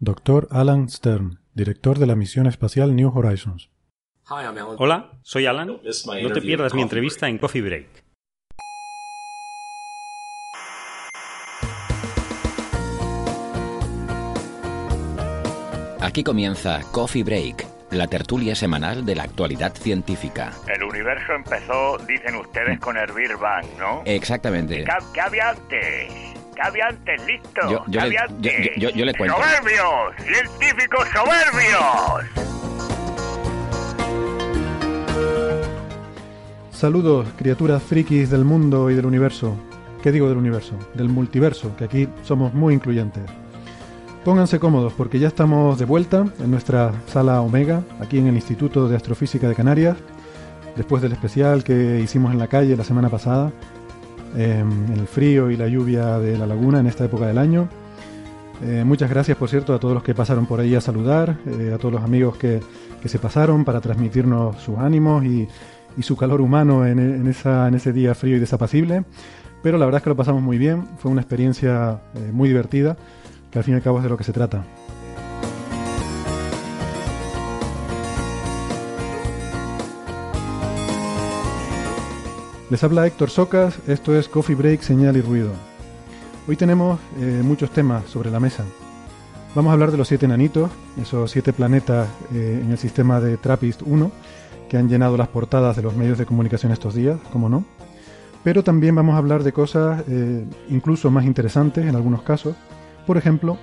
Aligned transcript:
Dr. 0.00 0.46
Alan 0.52 0.88
Stern, 0.88 1.40
director 1.54 1.98
de 1.98 2.06
la 2.06 2.14
misión 2.14 2.46
espacial 2.46 2.94
New 2.94 3.10
Horizons. 3.12 3.70
Hola, 4.30 5.10
soy 5.22 5.46
Alan. 5.46 5.66
No 5.66 6.32
te 6.32 6.40
pierdas 6.40 6.72
mi 6.72 6.82
entrevista 6.82 7.28
en 7.28 7.38
Coffee 7.38 7.62
Break. 7.62 8.04
Aquí 16.00 16.22
comienza 16.22 16.80
Coffee 16.92 17.24
Break, 17.24 17.66
la 17.90 18.06
tertulia 18.06 18.54
semanal 18.54 19.04
de 19.04 19.16
la 19.16 19.24
actualidad 19.24 19.74
científica. 19.74 20.52
El 20.72 20.84
universo 20.84 21.32
empezó, 21.32 21.98
dicen 22.06 22.36
ustedes, 22.36 22.78
con 22.78 22.96
el 22.96 23.10
Big 23.12 23.36
Bang, 23.36 23.66
¿no? 23.78 24.02
Exactamente. 24.04 24.84
¿Qué, 24.84 24.92
qué 25.12 25.20
había 25.20 25.50
antes? 25.50 26.37
¿Qué 26.58 26.62
había 26.66 26.86
antes? 26.88 27.24
Listo. 27.24 27.60
Yo- 27.62 27.68
yo 27.70 27.84
¿Qué 27.84 27.90
le- 27.92 28.00
había 28.00 28.26
yo- 28.26 28.34
antes? 28.34 28.52
yo- 28.78 28.88
yo- 28.90 28.90
yo 28.96 29.04
le 29.04 29.14
cuento. 29.14 29.36
¡Soberbios! 29.36 30.16
¡Científicos 30.26 31.08
soberbios! 31.14 32.24
Saludos, 36.72 37.28
criaturas 37.36 37.80
frikis 37.82 38.30
del 38.30 38.44
mundo 38.44 38.90
y 38.90 38.94
del 38.96 39.06
universo. 39.06 39.54
¿Qué 40.02 40.10
digo 40.10 40.28
del 40.28 40.38
universo? 40.38 40.74
Del 40.94 41.08
multiverso, 41.08 41.76
que 41.76 41.84
aquí 41.84 42.08
somos 42.24 42.52
muy 42.54 42.74
incluyentes. 42.74 43.22
Pónganse 44.24 44.58
cómodos 44.58 44.92
porque 44.94 45.20
ya 45.20 45.28
estamos 45.28 45.78
de 45.78 45.84
vuelta 45.84 46.24
en 46.40 46.50
nuestra 46.50 46.90
sala 47.06 47.40
Omega, 47.40 47.82
aquí 48.00 48.18
en 48.18 48.26
el 48.26 48.34
Instituto 48.34 48.88
de 48.88 48.96
Astrofísica 48.96 49.48
de 49.48 49.54
Canarias, 49.54 49.96
después 50.76 51.02
del 51.02 51.12
especial 51.12 51.62
que 51.62 52.00
hicimos 52.02 52.32
en 52.32 52.40
la 52.40 52.48
calle 52.48 52.76
la 52.76 52.82
semana 52.84 53.08
pasada, 53.08 53.52
eh, 54.36 54.64
el 54.94 55.06
frío 55.06 55.50
y 55.50 55.56
la 55.56 55.68
lluvia 55.68 56.18
de 56.18 56.36
la 56.36 56.46
laguna 56.46 56.80
en 56.80 56.86
esta 56.86 57.04
época 57.04 57.26
del 57.26 57.38
año. 57.38 57.68
Eh, 58.62 58.82
muchas 58.84 59.08
gracias, 59.08 59.36
por 59.36 59.48
cierto, 59.48 59.72
a 59.74 59.78
todos 59.78 59.94
los 59.94 60.02
que 60.02 60.14
pasaron 60.14 60.46
por 60.46 60.60
ahí 60.60 60.74
a 60.74 60.80
saludar, 60.80 61.36
eh, 61.46 61.72
a 61.74 61.78
todos 61.78 61.94
los 61.94 62.02
amigos 62.02 62.36
que, 62.36 62.60
que 63.00 63.08
se 63.08 63.18
pasaron 63.18 63.64
para 63.64 63.80
transmitirnos 63.80 64.60
sus 64.60 64.78
ánimos 64.78 65.24
y, 65.24 65.46
y 65.96 66.02
su 66.02 66.16
calor 66.16 66.40
humano 66.40 66.84
en, 66.84 66.98
en 66.98 67.26
esa, 67.28 67.68
en 67.68 67.74
ese 67.74 67.92
día 67.92 68.14
frío 68.14 68.36
y 68.36 68.40
desapacible. 68.40 69.04
Pero 69.62 69.78
la 69.78 69.84
verdad 69.84 69.98
es 69.98 70.04
que 70.04 70.10
lo 70.10 70.16
pasamos 70.16 70.42
muy 70.42 70.58
bien, 70.58 70.84
fue 70.98 71.10
una 71.10 71.20
experiencia 71.20 72.00
eh, 72.14 72.30
muy 72.32 72.48
divertida, 72.48 72.96
que 73.50 73.58
al 73.58 73.64
fin 73.64 73.74
y 73.74 73.76
al 73.76 73.82
cabo 73.82 73.98
es 73.98 74.04
de 74.04 74.10
lo 74.10 74.16
que 74.16 74.24
se 74.24 74.32
trata. 74.32 74.64
Les 82.70 82.84
habla 82.84 83.06
Héctor 83.06 83.30
Socas, 83.30 83.78
esto 83.86 84.14
es 84.14 84.28
Coffee 84.28 84.54
Break, 84.54 84.82
Señal 84.82 85.16
y 85.16 85.22
Ruido. 85.22 85.52
Hoy 86.46 86.54
tenemos 86.54 87.00
eh, 87.18 87.40
muchos 87.42 87.70
temas 87.70 88.04
sobre 88.10 88.30
la 88.30 88.40
mesa. 88.40 88.62
Vamos 89.54 89.70
a 89.70 89.72
hablar 89.72 89.90
de 89.90 89.96
los 89.96 90.06
siete 90.06 90.26
enanitos, 90.26 90.70
esos 91.00 91.30
siete 91.30 91.54
planetas 91.54 92.06
eh, 92.34 92.60
en 92.62 92.70
el 92.70 92.76
sistema 92.76 93.20
de 93.20 93.38
TRAPPIST-1 93.38 94.10
que 94.68 94.76
han 94.76 94.86
llenado 94.86 95.16
las 95.16 95.28
portadas 95.28 95.76
de 95.76 95.82
los 95.82 95.96
medios 95.96 96.18
de 96.18 96.26
comunicación 96.26 96.70
estos 96.70 96.94
días, 96.94 97.18
como 97.32 97.48
no. 97.48 97.64
Pero 98.44 98.62
también 98.62 98.94
vamos 98.94 99.14
a 99.14 99.18
hablar 99.18 99.44
de 99.44 99.52
cosas 99.54 100.04
eh, 100.06 100.44
incluso 100.68 101.10
más 101.10 101.24
interesantes 101.24 101.86
en 101.86 101.96
algunos 101.96 102.20
casos. 102.20 102.54
Por 103.06 103.16
ejemplo, 103.16 103.56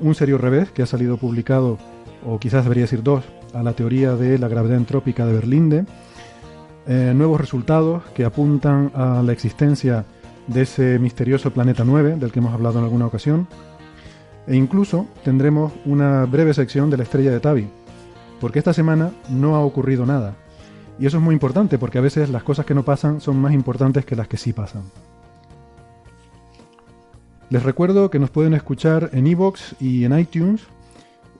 un 0.00 0.14
serio 0.14 0.38
revés 0.38 0.70
que 0.70 0.82
ha 0.82 0.86
salido 0.86 1.16
publicado, 1.16 1.78
o 2.24 2.38
quizás 2.38 2.62
debería 2.64 2.84
decir 2.84 3.02
dos, 3.02 3.24
a 3.52 3.64
la 3.64 3.72
teoría 3.72 4.14
de 4.14 4.38
la 4.38 4.46
gravedad 4.46 4.76
entrópica 4.76 5.26
de 5.26 5.32
Berlinde. 5.32 5.84
Eh, 6.86 7.12
nuevos 7.14 7.40
resultados 7.40 8.02
que 8.14 8.24
apuntan 8.24 8.90
a 8.94 9.22
la 9.22 9.32
existencia 9.32 10.04
de 10.48 10.62
ese 10.62 10.98
misterioso 10.98 11.52
planeta 11.52 11.84
9 11.84 12.16
del 12.16 12.32
que 12.32 12.40
hemos 12.40 12.52
hablado 12.52 12.78
en 12.78 12.84
alguna 12.84 13.06
ocasión. 13.06 13.46
E 14.46 14.56
incluso 14.56 15.06
tendremos 15.22 15.72
una 15.84 16.24
breve 16.24 16.52
sección 16.52 16.90
de 16.90 16.96
la 16.96 17.04
estrella 17.04 17.30
de 17.30 17.38
Tabi, 17.38 17.68
porque 18.40 18.58
esta 18.58 18.72
semana 18.72 19.12
no 19.28 19.54
ha 19.54 19.60
ocurrido 19.60 20.04
nada. 20.04 20.34
Y 20.98 21.06
eso 21.06 21.18
es 21.18 21.22
muy 21.22 21.34
importante 21.34 21.78
porque 21.78 21.98
a 21.98 22.02
veces 22.02 22.28
las 22.30 22.42
cosas 22.42 22.66
que 22.66 22.74
no 22.74 22.84
pasan 22.84 23.20
son 23.20 23.40
más 23.40 23.52
importantes 23.52 24.04
que 24.04 24.16
las 24.16 24.26
que 24.26 24.36
sí 24.36 24.52
pasan. 24.52 24.82
Les 27.48 27.62
recuerdo 27.62 28.10
que 28.10 28.18
nos 28.18 28.30
pueden 28.30 28.54
escuchar 28.54 29.10
en 29.12 29.26
iVoox 29.26 29.74
y 29.80 30.04
en 30.04 30.18
iTunes 30.18 30.62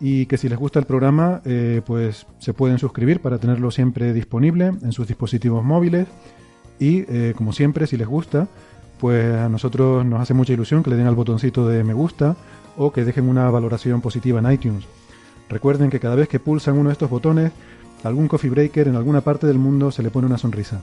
y 0.02 0.26
que 0.26 0.36
si 0.36 0.48
les 0.48 0.58
gusta 0.58 0.80
el 0.80 0.84
programa 0.84 1.40
eh, 1.44 1.80
pues 1.86 2.26
se 2.38 2.52
pueden 2.52 2.78
suscribir 2.78 3.20
para 3.20 3.38
tenerlo 3.38 3.70
siempre 3.70 4.12
disponible 4.12 4.66
en 4.66 4.92
sus 4.92 5.06
dispositivos 5.06 5.64
móviles 5.64 6.08
y 6.80 7.04
eh, 7.08 7.34
como 7.36 7.52
siempre 7.52 7.86
si 7.86 7.96
les 7.96 8.08
gusta 8.08 8.48
pues 8.98 9.34
a 9.34 9.48
nosotros 9.48 10.04
nos 10.04 10.20
hace 10.20 10.34
mucha 10.34 10.52
ilusión 10.52 10.82
que 10.82 10.90
le 10.90 10.96
den 10.96 11.06
al 11.06 11.14
botoncito 11.14 11.66
de 11.68 11.84
me 11.84 11.94
gusta 11.94 12.36
o 12.76 12.92
que 12.92 13.04
dejen 13.04 13.28
una 13.28 13.50
valoración 13.50 14.00
positiva 14.00 14.38
en 14.38 14.50
iTunes. 14.50 14.84
Recuerden 15.48 15.90
que 15.90 16.00
cada 16.00 16.14
vez 16.14 16.28
que 16.28 16.40
pulsan 16.40 16.78
uno 16.78 16.88
de 16.88 16.94
estos 16.94 17.10
botones, 17.10 17.52
algún 18.04 18.28
coffee 18.28 18.50
breaker 18.50 18.88
en 18.88 18.96
alguna 18.96 19.20
parte 19.20 19.46
del 19.46 19.58
mundo 19.58 19.90
se 19.90 20.02
le 20.02 20.10
pone 20.10 20.26
una 20.26 20.38
sonrisa. 20.38 20.80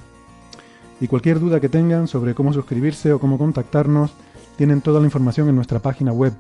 Y 1.02 1.08
cualquier 1.08 1.40
duda 1.40 1.60
que 1.60 1.70
tengan 1.70 2.08
sobre 2.08 2.36
cómo 2.36 2.54
suscribirse 2.54 3.14
o 3.14 3.20
cómo 3.20 3.38
contactarnos, 3.38 4.12
tienen 4.58 4.82
toda 4.82 5.00
la 5.00 5.06
información 5.06 5.48
en 5.48 5.56
nuestra 5.56 5.80
página 5.80 6.12
web, 6.12 6.34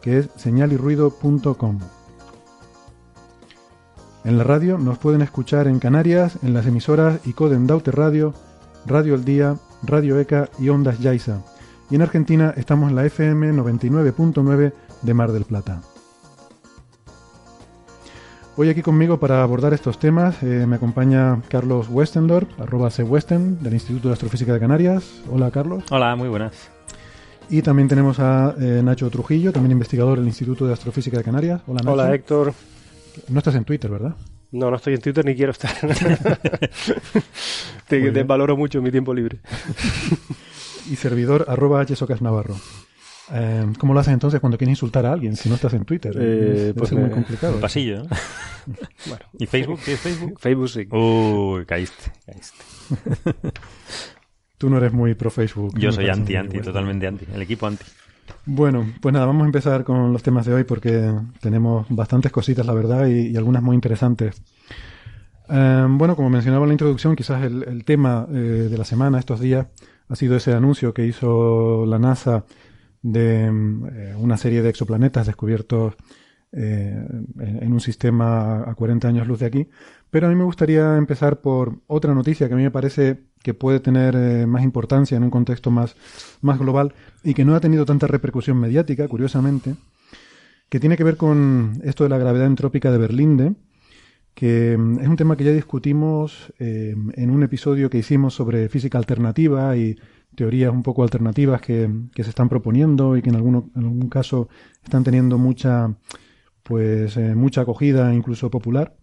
que 0.00 0.18
es 0.18 0.30
señalirruido.com. 0.36 1.78
En 4.28 4.36
la 4.36 4.44
radio 4.44 4.76
nos 4.76 4.98
pueden 4.98 5.22
escuchar 5.22 5.68
en 5.68 5.78
Canarias, 5.78 6.36
en 6.42 6.52
las 6.52 6.66
emisoras 6.66 7.18
ICODEN 7.26 7.66
Daute 7.66 7.90
Radio, 7.92 8.34
Radio 8.84 9.14
El 9.14 9.24
Día, 9.24 9.56
Radio 9.82 10.20
ECA 10.20 10.50
y 10.58 10.68
Ondas 10.68 10.98
Yaiza. 10.98 11.38
Y 11.90 11.94
en 11.94 12.02
Argentina 12.02 12.52
estamos 12.54 12.90
en 12.90 12.96
la 12.96 13.06
FM 13.06 13.54
99.9 13.54 14.74
de 15.00 15.14
Mar 15.14 15.32
del 15.32 15.46
Plata. 15.46 15.80
Hoy 18.58 18.68
aquí 18.68 18.82
conmigo 18.82 19.18
para 19.18 19.42
abordar 19.42 19.72
estos 19.72 19.98
temas 19.98 20.42
eh, 20.42 20.66
me 20.68 20.76
acompaña 20.76 21.40
Carlos 21.48 21.88
Westendorp, 21.88 22.50
arroba 22.60 22.90
Westen, 22.98 23.62
del 23.62 23.72
Instituto 23.72 24.08
de 24.08 24.12
Astrofísica 24.12 24.52
de 24.52 24.60
Canarias. 24.60 25.22
Hola 25.32 25.50
Carlos. 25.50 25.84
Hola, 25.90 26.14
muy 26.16 26.28
buenas. 26.28 26.52
Y 27.48 27.62
también 27.62 27.88
tenemos 27.88 28.20
a 28.20 28.54
eh, 28.60 28.82
Nacho 28.84 29.08
Trujillo, 29.08 29.54
también 29.54 29.72
investigador 29.72 30.18
del 30.18 30.26
Instituto 30.26 30.66
de 30.66 30.74
Astrofísica 30.74 31.16
de 31.16 31.24
Canarias. 31.24 31.62
Hola 31.66 31.80
Nacho. 31.82 31.92
Hola 31.94 32.14
Héctor. 32.14 32.52
No 33.28 33.38
estás 33.38 33.54
en 33.54 33.64
Twitter, 33.64 33.90
¿verdad? 33.90 34.14
No, 34.50 34.70
no 34.70 34.76
estoy 34.76 34.94
en 34.94 35.00
Twitter 35.00 35.24
ni 35.24 35.34
quiero 35.34 35.52
estar. 35.52 35.74
te, 37.88 38.22
valoro 38.22 38.56
mucho 38.56 38.80
mi 38.80 38.90
tiempo 38.90 39.12
libre. 39.12 39.38
Y 40.90 40.96
servidor 40.96 41.44
arroba 41.48 41.84
Hsocas 41.84 42.22
Navarro. 42.22 42.56
Eh, 43.32 43.66
¿Cómo 43.78 43.92
lo 43.92 44.00
haces 44.00 44.14
entonces 44.14 44.40
cuando 44.40 44.56
quieres 44.56 44.72
insultar 44.72 45.04
a 45.04 45.12
alguien 45.12 45.36
si 45.36 45.50
no 45.50 45.56
estás 45.56 45.74
en 45.74 45.84
Twitter? 45.84 46.16
Eh, 46.18 46.72
pues 46.76 46.88
ser 46.88 46.98
muy 46.98 47.10
complicado. 47.10 47.60
Pasillo, 47.60 48.04
¿no? 48.04 48.08
Bueno, 49.06 49.24
¿Y 49.38 49.46
Facebook? 49.46 49.80
¿Tienes 49.80 50.00
Facebook? 50.00 50.38
Facebook 50.38 50.68
sí. 50.68 50.86
Uy, 50.90 51.64
caíste, 51.64 52.12
caíste. 52.26 52.64
Tú 54.58 54.68
no 54.68 54.76
eres 54.76 54.92
muy 54.92 55.14
pro 55.14 55.30
Facebook. 55.30 55.78
Yo 55.78 55.90
soy 55.90 56.08
anti, 56.08 56.36
anti, 56.36 56.56
bueno. 56.58 56.64
totalmente 56.64 57.06
anti. 57.06 57.26
El 57.32 57.40
equipo 57.40 57.66
anti. 57.66 57.84
Bueno, 58.46 58.86
pues 59.00 59.12
nada, 59.12 59.26
vamos 59.26 59.42
a 59.42 59.46
empezar 59.46 59.84
con 59.84 60.12
los 60.12 60.22
temas 60.22 60.46
de 60.46 60.54
hoy 60.54 60.64
porque 60.64 61.12
tenemos 61.40 61.86
bastantes 61.90 62.32
cositas, 62.32 62.66
la 62.66 62.72
verdad, 62.72 63.06
y, 63.06 63.36
algunas 63.36 63.62
muy 63.62 63.74
interesantes. 63.74 64.42
Eh, 65.48 65.86
bueno, 65.88 66.16
como 66.16 66.30
mencionaba 66.30 66.64
en 66.64 66.68
la 66.68 66.74
introducción, 66.74 67.16
quizás 67.16 67.42
el, 67.42 67.84
tema 67.84 68.26
eh, 68.30 68.68
de 68.70 68.78
la 68.78 68.84
semana, 68.84 69.18
estos 69.18 69.40
días, 69.40 69.66
ha 70.08 70.16
sido 70.16 70.36
ese 70.36 70.52
anuncio 70.54 70.94
que 70.94 71.06
hizo 71.06 71.84
la 71.86 71.98
NASA 71.98 72.44
de 73.02 73.50
mm, 73.50 73.86
eh, 73.86 74.14
una 74.16 74.36
serie 74.36 74.62
de 74.62 74.70
exoplanetas 74.70 75.26
descubiertos 75.26 75.94
eh, 76.50 77.06
en, 77.40 77.62
en 77.62 77.72
un 77.72 77.80
sistema 77.80 78.62
a 78.68 78.74
40 78.74 79.08
años 79.08 79.26
luz 79.26 79.40
de 79.40 79.46
aquí. 79.46 79.68
Pero 80.10 80.26
a 80.26 80.30
mí 80.30 80.36
me 80.36 80.44
gustaría 80.44 80.96
empezar 80.96 81.40
por 81.40 81.80
otra 81.86 82.14
noticia 82.14 82.48
que 82.48 82.54
a 82.54 82.56
mí 82.56 82.62
me 82.62 82.70
parece 82.70 83.20
que 83.42 83.54
puede 83.54 83.80
tener 83.80 84.14
eh, 84.16 84.46
más 84.46 84.62
importancia 84.62 85.16
en 85.16 85.22
un 85.22 85.30
contexto 85.30 85.70
más, 85.70 85.96
más 86.40 86.58
global 86.58 86.94
y 87.22 87.34
que 87.34 87.44
no 87.44 87.54
ha 87.54 87.60
tenido 87.60 87.84
tanta 87.84 88.06
repercusión 88.06 88.58
mediática, 88.58 89.06
curiosamente, 89.08 89.76
que 90.68 90.80
tiene 90.80 90.96
que 90.96 91.04
ver 91.04 91.16
con 91.16 91.80
esto 91.84 92.04
de 92.04 92.10
la 92.10 92.18
gravedad 92.18 92.46
entrópica 92.46 92.90
de 92.90 92.98
Berlinde, 92.98 93.54
que 94.34 94.76
mm, 94.78 95.00
es 95.00 95.08
un 95.08 95.16
tema 95.16 95.36
que 95.36 95.44
ya 95.44 95.52
discutimos 95.52 96.52
eh, 96.58 96.94
en 97.14 97.30
un 97.30 97.42
episodio 97.42 97.90
que 97.90 97.98
hicimos 97.98 98.34
sobre 98.34 98.68
física 98.68 98.98
alternativa 98.98 99.76
y 99.76 99.96
teorías 100.34 100.72
un 100.72 100.82
poco 100.82 101.02
alternativas 101.02 101.60
que, 101.60 101.90
que 102.14 102.22
se 102.22 102.30
están 102.30 102.48
proponiendo 102.48 103.16
y 103.16 103.22
que 103.22 103.30
en, 103.30 103.36
alguno, 103.36 103.70
en 103.74 103.82
algún 103.82 104.08
caso 104.08 104.48
están 104.84 105.04
teniendo 105.04 105.38
mucha, 105.38 105.94
pues, 106.62 107.16
eh, 107.16 107.34
mucha 107.34 107.62
acogida, 107.62 108.14
incluso 108.14 108.50
popular. 108.50 108.94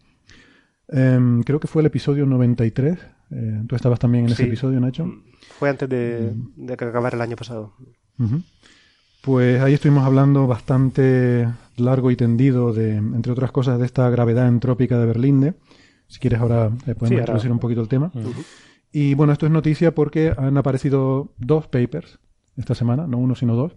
Em, 0.90 1.44
creo 1.44 1.60
que 1.60 1.68
fue 1.68 1.82
el 1.82 1.88
episodio 1.88 2.26
93. 2.26 2.98
Eh, 3.32 3.64
Tú 3.68 3.76
estabas 3.76 4.00
también 4.00 4.26
en 4.26 4.32
ese 4.32 4.44
episodio, 4.46 4.80
Nacho. 4.80 5.12
Fue 5.58 5.70
antes 5.70 5.90
de, 5.90 6.34
de 6.56 6.74
acabar 6.74 7.14
el 7.14 7.22
año 7.22 7.36
pasado. 7.36 7.74
Pues 9.22 9.60
ahí 9.62 9.74
estuvimos 9.74 10.04
hablando 10.06 10.46
bastante 10.46 11.48
largo 11.78 12.12
y 12.12 12.16
tendido 12.16 12.74
de, 12.74 12.96
entre 12.98 13.32
otras 13.32 13.52
cosas, 13.52 13.80
de 13.80 13.86
esta 13.86 14.10
gravedad 14.10 14.48
entrópica 14.48 15.00
de 15.00 15.06
Berlinde. 15.08 15.54
Si 16.08 16.20
quieres 16.20 16.40
ahora 16.40 16.70
eh, 16.86 16.94
podemos 16.94 17.20
introducir 17.20 17.52
un 17.52 17.60
poquito 17.60 17.82
el 17.82 17.88
tema. 17.88 18.12
Y 18.92 19.16
bueno, 19.16 19.34
esto 19.34 19.48
es 19.48 19.52
noticia 19.52 19.94
porque 19.94 20.34
han 20.38 20.58
aparecido 20.58 21.34
dos 21.38 21.68
papers 21.68 22.20
esta 22.56 22.76
semana, 22.76 23.08
no 23.08 23.18
uno 23.18 23.36
sino 23.36 23.56
dos, 23.56 23.76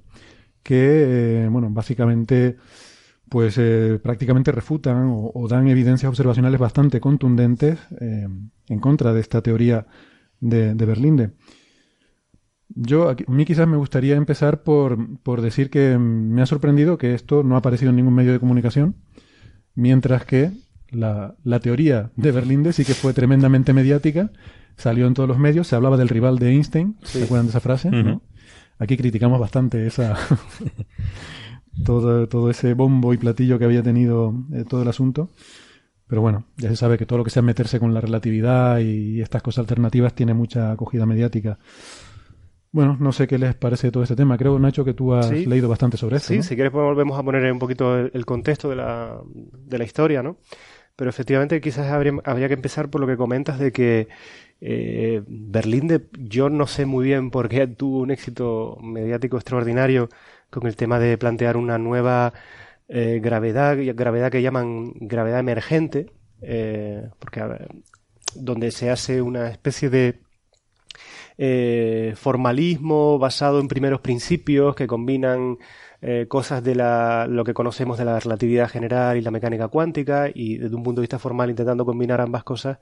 que, 0.62 1.44
eh, 1.44 1.48
bueno, 1.50 1.68
básicamente, 1.70 2.56
pues 3.28 3.56
eh, 3.58 3.98
prácticamente 4.02 4.52
refutan 4.52 5.08
o, 5.10 5.46
dan 5.48 5.68
evidencias 5.68 6.08
observacionales 6.08 6.60
bastante 6.60 7.00
contundentes 7.00 7.78
en 8.00 8.80
contra 8.80 9.12
de 9.12 9.20
esta 9.20 9.42
teoría 9.42 9.86
de, 10.40 10.74
de 10.74 10.86
Berlinde. 10.86 11.30
Yo, 12.68 13.08
a 13.08 13.16
mí 13.28 13.44
quizás 13.44 13.66
me 13.66 13.76
gustaría 13.76 14.14
empezar 14.16 14.62
por, 14.62 15.18
por, 15.20 15.40
decir 15.40 15.70
que 15.70 15.98
me 15.98 16.42
ha 16.42 16.46
sorprendido 16.46 16.98
que 16.98 17.14
esto 17.14 17.42
no 17.42 17.54
ha 17.54 17.58
aparecido 17.58 17.90
en 17.90 17.96
ningún 17.96 18.14
medio 18.14 18.32
de 18.32 18.40
comunicación, 18.40 18.96
mientras 19.74 20.24
que 20.26 20.52
la, 20.90 21.34
la 21.44 21.60
teoría 21.60 22.10
de 22.16 22.30
Berlinde 22.30 22.72
sí 22.72 22.84
que 22.84 22.94
fue 22.94 23.14
tremendamente 23.14 23.72
mediática, 23.72 24.30
salió 24.76 25.06
en 25.06 25.14
todos 25.14 25.28
los 25.28 25.38
medios, 25.38 25.66
se 25.66 25.76
hablaba 25.76 25.96
del 25.96 26.08
rival 26.08 26.38
de 26.38 26.50
Einstein, 26.50 26.96
¿se 27.02 27.24
acuerdan 27.24 27.46
de 27.46 27.50
esa 27.50 27.60
frase? 27.60 27.90
Aquí 28.78 28.96
criticamos 28.96 29.40
bastante 29.40 29.86
esa 29.86 30.16
todo, 31.84 32.28
todo 32.28 32.50
ese 32.50 32.74
bombo 32.74 33.12
y 33.14 33.18
platillo 33.18 33.58
que 33.58 33.64
había 33.64 33.82
tenido 33.82 34.34
eh, 34.52 34.64
todo 34.68 34.82
el 34.82 34.88
asunto. 34.88 35.30
Pero 36.06 36.22
bueno, 36.22 36.44
ya 36.56 36.70
se 36.70 36.76
sabe 36.76 36.96
que 36.96 37.04
todo 37.04 37.18
lo 37.18 37.24
que 37.24 37.30
sea 37.30 37.42
meterse 37.42 37.78
con 37.78 37.92
la 37.92 38.00
relatividad 38.00 38.78
y 38.78 39.20
estas 39.20 39.42
cosas 39.42 39.60
alternativas 39.60 40.14
tiene 40.14 40.32
mucha 40.32 40.72
acogida 40.72 41.04
mediática. 41.04 41.58
Bueno, 42.70 42.96
no 43.00 43.12
sé 43.12 43.26
qué 43.26 43.38
les 43.38 43.54
parece 43.54 43.90
todo 43.90 44.02
este 44.02 44.16
tema. 44.16 44.36
Creo, 44.36 44.58
Nacho, 44.58 44.84
que 44.84 44.94
tú 44.94 45.14
has 45.14 45.30
leído 45.30 45.68
bastante 45.68 45.96
sobre 45.96 46.16
esto. 46.16 46.28
Sí, 46.32 46.42
si 46.42 46.54
quieres 46.54 46.72
pues 46.72 46.82
volvemos 46.82 47.18
a 47.18 47.22
poner 47.22 47.50
un 47.50 47.58
poquito 47.58 47.98
el, 47.98 48.26
contexto 48.26 48.68
de 48.68 48.76
la, 48.76 49.20
de 49.34 49.78
la, 49.78 49.84
historia, 49.84 50.22
¿no? 50.22 50.38
Pero 50.94 51.10
efectivamente 51.10 51.60
quizás 51.60 51.86
habría, 51.86 52.12
habría, 52.24 52.48
que 52.48 52.54
empezar 52.54 52.90
por 52.90 53.00
lo 53.00 53.06
que 53.06 53.16
comentas 53.16 53.58
de 53.58 53.72
que 53.72 54.08
eh, 54.60 55.22
Berlín, 55.26 55.88
de, 55.88 56.08
yo 56.18 56.50
no 56.50 56.66
sé 56.66 56.84
muy 56.84 57.06
bien 57.06 57.30
por 57.30 57.48
qué 57.48 57.66
tuvo 57.66 58.00
un 58.00 58.10
éxito 58.10 58.76
mediático 58.82 59.36
extraordinario 59.36 60.08
con 60.50 60.66
el 60.66 60.76
tema 60.76 60.98
de 60.98 61.18
plantear 61.18 61.56
una 61.56 61.78
nueva 61.78 62.32
eh, 62.88 63.20
gravedad, 63.22 63.76
gravedad 63.94 64.30
que 64.30 64.42
llaman 64.42 64.92
gravedad 64.94 65.40
emergente, 65.40 66.12
eh, 66.42 67.08
porque 67.18 67.42
donde 68.34 68.70
se 68.70 68.90
hace 68.90 69.22
una 69.22 69.48
especie 69.48 69.90
de 69.90 70.20
eh, 71.36 72.14
formalismo 72.16 73.18
basado 73.18 73.60
en 73.60 73.68
primeros 73.68 74.00
principios 74.00 74.74
que 74.74 74.86
combinan 74.86 75.58
eh, 76.00 76.26
cosas 76.28 76.62
de 76.62 76.74
la, 76.74 77.26
lo 77.28 77.44
que 77.44 77.54
conocemos 77.54 77.98
de 77.98 78.04
la 78.04 78.18
relatividad 78.18 78.68
general 78.68 79.16
y 79.16 79.20
la 79.20 79.30
mecánica 79.30 79.68
cuántica 79.68 80.28
y 80.32 80.58
desde 80.58 80.74
un 80.74 80.82
punto 80.82 81.00
de 81.00 81.04
vista 81.04 81.18
formal 81.18 81.50
intentando 81.50 81.84
combinar 81.84 82.20
ambas 82.20 82.44
cosas, 82.44 82.78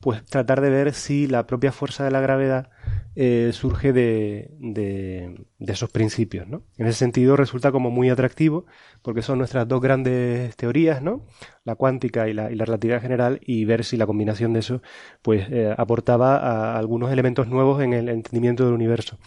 pues 0.00 0.24
tratar 0.24 0.60
de 0.60 0.70
ver 0.70 0.92
si 0.92 1.26
la 1.26 1.46
propia 1.46 1.72
fuerza 1.72 2.04
de 2.04 2.10
la 2.10 2.20
gravedad 2.20 2.70
eh, 3.14 3.50
surge 3.52 3.92
de, 3.92 4.50
de, 4.58 5.46
esos 5.58 5.90
principios. 5.90 6.46
¿no? 6.46 6.62
En 6.76 6.86
ese 6.86 6.98
sentido 6.98 7.36
resulta 7.36 7.72
como 7.72 7.90
muy 7.90 8.10
atractivo 8.10 8.66
porque 9.02 9.22
son 9.22 9.38
nuestras 9.38 9.66
dos 9.66 9.80
grandes 9.80 10.54
teorías, 10.56 11.02
¿no? 11.02 11.24
la 11.64 11.76
cuántica 11.76 12.28
y 12.28 12.34
la, 12.34 12.50
y 12.52 12.56
la 12.56 12.66
relatividad 12.66 13.00
general 13.00 13.40
y 13.42 13.64
ver 13.64 13.84
si 13.84 13.96
la 13.96 14.06
combinación 14.06 14.52
de 14.52 14.60
eso 14.60 14.82
pues 15.22 15.46
eh, 15.50 15.74
aportaba 15.76 16.36
a 16.36 16.78
algunos 16.78 17.10
elementos 17.10 17.48
nuevos 17.48 17.82
en 17.82 17.94
el 17.94 18.08
entendimiento 18.08 18.64
del 18.64 18.74
universo. 18.74 19.18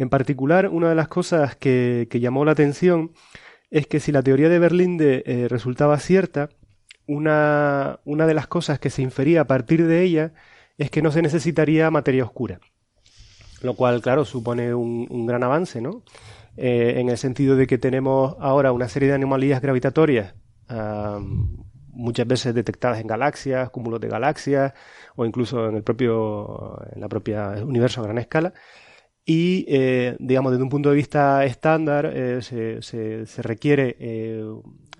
En 0.00 0.08
particular, 0.08 0.68
una 0.68 0.88
de 0.88 0.94
las 0.94 1.08
cosas 1.08 1.56
que, 1.56 2.08
llamó 2.10 2.44
la 2.46 2.52
atención 2.52 3.12
es 3.70 3.86
que 3.86 4.00
si 4.00 4.12
la 4.12 4.22
teoría 4.22 4.48
de 4.48 4.58
Berlinde 4.58 5.22
eh, 5.26 5.46
resultaba 5.48 5.98
cierta, 5.98 6.48
una, 7.10 7.98
una, 8.04 8.26
de 8.26 8.34
las 8.34 8.46
cosas 8.46 8.78
que 8.78 8.88
se 8.88 9.02
infería 9.02 9.40
a 9.40 9.46
partir 9.46 9.84
de 9.84 10.02
ella 10.02 10.32
es 10.78 10.90
que 10.90 11.02
no 11.02 11.10
se 11.10 11.22
necesitaría 11.22 11.90
materia 11.90 12.24
oscura. 12.24 12.60
Lo 13.62 13.74
cual, 13.74 14.00
claro, 14.00 14.24
supone 14.24 14.72
un, 14.72 15.26
gran 15.26 15.42
avance, 15.42 15.80
¿no? 15.80 16.04
Eh, 16.56 16.94
en 16.98 17.08
el 17.08 17.18
sentido 17.18 17.56
de 17.56 17.66
que 17.66 17.78
tenemos 17.78 18.36
ahora 18.38 18.70
una 18.72 18.88
serie 18.88 19.08
de 19.08 19.16
anomalías 19.16 19.60
gravitatorias, 19.60 20.34
muchas 21.88 22.28
veces 22.28 22.54
detectadas 22.54 23.00
en 23.00 23.08
galaxias, 23.08 23.70
cúmulos 23.70 24.00
de 24.00 24.08
galaxias, 24.08 24.72
o 25.16 25.26
incluso 25.26 25.68
en 25.68 25.74
el 25.74 25.82
propio, 25.82 26.78
en 26.94 27.00
la 27.00 27.08
propia 27.08 27.56
universo 27.64 28.00
a 28.00 28.04
gran 28.04 28.18
escala, 28.18 28.54
y, 29.24 29.66
eh, 29.68 30.16
digamos, 30.20 30.52
desde 30.52 30.62
un 30.62 30.70
punto 30.70 30.90
de 30.90 30.96
vista 30.96 31.44
estándar, 31.44 32.06
eh, 32.06 32.40
se, 32.40 32.82
se, 32.82 33.42
requiere 33.42 33.96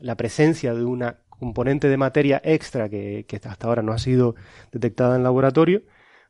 la 0.00 0.16
presencia 0.16 0.74
de 0.74 0.84
una 0.84 1.20
componente 1.40 1.88
de 1.88 1.96
materia 1.96 2.40
extra 2.44 2.88
que, 2.88 3.26
hasta 3.44 3.66
ahora 3.66 3.82
no 3.82 3.92
ha 3.92 3.98
sido 3.98 4.36
detectada 4.70 5.16
en 5.16 5.24
laboratorio 5.24 5.82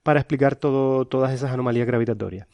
para 0.03 0.21
explicar 0.21 0.57
todo, 0.57 1.07
todas 1.07 1.33
esas 1.33 1.51
anomalías 1.51 1.87
gravitatorias. 1.87 2.47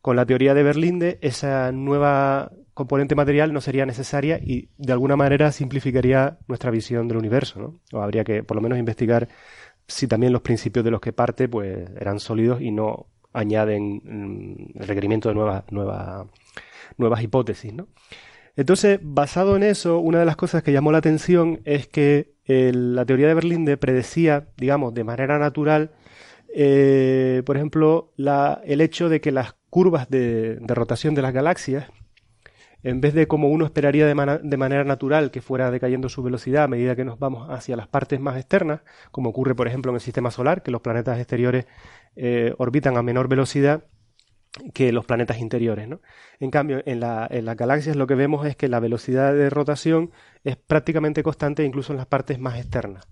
Con 0.00 0.16
la 0.16 0.24
teoría 0.24 0.54
de 0.54 0.62
Berlinde, 0.62 1.18
esa 1.20 1.70
nueva 1.72 2.52
componente 2.72 3.16
material 3.16 3.52
no 3.52 3.60
sería 3.60 3.84
necesaria 3.84 4.38
y 4.38 4.70
de 4.78 4.92
alguna 4.92 5.16
manera 5.16 5.50
simplificaría 5.50 6.38
nuestra 6.46 6.70
visión 6.70 7.08
del 7.08 7.18
universo, 7.18 7.60
¿no? 7.60 7.80
O 7.92 8.00
habría 8.00 8.22
que 8.22 8.44
por 8.44 8.54
lo 8.54 8.62
menos 8.62 8.78
investigar 8.78 9.28
si 9.88 10.06
también 10.06 10.32
los 10.32 10.42
principios 10.42 10.84
de 10.84 10.92
los 10.92 11.00
que 11.00 11.12
parte 11.12 11.48
pues 11.48 11.90
eran 11.98 12.20
sólidos 12.20 12.60
y 12.60 12.70
no 12.70 13.06
añaden 13.32 14.00
mm, 14.04 14.80
el 14.80 14.86
requerimiento 14.86 15.28
de 15.28 15.34
nuevas, 15.34 15.64
nuevas, 15.70 16.26
nuevas 16.96 17.22
hipótesis, 17.22 17.74
¿no? 17.74 17.88
Entonces, 18.58 18.98
basado 19.00 19.54
en 19.54 19.62
eso, 19.62 20.00
una 20.00 20.18
de 20.18 20.24
las 20.24 20.34
cosas 20.34 20.64
que 20.64 20.72
llamó 20.72 20.90
la 20.90 20.98
atención 20.98 21.60
es 21.64 21.86
que 21.86 22.34
la 22.44 23.04
teoría 23.06 23.28
de 23.28 23.34
Berlinde 23.34 23.76
predecía, 23.76 24.48
digamos, 24.56 24.92
de 24.94 25.04
manera 25.04 25.38
natural, 25.38 25.92
eh, 26.52 27.44
por 27.46 27.56
ejemplo, 27.56 28.12
el 28.16 28.80
hecho 28.80 29.08
de 29.08 29.20
que 29.20 29.30
las 29.30 29.54
curvas 29.70 30.10
de, 30.10 30.58
rotación 30.66 31.14
de 31.14 31.22
las 31.22 31.32
galaxias, 31.32 31.86
en 32.82 33.00
vez 33.00 33.14
de 33.14 33.28
como 33.28 33.46
uno 33.48 33.64
esperaría 33.64 34.08
de, 34.08 34.40
de, 34.42 34.56
manera 34.56 34.82
natural 34.82 35.30
que 35.30 35.40
fuera 35.40 35.70
decayendo 35.70 36.08
su 36.08 36.24
velocidad 36.24 36.64
a 36.64 36.68
medida 36.68 36.96
que 36.96 37.04
nos 37.04 37.20
vamos 37.20 37.48
hacia 37.50 37.76
las 37.76 37.86
partes 37.86 38.18
más 38.18 38.36
externas, 38.38 38.80
como 39.12 39.30
ocurre, 39.30 39.54
por 39.54 39.68
ejemplo, 39.68 39.92
en 39.92 39.96
el 39.96 40.00
sistema 40.00 40.32
solar, 40.32 40.64
que 40.64 40.72
los 40.72 40.80
planetas 40.80 41.20
exteriores 41.20 41.66
eh, 42.16 42.54
orbitan 42.58 42.96
a 42.96 43.04
menor 43.04 43.28
velocidad 43.28 43.84
que 44.74 44.92
los 44.92 45.04
planetas 45.04 45.38
interiores. 45.38 45.88
¿no? 45.88 46.00
En 46.40 46.50
cambio, 46.50 46.82
en, 46.84 47.00
la, 47.00 47.26
en, 47.30 47.44
las 47.44 47.56
galaxias 47.56 47.96
lo 47.96 48.06
que 48.06 48.14
vemos 48.14 48.46
es 48.46 48.56
que 48.56 48.68
la 48.68 48.80
velocidad 48.80 49.34
de 49.34 49.50
rotación 49.50 50.10
es 50.44 50.56
prácticamente 50.56 51.22
constante 51.22 51.64
incluso 51.64 51.92
en 51.92 51.98
las 51.98 52.06
partes 52.06 52.38
más 52.38 52.58
externas. 52.58 53.06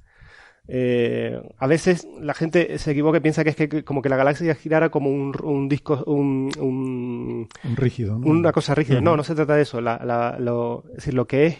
Eh, 0.69 1.41
a 1.59 1.67
veces 1.69 2.09
la 2.21 2.35
gente 2.35 2.77
se 2.79 2.91
equivoca 2.91 3.19
y 3.19 3.21
piensa 3.21 3.45
que 3.45 3.51
es 3.51 3.57
que 3.57 3.85
como 3.85 4.03
que 4.03 4.09
la 4.09 4.17
galaxia 4.17 4.53
girara 4.57 4.89
como 4.89 5.11
un, 5.11 5.69
disco, 5.69 6.03
un, 6.07 6.51
un, 6.59 7.49
rígido, 7.77 8.17
una 8.17 8.53
cosa 8.53 8.75
rígida. 8.75 9.01
No, 9.01 9.17
no 9.17 9.23
se 9.23 9.37
trata 9.37 9.55
de 9.55 9.63
eso. 9.63 9.81
lo, 9.81 10.85
es 10.89 10.97
decir, 10.97 11.15
lo 11.15 11.27
que 11.27 11.47
es 11.47 11.59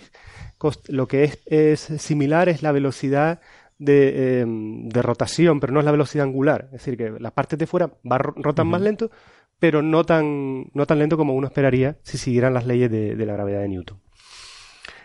lo 0.89 1.07
que 1.07 1.25
es, 1.25 1.41
es 1.47 1.81
similar 2.03 2.49
es 2.49 2.63
la 2.63 2.73
velocidad 2.73 3.41
de, 3.79 4.41
em, 4.41 4.89
de, 4.89 5.03
rotación, 5.03 5.61
pero 5.61 5.73
no 5.73 5.81
es 5.81 5.85
la 5.85 5.93
velocidad 5.93 6.25
angular. 6.25 6.65
Es 6.67 6.73
decir, 6.73 6.97
que 6.97 7.11
las 7.21 7.33
partes 7.33 7.59
de 7.59 7.67
fuera 7.67 7.91
rotan 8.03 8.67
más 8.67 8.81
lento, 8.81 9.11
pero 9.59 9.83
no 9.83 10.05
tan, 10.05 10.67
no 10.75 10.87
tan 10.87 10.99
lento 10.99 11.17
como 11.17 11.35
uno 11.35 11.47
esperaría 11.47 11.97
si 12.03 12.19
siguieran 12.19 12.55
las 12.55 12.67
leyes 12.67 12.91
de, 12.91 13.17
la 13.17 13.33
gravedad 13.33 13.61
de 13.61 13.69
Newton. 13.69 13.99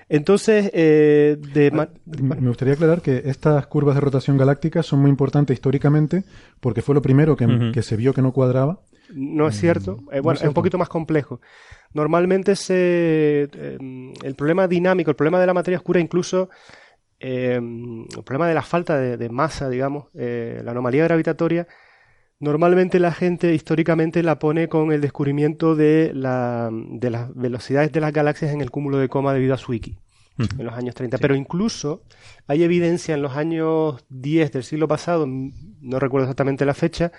Entonces, 0.09 0.69
eh, 0.73 1.37
de 1.53 1.71
ah, 1.73 1.87
me 2.21 2.47
gustaría 2.47 2.73
aclarar 2.73 3.01
que 3.01 3.23
estas 3.25 3.65
curvas 3.67 3.95
de 3.95 4.01
rotación 4.01 4.37
galáctica 4.37 4.83
son 4.83 4.99
muy 4.99 5.09
importantes 5.09 5.53
históricamente 5.53 6.25
porque 6.59 6.81
fue 6.81 6.95
lo 6.95 7.01
primero 7.01 7.37
que, 7.37 7.81
se 7.81 7.95
vio 7.95 8.13
que 8.13 8.21
no 8.21 8.33
cuadraba. 8.33 8.81
No 9.13 9.47
es 9.47 9.57
cierto. 9.57 9.97
Mm, 9.97 10.13
eh, 10.13 10.19
bueno, 10.19 10.39
es, 10.41 10.47
un 10.47 10.53
poquito 10.53 10.77
más 10.77 10.89
complejo. 10.89 11.39
Normalmente 11.93 12.57
se, 12.57 13.49
em, 13.53 14.13
el 14.21 14.35
problema 14.35 14.67
dinámico, 14.67 15.11
el 15.11 15.15
problema 15.15 15.39
de 15.39 15.47
la 15.47 15.53
materia 15.53 15.77
oscura 15.77 16.01
incluso 16.01 16.49
Em, 17.23 18.01
el 18.01 18.23
problema 18.23 18.47
de 18.47 18.55
la 18.55 18.63
falta 18.63 18.97
de, 18.97 19.29
masa, 19.29 19.69
digamos, 19.69 20.05
eh, 20.15 20.59
la 20.65 20.71
anomalía 20.71 21.03
gravitatoria, 21.03 21.67
normalmente 22.41 22.99
la 22.99 23.13
gente 23.13 23.53
históricamente 23.53 24.23
la 24.23 24.39
pone 24.39 24.67
con 24.67 24.91
el 24.91 24.99
descubrimiento 24.99 25.75
de, 25.75 26.11
la, 26.13 26.69
de 26.71 27.09
las 27.09 27.33
velocidades 27.33 27.91
de 27.91 28.01
las 28.01 28.11
galaxias 28.11 28.51
en 28.51 28.61
el 28.61 28.71
cúmulo 28.71 28.97
de 28.97 29.07
coma 29.07 29.33
debido 29.33 29.53
a 29.53 29.57
Zwicky 29.57 29.97
en 30.37 30.65
los 30.65 30.73
años 30.73 30.95
30. 30.95 31.19
Pero 31.19 31.35
incluso 31.35 32.03
hay 32.47 32.63
evidencia 32.63 33.13
en 33.13 33.21
los 33.21 33.37
años 33.37 34.03
10 34.09 34.51
del 34.51 34.63
siglo 34.63 34.87
pasado, 34.87 35.27
no 35.27 35.99
recuerdo 35.99 36.25
exactamente 36.25 36.65
la 36.65 36.73
fecha, 36.73 37.11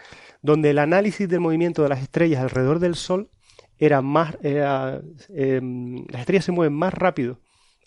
donde 0.42 0.70
el 0.70 0.78
análisis 0.78 1.28
del 1.28 1.40
movimiento 1.40 1.82
de 1.82 1.88
las 1.88 2.02
estrellas 2.02 2.42
alrededor 2.42 2.80
del 2.80 2.96
Sol 2.96 3.30
era 3.78 4.02
más... 4.02 4.36
Em, 4.42 6.04
las 6.08 6.20
estrellas 6.20 6.44
se 6.44 6.52
mueven 6.52 6.74
más 6.74 6.92
rápido 6.94 7.38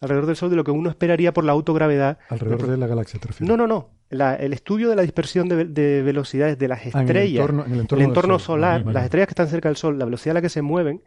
alrededor 0.01 0.25
del 0.25 0.35
Sol 0.35 0.49
de 0.49 0.55
lo 0.55 0.63
que 0.63 0.71
uno 0.71 0.89
esperaría 0.89 1.33
por 1.33 1.43
la 1.43 1.53
autogravedad. 1.53 2.17
Alrededor 2.29 2.67
de 2.67 2.77
la 2.77 2.87
galaxia, 2.87 3.19
¿te 3.19 3.29
No, 3.43 3.57
no, 3.57 3.67
no. 3.67 3.91
el 4.09 4.53
estudio 4.53 4.89
de 4.89 4.95
la 4.95 5.01
dispersión 5.01 5.47
de, 5.47 6.01
velocidades 6.01 6.57
de 6.57 6.67
las 6.67 6.85
ah, 6.93 7.01
estrellas, 7.01 7.49
en 7.49 7.59
el 7.89 8.01
entorno, 8.01 8.39
solar, 8.39 8.85
las 8.85 9.05
estrellas 9.05 9.27
que 9.27 9.33
están 9.33 9.47
cerca 9.47 9.69
del 9.69 9.77
Sol, 9.77 9.97
la 9.97 10.05
velocidad 10.05 10.31
a 10.31 10.35
la 10.35 10.41
que 10.41 10.49
se 10.49 10.61
mueven, 10.61 11.03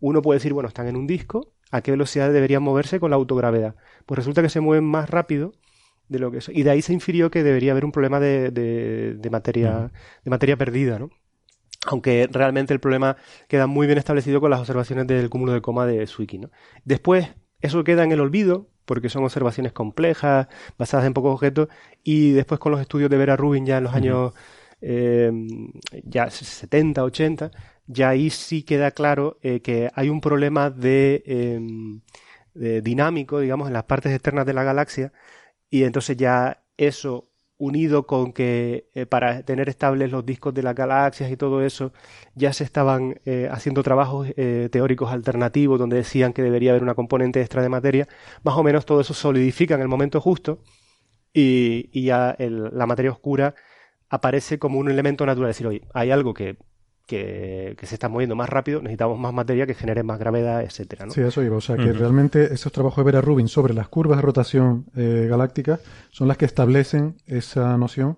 uno 0.00 0.22
puede 0.22 0.38
decir, 0.38 0.52
bueno, 0.52 0.68
están 0.68 0.88
en 0.88 0.96
un 0.96 1.06
disco, 1.06 1.52
¿a 1.70 1.80
qué 1.80 1.92
velocidad 1.92 2.32
deberían 2.32 2.62
moverse 2.62 2.98
con 2.98 3.10
la 3.10 3.16
autogravedad? 3.16 3.76
Pues 4.06 4.18
resulta 4.18 4.42
que 4.42 4.48
se 4.48 4.60
mueven 4.60 4.84
más 4.84 5.08
rápido 5.08 5.52
de 6.08 6.18
lo 6.18 6.30
que 6.30 6.38
es. 6.38 6.48
Y 6.48 6.64
de 6.64 6.70
ahí 6.70 6.82
se 6.82 6.92
infirió 6.92 7.30
que 7.30 7.42
debería 7.44 7.72
haber 7.72 7.84
un 7.84 7.92
problema 7.92 8.18
de, 8.18 8.50
de 8.50 9.30
materia, 9.30 9.92
de 10.24 10.30
materia 10.30 10.56
perdida, 10.56 10.98
¿no? 10.98 11.10
aunque 11.86 12.28
realmente 12.30 12.72
el 12.72 12.80
problema 12.80 13.16
queda 13.48 13.66
muy 13.66 13.86
bien 13.86 13.98
establecido 13.98 14.40
con 14.40 14.50
las 14.50 14.60
observaciones 14.60 15.06
del 15.06 15.28
cúmulo 15.28 15.52
de 15.52 15.60
coma 15.60 15.86
de 15.86 16.06
Zwicky. 16.06 16.38
¿no? 16.38 16.50
Después, 16.84 17.28
eso 17.62 17.84
queda 17.84 18.04
en 18.04 18.12
el 18.12 18.20
olvido, 18.20 18.68
porque 18.84 19.08
son 19.08 19.24
observaciones 19.24 19.72
complejas, 19.72 20.48
basadas 20.78 21.06
en 21.06 21.14
pocos 21.14 21.34
objetos, 21.34 21.68
y 22.02 22.32
después 22.32 22.60
con 22.60 22.72
los 22.72 22.80
estudios 22.80 23.08
de 23.08 23.16
Vera 23.16 23.36
Rubin 23.36 23.64
ya 23.64 23.78
en 23.78 23.84
los 23.84 23.94
años 23.94 24.34
eh, 24.80 25.32
ya 26.04 26.28
70, 26.28 27.04
80, 27.04 27.50
ya 27.86 28.08
ahí 28.10 28.30
sí 28.30 28.64
queda 28.64 28.90
claro 28.90 29.38
eh, 29.42 29.60
que 29.60 29.90
hay 29.94 30.08
un 30.08 30.20
problema 30.20 30.74
em, 30.82 32.00
de, 32.54 32.82
dinámico, 32.82 33.40
digamos, 33.40 33.68
en 33.68 33.74
las 33.74 33.84
partes 33.84 34.12
externas 34.12 34.44
de 34.44 34.54
la 34.54 34.64
galaxia, 34.64 35.12
y 35.70 35.84
entonces 35.84 36.16
ya 36.16 36.64
eso 36.76 37.31
unido 37.62 38.06
con 38.08 38.32
que 38.32 38.88
eh, 38.92 39.06
para 39.06 39.44
tener 39.44 39.68
estables 39.68 40.10
los 40.10 40.26
discos 40.26 40.52
de 40.52 40.64
las 40.64 40.74
galaxias 40.74 41.30
y 41.30 41.36
todo 41.36 41.62
eso, 41.62 41.92
ya 42.34 42.52
se 42.52 42.64
estaban 42.64 43.20
eh, 43.24 43.48
haciendo 43.52 43.84
trabajos 43.84 44.26
eh, 44.36 44.68
teóricos 44.72 45.12
alternativos 45.12 45.78
donde 45.78 45.96
decían 45.96 46.32
que 46.32 46.42
debería 46.42 46.72
haber 46.72 46.82
una 46.82 46.96
componente 46.96 47.40
extra 47.40 47.62
de 47.62 47.68
materia, 47.68 48.08
más 48.42 48.56
o 48.56 48.64
menos 48.64 48.84
todo 48.84 49.00
eso 49.00 49.14
solidifica 49.14 49.76
en 49.76 49.80
el 49.80 49.86
momento 49.86 50.20
justo 50.20 50.58
y, 51.32 52.02
ya 52.04 52.36
la 52.38 52.86
materia 52.86 53.12
oscura 53.12 53.54
aparece 54.08 54.58
como 54.58 54.80
un 54.80 54.90
elemento 54.90 55.24
natural, 55.24 55.50
es 55.50 55.58
decir, 55.58 55.82
hay 55.94 56.10
algo 56.10 56.34
que 56.34 56.56
que, 57.06 57.76
se 57.82 57.94
está 57.94 58.08
moviendo 58.08 58.34
más 58.36 58.48
rápido, 58.48 58.80
necesitamos 58.80 59.18
más 59.18 59.32
materia 59.32 59.66
que 59.66 59.74
genere 59.74 60.02
más 60.02 60.18
gravedad, 60.18 60.62
etcétera. 60.62 61.06
Sí, 61.10 61.20
eso 61.20 61.42
iba. 61.42 61.56
O 61.56 61.60
sea, 61.60 61.76
que 61.76 61.92
realmente 61.92 62.52
esos 62.52 62.72
trabajos 62.72 62.98
de 62.98 63.04
Vera 63.04 63.20
Rubin 63.20 63.48
sobre 63.48 63.74
las 63.74 63.88
curvas 63.88 64.18
de 64.18 64.22
rotación 64.22 64.86
eh, 64.96 65.26
galáctica 65.28 65.80
son 66.10 66.28
las 66.28 66.36
que 66.36 66.44
establecen 66.44 67.16
esa 67.26 67.76
noción 67.76 68.16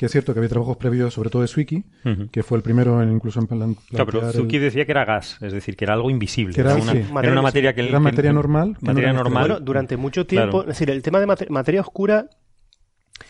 que 0.00 0.06
es 0.06 0.12
cierto 0.12 0.32
que 0.32 0.38
había 0.38 0.48
trabajos 0.48 0.78
previos, 0.78 1.12
sobre 1.12 1.28
todo 1.28 1.42
de 1.42 1.48
Zwicky, 1.48 1.84
que 2.32 2.42
fue 2.42 2.56
el 2.56 2.62
primero 2.62 3.02
en 3.02 3.12
incluso 3.12 3.38
en 3.38 3.46
plan. 3.46 3.76
Claro, 3.90 4.06
pero 4.06 4.32
Zwicky 4.32 4.56
decía 4.56 4.86
que 4.86 4.92
era 4.92 5.04
gas, 5.04 5.36
es 5.42 5.52
decir, 5.52 5.76
que 5.76 5.84
era 5.84 5.92
algo 5.92 6.08
invisible. 6.08 6.58
era, 6.58 6.74
una, 6.74 7.42
materia 7.42 7.74
que. 7.74 7.86
Era 7.86 8.00
materia 8.00 8.32
normal. 8.32 8.78
Materia 8.80 9.12
normal. 9.12 9.48
Bueno, 9.48 9.60
durante 9.60 9.98
mucho 9.98 10.24
tiempo, 10.24 10.62
es 10.62 10.68
decir, 10.68 10.88
el 10.88 11.02
tema 11.02 11.20
de 11.20 11.26
materia 11.50 11.82
oscura 11.82 12.30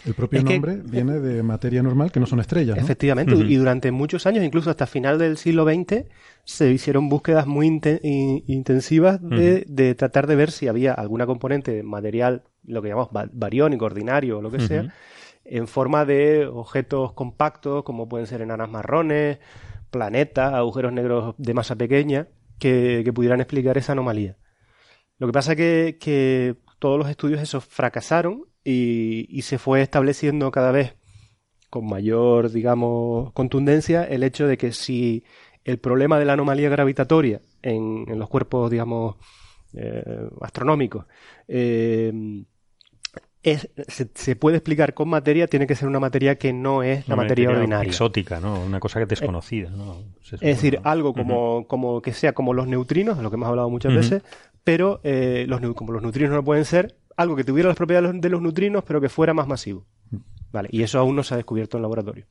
el 0.07 0.15
propio 0.15 0.43
nombre 0.43 0.81
viene 0.83 1.21
de 1.21 1.43
materia 1.43 1.83
normal, 1.83 2.11
que 2.11 2.21
no 2.21 2.27
son 2.27 2.41
estrellas. 2.41 2.79
Efectivamente, 2.79 3.35
y 3.35 3.57
durante 3.57 3.91
muchos 3.91 4.27
años, 4.27 4.45
incluso 4.45 4.71
hasta 4.71 4.87
final 4.87 5.19
del 5.19 5.37
siglo 5.37 5.65
XX, 5.65 6.05
se 6.45 6.71
hicieron 6.71 7.09
búsquedas 7.09 7.47
muy 7.47 7.67
intensivas 8.47 9.21
de, 9.21 9.95
tratar 9.97 10.27
de 10.27 10.37
ver 10.37 10.51
si 10.51 10.69
había 10.69 10.95
alguna 10.95 11.27
componente 11.27 11.83
material, 11.83 12.45
lo 12.65 12.83
que 12.83 12.89
llamamos 12.89 13.11
bariónico, 13.33 13.85
ordinario 13.85 14.39
o 14.39 14.43
lo 14.43 14.51
que 14.51 14.61
sea, 14.61 14.93
en 15.45 15.67
forma 15.67 16.05
de 16.05 16.47
objetos 16.47 17.13
compactos, 17.13 17.83
como 17.85 18.09
pueden 18.09 18.27
ser 18.27 18.43
enanas 18.43 18.71
marrones, 18.71 19.39
planetas, 19.91 20.55
agujeros 20.55 20.93
negros 20.93 21.35
de 21.39 21.55
masa 21.55 21.77
pequeña, 21.77 22.29
que, 22.59 23.11
pudieran 23.15 23.41
explicar 23.41 23.77
esa 23.77 23.93
anomalía. 23.93 24.37
Lo 25.19 25.27
que 25.27 25.33
pasa 25.33 25.53
es 25.53 25.97
que 25.99 26.57
todos 26.79 26.99
los 26.99 27.11
estudios 27.11 27.43
esos 27.43 27.65
fracasaron 27.65 28.50
y, 28.65 29.43
se 29.43 29.59
fue 29.59 29.83
estableciendo 29.83 30.51
cada 30.51 30.73
vez 30.73 30.95
con 31.71 31.87
mayor, 31.87 32.51
digamos, 32.51 33.33
contundencia 33.33 34.05
el 34.05 34.23
hecho 34.23 34.47
de 34.47 34.59
que 34.59 34.73
si 34.73 35.25
el 35.65 35.79
problema 35.79 36.19
de 36.19 36.25
la 36.25 36.33
anomalía 36.33 36.69
gravitatoria 36.69 37.41
en, 37.63 38.07
los 38.19 38.29
cuerpos, 38.29 38.71
digamos, 38.71 39.17
eh, 39.75 40.29
astronómicos 40.41 41.07
eh, 41.47 42.13
se, 43.43 44.37
puede 44.37 44.59
explicar 44.59 44.93
con 44.93 45.09
materia, 45.09 45.47
tiene 45.47 45.67
que 45.67 45.75
ser 45.75 45.89
una 45.89 45.99
materia 45.99 46.37
que 46.37 46.53
no 46.53 46.83
es 46.83 47.09
la 47.09 47.17
materia, 47.17 47.49
ordinaria. 47.49 47.89
Exótica, 47.89 48.39
¿no? 48.39 48.61
Una 48.61 48.81
cosa 48.81 48.99
que 48.99 49.05
es 49.05 49.09
desconocida, 49.09 49.73
es 50.33 50.41
decir, 50.41 50.81
algo 50.85 51.15
como, 51.15 51.67
como 51.67 52.03
que 52.03 52.13
sea 52.13 52.33
como 52.33 52.53
los 52.53 52.67
neutrinos, 52.67 53.17
de 53.17 53.23
lo 53.23 53.31
que 53.31 53.37
hemos 53.37 53.49
hablado 53.49 53.71
muchas 53.71 53.95
veces, 53.95 54.23
pero 54.63 55.01
eh, 55.05 55.47
los, 55.49 55.61
como 55.75 55.93
los 55.93 56.03
neutrinos 56.03 56.33
no 56.33 56.45
pueden 56.45 56.67
ser, 56.67 56.97
algo 57.21 57.37
que 57.37 57.45
tuviera 57.45 57.69
las 57.69 57.77
propiedades 57.77 58.21
de 58.21 58.29
los 58.29 58.41
neutrinos, 58.41 58.83
pero 58.85 59.01
que 59.01 59.09
fuera 59.09 59.35
más 59.35 59.47
masivo. 59.47 59.85
Vale, 60.53 60.69
y 60.73 60.83
eso 60.83 60.99
aún 60.99 61.15
no 61.15 61.23
se 61.23 61.35
ha 61.35 61.37
descubierto 61.37 61.77
en 61.77 61.83
laboratorio. 61.83 62.27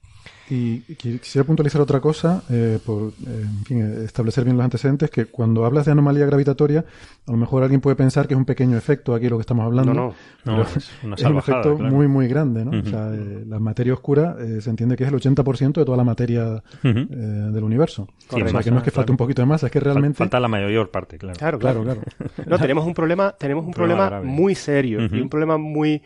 Y 0.51 0.79
quisiera 0.95 1.45
puntualizar 1.45 1.79
otra 1.79 1.99
cosa, 1.99 2.41
eh, 2.49 2.79
por 2.83 3.09
eh, 3.09 3.43
en 3.43 3.65
fin, 3.65 4.03
establecer 4.03 4.43
bien 4.43 4.57
los 4.57 4.63
antecedentes, 4.63 5.11
que 5.11 5.25
cuando 5.25 5.63
hablas 5.63 5.85
de 5.85 5.91
anomalía 5.91 6.25
gravitatoria, 6.25 6.83
a 7.27 7.31
lo 7.31 7.37
mejor 7.37 7.61
alguien 7.61 7.81
puede 7.81 7.95
pensar 7.95 8.27
que 8.27 8.33
es 8.33 8.37
un 8.37 8.45
pequeño 8.45 8.75
efecto 8.75 9.13
aquí 9.13 9.29
lo 9.29 9.37
que 9.37 9.41
estamos 9.41 9.63
hablando. 9.63 9.93
No, 9.93 10.15
no, 10.45 10.61
es, 10.75 10.91
un 11.03 11.37
efecto 11.37 11.77
muy, 11.77 12.07
muy 12.07 12.27
grande. 12.27 12.65
¿no? 12.65 12.79
O 12.79 12.83
sea, 12.83 13.13
eh, 13.13 13.43
la 13.47 13.59
materia 13.59 13.93
oscura 13.93 14.37
se 14.59 14.69
entiende 14.69 14.95
que 14.95 15.03
es 15.03 15.09
el 15.11 15.15
80% 15.15 15.73
de 15.73 15.85
toda 15.85 15.97
la 15.97 16.03
materia 16.03 16.63
del 16.81 17.63
universo. 17.63 18.07
o 18.29 18.47
sea, 18.49 18.61
que 18.63 18.71
no 18.71 18.79
es 18.79 18.83
que 18.83 18.91
falte 18.91 19.11
un 19.11 19.17
poquito 19.17 19.43
de 19.43 19.45
masa, 19.45 19.67
es 19.67 19.71
que 19.71 19.79
realmente... 19.79 20.17
Falta 20.17 20.39
la 20.39 20.47
mayor 20.47 20.89
parte, 20.89 21.19
claro. 21.19 21.37
Claro, 21.37 21.59
claro. 21.59 21.83
claro. 21.83 22.01
no, 22.47 22.57
tenemos 22.57 22.85
un 22.87 22.95
problema, 22.95 23.35
tenemos 23.37 23.65
un 23.65 23.71
problema, 23.71 24.21
muy 24.21 24.55
serio 24.55 24.99
y 25.11 25.21
un 25.21 25.29
problema 25.29 25.57
muy 25.57 26.01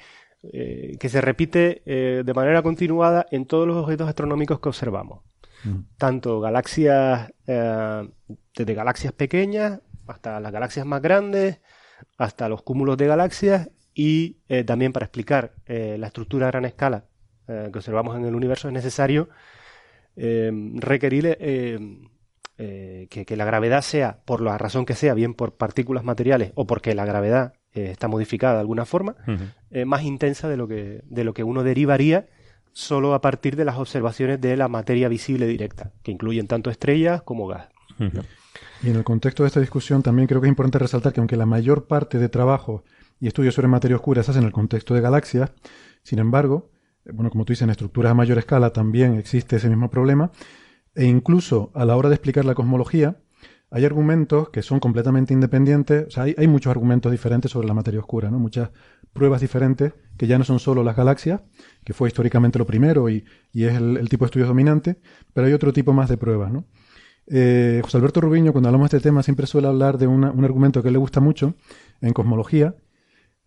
eh, 0.52 0.98
que 1.00 1.08
se 1.08 1.22
repite 1.22 1.84
eh, 1.86 2.24
de 2.26 2.34
manera 2.34 2.62
continuada 2.62 3.26
en 3.32 3.46
todos 3.46 3.66
los 3.66 3.78
objetos 3.78 4.10
astronómicos 4.10 4.60
que 4.60 4.68
observamos. 4.68 5.22
Mm. 5.64 5.80
Tanto 5.98 6.42
galaxias, 6.42 7.32
eh, 7.48 8.10
desde 8.54 8.74
galaxias 8.74 9.14
pequeñas 9.14 9.80
hasta 10.06 10.42
las 10.42 10.52
galaxias 10.52 10.86
más 10.86 11.02
grandes, 11.02 11.62
hasta 12.18 12.50
los 12.50 12.62
cúmulos 12.62 12.98
de 12.98 13.08
galaxias 13.08 13.70
y 13.94 14.40
también 14.66 14.92
para 14.92 15.06
explicar 15.06 15.54
la 15.68 16.08
estructura 16.08 16.48
a 16.48 16.52
gran 16.52 16.66
escala 16.66 17.06
que 17.48 17.72
observamos 17.74 18.18
en 18.18 18.26
el 18.26 18.36
universo 18.36 18.68
es 18.68 18.74
necesario 18.74 19.30
requerir 20.16 21.38
que, 21.38 23.08
que, 23.08 23.38
la 23.38 23.46
gravedad 23.46 23.82
sea, 23.82 24.20
por 24.26 24.42
la 24.42 24.58
razón 24.58 24.86
que 24.86 24.96
sea, 24.96 25.14
bien 25.14 25.36
por 25.36 25.56
partículas 25.56 26.04
materiales 26.04 26.52
o 26.56 26.68
porque 26.68 26.96
la 26.96 27.06
gravedad 27.06 27.54
eh, 27.74 27.92
está 27.92 28.08
modificada 28.08 28.56
de 28.56 28.60
alguna 28.62 28.86
forma, 28.86 29.16
eh, 29.72 29.86
más 29.86 30.04
intensa 30.04 30.48
de 30.48 30.58
lo, 30.58 30.68
que, 30.68 31.02
de 31.06 31.24
lo 31.24 31.34
que 31.34 31.44
uno 31.44 31.64
derivaría 31.64 32.28
solo 32.72 33.14
a 33.14 33.22
partir 33.22 33.56
de 33.56 33.66
las 33.66 33.78
observaciones 33.78 34.42
de 34.42 34.58
la 34.58 34.68
materia 34.68 35.08
visible 35.08 35.48
directa, 35.48 35.92
que 36.04 36.12
incluyen 36.12 36.48
tanto 36.48 36.70
estrellas 36.70 37.22
como 37.22 37.48
gas. 37.48 37.68
Y 38.82 38.90
en 38.90 38.96
el 38.96 39.04
contexto 39.04 39.44
de 39.44 39.48
esta 39.48 39.60
discusión 39.60 40.02
también 40.02 40.28
creo 40.28 40.42
que 40.42 40.48
es 40.48 40.52
importante 40.52 40.80
resaltar 40.80 41.14
que 41.14 41.20
aunque 41.20 41.38
la 41.38 41.46
mayor 41.46 41.86
parte 41.86 42.18
de 42.18 42.30
trabajo 42.30 42.84
y 43.20 43.28
estudios 43.28 43.56
sobre 43.56 43.68
materia 43.68 43.96
oscura 43.96 44.24
se 44.24 44.32
hacen 44.32 44.44
en 44.44 44.48
el 44.48 44.54
contexto 44.54 44.94
de 44.94 45.02
galaxias, 45.02 45.52
sin 46.02 46.20
embargo, 46.20 46.72
bueno, 47.12 47.30
como 47.30 47.46
tú 47.46 47.54
dices, 47.54 47.64
en 47.64 47.70
estructuras 47.70 48.12
a 48.12 48.16
mayor 48.16 48.38
escala 48.38 48.72
también 48.72 49.16
existe 49.16 49.56
ese 49.56 49.70
mismo 49.70 49.90
problema, 49.90 50.32
e 50.96 51.06
incluso 51.06 51.72
a 51.74 51.86
la 51.86 51.96
hora 51.96 52.10
de 52.10 52.16
explicar 52.16 52.46
la 52.46 52.56
cosmología, 52.56 53.18
hay 53.74 53.86
argumentos 53.86 54.50
que 54.50 54.62
son 54.62 54.80
completamente 54.80 55.34
independientes, 55.34 56.06
o 56.08 56.12
sea, 56.12 56.24
hay, 56.24 56.48
muchos 56.48 56.70
argumentos 56.70 57.12
diferentes 57.12 57.52
sobre 57.52 57.68
la 57.68 57.74
materia 57.74 58.00
oscura, 58.00 58.30
¿no? 58.30 58.38
Muchas 58.38 58.70
pruebas 59.14 59.42
diferentes 59.42 59.94
que 60.16 60.28
ya 60.28 60.38
no 60.38 60.44
son 60.44 60.60
solo 60.60 60.84
las 60.84 60.96
galaxias, 60.96 61.42
que 61.84 61.94
fue 61.94 62.08
históricamente 62.08 62.60
lo 62.60 62.68
primero 62.68 63.10
y, 63.10 63.26
es 63.54 63.74
el, 63.74 64.08
tipo 64.10 64.26
de 64.26 64.28
estudio 64.28 64.46
dominante, 64.46 64.98
pero 65.34 65.48
hay 65.48 65.54
otro 65.54 65.74
tipo 65.74 65.92
más 65.92 66.08
de 66.08 66.18
pruebas, 66.18 66.52
¿no? 66.52 66.66
Eh, 67.26 67.82
José 67.84 67.98
Alberto 67.98 68.22
Rubiño, 68.22 68.52
cuando 68.52 68.70
hablamos 68.70 68.92
de 68.92 68.98
este 68.98 69.10
tema, 69.10 69.24
siempre 69.24 69.48
suele 69.48 69.68
hablar 69.68 69.98
de 69.98 70.06
un 70.06 70.24
argumento 70.24 70.84
que 70.84 70.92
le 70.92 71.00
gusta 71.00 71.20
mucho 71.20 71.56
en 72.00 72.14
cosmología, 72.14 72.76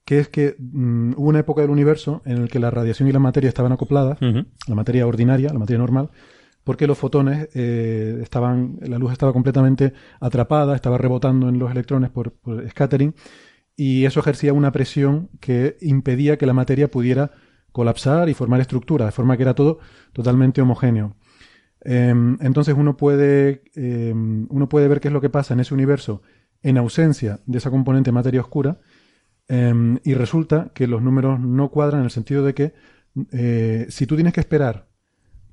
que 0.05 0.19
es 0.19 0.29
que 0.29 0.57
mm, 0.59 1.13
hubo 1.17 1.29
una 1.29 1.41
época 1.41 1.61
del 1.63 1.71
universo 1.71 2.23
en 2.25 2.43
la 2.43 2.49
que 2.49 2.59
la 2.59 2.73
radiación 2.73 3.09
y 3.09 3.13
la 3.13 3.21
materia 3.21 3.49
estaban 3.49 3.71
acopladas, 3.71 4.19
la 4.21 4.75
materia 4.75 5.07
ordinaria, 5.07 5.53
la 5.53 5.59
materia 5.61 5.79
normal, 5.79 6.11
porque 6.67 6.89
los 6.89 6.99
fotones 6.99 7.49
eh, 7.55 8.19
estaban, 8.23 8.77
la 8.81 8.99
luz 8.99 9.13
estaba 9.13 9.33
completamente 9.33 9.93
atrapada, 10.19 10.75
estaba 10.75 10.99
rebotando 10.99 11.49
en 11.49 11.61
los 11.61 11.71
electrones 11.71 12.11
por, 12.11 12.35
scattering, 12.69 13.15
y 13.77 14.05
eso 14.05 14.19
ejercía 14.19 14.53
una 14.53 14.73
presión 14.73 15.31
que 15.39 15.77
impedía 15.81 16.37
que 16.39 16.45
la 16.45 16.55
materia 16.55 16.91
pudiera 16.91 17.31
colapsar 17.71 18.29
y 18.29 18.35
formar 18.35 18.61
estructura, 18.61 19.07
de 19.07 19.13
forma 19.13 19.37
que 19.37 19.45
era 19.45 19.55
todo 19.55 19.79
totalmente 20.13 20.61
homogéneo. 20.61 21.15
Em, 21.83 22.37
entonces 22.41 22.75
uno 22.77 22.97
puede, 22.97 23.63
em, 23.77 24.49
uno 24.51 24.69
puede 24.69 24.89
ver 24.89 24.99
qué 24.99 25.07
es 25.07 25.15
lo 25.15 25.21
que 25.21 25.31
pasa 25.31 25.55
en 25.55 25.61
ese 25.61 25.73
universo 25.73 26.23
en 26.65 26.79
ausencia 26.79 27.39
de 27.47 27.59
esa 27.59 27.71
componente 27.71 28.11
materia 28.11 28.41
oscura, 28.41 28.81
em, 29.47 30.01
y 30.03 30.15
resulta 30.15 30.73
que 30.75 30.89
los 30.89 31.01
números 31.01 31.39
no 31.39 31.71
cuadran 31.71 32.01
en 32.01 32.07
el 32.07 32.11
sentido 32.11 32.45
de 32.45 32.55
que 32.55 32.75
eh, 33.31 33.87
si 33.89 34.07
tú 34.07 34.17
tienes 34.17 34.33
que 34.33 34.41
esperar 34.41 34.86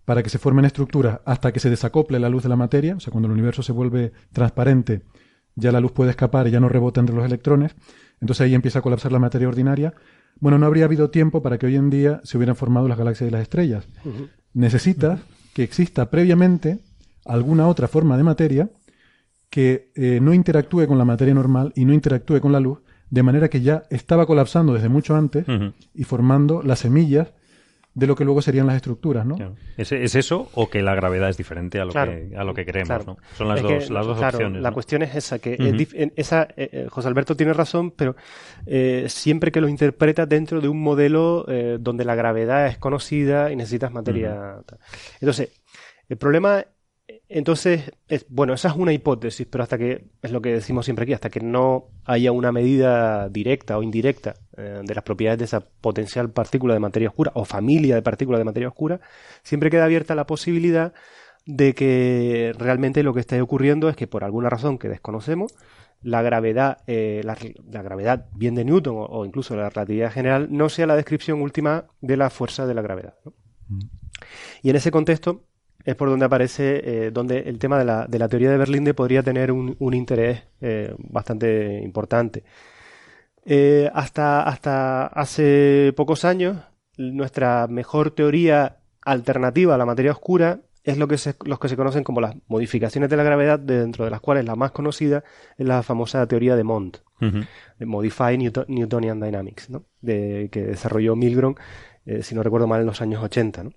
para 0.06 0.24
que 0.24 0.30
se 0.30 0.40
formen 0.40 0.66
estructuras 0.66 1.20
hasta 1.26 1.52
que 1.52 1.60
se 1.60 1.70
desacople 1.70 2.20
la 2.20 2.30
luz 2.30 2.44
de 2.44 2.50
la 2.50 2.56
materia, 2.56 2.96
o 2.96 3.00
sea, 3.00 3.12
cuando 3.12 3.28
el 3.28 3.34
universo 3.34 3.64
se 3.64 3.72
vuelve 3.72 4.12
transparente, 4.32 5.02
ya 5.56 5.72
la 5.72 5.80
luz 5.80 5.92
puede 5.92 6.12
escapar 6.12 6.48
y 6.48 6.52
ya 6.52 6.60
no 6.60 6.70
rebota 6.70 7.00
entre 7.00 7.16
los 7.16 7.26
electrones, 7.26 7.76
entonces 8.20 8.46
ahí 8.46 8.56
empieza 8.56 8.80
a 8.80 8.82
colapsar 8.82 9.12
la 9.12 9.20
materia 9.20 9.48
ordinaria. 9.48 9.94
Bueno, 10.40 10.58
no 10.58 10.66
habría 10.66 10.86
habido 10.86 11.10
tiempo 11.10 11.42
para 11.42 11.58
que 11.58 11.68
hoy 11.68 11.76
en 11.76 11.90
día 11.90 12.22
se 12.24 12.38
hubieran 12.38 12.56
formado 12.56 12.88
las 12.88 12.98
galaxias 12.98 13.30
y 13.30 13.32
las 13.32 13.42
estrellas. 13.42 13.88
Necesita 14.54 15.20
que 15.54 15.64
exista 15.64 16.10
previamente 16.10 16.80
alguna 17.26 17.68
otra 17.68 17.88
forma 17.88 18.18
de 18.18 18.24
materia 18.24 18.70
que 19.50 19.92
eh, 19.96 20.20
no 20.22 20.34
interactúe 20.34 20.88
con 20.88 20.98
la 20.98 21.06
materia 21.06 21.34
normal 21.34 21.72
y 21.76 21.86
no 21.86 21.94
interactúe 21.94 22.42
con 22.42 22.52
la 22.52 22.60
luz, 22.60 22.80
de 23.10 23.24
manera 23.24 23.50
que 23.50 23.62
ya 23.62 23.84
estaba 23.92 24.26
colapsando 24.26 24.74
desde 24.74 24.90
mucho 24.90 25.16
antes 25.16 25.46
y 25.94 26.04
formando 26.04 26.64
las 26.64 26.80
semillas 26.80 27.34
de 27.96 28.08
lo 28.08 28.16
que 28.16 28.26
luego 28.26 28.42
serían 28.42 28.66
las 28.66 28.78
estructuras, 28.78 29.26
¿no? 29.26 29.56
¿Es, 29.78 29.92
eso 29.92 30.50
o 30.54 30.70
que 30.70 30.82
la 30.82 30.96
gravedad 30.96 31.30
es 31.30 31.38
diferente 31.38 31.80
a 31.80 31.86
lo, 31.86 31.94
que, 31.94 32.32
a 32.36 32.44
lo 32.44 32.54
que 32.54 32.66
queremos, 32.66 33.06
¿no? 33.06 33.18
Son 33.38 33.48
las 33.48 33.62
dos, 33.62 33.90
las 33.90 34.06
dos 34.06 34.20
opciones. 34.20 34.62
La 34.62 34.72
cuestión 34.72 35.04
es 35.04 35.16
esa, 35.16 35.40
que 35.40 35.58
esa, 36.16 36.44
eh, 36.58 36.70
eh, 36.72 36.88
José 36.90 37.08
Alberto 37.08 37.36
tiene 37.36 37.54
razón, 37.54 37.92
pero 37.92 38.16
eh, 38.66 39.06
siempre 39.10 39.52
que 39.52 39.62
lo 39.62 39.68
interpretas 39.68 40.28
dentro 40.28 40.60
de 40.60 40.68
un 40.68 40.82
modelo 40.82 41.46
donde 41.80 42.06
la 42.06 42.16
gravedad 42.16 42.68
es 42.68 42.78
conocida 42.78 43.52
y 43.52 43.56
necesitas 43.56 43.92
materia... 43.92 44.58
Entonces, 45.20 45.50
el 46.10 46.18
problema 46.18 46.66
entonces, 47.30 47.92
es, 48.08 48.26
bueno, 48.30 48.54
esa 48.54 48.70
es 48.70 48.76
una 48.76 48.94
hipótesis, 48.94 49.48
pero 49.50 49.64
hasta 49.64 49.78
que, 49.78 50.06
es 50.22 50.32
lo 50.32 50.42
que 50.42 50.54
decimos 50.54 50.86
siempre 50.86 51.04
aquí, 51.04 51.14
hasta 51.14 51.30
que 51.30 51.40
no 51.40 51.88
haya 52.06 52.32
una 52.32 52.52
medida 52.52 53.30
directa 53.30 53.78
o 53.78 53.84
indirecta 53.84 54.36
eh, 54.58 54.82
de 54.84 54.96
las 54.96 55.04
propiedades 55.04 55.40
de 55.40 55.46
esa 55.46 55.62
potencial 55.62 56.30
partícula 56.32 56.74
de 56.74 56.80
materia 56.80 57.10
oscura 57.10 57.32
o 57.36 57.46
familia 57.46 57.96
de 57.96 58.02
partículas 58.02 58.40
de 58.40 58.46
materia 58.46 58.68
oscura, 58.68 59.00
siempre 59.42 59.70
queda 59.70 59.86
abierta 59.86 60.16
la 60.16 60.28
posibilidad 60.28 60.94
de 61.46 61.74
que 61.74 62.54
realmente 62.58 63.04
lo 63.04 63.14
que 63.14 63.20
está 63.20 63.42
ocurriendo 63.42 63.90
es 63.90 63.96
que 63.96 64.08
por 64.08 64.24
alguna 64.24 64.50
razón 64.50 64.78
que 64.78 64.90
desconocemos, 64.90 65.54
la 66.02 66.22
gravedad, 66.22 66.80
eh, 66.88 67.22
la, 67.24 67.36
gravedad 67.82 68.28
bien 68.36 68.56
de 68.56 68.66
Newton 68.66 68.96
o, 68.98 69.26
incluso 69.26 69.56
la 69.56 69.70
relatividad 69.70 70.12
general 70.12 70.50
no 70.52 70.70
sea 70.70 70.86
la 70.86 70.96
descripción 70.96 71.42
última 71.42 71.86
de 72.02 72.18
la 72.18 72.30
fuerza 72.30 72.68
de 72.68 72.74
la 72.74 72.82
gravedad. 72.82 73.16
Mm. 73.70 73.80
Y 74.62 74.70
en 74.70 74.76
ese 74.76 74.92
contexto, 74.92 75.44
es 75.86 75.96
por 75.96 76.10
donde 76.10 76.26
aparece, 76.26 76.82
eh, 76.84 77.12
donde 77.12 77.40
el 77.40 77.60
tema 77.60 77.78
de 77.78 77.86
la, 77.86 78.08
de 78.08 78.20
la, 78.20 78.28
teoría 78.28 78.52
de 78.52 78.58
Berlinde 78.58 78.94
podría 78.94 79.24
tener 79.24 79.52
un, 79.52 79.76
un 79.80 79.94
interés 79.94 80.44
eh, 80.62 80.94
bastante 80.98 81.82
importante. 81.84 82.44
Eh, 83.46 83.90
hasta, 83.94 84.44
hasta 84.44 85.08
hace 85.08 85.94
pocos 85.96 86.24
años, 86.24 86.58
nuestra 86.98 87.68
mejor 87.68 88.12
teoría 88.12 88.78
alternativa 89.02 89.76
a 89.76 89.78
la 89.78 89.86
materia 89.86 90.12
oscura 90.12 90.62
es 90.86 90.98
lo 90.98 91.08
que 91.08 91.18
se, 91.18 91.36
los 91.46 91.60
que 91.60 91.70
se 91.70 91.76
conocen 91.76 92.04
como 92.04 92.22
las 92.22 92.36
modificaciones 92.48 93.10
de 93.10 93.18
la 93.18 93.24
gravedad, 93.24 93.60
dentro 93.60 94.06
de 94.06 94.12
las 94.12 94.22
cuales 94.22 94.46
la 94.46 94.56
más 94.56 94.72
conocida 94.72 95.24
es 95.58 95.66
la 95.66 95.82
famosa 95.84 96.26
teoría 96.28 96.56
de 96.56 96.64
Mond, 96.64 96.98
de 97.20 97.86
Modify 97.86 98.38
Newtonian 98.38 99.20
Dynamics, 99.20 99.70
¿no? 99.70 99.86
de, 100.02 100.50
que 100.52 100.62
desarrolló 100.62 101.16
Milgrom, 101.16 101.56
si 102.22 102.36
no 102.36 102.44
recuerdo 102.44 102.68
mal, 102.68 102.82
en 102.82 102.88
los 102.88 103.02
años 103.02 103.24
80. 103.24 103.64
¿no? 103.64 103.72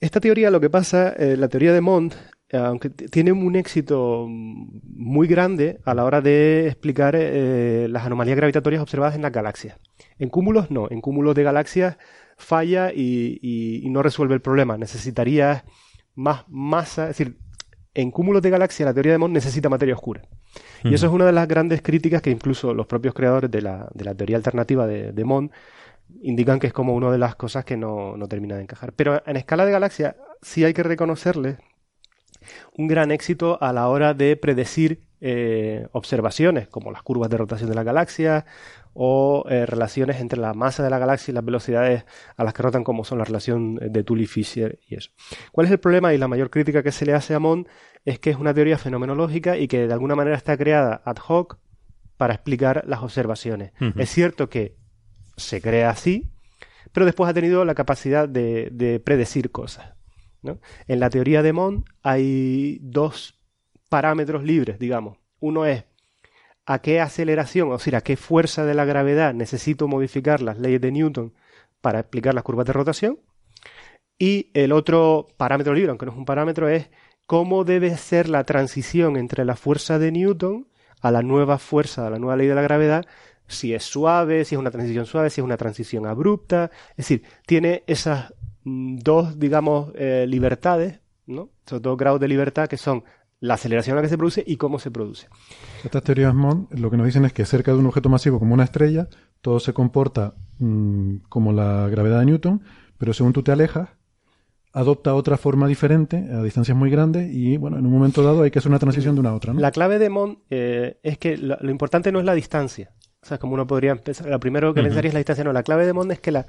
Esta 0.00 0.20
teoría, 0.20 0.50
lo 0.50 0.60
que 0.60 0.70
pasa, 0.70 1.10
eh, 1.10 1.36
la 1.36 1.48
teoría 1.48 1.72
de 1.72 1.80
Mond, 1.80 2.14
aunque 2.52 2.90
tiene 2.90 3.32
un 3.32 3.56
éxito 3.56 4.26
muy 4.28 5.26
grande 5.26 5.80
a 5.84 5.94
la 5.94 6.04
hora 6.04 6.20
de 6.20 6.66
explicar 6.68 7.14
eh, 7.16 7.88
las 7.90 8.06
anomalías 8.06 8.36
gravitatorias 8.36 8.82
observadas 8.82 9.16
en 9.16 9.22
las 9.22 9.32
galaxias. 9.32 9.78
En 10.18 10.28
cúmulos 10.28 10.70
no, 10.70 10.86
en 10.90 11.00
cúmulos 11.00 11.34
de 11.34 11.42
galaxias 11.42 11.96
falla 12.36 12.92
y, 12.92 13.82
no 13.90 14.02
resuelve 14.02 14.34
el 14.34 14.42
problema. 14.42 14.76
Necesitaría 14.76 15.64
más 16.14 16.44
masa, 16.48 17.10
es 17.10 17.16
decir, 17.16 17.38
en 17.94 18.10
cúmulos 18.10 18.42
de 18.42 18.50
galaxias 18.50 18.86
la 18.86 18.94
teoría 18.94 19.12
de 19.12 19.18
Mond 19.18 19.32
necesita 19.32 19.68
materia 19.68 19.94
oscura. 19.94 20.22
Y 20.84 20.94
eso 20.94 21.06
es 21.06 21.12
una 21.12 21.26
de 21.26 21.32
las 21.32 21.48
grandes 21.48 21.82
críticas 21.82 22.22
que 22.22 22.30
incluso 22.30 22.74
los 22.74 22.86
propios 22.86 23.14
creadores 23.14 23.50
de 23.50 23.62
la, 23.62 23.88
teoría 24.16 24.36
alternativa 24.36 24.86
de, 24.86 25.12
de 25.12 25.24
Mond 25.24 25.50
indican 26.22 26.58
que 26.58 26.68
es 26.68 26.72
como 26.72 26.94
una 26.94 27.10
de 27.10 27.18
las 27.18 27.36
cosas 27.36 27.64
que 27.64 27.76
no, 27.76 28.16
no 28.16 28.28
termina 28.28 28.56
de 28.56 28.62
encajar. 28.62 28.92
Pero 28.92 29.22
en 29.26 29.36
escala 29.36 29.64
de 29.64 29.72
galaxia 29.72 30.16
sí 30.42 30.64
hay 30.64 30.74
que 30.74 30.82
reconocerle 30.82 31.58
un 32.76 32.86
gran 32.86 33.10
éxito 33.10 33.58
a 33.60 33.72
la 33.72 33.88
hora 33.88 34.14
de 34.14 34.36
predecir 34.36 35.02
eh, 35.20 35.86
observaciones 35.92 36.68
como 36.68 36.92
las 36.92 37.02
curvas 37.02 37.30
de 37.30 37.38
rotación 37.38 37.70
de 37.70 37.74
la 37.74 37.82
galaxia 37.82 38.44
o 38.92 39.44
eh, 39.48 39.66
relaciones 39.66 40.20
entre 40.20 40.38
la 40.38 40.54
masa 40.54 40.82
de 40.82 40.90
la 40.90 40.98
galaxia 40.98 41.32
y 41.32 41.34
las 41.34 41.44
velocidades 41.44 42.04
a 42.36 42.44
las 42.44 42.54
que 42.54 42.62
rotan 42.62 42.84
como 42.84 43.04
son 43.04 43.18
la 43.18 43.24
relación 43.24 43.76
de 43.76 44.04
Tully-Fisher 44.04 44.78
y 44.88 44.96
eso. 44.96 45.10
¿Cuál 45.52 45.66
es 45.66 45.72
el 45.72 45.78
problema 45.78 46.14
y 46.14 46.18
la 46.18 46.28
mayor 46.28 46.50
crítica 46.50 46.82
que 46.82 46.92
se 46.92 47.06
le 47.06 47.14
hace 47.14 47.34
a 47.34 47.38
Mond? 47.38 47.66
Es 48.04 48.18
que 48.18 48.30
es 48.30 48.36
una 48.36 48.54
teoría 48.54 48.78
fenomenológica 48.78 49.56
y 49.58 49.68
que 49.68 49.86
de 49.86 49.92
alguna 49.92 50.14
manera 50.14 50.36
está 50.36 50.56
creada 50.56 51.02
ad 51.04 51.16
hoc 51.28 51.58
para 52.16 52.34
explicar 52.34 52.84
las 52.86 53.02
observaciones. 53.02 53.72
Es 53.96 54.10
cierto 54.10 54.48
que 54.48 54.76
se 55.36 55.60
crea 55.60 55.90
así, 55.90 56.30
pero 56.92 57.06
después 57.06 57.28
ha 57.30 57.34
tenido 57.34 57.64
la 57.64 57.74
capacidad 57.74 58.28
de, 58.28 59.00
predecir 59.04 59.50
cosas. 59.50 59.94
En 60.86 61.00
la 61.00 61.10
teoría 61.10 61.42
de 61.42 61.52
Mond 61.52 61.84
hay 62.02 62.78
dos 62.80 63.38
parámetros 63.88 64.44
libres, 64.44 64.78
digamos. 64.78 65.18
Uno 65.40 65.66
es 65.66 65.84
a 66.64 66.80
qué 66.80 67.00
aceleración, 67.00 67.70
o 67.70 67.78
sea, 67.78 67.98
a 67.98 68.00
qué 68.02 68.16
fuerza 68.16 68.64
de 68.64 68.74
la 68.74 68.84
gravedad 68.84 69.34
necesito 69.34 69.88
modificar 69.88 70.42
las 70.42 70.58
leyes 70.58 70.80
de 70.80 70.92
Newton 70.92 71.34
para 71.80 72.00
explicar 72.00 72.34
las 72.34 72.44
curvas 72.44 72.66
de 72.66 72.72
rotación. 72.72 73.18
Y 74.18 74.50
el 74.54 74.72
otro 74.72 75.28
parámetro 75.36 75.74
libre, 75.74 75.90
aunque 75.90 76.06
no 76.06 76.12
es 76.12 76.18
un 76.18 76.24
parámetro, 76.24 76.68
es 76.68 76.88
cómo 77.26 77.64
debe 77.64 77.96
ser 77.96 78.28
la 78.28 78.44
transición 78.44 79.16
entre 79.16 79.44
la 79.44 79.56
fuerza 79.56 79.98
de 79.98 80.12
Newton 80.12 80.68
a 81.00 81.10
la 81.10 81.22
nueva 81.22 81.58
fuerza, 81.58 82.06
a 82.06 82.10
la 82.10 82.18
nueva 82.18 82.36
ley 82.36 82.46
de 82.46 82.54
la 82.54 82.62
gravedad, 82.62 83.04
si 83.46 83.74
es 83.74 83.84
suave, 83.84 84.44
si 84.44 84.54
es 84.54 84.58
una 84.58 84.70
transición 84.70 85.06
suave, 85.06 85.30
si 85.30 85.40
es 85.40 85.44
una 85.44 85.56
transición 85.56 86.06
abrupta. 86.06 86.70
Es 86.90 87.08
decir, 87.08 87.22
tiene 87.46 87.84
esas 87.86 88.34
mm, 88.64 88.98
dos, 88.98 89.38
digamos, 89.38 89.92
eh, 89.94 90.26
libertades, 90.28 91.00
¿no? 91.26 91.50
Esos 91.66 91.82
dos 91.82 91.96
grados 91.96 92.20
de 92.20 92.28
libertad 92.28 92.68
que 92.68 92.76
son 92.76 93.04
la 93.40 93.54
aceleración 93.54 93.94
a 93.94 93.96
la 93.96 94.02
que 94.02 94.08
se 94.08 94.18
produce 94.18 94.44
y 94.46 94.56
cómo 94.56 94.78
se 94.78 94.90
produce. 94.90 95.28
Estas 95.84 96.02
teorías 96.02 96.34
Mond 96.34 96.72
lo 96.72 96.90
que 96.90 96.96
nos 96.96 97.06
dicen 97.06 97.24
es 97.24 97.32
que 97.32 97.44
cerca 97.44 97.72
de 97.72 97.78
un 97.78 97.86
objeto 97.86 98.08
masivo 98.08 98.38
como 98.38 98.54
una 98.54 98.64
estrella, 98.64 99.08
todo 99.40 99.60
se 99.60 99.72
comporta 99.72 100.34
mm, 100.58 101.16
como 101.28 101.52
la 101.52 101.88
gravedad 101.88 102.20
de 102.20 102.26
Newton, 102.26 102.62
pero 102.98 103.12
según 103.12 103.32
tú 103.32 103.42
te 103.42 103.52
alejas, 103.52 103.90
adopta 104.76 105.14
otra 105.14 105.38
forma 105.38 105.66
diferente 105.66 106.28
a 106.30 106.42
distancias 106.42 106.76
muy 106.76 106.90
grandes 106.90 107.32
y, 107.32 107.56
bueno, 107.56 107.78
en 107.78 107.86
un 107.86 107.92
momento 107.92 108.22
dado 108.22 108.42
hay 108.42 108.50
que 108.50 108.58
hacer 108.58 108.70
una 108.70 108.78
transición 108.78 109.14
de 109.14 109.20
una 109.20 109.30
a 109.30 109.34
otra. 109.34 109.54
La 109.54 109.70
clave 109.70 109.98
de 109.98 110.10
Mond 110.10 110.36
eh, 110.50 110.98
es 111.02 111.16
que 111.16 111.38
lo, 111.38 111.70
importante 111.70 112.12
no 112.12 112.18
es 112.18 112.26
la 112.26 112.34
distancia, 112.34 112.90
o 113.26 113.28
sea, 113.28 113.38
como 113.38 113.54
uno 113.54 113.66
podría 113.66 113.90
empezar, 113.90 114.28
lo 114.28 114.38
primero 114.38 114.72
que 114.72 114.82
pensaría 114.82 115.08
es 115.08 115.14
la 115.14 115.18
distancia, 115.18 115.42
no, 115.42 115.52
la 115.52 115.64
clave 115.64 115.84
de 115.84 115.92
Mond 115.92 116.12
es 116.12 116.20
que 116.20 116.30
la, 116.30 116.46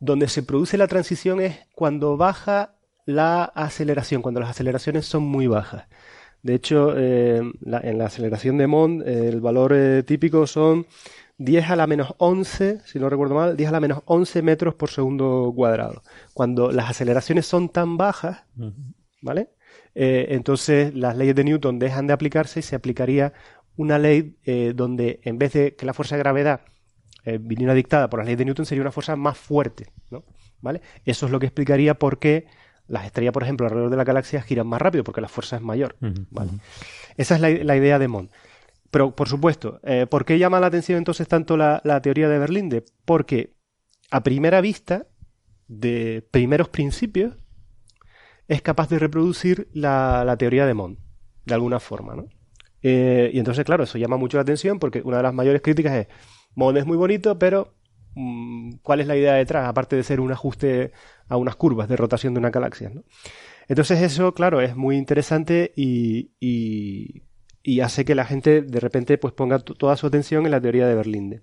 donde 0.00 0.26
se 0.26 0.42
produce 0.42 0.76
la 0.76 0.88
transición 0.88 1.40
es 1.40 1.60
cuando 1.76 2.16
baja 2.16 2.74
la 3.06 3.44
aceleración, 3.44 4.20
cuando 4.20 4.40
las 4.40 4.50
aceleraciones 4.50 5.06
son 5.06 5.22
muy 5.22 5.46
bajas. 5.46 5.86
De 6.42 6.54
hecho, 6.54 6.92
eh, 6.96 7.38
en 7.38 7.98
la 7.98 8.06
aceleración 8.06 8.58
de 8.58 8.66
Mond, 8.66 9.06
eh, 9.06 9.28
el 9.28 9.40
valor 9.40 9.72
eh, 9.74 10.02
típico 10.02 10.48
son 10.48 10.86
10 11.38 11.70
a 11.70 11.76
la 11.76 11.86
menos 11.86 12.14
11, 12.18 12.80
si 12.84 12.98
no 12.98 13.08
recuerdo 13.08 13.36
mal, 13.36 13.56
10 13.56 13.68
a 13.68 13.72
la 13.72 13.80
menos 13.80 14.02
11 14.06 14.42
metros 14.42 14.74
por 14.74 14.90
segundo 14.90 15.52
cuadrado. 15.54 16.02
Cuando 16.34 16.72
las 16.72 16.90
aceleraciones 16.90 17.46
son 17.46 17.68
tan 17.68 17.96
bajas, 17.96 18.42
¿vale? 19.22 19.50
entonces 20.00 20.94
las 20.94 21.16
leyes 21.16 21.34
de 21.34 21.42
Newton 21.42 21.80
dejan 21.80 22.06
de 22.06 22.12
aplicarse 22.12 22.60
y 22.60 22.62
se 22.62 22.76
aplicaría 22.76 23.32
una 23.78 23.96
ley 23.96 24.36
eh, 24.44 24.72
donde 24.74 25.20
en 25.22 25.38
vez 25.38 25.52
de 25.52 25.76
que 25.76 25.86
la 25.86 25.94
fuerza 25.94 26.16
de 26.16 26.18
gravedad 26.18 26.62
eh, 27.24 27.38
viniera 27.40 27.74
dictada 27.74 28.10
por 28.10 28.18
las 28.18 28.26
leyes 28.26 28.38
de 28.38 28.44
Newton 28.44 28.66
sería 28.66 28.82
una 28.82 28.90
fuerza 28.90 29.14
más 29.14 29.38
fuerte, 29.38 29.86
¿no? 30.10 30.24
¿Vale? 30.60 30.82
Eso 31.04 31.26
es 31.26 31.32
lo 31.32 31.38
que 31.38 31.46
explicaría 31.46 31.94
por 31.94 32.18
qué 32.18 32.46
las 32.88 33.06
estrellas, 33.06 33.32
por 33.32 33.44
ejemplo, 33.44 33.66
alrededor 33.66 33.90
de 33.90 33.96
la 33.96 34.04
galaxia 34.04 34.42
giran 34.42 34.66
más 34.66 34.82
rápido, 34.82 35.04
porque 35.04 35.20
la 35.20 35.28
fuerza 35.28 35.56
es 35.56 35.62
mayor. 35.62 35.94
¿vale? 36.00 36.50
Esa 37.16 37.36
es 37.36 37.40
la, 37.40 37.76
idea 37.76 38.00
de 38.00 38.08
Mond. 38.08 38.30
Pero, 38.90 39.14
por 39.14 39.28
supuesto, 39.28 39.78
eh, 39.84 40.06
¿por 40.10 40.24
qué 40.24 40.38
llama 40.38 40.58
la 40.58 40.66
atención 40.66 40.98
entonces 40.98 41.28
tanto 41.28 41.56
la, 41.56 42.00
teoría 42.02 42.28
de 42.28 42.38
Berlinde? 42.38 42.84
Porque 43.04 43.54
a 44.10 44.22
primera 44.24 44.60
vista, 44.60 45.06
de 45.68 46.26
primeros 46.32 46.70
principios, 46.70 47.36
es 48.48 48.62
capaz 48.62 48.88
de 48.88 48.98
reproducir 48.98 49.68
la, 49.72 50.24
la 50.24 50.36
teoría 50.36 50.66
de 50.66 50.74
Mond, 50.74 50.98
de 51.44 51.54
alguna 51.54 51.78
forma, 51.78 52.16
¿no? 52.16 52.26
Eh, 52.82 53.30
y 53.32 53.38
entonces, 53.38 53.64
claro, 53.64 53.84
eso 53.84 53.98
llama 53.98 54.16
mucho 54.16 54.36
la 54.36 54.42
atención 54.42 54.78
porque 54.78 55.02
una 55.04 55.18
de 55.18 55.22
las 55.24 55.34
mayores 55.34 55.62
críticas 55.62 55.94
es, 55.94 56.06
Mond 56.54 56.78
es 56.78 56.86
muy 56.86 56.96
bonito, 56.96 57.38
pero 57.38 57.74
mm, 58.14 58.76
¿cuál 58.82 59.00
es 59.00 59.06
la 59.06 59.16
idea 59.16 59.34
detrás? 59.34 59.68
Aparte 59.68 59.96
de 59.96 60.02
ser 60.02 60.20
un 60.20 60.32
ajuste 60.32 60.92
a 61.28 61.36
unas 61.36 61.56
curvas 61.56 61.88
de 61.88 61.96
rotación 61.96 62.34
de 62.34 62.40
una 62.40 62.50
galaxia. 62.50 62.92
Entonces 63.68 64.00
eso, 64.02 64.32
claro, 64.34 64.60
es 64.60 64.76
muy 64.76 64.96
interesante 64.96 65.72
y, 65.76 66.30
y, 66.40 67.22
hace 67.80 68.06
que 68.06 68.14
la 68.14 68.24
gente 68.24 68.62
de 68.62 68.80
repente 68.80 69.18
pues 69.18 69.34
ponga 69.34 69.58
toda 69.58 69.94
su 69.96 70.06
atención 70.06 70.46
en 70.46 70.52
la 70.52 70.60
teoría 70.60 70.86
de 70.86 70.94
Berlinde. 70.94 71.42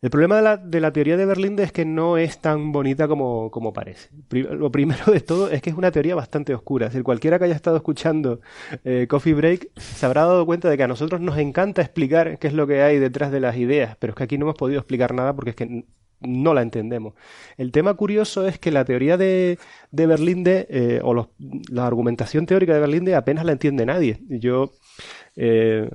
El 0.00 0.10
problema 0.10 0.36
de 0.36 0.42
la, 0.42 0.56
de 0.56 0.80
la, 0.80 0.92
teoría 0.92 1.16
de 1.16 1.26
Berlín 1.26 1.58
es 1.58 1.72
que 1.72 1.84
no 1.84 2.18
es 2.18 2.38
tan 2.38 2.70
bonita 2.70 3.08
como, 3.08 3.50
como 3.50 3.72
parece. 3.72 4.10
lo 4.30 4.70
primero 4.70 5.04
de 5.12 5.20
todo 5.20 5.50
es 5.50 5.60
que 5.60 5.70
es 5.70 5.76
una 5.76 5.90
teoría 5.90 6.14
bastante 6.14 6.54
oscura. 6.54 6.86
Es 6.86 7.02
cualquiera 7.02 7.36
que 7.38 7.46
haya 7.46 7.56
estado 7.56 7.76
escuchando 7.76 8.40
eh, 8.84 9.06
Coffee 9.08 9.34
Break 9.34 9.70
se 9.76 10.06
habrá 10.06 10.24
dado 10.24 10.46
cuenta 10.46 10.70
de 10.70 10.76
que 10.76 10.84
a 10.84 10.88
nosotros 10.88 11.20
nos 11.20 11.36
encanta 11.38 11.82
explicar 11.82 12.38
qué 12.38 12.46
es 12.46 12.54
lo 12.54 12.68
que 12.68 12.82
hay 12.82 13.00
detrás 13.00 13.32
de 13.32 13.40
las 13.40 13.56
ideas, 13.56 13.96
pero 13.98 14.12
es 14.12 14.16
que 14.16 14.22
aquí 14.22 14.38
no 14.38 14.44
hemos 14.44 14.54
podido 14.54 14.78
explicar 14.78 15.12
nada 15.12 15.34
porque 15.34 15.50
es 15.50 15.56
que 15.56 15.84
no 16.20 16.54
la 16.54 16.62
entendemos. 16.62 17.14
El 17.56 17.72
tema 17.72 17.94
curioso 17.94 18.46
es 18.46 18.58
que 18.60 18.70
la 18.70 18.84
teoría 18.84 19.16
de, 19.16 19.58
de 19.90 20.06
Berlinde, 20.06 20.66
eh, 20.70 21.00
o 21.02 21.28
la 21.70 21.86
argumentación 21.86 22.46
teórica 22.46 22.72
de 22.72 22.80
Berlinde 22.80 23.16
apenas 23.16 23.44
la 23.44 23.52
entiende 23.52 23.84
nadie. 23.84 24.20
Yo 24.28 24.70
eh, 25.40 25.88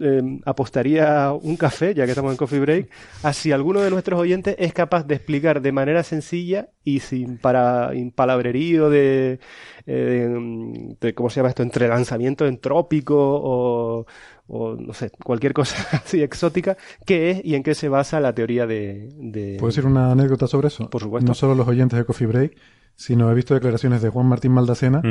eh, 0.00 0.40
apostaría 0.44 1.32
un 1.32 1.56
café, 1.56 1.94
ya 1.94 2.04
que 2.04 2.10
estamos 2.10 2.32
en 2.32 2.36
Coffee 2.36 2.60
Break, 2.60 2.90
a 3.22 3.32
si 3.32 3.50
alguno 3.50 3.80
de 3.80 3.88
nuestros 3.88 4.20
oyentes 4.20 4.56
es 4.58 4.74
capaz 4.74 5.06
de 5.06 5.14
explicar 5.14 5.62
de 5.62 5.72
manera 5.72 6.02
sencilla 6.02 6.68
y 6.84 7.00
sin 7.00 7.38
para 7.38 7.92
palabrerío 8.14 8.90
de, 8.90 9.40
eh, 9.86 10.96
de, 11.00 11.14
¿cómo 11.14 11.30
se 11.30 11.36
llama 11.36 11.48
esto?, 11.48 11.62
entre 11.62 11.88
lanzamiento 11.88 12.44
entrópico 12.44 13.16
o, 13.16 14.06
o 14.48 14.76
no 14.76 14.92
sé, 14.92 15.10
cualquier 15.24 15.54
cosa 15.54 15.76
así 16.04 16.22
exótica, 16.22 16.76
qué 17.06 17.30
es 17.30 17.40
y 17.42 17.54
en 17.54 17.62
qué 17.62 17.74
se 17.74 17.88
basa 17.88 18.20
la 18.20 18.34
teoría 18.34 18.66
de... 18.66 19.08
de... 19.16 19.56
¿Puedo 19.58 19.70
decir 19.70 19.86
una 19.86 20.12
anécdota 20.12 20.46
sobre 20.46 20.68
eso? 20.68 20.90
Por 20.90 21.00
supuesto. 21.00 21.26
No 21.26 21.34
solo 21.34 21.54
los 21.54 21.66
oyentes 21.66 21.98
de 21.98 22.04
Coffee 22.04 22.26
Break, 22.26 22.54
sino 22.96 23.30
he 23.30 23.34
visto 23.34 23.54
declaraciones 23.54 24.02
de 24.02 24.08
Juan 24.08 24.26
Martín 24.26 24.52
Maldacena 24.52 25.02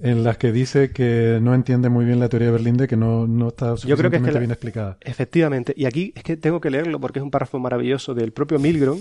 en 0.00 0.24
las 0.24 0.38
que 0.38 0.52
dice 0.52 0.92
que 0.92 1.38
no 1.42 1.54
entiende 1.54 1.88
muy 1.88 2.04
bien 2.04 2.20
la 2.20 2.28
teoría 2.28 2.46
de 2.46 2.52
Berlinde, 2.52 2.86
que 2.86 2.96
no, 2.96 3.26
no 3.26 3.48
está 3.48 3.76
suficientemente 3.76 4.38
bien 4.38 4.50
explicada. 4.50 4.96
Efectivamente, 5.00 5.74
y 5.76 5.86
aquí 5.86 6.12
es 6.14 6.22
que 6.22 6.36
tengo 6.36 6.60
que 6.60 6.70
leerlo 6.70 7.00
porque 7.00 7.18
es 7.18 7.22
un 7.22 7.30
párrafo 7.30 7.58
maravilloso 7.58 8.14
del 8.14 8.32
propio 8.32 8.58
Milgrom, 8.58 9.00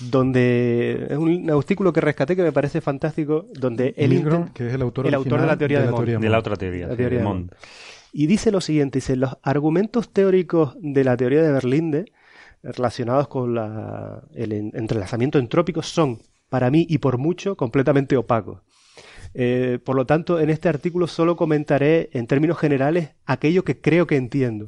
donde 0.00 1.06
es 1.10 1.16
un 1.16 1.50
artículo 1.50 1.92
que 1.92 2.00
rescaté 2.00 2.36
que 2.36 2.42
me 2.42 2.52
parece 2.52 2.80
fantástico, 2.80 3.46
donde 3.54 3.94
él 3.96 4.10
Milgrom, 4.10 4.50
que 4.50 4.68
es 4.68 4.74
el 4.74 4.82
autor, 4.82 5.06
el 5.06 5.14
autor 5.14 5.40
de 5.40 5.46
la 5.46 5.56
teoría 5.56 5.80
de, 5.80 5.86
la, 5.86 5.92
Mond, 5.92 6.20
de 6.20 6.28
la 6.28 6.38
otra 6.38 6.56
teoría, 6.56 6.88
de 6.88 7.18
Mond. 7.20 7.52
Y 8.12 8.26
dice 8.26 8.50
lo 8.50 8.60
siguiente, 8.60 8.98
dice, 8.98 9.16
los 9.16 9.36
argumentos 9.42 10.10
teóricos 10.10 10.76
de 10.80 11.04
la 11.04 11.16
teoría 11.16 11.42
de 11.42 11.52
Berlinde 11.52 12.12
relacionados 12.62 13.28
con 13.28 13.54
la, 13.54 14.22
el 14.34 14.52
entrelazamiento 14.52 15.38
entrópico 15.38 15.82
son 15.82 16.18
para 16.48 16.70
mí 16.70 16.86
y 16.88 16.98
por 16.98 17.18
mucho 17.18 17.56
completamente 17.56 18.16
opaco. 18.16 18.62
Eh, 19.34 19.78
por 19.84 19.96
lo 19.96 20.06
tanto, 20.06 20.40
en 20.40 20.50
este 20.50 20.68
artículo 20.68 21.06
solo 21.06 21.36
comentaré 21.36 22.10
en 22.12 22.26
términos 22.26 22.58
generales 22.58 23.10
aquello 23.26 23.62
que 23.64 23.80
creo 23.80 24.06
que 24.06 24.16
entiendo, 24.16 24.66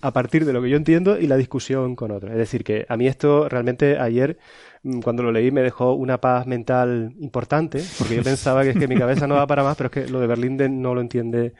a 0.00 0.12
partir 0.12 0.44
de 0.44 0.52
lo 0.52 0.62
que 0.62 0.70
yo 0.70 0.76
entiendo 0.76 1.18
y 1.18 1.26
la 1.26 1.36
discusión 1.36 1.96
con 1.96 2.10
otros. 2.10 2.32
Es 2.32 2.38
decir, 2.38 2.64
que 2.64 2.86
a 2.88 2.96
mí 2.96 3.06
esto 3.06 3.48
realmente 3.48 3.98
ayer, 3.98 4.38
mm, 4.82 5.00
cuando 5.00 5.22
lo 5.22 5.32
leí, 5.32 5.50
me 5.50 5.62
dejó 5.62 5.94
una 5.94 6.20
paz 6.20 6.46
mental 6.46 7.14
importante, 7.20 7.82
porque 7.98 8.16
yo 8.16 8.22
pensaba 8.22 8.62
que 8.62 8.70
es 8.70 8.78
que 8.78 8.88
mi 8.88 8.96
cabeza 8.96 9.26
no 9.26 9.34
va 9.34 9.46
para 9.46 9.62
más, 9.62 9.76
pero 9.76 9.88
es 9.88 9.92
que 9.92 10.08
lo 10.10 10.20
de 10.20 10.26
Berlín 10.26 10.56
no 10.80 10.94
lo 10.94 11.00
entiende. 11.00 11.54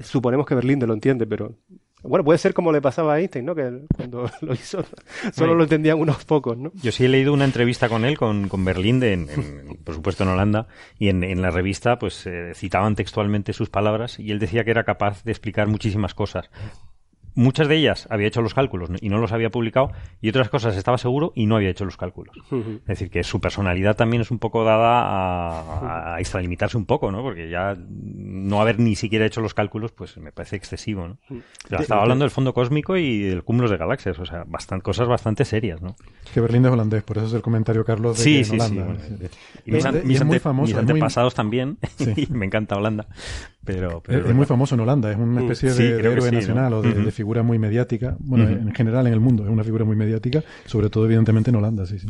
Suponemos 0.00 0.46
que 0.46 0.54
Berlín 0.54 0.80
lo 0.86 0.94
entiende, 0.94 1.26
pero 1.26 1.56
bueno, 2.02 2.24
puede 2.24 2.38
ser 2.38 2.54
como 2.54 2.72
le 2.72 2.80
pasaba 2.80 3.14
a 3.14 3.20
Einstein, 3.20 3.44
¿no? 3.44 3.54
Que 3.54 3.80
cuando 3.94 4.30
lo 4.40 4.54
hizo 4.54 4.84
solo 5.32 5.54
lo 5.54 5.64
entendían 5.64 5.98
unos 5.98 6.24
pocos, 6.24 6.56
¿no? 6.56 6.72
Yo 6.74 6.92
sí 6.92 7.04
he 7.04 7.08
leído 7.08 7.32
una 7.32 7.44
entrevista 7.44 7.88
con 7.88 8.04
él, 8.04 8.16
con, 8.16 8.48
con 8.48 8.64
Berlín, 8.64 9.02
en, 9.02 9.28
por 9.84 9.94
supuesto 9.94 10.24
en 10.24 10.30
Holanda, 10.30 10.68
y 10.98 11.08
en, 11.08 11.24
en 11.24 11.42
la 11.42 11.50
revista 11.50 11.98
pues 11.98 12.26
eh, 12.26 12.52
citaban 12.54 12.94
textualmente 12.94 13.52
sus 13.52 13.70
palabras 13.70 14.18
y 14.18 14.30
él 14.30 14.38
decía 14.38 14.64
que 14.64 14.70
era 14.70 14.84
capaz 14.84 15.24
de 15.24 15.32
explicar 15.32 15.66
muchísimas 15.66 16.14
cosas 16.14 16.50
muchas 17.36 17.68
de 17.68 17.76
ellas 17.76 18.08
había 18.10 18.26
hecho 18.26 18.42
los 18.42 18.54
cálculos 18.54 18.90
y 19.00 19.08
no 19.08 19.18
los 19.18 19.30
había 19.30 19.50
publicado 19.50 19.92
y 20.20 20.28
otras 20.30 20.48
cosas 20.48 20.76
estaba 20.76 20.98
seguro 20.98 21.32
y 21.36 21.46
no 21.46 21.56
había 21.56 21.70
hecho 21.70 21.84
los 21.84 21.96
cálculos. 21.96 22.34
Es 22.50 22.86
decir, 22.86 23.10
que 23.10 23.22
su 23.22 23.40
personalidad 23.40 23.94
también 23.94 24.22
es 24.22 24.30
un 24.30 24.38
poco 24.38 24.64
dada 24.64 25.02
a, 25.02 26.14
a, 26.14 26.20
extralimitarse 26.20 26.76
un 26.76 26.86
poco, 26.86 27.12
¿no? 27.12 27.22
Porque 27.22 27.48
ya 27.50 27.76
no 27.88 28.60
haber 28.60 28.80
ni 28.80 28.96
siquiera 28.96 29.26
hecho 29.26 29.40
los 29.40 29.54
cálculos, 29.54 29.92
pues 29.92 30.16
me 30.16 30.32
parece 30.32 30.56
excesivo, 30.56 31.06
¿no? 31.06 31.18
estaba 31.78 32.02
hablando 32.02 32.24
del 32.24 32.30
fondo 32.30 32.54
cósmico 32.54 32.96
y 32.96 33.22
del 33.22 33.44
cúmulo 33.44 33.68
de 33.68 33.76
galaxias, 33.76 34.18
o 34.18 34.24
sea, 34.24 34.44
bastante, 34.46 34.82
cosas 34.82 35.06
bastante 35.06 35.44
serias, 35.44 35.82
¿no? 35.82 35.94
Que 36.32 36.40
Berlín 36.40 36.64
es 36.64 36.72
holandés, 36.72 37.02
por 37.02 37.18
eso 37.18 37.26
es 37.26 37.34
el 37.34 37.42
comentario, 37.42 37.84
Carlos, 37.84 38.16
de 38.16 38.24
sí, 38.24 38.44
sí, 38.44 38.54
Holanda. 38.54 38.96
Sí, 39.06 39.28
Y 39.66 39.72
mis, 39.72 40.74
antepasados 40.74 41.34
también, 41.34 41.78
y 42.16 42.26
me 42.30 42.46
encanta 42.46 42.76
Holanda. 42.76 43.06
Pero, 43.66 44.02
es, 44.08 44.34
muy 44.34 44.46
famoso 44.46 44.74
en 44.74 44.80
Holanda, 44.80 45.10
es 45.10 45.18
una 45.18 45.42
mm, 45.42 45.50
especie 45.50 45.72
de, 45.72 45.98
héroe 45.98 46.30
nacional 46.30 46.72
o 46.74 46.82
de, 46.82 47.10
figura 47.10 47.42
muy 47.42 47.58
mediática. 47.58 48.16
Bueno, 48.20 48.48
en 48.48 48.72
general 48.74 49.06
en 49.06 49.12
el 49.12 49.20
mundo 49.20 49.44
es 49.44 49.50
una 49.50 49.64
figura 49.64 49.84
muy 49.84 49.96
mediática, 49.96 50.42
sobre 50.64 50.88
todo 50.88 51.04
evidentemente 51.04 51.50
en 51.50 51.56
Holanda, 51.56 51.84
sí, 51.86 51.98
sí. 51.98 52.08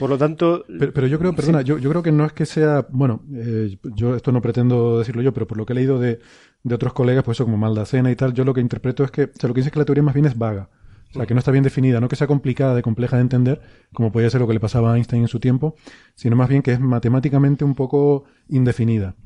Por 0.00 0.08
lo 0.08 0.16
tanto. 0.16 0.64
Pero, 0.66 1.06
yo 1.06 1.18
creo, 1.18 1.34
perdona, 1.34 1.60
yo, 1.60 1.76
yo, 1.76 1.90
creo 1.90 2.02
que 2.02 2.10
no 2.10 2.24
es 2.24 2.32
que 2.32 2.46
sea. 2.46 2.86
Bueno, 2.88 3.22
eh, 3.34 3.76
yo 3.94 4.16
esto 4.16 4.32
no 4.32 4.40
pretendo 4.40 4.98
decirlo 4.98 5.20
yo, 5.20 5.34
pero 5.34 5.46
por 5.46 5.58
lo 5.58 5.66
que 5.66 5.74
he 5.74 5.76
leído 5.76 6.00
de, 6.00 6.20
de 6.62 6.74
otros 6.74 6.94
colegas, 6.94 7.22
pues 7.22 7.36
eso 7.36 7.44
como 7.44 7.58
Maldacena 7.58 8.10
y 8.10 8.16
tal, 8.16 8.32
yo 8.32 8.44
lo 8.44 8.54
que 8.54 8.62
interpreto 8.62 9.04
es 9.04 9.10
que. 9.10 9.24
O 9.24 9.30
sea, 9.38 9.48
lo 9.48 9.54
que 9.54 9.60
dice 9.60 9.68
es 9.68 9.72
que 9.74 9.78
la 9.78 9.84
teoría 9.84 10.02
más 10.02 10.14
bien 10.14 10.24
es 10.24 10.38
vaga. 10.38 10.70
O 11.10 11.14
sea, 11.14 11.26
que 11.26 11.34
no 11.34 11.40
está 11.40 11.50
bien 11.50 11.64
definida, 11.64 12.00
no 12.00 12.08
que 12.08 12.14
sea 12.14 12.28
complicada, 12.28 12.74
de 12.74 12.82
compleja 12.82 13.16
de 13.16 13.22
entender, 13.22 13.60
como 13.92 14.12
podía 14.12 14.30
ser 14.30 14.40
lo 14.40 14.46
que 14.46 14.54
le 14.54 14.60
pasaba 14.60 14.92
a 14.92 14.96
Einstein 14.96 15.22
en 15.22 15.28
su 15.28 15.40
tiempo, 15.40 15.74
sino 16.14 16.36
más 16.36 16.48
bien 16.48 16.62
que 16.62 16.72
es 16.72 16.80
matemáticamente 16.80 17.64
un 17.64 17.74
poco 17.74 18.24
indefinida. 18.48 19.16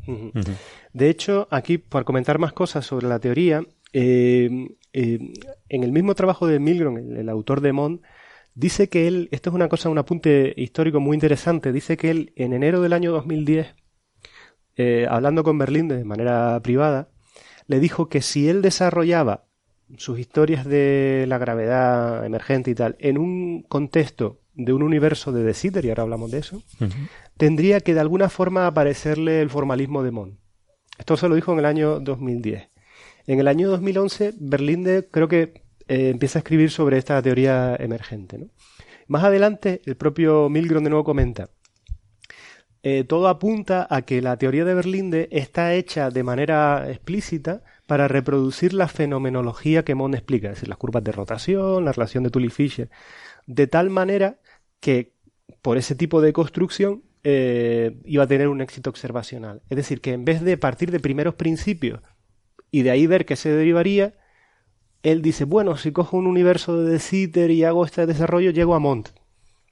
De 0.95 1.11
hecho, 1.11 1.47
aquí, 1.51 1.77
por 1.77 2.05
comentar 2.05 2.39
más 2.39 2.55
cosas 2.55 2.87
sobre 2.87 3.07
la 3.07 3.19
teoría, 3.19 3.63
eh, 3.93 4.69
eh, 4.95 5.19
en 5.69 5.85
el 5.85 5.93
mismo 5.93 6.15
trabajo 6.15 6.47
de 6.47 6.59
Milgrom, 6.59 6.97
el, 6.97 7.29
autor 7.29 7.61
de 7.61 7.73
Mond, 7.73 8.01
dice 8.55 8.89
que 8.89 9.07
él, 9.07 9.29
esto 9.31 9.51
es 9.51 9.55
una 9.55 9.69
cosa, 9.69 9.91
un 9.91 9.99
apunte 9.99 10.55
histórico 10.57 11.01
muy 11.01 11.15
interesante, 11.15 11.71
dice 11.71 11.99
que 11.99 12.11
él 12.11 12.33
en 12.37 12.55
enero 12.55 12.81
del 12.81 12.95
año 12.95 13.13
2010, 13.13 13.75
eh, 14.77 15.07
hablando 15.09 15.45
con 15.45 15.59
Berlín 15.59 15.89
de 15.89 16.03
manera 16.05 16.59
privada, 16.63 17.11
le 17.67 17.79
dijo 17.79 18.09
que 18.09 18.23
si 18.23 18.49
él 18.49 18.63
desarrollaba 18.63 19.44
sus 19.97 20.19
historias 20.19 20.65
de 20.65 21.25
la 21.29 21.39
gravedad 21.39 22.25
emergente 22.25 22.71
y 22.71 22.75
tal, 22.75 22.97
en 22.99 23.19
un 23.19 23.63
contexto 23.63 24.41
de 24.55 24.73
un 24.73 24.83
universo 24.83 25.33
de 25.33 25.43
De 25.43 25.55
Sitter, 25.55 25.85
y 25.85 25.89
ahora 25.89 26.05
hablamos 26.05 26.31
de 26.31 26.39
eso, 26.39 26.63
tendría 27.37 27.81
que 27.81 27.95
de 27.95 28.01
alguna 28.01 28.29
forma 28.29 28.67
aparecerle 28.67 29.41
el 29.41 29.51
formalismo 29.51 30.03
de 30.03 30.11
Mond. 30.11 30.39
Esto 30.99 31.17
se 31.17 31.29
lo 31.29 31.35
dijo 31.35 31.53
en 31.53 31.59
el 31.59 31.67
año 31.67 32.01
2010. 32.01 32.71
En 33.27 33.41
el 33.41 33.49
año 33.49 33.69
2011, 33.71 34.35
Berlinde 34.39 35.09
creo 35.11 35.29
que 35.29 35.65
eh, 35.89 36.11
empieza 36.11 36.39
a 36.39 36.41
escribir 36.41 36.71
sobre 36.71 36.99
esta 36.99 37.21
teoría 37.21 37.75
emergente. 37.79 38.47
Más 39.09 39.25
adelante, 39.25 39.83
el 39.87 39.97
propio 39.97 40.49
Milgrom 40.49 40.85
de 40.85 40.91
nuevo 40.91 41.05
comenta, 41.05 41.51
eh, 42.83 43.05
todo 43.05 43.29
apunta 43.29 43.87
a 43.89 44.03
que 44.03 44.21
la 44.21 44.37
teoría 44.37 44.67
de 44.67 44.75
Berlinde 44.75 45.29
está 45.33 45.73
hecha 45.73 46.11
de 46.11 46.23
manera 46.23 46.91
explícita 46.91 47.63
para 47.87 48.09
reproducir 48.09 48.73
la 48.73 48.89
fenomenología 48.89 49.85
que 49.85 49.95
Mond 49.95 50.15
explica, 50.15 50.49
es 50.49 50.55
decir, 50.55 50.69
las 50.69 50.79
curvas 50.79 51.05
de 51.05 51.13
rotación, 51.13 51.85
la 51.85 51.93
relación 51.93 52.25
de 52.25 52.31
Tully-Fisher, 52.31 52.89
de 53.47 53.67
tal 53.67 53.91
manera 53.91 54.39
que 54.81 55.13
por 55.63 55.77
ese 55.77 55.95
tipo 55.95 56.21
de 56.21 56.33
construcción 56.33 57.03
eh, 57.23 57.97
iba 58.05 58.25
a 58.25 58.27
tener 58.27 58.49
un 58.49 58.61
éxito 58.61 58.91
observacional. 58.91 59.63
Es 59.71 59.77
decir, 59.77 60.01
que 60.01 60.13
en 60.13 60.25
vez 60.25 60.43
de 60.43 60.57
partir 60.57 60.91
de 60.91 61.01
primeros 61.01 61.35
principios 61.35 62.01
y 62.71 62.83
de 62.83 62.91
ahí 62.91 63.07
ver 63.07 63.25
qué 63.27 63.37
se 63.37 63.51
derivaría, 63.51 64.15
él 65.03 65.23
dice, 65.23 65.45
bueno, 65.45 65.77
si 65.77 65.93
cojo 65.93 66.17
un 66.17 66.27
universo 66.27 66.83
de 66.83 66.99
Sitter 66.99 67.51
y 67.51 67.65
hago 67.65 67.85
este 67.85 68.07
desarrollo, 68.07 68.51
llego 68.51 68.75
a 68.75 68.79
Mont. 68.79 69.11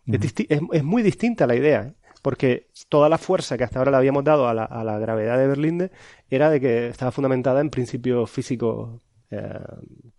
es, 0.06 0.82
muy 0.82 1.02
distinta 1.02 1.46
la 1.46 1.56
idea. 1.56 1.82
¿eh? 1.88 1.94
Porque 2.22 2.68
toda 2.88 3.08
la 3.08 3.18
fuerza 3.18 3.58
que 3.58 3.64
hasta 3.64 3.80
ahora 3.80 3.90
le 3.90 3.96
habíamos 3.96 4.24
dado 4.24 4.48
a 4.48 4.54
la, 4.54 4.98
gravedad 4.98 5.36
de 5.36 5.48
Berlinde 5.48 5.90
era 6.30 6.48
de 6.48 6.60
que 6.60 6.86
estaba 6.88 7.10
fundamentada 7.10 7.60
en 7.60 7.68
principios 7.68 8.30
físicos 8.30 9.00
eh, 9.30 9.58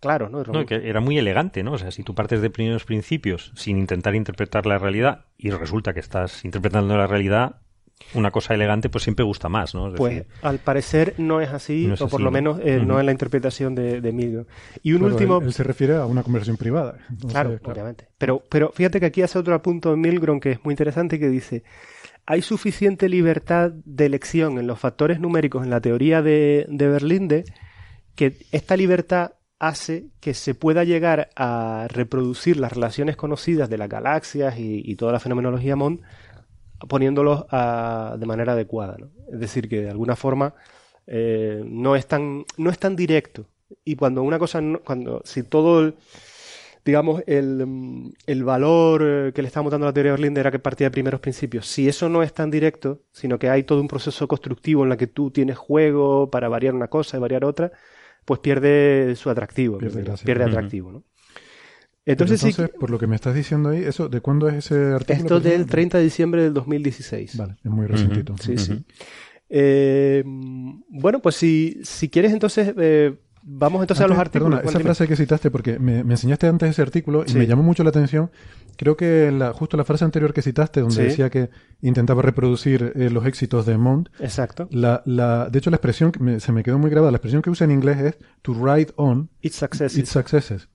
claros, 0.00 0.30
¿no? 0.30 0.42
no 0.42 0.66
que 0.66 0.88
era 0.88 1.00
muy 1.00 1.18
elegante, 1.18 1.62
¿no? 1.62 1.72
O 1.72 1.78
sea, 1.78 1.90
si 1.90 2.02
tú 2.02 2.14
partes 2.14 2.42
de 2.42 2.50
primeros 2.50 2.84
principios 2.84 3.52
sin 3.56 3.78
intentar 3.78 4.14
interpretar 4.14 4.66
la 4.66 4.78
realidad 4.78 5.24
y 5.38 5.50
resulta 5.50 5.94
que 5.94 6.00
estás 6.00 6.44
interpretando 6.44 6.96
la 6.96 7.06
realidad, 7.06 7.56
una 8.12 8.30
cosa 8.30 8.54
elegante 8.54 8.90
pues 8.90 9.04
siempre 9.04 9.24
gusta 9.24 9.48
más, 9.48 9.74
¿no? 9.74 9.92
pues 9.94 10.24
al 10.42 10.58
parecer 10.58 11.14
no 11.18 11.40
es 11.40 11.50
así, 11.50 11.90
o 11.98 12.08
por 12.08 12.20
lo 12.20 12.30
menos 12.30 12.58
eh, 12.62 12.82
no 12.84 12.98
es 12.98 13.06
la 13.06 13.12
interpretación 13.12 13.74
de, 13.74 14.00
de 14.00 14.44
Y 14.82 14.92
un 14.92 15.04
último... 15.04 15.40
Él, 15.40 15.52
se 15.52 15.62
refiere 15.62 15.94
a 15.94 16.06
una 16.06 16.22
conversión 16.22 16.56
privada. 16.56 16.98
claro, 17.30 17.58
obviamente. 17.62 18.08
Pero, 18.18 18.42
pero 18.48 18.72
fíjate 18.72 19.00
que 19.00 19.06
aquí 19.06 19.22
hace 19.22 19.38
otro 19.38 19.60
punto 19.62 19.94
en 19.94 20.00
Milgrom 20.00 20.40
que 20.40 20.52
es 20.52 20.64
muy 20.64 20.72
interesante 20.72 21.18
que 21.18 21.28
dice 21.28 21.62
hay 22.26 22.42
suficiente 22.42 23.08
libertad 23.08 23.72
de 23.84 24.06
elección 24.06 24.58
en 24.58 24.66
los 24.66 24.78
factores 24.78 25.20
numéricos 25.20 25.64
en 25.64 25.70
la 25.70 25.80
teoría 25.80 26.22
de, 26.22 26.66
de 26.68 26.88
Berlinde 26.88 27.44
que 28.14 28.36
esta 28.52 28.76
libertad 28.76 29.32
hace 29.58 30.06
que 30.20 30.34
se 30.34 30.54
pueda 30.54 30.84
llegar 30.84 31.30
a 31.36 31.86
reproducir 31.88 32.58
las 32.58 32.72
relaciones 32.72 33.16
conocidas 33.16 33.68
de 33.70 33.78
las 33.78 33.88
galaxias 33.88 34.58
y, 34.58 34.94
toda 34.96 35.12
la 35.12 35.20
fenomenología 35.20 35.76
Mond 35.76 36.00
poniéndolos 36.88 37.46
de 37.48 38.26
manera 38.26 38.52
adecuada. 38.52 38.96
Es 39.32 39.40
decir, 39.40 39.68
que 39.68 39.82
de 39.82 39.90
alguna 39.90 40.16
forma 40.16 40.54
eh, 41.06 41.62
no, 41.64 41.96
es 41.96 42.06
tan, 42.06 42.44
no 42.58 42.70
es 42.70 42.78
tan 42.78 42.94
directo. 42.94 43.46
Y 43.84 43.96
cuando 43.96 44.22
una 44.22 44.38
cosa, 44.38 44.60
cuando 44.84 45.22
si 45.24 45.42
todo 45.42 45.94
digamos, 46.84 47.22
el, 47.26 48.12
el 48.26 48.44
valor 48.44 49.02
eh, 49.04 49.32
que 49.34 49.42
le 49.42 49.48
estamos 49.48 49.70
dando 49.72 49.86
a 49.86 49.90
la 49.90 49.94
teoría 49.94 50.12
de 50.12 50.18
Berlín 50.18 50.36
era 50.36 50.50
que 50.50 50.58
partía 50.58 50.86
de 50.88 50.90
primeros 50.92 51.20
principios. 51.20 51.66
Si 51.66 51.88
eso 51.88 52.08
no 52.08 52.22
es 52.22 52.32
tan 52.34 52.50
directo, 52.50 53.02
sino 53.12 53.38
que 53.38 53.48
hay 53.48 53.64
todo 53.64 53.80
un 53.80 53.88
proceso 53.88 54.28
constructivo 54.28 54.82
en 54.84 54.90
la 54.90 54.96
que 54.96 55.06
tú 55.06 55.30
tienes 55.30 55.56
juego 55.56 56.30
para 56.30 56.48
variar 56.48 56.74
una 56.74 56.88
cosa 56.88 57.16
y 57.16 57.20
variar 57.20 57.44
otra, 57.44 57.72
pues 58.24 58.40
pierde 58.40 59.14
su 59.16 59.30
atractivo, 59.30 59.78
Pierde 59.78 59.94
pierde, 59.96 60.04
gracia. 60.04 60.26
pierde 60.26 60.44
Ujú. 60.44 60.50
atractivo, 60.52 60.92
¿no? 60.92 61.04
Entonces, 62.06 62.42
Entonces, 62.42 62.72
sí, 62.72 62.78
por 62.78 62.90
lo 62.90 62.98
que 62.98 63.06
me 63.06 63.16
estás 63.16 63.34
diciendo 63.34 63.70
ahí, 63.70 63.82
eso, 63.82 64.08
¿de 64.08 64.20
cuándo 64.20 64.48
es 64.48 64.56
ese 64.56 64.74
artículo? 64.92 65.06
esto 65.14 65.40
del 65.40 65.42
precisamente? 65.42 65.70
30 65.70 65.98
de 65.98 66.04
diciembre 66.04 66.42
del 66.42 66.52
2016. 66.54 67.36
Vale, 67.38 67.56
es 67.64 67.70
muy 67.70 67.86
recientito. 67.86 68.36
Sí, 68.38 68.58
sí. 68.58 68.84
Eh, 69.48 70.22
bueno, 70.26 71.20
pues 71.20 71.36
si, 71.36 71.80
si 71.82 72.08
quieres 72.08 72.32
entonces, 72.32 72.74
eh, 72.76 73.16
vamos 73.46 73.82
entonces 73.82 74.04
a 74.04 74.08
los 74.08 74.16
Antes, 74.16 74.26
artículos. 74.28 74.48
Perdona, 74.50 74.62
Bueno, 74.64 74.70
esa 74.70 74.78
dime. 74.78 74.88
frase 74.88 75.06
que 75.08 75.16
citaste, 75.16 75.50
porque 75.50 75.78
me, 75.78 76.02
me 76.04 76.14
enseñaste 76.14 76.46
antes 76.48 76.70
ese 76.70 76.82
artículo 76.82 77.24
y 77.26 77.30
Sí. 77.30 77.38
me 77.38 77.46
llamó 77.46 77.62
mucho 77.62 77.82
la 77.84 77.90
atención. 77.90 78.30
Creo 78.76 78.96
que 78.96 79.30
la, 79.30 79.52
justo 79.52 79.76
la 79.76 79.84
frase 79.84 80.04
anterior 80.04 80.32
que 80.32 80.42
citaste, 80.42 80.80
donde 80.80 80.96
Sí. 80.96 81.02
decía 81.02 81.30
que 81.30 81.50
intentaba 81.80 82.22
reproducir 82.22 82.92
eh, 82.96 83.08
los 83.10 83.24
éxitos 83.26 83.66
de 83.66 83.76
Mond, 83.78 84.08
Exacto. 84.18 84.66
la, 84.72 85.02
la, 85.04 85.48
de 85.48 85.58
hecho 85.58 85.70
la 85.70 85.76
expresión 85.76 86.10
que 86.10 86.18
me- 86.20 86.40
se 86.40 86.50
me 86.52 86.62
quedó 86.64 86.78
muy 86.78 86.90
grabada, 86.90 87.12
la 87.12 87.18
expresión 87.18 87.40
que 87.42 87.50
usa 87.50 87.66
en 87.66 87.70
inglés 87.70 87.98
es 88.00 88.18
to 88.42 88.52
ride 88.54 88.92
on 88.96 89.30
It's 89.42 89.56
success. 89.56 89.96
its 89.96 90.08
successes, 90.10 90.68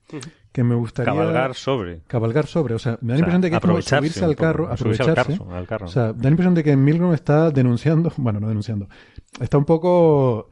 que 0.54 0.64
me 0.64 0.76
gustaría 0.76 1.12
Cabalgar 1.12 1.56
sobre. 1.56 2.02
cabalgar 2.08 2.46
sobre, 2.48 2.76
o 2.76 2.80
sea, 2.80 2.98
me 3.02 3.10
da 3.10 3.14
la 3.16 3.20
impresión 3.20 3.42
de 3.42 3.50
que 3.50 3.56
es 3.56 3.62
como 3.62 3.72
aprovecharse 3.74 4.00
subirse 4.10 4.24
al 4.24 4.30
un 4.30 4.36
poco, 4.36 4.44
carro, 4.46 4.78
subirse 4.78 5.04
al 5.04 5.10
aprovecharse. 5.10 5.38
carro, 5.44 5.56
al 5.58 5.68
carro. 5.68 5.86
O 5.86 5.90
sea, 5.90 6.14
da 6.14 6.24
la 6.24 6.30
impresión 6.30 6.54
de 6.56 6.64
que 6.64 6.78
Milgram 6.78 7.14
está 7.14 7.52
denunciando, 7.52 8.14
bueno, 8.18 8.40
no 8.40 8.48
denunciando, 8.48 8.88
está 9.42 9.58
un 9.58 9.66
poco 9.66 10.50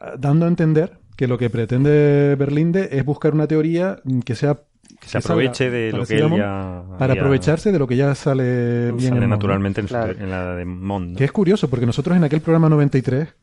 ah, 0.00 0.14
dando 0.18 0.44
a 0.46 0.48
entender 0.48 0.98
que 1.16 1.26
lo 1.28 1.38
que 1.38 1.50
pretende 1.50 2.34
Berlinde 2.38 2.88
es 2.92 3.04
buscar 3.04 3.34
una 3.34 3.46
teoría 3.46 3.98
mm, 4.04 4.20
que 4.20 4.34
sea 4.34 4.58
Que 5.00 5.08
se 5.08 5.18
aproveche 5.18 5.70
de 5.70 5.92
lo 5.92 6.04
que 6.06 6.16
él 6.16 6.30
ya. 6.36 6.82
para 6.98 7.12
había- 7.12 7.22
aprovecharse 7.22 7.72
de 7.72 7.78
lo 7.78 7.86
que 7.86 7.96
ya 7.96 8.14
sale 8.14 8.90
bien 8.92 9.10
sale 9.14 9.24
en 9.24 9.30
naturalmente 9.30 9.80
en, 9.80 9.86
Claro. 9.86 10.12
en 10.12 10.30
la 10.30 10.54
de 10.54 10.64
Mond. 10.64 11.10
¿no? 11.12 11.16
Que 11.18 11.24
es 11.24 11.32
curioso, 11.32 11.68
porque 11.68 11.86
nosotros 11.86 12.16
en 12.16 12.24
aquel 12.24 12.40
programa 12.40 12.68
93, 12.68 13.34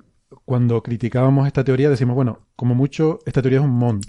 cuando 0.45 0.81
criticábamos 0.81 1.47
esta 1.47 1.63
teoría, 1.63 1.89
decimos, 1.89 2.15
bueno, 2.15 2.39
como 2.55 2.73
mucho, 2.75 3.19
esta 3.25 3.41
teoría 3.41 3.59
es 3.59 3.65
un 3.65 3.71
Mond. 3.71 4.05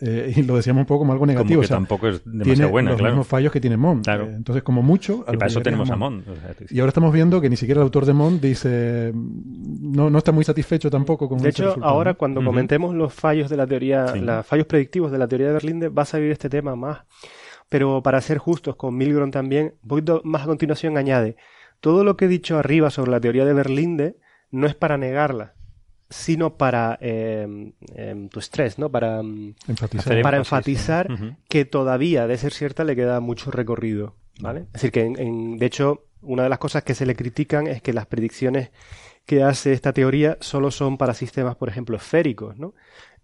Eh, 0.00 0.32
y 0.36 0.42
lo 0.42 0.56
decíamos 0.56 0.80
un 0.82 0.86
poco 0.86 1.00
como 1.00 1.12
algo 1.12 1.26
negativo. 1.26 1.60
Como 1.60 1.60
que 1.60 1.64
o 1.64 1.68
sea, 1.68 1.76
tampoco 1.76 2.08
es 2.08 2.22
tiene 2.22 2.38
demasiado 2.44 2.70
buena, 2.70 2.90
los 2.90 2.98
claro. 2.98 3.14
mismos 3.14 3.26
fallos 3.26 3.52
que 3.52 3.60
tiene 3.60 3.76
Mond. 3.76 4.04
Claro. 4.04 4.24
Eh, 4.24 4.34
entonces, 4.34 4.62
como 4.62 4.82
mucho... 4.82 5.24
a 5.26 5.34
Y 5.34 5.36
para 5.36 5.46
eso 5.50 5.60
tenemos 5.60 5.90
a 5.90 5.96
Mond. 5.96 6.26
Mond. 6.26 6.36
o 6.36 6.40
sea, 6.40 6.54
Y 6.70 6.80
ahora 6.80 6.88
estamos 6.88 7.12
viendo 7.12 7.40
que 7.40 7.48
ni 7.50 7.56
siquiera 7.56 7.80
el 7.80 7.84
autor 7.84 8.06
de 8.06 8.12
Mond 8.12 8.40
dice 8.40 9.12
no, 9.14 10.10
no 10.10 10.18
está 10.18 10.32
muy 10.32 10.44
satisfecho 10.44 10.90
tampoco 10.90 11.28
con 11.28 11.38
De 11.38 11.50
hecho, 11.50 11.64
resultado, 11.66 11.92
ahora 11.92 12.14
cuando 12.14 12.44
comentemos 12.44 12.94
los 12.94 13.12
fallos 13.12 13.50
de 13.50 13.56
la 13.56 13.66
teoría, 13.66 14.08
Sí. 14.08 14.20
los 14.20 14.46
fallos 14.46 14.66
predictivos 14.66 15.10
de 15.12 15.18
la 15.18 15.28
teoría 15.28 15.48
de 15.48 15.52
Berlinde, 15.54 15.88
va 15.88 16.02
a 16.02 16.06
salir 16.06 16.30
este 16.30 16.48
tema 16.48 16.76
más. 16.76 17.00
Pero 17.68 18.02
para 18.02 18.20
ser 18.20 18.38
justos 18.38 18.76
con 18.76 18.96
Milgrom 18.96 19.30
también, 19.30 19.74
un 19.82 19.88
poquito 19.88 20.20
más 20.24 20.42
a 20.42 20.46
continuación 20.46 20.96
añade, 20.98 21.36
todo 21.80 22.04
lo 22.04 22.16
que 22.16 22.26
he 22.26 22.28
dicho 22.28 22.58
arriba 22.58 22.90
sobre 22.90 23.10
la 23.10 23.20
teoría 23.20 23.44
de 23.44 23.54
Berlinde 23.54 24.16
no 24.50 24.66
es 24.66 24.74
para 24.74 24.98
negarla, 24.98 25.54
sino 26.12 26.56
para 26.56 26.98
eh, 27.00 27.72
em, 27.94 28.28
tu 28.28 28.38
estrés, 28.38 28.78
¿no? 28.78 28.90
Para, 28.90 29.22
mm, 29.22 29.54
Enfatizar. 29.68 30.22
Para 30.22 30.36
énfasis, 30.38 30.78
enfatizar 30.78 31.08
que 31.48 31.64
todavía, 31.64 32.26
de 32.26 32.36
ser 32.38 32.52
cierta, 32.52 32.84
le 32.84 32.94
queda 32.96 33.20
mucho 33.20 33.50
recorrido, 33.50 34.14
¿vale? 34.40 34.60
Es 34.66 34.72
decir, 34.74 34.92
que 34.92 35.00
en, 35.02 35.18
en- 35.18 35.56
de 35.58 35.66
hecho, 35.66 36.04
una 36.20 36.44
de 36.44 36.48
las 36.48 36.58
cosas 36.58 36.84
que 36.84 36.94
se 36.94 37.06
le 37.06 37.16
critican 37.16 37.66
es 37.66 37.82
que 37.82 37.92
las 37.92 38.06
predicciones 38.06 38.70
que 39.26 39.42
hace 39.42 39.72
esta 39.72 39.92
teoría 39.92 40.36
solo 40.40 40.70
son 40.70 40.98
para 40.98 41.14
sistemas, 41.14 41.56
por 41.56 41.68
ejemplo, 41.68 41.96
esféricos, 41.96 42.58
¿no? 42.58 42.74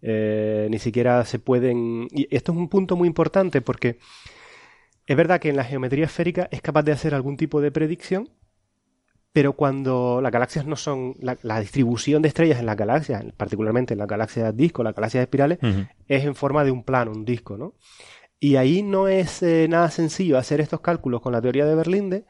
Eh, 0.00 0.68
ni 0.70 0.78
siquiera 0.78 1.24
se 1.24 1.38
pueden... 1.40 2.06
Y 2.12 2.28
esto 2.34 2.52
es 2.52 2.58
un 2.58 2.68
punto 2.68 2.94
muy 2.96 3.08
importante 3.08 3.60
porque 3.60 3.98
es 5.06 5.16
verdad 5.16 5.40
que 5.40 5.48
en 5.48 5.56
la 5.56 5.64
geometría 5.64 6.04
esférica 6.04 6.48
es 6.52 6.60
capaz 6.60 6.82
de 6.82 6.92
hacer 6.92 7.14
algún 7.14 7.36
tipo 7.36 7.60
de 7.60 7.70
predicción, 7.72 8.28
pero 9.32 9.52
cuando 9.52 10.20
las 10.22 10.32
galaxias 10.32 10.66
no 10.66 10.76
son... 10.76 11.14
La, 11.20 11.36
la 11.42 11.60
distribución 11.60 12.22
de 12.22 12.28
estrellas 12.28 12.58
en 12.58 12.66
las 12.66 12.76
galaxias, 12.76 13.24
particularmente 13.36 13.94
en 13.94 13.98
las 13.98 14.08
galaxias 14.08 14.56
disco, 14.56 14.82
las 14.82 14.94
galaxias 14.94 15.22
espirales, 15.22 15.58
es 16.08 16.24
en 16.24 16.34
forma 16.34 16.64
de 16.64 16.70
un 16.70 16.82
plano, 16.84 17.12
un 17.12 17.24
disco, 17.24 17.56
¿no? 17.56 17.74
Y 18.40 18.56
ahí 18.56 18.82
no 18.82 19.08
es 19.08 19.42
eh, 19.42 19.66
nada 19.68 19.90
sencillo 19.90 20.38
hacer 20.38 20.60
estos 20.60 20.80
cálculos 20.80 21.20
con 21.20 21.32
la 21.32 21.42
teoría 21.42 21.66
de 21.66 21.74
Berlinde, 21.74 22.24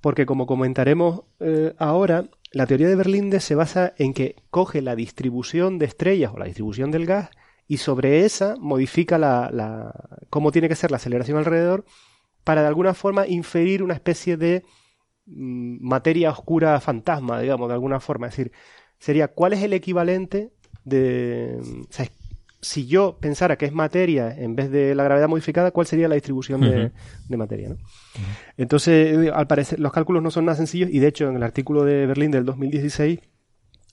porque 0.00 0.26
como 0.26 0.46
comentaremos 0.46 1.22
eh, 1.40 1.74
ahora, 1.78 2.24
la 2.52 2.66
teoría 2.66 2.88
de 2.88 2.96
Berlinde 2.96 3.40
se 3.40 3.54
basa 3.54 3.92
en 3.98 4.14
que 4.14 4.36
coge 4.50 4.80
la 4.82 4.96
distribución 4.96 5.78
de 5.78 5.86
estrellas 5.86 6.32
o 6.34 6.38
la 6.38 6.46
distribución 6.46 6.90
del 6.90 7.06
gas 7.06 7.30
y 7.66 7.76
sobre 7.78 8.24
esa 8.24 8.56
modifica 8.58 9.18
la, 9.18 9.50
la- 9.52 9.92
cómo 10.30 10.50
tiene 10.52 10.68
que 10.68 10.74
ser 10.76 10.90
la 10.90 10.96
aceleración 10.96 11.36
alrededor 11.38 11.84
para 12.44 12.62
de 12.62 12.68
alguna 12.68 12.94
forma 12.94 13.26
inferir 13.26 13.82
una 13.82 13.94
especie 13.94 14.36
de 14.36 14.64
materia 15.28 16.30
oscura 16.30 16.80
fantasma, 16.80 17.40
digamos, 17.40 17.68
de 17.68 17.74
alguna 17.74 18.00
forma. 18.00 18.28
Es 18.28 18.36
decir, 18.36 18.52
sería 18.98 19.28
cuál 19.28 19.52
es 19.52 19.62
el 19.62 19.72
equivalente 19.72 20.50
de... 20.84 21.58
o 21.60 21.92
sea, 21.92 22.06
si 22.60 22.86
yo 22.86 23.18
pensara 23.20 23.56
que 23.56 23.66
es 23.66 23.72
materia 23.72 24.34
en 24.36 24.56
vez 24.56 24.70
de 24.70 24.94
la 24.94 25.04
gravedad 25.04 25.28
modificada, 25.28 25.70
¿cuál 25.70 25.86
sería 25.86 26.08
la 26.08 26.16
distribución 26.16 26.60
de, 26.60 27.36
materia? 27.36 27.68
¿no? 27.68 27.76
Entonces, 28.56 29.16
eh, 29.16 29.30
al 29.32 29.46
parecer, 29.46 29.78
los 29.78 29.92
cálculos 29.92 30.22
no 30.22 30.30
son 30.30 30.46
nada 30.46 30.56
sencillos 30.56 30.90
y 30.90 30.98
de 30.98 31.06
hecho 31.06 31.28
en 31.28 31.36
el 31.36 31.42
artículo 31.44 31.84
de 31.84 32.06
Berlín 32.06 32.32
del 32.32 32.44
2016 32.44 33.20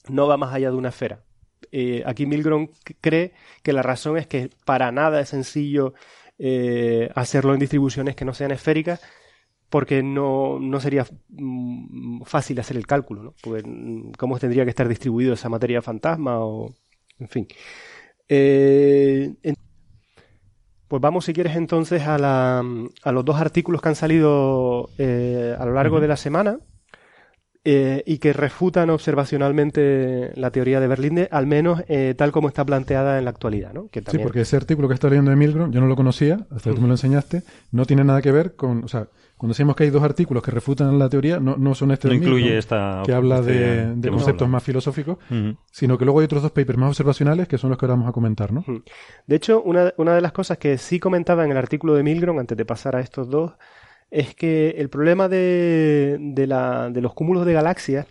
no 0.08 0.26
va 0.26 0.36
más 0.36 0.52
allá 0.52 0.70
de 0.70 0.76
una 0.76 0.88
esfera. 0.88 1.20
Eh, 1.70 2.02
aquí 2.06 2.26
Milgrom 2.26 2.68
cree 3.00 3.32
que 3.62 3.72
la 3.72 3.82
razón 3.82 4.18
es 4.18 4.26
que 4.26 4.50
para 4.64 4.90
nada 4.90 5.20
es 5.20 5.28
sencillo 5.28 5.94
eh, 6.38 7.10
hacerlo 7.14 7.54
en 7.54 7.60
distribuciones 7.60 8.16
que 8.16 8.24
no 8.24 8.34
sean 8.34 8.50
esféricas 8.50 9.00
porque 9.70 10.02
no, 10.02 10.58
no 10.60 10.80
sería 10.80 11.06
mm, 11.28 12.22
fácil 12.24 12.58
hacer 12.60 12.76
el 12.76 12.86
cálculo, 12.86 13.22
¿no? 13.22 13.34
Porque 13.42 13.62
mm, 13.66 14.12
cómo 14.18 14.38
tendría 14.38 14.64
que 14.64 14.70
estar 14.70 14.88
distribuido 14.88 15.34
esa 15.34 15.48
materia 15.48 15.82
fantasma 15.82 16.40
o... 16.40 16.74
en 17.18 17.28
fin. 17.28 17.48
Eh, 18.28 19.34
en- 19.42 19.56
pues 20.88 21.02
vamos, 21.02 21.24
si 21.24 21.32
quieres, 21.32 21.56
entonces 21.56 22.02
a, 22.06 22.16
la, 22.18 22.62
a 23.02 23.12
los 23.12 23.24
dos 23.24 23.36
artículos 23.40 23.82
que 23.82 23.88
han 23.88 23.96
salido 23.96 24.88
eh, 24.98 25.56
a 25.58 25.64
lo 25.66 25.72
largo 25.74 26.00
de 26.00 26.08
la 26.08 26.16
semana 26.16 26.60
eh, 27.68 28.04
y 28.06 28.18
que 28.18 28.32
refutan 28.32 28.90
observacionalmente 28.90 30.30
la 30.36 30.50
teoría 30.52 30.78
de 30.78 30.86
Berlinde, 30.86 31.28
al 31.32 31.46
menos 31.46 31.82
eh, 31.88 32.14
tal 32.16 32.30
como 32.30 32.46
está 32.48 32.64
planteada 32.64 33.18
en 33.18 33.24
la 33.24 33.30
actualidad, 33.30 33.72
¿no? 33.72 33.88
Que 33.88 34.02
Sí, 34.08 34.18
porque 34.18 34.42
ese 34.42 34.56
artículo 34.56 34.86
que 34.88 34.94
está 34.94 35.08
leyendo 35.08 35.30
de 35.32 35.36
Milgrom, 35.36 35.72
yo 35.72 35.80
no 35.80 35.86
lo 35.86 35.96
conocía, 35.96 36.46
hasta 36.50 36.70
que 36.70 36.76
tú 36.76 36.80
me 36.82 36.86
lo 36.88 36.94
enseñaste, 36.94 37.42
no 37.72 37.84
tiene 37.84 38.04
nada 38.04 38.22
que 38.22 38.30
ver 38.30 38.54
con, 38.54 38.84
o 38.84 38.88
sea, 38.88 39.08
cuando 39.36 39.52
decimos 39.52 39.76
que 39.76 39.84
hay 39.84 39.90
dos 39.90 40.02
artículos 40.02 40.42
que 40.42 40.50
refutan 40.50 40.98
la 40.98 41.08
teoría, 41.08 41.38
no, 41.40 41.56
no 41.56 41.74
son 41.74 41.90
este 41.90 42.08
No 42.08 42.12
de 42.12 42.16
incluye 42.18 42.42
Milgrom, 42.44 42.58
esta. 42.58 43.02
que 43.04 43.12
habla 43.12 43.40
este- 43.40 43.52
de, 43.52 44.00
que 44.00 44.08
hemos 44.08 44.22
conceptos 44.22 44.48
más 44.48 44.62
filosóficos, 44.62 45.18
sino 45.70 45.98
que 45.98 46.04
luego 46.04 46.20
hay 46.20 46.24
otros 46.24 46.42
dos 46.42 46.52
papers 46.52 46.78
más 46.78 46.88
observacionales 46.90 47.48
que 47.48 47.58
son 47.58 47.70
los 47.70 47.78
que 47.78 47.84
ahora 47.84 47.94
vamos 47.96 48.08
a 48.08 48.12
comentar, 48.12 48.52
¿no? 48.52 48.64
De 49.26 49.36
hecho, 49.36 49.60
una, 49.62 49.92
una 49.98 50.14
de 50.14 50.20
las 50.20 50.32
cosas 50.32 50.56
que 50.58 50.78
sí 50.78 50.98
comentaba 51.00 51.44
en 51.44 51.50
el 51.50 51.56
artículo 51.56 51.94
de 51.94 52.02
Milgrom, 52.02 52.38
antes 52.38 52.56
de 52.56 52.64
pasar 52.64 52.96
a 52.96 53.00
estos 53.00 53.28
dos, 53.28 53.52
es 54.10 54.34
que 54.34 54.70
el 54.78 54.88
problema 54.90 55.28
de, 55.28 56.16
de, 56.20 56.46
la, 56.46 56.90
de 56.90 57.00
los 57.00 57.14
cúmulos 57.14 57.46
de 57.46 57.52
galaxias, 57.52 58.06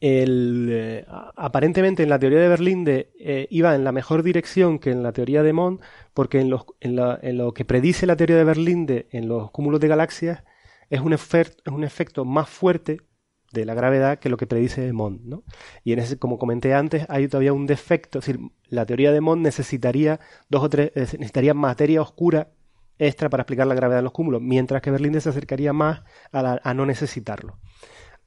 el, 0.00 0.68
eh, 0.70 1.06
aparentemente 1.36 2.02
en 2.02 2.08
la 2.08 2.18
teoría 2.18 2.40
de 2.40 2.48
Berlinde 2.48 3.12
eh, 3.20 3.46
iba 3.50 3.74
en 3.74 3.84
la 3.84 3.92
mejor 3.92 4.22
dirección 4.22 4.78
que 4.78 4.90
en 4.90 5.02
la 5.02 5.12
teoría 5.12 5.42
de 5.42 5.52
Mond, 5.52 5.80
porque 6.12 6.40
en, 6.40 6.50
los, 6.50 6.64
en, 6.80 6.96
la- 6.96 7.18
en 7.22 7.38
lo 7.38 7.54
que 7.54 7.64
predice 7.64 8.06
la 8.06 8.16
teoría 8.16 8.36
de 8.36 8.44
Berlinde 8.44 9.06
en 9.12 9.28
los 9.28 9.50
cúmulos 9.52 9.80
de 9.80 9.88
galaxias 9.88 10.42
es 10.90 11.00
un, 11.00 11.12
es 11.12 11.22
un 11.66 11.84
efecto 11.84 12.24
más 12.24 12.48
fuerte 12.48 12.98
de 13.52 13.64
la 13.64 13.74
gravedad 13.74 14.18
que 14.18 14.28
lo 14.30 14.36
que 14.38 14.46
predice 14.46 14.92
Mond, 14.92 15.20
¿no? 15.26 15.44
Y 15.84 15.92
en 15.92 15.98
ese, 16.00 16.18
como 16.18 16.38
comenté 16.38 16.74
antes, 16.74 17.04
hay 17.08 17.28
todavía 17.28 17.52
un 17.52 17.66
defecto, 17.66 18.18
es 18.18 18.26
decir, 18.26 18.40
la 18.68 18.86
teoría 18.86 19.12
de 19.12 19.20
Mond 19.20 19.42
necesitaría 19.42 20.20
dos 20.48 20.62
o 20.64 20.68
tres, 20.70 20.88
eh, 20.94 21.00
necesitaría 21.18 21.52
materia 21.54 22.00
oscura 22.00 22.48
extra 23.06 23.28
para 23.28 23.42
explicar 23.42 23.66
la 23.66 23.74
gravedad 23.74 23.98
de 23.98 24.02
los 24.04 24.12
cúmulos, 24.12 24.40
mientras 24.42 24.80
que 24.82 24.90
Berlinde 24.90 25.20
se 25.20 25.28
acercaría 25.28 25.72
más 25.72 26.02
a, 26.32 26.42
la- 26.42 26.60
a 26.62 26.74
no 26.74 26.86
necesitarlo. 26.86 27.58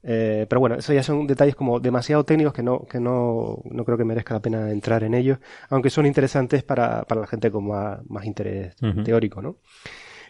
Eh, 0.08 0.46
pero 0.48 0.60
bueno, 0.60 0.76
eso 0.76 0.92
ya 0.92 1.02
son 1.02 1.26
detalles 1.26 1.56
como 1.56 1.80
demasiado 1.80 2.22
técnicos 2.24 2.52
que 2.52 2.62
no, 2.62 2.84
que 2.84 3.00
no, 3.00 3.60
no 3.64 3.84
creo 3.84 3.98
que 3.98 4.04
merezca 4.04 4.34
la 4.34 4.40
pena 4.40 4.70
entrar 4.70 5.02
en 5.02 5.14
ellos, 5.14 5.38
aunque 5.68 5.90
son 5.90 6.06
interesantes 6.06 6.62
para, 6.62 7.02
para 7.04 7.22
la 7.22 7.26
gente 7.26 7.50
con 7.50 7.66
más, 7.66 7.98
más 8.08 8.24
interés 8.24 8.76
teórico, 9.02 9.42
¿no? 9.42 9.56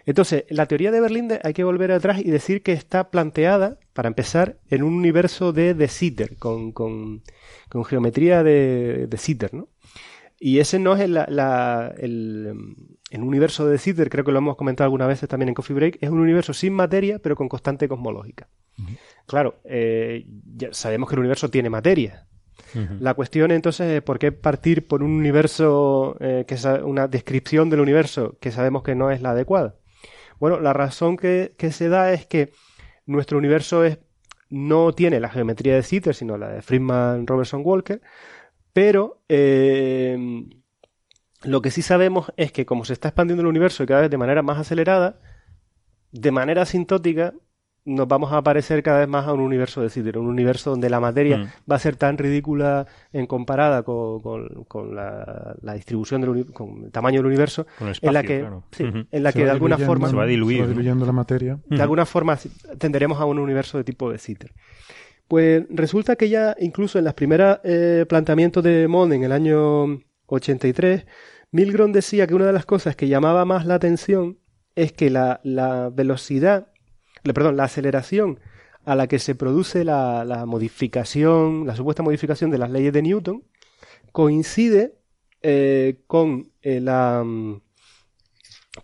Entonces, 0.07 0.45
la 0.51 0.67
teoría 0.67 0.93
de 0.93 1.01
Berlinde 1.01 1.41
hay 1.43 1.53
que 1.53 1.65
volver 1.65 1.91
atrás 1.91 2.21
y 2.21 2.31
decir 2.31 2.63
que 2.63 2.73
está 2.73 3.11
planteada, 3.11 3.77
para 3.93 4.07
empezar, 4.09 4.57
en 4.71 4.85
un 4.85 4.95
universo 4.95 5.53
de 5.53 5.75
De 5.75 5.89
Sitter, 5.89 6.37
con, 6.39 6.71
con, 6.71 7.23
con 7.69 7.85
geometría 7.85 8.45
de, 8.45 9.09
de 9.09 9.17
Sitter, 9.19 9.53
¿no? 9.53 9.69
Y 10.38 10.59
ese 10.59 10.79
no 10.79 10.94
es 10.94 11.01
el, 11.01 11.14
la- 11.14 11.94
el, 11.99 12.53
el 13.11 13.22
universo 13.22 13.66
de 13.66 13.79
Sitter, 13.79 14.11
creo 14.11 14.25
que 14.25 14.33
lo 14.33 14.38
hemos 14.38 14.57
comentado 14.57 14.85
algunas 14.87 15.09
veces 15.09 15.29
también 15.29 15.49
en 15.49 15.55
Coffee 15.55 15.75
Break, 15.75 15.99
es 16.01 16.11
un 16.11 16.20
universo 16.20 16.53
sin 16.53 16.72
materia, 16.75 17.18
pero 17.18 17.37
con 17.37 17.49
constante 17.49 17.88
cosmológica. 17.88 18.49
Claro, 19.27 19.57
eh, 19.64 20.27
ya 20.57 20.68
sabemos 20.72 21.09
que 21.09 21.14
el 21.14 21.20
universo 21.20 21.49
tiene 21.49 21.70
materia, 21.70 22.27
La 23.01 23.14
cuestión 23.14 23.51
entonces 23.53 23.90
es 23.90 24.03
por 24.03 24.18
qué 24.18 24.33
partir 24.33 24.87
por 24.87 25.03
un 25.03 25.12
universo, 25.12 26.16
eh, 26.20 26.44
que 26.46 26.55
es 26.55 26.64
una 26.64 27.07
descripción 27.09 27.70
del 27.70 27.81
universo 27.81 28.37
que 28.40 28.51
sabemos 28.51 28.83
que 28.83 28.94
no 28.94 29.11
es 29.11 29.22
la 29.22 29.31
adecuada. 29.31 29.77
Bueno, 30.40 30.61
la 30.61 30.72
razón 30.72 31.16
que, 31.16 31.55
se 31.70 31.88
da 31.88 32.12
es 32.12 32.27
que 32.27 32.53
nuestro 33.07 33.38
universo 33.38 33.85
es, 33.85 33.99
no 34.51 34.92
tiene 34.92 35.20
la 35.20 35.29
geometría 35.29 35.75
de 35.75 35.83
Sitter, 35.83 36.14
sino 36.14 36.37
la 36.38 36.49
de 36.49 36.62
Friedman 36.62 37.27
Robertson 37.27 37.62
Walker, 37.64 38.01
pero 38.77 39.23
eh, 39.31 40.45
lo 41.45 41.62
que 41.62 41.71
sí 41.71 41.81
sabemos 41.81 42.31
es 42.37 42.53
que 42.53 42.67
como 42.67 42.85
se 42.85 42.93
está 42.93 43.09
expandiendo 43.09 43.41
el 43.41 43.47
universo 43.47 43.83
y 43.83 43.87
cada 43.87 44.03
vez 44.03 44.11
de 44.11 44.19
manera 44.19 44.43
más 44.43 44.59
acelerada, 44.59 45.19
de 46.12 46.31
manera 46.31 46.61
asintótica, 46.61 47.33
nos 47.87 48.07
vamos 48.07 48.35
a 48.35 48.37
aparecer 48.37 48.83
cada 48.83 48.99
vez 48.99 49.09
más 49.09 49.27
a 49.27 49.33
un 49.33 49.41
universo 49.41 49.81
de 49.81 49.89
Sitter, 49.89 50.19
un 50.19 50.27
universo 50.27 50.69
donde 50.69 50.91
la 50.91 51.01
materia 51.01 51.39
mm. 51.39 51.71
va 51.71 51.77
a 51.77 51.79
ser 51.79 51.97
tan 51.97 52.19
ridícula 52.19 52.87
en 53.15 53.27
comparada 53.27 53.83
con, 53.83 54.21
la, 54.95 55.57
distribución 55.73 56.21
del 56.21 56.53
con 56.53 56.85
el 56.85 56.93
tamaño 56.93 57.21
del 57.21 57.27
universo, 57.29 57.67
en 57.81 58.12
la 58.12 58.23
que, 58.25 58.47
en 58.79 59.23
la 59.23 59.33
que 59.33 59.45
de 59.45 59.51
alguna 59.53 59.79
forma 59.79 60.11
se 60.11 60.17
va, 60.17 60.27
diluyendo 60.27 61.07
la 61.07 61.12
materia. 61.12 61.59
De 61.65 61.81
alguna 61.81 62.05
forma 62.05 62.39
tenderemos 62.77 63.19
a 63.23 63.25
un 63.25 63.39
universo 63.39 63.79
de 63.79 63.85
tipo 63.85 64.12
de 64.12 64.19
Sitter. 64.19 64.53
Pues 65.29 65.65
resulta 65.71 66.17
que 66.17 66.29
ya 66.29 66.55
incluso 66.61 66.99
en 66.99 67.05
las 67.05 67.15
primeras 67.15 67.61
eh, 67.65 68.07
planteamientos 68.09 68.62
de 68.62 68.87
Mond 68.87 69.12
en 69.12 69.25
el 69.25 69.33
año 69.33 70.01
83, 70.27 71.05
Milgrom 71.51 71.93
decía 71.93 72.27
que 72.27 72.35
una 72.35 72.47
de 72.47 72.53
las 72.53 72.67
cosas 72.67 72.95
que 72.97 73.09
llamaba 73.09 73.45
más 73.45 73.67
la 73.67 73.75
atención 73.75 74.39
es 74.77 74.93
que 74.93 75.11
la, 75.11 75.41
velocidad 75.93 76.69
perdón, 77.23 77.57
la 77.57 77.65
aceleración 77.65 78.39
a 78.85 78.95
la 78.95 79.09
que 79.09 79.19
se 79.19 79.35
produce 79.35 79.85
la, 79.85 80.45
modificación, 80.47 81.67
la 81.67 81.75
supuesta 81.75 82.05
modificación 82.05 82.51
de 82.51 82.59
las 82.59 82.71
leyes 82.71 82.93
de 82.93 83.03
Newton, 83.03 83.43
coincide 84.12 84.95
eh, 85.43 86.03
con, 86.07 86.53
eh, 86.62 86.81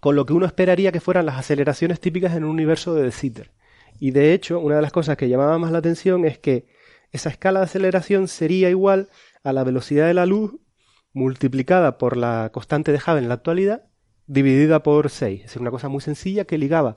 con 0.01 0.17
lo 0.17 0.27
que 0.27 0.33
uno 0.33 0.47
esperaría 0.47 0.91
que 0.91 1.01
fueran 1.01 1.27
las 1.27 1.39
aceleraciones 1.39 2.01
típicas 2.01 2.35
en 2.35 2.43
un 2.43 2.51
universo 2.51 2.95
de 2.95 3.05
De 3.05 3.13
Sitter. 3.13 3.53
Y 4.03 4.11
de 4.11 4.35
hecho, 4.35 4.59
una 4.59 4.77
de 4.77 4.83
las 4.83 4.91
cosas 4.91 5.17
que 5.17 5.29
llamaba 5.29 5.59
más 5.59 5.71
la 5.71 5.79
atención 5.79 6.25
es 6.25 6.37
que 6.37 6.67
esa 7.13 7.31
escala 7.31 7.61
de 7.61 7.67
aceleración 7.67 8.27
sería 8.27 8.69
igual 8.69 9.09
a 9.45 9.53
la 9.53 9.63
velocidad 9.63 10.09
de 10.09 10.15
la 10.15 10.27
luz 10.27 10.57
multiplicada 11.13 11.99
por 11.99 12.17
la 12.17 12.51
constante 12.53 12.91
de 12.91 12.99
Hubble 12.99 13.19
en 13.19 13.29
la 13.29 13.35
actualidad, 13.35 13.85
dividida 14.27 14.83
por 14.83 15.09
6. 15.09 15.45
Es 15.45 15.57
una 15.57 15.71
cosa 15.71 15.89
muy 15.89 16.01
sencilla 16.01 16.47
que 16.47 16.59
ligaba 16.59 16.97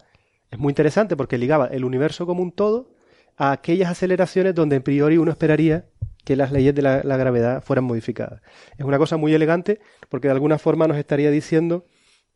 es 0.49 0.57
muy 0.57 0.71
interesante 0.71 1.15
porque 1.15 1.37
ligaba 1.37 1.67
el 1.67 1.85
universo 1.85 2.25
como 2.25 2.41
un 2.41 2.51
todo 2.51 2.89
a 3.37 3.51
aquellas 3.51 3.91
aceleraciones 3.91 4.55
donde 4.55 4.77
en 4.77 4.83
priori 4.83 5.17
uno 5.17 5.29
esperaría 5.29 5.85
que 6.23 6.35
las 6.35 6.51
leyes 6.51 6.73
de 6.73 6.81
la, 6.81 7.01
gravedad 7.03 7.63
fueran 7.63 7.83
modificadas. 7.83 8.41
Es 8.77 8.85
una 8.85 8.97
cosa 8.97 9.17
muy 9.17 9.33
elegante 9.33 9.79
porque 10.09 10.27
de 10.27 10.31
alguna 10.31 10.57
forma 10.57 10.87
nos 10.87 10.97
estaría 10.97 11.29
diciendo, 11.29 11.85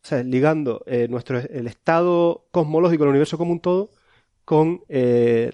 o 0.04 0.06
sea, 0.06 0.22
ligando 0.22 0.84
eh, 0.86 1.08
nuestro, 1.08 1.38
el 1.38 1.66
estado 1.66 2.46
cosmológico 2.52 3.02
del 3.02 3.10
universo 3.10 3.36
como 3.36 3.52
un 3.52 3.60
todo 3.60 3.90
con 4.50 4.80
eh, 4.88 5.48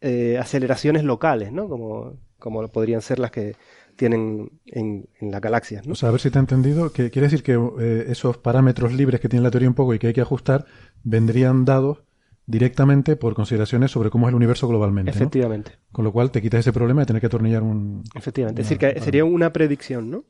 eh, 0.00 0.38
aceleraciones 0.38 1.02
locales, 1.02 1.50
¿no? 1.50 1.68
Como, 1.68 2.16
como 2.38 2.68
podrían 2.68 3.02
ser 3.02 3.18
las 3.18 3.32
que 3.32 3.56
tienen 3.96 4.52
en, 4.66 5.08
en 5.20 5.32
las 5.32 5.40
galaxias. 5.40 5.84
¿no? 5.84 5.94
O 5.94 5.96
sea, 5.96 6.10
a 6.10 6.12
ver 6.12 6.20
si 6.20 6.30
te 6.30 6.38
he 6.38 6.40
entendido, 6.40 6.92
que 6.92 7.10
quiere 7.10 7.26
decir 7.26 7.42
que 7.42 7.54
eh, 7.54 8.04
esos 8.06 8.38
parámetros 8.38 8.92
libres 8.92 9.20
que 9.20 9.28
tiene 9.28 9.42
la 9.42 9.50
teoría 9.50 9.68
un 9.68 9.74
poco 9.74 9.94
y 9.94 9.98
que 9.98 10.06
hay 10.06 10.12
que 10.12 10.20
ajustar 10.20 10.64
vendrían 11.02 11.64
dados 11.64 12.04
directamente 12.46 13.16
por 13.16 13.34
consideraciones 13.34 13.90
sobre 13.90 14.10
cómo 14.10 14.28
es 14.28 14.30
el 14.30 14.36
universo 14.36 14.68
globalmente. 14.68 15.10
Efectivamente. 15.10 15.72
Con 15.90 16.04
lo 16.04 16.12
cual 16.12 16.30
te 16.30 16.40
quitas 16.40 16.60
ese 16.60 16.72
problema 16.72 17.00
de 17.00 17.06
tener 17.06 17.18
que 17.18 17.26
atornillar 17.26 17.64
un... 17.64 18.04
Efectivamente. 18.14 18.62
es 18.62 18.68
decir, 18.68 18.78
que 18.78 19.00
sería 19.00 19.24
una 19.24 19.52
predicción, 19.52 20.08
¿no? 20.08 20.24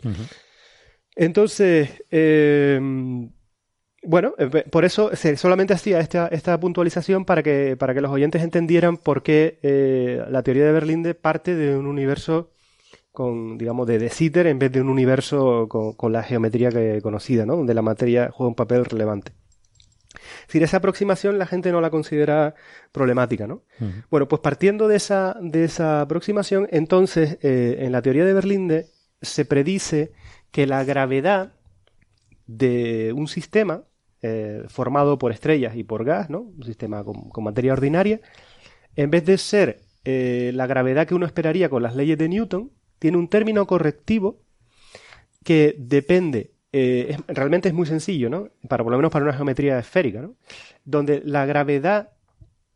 Entonces, 1.16 2.02
eh, 2.10 2.80
bueno, 4.06 4.34
eh, 4.38 4.64
por 4.70 4.84
eso 4.84 5.10
solamente 5.36 5.74
hacía 5.74 6.00
esta, 6.00 6.28
esta, 6.28 6.58
puntualización 6.58 7.24
para 7.24 7.42
que, 7.42 7.76
para 7.78 7.94
que 7.94 8.00
los 8.00 8.10
oyentes 8.10 8.42
entendieran 8.42 8.96
por 8.96 9.22
qué 9.22 9.58
la 10.30 10.42
teoría 10.42 10.64
de 10.64 10.72
Berlinde 10.72 11.14
parte 11.14 11.54
de 11.54 11.76
un 11.76 11.86
universo 11.86 12.50
con, 13.14 13.58
digamos, 13.58 13.86
de 13.86 14.00
De 14.00 14.10
Sitter 14.10 14.48
en 14.48 14.58
vez 14.58 14.72
de 14.72 14.80
un 14.80 14.88
universo 14.88 15.68
con, 15.68 16.12
la 16.12 16.24
geometría 16.24 16.70
que, 16.70 17.00
conocida, 17.00 17.46
¿no? 17.46 17.54
Donde 17.54 17.72
la 17.72 17.80
materia 17.80 18.28
juega 18.32 18.48
un 18.48 18.56
papel 18.56 18.84
relevante. 18.84 19.30
Es 20.40 20.48
decir, 20.48 20.64
esa 20.64 20.78
aproximación 20.78 21.38
la 21.38 21.46
gente 21.46 21.70
no 21.70 21.80
la 21.80 21.90
considera 21.90 22.56
problemática, 22.90 23.46
¿no? 23.46 23.62
Bueno, 24.10 24.26
pues 24.26 24.40
partiendo 24.42 24.88
de 24.88 24.96
esa, 24.96 25.36
de 25.40 25.62
esa 25.62 26.00
aproximación, 26.00 26.66
entonces, 26.72 27.38
eh, 27.42 27.76
en 27.82 27.92
la 27.92 28.02
teoría 28.02 28.24
de 28.24 28.32
Berlinde 28.32 28.86
se 29.22 29.44
predice 29.44 30.10
que 30.50 30.66
la 30.66 30.82
gravedad 30.82 31.52
de 32.48 33.12
un 33.14 33.28
sistema 33.28 33.84
eh, 34.26 34.64
formado 34.68 35.18
por 35.18 35.32
estrellas 35.32 35.76
y 35.76 35.84
por 35.84 36.02
gas, 36.02 36.30
¿no? 36.30 36.40
Un 36.40 36.62
sistema 36.64 37.04
con, 37.04 37.44
materia 37.44 37.74
ordinaria, 37.74 38.22
en 38.96 39.10
vez 39.10 39.26
de 39.26 39.36
ser 39.36 39.82
eh, 40.06 40.50
la 40.54 40.66
gravedad 40.66 41.06
que 41.06 41.14
uno 41.14 41.26
esperaría 41.26 41.68
con 41.68 41.82
las 41.82 41.94
leyes 41.94 42.16
de 42.16 42.30
Newton, 42.30 42.70
tiene 42.98 43.18
un 43.18 43.28
término 43.28 43.66
correctivo 43.66 44.40
que 45.44 45.76
depende, 45.78 46.54
eh, 46.72 47.18
realmente 47.28 47.68
es 47.68 47.74
muy 47.74 47.84
sencillo, 47.84 48.30
¿no? 48.30 48.48
Para, 48.66 48.82
por 48.82 48.92
lo 48.92 48.96
menos 48.96 49.12
para 49.12 49.26
una 49.26 49.34
geometría 49.34 49.78
esférica, 49.78 50.22
¿no? 50.22 50.36
Donde 50.86 51.20
la 51.22 51.44
gravedad 51.44 52.14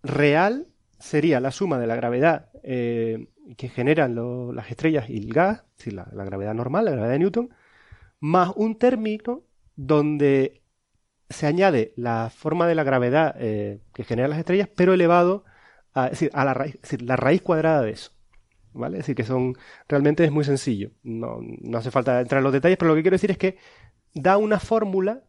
real 0.02 0.66
sería 0.98 1.40
la 1.40 1.50
suma 1.50 1.78
de 1.78 1.86
la 1.86 1.96
gravedad 1.96 2.50
que 2.62 3.68
generan 3.74 4.14
las 4.54 4.70
estrellas 4.70 5.08
y 5.08 5.16
el 5.16 5.32
gas, 5.32 5.60
es 5.60 5.78
decir, 5.78 5.94
la, 5.94 6.24
gravedad 6.26 6.52
normal, 6.52 6.84
la 6.84 6.90
gravedad 6.90 7.12
de 7.12 7.18
Newton, 7.20 7.48
más 8.20 8.52
un 8.54 8.76
término 8.76 9.44
donde 9.76 10.60
se 11.30 11.46
añade 11.46 11.92
la 11.96 12.30
forma 12.30 12.66
de 12.66 12.74
la 12.74 12.84
gravedad 12.84 13.34
eh, 13.38 13.80
que 13.92 14.04
generan 14.04 14.30
las 14.30 14.38
estrellas, 14.38 14.68
pero 14.74 14.94
elevado 14.94 15.44
a, 15.94 16.10
a 16.32 16.44
la 16.44 16.54
raíz, 16.54 16.74
es 16.76 16.82
decir, 16.82 17.02
la 17.02 17.16
raíz 17.16 17.42
cuadrada 17.42 17.82
de 17.82 17.90
eso. 17.90 18.12
¿vale? 18.72 18.96
Es 18.96 19.00
decir, 19.00 19.14
que 19.14 19.24
son, 19.24 19.54
realmente 19.88 20.24
es 20.24 20.30
muy 20.30 20.44
sencillo. 20.44 20.90
No, 21.02 21.38
no 21.40 21.78
hace 21.78 21.90
falta 21.90 22.20
entrar 22.20 22.38
en 22.38 22.44
los 22.44 22.52
detalles, 22.52 22.78
pero 22.78 22.90
lo 22.90 22.94
que 22.94 23.02
quiero 23.02 23.16
decir 23.16 23.30
es 23.30 23.38
que 23.38 23.58
da 24.14 24.36
una 24.36 24.58
fórmula 24.58 25.22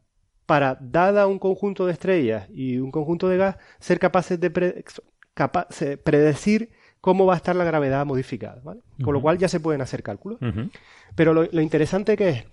para, 0.45 0.77
dada 0.81 1.27
un 1.27 1.39
conjunto 1.39 1.85
de 1.85 1.93
estrellas 1.93 2.47
y 2.49 2.77
un 2.77 2.91
conjunto 2.91 3.27
de 3.27 3.37
gas, 3.37 3.57
ser 3.79 3.99
capaces 3.99 4.39
de 4.39 4.49
predecir 6.03 6.71
cómo 7.01 7.25
va 7.25 7.35
a 7.35 7.37
estar 7.37 7.55
la 7.55 7.63
gravedad 7.63 8.05
modificada, 8.05 8.61
¿vale? 8.63 8.81
Con 9.03 9.13
lo 9.13 9.21
cual 9.21 9.37
ya 9.37 9.47
se 9.47 9.59
pueden 9.59 9.81
hacer 9.81 10.03
cálculos. 10.03 10.39
Pero 11.15 11.33
lo, 11.33 11.43
lo, 11.43 11.61
interesante 11.61 12.17
que 12.17 12.29
es 12.29 12.45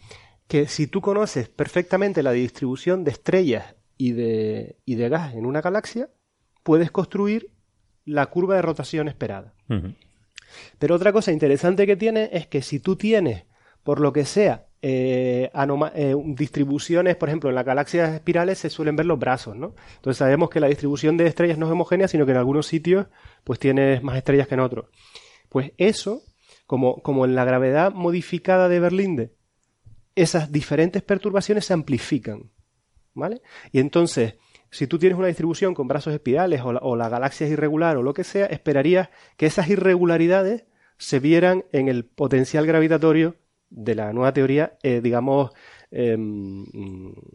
que 0.48 0.68
si 0.68 0.87
tú 0.87 1.00
conoces 1.00 1.48
perfectamente 1.48 2.22
la 2.22 2.32
distribución 2.32 3.04
de 3.04 3.11
estrellas 3.11 3.74
y 3.98 4.12
de, 4.12 4.76
y 4.85 4.94
de 4.94 5.09
gas 5.09 5.35
en 5.35 5.46
una 5.46 5.61
galaxia, 5.61 6.09
puedes 6.62 6.90
construir 6.90 7.50
la 8.04 8.26
curva 8.26 8.56
de 8.56 8.62
rotación 8.62 9.09
esperada. 9.09 9.54
Pero 10.78 10.94
otra 10.94 11.12
cosa 11.12 11.32
interesante 11.32 11.87
que 11.87 11.96
tiene 11.96 12.30
es 12.32 12.46
que 12.46 12.62
si 12.62 12.78
tú 12.78 12.96
tienes, 12.96 13.44
por 13.82 14.00
lo 14.00 14.12
que 14.12 14.24
sea, 14.24 14.66
eh, 14.82 15.50
eh, 15.94 16.14
distribuciones, 16.26 17.16
por 17.16 17.28
ejemplo, 17.28 17.48
en 17.50 17.56
las 17.56 17.64
galaxias 17.64 18.14
espirales 18.14 18.59
se 18.59 18.70
suelen 18.70 18.94
ver 18.94 19.06
los 19.06 19.18
brazos, 19.18 19.56
¿no? 19.56 19.74
Entonces 19.96 20.18
sabemos 20.18 20.50
que 20.50 20.61
la 20.61 20.68
distribución 20.68 21.16
de 21.16 21.26
estrellas 21.26 21.59
no 21.59 21.66
es 21.66 21.72
homogénea, 21.72 22.09
sino 22.09 22.24
que 22.24 22.32
en 22.32 22.38
algunos 22.38 22.66
sitios 22.66 23.06
pues 23.42 23.59
tienes 23.59 24.02
más 24.02 24.16
estrellas 24.16 24.46
que 24.46 24.54
en 24.54 24.61
otros. 24.61 24.87
Pues 25.48 25.72
eso, 25.76 26.22
como, 26.66 27.02
como 27.02 27.24
en 27.24 27.35
la 27.35 27.44
gravedad 27.44 27.92
modificada 27.92 28.68
de 28.68 28.80
Berlinde, 28.80 29.36
esas 30.16 30.50
diferentes 30.50 31.02
perturbaciones 31.02 31.66
se 31.66 31.74
amplifican, 31.74 32.50
¿vale? 33.14 33.42
Y 33.70 33.79
entonces, 33.79 34.35
si 34.70 34.87
tú 34.87 34.98
tienes 34.98 35.18
una 35.18 35.29
distribución 35.29 35.74
con 35.74 35.87
brazos 35.87 36.14
espirales 36.14 36.62
o 36.64 36.96
la, 36.96 37.09
galaxia 37.09 37.46
es 37.46 37.52
irregular 37.52 37.96
o 37.96 38.02
lo 38.02 38.14
que 38.14 38.24
sea, 38.24 38.46
esperarías 38.46 39.11
que 39.37 39.46
esas 39.46 39.68
irregularidades 39.68 40.64
se 40.98 41.20
vieran 41.20 41.66
en 41.72 41.88
el 41.88 42.07
potencial 42.07 42.66
gravitatorio 42.66 43.37
de 43.68 43.94
la 43.94 44.12
nueva 44.12 44.33
teoría, 44.33 44.79
eh, 44.83 45.00
digamos, 45.02 45.50
em, 45.90 46.64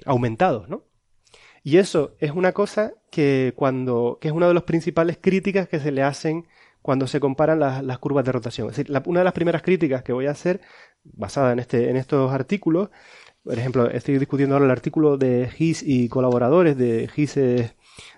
aumentados, 0.06 0.68
¿no? 0.68 0.86
Y 1.64 1.78
eso 1.78 2.16
es 2.20 2.32
una 2.32 2.54
cosa 2.54 2.94
que 3.12 3.54
cuando, 3.56 4.18
que 4.20 4.30
es 4.30 4.34
una 4.34 4.48
de 4.48 4.56
las 4.56 4.64
principales 4.64 5.20
críticas 5.22 5.68
que 5.68 5.80
se 5.80 5.92
le 5.92 6.02
hacen 6.02 6.48
cuando 6.82 7.08
se 7.08 7.20
comparan 7.20 7.60
las, 7.60 8.00
curvas 8.00 8.26
de 8.26 8.32
rotación. 8.32 8.70
Es 8.70 8.78
decir, 8.78 8.96
una 9.06 9.20
de 9.20 9.24
las 9.24 9.34
primeras 9.34 9.62
críticas 9.62 10.04
que 10.04 10.14
voy 10.14 10.28
a 10.28 10.32
hacer, 10.32 10.62
basada 11.04 11.54
en, 11.54 11.60
este, 11.60 11.90
en 11.90 11.98
estos 11.98 12.32
artículos, 12.32 12.90
por 13.44 13.58
ejemplo, 13.58 13.90
estoy 13.90 14.20
discutiendo 14.20 14.56
ahora 14.56 14.66
el 14.66 14.72
artículo 14.72 15.18
de 15.18 15.50
GIS 15.50 15.84
y 15.84 16.10
colaboradores 16.10 16.78
de 16.78 17.08
GIS 17.08 17.36
de 17.36 17.74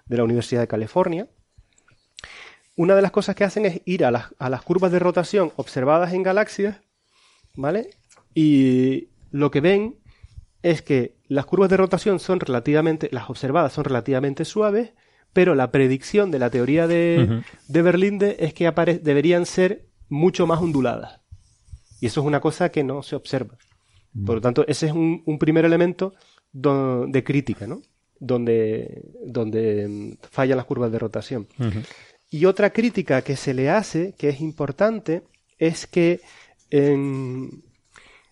la 0.10 0.24
Universidad 0.24 0.62
de 0.62 0.68
California. 0.68 1.28
Una 2.76 2.96
de 2.96 3.04
las 3.04 3.12
cosas 3.12 3.36
que 3.36 3.44
hacen 3.44 3.66
es 3.66 3.82
ir 3.86 4.04
a 4.04 4.12
las, 4.12 4.62
curvas 4.64 4.92
de 4.92 5.00
rotación 5.00 5.52
observadas 5.58 6.12
en 6.14 6.24
galaxias, 6.24 6.82
¿vale? 7.56 7.92
Y 8.34 9.10
lo 9.32 9.52
que 9.52 9.62
ven 9.62 10.00
es 10.64 10.82
que 10.82 11.16
las 11.28 11.46
curvas 11.46 11.70
de 11.70 11.78
rotación 11.78 12.20
son 12.20 12.40
relativamente, 12.40 13.10
las 13.12 13.30
observadas 13.30 13.74
son 13.74 13.84
relativamente 13.84 14.44
suaves, 14.44 14.94
pero 15.34 15.56
la 15.56 15.72
predicción 15.72 16.32
de 16.32 16.40
la 16.40 16.50
teoría 16.50 16.88
de, 16.88 17.42
de 17.68 17.82
Berlinde 17.82 18.38
es 18.40 18.54
que 18.54 18.72
deberían 19.02 19.46
ser 19.46 19.88
mucho 20.10 20.46
más 20.48 20.62
onduladas. 20.62 21.20
Y 22.00 22.06
eso 22.08 22.22
es 22.22 22.28
una 22.28 22.40
cosa 22.40 22.70
que 22.70 22.84
no 22.84 23.02
se 23.04 23.16
observa. 23.16 23.58
Por 24.26 24.36
lo 24.36 24.42
tanto, 24.42 24.64
ese 24.68 24.86
es 24.88 24.92
un, 24.94 25.24
un 25.26 25.40
primer 25.40 25.66
elemento 25.66 26.14
de 26.52 27.24
crítica, 27.24 27.66
¿no? 27.66 27.82
Donde, 28.20 29.02
donde 29.26 29.88
mm, 29.88 30.12
fallan 30.30 30.58
las 30.58 30.66
curvas 30.68 30.92
de 30.92 31.00
rotación. 31.00 31.48
Y 32.30 32.46
otra 32.46 32.72
crítica 32.72 33.22
que 33.24 33.36
se 33.36 33.54
le 33.54 33.70
hace, 33.72 34.14
que 34.18 34.30
es 34.30 34.40
importante, 34.40 35.24
es 35.58 35.88
que 35.88 36.22
en- 36.70 37.64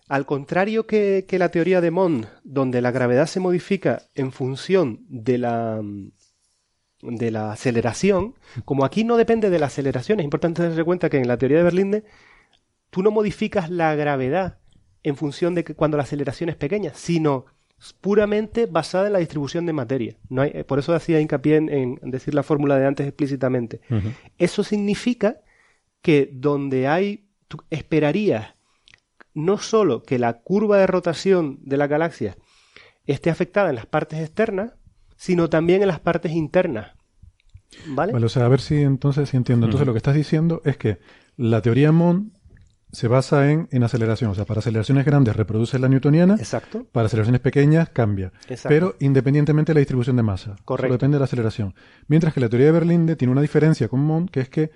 al 0.08 0.26
contrario 0.26 0.86
que, 0.86 1.24
que 1.26 1.38
la 1.38 1.48
teoría 1.50 1.80
de 1.80 1.90
Mond, 1.90 2.26
donde 2.44 2.80
la 2.82 2.90
gravedad 2.90 3.26
se 3.26 3.40
modifica 3.40 4.02
en 4.14 4.30
función 4.32 5.00
de 5.08 5.38
la, 5.38 5.80
mm, 5.82 6.10
de 7.02 7.30
la 7.30 7.52
aceleración, 7.52 8.34
como 8.64 8.84
aquí 8.84 9.04
no 9.04 9.16
depende 9.16 9.50
de 9.50 9.58
la 9.58 9.66
aceleración, 9.66 10.20
es 10.20 10.24
importante 10.24 10.64
en 10.64 10.84
cuenta 10.84 11.10
que 11.10 11.18
en 11.18 11.28
la 11.28 11.36
teoría 11.36 11.58
de 11.58 11.64
Berlinde 11.64 12.04
tú 12.90 13.02
no 13.02 13.10
modificas 13.10 13.68
la 13.70 13.94
gravedad 13.94 14.58
en 15.02 15.16
función 15.16 15.54
de 15.54 15.64
que 15.64 15.74
cuando 15.74 15.96
la 15.96 16.04
aceleración 16.04 16.48
es 16.48 16.56
pequeña, 16.56 16.92
sino 16.94 17.46
puramente 18.00 18.66
basada 18.66 19.08
en 19.08 19.14
la 19.14 19.18
distribución 19.18 19.66
de 19.66 19.72
materia. 19.72 20.16
No 20.28 20.42
hay- 20.42 20.62
por 20.62 20.78
eso 20.78 20.94
hacía 20.94 21.20
hincapié 21.20 21.56
en, 21.56 21.68
en 21.68 22.10
decir 22.12 22.32
la 22.34 22.44
fórmula 22.44 22.78
de 22.78 22.86
antes 22.86 23.06
explícitamente. 23.08 23.80
Eso 24.38 24.62
significa 24.62 25.38
que 26.00 26.30
donde 26.32 26.86
hay, 26.86 27.26
tú 27.48 27.58
esperarías 27.70 28.54
no 29.34 29.58
solo 29.58 30.02
que 30.04 30.18
la 30.20 30.34
curva 30.42 30.78
de 30.78 30.86
rotación 30.86 31.58
de 31.62 31.76
la 31.76 31.86
galaxia 31.88 32.36
esté 33.06 33.30
afectada 33.30 33.70
en 33.70 33.76
las 33.76 33.86
partes 33.86 34.20
externas, 34.20 34.74
sino 35.22 35.48
también 35.48 35.82
en 35.82 35.86
las 35.86 36.00
partes 36.00 36.32
internas. 36.32 36.96
¿Vale? 37.86 38.12
Vale, 38.12 38.26
o 38.26 38.28
sea, 38.28 38.44
a 38.44 38.48
ver 38.48 38.60
si 38.60 38.82
entonces 38.82 39.28
si 39.28 39.36
entiendo. 39.36 39.66
Entonces 39.66 39.86
lo 39.86 39.92
que 39.92 39.98
estás 39.98 40.16
diciendo 40.16 40.60
es 40.64 40.76
que 40.76 40.98
la 41.36 41.62
teoría 41.62 41.92
Mond 41.92 42.32
se 42.90 43.06
basa 43.06 43.48
en, 43.52 43.68
en 43.70 43.84
aceleración. 43.84 44.32
O 44.32 44.34
sea, 44.34 44.46
para 44.46 44.58
aceleraciones 44.58 45.04
grandes 45.06 45.36
reproduce 45.36 45.78
la 45.78 45.88
newtoniana, 45.88 46.34
Exacto. 46.34 46.88
para 46.90 47.06
aceleraciones 47.06 47.40
pequeñas 47.40 47.88
cambia. 47.90 48.32
Exacto. 48.48 48.68
Pero 48.68 48.96
independientemente 48.98 49.70
de 49.70 49.74
la 49.74 49.78
distribución 49.78 50.16
de 50.16 50.24
masa. 50.24 50.56
Correcto. 50.64 50.88
Solo 50.88 50.94
depende 50.94 51.14
de 51.14 51.18
la 51.20 51.24
aceleración. 51.26 51.74
Mientras 52.08 52.34
que 52.34 52.40
la 52.40 52.48
teoría 52.48 52.66
de 52.66 52.72
Berlinde 52.72 53.14
tiene 53.14 53.30
una 53.30 53.42
diferencia 53.42 53.86
con 53.86 54.00
Mond, 54.00 54.28
que 54.28 54.40
es 54.40 54.48
que 54.48 54.72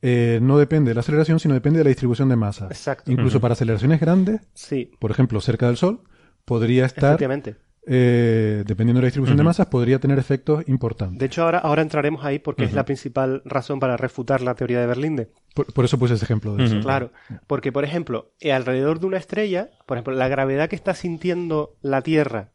eh, 0.00 0.38
no 0.40 0.56
depende 0.56 0.92
de 0.92 0.94
la 0.94 1.00
aceleración, 1.00 1.38
sino 1.40 1.52
depende 1.52 1.78
de 1.78 1.84
la 1.84 1.88
distribución 1.90 2.30
de 2.30 2.36
masa. 2.36 2.68
Exacto. 2.68 3.12
Incluso 3.12 3.38
para 3.38 3.52
aceleraciones 3.52 4.00
grandes, 4.00 4.40
Sí, 4.54 4.90
por 4.98 5.10
ejemplo, 5.10 5.42
cerca 5.42 5.66
del 5.66 5.76
Sol, 5.76 6.00
podría 6.46 6.86
estar, 6.86 7.10
efectivamente. 7.10 7.56
Eh, 7.86 8.64
dependiendo 8.66 8.98
de 9.00 9.02
la 9.02 9.06
distribución 9.06 9.36
de 9.36 9.42
masas, 9.44 9.66
podría 9.66 9.98
tener 9.98 10.18
efectos 10.18 10.64
importantes. 10.68 11.18
De 11.18 11.26
hecho, 11.26 11.42
ahora, 11.44 11.58
ahora 11.58 11.82
entraremos 11.82 12.24
ahí 12.24 12.38
porque 12.38 12.64
es 12.64 12.72
la 12.72 12.84
principal 12.84 13.42
razón 13.44 13.80
para 13.80 13.96
refutar 13.96 14.40
la 14.40 14.54
teoría 14.54 14.80
de 14.80 14.86
Berlinde. 14.86 15.30
Por, 15.54 15.72
por 15.72 15.84
eso 15.84 15.98
puse 15.98 16.14
ese 16.14 16.24
ejemplo 16.24 16.54
de 16.56 16.64
eso. 16.64 16.80
Claro, 16.80 17.10
porque 17.46 17.72
por 17.72 17.84
ejemplo, 17.84 18.32
eh, 18.40 18.52
alrededor 18.52 19.00
de 19.00 19.06
una 19.06 19.18
estrella, 19.18 19.70
por 19.86 19.96
ejemplo, 19.98 20.14
la 20.14 20.28
gravedad 20.28 20.68
que 20.68 20.76
está 20.76 20.94
sintiendo 20.94 21.76
la 21.82 22.02
Tierra, 22.02 22.52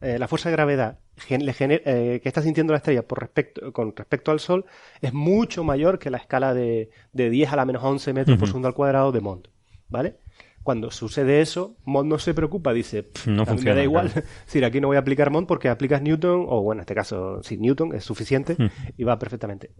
eh, 0.00 0.18
la 0.18 0.28
fuerza 0.28 0.48
de 0.48 0.56
gravedad 0.56 0.98
gen- 1.16 1.44
le 1.44 1.52
gener- 1.52 1.82
eh, 1.84 2.20
que 2.22 2.28
está 2.28 2.40
sintiendo 2.42 2.72
la 2.72 2.78
estrella 2.78 3.02
por 3.06 3.20
respecto, 3.20 3.72
con 3.72 3.94
respecto 3.94 4.30
al 4.30 4.40
Sol 4.40 4.64
es 5.02 5.12
mucho 5.12 5.64
mayor 5.64 5.98
que 5.98 6.08
la 6.10 6.16
escala 6.18 6.54
de, 6.54 6.88
de 7.12 7.28
10 7.30 7.52
a 7.52 7.56
la 7.56 7.64
menos 7.66 7.82
11 7.84 8.12
metros 8.14 8.38
por 8.38 8.48
segundo 8.48 8.68
al 8.68 8.74
cuadrado 8.74 9.12
de 9.12 9.20
Mond, 9.20 9.48
¿vale? 9.88 10.16
Cuando 10.62 10.90
sucede 10.90 11.40
eso, 11.40 11.76
Mond 11.84 12.08
no 12.10 12.18
se 12.18 12.34
preocupa, 12.34 12.72
dice, 12.72 13.02
"Pff, 13.04 13.26
No 13.28 13.32
a 13.32 13.36
mí 13.36 13.40
me 13.40 13.46
funciona, 13.46 13.76
da 13.76 13.82
igual, 13.82 14.10
claro. 14.10 14.26
es 14.40 14.44
decir, 14.46 14.64
aquí 14.64 14.80
no 14.80 14.88
voy 14.88 14.96
a 14.96 15.00
aplicar 15.00 15.30
Mond 15.30 15.46
porque 15.46 15.68
aplicas 15.68 16.02
Newton, 16.02 16.44
o 16.48 16.62
bueno, 16.62 16.80
en 16.80 16.82
este 16.82 16.94
caso, 16.94 17.42
sí, 17.42 17.56
Newton 17.56 17.94
es 17.94 18.04
suficiente 18.04 18.56
y 18.96 19.04
va 19.04 19.18
perfectamente. 19.18 19.70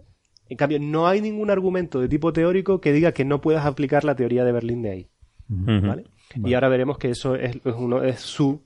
En 0.49 0.57
cambio, 0.57 0.79
no 0.81 1.07
hay 1.07 1.21
ningún 1.21 1.51
argumento 1.51 2.01
de 2.01 2.09
tipo 2.09 2.33
teórico 2.33 2.81
que 2.81 2.93
diga 2.93 3.13
que 3.13 3.25
no 3.25 3.41
puedas 3.41 3.67
aplicar 3.67 4.05
la 4.05 4.17
teoría 4.17 4.45
de 4.45 4.53
Berlín 4.53 4.83
de 4.83 4.91
ahí. 4.91 5.11
¿vale? 5.49 6.05
Y 6.45 6.55
ahora 6.55 6.69
veremos 6.69 6.97
que 6.99 7.11
eso 7.11 7.35
es, 7.35 7.57
es 7.57 7.75
uno, 7.77 8.03
es 8.03 8.21
su 8.21 8.63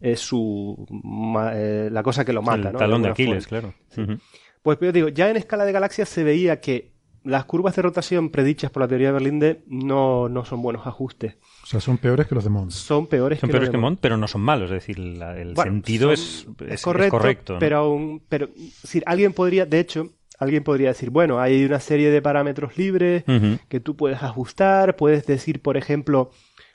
es 0.00 0.20
su 0.20 0.86
ma- 1.02 1.52
eh, 1.54 1.88
la 1.90 2.02
cosa 2.02 2.24
que 2.24 2.32
lo 2.32 2.40
mata, 2.42 2.68
El 2.68 2.72
¿no? 2.74 2.78
talón 2.78 3.02
de 3.02 3.08
Aquiles, 3.10 3.46
forma. 3.46 3.74
claro. 3.94 4.18
Pues 4.62 4.78
yo 4.80 4.92
digo, 4.92 5.08
ya 5.08 5.28
en 5.30 5.36
escala 5.36 5.64
de 5.66 5.72
galaxias 5.72 6.08
se 6.08 6.24
veía 6.24 6.60
que 6.60 6.92
las 7.24 7.44
curvas 7.44 7.76
de 7.76 7.82
rotación 7.82 8.30
predichas 8.30 8.70
por 8.70 8.82
la 8.82 8.88
teoría 8.88 9.08
de 9.08 9.12
Berlinde 9.12 9.62
no, 9.66 10.28
no 10.28 10.44
son 10.44 10.62
buenos 10.62 10.86
ajustes. 10.86 11.36
O 11.62 11.66
sea, 11.66 11.80
son 11.80 11.98
peores 11.98 12.26
que 12.26 12.34
los 12.34 12.44
de 12.44 12.50
Mons. 12.50 12.74
Son 12.74 13.06
peores 13.06 13.40
Son 13.40 13.48
que 13.48 13.52
peores 13.52 13.68
los 13.68 13.72
que 13.72 13.76
de 13.76 13.80
Mont, 13.82 13.98
pero 14.00 14.16
no 14.16 14.26
son 14.28 14.40
malos. 14.40 14.70
Es 14.70 14.74
decir, 14.86 14.98
la- 14.98 15.38
el 15.38 15.54
Bueno, 15.54 15.70
sentido 15.72 16.04
son- 16.08 16.12
es, 16.14 16.46
es- 16.66 16.72
es 16.72 16.82
correcto, 16.82 17.10
correcto. 17.18 17.52
¿no? 17.54 17.58
pero 17.58 17.76
aún, 17.78 18.22
pero 18.28 18.46
es 18.56 18.82
decir, 18.82 19.02
alguien 19.06 19.32
podría, 19.32 19.66
de 19.66 19.80
hecho, 19.80 20.10
alguien 20.38 20.64
podría 20.64 20.88
decir, 20.88 21.10
bueno, 21.10 21.38
hay 21.40 21.64
una 21.64 21.80
serie 21.80 22.10
de 22.10 22.22
parámetros 22.22 22.78
libres 22.78 23.24
que 23.68 23.80
tú 23.80 23.96
puedes 23.96 24.22
ajustar, 24.22 24.96
puedes 24.96 25.26
decir, 25.26 25.60
por 25.60 25.76
ejemplo, 25.76 26.30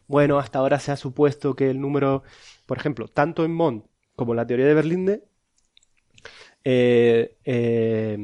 bueno, 0.07 0.37
hasta 0.37 0.59
ahora 0.59 0.79
se 0.79 0.91
ha 0.91 0.95
supuesto 0.97 1.55
que 1.55 1.71
el 1.71 1.81
número, 1.81 2.21
por 2.67 2.77
ejemplo, 2.77 3.07
tanto 3.07 3.43
en 3.43 3.53
Mond 3.53 3.81
como 4.15 4.33
en 4.33 4.37
la 4.37 4.45
teoría 4.45 4.67
de 4.67 4.73
Berlinde, 4.75 5.23
eh, 6.63 7.37
eh, 7.43 8.17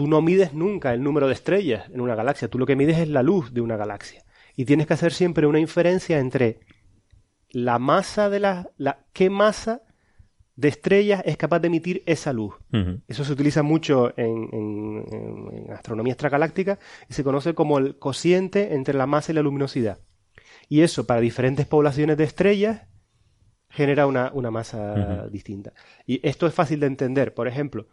tú 0.00 0.06
no 0.06 0.22
mides 0.22 0.54
nunca 0.54 0.94
el 0.94 1.02
número 1.02 1.26
de 1.26 1.34
estrellas 1.34 1.90
en 1.92 2.00
una 2.00 2.14
galaxia, 2.14 2.48
tú 2.48 2.58
lo 2.58 2.64
que 2.64 2.74
mides 2.74 2.96
es 2.96 3.08
la 3.08 3.22
luz 3.22 3.52
de 3.52 3.60
una 3.60 3.76
galaxia. 3.76 4.24
Y 4.56 4.64
tienes 4.64 4.86
que 4.86 4.94
hacer 4.94 5.12
siempre 5.12 5.46
una 5.46 5.58
inferencia 5.58 6.18
entre 6.18 6.60
la 7.50 7.78
masa 7.78 8.30
de 8.30 8.40
la, 8.40 8.70
la 8.78 9.04
qué 9.12 9.28
masa 9.28 9.82
de 10.56 10.68
estrellas 10.68 11.20
es 11.26 11.36
capaz 11.36 11.58
de 11.60 11.66
emitir 11.66 12.02
esa 12.06 12.32
luz. 12.32 12.54
Eso 13.08 13.24
se 13.26 13.32
utiliza 13.34 13.62
mucho 13.62 14.14
en, 14.16 14.48
en- 14.52 15.04
en- 15.12 15.70
astronomía 15.72 16.14
extragaláctica 16.14 16.78
y 17.10 17.12
se 17.12 17.22
conoce 17.22 17.52
como 17.52 17.76
el 17.76 17.98
cociente 17.98 18.72
entre 18.74 18.94
la 18.94 19.04
masa 19.06 19.32
y 19.32 19.34
la 19.34 19.42
luminosidad. 19.42 19.98
Y 20.70 20.80
eso 20.80 21.06
para 21.06 21.20
diferentes 21.20 21.66
poblaciones 21.66 22.16
de 22.16 22.24
estrellas 22.24 22.86
genera 23.68 24.06
una, 24.06 24.30
una 24.32 24.50
masa 24.50 25.26
distinta. 25.28 25.74
Y 26.06 26.26
esto 26.26 26.46
es 26.46 26.54
fácil 26.54 26.80
de 26.80 26.86
entender. 26.86 27.34
Por 27.34 27.48
ejemplo, 27.48 27.86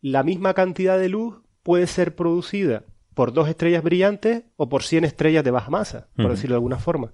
la 0.00 0.22
misma 0.22 0.54
cantidad 0.54 0.98
de 0.98 1.08
luz 1.08 1.36
puede 1.62 1.86
ser 1.86 2.14
producida 2.14 2.84
por 3.14 3.32
dos 3.32 3.48
estrellas 3.48 3.82
brillantes 3.82 4.44
o 4.56 4.68
por 4.68 4.82
100 4.82 5.04
estrellas 5.04 5.44
de 5.44 5.50
baja 5.50 5.70
masa, 5.70 6.08
por 6.16 6.30
decirlo 6.30 6.54
de 6.54 6.58
alguna 6.58 6.78
forma. 6.78 7.12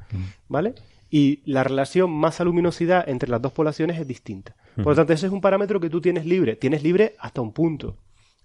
¿Vale? 0.49 0.75
Y 1.11 1.43
la 1.51 1.65
relación 1.65 2.11
masa-luminosidad 2.11 3.09
entre 3.09 3.29
las 3.29 3.43
dos 3.43 3.53
poblaciones 3.53 3.99
es 3.99 4.07
distinta. 4.07 4.55
Por 4.77 4.89
lo 4.89 4.95
tanto, 4.95 5.13
ese 5.13 5.27
es 5.27 5.33
un 5.33 5.41
parámetro 5.41 5.81
que 5.81 5.91
tú 5.91 6.01
tienes 6.01 6.27
libre. 6.27 6.57
Tienes 6.57 6.83
libre 6.83 7.17
hasta 7.19 7.41
un 7.41 7.53
punto. 7.53 7.97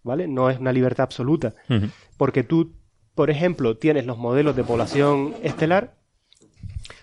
¿Vale? 0.04 0.28
No 0.28 0.50
es 0.50 0.60
una 0.60 0.72
libertad 0.72 1.04
absoluta. 1.04 1.54
Porque 2.18 2.44
tú, 2.44 2.74
por 3.16 3.30
ejemplo, 3.30 3.78
tienes 3.78 4.06
los 4.06 4.18
modelos 4.18 4.56
de 4.56 4.64
población 4.64 5.36
estelar, 5.44 5.98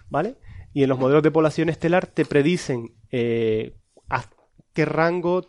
¿vale? 0.08 0.36
Y 0.72 0.82
en 0.82 0.88
los 0.88 0.98
modelos 0.98 1.22
de 1.22 1.30
población 1.30 1.68
estelar 1.68 2.06
te 2.06 2.24
predicen 2.24 2.94
eh, 3.10 3.76
a 4.08 4.24
qué 4.72 4.84
rango 4.84 5.46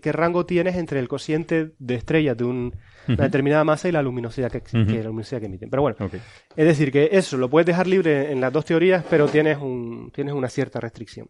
qué 0.00 0.12
rango 0.12 0.46
tienes 0.46 0.76
entre 0.76 0.98
el 1.00 1.08
cociente 1.08 1.72
de 1.78 1.94
estrellas 1.94 2.36
de 2.36 2.44
un- 2.44 2.74
una 3.08 3.24
determinada 3.24 3.64
masa 3.64 3.88
y 3.88 3.92
la 3.92 4.00
luminosidad 4.02 4.50
que, 4.50 4.62
la 4.98 5.02
luminosidad 5.04 5.40
que 5.40 5.46
emiten. 5.46 5.68
Pero 5.70 5.82
bueno, 5.82 5.96
es 6.56 6.66
decir, 6.66 6.92
que 6.92 7.08
eso 7.12 7.36
lo 7.36 7.50
puedes 7.50 7.66
dejar 7.66 7.86
libre 7.86 8.30
en 8.30 8.40
las 8.40 8.52
dos 8.52 8.64
teorías, 8.64 9.04
pero 9.10 9.26
tienes, 9.28 9.58
un, 9.58 10.10
tienes 10.14 10.34
una 10.34 10.48
cierta 10.48 10.78
restricción. 10.80 11.28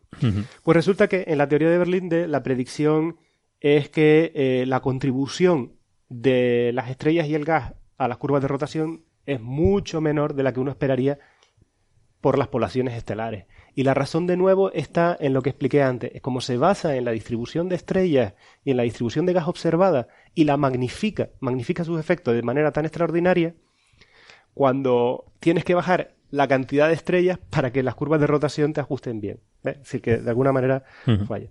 Pues 0.63 0.75
resulta 0.77 1.09
que 1.09 1.25
en 1.27 1.39
la 1.39 1.49
teoría 1.49 1.71
de 1.71 1.79
Berlinde 1.79 2.29
la 2.29 2.43
predicción 2.43 3.17
es 3.61 3.89
que 3.89 4.33
eh, 4.35 4.65
la 4.67 4.81
contribución 4.81 5.73
de 6.09 6.73
las 6.75 6.91
estrellas 6.91 7.27
y 7.29 7.35
el 7.35 7.45
gas 7.45 7.75
a 7.97 8.07
las 8.09 8.19
curvas 8.19 8.43
de 8.43 8.49
rotación 8.49 9.05
es 9.25 9.41
mucho 9.41 10.01
menor 10.01 10.35
de 10.35 10.43
la 10.43 10.53
que 10.53 10.61
uno 10.61 10.71
esperaría 10.73 11.19
por 12.21 12.39
las 12.39 12.49
poblaciones 12.49 12.95
estelares. 12.95 13.47
Y 13.75 13.85
la 13.85 13.95
razón 13.95 14.27
de 14.27 14.37
nuevo 14.37 14.71
está 14.73 15.17
en 15.19 15.33
lo 15.33 15.43
que 15.43 15.51
expliqué 15.51 15.83
antes. 15.83 16.13
Es 16.15 16.21
como 16.21 16.41
se 16.41 16.57
basa 16.57 16.97
en 16.97 17.05
la 17.05 17.13
distribución 17.13 17.69
de 17.69 17.77
estrellas 17.77 18.35
y 18.65 18.73
en 18.73 18.77
la 18.77 18.83
distribución 18.83 19.25
de 19.25 19.33
gas 19.33 19.49
observada 19.49 20.09
y 20.35 20.45
la 20.45 20.57
magnifica, 20.57 21.31
magnifica 21.41 21.85
sus 21.85 21.99
efectos 21.99 22.35
de 22.35 22.43
manera 22.43 22.73
tan 22.73 22.85
extraordinaria, 22.85 23.55
cuando 24.55 25.25
tienes 25.41 25.65
que 25.65 25.75
bajar 25.75 26.15
la 26.31 26.49
cantidad 26.49 26.89
de 26.89 26.95
estrellas 26.95 27.39
para 27.51 27.73
que 27.73 27.83
las 27.83 27.95
curvas 27.95 28.21
de 28.21 28.27
rotación 28.27 28.73
te 28.73 28.81
ajusten 28.81 29.21
bien. 29.21 29.41
Es 29.65 29.79
decir, 29.79 30.03
que 30.03 30.19
de 30.19 30.29
alguna 30.29 30.53
manera 30.53 30.85
falla. 31.27 31.49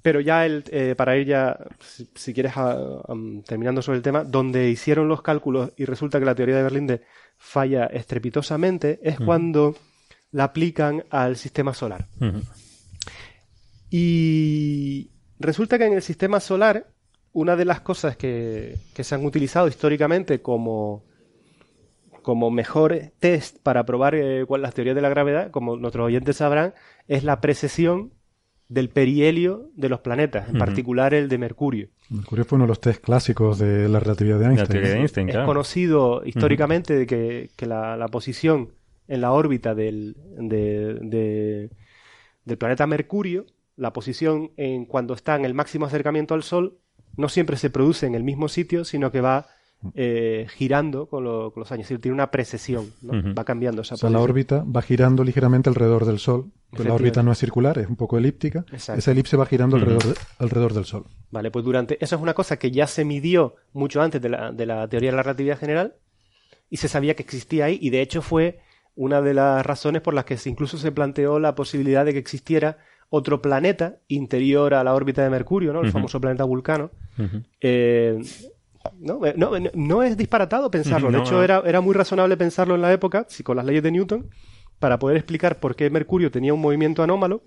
Pero 0.00 0.20
ya 0.20 0.44
el, 0.44 0.64
eh, 0.70 0.94
para 0.96 1.16
ir 1.16 1.28
ya, 1.28 1.56
si, 1.78 2.08
si 2.14 2.34
quieres, 2.34 2.52
ah, 2.56 3.02
am, 3.08 3.42
terminando 3.42 3.82
sobre 3.82 3.98
el 3.98 4.02
tema, 4.02 4.24
donde 4.24 4.68
hicieron 4.68 5.06
los 5.06 5.22
cálculos 5.22 5.72
y 5.76 5.84
resulta 5.84 6.18
que 6.18 6.24
la 6.24 6.34
teoría 6.34 6.56
de 6.56 6.62
Berlinde 6.64 7.02
falla 7.38 7.86
estrepitosamente, 7.86 8.98
es 9.02 9.20
cuando 9.20 9.76
la 10.32 10.44
aplican 10.44 11.04
al 11.10 11.36
sistema 11.36 11.72
solar. 11.74 12.08
Y 13.90 15.10
resulta 15.38 15.78
que 15.78 15.86
en 15.86 15.92
el 15.92 16.02
sistema 16.02 16.40
solar, 16.40 16.86
una 17.32 17.56
de 17.56 17.64
las 17.64 17.80
cosas 17.80 18.16
que, 18.16 18.76
que 18.94 19.04
se 19.04 19.14
han 19.14 19.24
utilizado 19.24 19.68
históricamente 19.68 20.40
como, 20.40 21.04
como 22.22 22.50
mejor 22.50 22.98
test 23.20 23.58
para 23.62 23.84
probar 23.84 24.14
eh, 24.14 24.44
cuál 24.46 24.62
es 24.62 24.68
la 24.68 24.72
teoría 24.72 24.94
de 24.94 25.00
la 25.02 25.08
gravedad, 25.10 25.50
como 25.50 25.76
nuestros 25.76 26.06
oyentes 26.06 26.36
sabrán, 26.36 26.74
es 27.08 27.24
la 27.24 27.40
precesión 27.40 28.12
del 28.68 28.88
perihelio 28.88 29.68
de 29.76 29.90
los 29.90 30.00
planetas, 30.00 30.48
en 30.48 30.56
particular 30.56 31.12
el 31.12 31.28
de 31.28 31.36
Mercurio. 31.36 31.88
Mercurio 32.08 32.46
fue 32.46 32.56
uno 32.56 32.64
de 32.64 32.68
los 32.68 32.80
test 32.80 33.04
clásicos 33.04 33.58
de 33.58 33.86
la 33.90 34.00
relatividad 34.00 34.38
de 34.38 34.44
La 34.44 34.50
Einstein. 34.52 34.68
teoría 34.70 34.90
de 34.92 34.98
Einstein, 35.00 35.28
Es 35.28 35.34
claro. 35.34 35.46
conocido 35.46 36.22
históricamente 36.24 36.94
de 36.96 37.06
que, 37.06 37.50
que 37.54 37.66
la, 37.66 37.98
la 37.98 38.08
posición 38.08 38.70
en 39.08 39.20
la 39.20 39.32
órbita 39.32 39.74
del, 39.74 40.16
de- 40.38 40.94
de- 41.02 41.70
del 42.44 42.58
planeta 42.58 42.86
Mercurio, 42.86 43.46
la 43.76 43.92
posición 43.92 44.50
en 44.56 44.84
cuando 44.84 45.14
está 45.14 45.36
en 45.36 45.44
el 45.44 45.54
máximo 45.54 45.86
acercamiento 45.86 46.34
al 46.34 46.42
Sol 46.42 46.78
no 47.16 47.28
siempre 47.28 47.56
se 47.56 47.70
produce 47.70 48.06
en 48.06 48.14
el 48.14 48.24
mismo 48.24 48.48
sitio, 48.48 48.84
sino 48.84 49.10
que 49.12 49.20
va 49.20 49.46
eh, 49.94 50.46
girando 50.50 51.06
con, 51.06 51.24
lo- 51.24 51.52
con 51.52 51.62
los 51.62 51.72
años. 51.72 51.82
Es 51.84 51.88
decir, 51.88 52.00
tiene 52.00 52.14
una 52.14 52.30
precesión, 52.30 52.92
¿no? 53.02 53.34
Va 53.34 53.44
cambiando 53.44 53.82
esa 53.82 53.94
O 53.96 53.98
sea, 53.98 54.10
la 54.10 54.20
órbita 54.20 54.64
va 54.64 54.80
girando 54.80 55.24
ligeramente 55.24 55.68
alrededor 55.68 56.04
del 56.06 56.20
Sol. 56.20 56.52
Pero 56.70 56.84
la 56.84 56.94
órbita 56.94 57.22
no 57.24 57.32
es 57.32 57.38
circular, 57.38 57.76
es 57.78 57.88
un 57.88 57.96
poco 57.96 58.16
elíptica. 58.16 58.64
Exacto. 58.72 58.98
Esa 59.00 59.10
elipse 59.10 59.36
va 59.36 59.44
girando 59.44 59.76
alrededor, 59.76 60.04
de- 60.06 60.14
alrededor 60.38 60.72
del 60.72 60.84
Sol. 60.84 61.04
Vale, 61.32 61.50
pues 61.50 61.64
durante. 61.64 62.02
Eso 62.02 62.14
es 62.16 62.22
una 62.22 62.32
cosa 62.32 62.58
que 62.58 62.70
ya 62.70 62.86
se 62.86 63.04
midió 63.04 63.56
mucho 63.72 64.00
antes 64.00 64.22
de 64.22 64.28
la, 64.28 64.52
de 64.52 64.66
la 64.66 64.86
teoría 64.88 65.10
de 65.10 65.16
la 65.16 65.22
relatividad 65.24 65.58
general 65.58 65.96
y 66.70 66.76
se 66.76 66.86
sabía 66.88 67.14
que 67.16 67.22
existía 67.24 67.64
ahí, 67.66 67.78
y 67.82 67.90
de 67.90 68.00
hecho 68.02 68.22
fue 68.22 68.60
una 68.94 69.20
de 69.22 69.34
las 69.34 69.64
razones 69.64 70.02
por 70.02 70.14
las 70.14 70.24
que 70.24 70.36
incluso 70.46 70.76
se 70.78 70.92
planteó 70.92 71.38
la 71.38 71.54
posibilidad 71.54 72.04
de 72.04 72.12
que 72.12 72.18
existiera 72.18 72.78
otro 73.08 73.42
planeta 73.42 73.98
interior 74.08 74.74
a 74.74 74.84
la 74.84 74.94
órbita 74.94 75.22
de 75.22 75.30
Mercurio, 75.30 75.72
¿no? 75.72 75.80
El 75.80 75.86
famoso 75.92 76.20
planeta 76.20 76.44
Vulcano. 76.44 76.90
Eh, 77.60 78.18
no, 78.98 79.24
eh, 79.26 79.34
no, 79.36 79.52
no 79.74 80.02
es 80.02 80.16
disparatado 80.16 80.70
pensarlo. 80.70 81.10
No, 81.10 81.18
de 81.18 81.24
hecho. 81.24 81.42
Era, 81.42 81.62
era 81.64 81.80
muy 81.80 81.94
razonable 81.94 82.36
pensarlo 82.36 82.74
en 82.74 82.82
la 82.82 82.92
época, 82.92 83.26
si 83.28 83.42
con 83.42 83.56
las 83.56 83.64
leyes 83.66 83.82
de 83.82 83.92
Newton, 83.92 84.28
para 84.78 84.98
poder 84.98 85.16
explicar 85.16 85.60
por 85.60 85.76
qué 85.76 85.88
Mercurio 85.90 86.30
tenía 86.30 86.52
un 86.54 86.60
movimiento 86.60 87.02
anómalo, 87.02 87.42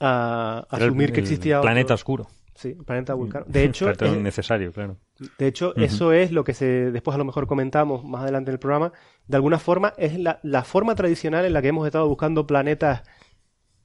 a 0.00 0.66
el- 0.72 0.82
asumir 0.82 1.12
que 1.12 1.20
el 1.20 1.24
existía 1.26 1.60
planeta 1.60 1.86
otro- 1.86 1.94
oscuro. 1.96 2.28
Sí, 2.58 2.74
el 2.76 2.84
planeta 2.84 3.14
Vulcano. 3.14 3.46
De 3.48 3.62
hecho, 3.62 3.84
Planeta 3.84 4.20
necesario, 4.20 4.72
claro. 4.72 4.96
de 5.38 5.46
hecho, 5.46 5.76
eso 5.76 6.12
es 6.12 6.32
lo 6.32 6.42
que 6.42 6.54
se 6.54 6.90
después 6.90 7.14
a 7.14 7.18
lo 7.18 7.24
mejor 7.24 7.46
comentamos 7.46 8.04
más 8.04 8.22
adelante 8.22 8.50
en 8.50 8.54
el 8.54 8.58
programa. 8.58 8.92
De 9.28 9.36
alguna 9.36 9.60
forma, 9.60 9.94
es 9.96 10.18
la, 10.18 10.40
la 10.42 10.64
forma 10.64 10.96
tradicional 10.96 11.44
en 11.44 11.52
la 11.52 11.62
que 11.62 11.68
hemos 11.68 11.86
estado 11.86 12.08
buscando 12.08 12.48
planetas 12.48 13.04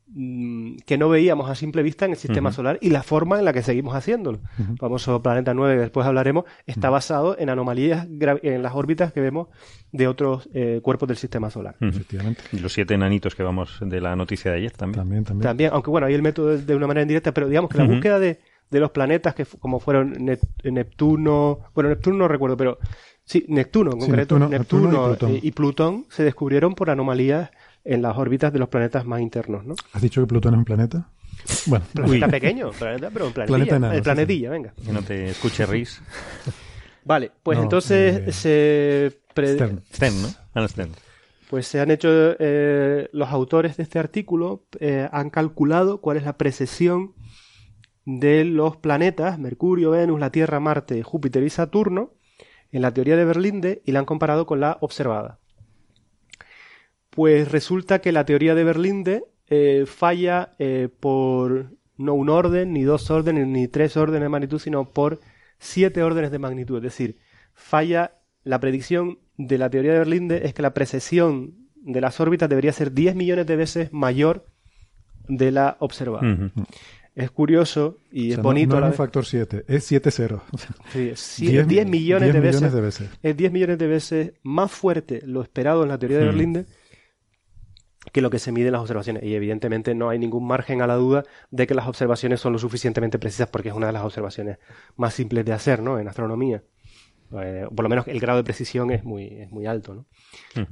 mm, 0.07 0.77
que 0.87 0.97
no 0.97 1.07
veíamos 1.07 1.51
a 1.51 1.53
simple 1.53 1.83
vista 1.83 2.05
en 2.05 2.11
el 2.13 2.17
sistema 2.17 2.51
solar 2.51 2.79
y 2.81 2.89
la 2.89 3.03
forma 3.03 3.37
en 3.37 3.45
la 3.45 3.53
que 3.53 3.61
seguimos 3.61 3.93
haciéndolo. 3.93 4.39
El 4.57 4.75
famoso 4.79 5.21
planeta 5.21 5.53
9, 5.53 5.75
que 5.75 5.81
después 5.81 6.07
hablaremos, 6.07 6.45
está 6.65 6.89
basado 6.89 7.37
en 7.37 7.51
anomalías 7.51 8.07
en 8.09 8.63
las 8.63 8.73
órbitas 8.73 9.13
que 9.13 9.21
vemos 9.21 9.49
de 9.91 10.07
otros 10.07 10.49
eh, 10.55 10.79
cuerpos 10.81 11.07
del 11.07 11.17
sistema 11.17 11.51
solar. 11.51 11.75
Efectivamente. 11.79 12.41
Y 12.51 12.57
los 12.57 12.73
siete 12.73 12.95
enanitos 12.95 13.35
que 13.35 13.43
vamos 13.43 13.77
de 13.81 14.01
la 14.01 14.15
noticia 14.15 14.49
de 14.49 14.57
ayer 14.57 14.71
también. 14.71 14.99
También, 14.99 15.23
también. 15.25 15.43
También, 15.43 15.69
aunque 15.73 15.91
bueno, 15.91 16.07
ahí 16.07 16.15
el 16.15 16.23
método 16.23 16.53
es 16.53 16.65
de 16.65 16.75
una 16.75 16.87
manera 16.87 17.03
indirecta, 17.03 17.35
pero 17.35 17.47
digamos 17.47 17.69
que 17.69 17.77
la 17.77 17.85
búsqueda 17.85 18.17
de, 18.17 18.39
de 18.73 18.79
los 18.81 18.91
planetas 18.91 19.33
que 19.35 19.45
como 19.45 19.79
fueron 19.79 20.13
Nep- 20.15 20.41
Neptuno, 20.69 21.59
bueno, 21.73 21.89
Neptuno 21.89 22.17
no 22.17 22.27
recuerdo, 22.27 22.57
pero 22.57 22.77
sí, 23.23 23.45
Neptuno 23.47 23.91
en 23.93 24.01
Sí, 24.01 24.07
concreto, 24.07 24.35
Neptuno- 24.39 24.49
Neptuno 24.49 24.89
y 24.89 25.07
Plutón. 25.07 25.39
y 25.41 25.51
Plutón 25.51 26.05
se 26.09 26.23
descubrieron 26.23 26.75
por 26.75 26.89
anomalías 26.89 27.51
en 27.85 28.01
las 28.01 28.17
órbitas 28.17 28.51
de 28.51 28.59
los 28.59 28.69
planetas 28.69 29.05
más 29.05 29.21
internos, 29.21 29.65
¿no? 29.65 29.75
¿Has 29.93 30.01
dicho 30.01 30.21
que 30.21 30.27
Plutón 30.27 30.53
es 30.55 30.57
un 30.59 30.65
planeta? 30.65 31.09
Bueno, 31.65 31.85
Planeta 31.93 32.27
pequeño, 32.27 32.71
planeta, 32.71 33.09
pero 33.11 33.27
un 33.27 33.33
planetilla, 33.33 33.55
Planeta 33.57 33.75
enano, 33.77 33.93
el 33.93 33.99
sí, 33.99 34.03
planetilla, 34.03 34.49
venga. 34.49 34.73
Que 34.85 34.91
no 34.91 35.01
te 35.01 35.29
escuche 35.29 35.65
Riz. 35.65 36.01
Vale, 37.05 37.31
pues 37.43 37.57
No, 37.57 37.63
entonces 37.63 38.21
eh, 38.27 38.31
se 38.31 39.19
pre- 39.33 39.53
Stern. 39.55 39.81
Sten, 39.93 40.13
¿no? 40.55 40.67
Stern. 40.67 40.91
Pues 41.49 41.67
se 41.67 41.79
han 41.81 41.91
hecho, 41.91 42.07
eh, 42.39 43.09
los 43.11 43.29
autores 43.29 43.77
de 43.77 43.83
este 43.83 43.99
artículo 43.99 44.63
eh, 44.79 45.07
han 45.11 45.29
calculado 45.29 45.99
cuál 46.01 46.17
es 46.17 46.23
la 46.23 46.37
precesión 46.37 47.13
de 48.05 48.43
los 48.45 48.77
planetas, 48.77 49.39
Mercurio, 49.39 49.91
Venus, 49.91 50.19
la 50.19 50.31
Tierra, 50.31 50.59
Marte, 50.59 51.03
Júpiter 51.03 51.43
y 51.43 51.49
Saturno, 51.49 52.13
en 52.71 52.81
la 52.81 52.93
teoría 52.93 53.15
de 53.15 53.25
Berlinde 53.25 53.81
y 53.85 53.91
la 53.91 53.99
han 53.99 54.05
comparado 54.05 54.45
con 54.45 54.59
la 54.59 54.77
observada. 54.81 55.39
Pues 57.09 57.51
resulta 57.51 57.99
que 57.99 58.11
la 58.11 58.25
teoría 58.25 58.55
de 58.55 58.63
Berlinde 58.63 59.25
eh, 59.47 59.85
falla 59.85 60.53
eh, 60.57 60.89
por 60.99 61.71
no 61.97 62.15
un 62.15 62.29
orden, 62.29 62.73
ni 62.73 62.83
dos 62.83 63.11
órdenes, 63.11 63.47
ni 63.47 63.67
tres 63.67 63.95
órdenes 63.95 64.23
de 64.23 64.29
magnitud, 64.29 64.59
sino 64.59 64.89
por 64.89 65.19
siete 65.59 66.01
órdenes 66.01 66.31
de 66.31 66.39
magnitud. 66.39 66.77
Es 66.77 66.83
decir, 66.83 67.19
falla 67.53 68.19
la 68.43 68.59
predicción 68.59 69.19
de 69.37 69.57
la 69.57 69.69
teoría 69.69 69.93
de 69.93 69.99
Berlinde 69.99 70.41
es 70.45 70.53
que 70.53 70.63
la 70.63 70.73
precesión 70.73 71.55
de 71.75 72.01
las 72.01 72.19
órbitas 72.19 72.49
debería 72.49 72.71
ser 72.71 72.93
10 72.93 73.15
millones 73.15 73.45
de 73.45 73.55
veces 73.55 73.93
mayor 73.93 74.47
de 75.27 75.51
la 75.51 75.77
observada. 75.79 76.51
Es 77.15 77.29
curioso 77.29 77.99
y 78.11 78.25
o 78.25 78.27
sea, 78.29 78.37
es 78.37 78.43
bonito. 78.43 78.79
no, 78.79 78.85
es 78.87 78.91
un 78.91 78.97
factor 78.97 79.23
7, 79.25 79.65
es 79.67 79.83
7 79.83 80.09
ceros. 80.11 80.41
Sí, 80.91 81.09
es 81.09 81.39
cie- 81.39 81.47
10 81.49 81.67
10, 81.67 81.87
millones, 81.87 82.31
10 82.31 82.33
de, 82.33 82.39
veces, 82.39 82.73
de 82.73 82.81
veces. 82.81 83.09
Es 83.21 83.37
10 83.37 83.51
millones 83.51 83.77
de 83.77 83.87
veces 83.87 84.33
más 84.41 84.71
fuerte 84.71 85.21
lo 85.25 85.41
esperado 85.43 85.83
en 85.83 85.89
la 85.89 85.97
teoría 85.99 86.17
de 86.17 86.23
Hmm. 86.23 86.27
Berlinde 86.27 86.65
que 88.11 88.21
lo 88.21 88.29
que 88.29 88.39
se 88.39 88.51
mide 88.51 88.67
en 88.67 88.73
las 88.73 88.81
observaciones. 88.81 89.23
Y 89.23 89.33
evidentemente 89.35 89.95
no 89.95 90.09
hay 90.09 90.19
ningún 90.19 90.45
margen 90.45 90.81
a 90.81 90.87
la 90.87 90.95
duda 90.95 91.23
de 91.51 91.67
que 91.67 91.73
las 91.73 91.87
observaciones 91.87 92.41
son 92.41 92.51
lo 92.53 92.59
suficientemente 92.59 93.17
precisas 93.19 93.47
porque 93.47 93.69
es 93.69 93.75
una 93.75 93.87
de 93.87 93.93
las 93.93 94.03
observaciones 94.03 94.57
más 94.97 95.13
simples 95.13 95.45
de 95.45 95.53
hacer 95.53 95.81
¿no? 95.81 95.99
en 95.99 96.07
astronomía. 96.07 96.63
Eh, 97.39 97.65
por 97.73 97.83
lo 97.83 97.89
menos 97.89 98.07
el 98.07 98.19
grado 98.19 98.37
de 98.37 98.43
precisión 98.43 98.91
es 98.91 99.03
muy, 99.03 99.27
es 99.27 99.49
muy 99.51 99.65
alto. 99.67 99.93
¿no? 99.95 100.05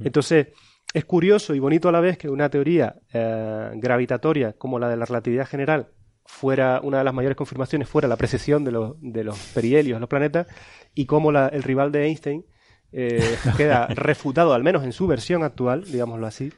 Entonces, 0.00 0.48
es 0.92 1.04
curioso 1.04 1.54
y 1.54 1.58
bonito 1.58 1.88
a 1.88 1.92
la 1.92 2.00
vez 2.00 2.18
que 2.18 2.28
una 2.28 2.50
teoría 2.50 2.96
eh, 3.12 3.70
gravitatoria 3.76 4.52
como 4.52 4.78
la 4.78 4.88
de 4.88 4.96
la 4.96 5.06
relatividad 5.06 5.46
general 5.48 5.88
fuera 6.24 6.80
una 6.82 6.98
de 6.98 7.04
las 7.04 7.14
mayores 7.14 7.36
confirmaciones, 7.36 7.88
fuera 7.88 8.08
la 8.08 8.16
precesión 8.16 8.64
de 8.64 8.72
los, 8.72 8.94
de 9.00 9.24
los 9.24 9.38
perihelios, 9.54 10.00
los 10.00 10.08
planetas, 10.08 10.46
y 10.94 11.06
como 11.06 11.32
la- 11.32 11.48
el 11.48 11.62
rival 11.62 11.92
de 11.92 12.06
Einstein 12.06 12.44
eh, 12.92 13.36
queda 13.56 13.86
refutado, 13.94 14.52
al 14.54 14.62
menos 14.62 14.84
en 14.84 14.92
su 14.92 15.06
versión 15.06 15.42
actual, 15.42 15.84
digámoslo 15.84 16.26
así, 16.26 16.52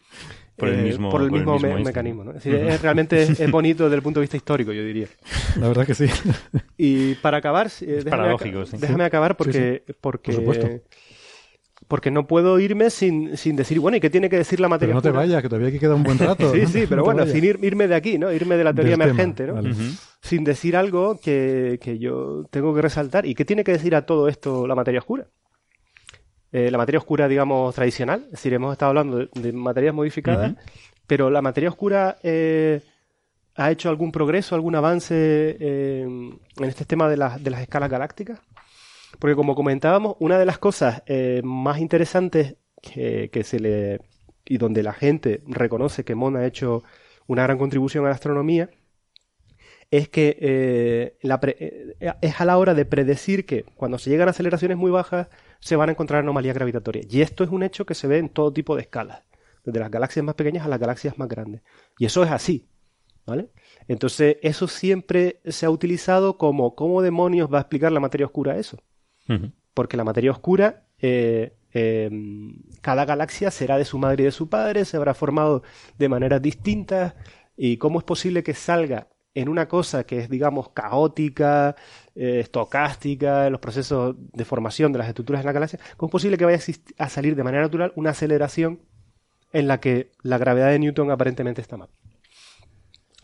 Por 0.57 0.69
el 0.69 0.81
eh, 0.81 0.83
mismo- 0.83 1.11
por 1.11 1.23
el 1.23 1.29
por 1.29 1.37
el 1.39 1.41
mismo 1.45 1.53
mismo 1.55 1.69
me- 1.69 1.75
Einstein. 1.75 1.85
mecanismo. 1.87 2.25
¿no? 2.25 2.31
Es 2.33 2.43
decir, 2.45 2.55
es- 2.55 2.83
realmente 2.83 3.23
es, 3.23 3.41
es 3.41 3.51
bonito 3.51 3.85
desde 3.85 3.97
el 3.97 4.03
punto 4.03 4.21
de 4.21 4.25
vista 4.25 4.37
histórico, 4.37 4.73
yo 4.73 4.85
diría. 4.85 5.07
La 5.61 5.69
verdad 5.69 5.87
que 5.87 5.95
sí. 5.95 6.07
Y 6.77 7.15
para 7.17 7.39
acabar, 7.39 7.69
eh, 7.81 8.03
déjame, 8.05 8.67
sí. 8.67 9.01
acabar 9.03 9.37
porque, 9.37 9.85
porque, 10.01 10.33
Por 10.33 10.41
supuesto. 10.41 10.69
Porque 11.89 12.11
no 12.11 12.27
puedo 12.27 12.59
irme 12.59 12.91
sin, 12.91 13.37
sin 13.37 13.57
decir, 13.57 13.79
bueno, 13.81 13.97
¿y 13.97 14.01
qué 14.01 14.11
tiene 14.11 14.29
que 14.31 14.37
decir 14.39 14.59
la 14.61 14.69
materia 14.69 14.93
Pero 14.95 14.99
no 14.99 15.03
te 15.03 15.11
vayas, 15.11 15.43
que 15.43 15.49
todavía 15.49 15.69
aquí 15.69 15.79
queda 15.79 15.95
un 15.95 16.03
buen 16.03 16.19
rato. 16.19 16.51
Sí, 16.55 16.61
No- 16.63 16.69
sí, 16.69 16.85
pero 16.89 17.05
bueno, 17.05 17.21
vayas 17.21 17.35
sin 17.35 17.45
ir- 17.45 17.59
irme 17.63 17.87
de 17.89 17.95
aquí, 17.95 18.19
¿no? 18.19 18.33
Irme 18.33 18.57
de 18.57 18.65
la 18.65 18.73
teoría 18.73 18.93
del 18.93 19.01
tema. 19.01 19.11
emergente, 19.11 19.47
¿no? 19.47 19.55
Vale. 19.55 19.75
Sin 20.23 20.45
decir 20.45 20.77
algo 20.77 21.21
que, 21.23 21.79
que 21.83 21.99
yo 21.99 22.47
tengo 22.51 22.75
que 22.75 22.81
resaltar. 22.83 23.27
¿Y 23.27 23.35
qué 23.35 23.45
tiene 23.45 23.63
que 23.65 23.73
decir 23.73 23.95
a 23.95 24.07
todo 24.07 24.29
esto 24.29 24.67
la 24.67 24.75
materia 24.75 25.01
oscura? 25.01 25.27
Eh, 26.53 26.71
la 26.71 26.79
materia 26.79 26.99
oscura, 27.01 27.27
digamos, 27.29 27.75
tradicional, 27.75 28.23
es 28.27 28.31
decir, 28.33 28.55
hemos 28.55 28.73
estado 28.73 28.91
hablando 28.91 29.17
de, 29.19 29.29
de 29.35 29.53
materias 29.53 29.93
modificadas, 29.95 30.55
pero 31.07 31.29
la 31.29 31.43
materia 31.43 31.69
oscura 31.69 32.17
eh, 32.23 32.81
ha 33.57 33.71
hecho 33.73 33.89
algún 33.89 34.13
progreso, 34.13 34.55
algún 34.55 34.77
avance 34.77 35.15
eh, 35.59 36.03
en 36.03 36.65
este 36.65 36.85
tema 36.85 37.09
de, 37.09 37.17
las 37.17 37.43
de 37.43 37.51
las 37.51 37.61
escalas 37.61 37.91
galácticas. 37.91 38.39
Porque 39.19 39.37
como 39.37 39.55
comentábamos, 39.55 40.17
una 40.21 40.39
de 40.39 40.47
las 40.47 40.59
cosas 40.59 41.03
eh, 41.07 41.41
más 41.45 41.79
interesantes 41.79 42.57
que, 42.83 43.31
se 43.45 43.61
le 43.61 44.01
y 44.45 44.59
donde 44.59 44.83
la 44.83 44.93
gente 44.93 45.43
reconoce 45.47 46.05
que 46.05 46.15
Mond 46.15 46.37
ha 46.37 46.47
hecho 46.47 46.83
una 47.27 47.45
gran 47.45 47.57
contribución 47.59 48.05
a 48.05 48.09
la 48.09 48.15
astronomía 48.15 48.69
es 49.91 50.09
que 50.09 50.37
eh, 50.41 51.19
eh, 51.23 52.15
es 52.21 52.41
a 52.41 52.45
la 52.45 52.59
hora 52.59 52.75
de 52.75 52.85
predecir 52.85 53.47
que 53.47 53.65
cuando 53.77 53.99
se 53.99 54.11
llegan 54.11 54.29
a 54.29 54.33
aceleraciones 54.33 54.77
muy 54.77 54.91
bajas 54.91 55.29
se 55.61 55.77
van 55.77 55.89
a 55.89 55.93
encontrar 55.93 56.21
anomalías 56.21 56.55
gravitatorias. 56.55 57.07
Y 57.11 57.23
esto 57.23 57.45
es 57.45 57.51
un 57.51 57.63
hecho 57.63 57.87
que 57.87 57.95
se 57.95 58.09
ve 58.09 58.19
en 58.19 58.29
todo 58.29 58.53
tipo 58.53 58.75
de 58.75 58.83
escalas, 58.83 59.23
desde 59.65 59.81
las 59.81 59.91
galaxias 59.91 60.25
más 60.25 60.35
pequeñas 60.35 60.67
a 60.67 60.69
las 60.69 60.81
galaxias 60.81 61.17
más 61.17 61.29
grandes. 61.29 61.63
Y 61.99 62.07
eso 62.07 62.25
es 62.25 62.31
así. 62.31 62.67
¿Vale? 63.27 63.49
Entonces, 63.89 64.37
eso 64.43 64.69
siempre 64.69 65.41
se 65.47 65.65
ha 65.65 65.71
utilizado 65.71 66.37
como 66.37 66.75
cómo 66.75 67.01
demonios 67.01 67.51
va 67.51 67.57
a 67.57 67.61
explicar 67.63 67.91
la 67.91 68.01
materia 68.01 68.27
oscura 68.27 68.59
eso. 68.59 68.77
Porque 69.75 69.97
la 69.97 70.05
materia 70.05 70.31
oscura, 70.31 70.85
eh, 71.01 71.57
eh, 71.73 72.11
cada 72.81 73.05
galaxia 73.05 73.51
será 73.51 73.77
de 73.77 73.85
su 73.85 73.99
madre 73.99 74.23
y 74.23 74.27
de 74.27 74.33
su 74.33 74.49
padre, 74.49 74.85
se 74.85 74.97
habrá 74.97 75.13
formado 75.15 75.63
de 75.99 76.09
maneras 76.09 76.41
distintas. 76.41 77.15
¿Y 77.57 77.77
cómo 77.77 77.99
es 77.99 78.05
posible 78.05 78.43
que 78.43 78.55
salga 78.55 79.09
en 79.35 79.49
una 79.49 79.67
cosa 79.67 80.05
que 80.05 80.19
es, 80.19 80.31
digamos, 80.31 80.71
caótica, 80.71 81.75
eh, 82.15 82.41
estocástica, 82.41 83.47
en 83.47 83.53
los 83.53 83.61
procesos 83.61 84.15
de 84.19 84.45
formación 84.45 84.93
de 84.93 84.99
las 84.99 85.09
estructuras 85.09 85.43
de 85.43 85.47
la 85.47 85.53
galaxia? 85.53 85.81
¿Cómo 85.97 86.09
es 86.09 86.13
posible 86.13 86.39
que 86.39 86.45
vaya 86.45 86.61
a, 86.99 87.09
salir 87.09 87.35
de 87.35 87.43
manera 87.43 87.65
natural 87.65 87.93
una 87.97 88.11
aceleración 88.11 88.81
en 89.53 89.67
la 89.67 89.81
que 89.81 90.13
la 90.23 90.39
gravedad 90.39 90.71
de 90.71 90.79
Newton 90.79 91.11
aparentemente 91.11 91.61
está 91.61 91.77
mal? 91.77 91.89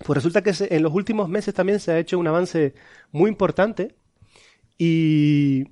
Pues 0.05 0.16
resulta 0.16 0.42
que 0.42 0.53
en 0.59 0.82
los 0.82 0.94
últimos 0.94 1.28
meses 1.28 1.55
también 1.55 1.78
se 1.78 1.92
ha 1.92 1.98
hecho 1.98 2.18
un 2.18 2.26
avance 2.26 2.74
muy 3.12 3.30
importante 3.30 3.94
y 4.78 5.66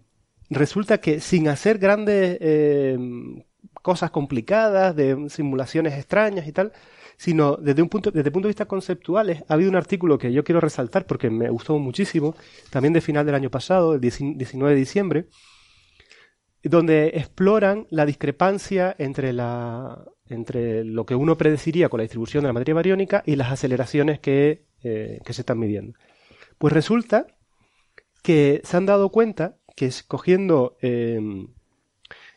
resulta 0.50 0.98
que 0.98 1.20
sin 1.20 1.48
hacer 1.48 1.78
grandes 1.78 2.38
eh, 2.40 2.98
cosas 3.82 4.10
complicadas, 4.10 4.94
de 4.96 5.28
simulaciones 5.30 5.94
extrañas 5.94 6.46
y 6.46 6.52
tal, 6.52 6.72
sino 7.16 7.56
desde 7.56 7.82
un 7.82 7.88
punto, 7.88 8.10
desde 8.10 8.28
el 8.28 8.32
punto 8.32 8.46
de 8.46 8.50
vista 8.50 8.66
conceptuales, 8.66 9.42
ha 9.48 9.54
habido 9.54 9.70
un 9.70 9.76
artículo 9.76 10.18
que 10.18 10.32
yo 10.32 10.44
quiero 10.44 10.60
resaltar 10.60 11.06
porque 11.06 11.30
me 11.30 11.50
gustó 11.50 11.78
muchísimo, 11.78 12.34
también 12.70 12.92
de 12.92 13.00
final 13.00 13.26
del 13.26 13.34
año 13.34 13.50
pasado, 13.50 13.94
el 13.94 14.00
19 14.00 14.72
de 14.72 14.78
diciembre, 14.78 15.26
donde 16.62 17.08
exploran 17.14 17.86
la 17.90 18.06
discrepancia 18.06 18.94
entre, 18.98 19.32
la, 19.32 20.04
entre 20.26 20.84
lo 20.84 21.06
que 21.06 21.14
uno 21.14 21.36
predeciría 21.36 21.88
con 21.88 21.98
la 21.98 22.02
distribución 22.02 22.42
de 22.42 22.48
la 22.48 22.52
materia 22.52 22.74
bariónica 22.74 23.22
y 23.26 23.36
las 23.36 23.50
aceleraciones 23.50 24.20
que, 24.20 24.66
eh, 24.82 25.20
que 25.24 25.32
se 25.32 25.42
están 25.42 25.58
midiendo. 25.58 25.98
Pues 26.58 26.72
resulta 26.72 27.26
que 28.22 28.60
se 28.64 28.76
han 28.76 28.86
dado 28.86 29.10
cuenta 29.10 29.56
que 29.78 29.86
escogiendo, 29.86 30.76
em, 30.80 31.46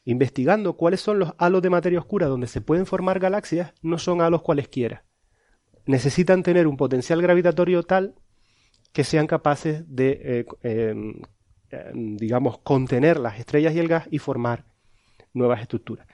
investigando 0.06 0.74
cuáles 0.74 1.02
son 1.02 1.18
los 1.18 1.34
halos 1.40 1.64
de 1.64 1.72
materia 1.72 1.98
oscura 1.98 2.28
donde 2.28 2.46
se 2.46 2.62
pueden 2.62 2.86
formar 2.86 3.20
galaxias, 3.20 3.74
no 3.82 3.98
son 3.98 4.22
halos 4.22 4.44
cualesquiera. 4.44 5.06
Necesitan 5.88 6.44
tener 6.44 6.68
un 6.68 6.78
potencial 6.78 7.20
gravitatorio 7.20 7.82
tal 7.82 8.14
que 8.94 9.04
sean 9.04 9.26
capaces 9.26 9.84
de, 9.88 10.20
eh, 10.24 10.46
em, 10.62 11.22
em, 11.72 12.16
digamos, 12.16 12.60
contener 12.60 13.20
las 13.20 13.40
estrellas 13.40 13.74
y 13.74 13.80
el 13.80 13.88
gas 13.88 14.08
y 14.12 14.20
formar 14.20 14.66
nuevas 15.34 15.62
estructuras. 15.62 16.06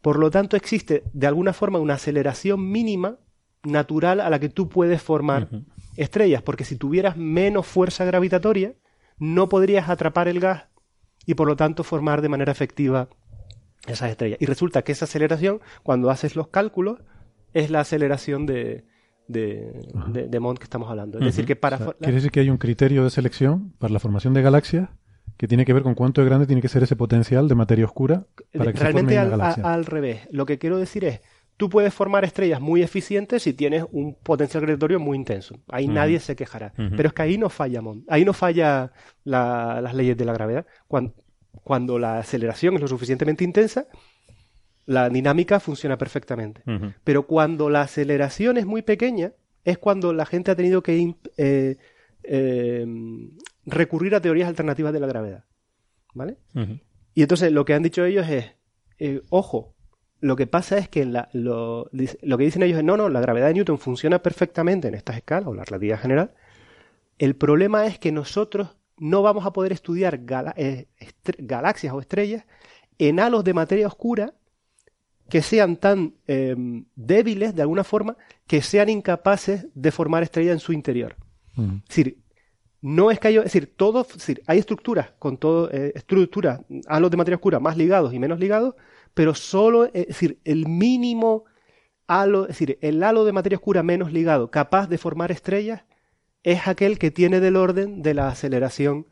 Por 0.00 0.20
lo 0.20 0.30
tanto, 0.30 0.56
existe 0.56 1.02
de 1.12 1.26
alguna 1.26 1.52
forma 1.52 1.80
una 1.80 1.94
aceleración 1.94 2.70
mínima 2.70 3.18
natural 3.64 4.20
a 4.20 4.30
la 4.30 4.38
que 4.38 4.50
tú 4.50 4.68
puedes 4.68 5.02
formar 5.02 5.48
estrellas, 5.96 6.42
porque 6.42 6.62
si 6.62 6.76
tuvieras 6.76 7.16
menos 7.16 7.66
fuerza 7.66 8.04
gravitatoria, 8.04 8.74
no 9.18 9.48
podrías 9.48 9.88
atrapar 9.88 10.28
el 10.28 10.38
gas 10.38 10.66
y 11.26 11.34
por 11.34 11.48
lo 11.48 11.56
tanto 11.56 11.84
formar 11.84 12.22
de 12.22 12.28
manera 12.28 12.52
efectiva 12.52 13.08
esas 13.86 14.10
estrellas. 14.10 14.38
Y 14.40 14.46
resulta 14.46 14.82
que 14.82 14.92
esa 14.92 15.04
aceleración, 15.04 15.60
cuando 15.82 16.10
haces 16.10 16.36
los 16.36 16.48
cálculos, 16.48 17.00
es 17.52 17.70
la 17.70 17.80
aceleración 17.80 18.46
de, 18.46 18.84
de, 19.28 19.82
de, 20.28 20.40
Mond 20.40 20.58
que 20.58 20.64
estamos 20.64 20.88
hablando. 20.88 21.18
Es 21.18 21.24
decir, 21.24 21.46
que 21.46 21.56
para... 21.56 21.78
quiere 21.78 22.14
decir 22.14 22.30
que 22.30 22.40
hay 22.40 22.50
un 22.50 22.58
criterio 22.58 23.04
de 23.04 23.10
selección 23.10 23.72
para 23.78 23.92
la 23.92 23.98
formación 23.98 24.34
de 24.34 24.42
galaxias 24.42 24.88
que 25.36 25.48
tiene 25.48 25.64
que 25.64 25.72
ver 25.72 25.82
con 25.82 25.94
cuánto 25.94 26.22
de 26.22 26.28
grande 26.28 26.46
tiene 26.46 26.62
que 26.62 26.68
ser 26.68 26.82
ese 26.82 26.96
potencial 26.96 27.48
de 27.48 27.54
materia 27.54 27.84
oscura 27.84 28.26
para 28.56 28.72
que 28.72 28.80
Realmente 28.80 29.14
se 29.14 29.20
forme 29.20 29.34
una 29.34 29.36
galaxia. 29.36 29.72
al 29.72 29.84
revés. 29.84 30.28
Lo 30.30 30.46
que 30.46 30.58
quiero 30.58 30.78
decir 30.78 31.04
es, 31.04 31.20
tú 31.56 31.70
puedes 31.70 31.92
formar 31.94 32.24
estrellas 32.24 32.60
muy 32.60 32.82
eficientes 32.82 33.42
si 33.42 33.52
tienes 33.52 33.84
un 33.90 34.14
potencial 34.14 34.62
gravitatorio 34.62 35.00
muy 35.00 35.16
intenso. 35.16 35.58
Ahí 35.68 35.88
nadie 35.88 36.20
se 36.20 36.36
quejará. 36.36 36.72
Pero 36.76 37.08
es 37.08 37.12
que 37.12 37.22
ahí 37.22 37.38
no 37.38 37.48
falla. 37.48 37.80
Ahí 38.08 38.24
no 38.24 38.32
falla 38.32 38.92
las 39.24 39.94
leyes 39.94 40.16
de 40.16 40.24
la 40.24 40.32
gravedad. 40.32 40.66
Cuando, 40.88 41.14
cuando 41.62 41.98
la 41.98 42.18
aceleración 42.18 42.74
es 42.74 42.80
lo 42.80 42.88
suficientemente 42.88 43.44
intensa, 43.44 43.86
la 44.84 45.08
dinámica 45.08 45.60
funciona 45.60 45.96
perfectamente. 45.96 46.62
Pero 47.04 47.26
cuando 47.26 47.70
la 47.70 47.82
aceleración 47.82 48.56
es 48.56 48.66
muy 48.66 48.82
pequeña, 48.82 49.32
es 49.64 49.78
cuando 49.78 50.12
la 50.12 50.26
gente 50.26 50.50
ha 50.50 50.56
tenido 50.56 50.82
que 50.82 51.14
eh, 51.36 51.76
eh, 52.22 52.86
recurrir 53.64 54.14
a 54.14 54.20
teorías 54.20 54.48
alternativas 54.48 54.92
de 54.92 55.00
la 55.00 55.06
gravedad. 55.06 55.44
¿Vale? 56.14 56.38
Y 57.14 57.22
entonces 57.22 57.52
lo 57.52 57.64
que 57.64 57.74
han 57.74 57.82
dicho 57.82 58.04
ellos 58.04 58.28
es, 58.28 58.52
eh, 58.98 59.22
ojo, 59.28 59.75
lo 60.20 60.36
que 60.36 60.46
pasa 60.46 60.78
es 60.78 60.88
que 60.88 61.04
la, 61.04 61.28
lo, 61.32 61.90
lo, 61.92 62.38
que 62.38 62.44
dicen 62.44 62.62
ellos 62.62 62.78
es, 62.78 62.84
no, 62.84 62.96
no, 62.96 63.08
la 63.08 63.20
gravedad 63.20 63.48
de 63.48 63.54
Newton 63.54 63.78
funciona 63.78 64.22
perfectamente 64.22 64.88
en 64.88 64.94
estas 64.94 65.16
escalas, 65.16 65.48
o 65.48 65.54
la 65.54 65.64
relatividad 65.64 66.00
general. 66.00 66.32
El 67.18 67.36
problema 67.36 67.86
es 67.86 67.98
que 67.98 68.12
nosotros 68.12 68.76
no 68.98 69.22
vamos 69.22 69.44
a 69.44 69.52
poder 69.52 69.72
estudiar 69.72 70.20
galaxias 70.24 71.92
o 71.92 72.00
estrellas 72.00 72.44
en 72.98 73.20
halos 73.20 73.44
de 73.44 73.54
materia 73.54 73.86
oscura 73.86 74.34
que 75.28 75.42
sean 75.42 75.76
tan 75.76 76.14
em, 76.26 76.86
débiles 76.94 77.54
de 77.54 77.62
alguna 77.62 77.84
forma 77.84 78.16
que 78.46 78.62
sean 78.62 78.88
incapaces 78.88 79.66
de 79.74 79.90
formar 79.90 80.22
estrellas 80.22 80.54
en 80.54 80.60
su 80.60 80.72
interior. 80.72 81.16
Es 81.56 81.88
decir, 81.88 82.18
no 82.82 83.10
es 83.10 83.18
que 83.18 83.28
haya, 83.28 83.40
es 83.40 83.46
decir, 83.46 83.74
todo, 83.76 84.04
decir, 84.04 84.42
hay 84.46 84.58
estructuras 84.58 85.12
con 85.18 85.38
todo, 85.38 85.70
eh, 85.72 85.92
estructuras, 85.94 86.60
halos 86.86 87.10
de 87.10 87.16
materia 87.16 87.36
oscura 87.36 87.58
más 87.58 87.76
ligados 87.76 88.12
y 88.12 88.18
menos 88.18 88.38
ligados, 88.38 88.74
pero 89.16 89.34
solo, 89.34 89.86
es 89.86 90.08
decir, 90.08 90.40
el 90.44 90.68
mínimo 90.68 91.44
halo, 92.06 92.42
es 92.42 92.48
decir, 92.48 92.78
el 92.82 93.02
halo 93.02 93.24
de 93.24 93.32
materia 93.32 93.56
oscura 93.56 93.82
menos 93.82 94.12
ligado 94.12 94.50
capaz 94.50 94.88
de 94.88 94.98
formar 94.98 95.32
estrellas 95.32 95.84
es 96.42 96.68
aquel 96.68 96.98
que 96.98 97.10
tiene 97.10 97.40
del 97.40 97.56
orden 97.56 98.02
de 98.02 98.12
la 98.12 98.28
aceleración 98.28 99.06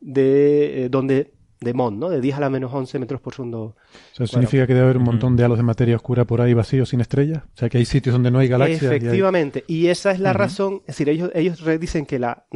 de 0.00 0.84
eh, 0.84 0.88
donde 0.90 1.32
de 1.60 1.74
Mond, 1.74 1.98
¿no? 1.98 2.08
De 2.08 2.20
10 2.20 2.36
a 2.36 2.40
la 2.40 2.50
menos 2.50 2.72
11 2.72 3.00
metros 3.00 3.20
por 3.20 3.34
segundo. 3.34 3.74
¿Eso 4.12 4.28
significa 4.28 4.64
que 4.64 4.74
debe 4.74 4.84
haber 4.84 4.98
un 4.98 5.02
montón 5.02 5.34
de 5.34 5.44
halos 5.44 5.58
de 5.58 5.64
materia 5.64 5.96
oscura 5.96 6.24
por 6.24 6.40
ahí 6.40 6.54
vacíos 6.54 6.90
sin 6.90 7.00
estrellas? 7.00 7.42
O 7.52 7.56
sea, 7.56 7.68
que 7.68 7.78
hay 7.78 7.84
sitios 7.84 8.12
donde 8.12 8.30
no 8.30 8.38
hay 8.38 8.46
galaxias. 8.46 8.92
Efectivamente. 8.92 9.64
Y, 9.66 9.88
esa 9.88 10.12
es 10.12 10.20
la 10.20 10.32
razón. 10.32 10.82
Es 10.82 10.98
decir, 10.98 11.08
ellos, 11.08 11.32
ellos 11.34 11.60
dicen 11.80 12.06
que, 12.06 12.20
la, 12.20 12.46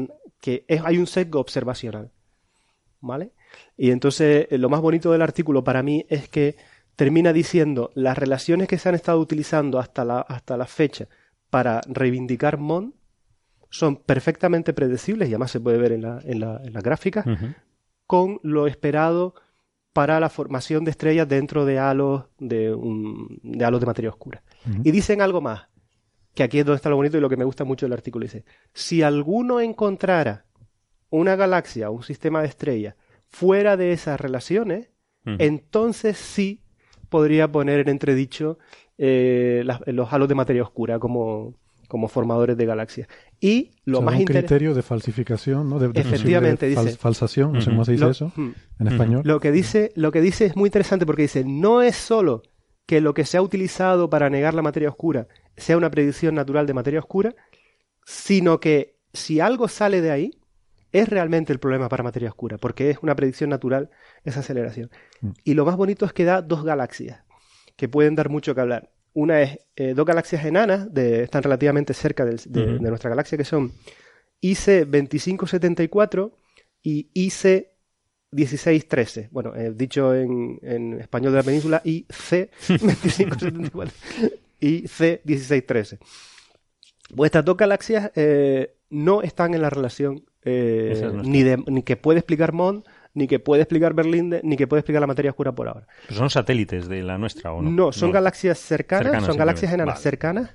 que 0.40 0.64
hay 0.84 0.98
un 0.98 1.08
sesgo 1.08 1.40
observacional. 1.40 2.12
¿Vale? 3.00 3.32
Y 3.76 3.90
entonces, 3.90 4.46
eh, 4.48 4.56
lo 4.56 4.68
más 4.68 4.80
bonito 4.80 5.10
del 5.10 5.22
artículo 5.22 5.64
para 5.64 5.82
mí 5.82 6.06
es 6.08 6.28
que 6.28 6.54
termina 7.02 7.32
diciendo 7.32 7.90
las 7.96 8.16
relaciones 8.16 8.68
que 8.68 8.78
se 8.78 8.88
han 8.88 8.94
estado 8.94 9.18
utilizando 9.18 9.80
hasta 9.80 10.04
la, 10.04 10.20
hasta 10.20 10.56
la 10.56 10.66
fecha 10.66 11.08
para 11.50 11.80
reivindicar 11.88 12.58
Mond 12.58 12.94
son 13.70 13.96
perfectamente 13.96 14.72
predecibles, 14.72 15.28
y 15.28 15.32
además 15.32 15.50
se 15.50 15.58
puede 15.58 15.78
ver 15.78 15.90
en 15.90 16.02
la, 16.02 16.20
en 16.22 16.38
la, 16.38 16.60
en 16.62 16.72
gráfica, 16.74 17.24
con 18.06 18.38
lo 18.44 18.68
esperado 18.68 19.34
para 19.92 20.20
la 20.20 20.28
formación 20.28 20.84
de 20.84 20.92
estrellas 20.92 21.26
dentro 21.26 21.64
de 21.64 21.80
halos 21.80 22.26
de, 22.38 22.72
un, 22.72 23.40
de, 23.42 23.64
halos 23.64 23.80
de 23.80 23.86
materia 23.86 24.10
oscura. 24.10 24.44
Y 24.84 24.92
dicen 24.92 25.22
algo 25.22 25.40
más, 25.40 25.66
que 26.34 26.44
aquí 26.44 26.60
es 26.60 26.64
donde 26.64 26.76
está 26.76 26.88
lo 26.88 26.94
bonito 26.94 27.18
y 27.18 27.20
lo 27.20 27.28
que 27.28 27.36
me 27.36 27.44
gusta 27.44 27.64
mucho 27.64 27.84
del 27.84 27.94
artículo. 27.94 28.26
Dice, 28.26 28.44
si 28.74 29.02
alguno 29.02 29.58
encontrara 29.58 30.44
una 31.10 31.34
galaxia 31.34 31.90
o 31.90 31.94
un 31.94 32.04
sistema 32.04 32.42
de 32.42 32.46
estrellas 32.46 32.94
fuera 33.26 33.76
de 33.76 33.90
esas 33.90 34.20
relaciones, 34.20 34.92
entonces 35.24 36.16
sí 36.16 36.61
podría 37.12 37.52
poner 37.52 37.78
en 37.78 37.88
entredicho 37.90 38.58
eh, 38.98 39.62
los 39.86 40.12
halos 40.12 40.28
de 40.28 40.34
materia 40.34 40.62
oscura 40.64 40.98
como, 40.98 41.54
como 41.86 42.08
formadores 42.08 42.56
de 42.56 42.66
galaxias. 42.66 43.06
Y 43.40 43.70
lo 43.84 44.02
más 44.02 44.18
un 44.18 44.24
criterio 44.24 44.74
de 44.74 44.82
falsificación, 44.82 45.68
¿no? 45.68 45.78
De, 45.78 45.90
Efectivamente, 46.00 46.66
dice. 46.66 46.96
falsación, 46.96 47.52
no 47.52 47.60
sé 47.60 47.70
cómo 47.70 47.84
se 47.84 47.92
dice 47.92 48.08
eso 48.08 48.32
en 48.36 48.88
español. 48.88 49.22
Lo 49.24 49.38
que, 49.38 49.52
dice, 49.52 49.92
lo 49.94 50.10
que 50.10 50.20
dice 50.20 50.46
es 50.46 50.56
muy 50.56 50.66
interesante 50.68 51.06
porque 51.06 51.22
dice, 51.22 51.44
no 51.44 51.82
es 51.82 51.94
solo 51.94 52.42
que 52.86 53.00
lo 53.00 53.14
que 53.14 53.24
se 53.24 53.36
ha 53.36 53.42
utilizado 53.42 54.10
para 54.10 54.28
negar 54.30 54.54
la 54.54 54.62
materia 54.62 54.88
oscura 54.88 55.28
sea 55.56 55.76
una 55.76 55.90
predicción 55.90 56.34
natural 56.34 56.66
de 56.66 56.74
materia 56.74 56.98
oscura, 56.98 57.34
sino 58.04 58.58
que 58.58 58.96
si 59.12 59.40
algo 59.40 59.68
sale 59.68 60.00
de 60.00 60.10
ahí, 60.10 60.30
es 60.92 61.08
realmente 61.08 61.52
el 61.52 61.58
problema 61.58 61.88
para 61.88 62.02
materia 62.02 62.28
oscura, 62.28 62.58
porque 62.58 62.90
es 62.90 62.98
una 63.02 63.16
predicción 63.16 63.50
natural 63.50 63.90
esa 64.24 64.40
aceleración. 64.40 64.90
Mm. 65.20 65.30
Y 65.44 65.54
lo 65.54 65.64
más 65.64 65.76
bonito 65.76 66.04
es 66.04 66.12
que 66.12 66.24
da 66.24 66.42
dos 66.42 66.64
galaxias, 66.64 67.24
que 67.76 67.88
pueden 67.88 68.14
dar 68.14 68.28
mucho 68.28 68.54
que 68.54 68.60
hablar. 68.60 68.90
Una 69.14 69.42
es 69.42 69.58
eh, 69.76 69.94
dos 69.94 70.06
galaxias 70.06 70.44
enanas, 70.44 70.92
de, 70.92 71.24
están 71.24 71.42
relativamente 71.42 71.94
cerca 71.94 72.24
de, 72.24 72.38
nuestra 72.80 73.10
galaxia, 73.10 73.36
que 73.36 73.44
son 73.44 73.72
IC 74.40 74.86
2574 74.86 76.36
y 76.82 77.10
IC 77.12 77.68
1613. 78.30 79.28
Bueno, 79.30 79.54
eh, 79.54 79.72
dicho 79.74 80.14
en, 80.14 80.98
español 80.98 81.32
de 81.32 81.38
la 81.38 81.44
península, 81.44 81.82
IC 81.84 82.50
2574 82.68 83.92
y 84.60 84.88
C 84.88 85.20
1613. 85.24 85.98
Pues 87.14 87.28
estas 87.28 87.44
dos 87.44 87.56
galaxias 87.56 88.10
eh, 88.14 88.76
no 88.88 89.22
están 89.22 89.52
en 89.54 89.62
la 89.62 89.68
relación 89.68 90.24
ni, 90.44 91.42
de, 91.42 91.62
ni 91.66 91.82
que 91.82 91.96
puede 91.96 92.18
explicar 92.18 92.52
Mond 92.52 92.84
ni 93.14 93.26
que 93.26 93.38
puede 93.38 93.62
explicar 93.62 93.94
Berlín, 93.94 94.34
ni 94.42 94.56
que 94.56 94.66
puede 94.66 94.80
explicar 94.80 95.00
la 95.00 95.06
materia 95.06 95.30
oscura 95.30 95.52
por 95.52 95.68
ahora. 95.68 95.86
Pero 96.06 96.18
son 96.18 96.30
satélites 96.30 96.88
de 96.88 97.02
la 97.02 97.18
nuestra, 97.18 97.52
¿o 97.52 97.60
no? 97.60 97.70
No, 97.70 97.92
son 97.92 98.10
galaxias 98.10 98.58
cercanas, 98.58 99.24
son 99.24 99.36
galaxias 99.36 99.72
enanas 99.72 100.00
cercanas, 100.00 100.50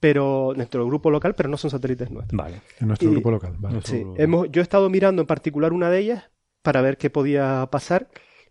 pero 0.00 0.52
nuestro 0.56 0.86
grupo 0.86 1.10
local, 1.10 1.34
pero 1.34 1.48
no 1.48 1.56
son 1.56 1.70
satélites 1.70 2.10
nuestros. 2.10 2.36
Vale. 2.36 2.60
En 2.80 2.88
nuestro 2.88 3.10
grupo 3.10 3.30
local, 3.30 3.54
vale. 3.58 3.80
Sí, 3.84 4.04
hemos, 4.16 4.50
yo 4.50 4.60
he 4.60 4.64
estado 4.64 4.88
mirando 4.90 5.22
en 5.22 5.26
particular 5.26 5.72
una 5.72 5.90
de 5.90 5.98
ellas 5.98 6.30
para 6.62 6.82
ver 6.82 6.96
qué 6.96 7.10
podía 7.10 7.68
pasar, 7.70 8.08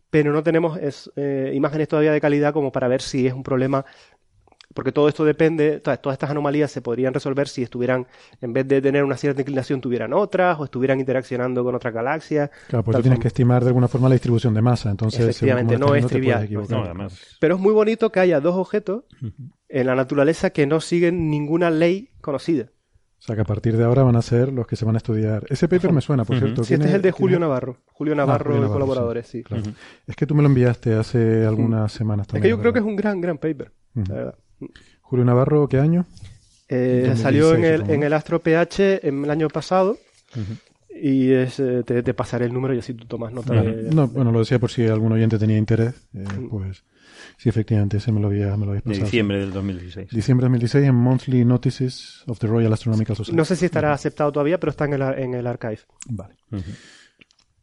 pero 0.10 0.34
no 0.34 0.44
tenemos 0.44 0.80
eh, 1.16 1.52
imágenes 1.54 1.88
todavía 1.88 2.12
de 2.12 2.22
calidad 2.22 2.54
como 2.54 2.72
para 2.72 2.88
ver 2.88 3.02
si 3.02 3.28
es 3.28 3.34
un 3.34 3.44
problema 3.44 3.86
porque 4.74 4.92
todo 4.92 5.08
esto 5.08 5.26
depende, 5.26 5.80
todas, 5.80 6.00
estas 6.12 6.30
anomalías 6.30 6.72
se 6.72 6.82
podrían 6.82 7.14
resolver 7.14 7.48
si 7.48 7.64
estuvieran, 7.64 8.08
en 8.42 8.54
vez 8.54 8.68
de 8.68 8.82
tener 8.82 9.04
una 9.04 9.18
cierta 9.18 9.42
inclinación, 9.42 9.82
tuvieran 9.82 10.14
otras 10.14 10.60
o 10.60 10.66
estuvieran 10.66 11.00
interaccionando 11.00 11.64
con 11.64 11.76
otras 11.76 11.94
galaxias. 11.94 12.50
Claro, 12.68 12.84
pues 12.84 12.98
tú 12.98 13.04
tienes 13.04 13.20
que 13.20 13.28
estimar 13.28 13.64
de 13.64 13.70
alguna 13.70 13.88
forma 13.88 14.10
la 14.10 14.14
distribución 14.14 14.54
de 14.54 14.62
masa, 14.62 14.90
entonces 14.90 15.22
efectivamente 15.22 15.78
no 15.78 15.96
es 15.96 16.06
trivial. 16.08 16.48
Pero 17.40 17.56
es 17.56 17.62
muy 17.62 17.74
bonito 17.74 18.12
que 18.12 18.20
haya 18.20 18.40
dos 18.40 18.56
objetos 18.56 19.04
en 19.70 19.88
la 19.88 19.96
naturaleza 19.96 20.50
que 20.52 20.68
no 20.68 20.82
siguen 20.82 21.30
ninguna 21.30 21.70
ley 21.70 22.10
conocida. 22.22 22.72
O 23.22 23.24
sea, 23.24 23.36
que 23.36 23.42
a 23.44 23.46
partir 23.46 23.78
de 23.78 23.84
ahora 23.84 24.02
van 24.02 24.16
a 24.16 24.22
ser 24.24 24.52
los 24.52 24.66
que 24.66 24.76
se 24.76 24.84
van 24.84 24.96
a 24.96 24.98
estudiar. 24.98 25.46
Ese 25.48 25.68
paper 25.68 25.94
me 25.94 26.02
suena, 26.02 26.26
por 26.26 26.40
cierto. 26.40 26.64
Sí, 26.64 26.74
este 26.74 26.88
es 26.88 26.94
el 26.96 27.04
de 27.04 27.12
Julio 27.12 27.38
Navarro. 27.38 27.78
Julio 27.86 28.14
ah, 28.14 28.18
Navarro, 28.18 28.60
de 28.60 28.68
colaboradores, 28.68 29.28
sí. 29.28 29.44
Es 30.08 30.16
que 30.16 30.26
tú 30.26 30.34
me 30.34 30.42
lo 30.42 30.48
enviaste 30.48 30.96
hace 30.96 31.46
algunas 31.46 31.92
semanas 31.92 32.26
también. 32.26 32.44
Es 32.44 32.48
que 32.48 32.50
yo 32.50 32.60
creo 32.60 32.74
que 32.74 32.80
es 32.80 32.86
un 32.86 32.96
gran, 32.96 33.22
gran 33.22 33.38
paper, 33.38 33.72
la 33.94 34.14
verdad. 34.16 34.36
Julio 35.02 35.26
Navarro, 35.26 35.68
¿qué 35.68 35.80
año? 35.80 36.06
Eh, 36.70 37.14
salió 37.18 37.54
en 37.56 37.66
el, 37.66 37.90
en 37.90 38.04
el, 38.04 38.14
Astro 38.14 38.42
PH 38.42 39.06
en 39.08 39.24
el 39.26 39.30
año 39.30 39.48
pasado. 39.50 39.98
y 41.04 41.32
es, 41.32 41.60
eh, 41.60 41.84
te, 41.86 42.02
te 42.04 42.14
pasaré 42.14 42.46
el 42.46 42.54
número 42.54 42.74
y 42.74 42.80
así 42.80 42.94
tú 42.94 43.06
tomas 43.06 43.34
nota 43.34 43.54
de... 43.62 43.94
No, 43.94 44.08
bueno, 44.08 44.32
lo 44.32 44.40
decía 44.40 44.60
por 44.60 44.70
si 44.72 44.86
algún 44.88 45.12
oyente 45.12 45.38
tenía 45.40 45.58
interés. 45.58 45.96
eh, 46.14 46.24
Mm. 46.40 46.50
pues 46.50 46.84
sí, 47.38 47.50
efectivamente, 47.50 47.98
ese 47.98 48.12
me 48.12 48.20
lo 48.22 48.28
había, 48.28 48.56
me 48.56 48.66
lo 48.66 48.72
habéis 48.72 48.84
De 48.86 48.90
pasado. 48.92 49.06
diciembre 49.06 49.40
del 49.40 49.52
2016. 49.52 50.10
Diciembre 50.12 50.44
de 50.46 50.50
2016 50.50 50.86
en 50.88 50.96
Monthly 50.96 51.44
Notices 51.46 52.24
of 52.28 52.40
the 52.40 52.48
Royal 52.48 52.72
Astronomical 52.72 53.16
Society. 53.16 53.36
No 53.36 53.44
sé 53.46 53.56
si 53.58 53.66
estará 53.66 53.92
aceptado 53.94 54.32
todavía, 54.32 54.60
pero 54.60 54.70
está 54.72 54.86
en 54.86 54.94
el, 54.94 55.02
en 55.02 55.34
el 55.34 55.48
archive. 55.48 55.80
Vale. 56.08 56.36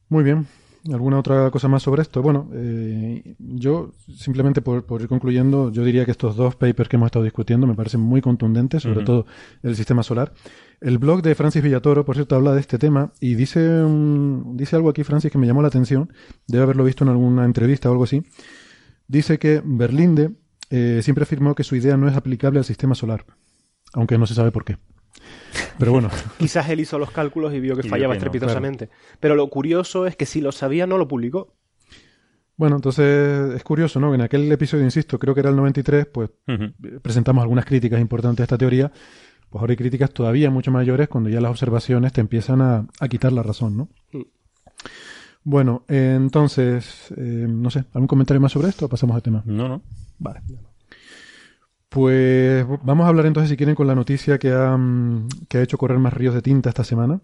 Muy 0.09 0.24
bien. 0.24 0.46
¿Alguna 0.93 1.18
otra 1.18 1.51
cosa 1.51 1.66
más 1.68 1.83
sobre 1.83 2.03
esto? 2.03 2.22
Bueno, 2.22 2.49
eh, 2.55 3.35
yo 3.39 3.93
simplemente 4.16 4.62
por, 4.62 4.87
por 4.87 5.03
ir 5.03 5.09
concluyendo, 5.09 5.70
yo 5.72 5.85
diría 5.85 6.05
que 6.05 6.12
estos 6.12 6.37
dos 6.37 6.55
papers 6.57 6.89
que 6.89 6.97
hemos 6.97 7.07
estado 7.07 7.24
discutiendo 7.24 7.66
me 7.66 7.74
parecen 7.74 8.01
muy 8.01 8.20
contundentes, 8.20 8.83
sobre 8.85 9.01
todo 9.05 9.26
el 9.62 9.74
sistema 9.76 10.03
solar. 10.03 10.33
El 10.81 10.99
blog 10.99 11.20
de 11.22 11.35
Francis 11.35 11.62
Villatoro, 11.62 12.05
por 12.05 12.14
cierto, 12.14 12.37
habla 12.37 12.55
de 12.55 12.61
este 12.61 12.79
tema 12.79 13.12
y 13.20 13.35
dice, 13.35 13.59
un- 13.83 14.57
dice 14.57 14.76
algo 14.76 14.89
aquí, 14.89 15.03
Francis, 15.03 15.31
que 15.33 15.39
me 15.39 15.47
llamó 15.47 15.62
la 15.62 15.68
atención. 15.68 16.12
Debe 16.47 16.62
haberlo 16.62 16.85
visto 16.85 17.03
en 17.05 17.11
alguna 17.11 17.45
entrevista 17.45 17.89
o 17.89 17.93
algo 17.93 18.05
así. 18.05 18.22
Dice 19.09 19.39
que 19.39 19.61
Berlinde 19.64 20.31
eh, 20.70 21.01
siempre 21.03 21.22
afirmó 21.24 21.55
que 21.55 21.64
su 21.64 21.74
idea 21.76 21.97
no 21.97 22.09
es 22.09 22.16
aplicable 22.16 22.61
al 22.61 22.64
sistema 22.64 22.95
solar, 22.95 23.24
aunque 23.95 24.16
no 24.18 24.26
se 24.26 24.35
sabe 24.35 24.53
por 24.53 24.64
qué. 24.64 24.76
Pero 25.78 25.92
bueno, 25.92 26.11
Quizás 26.38 26.68
él 26.68 26.80
hizo 26.80 26.99
los 26.99 27.11
cálculos 27.11 27.55
y 27.55 27.61
vio 27.61 27.74
que 27.74 27.80
Y 27.80 27.82
vio 27.84 27.90
fallaba 27.90 28.14
que 28.14 28.20
no, 28.20 28.26
estrepitosamente. 28.26 28.90
Pero 29.20 29.34
lo 29.34 29.49
curioso 29.49 30.07
es 30.07 30.16
que 30.16 30.26
si 30.26 30.40
lo 30.40 30.53
sabía, 30.53 30.86
no 30.86 30.99
lo 30.99 31.09
publicó. 31.09 31.55
Bueno, 32.57 32.76
entonces 32.76 33.55
es 33.55 33.62
curioso, 33.62 34.01
¿no? 34.01 34.14
En 34.14 34.20
aquel 34.20 34.51
episodio, 34.51 34.84
insisto, 34.84 35.18
creo 35.18 35.32
que 35.32 35.40
era 35.40 35.51
el 35.51 35.57
93, 35.57 36.07
pues 36.07 36.30
Ujú. 36.49 36.64
eh, 36.64 36.99
presentamos 37.01 37.42
algunas 37.42 37.64
críticas 37.64 38.01
importantes 38.01 38.40
a 38.40 38.44
esta 38.44 38.59
teoría. 38.59 38.90
Pues 39.49 39.61
ahora 39.61 39.70
hay 39.70 39.76
críticas 39.76 40.11
todavía 40.11 40.51
mucho 40.51 40.70
mayores 40.70 41.09
cuando 41.09 41.30
ya 41.30 41.40
las 41.40 41.51
observaciones 41.51 42.12
te 42.12 42.20
empiezan 42.20 42.61
a, 42.61 42.86
a 42.99 43.09
quitar 43.09 43.32
la 43.32 43.42
razón, 43.42 43.76
¿no? 43.76 43.88
Mm. 44.12 44.22
Bueno, 45.44 45.84
eh, 45.88 46.14
entonces, 46.16 47.11
eh, 47.16 47.46
no 47.49 47.70
sé, 47.70 47.84
¿algún 47.94 48.09
comentario 48.09 48.40
más 48.40 48.53
sobre 48.53 48.68
esto 48.68 48.86
o 48.86 48.88
pasamos 48.88 49.16
al 49.16 49.22
tema? 49.22 49.42
No, 49.46 49.68
no. 49.68 49.82
Vale. 50.18 50.40
Pues 51.89 52.66
vamos 52.82 53.07
a 53.07 53.09
hablar 53.09 53.26
entonces, 53.26 53.49
si 53.51 53.57
quieren, 53.57 53.74
con 53.74 53.86
la 53.86 53.95
noticia 53.95 54.39
que 54.39 54.53
ha, 54.53 54.76
mm, 54.76 55.28
que 55.49 55.59
ha 55.59 55.62
hecho 55.62 55.78
correr 55.78 55.99
más 55.99 56.12
ríos 56.12 56.34
de 56.34 56.43
tinta 56.43 56.68
esta 56.68 56.84
semana, 56.84 57.20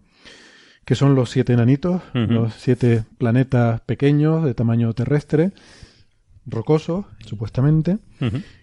que 0.84 0.94
son 0.94 1.14
los 1.14 1.30
siete 1.30 1.52
enanitos, 1.52 2.02
los 2.14 2.54
siete 2.54 3.04
planetas 3.18 3.80
pequeños 3.82 4.44
de 4.44 4.54
tamaño 4.54 4.92
terrestre, 4.94 5.52
rocosos, 6.46 7.04
supuestamente, 7.26 7.98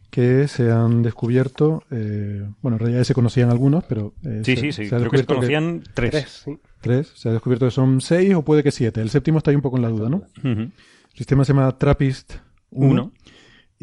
que 0.10 0.48
se 0.48 0.72
han 0.72 1.04
descubierto, 1.04 1.84
eh, 1.92 2.46
bueno, 2.62 2.76
en 2.76 2.80
realidad 2.80 3.04
se 3.04 3.14
conocían 3.14 3.50
algunos, 3.50 3.84
pero... 3.86 4.14
eh, 4.26 4.42
Sí, 4.44 4.56
se- 4.56 4.62
sí, 4.62 4.72
se 4.74 4.90
sí. 4.90 4.96
ha 4.96 4.98
Creo 5.00 5.12
que 5.12 5.18
se 5.20 5.26
conocían 5.26 5.84
tres. 5.94 6.12
Tres, 6.12 6.42
sí. 6.46 6.58
Tres, 6.82 7.12
se 7.16 7.30
ha 7.30 7.32
descubierto 7.32 7.66
que 7.66 7.72
son 7.72 8.02
seis 8.02 8.34
o 8.36 8.44
puede 8.44 8.62
que 8.64 8.72
siete. 8.72 9.02
El 9.02 9.10
séptimo 9.10 9.38
está 9.38 9.52
ahí 9.52 9.56
un 9.56 9.62
poco 9.62 9.78
en 9.78 9.84
la 9.84 9.90
duda, 9.90 10.10
¿no? 10.10 10.24
El 10.44 10.72
sistema 11.16 11.46
se 11.46 11.54
llama 11.54 11.72
TRAPPIST 11.78 12.34
1. 12.72 12.90
Uno. 12.92 13.12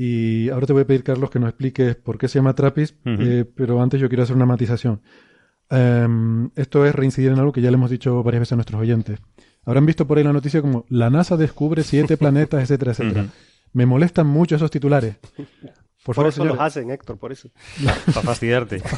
Y 0.00 0.48
ahora 0.50 0.64
te 0.64 0.72
voy 0.72 0.82
a 0.82 0.86
pedir, 0.86 1.02
Carlos, 1.02 1.28
que 1.28 1.40
nos 1.40 1.48
expliques 1.48 1.96
por 1.96 2.18
qué 2.18 2.28
se 2.28 2.38
llama 2.38 2.54
TRAPPIST, 2.54 2.98
eh, 3.04 3.44
pero 3.52 3.82
antes 3.82 4.00
yo 4.00 4.06
quiero 4.06 4.22
hacer 4.22 4.36
una 4.36 4.46
matización. 4.46 5.00
Em, 5.70 6.50
esto 6.54 6.86
es 6.86 6.94
reincidir 6.94 7.32
en 7.32 7.40
algo 7.40 7.50
que 7.50 7.60
ya 7.60 7.72
le 7.72 7.74
hemos 7.74 7.90
dicho 7.90 8.22
varias 8.22 8.42
veces 8.42 8.52
a 8.52 8.56
nuestros 8.56 8.80
oyentes. 8.80 9.18
Habrán 9.64 9.86
visto 9.86 10.06
por 10.06 10.16
ahí 10.16 10.22
la 10.22 10.32
noticia 10.32 10.62
como 10.62 10.86
la 10.88 11.10
NASA 11.10 11.36
descubre 11.36 11.82
siete 11.82 12.16
planetas, 12.16 12.62
etcétera, 12.62 12.92
etcétera. 12.92 13.26
Me 13.72 13.86
molestan 13.86 14.28
mucho 14.28 14.54
esos 14.54 14.70
titulares. 14.70 15.16
Por, 16.08 16.14
Por, 16.14 16.24
favor, 16.24 16.28
eso 16.30 16.44
los 16.44 16.52
señores. 16.54 16.66
hacen, 16.72 16.90
Héctor, 16.90 17.18
por 17.18 17.32
eso. 17.32 17.50
Para 18.06 18.22
fastidiarte. 18.22 18.82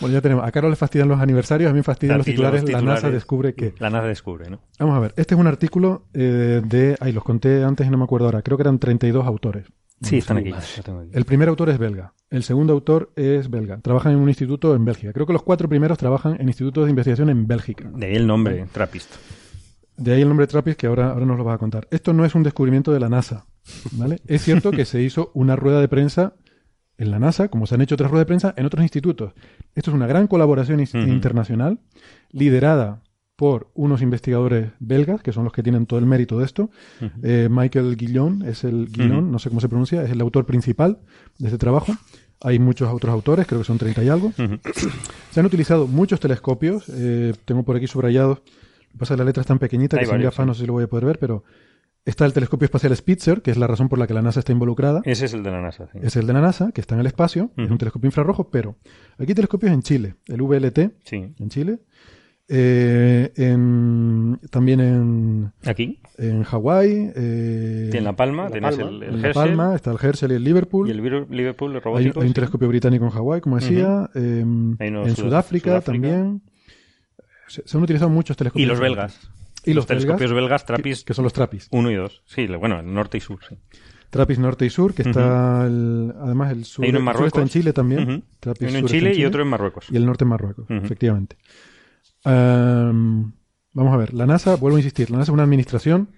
Bueno, 0.00 0.14
ya 0.14 0.20
tenemos. 0.20 0.44
A 0.44 0.52
Carlos 0.52 0.70
le 0.70 0.76
fastidian 0.76 1.08
los 1.08 1.18
aniversarios, 1.18 1.70
a 1.70 1.72
mí 1.72 1.78
me 1.78 1.82
fastidian 1.82 2.18
los 2.18 2.24
ti 2.26 2.32
los 2.32 2.36
titulares. 2.36 2.70
La. 2.70 2.82
NASA 2.82 3.10
descubre 3.10 3.54
que. 3.54 3.74
La 3.78 3.88
NASA 3.88 4.06
descubre, 4.06 4.50
¿no? 4.50 4.60
Vamos 4.78 4.96
a 4.96 5.00
ver. 5.00 5.14
Este 5.16 5.34
es 5.34 5.40
un 5.40 5.46
artículo 5.46 6.04
eh, 6.12 6.60
de. 6.64 6.96
Ay, 7.00 7.12
los 7.12 7.24
conté 7.24 7.64
antes 7.64 7.86
y 7.86 7.90
no 7.90 7.96
me 7.96 8.04
acuerdo 8.04 8.26
ahora. 8.26 8.42
Creo 8.42 8.58
que 8.58 8.62
eran 8.62 8.78
32 8.78 9.26
autores. 9.26 9.66
Sí, 10.02 10.18
están 10.18 10.36
aquí. 10.36 10.52
El 11.12 11.24
primer 11.24 11.48
autor 11.48 11.70
es 11.70 11.78
belga. 11.78 12.12
El 12.28 12.42
segundo 12.42 12.74
autor 12.74 13.12
es 13.16 13.48
belga. 13.48 13.78
Trabajan 13.80 14.12
en 14.12 14.18
un 14.18 14.28
instituto 14.28 14.74
en 14.74 14.84
Bélgica. 14.84 15.12
Creo 15.12 15.26
que 15.26 15.32
los 15.32 15.42
cuatro 15.42 15.68
primeros 15.68 15.96
trabajan 15.96 16.36
en 16.38 16.48
institutos 16.48 16.84
de 16.84 16.90
investigación 16.90 17.30
en 17.30 17.46
Bélgica. 17.46 17.90
De 17.94 18.06
ahí 18.06 18.16
el 18.16 18.26
nombre, 18.26 18.66
Trappist. 18.72 19.10
De 19.96 20.12
ahí 20.12 20.20
el 20.20 20.28
nombre 20.28 20.46
Trappist 20.46 20.78
que 20.78 20.86
ahora, 20.86 21.12
ahora 21.12 21.24
nos 21.24 21.38
lo 21.38 21.44
vas 21.44 21.54
a 21.54 21.58
contar. 21.58 21.88
Esto 21.90 22.12
no 22.12 22.24
es 22.24 22.34
un 22.34 22.42
descubrimiento 22.42 22.92
de 22.92 23.00
la 23.00 23.08
NASA. 23.08 23.46
¿Vale? 23.92 24.20
Es 24.26 24.42
cierto 24.42 24.70
que 24.70 24.84
se 24.84 25.02
hizo 25.02 25.30
una 25.34 25.56
rueda 25.56 25.80
de 25.80 25.88
prensa 25.88 26.34
en 26.98 27.10
la 27.10 27.18
NASA, 27.18 27.48
como 27.48 27.66
se 27.66 27.74
han 27.74 27.80
hecho 27.82 27.94
otras 27.94 28.10
ruedas 28.10 28.22
de 28.22 28.28
prensa 28.28 28.54
en 28.56 28.64
otros 28.66 28.82
institutos. 28.82 29.32
Esto 29.74 29.90
es 29.90 29.94
una 29.94 30.06
gran 30.06 30.26
colaboración 30.26 30.80
internacional 30.80 31.78
liderada 32.30 33.02
por 33.36 33.70
unos 33.74 34.00
investigadores 34.00 34.70
belgas, 34.80 35.22
que 35.22 35.30
son 35.32 35.44
los 35.44 35.52
que 35.52 35.62
tienen 35.62 35.84
todo 35.84 35.98
el 35.98 36.06
mérito 36.06 36.38
de 36.38 36.46
esto. 36.46 36.70
Eh, 37.22 37.48
Michael 37.50 37.96
Guillon 37.96 38.42
es 38.46 38.64
el 38.64 38.88
Guillon, 38.90 39.30
no 39.30 39.38
sé 39.38 39.50
cómo 39.50 39.60
se 39.60 39.68
pronuncia, 39.68 40.02
es 40.02 40.10
el 40.10 40.20
autor 40.22 40.46
principal 40.46 41.00
de 41.38 41.48
este 41.48 41.58
trabajo. 41.58 41.92
Hay 42.40 42.58
muchos 42.58 42.88
otros 42.90 43.12
autores, 43.12 43.46
creo 43.46 43.60
que 43.60 43.66
son 43.66 43.76
30 43.76 44.04
y 44.04 44.08
algo. 44.08 44.32
Se 45.30 45.40
han 45.40 45.46
utilizado 45.46 45.86
muchos 45.86 46.18
telescopios. 46.18 46.84
eh, 46.88 47.34
tengo 47.44 47.62
por 47.62 47.76
aquí 47.76 47.86
subrayados. 47.86 48.38
Lo 48.38 48.92
que 48.92 48.98
pasa 48.98 49.12
es 49.14 49.16
que 49.16 49.22
la 49.22 49.24
letra 49.26 49.42
es 49.42 49.46
tan 49.46 49.58
pequeñita 49.58 49.96
Hay 49.96 50.00
que 50.04 50.06
sin 50.06 50.22
gafas 50.22 50.46
no 50.46 50.54
sé 50.54 50.60
si 50.62 50.66
lo 50.66 50.72
voy 50.74 50.84
a 50.84 50.86
poder 50.86 51.04
ver, 51.04 51.18
pero 51.18 51.44
está 52.06 52.24
el 52.24 52.32
telescopio 52.32 52.64
espacial 52.64 52.96
Spitzer, 52.96 53.42
que 53.42 53.50
es 53.50 53.58
la 53.58 53.66
razón 53.66 53.90
por 53.90 53.98
la 53.98 54.06
que 54.06 54.14
la 54.14 54.22
NASA 54.22 54.40
está 54.40 54.52
involucrada. 54.52 55.02
Ese 55.04 55.26
es 55.26 55.34
el 55.34 55.42
de 55.42 55.50
la 55.50 55.60
NASA. 55.60 55.88
sí. 55.92 55.98
Es 56.02 56.16
el 56.16 56.26
de 56.26 56.32
la 56.32 56.40
NASA, 56.40 56.72
que 56.72 56.80
está 56.80 56.94
en 56.94 57.00
el 57.02 57.06
espacio, 57.06 57.50
es 57.58 57.70
un 57.70 57.76
telescopio 57.76 58.08
infrarrojo, 58.08 58.48
pero 58.50 58.76
aquí 59.18 59.32
hay 59.32 59.34
telescopios 59.34 59.72
en 59.72 59.82
Chile, 59.82 60.14
el 60.26 60.40
VLT 60.40 60.92
Sí. 61.04 61.34
en 61.38 61.48
Chile, 61.50 61.80
eh, 62.48 63.32
en- 63.36 64.38
también 64.50 64.78
en, 64.80 65.52
Aquí. 65.64 66.00
en 66.16 66.44
Hawái, 66.44 67.10
eh, 67.16 67.90
En 67.92 68.04
La 68.04 68.14
Palma 68.14 68.48
La 68.48 68.60
Palma. 68.60 68.84
el, 68.88 69.02
el 69.02 69.14
en 69.16 69.22
La 69.22 69.32
Palma, 69.32 69.74
está 69.74 69.90
el 69.90 69.98
Herschel 70.00 70.30
y 70.30 70.34
el 70.36 70.44
Liverpool. 70.44 70.86
y 70.86 70.92
el 70.92 70.98
Liverpool 71.28 71.70
el 71.72 71.76
Hay, 71.78 71.82
robótico. 71.82 72.20
hay 72.20 72.26
un 72.26 72.28
sí. 72.30 72.34
telescopio 72.34 72.68
británico 72.68 73.04
en 73.04 73.10
Hawái, 73.10 73.40
como 73.40 73.56
decía. 73.56 74.08
Hay 74.14 74.20
uno 74.42 74.76
en 74.78 75.16
Sud- 75.16 75.24
Sudáfrica, 75.24 75.70
Sudáfrica. 75.70 75.80
también. 75.80 76.42
Se, 77.48 77.62
se 77.66 77.76
han 77.76 77.82
utilizado 77.82 78.10
muchos 78.10 78.36
telescopios. 78.36 78.64
Y 78.64 78.68
los 78.68 78.78
belgas. 78.80 79.28
Y 79.66 79.74
los 79.74 79.86
telescopios 79.86 80.32
belgas, 80.32 80.64
Trappist 80.64 81.06
que 81.06 81.14
son 81.14 81.24
los 81.24 81.32
TRAPPIST. 81.32 81.68
1 81.72 81.90
y 81.90 81.94
2. 81.94 82.22
Sí, 82.26 82.46
bueno, 82.46 82.82
norte 82.82 83.18
y 83.18 83.20
sur, 83.20 83.38
sí. 83.48 83.56
TRAPPIST 84.10 84.40
norte 84.40 84.64
y 84.66 84.70
sur, 84.70 84.94
que 84.94 85.02
está 85.02 85.66
el- 85.66 86.12
además 86.20 86.52
el 86.52 86.64
sur, 86.64 86.84
Hay 86.84 86.90
uno 86.90 87.00
en 87.00 87.08
el 87.08 87.14
sur 87.16 87.26
está 87.26 87.38
en 87.38 87.42
Marruecos. 87.44 87.50
Chile 87.52 87.72
también. 87.72 88.24
TRAPPIST 88.40 88.70
Uno 88.70 88.78
en 88.78 88.86
Chile 88.86 89.14
y 89.14 89.24
otro 89.24 89.42
en 89.42 89.48
Marruecos. 89.48 89.86
y 89.90 89.96
el 89.96 90.06
norte 90.06 90.24
en 90.24 90.28
Marruecos, 90.28 90.66
efectivamente. 90.70 91.36
Am, 92.24 93.32
vamos 93.72 93.92
a 93.94 93.96
ver, 93.96 94.14
la 94.14 94.26
NASA, 94.26 94.56
vuelvo 94.56 94.76
a 94.76 94.80
insistir, 94.80 95.10
la 95.10 95.18
NASA 95.18 95.30
es 95.30 95.34
una 95.34 95.42
administración, 95.44 96.10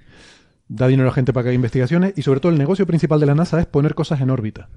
da 0.68 0.86
dinero 0.86 1.09
a 1.09 1.11
la 1.11 1.14
gente 1.14 1.32
para 1.32 1.44
que 1.44 1.49
haga 1.49 1.55
investigaciones 1.55 2.12
y 2.16 2.22
sobre 2.22 2.40
todo 2.40 2.53
el 2.53 2.59
negocio 2.59 2.86
principal 2.86 3.20
de 3.20 3.26
la 3.26 3.34
NASA 3.34 3.61
es 3.61 3.66
poner 3.66 3.94
cosas 3.94 4.20
en 4.20 4.30
órbita. 4.30 4.68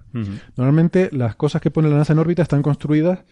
Normalmente 0.56 1.10
las 1.12 1.36
cosas 1.36 1.62
que 1.62 1.72
pone 1.72 1.90
la 1.90 1.98
NASA 1.98 2.14
en 2.14 2.20
órbita 2.20 2.42
están 2.42 2.62
construidas, 2.62 3.24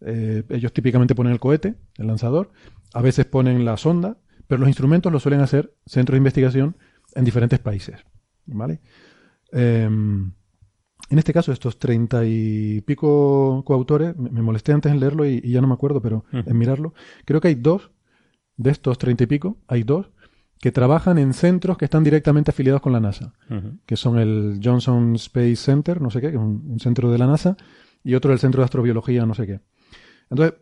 eh, 0.00 0.42
ellos 0.50 0.72
típicamente 0.72 1.14
ponen 1.14 1.32
el 1.32 1.40
cohete, 1.40 1.74
el 1.98 2.06
lanzador, 2.06 2.50
a 2.94 3.02
veces 3.02 3.26
ponen 3.26 3.64
la 3.64 3.76
sonda, 3.76 4.16
pero 4.46 4.60
los 4.60 4.68
instrumentos 4.68 5.12
los 5.12 5.22
suelen 5.22 5.40
hacer 5.40 5.74
centros 5.86 6.14
de 6.14 6.18
investigación 6.18 6.76
en 7.14 7.24
diferentes 7.24 7.58
países. 7.58 8.00
¿Vale? 8.46 8.80
Em, 9.52 10.32
en 11.08 11.18
este 11.18 11.32
caso, 11.32 11.52
estos 11.52 11.78
treinta 11.78 12.24
y 12.24 12.80
pico 12.82 13.62
coautores, 13.64 14.16
me, 14.16 14.30
me 14.30 14.42
molesté 14.42 14.72
antes 14.72 14.90
en 14.92 15.00
leerlo 15.00 15.24
y, 15.24 15.40
y 15.42 15.52
ya 15.52 15.60
no 15.60 15.66
me 15.68 15.74
acuerdo, 15.74 16.00
pero 16.00 16.24
Ujú. 16.32 16.48
en 16.48 16.58
mirarlo, 16.58 16.94
creo 17.24 17.40
que 17.40 17.48
hay 17.48 17.54
dos 17.54 17.90
de 18.56 18.70
estos 18.70 18.98
treinta 18.98 19.24
y 19.24 19.26
pico, 19.26 19.58
hay 19.68 19.82
dos 19.82 20.10
que 20.60 20.72
trabajan 20.72 21.18
en 21.18 21.34
centros 21.34 21.76
que 21.76 21.84
están 21.84 22.02
directamente 22.02 22.50
afiliados 22.50 22.80
con 22.80 22.92
la 22.92 22.98
NASA 23.00 23.34
que 23.84 23.96
son 23.96 24.18
el 24.18 24.58
Johnson 24.64 25.14
Space 25.16 25.56
Center, 25.56 26.00
no 26.00 26.10
sé 26.10 26.20
qué, 26.20 26.28
que 26.30 26.36
es 26.36 26.40
un, 26.42 26.64
un 26.70 26.80
centro 26.80 27.10
de 27.12 27.18
la 27.18 27.26
NASA, 27.26 27.56
y 28.02 28.14
otro 28.14 28.32
el 28.32 28.38
Centro 28.38 28.62
de 28.62 28.64
Astrobiología, 28.64 29.26
no 29.26 29.34
sé 29.34 29.46
qué. 29.46 29.60
Entonces, 30.30 30.58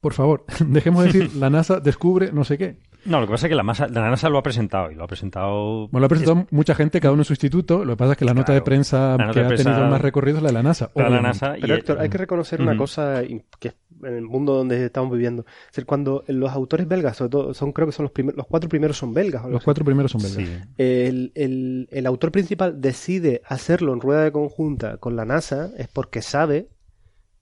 por 0.00 0.12
favor, 0.14 0.44
dejemos 0.66 1.04
de 1.04 1.12
decir 1.12 1.34
la 1.36 1.50
NASA 1.50 1.80
descubre 1.80 2.32
no 2.32 2.44
sé 2.44 2.56
qué. 2.56 2.78
No, 3.06 3.20
lo 3.20 3.26
que 3.26 3.32
pasa 3.32 3.46
es 3.46 3.50
que 3.50 3.54
la, 3.54 3.62
masa- 3.62 3.88
la 3.88 4.08
NASA 4.08 4.28
lo 4.28 4.38
ha 4.38 4.42
presentado 4.42 4.90
y 4.90 4.94
lo 4.94 5.04
ha 5.04 5.06
presentado. 5.06 5.88
Bueno, 5.88 6.00
lo 6.00 6.06
ha 6.06 6.08
presentado 6.08 6.46
mucha 6.50 6.74
gente, 6.74 7.00
cada 7.00 7.12
uno 7.12 7.20
en 7.22 7.26
su 7.26 7.32
instituto. 7.34 7.84
Lo 7.84 7.92
que 7.92 7.96
pasa 7.98 8.12
es 8.12 8.18
que 8.18 8.24
la 8.24 8.34
nota 8.34 8.52
de 8.52 8.62
prensa 8.62 9.16
nota 9.18 9.32
que 9.32 9.40
de 9.40 9.44
ha 9.44 9.48
prensa- 9.48 9.70
tenido 9.72 9.88
más 9.90 10.00
recorrido 10.00 10.38
es 10.38 10.42
la 10.42 10.48
de 10.48 10.54
la 10.54 10.62
NASA. 10.62 10.90
la. 10.94 11.20
NASA. 11.20 11.58
y- 11.58 11.60
Pero 11.62 11.74
Héctor, 11.74 12.00
hay 12.00 12.08
que 12.08 12.18
reconocer 12.18 12.60
una 12.62 12.76
cosa 12.76 13.22
que 13.58 13.68
es 13.68 13.74
en 14.02 14.14
el 14.14 14.22
mundo 14.24 14.54
donde 14.54 14.84
estamos 14.84 15.12
viviendo. 15.12 15.42
Es 15.66 15.72
decir, 15.72 15.86
cuando 15.86 16.24
los 16.28 16.50
autores 16.50 16.86
belgas, 16.88 17.16
sobre 17.16 17.30
todo, 17.30 17.54
son, 17.54 17.72
creo 17.72 17.86
que 17.86 17.92
son 17.92 18.04
los, 18.04 18.12
primer- 18.12 18.34
los 18.36 18.46
cuatro 18.46 18.68
primeros 18.68 18.96
son 18.98 19.14
belgas. 19.14 19.44
Los 19.46 19.56
así. 19.56 19.64
cuatro 19.64 19.84
primeros 19.84 20.10
son 20.12 20.22
belgas. 20.22 20.36
Sí. 20.46 20.68
El, 20.78 21.32
el- 21.34 21.88
el 21.90 22.06
autor 22.06 22.30
principal 22.32 22.80
decide 22.80 23.40
hacerlo 23.46 23.92
en 23.94 24.00
rueda 24.00 24.24
de 24.24 24.32
conjunta 24.32 24.96
con 24.98 25.14
la 25.16 25.24
NASA 25.24 25.70
es 25.78 25.88
porque 25.88 26.20
sabe 26.22 26.68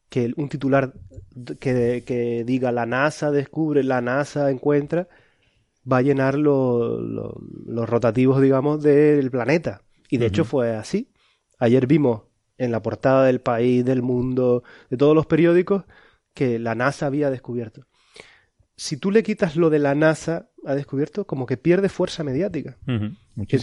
que 0.08 0.32
un 0.36 0.48
titular 0.48 0.92
que, 1.58 2.04
que 2.06 2.44
diga 2.44 2.70
la 2.70 2.84
NASA 2.86 3.30
descubre, 3.30 3.82
la 3.82 4.00
NASA 4.02 4.50
encuentra, 4.50 5.08
va 5.90 5.98
a 5.98 6.02
llenar 6.02 6.36
lo- 6.38 7.00
lo- 7.00 7.40
los 7.66 7.88
rotativos, 7.88 8.40
digamos, 8.40 8.82
del 8.82 9.30
planeta. 9.30 9.82
Y 10.08 10.18
de 10.18 10.26
hecho 10.26 10.44
fue 10.44 10.76
así. 10.76 11.08
Ayer 11.58 11.86
vimos 11.86 12.22
en 12.58 12.70
la 12.70 12.82
portada 12.82 13.24
del 13.24 13.40
país, 13.40 13.84
del 13.84 14.02
mundo, 14.02 14.62
de 14.90 14.96
todos 14.96 15.14
los 15.14 15.26
periódicos, 15.26 15.84
que 16.34 16.58
la 16.58 16.74
NASA 16.74 17.06
había 17.06 17.30
descubierto. 17.30 17.86
si 18.74 18.96
tú 18.96 19.10
le 19.12 19.22
quitas 19.22 19.54
lo 19.54 19.70
de 19.70 19.78
la 19.78 19.94
NASA, 19.94 20.48
ha 20.66 20.74
descubierto, 20.74 21.24
como 21.26 21.46
que 21.46 21.56
pierde 21.56 21.88
fuerza 21.88 22.24
mediática. 22.24 22.78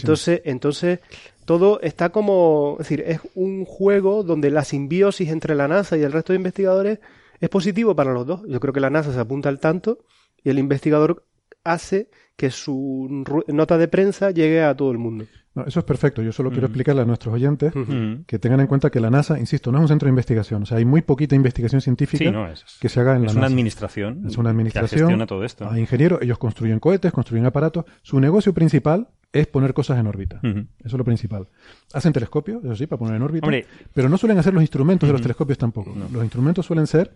Entonces, 0.04 0.40
entonces, 0.44 1.00
todo 1.44 1.80
está 1.82 2.10
como, 2.10 2.76
es 2.80 2.88
decir, 2.88 3.04
es 3.06 3.20
un 3.34 3.64
juego 3.66 4.22
donde 4.22 4.50
la 4.50 4.64
simbiosis 4.64 5.28
entre 5.28 5.54
la 5.56 5.68
NASA 5.68 5.98
y 5.98 6.02
el 6.02 6.12
resto 6.12 6.32
de 6.32 6.38
investigadores 6.38 7.00
es 7.40 7.48
positivo 7.50 7.94
para 7.94 8.12
los 8.14 8.24
dos. 8.26 8.42
Yo 8.48 8.60
creo 8.60 8.72
que 8.72 8.80
la 8.80 8.88
NASA 8.88 9.12
se 9.12 9.18
apunta 9.20 9.48
al 9.50 9.58
tanto 9.60 9.98
y 10.42 10.48
el 10.48 10.58
investigador 10.58 11.26
hace 11.64 12.10
que 12.36 12.50
su 12.50 13.24
nota 13.48 13.76
de 13.78 13.88
prensa 13.88 14.30
llegue 14.30 14.62
a 14.62 14.74
todo 14.74 14.90
el 14.92 14.98
mundo. 14.98 15.26
No, 15.54 15.64
eso 15.66 15.80
es 15.80 15.84
perfecto. 15.84 16.22
Yo 16.22 16.32
solo 16.32 16.50
quiero 16.50 16.66
Ujú. 16.66 16.70
explicarle 16.72 17.02
a 17.02 17.04
nuestros 17.04 17.34
oyentes 17.34 17.74
Ujú. 17.74 18.24
que 18.26 18.38
tengan 18.38 18.60
en 18.60 18.66
cuenta 18.68 18.88
que 18.90 19.00
la 19.00 19.10
NASA, 19.10 19.38
insisto, 19.38 19.72
no 19.72 19.78
es 19.78 19.82
un 19.82 19.88
centro 19.88 20.06
de 20.06 20.10
investigación. 20.10 20.62
O 20.62 20.66
sea, 20.66 20.78
hay 20.78 20.84
muy 20.84 21.02
poquita 21.02 21.34
investigación 21.34 21.80
científica 21.80 22.24
Sí, 22.24 22.30
no, 22.30 22.48
es, 22.48 22.64
que 22.80 22.88
se 22.88 23.00
haga 23.00 23.16
en 23.16 23.22
la 23.22 23.26
es 23.26 23.32
una 23.32 23.42
NASA. 23.42 23.50
administración. 23.52 24.22
Es 24.26 24.38
una 24.38 24.50
administración. 24.50 24.98
Que 25.00 25.04
gestiona 25.06 25.26
todo 25.26 25.44
esto. 25.44 25.68
Hay 25.68 25.80
ingenieros, 25.80 26.22
ellos 26.22 26.38
construyen 26.38 26.78
cohetes, 26.78 27.12
construyen 27.12 27.46
aparatos. 27.46 27.84
Su 28.02 28.20
negocio 28.20 28.54
principal 28.54 29.08
es 29.32 29.48
poner 29.48 29.74
cosas 29.74 29.98
en 29.98 30.06
órbita. 30.06 30.40
Eso 30.42 30.66
es 30.84 30.92
lo 30.92 31.04
principal. 31.04 31.48
Hacen 31.92 32.12
telescopios, 32.12 32.64
eso 32.64 32.76
sí, 32.76 32.86
para 32.86 32.98
poner 33.00 33.16
en 33.16 33.22
órbita. 33.22 33.44
Hombre. 33.46 33.66
pero 33.92 34.08
no 34.08 34.16
suelen 34.18 34.38
hacer 34.38 34.54
los 34.54 34.62
instrumentos 34.62 35.08
de 35.08 35.12
los 35.12 35.20
telescopios 35.20 35.58
tampoco. 35.58 35.94
Los 36.12 36.22
instrumentos 36.22 36.64
suelen 36.64 36.86
ser 36.86 37.12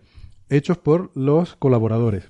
hechos 0.49 0.77
por 0.77 1.09
los 1.15 1.55
colaboradores. 1.55 2.29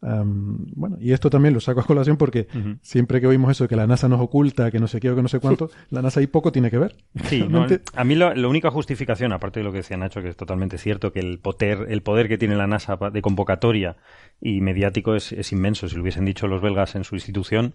Bueno, 0.00 0.96
y 1.00 1.12
esto 1.12 1.28
también 1.30 1.54
lo 1.54 1.60
saco 1.60 1.80
a 1.80 1.84
colación 1.84 2.16
porque 2.16 2.46
siempre 2.82 3.20
que 3.20 3.26
oímos 3.26 3.50
eso 3.50 3.64
de 3.64 3.68
que 3.68 3.76
la 3.76 3.86
NASA 3.86 4.08
nos 4.08 4.20
oculta, 4.20 4.70
que 4.70 4.78
no 4.78 4.86
sé 4.86 5.00
qué 5.00 5.10
o 5.10 5.16
que 5.16 5.22
no 5.22 5.28
sé 5.28 5.40
cuánto, 5.40 5.70
la 5.90 6.02
NASA 6.02 6.20
ahí 6.20 6.26
poco 6.26 6.52
tiene 6.52 6.70
que 6.70 6.78
ver. 6.78 6.96
Sí, 7.24 7.44
no, 7.48 7.66
a 7.94 8.04
mí 8.04 8.14
la, 8.14 8.34
la 8.34 8.48
única 8.48 8.70
justificación, 8.70 9.32
aparte 9.32 9.60
de 9.60 9.64
lo 9.64 9.72
que 9.72 9.78
decía 9.78 9.96
Nacho, 9.96 10.22
que 10.22 10.28
es 10.28 10.36
totalmente 10.36 10.78
cierto, 10.78 11.12
que 11.12 11.20
el 11.20 11.38
poder, 11.40 11.86
el 11.88 12.02
poder 12.02 12.28
que 12.28 12.38
tiene 12.38 12.56
la 12.56 12.66
NASA 12.66 12.96
de 13.12 13.22
convocatoria 13.22 13.96
y 14.40 14.60
mediático 14.60 15.16
es, 15.16 15.32
es 15.32 15.50
inmenso. 15.52 15.88
Si 15.88 15.96
lo 15.96 16.02
hubiesen 16.02 16.24
dicho 16.24 16.46
los 16.46 16.62
belgas 16.62 16.94
en 16.94 17.02
su 17.04 17.16
institución, 17.16 17.74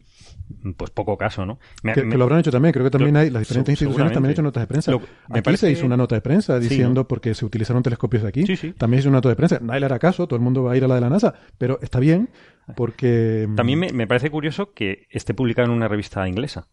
pues 0.77 0.91
poco 0.91 1.17
caso, 1.17 1.45
¿no? 1.45 1.59
Me- 1.83 1.93
que, 1.93 2.03
me- 2.03 2.11
que 2.11 2.17
lo 2.17 2.23
habrán 2.23 2.39
hecho 2.39 2.51
también. 2.51 2.71
Creo 2.71 2.85
que 2.85 2.91
también 2.91 3.13
Lo- 3.13 3.19
hay, 3.19 3.29
las 3.29 3.41
diferentes 3.41 3.77
se- 3.77 3.83
instituciones 3.85 4.13
también 4.13 4.29
han 4.29 4.31
hecho 4.33 4.41
notas 4.43 4.63
de 4.63 4.67
prensa. 4.67 4.91
Lo- 4.91 4.99
me 4.99 5.05
Aquí 5.39 5.41
parece 5.41 5.65
se 5.67 5.71
hizo 5.73 5.85
una 5.85 5.97
nota 5.97 6.15
de 6.15 6.21
prensa 6.21 6.57
Sí, 6.61 6.69
diciendo 6.69 7.01
¿no? 7.01 7.07
porque 7.07 7.33
se 7.33 7.45
utilizaron 7.45 7.83
telescopios 7.83 8.23
de 8.23 8.29
aquí. 8.29 8.45
Sí, 8.45 8.55
sí. 8.55 8.71
También 8.77 8.99
hizo 8.99 9.09
una 9.09 9.17
nota 9.17 9.27
de 9.29 9.35
prensa. 9.35 9.59
Nadie 9.61 9.81
le 9.81 9.85
hará 9.87 9.99
caso, 9.99 10.25
todo 10.27 10.37
el 10.37 10.43
mundo 10.43 10.63
va 10.63 10.71
a 10.73 10.77
ir 10.77 10.85
a 10.85 10.87
la 10.87 10.95
de 10.95 11.01
la 11.01 11.09
NASA, 11.09 11.33
pero 11.57 11.79
está 11.81 11.99
bien 11.99 12.12
porque... 12.75 13.45
mm, 13.49 13.55
También 13.55 13.79
me, 13.79 13.91
me 13.93 14.07
parece 14.07 14.29
curioso 14.29 14.73
que 14.73 15.07
esté 15.09 15.33
publicado 15.33 15.67
en 15.69 15.73
una 15.75 15.87
revista 15.87 16.27
inglesa. 16.27 16.67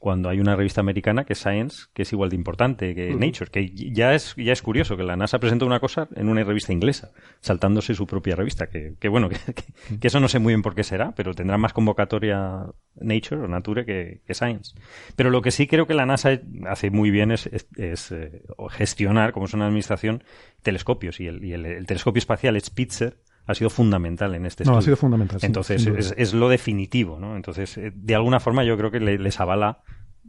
Cuando 0.00 0.28
hay 0.28 0.38
una 0.38 0.54
revista 0.54 0.82
americana 0.82 1.24
que 1.24 1.32
es 1.32 1.38
Science, 1.38 1.86
que 1.94 2.02
es 2.02 2.12
igual 2.12 2.28
de 2.28 2.36
importante 2.36 2.94
que 2.94 3.14
Nature, 3.20 3.50
que 3.50 3.70
ya 3.70 4.14
es, 4.14 4.34
ya 4.36 4.52
es 4.52 4.60
curioso 4.60 4.98
que 4.98 5.02
la 5.02 5.16
NASA 5.16 5.38
presente 5.38 5.64
una 5.64 5.80
cosa 5.80 6.08
en 6.14 6.28
una 6.28 6.44
revista 6.44 6.74
inglesa, 6.74 7.12
saltándose 7.40 7.94
su 7.94 8.06
propia 8.06 8.36
revista. 8.36 8.66
Que, 8.66 8.96
que 9.00 9.08
bueno, 9.08 9.28
que, 9.30 9.36
que- 9.54 9.98
que 9.98 10.06
eso 10.08 10.20
no 10.20 10.28
sé 10.28 10.40
muy 10.40 10.50
bien 10.52 10.60
por 10.60 10.74
qué 10.74 10.84
será, 10.84 11.14
pero 11.14 11.32
tendrá 11.32 11.56
más 11.56 11.72
convocatoria 11.72 12.66
Nature 12.96 13.40
o 13.42 13.48
Nature 13.48 13.86
que, 13.86 14.20
que 14.26 14.34
Science. 14.34 14.74
Pero 15.16 15.30
lo 15.30 15.40
que 15.40 15.50
sí 15.50 15.66
creo 15.66 15.86
que 15.86 15.94
la 15.94 16.04
NASA 16.04 16.38
hace 16.68 16.90
muy 16.90 17.10
bien 17.10 17.30
es, 17.30 17.46
es- 17.46 17.68
es, 17.78 18.12
eh, 18.12 18.42
gestionar, 18.72 19.32
como 19.32 19.46
es 19.46 19.54
una 19.54 19.64
administración, 19.68 20.22
telescopios. 20.62 21.18
Y 21.18 21.28
el, 21.28 21.42
y 21.42 21.54
el- 21.54 21.64
el 21.64 21.86
telescopio 21.86 22.18
espacial 22.18 22.60
Spitzer 22.60 23.16
ha 23.46 23.54
sido 23.54 23.70
fundamental 23.70 24.34
en 24.34 24.46
este 24.46 24.64
No, 24.64 24.70
ha 24.70 24.74
estudio. 24.74 24.84
sido 24.84 24.96
fundamental. 24.96 25.40
sí, 25.40 25.46
Entonces 25.46 25.86
es, 25.86 26.14
es 26.16 26.34
lo 26.34 26.48
definitivo, 26.48 27.18
¿no? 27.20 27.36
Entonces, 27.36 27.76
eh, 27.78 27.92
de 27.94 28.14
alguna 28.14 28.40
forma 28.40 28.64
yo 28.64 28.76
creo 28.78 28.90
que 28.90 29.00
le- 29.00 29.18
les 29.18 29.38
avala 29.40 29.80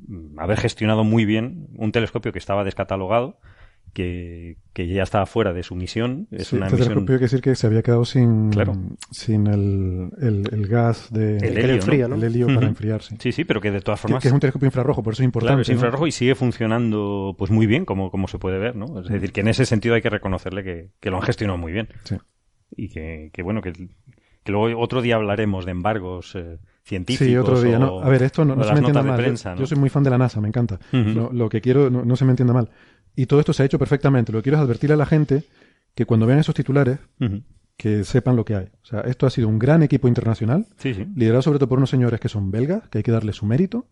mm, 0.08 0.40
haber 0.40 0.58
gestionado 0.60 1.04
muy 1.04 1.26
bien 1.26 1.68
un 1.78 1.92
telescopio 1.92 2.32
que 2.34 2.40
estaba 2.40 2.64
descatalogado, 2.64 3.40
que, 3.94 4.58
que 4.74 4.88
ya 4.90 5.04
estaba 5.04 5.26
fuera 5.26 5.54
de 5.54 5.64
su 5.64 5.74
misión. 5.76 6.28
Es 6.32 6.48
Sí, 6.48 6.58
una 6.58 6.66
este 6.66 6.76
misión... 6.78 6.90
telescopio 6.96 7.16
hay 7.16 7.20
que 7.20 7.26
decir 7.26 7.42
que 7.42 7.56
se 7.56 7.66
había 7.68 7.82
quedado 7.82 8.04
sin, 8.04 8.50
Claro. 8.50 8.74
sin 9.12 9.48
el, 9.48 10.10
el- 10.22 10.50
el 10.52 10.68
gas 10.68 11.08
de 11.14 11.38
El 11.38 11.58
helio, 11.58 11.76
enfría, 11.76 12.08
¿no? 12.10 12.16
el 12.16 12.24
helio 12.26 12.48
para 12.48 12.68
enfriarse. 12.68 13.16
Sí, 13.22 13.32
sí, 13.32 13.46
pero 13.46 13.62
que 13.62 13.72
de 13.72 13.80
todas 13.80 14.02
formas... 14.02 14.22
que 14.22 14.28
es 14.28 14.34
un 14.34 14.42
telescopio 14.42 14.66
infrarrojo, 14.66 15.02
por 15.02 15.14
eso 15.14 15.22
es 15.24 15.26
importante. 15.28 15.52
Claro, 15.52 15.62
es 15.62 15.70
¿no? 15.70 15.74
infrarrojo 15.76 16.08
y 16.08 16.12
sigue 16.12 16.36
funcionando 16.36 17.36
pues 17.38 17.52
muy 17.52 17.68
bien, 17.68 17.86
como, 17.86 18.12
como 18.12 18.28
se 18.28 18.38
puede 18.38 18.58
ver, 18.60 18.76
¿no? 18.76 19.00
Es 19.00 19.08
decir, 19.08 19.32
que 19.32 19.40
en 19.42 19.48
ese 19.48 19.66
sentido 19.66 19.96
hay 19.96 20.02
que 20.02 20.10
reconocerle 20.10 20.64
que, 20.66 20.90
que 21.00 21.10
lo 21.10 21.16
han 21.18 21.24
gestionado 21.24 21.58
muy 21.58 21.72
bien. 21.72 21.88
Sí. 22.04 22.18
Y 22.76 22.90
que, 22.90 23.30
que 23.34 23.42
bueno, 23.44 23.62
que, 23.62 23.72
que 23.74 24.52
luego 24.52 24.80
otro 24.80 25.02
día 25.02 25.16
hablaremos 25.16 25.66
de 25.66 25.72
embargos 25.72 26.36
eh, 26.36 26.58
científicos. 26.84 27.28
Sí, 27.28 27.38
otro 27.38 27.62
día. 27.62 27.78
o- 27.78 27.80
No, 27.80 28.00
a 28.02 28.10
ver, 28.10 28.24
esto 28.24 28.44
no, 28.46 28.56
no 28.56 28.64
se 28.64 28.74
me 28.74 28.80
entienda 28.80 29.02
mal. 29.04 29.18
Yo- 29.18 29.24
prensa, 29.24 29.56
yo, 29.56 29.62
¿no? 29.62 29.68
soy 29.68 29.78
muy 29.78 29.90
fan 29.90 30.04
de 30.04 30.10
la 30.10 30.18
NASA, 30.18 30.42
me 30.42 30.48
encanta. 30.48 30.80
Lo, 30.92 31.32
lo 31.32 31.50
que 31.50 31.62
quiero, 31.62 31.90
no, 31.90 32.16
se 32.16 32.26
me 32.26 32.32
entienda 32.32 32.54
mal. 32.54 32.70
Y 33.16 33.26
todo 33.28 33.40
esto 33.40 33.54
se 33.54 33.64
ha 33.64 33.66
hecho 33.66 33.80
perfectamente. 33.80 34.32
Lo 34.32 34.40
que 34.40 34.44
quiero 34.44 34.58
es 34.58 34.64
advertirle 34.64 34.94
a 34.96 34.98
la 34.98 35.06
gente 35.06 35.44
que 35.96 36.06
cuando 36.06 36.26
vean 36.26 36.40
esos 36.40 36.54
titulares, 36.56 37.00
que 37.78 38.04
sepan 38.04 38.36
lo 38.36 38.46
que 38.46 38.56
hay. 38.56 38.66
O 38.84 38.86
sea, 38.86 39.02
esto 39.02 39.26
ha 39.26 39.30
sido 39.30 39.48
un 39.48 39.58
gran 39.60 39.84
equipo 39.84 40.08
internacional, 40.08 40.68
Sí, 40.78 40.94
sí. 40.94 41.06
liderado 41.16 41.42
sobre 41.42 41.60
todo 41.60 41.70
por 41.70 41.78
unos 41.78 41.90
señores 41.90 42.20
que 42.20 42.30
son 42.30 42.52
belgas, 42.52 42.88
que 42.90 43.00
hay 43.00 43.04
que 43.04 43.12
darle 43.12 43.34
su 43.34 43.46
mérito, 43.46 43.88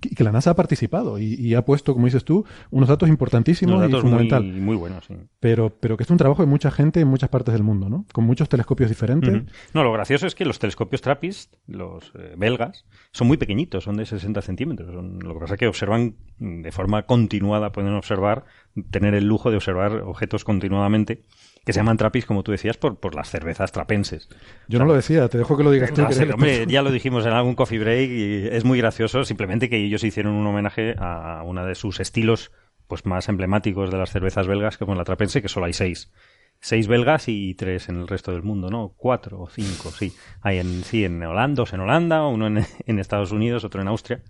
que 0.00 0.24
la 0.24 0.32
NASA 0.32 0.50
ha 0.50 0.54
participado 0.56 1.18
y, 1.18 1.34
y 1.34 1.54
ha 1.54 1.64
puesto, 1.64 1.92
como 1.94 2.06
dices 2.06 2.24
tú, 2.24 2.44
unos 2.70 2.88
datos 2.88 3.08
importantísimos 3.08 3.76
Unos 3.76 3.88
y 3.88 3.92
datos 3.92 4.02
fundamental. 4.02 4.42
muy, 4.44 4.60
muy 4.60 4.76
buenos, 4.76 5.04
sí. 5.06 5.14
Pero, 5.40 5.70
pero 5.78 5.96
que 5.96 6.02
es 6.02 6.10
un 6.10 6.16
trabajo 6.16 6.42
de 6.42 6.48
mucha 6.48 6.70
gente 6.70 7.00
en 7.00 7.08
muchas 7.08 7.28
partes 7.30 7.52
del 7.54 7.62
mundo, 7.62 7.88
¿no? 7.88 8.04
Con 8.12 8.24
muchos 8.24 8.48
telescopios 8.48 8.88
diferentes. 8.90 9.42
No, 9.72 9.84
lo 9.84 9.92
gracioso 9.92 10.26
es 10.26 10.34
que 10.34 10.44
los 10.44 10.58
telescopios 10.58 11.00
TRAPPIST, 11.02 11.54
los 11.68 12.12
eh, 12.18 12.34
belgas, 12.36 12.84
son 13.12 13.28
muy 13.28 13.36
pequeñitos, 13.36 13.84
son 13.84 13.96
de 13.96 14.04
60 14.06 14.42
centímetros. 14.42 14.92
Son- 14.92 15.18
lo 15.20 15.34
que 15.34 15.40
pasa 15.40 15.54
es 15.54 15.60
que 15.60 15.66
observan 15.68 16.16
mm, 16.38 16.62
de 16.62 16.72
forma 16.72 17.04
continuada, 17.04 17.70
pueden 17.72 17.94
observar, 17.94 18.44
tener 18.90 19.14
el 19.14 19.24
lujo 19.26 19.50
de 19.50 19.56
observar 19.56 19.92
objetos 20.02 20.44
continuadamente, 20.44 21.22
que 21.64 21.72
se 21.72 21.80
llaman 21.80 21.96
TRAPPIST, 21.96 22.28
como 22.28 22.42
tú 22.42 22.52
decías, 22.52 22.76
por, 22.76 23.00
por 23.00 23.14
las 23.14 23.30
cervezas 23.30 23.72
trapenses. 23.72 24.28
Yo 24.68 24.78
no 24.78 24.84
lo 24.84 24.94
decía, 24.94 25.28
te 25.28 25.38
dejo 25.38 25.56
que 25.56 25.64
lo 25.64 25.70
digas 25.70 25.92
tú. 25.92 26.06
Que 26.06 26.12
sí, 26.12 26.18
eres 26.18 26.28
el 26.28 26.34
hombre, 26.34 26.66
ya 26.66 26.82
lo 26.82 26.90
dijimos 26.90 27.24
en 27.26 27.32
algún 27.32 27.54
coffee 27.54 27.78
break 27.78 28.10
y 28.10 28.48
es 28.48 28.64
muy 28.64 28.78
gracioso 28.78 29.24
simplemente 29.24 29.70
que 29.70 29.76
ellos 29.76 30.04
hicieron 30.04 30.34
un 30.34 30.46
homenaje 30.46 30.94
a 30.98 31.42
uno 31.44 31.64
de 31.64 31.74
sus 31.74 32.00
estilos 32.00 32.52
pues 32.86 33.06
más 33.06 33.28
emblemáticos 33.28 33.90
de 33.90 33.96
las 33.96 34.10
cervezas 34.10 34.46
belgas, 34.46 34.76
como 34.76 34.94
la 34.94 35.04
trapense, 35.04 35.40
que 35.40 35.48
solo 35.48 35.66
hay 35.66 35.72
seis. 35.72 36.12
Seis 36.60 36.86
belgas 36.86 37.28
y 37.28 37.54
tres 37.54 37.88
en 37.88 37.96
el 37.96 38.08
resto 38.08 38.32
del 38.32 38.42
mundo, 38.42 38.70
¿no? 38.70 38.94
Cuatro 38.96 39.40
o 39.40 39.48
cinco, 39.48 39.90
sí. 39.90 40.12
Hay 40.42 40.58
en, 40.58 40.84
sí, 40.84 41.04
en 41.04 41.22
Holanda, 41.22 41.56
dos 41.56 41.72
en 41.72 41.80
Holanda, 41.80 42.26
uno 42.26 42.46
en, 42.46 42.64
en 42.86 42.98
Estados 42.98 43.32
Unidos, 43.32 43.64
otro 43.64 43.80
en 43.80 43.88
Austria, 43.88 44.22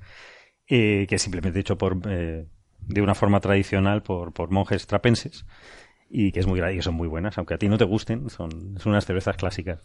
eh, 0.68 1.06
que 1.08 1.18
simplemente 1.18 1.60
hecho 1.60 1.76
por, 1.76 1.98
eh, 2.08 2.46
de 2.80 3.02
una 3.02 3.14
forma 3.14 3.40
tradicional 3.40 4.02
por, 4.02 4.32
por 4.32 4.50
monjes 4.50 4.86
trapenses 4.86 5.44
y 6.10 6.32
que 6.32 6.40
es 6.40 6.46
muy 6.46 6.60
y 6.60 6.82
son 6.82 6.94
muy 6.94 7.08
buenas, 7.08 7.38
aunque 7.38 7.54
a 7.54 7.58
ti 7.58 7.68
no 7.68 7.78
te 7.78 7.84
gusten, 7.84 8.30
son, 8.30 8.76
unas 8.84 9.06
cervezas 9.06 9.36
clásicas. 9.36 9.80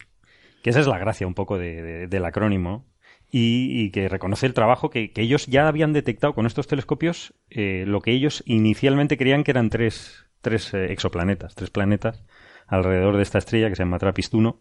Que 0.64 0.70
esa 0.72 0.80
es 0.80 0.88
la 0.88 0.98
gracia 0.98 1.26
un 1.28 1.34
poco 1.34 1.58
de- 1.58 1.82
de- 1.82 2.08
del 2.08 2.26
acrónimo 2.26 2.86
y, 3.32 3.92
que 3.92 4.10
reconoce 4.10 4.46
el 4.46 4.54
trabajo 4.54 4.90
que, 4.90 5.12
ellos 5.16 5.46
ya 5.48 5.68
habían 5.68 5.94
detectado 5.94 6.34
con 6.34 6.46
estos 6.46 6.68
telescopios, 6.68 7.34
eh, 7.50 7.84
lo 7.88 8.02
que 8.02 8.12
ellos 8.12 8.44
inicialmente 8.46 9.18
creían 9.18 9.44
que 9.44 9.52
eran 9.52 9.70
tres, 9.70 10.26
tres 10.42 10.74
eh, 10.74 10.92
exoplanetas, 10.92 11.56
tres 11.56 11.70
planetas 11.70 12.24
alrededor 12.68 13.18
de 13.18 13.24
esta 13.24 13.38
estrella 13.38 13.70
que 13.70 13.76
se 13.76 13.84
llama 13.84 14.00
TRAPPIST 14.00 14.34
1 14.34 14.60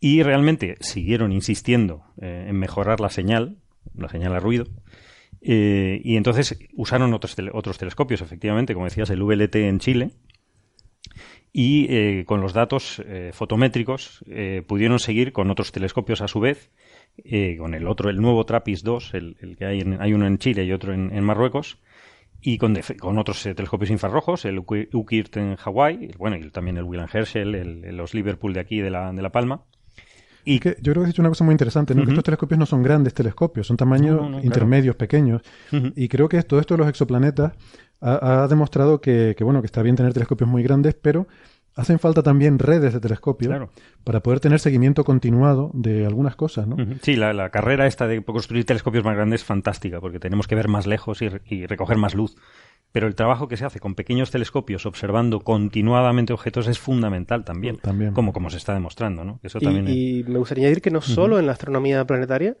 y 0.00 0.22
realmente 0.22 0.76
siguieron 0.80 1.32
insistiendo 1.32 2.04
eh, 2.20 2.46
en 2.48 2.56
mejorar 2.58 3.00
la 3.00 3.08
señal, 3.10 3.56
la 3.96 4.08
señal 4.08 4.34
a 4.34 4.40
ruido, 4.40 4.66
eh, 5.40 6.00
y 6.04 6.16
entonces 6.16 6.58
usaron 6.74 7.14
otros, 7.14 7.36
otros 7.52 7.78
telescopios, 7.78 8.20
efectivamente, 8.20 8.74
como 8.74 8.86
decías, 8.86 9.10
el 9.10 9.22
VLT 9.22 9.54
en 9.56 9.78
Chile, 9.78 10.10
y 11.58 11.86
eh, 11.88 12.24
con 12.26 12.42
los 12.42 12.52
datos 12.52 13.02
eh, 13.06 13.30
fotométricos 13.32 14.22
eh, 14.28 14.62
pudieron 14.66 14.98
seguir 14.98 15.32
con 15.32 15.50
otros 15.50 15.72
telescopios 15.72 16.20
a 16.20 16.28
su 16.28 16.38
vez, 16.38 16.70
eh, 17.24 17.56
con 17.58 17.72
el 17.72 17.86
otro, 17.88 18.10
el 18.10 18.20
nuevo 18.20 18.44
TRAPPIST 18.44 18.84
2, 18.84 19.14
el, 19.14 19.36
el 19.40 19.56
que 19.56 19.64
hay, 19.64 19.80
en- 19.80 19.98
hay 20.02 20.12
uno 20.12 20.26
en 20.26 20.36
Chile 20.36 20.64
y 20.64 20.72
otro 20.72 20.92
en, 20.92 21.10
en 21.16 21.24
Marruecos, 21.24 21.78
y 22.42 22.58
con, 22.58 22.78
con 23.00 23.16
otros 23.16 23.46
eh, 23.46 23.54
telescopios 23.54 23.90
infrarrojos, 23.90 24.44
el 24.44 24.58
Uki- 24.58 24.88
UKIRT 24.92 25.36
en 25.38 25.56
Hawái, 25.56 26.10
bueno, 26.18 26.36
y 26.36 26.50
también 26.50 26.76
el 26.76 26.84
William 26.84 27.08
Herschel, 27.10 27.54
el, 27.54 27.96
los 27.96 28.12
Liverpool 28.12 28.52
de 28.52 28.60
aquí 28.60 28.80
de 28.82 28.90
la, 28.90 29.10
de 29.14 29.22
la 29.22 29.30
Palma. 29.32 29.62
Y 30.44 30.60
Que 30.60 30.76
yo 30.82 30.92
creo 30.92 30.96
que 30.96 31.00
has 31.00 31.06
dicho 31.08 31.22
una 31.22 31.30
cosa 31.30 31.42
muy 31.42 31.52
interesante, 31.54 31.92
¿no? 31.94 32.02
Que 32.02 32.08
Ujú. 32.08 32.10
estos 32.12 32.24
telescopios 32.24 32.58
no 32.58 32.66
son 32.66 32.82
grandes 32.82 33.14
telescopios, 33.14 33.66
son 33.66 33.76
tamaños 33.78 34.10
No, 34.14 34.16
no, 34.16 34.22
no, 34.24 34.30
claro. 34.36 34.44
intermedios, 34.46 34.94
pequeños. 34.94 35.40
Y 35.96 36.06
creo 36.08 36.28
que 36.28 36.40
todo 36.44 36.60
esto 36.60 36.74
de 36.74 36.78
los 36.78 36.88
exoplanetas 36.88 37.52
ha, 38.00 38.42
ha 38.44 38.48
demostrado 38.48 39.00
que, 39.00 39.34
que, 39.36 39.44
bueno, 39.44 39.60
que 39.62 39.66
está 39.66 39.82
bien 39.82 39.96
tener 39.96 40.12
telescopios 40.12 40.48
muy 40.48 40.62
grandes, 40.62 40.94
pero 40.94 41.26
hacen 41.74 41.98
falta 41.98 42.22
también 42.22 42.58
redes 42.58 42.94
de 42.94 43.00
telescopios 43.00 43.50
Claro. 43.50 43.68
para 44.02 44.20
poder 44.20 44.40
tener 44.40 44.60
seguimiento 44.60 45.04
continuado 45.04 45.70
de 45.74 46.06
algunas 46.06 46.34
cosas, 46.34 46.66
¿no? 46.66 46.76
Sí, 47.02 47.16
la, 47.16 47.34
la 47.34 47.50
carrera 47.50 47.86
esta 47.86 48.06
de 48.06 48.24
construir 48.24 48.64
telescopios 48.64 49.04
más 49.04 49.14
grandes 49.14 49.42
es 49.42 49.46
fantástica, 49.46 50.00
porque 50.00 50.18
tenemos 50.18 50.46
que 50.48 50.54
ver 50.54 50.68
más 50.68 50.86
lejos 50.86 51.20
y, 51.20 51.28
re- 51.28 51.42
y 51.44 51.66
recoger 51.66 51.98
más 51.98 52.14
luz. 52.14 52.34
Pero 52.92 53.08
el 53.08 53.14
trabajo 53.14 53.46
que 53.46 53.58
se 53.58 53.66
hace 53.66 53.78
con 53.78 53.94
pequeños 53.94 54.30
telescopios 54.30 54.86
observando 54.86 55.40
continuadamente 55.40 56.32
objetos 56.32 56.66
es 56.66 56.78
fundamental 56.78 57.44
también, 57.44 57.76
También. 57.76 58.12
como, 58.14 58.32
como 58.32 58.48
se 58.48 58.56
está 58.56 58.72
demostrando, 58.72 59.24
¿no? 59.24 59.38
Eso 59.42 59.58
Y, 59.60 59.64
también 59.64 59.88
es- 59.88 59.94
y 59.96 60.24
me 60.28 60.38
gustaría 60.38 60.64
añadir 60.66 60.80
que 60.80 60.90
no 60.90 61.02
solo 61.02 61.38
en 61.38 61.44
la 61.44 61.52
astronomía 61.52 62.06
planetaria, 62.06 62.56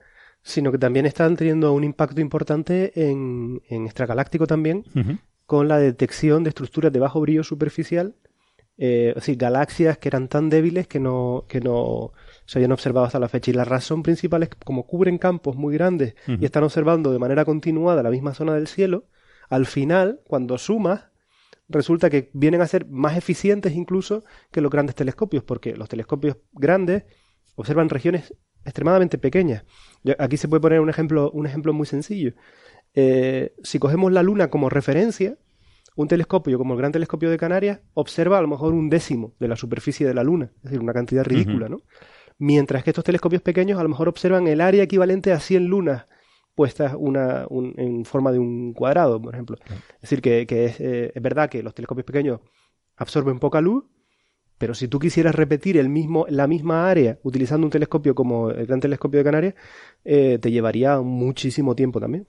sino 0.46 0.70
que 0.70 0.78
también 0.78 1.06
están 1.06 1.36
teniendo 1.36 1.72
un 1.72 1.82
impacto 1.82 2.20
importante 2.20 2.92
en, 2.94 3.62
en 3.68 3.84
extragaláctico 3.84 4.46
también, 4.46 4.84
con 5.44 5.66
la 5.66 5.78
detección 5.78 6.44
de 6.44 6.50
estructuras 6.50 6.92
de 6.92 7.00
bajo 7.00 7.20
brillo 7.20 7.42
superficial 7.42 8.14
eh, 8.78 9.08
es 9.08 9.14
decir, 9.14 9.38
galaxias 9.38 9.96
que 9.96 10.08
eran 10.08 10.28
tan 10.28 10.50
débiles 10.50 10.86
que 10.86 11.00
no, 11.00 11.46
que 11.48 11.60
no 11.60 12.12
se 12.44 12.58
habían 12.58 12.72
observado 12.72 13.06
hasta 13.06 13.18
la 13.18 13.28
fecha. 13.28 13.50
Y 13.50 13.54
la 13.54 13.64
razón 13.64 14.02
principal 14.02 14.42
es 14.42 14.50
que 14.50 14.58
como 14.64 14.86
cubren 14.86 15.18
campos 15.18 15.56
muy 15.56 15.74
grandes 15.74 16.14
y 16.26 16.44
están 16.44 16.62
observando 16.62 17.10
de 17.10 17.18
manera 17.18 17.44
continuada 17.44 18.02
la 18.02 18.10
misma 18.10 18.34
zona 18.34 18.54
del 18.54 18.68
cielo, 18.68 19.06
al 19.48 19.66
final, 19.66 20.20
cuando 20.28 20.58
sumas, 20.58 21.06
resulta 21.68 22.10
que 22.10 22.30
vienen 22.34 22.60
a 22.60 22.66
ser 22.66 22.86
más 22.86 23.16
eficientes 23.16 23.72
incluso 23.72 24.24
que 24.52 24.60
los 24.60 24.70
grandes 24.70 24.94
telescopios, 24.94 25.42
porque 25.42 25.74
los 25.74 25.88
telescopios 25.88 26.36
grandes 26.52 27.04
observan 27.56 27.88
regiones 27.88 28.34
extremadamente 28.66 29.16
pequeñas. 29.16 29.64
Aquí 30.18 30.36
se 30.36 30.48
puede 30.48 30.60
poner 30.60 30.80
un 30.80 30.90
ejemplo, 30.90 31.30
un 31.30 31.46
ejemplo 31.46 31.72
muy 31.72 31.86
sencillo. 31.86 32.32
Eh, 32.94 33.54
si 33.62 33.78
cogemos 33.78 34.12
la 34.12 34.22
Luna 34.22 34.50
como 34.50 34.68
referencia, 34.68 35.38
un 35.96 36.08
telescopio 36.08 36.58
como 36.58 36.74
el 36.74 36.78
Gran 36.78 36.92
Telescopio 36.92 37.30
de 37.30 37.38
Canarias 37.38 37.80
observa 37.94 38.38
a 38.38 38.42
lo 38.42 38.48
mejor 38.48 38.74
un 38.74 38.90
décimo 38.90 39.34
de 39.40 39.48
la 39.48 39.56
superficie 39.56 40.06
de 40.06 40.14
la 40.14 40.22
Luna, 40.22 40.50
es 40.56 40.62
decir, 40.64 40.80
una 40.80 40.92
cantidad 40.92 41.24
ridícula, 41.24 41.68
¿no? 41.68 41.78
Mientras 42.38 42.84
que 42.84 42.90
estos 42.90 43.04
telescopios 43.04 43.40
pequeños 43.40 43.80
a 43.80 43.82
lo 43.82 43.88
mejor 43.88 44.08
observan 44.08 44.46
el 44.46 44.60
área 44.60 44.82
equivalente 44.82 45.32
a 45.32 45.40
100 45.40 45.64
lunas 45.66 46.06
puestas 46.54 46.94
una, 46.98 47.46
en 47.76 48.04
forma 48.04 48.32
de 48.32 48.38
un 48.38 48.72
cuadrado, 48.72 49.20
por 49.20 49.34
ejemplo. 49.34 49.56
Es 49.66 50.00
decir, 50.02 50.20
que, 50.20 50.46
eh, 50.48 51.12
es, 51.14 51.22
verdad 51.22 51.48
que 51.48 51.62
los 51.62 51.74
telescopios 51.74 52.06
pequeños 52.06 52.40
absorben 52.96 53.38
poca 53.38 53.60
luz, 53.60 53.84
pero 54.58 54.74
si 54.74 54.88
tú 54.88 54.98
quisieras 54.98 55.34
repetir 55.34 55.76
el 55.76 55.88
mismo, 55.88 56.26
la 56.28 56.46
misma 56.46 56.88
área 56.88 57.18
utilizando 57.22 57.66
un 57.66 57.70
telescopio 57.70 58.14
como 58.14 58.50
el 58.50 58.66
Gran 58.66 58.80
Telescopio 58.80 59.18
de 59.18 59.24
Canarias, 59.24 59.54
eh, 60.04 60.38
te 60.40 60.50
llevaría 60.50 61.00
muchísimo 61.00 61.74
tiempo 61.74 62.00
también. 62.00 62.26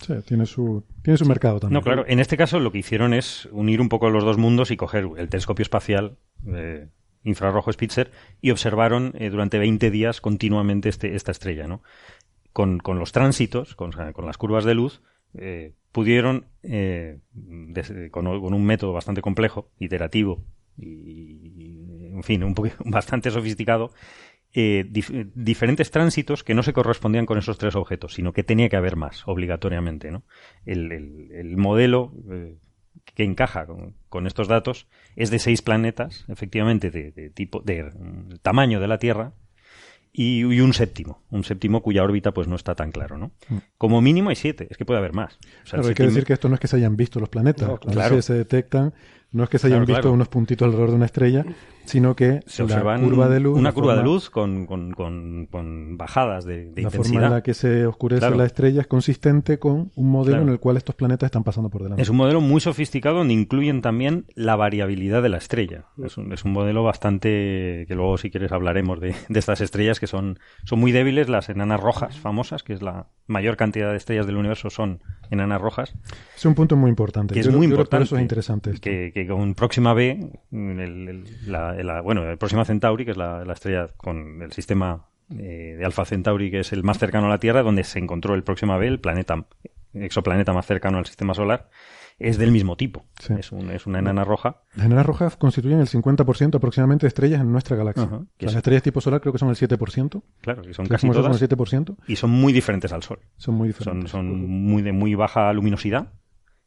Sí, 0.00 0.12
tiene 0.26 0.44
su, 0.44 0.82
tiene 1.02 1.16
su 1.16 1.24
mercado 1.24 1.60
también. 1.60 1.74
No, 1.74 1.82
claro, 1.82 2.04
en 2.08 2.18
este 2.18 2.36
caso 2.36 2.58
lo 2.58 2.72
que 2.72 2.78
hicieron 2.78 3.14
es 3.14 3.48
unir 3.52 3.80
un 3.80 3.88
poco 3.88 4.10
los 4.10 4.24
dos 4.24 4.38
mundos 4.38 4.72
y 4.72 4.76
coger 4.76 5.08
el 5.16 5.28
telescopio 5.28 5.62
espacial 5.62 6.16
eh, 6.48 6.88
infrarrojo 7.22 7.72
Spitzer 7.72 8.10
y 8.40 8.50
observaron 8.50 9.12
eh, 9.18 9.30
durante 9.30 9.58
20 9.58 9.90
días 9.90 10.20
continuamente 10.20 10.88
este, 10.88 11.14
esta 11.14 11.30
estrella, 11.32 11.68
¿no? 11.68 11.82
Con, 12.52 12.78
con 12.78 12.98
los 12.98 13.12
tránsitos, 13.12 13.74
con, 13.74 13.92
con, 13.92 14.26
las 14.26 14.38
curvas 14.38 14.64
de 14.64 14.74
luz, 14.74 15.02
eh, 15.34 15.74
pudieron, 15.92 16.46
eh, 16.62 17.18
con, 18.10 18.24
con, 18.24 18.54
un 18.54 18.64
método 18.64 18.92
bastante 18.92 19.20
complejo, 19.20 19.68
iterativo 19.78 20.42
y, 20.78 22.10
en 22.12 22.22
fin, 22.22 22.44
un 22.44 22.54
poco, 22.54 22.70
bastante 22.84 23.30
sofisticado, 23.30 23.92
eh, 24.52 24.86
diferentes 25.34 25.90
tránsitos 25.90 26.42
que 26.42 26.54
no 26.54 26.62
se 26.62 26.72
correspondían 26.72 27.26
con 27.26 27.36
esos 27.36 27.58
tres 27.58 27.76
objetos, 27.76 28.14
sino 28.14 28.32
que 28.32 28.42
tenía 28.42 28.68
que 28.68 28.76
haber 28.76 28.96
más, 28.96 29.22
obligatoriamente. 29.26 30.10
¿no? 30.10 30.22
El, 30.64 30.92
el, 30.92 31.30
el 31.32 31.56
modelo 31.58 32.14
eh, 32.30 32.56
que 33.14 33.24
encaja 33.24 33.66
con, 34.08 34.26
estos 34.26 34.48
datos 34.48 34.86
es 35.14 35.30
de 35.30 35.38
seis 35.38 35.62
planetas, 35.62 36.24
efectivamente, 36.28 36.90
de, 36.90 37.30
tipo, 37.30 37.60
de 37.60 37.84
mm, 37.84 38.36
tamaño 38.42 38.80
de 38.80 38.88
la 38.88 38.98
Tierra, 38.98 39.32
y, 40.12 40.44
un 40.44 40.72
séptimo, 40.72 41.22
un 41.30 41.44
séptimo 41.44 41.82
cuya 41.82 42.02
órbita 42.02 42.32
pues 42.32 42.48
no 42.48 42.56
está 42.56 42.74
tan 42.74 42.90
claro, 42.90 43.18
¿no? 43.18 43.32
Mm. 43.50 43.56
Como 43.76 44.00
mínimo 44.00 44.30
hay 44.30 44.36
siete, 44.36 44.66
es 44.70 44.78
que 44.78 44.86
puede 44.86 44.98
haber 44.98 45.12
más. 45.12 45.38
hay 45.70 45.92
que 45.92 46.04
decir 46.04 46.24
que 46.24 46.32
esto 46.32 46.48
no 46.48 46.54
es 46.54 46.60
que 46.60 46.68
se 46.68 46.76
hayan 46.76 46.96
visto 46.96 47.20
los 47.20 47.28
planetas, 47.28 47.78
claro. 47.80 48.22
se 48.22 48.32
detectan 48.32 48.94
no 49.32 49.44
es 49.44 49.50
que 49.50 49.58
se 49.58 49.66
hayan 49.66 49.84
visto 49.84 50.10
unos 50.12 50.28
puntitos 50.28 50.66
alrededor 50.66 50.90
de 50.90 50.96
una 50.96 51.06
estrella, 51.06 51.44
sino 51.84 52.16
que 52.16 52.40
se 52.46 52.62
observan 52.62 53.02
curva 53.02 53.28
de 53.28 53.40
luz, 53.40 53.58
una 53.58 53.72
curva 53.72 53.96
de 53.96 54.02
luz 54.02 54.30
con, 54.30 54.66
con, 54.66 54.92
con, 54.92 55.96
bajadas 55.96 56.44
de, 56.44 56.70
de 56.72 56.82
la 56.82 56.90
forma 56.90 57.24
en 57.24 57.30
la 57.30 57.42
que 57.42 57.54
se 57.54 57.86
oscurece 57.86 58.30
la 58.30 58.44
estrella 58.44 58.80
es 58.80 58.86
consistente 58.86 59.58
con 59.58 59.92
un 59.94 60.10
modelo 60.10 60.42
en 60.42 60.48
el 60.48 60.58
cual 60.58 60.76
estos 60.76 60.94
planetas 60.94 61.28
están 61.28 61.44
pasando 61.44 61.70
por 61.70 61.82
delante. 61.82 62.02
Es 62.02 62.08
un 62.08 62.16
modelo 62.16 62.40
muy 62.40 62.60
sofisticado 62.60 63.18
donde 63.18 63.34
incluyen 63.34 63.82
también 63.82 64.26
la 64.34 64.56
variabilidad 64.56 65.22
de 65.22 65.28
la 65.28 65.38
estrella. 65.38 65.86
Es 66.02 66.16
un, 66.16 66.32
es 66.32 66.44
un 66.44 66.52
modelo 66.52 66.82
bastante 66.82 67.84
que 67.88 67.94
luego 67.94 68.18
si 68.18 68.30
quieres 68.30 68.52
hablaremos 68.52 69.00
de, 69.00 69.14
de, 69.28 69.38
estas 69.38 69.60
estrellas 69.60 70.00
que 70.00 70.06
son, 70.06 70.38
son 70.64 70.78
muy 70.78 70.92
débiles, 70.92 71.28
las 71.28 71.48
enanas 71.48 71.80
rojas 71.80 72.18
famosas, 72.18 72.62
que 72.62 72.72
es 72.72 72.82
la 72.82 73.08
mayor 73.26 73.56
cantidad 73.56 73.90
de 73.90 73.96
estrellas 73.96 74.26
del 74.26 74.36
universo 74.36 74.70
son 74.70 75.02
enanas 75.30 75.60
rojas. 75.60 75.94
Es 76.36 76.44
un 76.44 76.54
punto 76.54 76.76
muy 76.76 76.90
importante. 76.90 77.34
Que 77.34 77.40
es 77.40 77.50
muy 77.50 77.66
importante. 77.66 78.04
eso 78.04 78.16
es 78.16 78.22
interesante. 78.22 78.72
Que, 78.80 79.12
que 79.12 79.26
con 79.26 79.54
Próxima 79.54 79.94
B, 79.94 80.30
el, 80.52 81.24
la, 81.46 82.00
bueno, 82.00 82.28
el 82.28 82.38
Próxima 82.38 82.64
Centauri, 82.64 83.04
que 83.04 83.12
es 83.12 83.16
la, 83.16 83.42
estrella 83.52 83.88
con 83.96 84.42
el 84.42 84.52
sistema 84.52 85.06
eh, 85.30 85.76
de 85.78 85.84
Alfa 85.84 86.04
Centauri, 86.04 86.50
que 86.50 86.60
es 86.60 86.72
el 86.72 86.82
más 86.82 86.98
cercano 86.98 87.26
a 87.26 87.30
la 87.30 87.38
Tierra, 87.38 87.62
donde 87.62 87.84
se 87.84 87.98
encontró 87.98 88.34
el 88.34 88.42
Próxima 88.42 88.76
B, 88.76 88.86
el 88.86 89.00
planeta, 89.00 89.46
exoplaneta 89.94 90.52
más 90.52 90.66
cercano 90.66 90.98
al 90.98 91.06
sistema 91.06 91.34
solar, 91.34 91.68
es 92.18 92.38
del 92.38 92.50
mismo 92.50 92.76
tipo. 92.76 93.04
Es, 93.20 93.52
es, 93.52 93.86
una 93.86 93.98
enana 93.98 94.24
roja. 94.24 94.62
Las 94.74 94.86
enanas 94.86 95.06
rojas 95.06 95.36
constituyen 95.36 95.80
el 95.80 95.86
50% 95.86 96.54
aproximadamente 96.54 97.04
de 97.04 97.08
estrellas 97.08 97.40
en 97.40 97.52
nuestra 97.52 97.76
galaxia. 97.76 98.08
Las 98.38 98.54
estrellas 98.54 98.82
tipo 98.82 99.00
solar 99.00 99.20
creo 99.20 99.32
que 99.32 99.38
son 99.38 99.50
el 99.50 99.56
7%. 99.56 100.22
Claro, 100.40 100.68
y 100.68 100.72
son 100.72 100.86
casi 100.86 101.10
todas. 101.10 101.40
el 101.40 101.48
7%. 101.48 101.96
Y 102.08 102.16
son 102.16 102.30
muy 102.30 102.52
diferentes 102.52 102.92
al 102.92 103.02
Sol. 103.02 103.20
Son 103.36 103.54
muy 103.54 103.68
diferentes. 103.68 104.10
Son, 104.10 104.28
son 104.28 104.46
muy 104.48 104.82
de 104.82 104.92
muy 104.92 105.14
baja 105.14 105.52
luminosidad. 105.52 106.12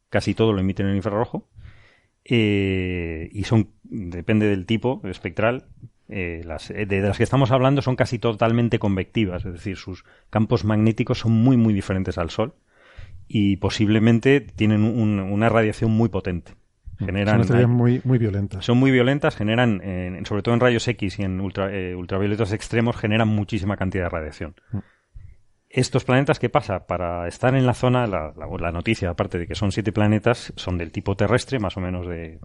Casi 0.09 0.35
todo 0.35 0.53
lo 0.53 0.59
emiten 0.59 0.87
en 0.87 0.95
infrarrojo. 0.95 1.49
Eh, 2.25 3.29
y 3.31 3.43
son, 3.45 3.71
depende 3.83 4.47
del 4.47 4.67
tipo 4.67 5.01
espectral, 5.05 5.65
eh, 6.09 6.41
las, 6.45 6.69
eh, 6.69 6.85
de 6.85 7.01
las 7.01 7.17
que 7.17 7.23
estamos 7.23 7.49
hablando 7.49 7.81
son 7.81 7.95
casi 7.95 8.19
totalmente 8.19 8.77
convectivas, 8.77 9.45
es 9.45 9.53
decir, 9.53 9.77
sus 9.77 10.05
campos 10.29 10.65
magnéticos 10.65 11.19
son 11.19 11.31
muy, 11.31 11.57
muy 11.57 11.73
diferentes 11.73 12.17
al 12.17 12.29
Sol 12.29 12.55
y 13.29 13.55
posiblemente 13.57 14.41
tienen 14.41 14.83
una 14.83 15.47
radiación 15.47 15.91
muy 15.91 16.09
potente. 16.09 16.53
Mm, 16.99 17.05
generan, 17.05 17.43
son 17.45 17.71
muy, 17.71 18.01
muy 18.03 18.17
violentas. 18.17 18.65
Son 18.65 18.77
muy 18.77 18.91
violentas, 18.91 19.37
generan, 19.37 19.81
sobre 20.25 20.41
todo 20.41 20.53
en 20.55 20.59
rayos 20.59 20.85
X 20.85 21.19
y 21.19 21.23
en 21.23 21.39
ultra, 21.39 21.69
ultravioletas 21.95 22.51
extremos, 22.51 22.97
generan 22.97 23.29
muchísima 23.29 23.77
cantidad 23.77 24.05
de 24.05 24.09
radiación. 24.09 24.55
Mm 24.73 24.79
estos 25.69 26.03
planetas, 26.03 26.39
¿qué 26.39 26.49
pasa? 26.49 26.87
Para 26.87 27.27
estar 27.27 27.53
en 27.53 27.67
la 27.67 27.75
zona, 27.75 28.07
la, 28.07 28.33
la, 28.35 28.71
noticia, 28.71 29.11
aparte 29.11 29.37
de 29.37 29.45
que 29.45 29.53
son 29.53 29.71
siete 29.71 29.91
planetas, 29.91 30.51
son 30.55 30.79
del 30.79 30.91
tipo 30.91 31.15
terrestre, 31.15 31.59
más 31.59 31.77
o 31.77 31.79
menos 31.79 32.07
de... 32.07 32.39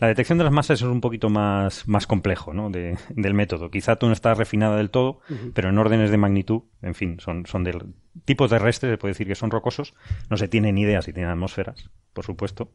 la 0.00 0.08
detección 0.08 0.36
de 0.36 0.44
las 0.44 0.52
masas 0.52 0.80
es 0.80 0.86
un 0.86 1.00
poquito 1.00 1.30
más, 1.30 1.86
más 1.86 2.08
complejo, 2.08 2.52
¿no? 2.52 2.70
De, 2.70 2.98
del 3.10 3.34
método. 3.34 3.70
Quizá 3.70 3.96
tú 3.96 4.06
no 4.06 4.12
estás 4.12 4.36
refinada 4.36 4.76
del 4.76 4.90
todo, 4.90 5.20
pero 5.54 5.68
en 5.68 5.78
órdenes 5.78 6.10
de 6.10 6.16
magnitud, 6.16 6.62
en 6.82 6.96
fin, 6.96 7.20
son, 7.20 7.46
son 7.46 7.62
del 7.62 7.94
tipo 8.24 8.48
terrestre, 8.48 8.90
se 8.90 8.98
puede 8.98 9.12
decir 9.12 9.28
que 9.28 9.36
son 9.36 9.52
rocosos. 9.52 9.94
No 10.28 10.36
se 10.36 10.48
tiene 10.48 10.72
ni 10.72 10.82
idea 10.82 11.02
si 11.02 11.12
tienen 11.12 11.30
atmósferas, 11.30 11.90
por 12.12 12.24
supuesto. 12.24 12.72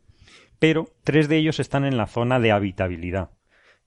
Pero 0.58 0.88
tres 1.04 1.28
de 1.28 1.38
ellos 1.38 1.60
están 1.60 1.84
en 1.84 1.98
la 1.98 2.08
zona 2.08 2.40
de 2.40 2.54
habitabilidad. 2.54 3.32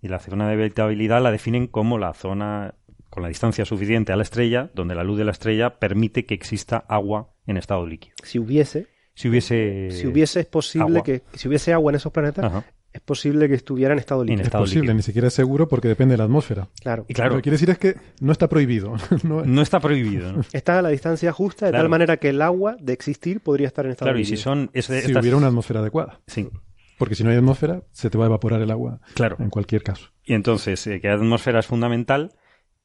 Y 0.03 0.09
la 0.09 0.19
zona 0.19 0.47
de 0.49 0.53
habitabilidad 0.53 1.23
la 1.23 1.31
definen 1.31 1.67
como 1.67 1.97
la 1.97 2.13
zona 2.13 2.75
con 3.15 3.23
la 3.23 3.29
distancia 3.29 3.65
suficiente 3.65 4.13
a 4.13 4.17
la 4.17 4.25
estrella, 4.25 4.73
donde 4.75 4.97
la 4.97 5.05
luz 5.05 5.17
de 5.17 5.25
la 5.25 5.31
estrella 5.31 5.79
permite 5.79 6.27
que 6.27 6.35
exista 6.35 6.79
agua 6.89 7.33
en 7.47 7.57
estado 7.57 7.87
líquido. 7.87 8.17
Si 8.25 8.41
hubiese, 8.41 8.89
si 9.15 9.29
hubiese, 9.29 9.91
si 9.93 10.09
hubiese 10.09 10.41
es 10.41 10.47
posible 10.47 11.01
que 11.05 11.23
si 11.33 11.47
hubiese 11.47 11.73
agua 11.73 11.93
en 11.93 11.97
esos 11.97 12.11
planetas, 12.11 12.65
es 12.93 13.01
posible 13.03 13.49
que 13.49 13.55
estuviera 13.55 13.93
en 13.93 14.01
estado 14.01 14.25
líquido. 14.25 14.43
es 14.43 14.51
posible, 14.51 14.95
ni 14.95 15.03
siquiera 15.03 15.29
es 15.29 15.35
seguro 15.35 15.69
porque 15.69 15.87
depende 15.87 16.15
de 16.15 16.19
la 16.19 16.25
atmósfera. 16.25 16.67
Claro. 16.81 17.07
Y 17.07 17.15
claro. 17.15 17.31
Lo 17.31 17.37
que 17.37 17.43
quiere 17.43 17.55
decir 17.55 17.71
es 17.71 17.79
que 17.79 17.95
no 18.19 18.33
está 18.33 18.49
prohibido. 18.49 18.97
no, 19.23 19.63
está 19.63 19.79
prohibido. 19.79 20.41
Está 20.53 20.81
a 20.81 20.83
la 20.83 20.89
distancia 20.89 21.31
justa 21.31 21.67
de 21.67 21.73
tal 21.73 21.89
manera 21.89 22.17
que 22.17 22.31
el 22.31 22.43
agua 22.43 22.77
de 22.81 22.95
existir 22.95 23.43
podría 23.43 23.69
estar 23.69 23.85
en 23.85 23.93
estado 23.93 24.13
líquido. 24.13 24.43
Claro, 24.43 24.71
y 24.73 24.83
si 24.83 24.83
son 24.83 25.05
si 25.05 25.17
hubiera 25.17 25.37
una 25.37 25.47
atmósfera 25.47 25.79
adecuada. 25.79 26.21
Sí. 26.27 26.49
Porque 26.99 27.15
si 27.15 27.23
no 27.23 27.31
hay 27.31 27.37
atmósfera, 27.37 27.85
se 27.93 28.11
te 28.11 28.19
va 28.19 28.25
a 28.25 28.27
evaporar 28.27 28.61
el 28.61 28.73
agua. 28.73 29.01
Claro. 29.15 29.37
En 29.39 29.51
cualquier 29.51 29.85
caso. 29.85 30.11
Y 30.25 30.35
entonces, 30.35 30.85
eh, 30.89 31.01
que 31.01 31.07
la 31.07 31.15
atmósfera 31.15 31.61
es 31.61 31.67
fundamental 31.67 32.33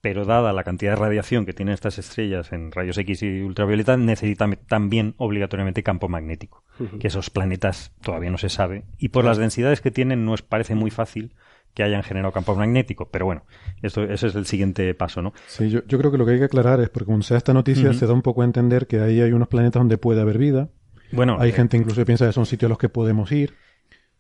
pero 0.02 0.26
dada 0.26 0.54
la 0.54 0.64
cantidad 0.64 0.92
de 0.92 0.98
radiación 0.98 1.46
que 1.46 1.54
tienen 1.54 1.74
estas 1.74 1.98
estrellas 1.98 2.52
en 2.54 2.72
rayos 2.72 2.98
X 2.98 3.24
y 3.24 3.42
ultravioleta, 3.42 3.98
necesitan 3.98 4.58
también 4.68 5.14
obligatoriamente 5.18 5.84
campo 5.84 6.08
magnético, 6.08 6.64
que 7.00 7.08
esos 7.08 7.30
planetas 7.30 7.92
todavía 8.02 8.32
no 8.32 8.38
se 8.38 8.50
sabe, 8.50 8.86
y 8.98 9.10
por 9.10 9.26
las 9.26 9.38
densidades 9.38 9.82
que 9.82 9.92
tienen 9.92 10.26
no 10.26 10.34
es 10.34 10.42
parece 10.42 10.76
muy 10.76 10.92
fácil 10.92 11.34
que 11.74 11.84
hayan 11.84 12.04
generado 12.04 12.32
campo 12.32 12.56
magnético, 12.56 13.10
pero 13.10 13.26
bueno, 13.26 13.44
esto, 13.82 14.04
ese 14.04 14.28
es 14.28 14.36
el 14.36 14.46
siguiente 14.46 14.94
paso, 14.96 15.22
¿no? 15.22 15.34
Sí, 15.48 15.70
yo, 15.70 15.84
creo 15.86 16.12
que 16.12 16.18
lo 16.18 16.26
que 16.26 16.32
hay 16.34 16.40
que 16.40 16.46
aclarar 16.46 16.80
es, 16.80 16.90
porque 16.90 17.06
cuando 17.06 17.24
se 17.24 17.34
da 17.34 17.38
esta 17.38 17.54
noticia 17.54 17.94
se 17.94 18.08
da 18.08 18.14
un 18.14 18.22
poco 18.22 18.42
a 18.42 18.46
entender 18.46 18.88
que 18.88 19.00
ahí 19.00 19.22
hay 19.22 19.32
unos 19.34 19.48
planetas 19.48 19.82
donde 19.82 19.98
puede 19.98 20.22
haber 20.22 20.38
vida, 20.38 20.70
bueno, 21.12 21.38
hay 21.40 21.50
eh, 21.50 21.54
gente 21.54 21.78
incluso 21.78 22.02
que 22.02 22.06
piensa 22.06 22.26
que 22.26 22.34
son 22.34 22.46
sitios 22.46 22.68
a 22.68 22.70
los 22.70 22.78
que 22.78 22.90
podemos 22.90 23.32
ir, 23.32 23.56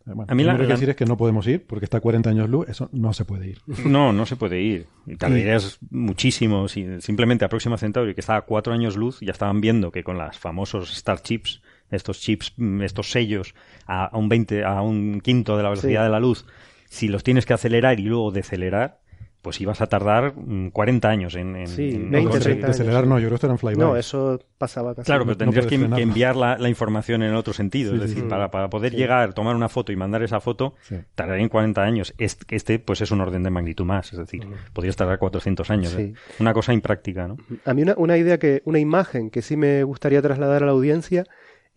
a 0.05 0.35
mí 0.35 0.43
lo 0.43 0.57
que 0.57 0.65
decir 0.65 0.89
es 0.89 0.95
que 0.95 1.05
no 1.05 1.17
podemos 1.17 1.45
ir 1.47 1.65
porque 1.65 1.85
está 1.85 1.97
a 1.97 2.01
40 2.01 2.29
años 2.29 2.49
luz, 2.49 2.67
eso 2.69 2.89
no 2.91 3.13
se 3.13 3.25
puede 3.25 3.47
ir. 3.47 3.59
No, 3.85 4.13
no 4.13 4.25
se 4.25 4.35
puede 4.35 4.61
ir. 4.61 4.87
Tardarías 5.17 5.79
muchísimo. 5.89 6.67
simplemente 6.67 7.45
a 7.45 7.49
Próxima 7.49 7.77
Centauri, 7.77 8.13
que 8.13 8.21
está 8.21 8.37
a 8.37 8.41
4 8.41 8.73
años 8.73 8.95
luz, 8.95 9.19
ya 9.21 9.31
estaban 9.31 9.61
viendo 9.61 9.91
que 9.91 10.03
con 10.03 10.17
las 10.17 10.37
famosos 10.37 10.91
Star 10.93 11.21
Chips, 11.21 11.61
estos 11.91 12.19
chips, 12.19 12.53
estos 12.81 13.11
sellos 13.11 13.55
a, 13.87 14.15
un 14.17 14.29
20, 14.29 14.63
a 14.63 14.81
un 14.81 15.21
quinto 15.21 15.57
de 15.57 15.63
la 15.63 15.69
velocidad 15.69 16.03
de 16.03 16.09
la 16.09 16.19
luz, 16.19 16.45
si 16.89 17.07
los 17.07 17.23
tienes 17.23 17.45
que 17.45 17.53
acelerar 17.53 17.99
y 17.99 18.03
luego 18.03 18.31
decelerar, 18.31 18.98
pues 19.41 19.61
ibas 19.61 19.79
a 19.81 19.87
tardar 19.87 20.33
mm, 20.35 20.69
40 20.71 21.07
años 21.09 21.35
en, 21.35 21.55
en- 21.55 21.67
Sí, 21.67 21.91
en 21.95 22.11
20, 22.11 22.17
de, 22.17 22.23
conseguir- 22.25 22.41
30 22.43 22.65
de 22.67 22.71
acelerar 22.71 22.97
años, 23.03 23.09
no, 23.09 23.19
yo 23.19 23.27
creo 23.27 23.29
que 23.29 23.35
esto 23.35 23.47
eran 23.47 23.57
flyby. 23.57 23.77
No, 23.77 23.95
eso 23.95 24.39
pasaba 24.57 24.93
casi. 24.95 25.05
Claro, 25.05 25.23
pero 25.25 25.37
tendrías 25.37 25.65
que, 25.65 25.75
enviar 25.75 26.35
la, 26.35 26.57
la 26.57 26.67
información 26.69 27.23
en 27.23 27.33
otro 27.35 27.53
sentido. 27.53 27.91
Sí, 27.91 27.95
es 27.95 28.01
decir, 28.01 28.23
sí. 28.23 28.29
para, 28.29 28.51
para 28.51 28.69
poder 28.69 28.91
Sí. 28.91 28.97
llegar, 28.97 29.33
tomar 29.33 29.55
una 29.55 29.69
foto 29.69 29.91
y 29.91 29.95
mandar 29.95 30.23
esa 30.23 30.39
foto, 30.41 30.75
Sí. 30.81 30.95
tardarían 31.15 31.47
40 31.49 31.81
años. 31.81 32.13
Este, 32.17 32.55
este, 32.55 32.79
pues 32.79 32.99
es 33.01 33.11
un 33.11 33.21
orden 33.21 33.43
de 33.43 33.49
magnitud 33.49 33.85
más. 33.85 34.11
Es 34.11 34.19
decir, 34.19 34.45
podrías 34.73 34.95
tardar 34.97 35.19
400 35.19 35.69
años. 35.71 35.91
Sí. 35.93 36.01
¿eh? 36.01 36.13
Una 36.39 36.53
cosa 36.53 36.73
impráctica, 36.73 37.27
¿no? 37.27 37.37
A 37.65 37.73
mí 37.73 37.81
una, 37.83 37.93
una 37.97 38.17
idea 38.17 38.39
que, 38.39 38.61
una 38.65 38.79
imagen 38.79 39.29
que 39.29 39.41
sí 39.41 39.55
me 39.55 39.83
gustaría 39.83 40.21
trasladar 40.21 40.63
a 40.63 40.65
la 40.65 40.71
audiencia 40.73 41.23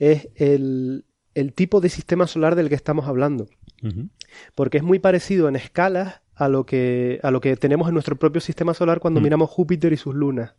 es 0.00 0.28
el, 0.34 1.04
el 1.34 1.52
tipo 1.52 1.80
de 1.80 1.90
sistema 1.90 2.26
solar 2.26 2.56
del 2.56 2.68
que 2.68 2.74
estamos 2.74 3.06
hablando. 3.06 3.46
Porque 4.54 4.78
es 4.78 4.82
muy 4.82 4.98
parecido 4.98 5.48
en 5.48 5.56
escalas 5.56 6.21
a 6.34 6.48
lo 6.48 6.64
que, 6.64 7.20
a 7.22 7.30
lo 7.30 7.40
que 7.40 7.56
tenemos 7.56 7.88
en 7.88 7.94
nuestro 7.94 8.16
propio 8.16 8.40
sistema 8.40 8.74
solar 8.74 9.00
cuando 9.00 9.20
Mm. 9.20 9.24
miramos 9.24 9.50
Júpiter 9.50 9.92
y 9.92 9.96
sus 9.96 10.14
lunas. 10.14 10.54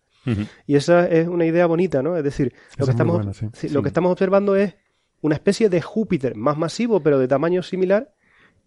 Y 0.66 0.76
esa 0.78 1.06
es 1.06 1.28
una 1.28 1.46
idea 1.46 1.66
bonita, 1.66 2.02
¿no? 2.02 2.16
Es 2.16 2.24
decir, 2.24 2.54
lo 2.78 2.86
que, 2.86 2.92
estamos, 2.92 3.18
buena, 3.18 3.34
sí. 3.34 3.48
sí, 3.54 3.68
Sí. 3.68 3.74
lo 3.74 3.82
que 3.82 3.90
estamos 3.90 4.10
observando 4.10 4.56
es 4.56 4.76
una 5.20 5.36
especie 5.36 5.68
de 5.68 5.82
Júpiter 5.82 6.36
más 6.36 6.58
masivo, 6.58 7.02
pero 7.04 7.20
de 7.20 7.28
tamaño 7.28 7.62
similar, 7.62 8.14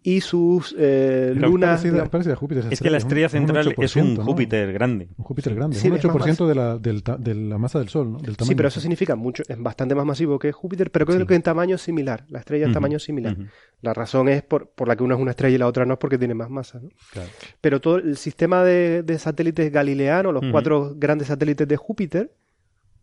y 0.03 0.21
sus 0.21 0.73
eh, 0.77 1.33
lunas. 1.35 1.81
parecida- 1.81 2.03
es 2.03 2.09
parecida 2.09 2.33
a 2.33 2.37
Júpiter. 2.37 2.63
esa 2.63 2.73
Es 2.73 2.79
que 2.81 2.89
la 2.89 2.97
estrella 2.97 3.25
un- 3.27 3.31
un 3.41 3.47
central 3.47 3.75
es 3.77 3.95
un 3.97 4.03
8%, 4.05 4.17
¿no? 4.19 4.23
Júpiter 4.25 4.71
grande. 4.71 5.09
Un 5.17 5.25
Júpiter 5.25 5.53
grande, 5.55 5.75
Sí, 5.75 5.87
un 5.89 5.97
es 5.97 6.05
más 6.05 6.15
8% 6.15 6.47
de 6.47 6.55
la, 6.55 6.77
del 6.77 7.03
de 7.19 7.35
la 7.35 7.57
masa 7.57 7.79
del 7.79 7.89
Sol, 7.89 8.11
¿no? 8.13 8.17
Del 8.19 8.37
tamaño 8.37 8.49
Sí, 8.49 8.55
pero 8.55 8.67
eso 8.69 8.79
significa 8.79 9.15
mucho, 9.15 9.43
es 9.47 9.61
bastante 9.61 9.95
más 9.95 10.05
masivo 10.05 10.39
que 10.39 10.51
Júpiter, 10.53 10.91
pero 10.91 11.05
creo 11.05 11.19
Sí. 11.19 11.25
que 11.25 11.35
en 11.35 11.41
tamaño 11.41 11.75
es 11.75 11.81
similar. 11.81 12.25
La 12.29 12.39
estrella 12.39 12.67
en 12.67 12.73
tamaño 12.73 12.97
es 12.97 13.03
similar. 13.03 13.35
La 13.81 13.93
razón 13.93 14.29
es 14.29 14.43
por, 14.43 14.69
por 14.69 14.87
la 14.87 14.95
que 14.95 15.03
una 15.03 15.15
es 15.15 15.21
una 15.21 15.31
estrella 15.31 15.55
y 15.55 15.57
la 15.59 15.67
otra 15.67 15.85
no 15.85 15.93
es 15.93 15.99
porque 15.99 16.17
tiene 16.17 16.33
más 16.35 16.49
masa. 16.49 16.79
¿no? 16.79 16.89
Claro. 17.11 17.29
Pero 17.59 17.81
todo 17.81 17.97
el 17.97 18.15
sistema 18.17 18.63
de, 18.63 19.03
de 19.03 19.19
satélites 19.19 19.71
galileanos, 19.71 20.33
los 20.33 20.43
cuatro 20.51 20.93
grandes 20.95 21.27
satélites 21.27 21.67
de 21.67 21.75
Júpiter, 21.75 22.31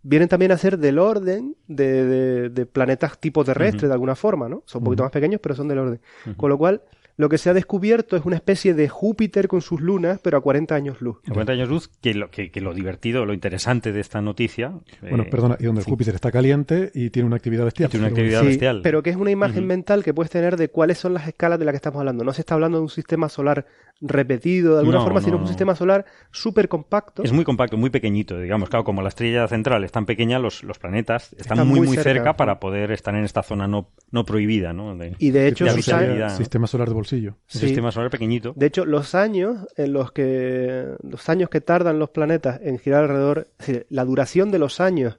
vienen 0.04 0.28
también 0.28 0.52
a 0.52 0.56
ser 0.58 0.78
del 0.78 0.98
orden 1.00 1.56
de, 1.66 2.04
de- 2.04 2.48
de 2.50 2.66
planetas 2.66 3.18
tipo 3.18 3.44
terrestre, 3.44 3.88
de 3.88 3.94
alguna 3.94 4.14
forma, 4.14 4.48
¿no? 4.48 4.62
Son 4.66 4.80
un 4.80 4.84
poquito 4.84 5.02
más 5.02 5.10
pequeños, 5.12 5.40
pero 5.42 5.56
son 5.56 5.66
del 5.66 5.78
orden. 5.78 6.00
Con 6.36 6.50
lo 6.50 6.56
cual, 6.58 6.82
lo 7.16 7.28
que 7.28 7.38
se 7.38 7.48
ha 7.48 7.54
descubierto 7.54 8.16
es 8.16 8.24
una 8.24 8.34
especie 8.34 8.74
de 8.74 8.88
Júpiter 8.88 9.46
con 9.46 9.60
sus 9.62 9.80
lunas, 9.80 10.18
pero 10.20 10.36
a 10.36 10.40
40 10.40 10.74
años 10.74 11.00
luz. 11.00 11.18
A 11.26 11.30
40 11.30 11.52
años 11.52 11.68
luz, 11.68 11.88
que 12.00 12.12
lo, 12.12 12.28
que, 12.30 12.50
que 12.50 12.60
lo 12.60 12.74
divertido, 12.74 13.24
lo 13.24 13.32
interesante 13.32 13.92
de 13.92 14.00
esta 14.00 14.20
noticia. 14.20 14.72
Bueno, 15.00 15.22
eh, 15.22 15.28
perdona, 15.30 15.56
y 15.60 15.64
donde 15.64 15.80
el. 15.82 15.86
Júpiter 15.86 16.14
está 16.16 16.32
caliente 16.32 16.90
y 16.92 17.10
tiene 17.10 17.26
una 17.28 17.36
actividad 17.36 17.64
bestial. 17.64 17.88
Tiene 17.88 18.06
una 18.06 18.10
actividad 18.10 18.40
Sí, 18.40 18.46
bestial. 18.48 18.80
pero 18.82 19.02
que 19.04 19.10
es 19.10 19.16
una 19.16 19.30
imagen 19.30 19.64
mental 19.66 20.02
que 20.02 20.12
puedes 20.12 20.30
tener 20.30 20.56
de 20.56 20.68
cuáles 20.70 20.98
son 20.98 21.14
las 21.14 21.28
escalas 21.28 21.58
de 21.60 21.64
las 21.64 21.72
que 21.72 21.76
estamos 21.76 22.00
hablando. 22.00 22.24
No 22.24 22.32
se 22.32 22.42
está 22.42 22.54
hablando 22.54 22.78
de 22.78 22.82
un 22.82 22.90
sistema 22.90 23.28
solar 23.28 23.64
repetido 24.00 24.74
de 24.74 24.80
alguna 24.80 24.98
No, 24.98 25.04
forma, 25.04 25.20
no, 25.20 25.24
sino 25.24 25.36
no. 25.36 25.42
un 25.42 25.48
sistema 25.48 25.74
solar 25.74 26.04
súper 26.30 26.68
compacto. 26.68 27.22
Es 27.22 27.32
muy 27.32 27.44
compacto, 27.44 27.76
muy 27.76 27.90
pequeñito, 27.90 28.38
digamos. 28.38 28.68
Claro, 28.68 28.84
como 28.84 29.00
la 29.02 29.08
estrella 29.08 29.46
central 29.48 29.84
es 29.84 29.92
tan 29.92 30.04
pequeña, 30.04 30.38
los, 30.38 30.62
los 30.62 30.78
planetas 30.78 31.32
están, 31.32 31.58
Están 31.58 31.68
muy, 31.68 31.80
muy 31.80 31.96
cerca, 31.96 32.02
cerca. 32.12 32.36
para 32.36 32.60
poder 32.60 32.90
estar 32.92 33.14
en 33.14 33.24
esta 33.24 33.42
zona 33.42 33.66
no, 33.66 33.90
no 34.10 34.24
prohibida, 34.24 34.72
¿no? 34.72 34.96
De, 34.96 35.14
Y 35.18 35.30
de 35.30 35.48
hecho, 35.48 35.64
de 35.64 35.70
Sistema- 35.72 36.66
solar 36.66 36.88
de 36.88 36.94
bolsillo. 36.94 37.36
Sí. 37.46 37.60
sistema 37.60 37.90
solar 37.92 38.10
pequeñito. 38.10 38.52
De 38.56 38.66
hecho, 38.66 38.84
los 38.84 39.14
años 39.14 39.66
en 39.76 39.92
los 39.92 40.12
que 40.12 40.94
los 41.02 41.28
años 41.28 41.48
que 41.48 41.60
tardan 41.60 41.98
los 41.98 42.10
planetas 42.10 42.60
en 42.62 42.78
girar 42.78 43.04
alrededor, 43.04 43.48
es 43.58 43.66
decir, 43.66 43.86
la 43.90 44.04
duración 44.04 44.50
de 44.50 44.58
los 44.58 44.80
años 44.80 45.18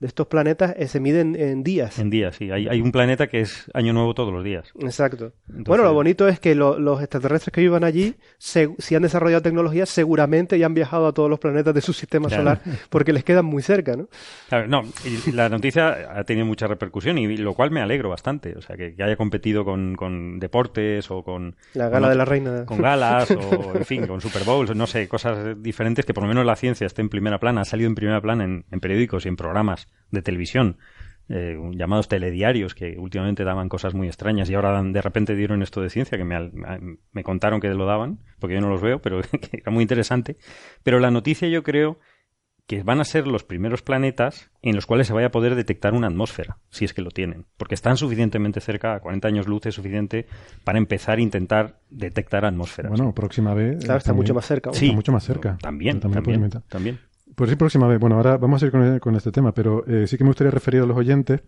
de 0.00 0.06
estos 0.06 0.26
planetas 0.26 0.74
eh, 0.76 0.88
se 0.88 1.00
mide 1.00 1.20
en, 1.20 1.62
días. 1.62 1.98
En 1.98 2.10
días, 2.10 2.36
sí. 2.36 2.50
Hay, 2.50 2.68
hay 2.68 2.80
un 2.82 2.92
planeta 2.92 3.28
que 3.28 3.40
es 3.40 3.70
año 3.72 3.92
nuevo 3.94 4.12
todos 4.14 4.32
los 4.32 4.44
días. 4.44 4.70
Exacto. 4.80 5.32
Entonces- 5.48 5.64
bueno, 5.66 5.84
lo 5.84 5.94
bonito 5.94 6.28
es 6.28 6.38
que 6.38 6.54
lo- 6.54 6.78
los 6.78 7.00
extraterrestres 7.00 7.52
que 7.52 7.60
vivan 7.62 7.82
allí, 7.84 8.14
se- 8.38 8.74
si 8.78 8.94
han 8.94 9.02
desarrollado 9.02 9.40
tecnología, 9.42 9.86
seguramente 9.86 10.58
ya 10.58 10.66
han 10.66 10.74
viajado 10.74 11.06
a 11.06 11.12
todos 11.12 11.30
los 11.30 11.38
planetas 11.38 11.74
de 11.74 11.80
su 11.80 11.92
sistema 11.92 12.28
Claro. 12.28 12.42
solar, 12.42 12.60
porque 12.90 13.12
les 13.12 13.24
quedan 13.24 13.46
muy 13.46 13.62
cerca, 13.62 13.96
¿no? 13.96 14.08
Claro, 14.48 14.68
no, 14.68 14.82
y 15.04 15.32
la 15.32 15.48
noticia 15.48 16.18
ha 16.18 16.24
tenido 16.24 16.44
mucha 16.46 16.66
repercusión 16.66 17.16
y 17.18 17.36
lo 17.38 17.54
cual 17.54 17.70
me 17.70 17.80
alegro 17.80 18.10
bastante. 18.10 18.54
O 18.56 18.60
sea, 18.60 18.76
que, 18.76 18.94
que 18.94 19.02
haya 19.02 19.16
competido 19.16 19.64
con, 19.64 19.94
con 19.94 20.38
deportes 20.38 21.10
o 21.10 21.22
con, 21.22 21.56
La 21.74 21.84
con 21.84 21.92
gala 21.94 22.08
de 22.10 22.14
la 22.16 22.24
reina. 22.24 22.66
con 22.66 22.82
galas 22.82 23.30
o, 23.30 23.74
en 23.76 23.84
fin, 23.84 24.06
con 24.06 24.20
Super 24.20 24.44
Bowls, 24.44 24.74
no 24.76 24.86
sé, 24.86 25.08
cosas 25.08 25.60
diferentes 25.62 26.04
que 26.04 26.12
por 26.14 26.22
lo 26.24 26.28
menos 26.28 26.44
la 26.44 26.56
ciencia 26.56 26.86
esté 26.86 27.00
en 27.02 27.08
primera 27.08 27.38
plana, 27.38 27.62
ha 27.62 27.64
salido 27.64 27.88
en 27.88 27.94
primera 27.94 28.20
plana 28.20 28.44
en, 28.44 28.64
en 28.70 28.80
periódicos 28.80 29.24
y 29.24 29.28
en 29.28 29.36
programas 29.36 29.85
de 30.10 30.22
televisión. 30.22 30.78
eh, 31.28 31.56
llamados 31.72 32.06
telediarios 32.06 32.76
que 32.76 32.96
últimamente 32.98 33.42
daban 33.42 33.68
cosas 33.68 33.94
muy 33.94 34.06
extrañas 34.06 34.48
y 34.48 34.54
ahora 34.54 34.70
dan- 34.70 34.92
de 34.92 35.02
repente 35.02 35.34
dieron 35.34 35.60
esto 35.60 35.80
de 35.82 35.90
ciencia 35.90 36.16
que 36.16 36.22
me, 36.22 36.36
al- 36.36 36.52
me- 36.52 37.24
contaron 37.24 37.60
que 37.60 37.68
lo 37.70 37.84
daban 37.84 38.20
porque 38.38 38.54
yo 38.54 38.60
no 38.60 38.68
los 38.68 38.80
veo 38.80 39.00
pero 39.02 39.20
que 39.50 39.56
era 39.58 39.72
muy 39.72 39.82
interesante 39.82 40.36
pero 40.84 41.00
la 41.00 41.10
noticia 41.10 41.48
yo 41.48 41.64
creo 41.64 41.98
que 42.68 42.84
van 42.84 43.00
a 43.00 43.04
ser 43.04 43.26
los 43.26 43.42
primeros 43.42 43.82
planetas 43.82 44.52
en 44.62 44.76
los 44.76 44.86
cuales 44.86 45.08
se 45.08 45.12
vaya 45.14 45.26
a 45.26 45.30
poder 45.32 45.56
detectar 45.56 45.94
una 45.94 46.06
atmósfera, 46.06 46.58
si 46.70 46.84
es 46.84 46.94
que 46.94 47.02
lo 47.02 47.10
tienen, 47.10 47.46
porque 47.56 47.74
están 47.74 47.96
suficientemente 47.96 48.60
cerca, 48.60 48.94
a 48.94 49.00
40 49.00 49.26
años 49.26 49.48
luz 49.48 49.66
es 49.66 49.74
suficiente 49.74 50.26
para 50.62 50.78
empezar 50.78 51.18
a 51.18 51.22
intentar 51.22 51.80
detectar 51.90 52.44
atmósferas. 52.44 52.90
Bueno, 52.90 53.12
próxima 53.14 53.52
vez. 53.54 53.84
Claro, 53.84 53.98
está 53.98 54.12
mucho 54.12 54.32
más 54.34 54.46
cerca. 54.46 54.72
Sí. 54.72 54.92
mucho 54.92 55.10
más 55.12 55.24
cerca. 55.24 55.58
También, 55.60 55.98
También 56.00 56.50
también. 56.68 56.98
Pues 57.36 57.50
sí, 57.50 57.56
próxima 57.56 57.86
vez. 57.86 58.00
Bueno, 58.00 58.16
ahora 58.16 58.38
vamos 58.38 58.62
a 58.62 58.66
ir 58.66 58.72
con, 58.72 58.98
con 58.98 59.14
este 59.14 59.30
tema, 59.30 59.52
pero 59.52 59.86
eh, 59.86 60.06
sí 60.06 60.16
que 60.16 60.24
me 60.24 60.30
gustaría 60.30 60.50
referir 60.50 60.82
a 60.82 60.86
los 60.86 60.96
oyentes. 60.96 61.42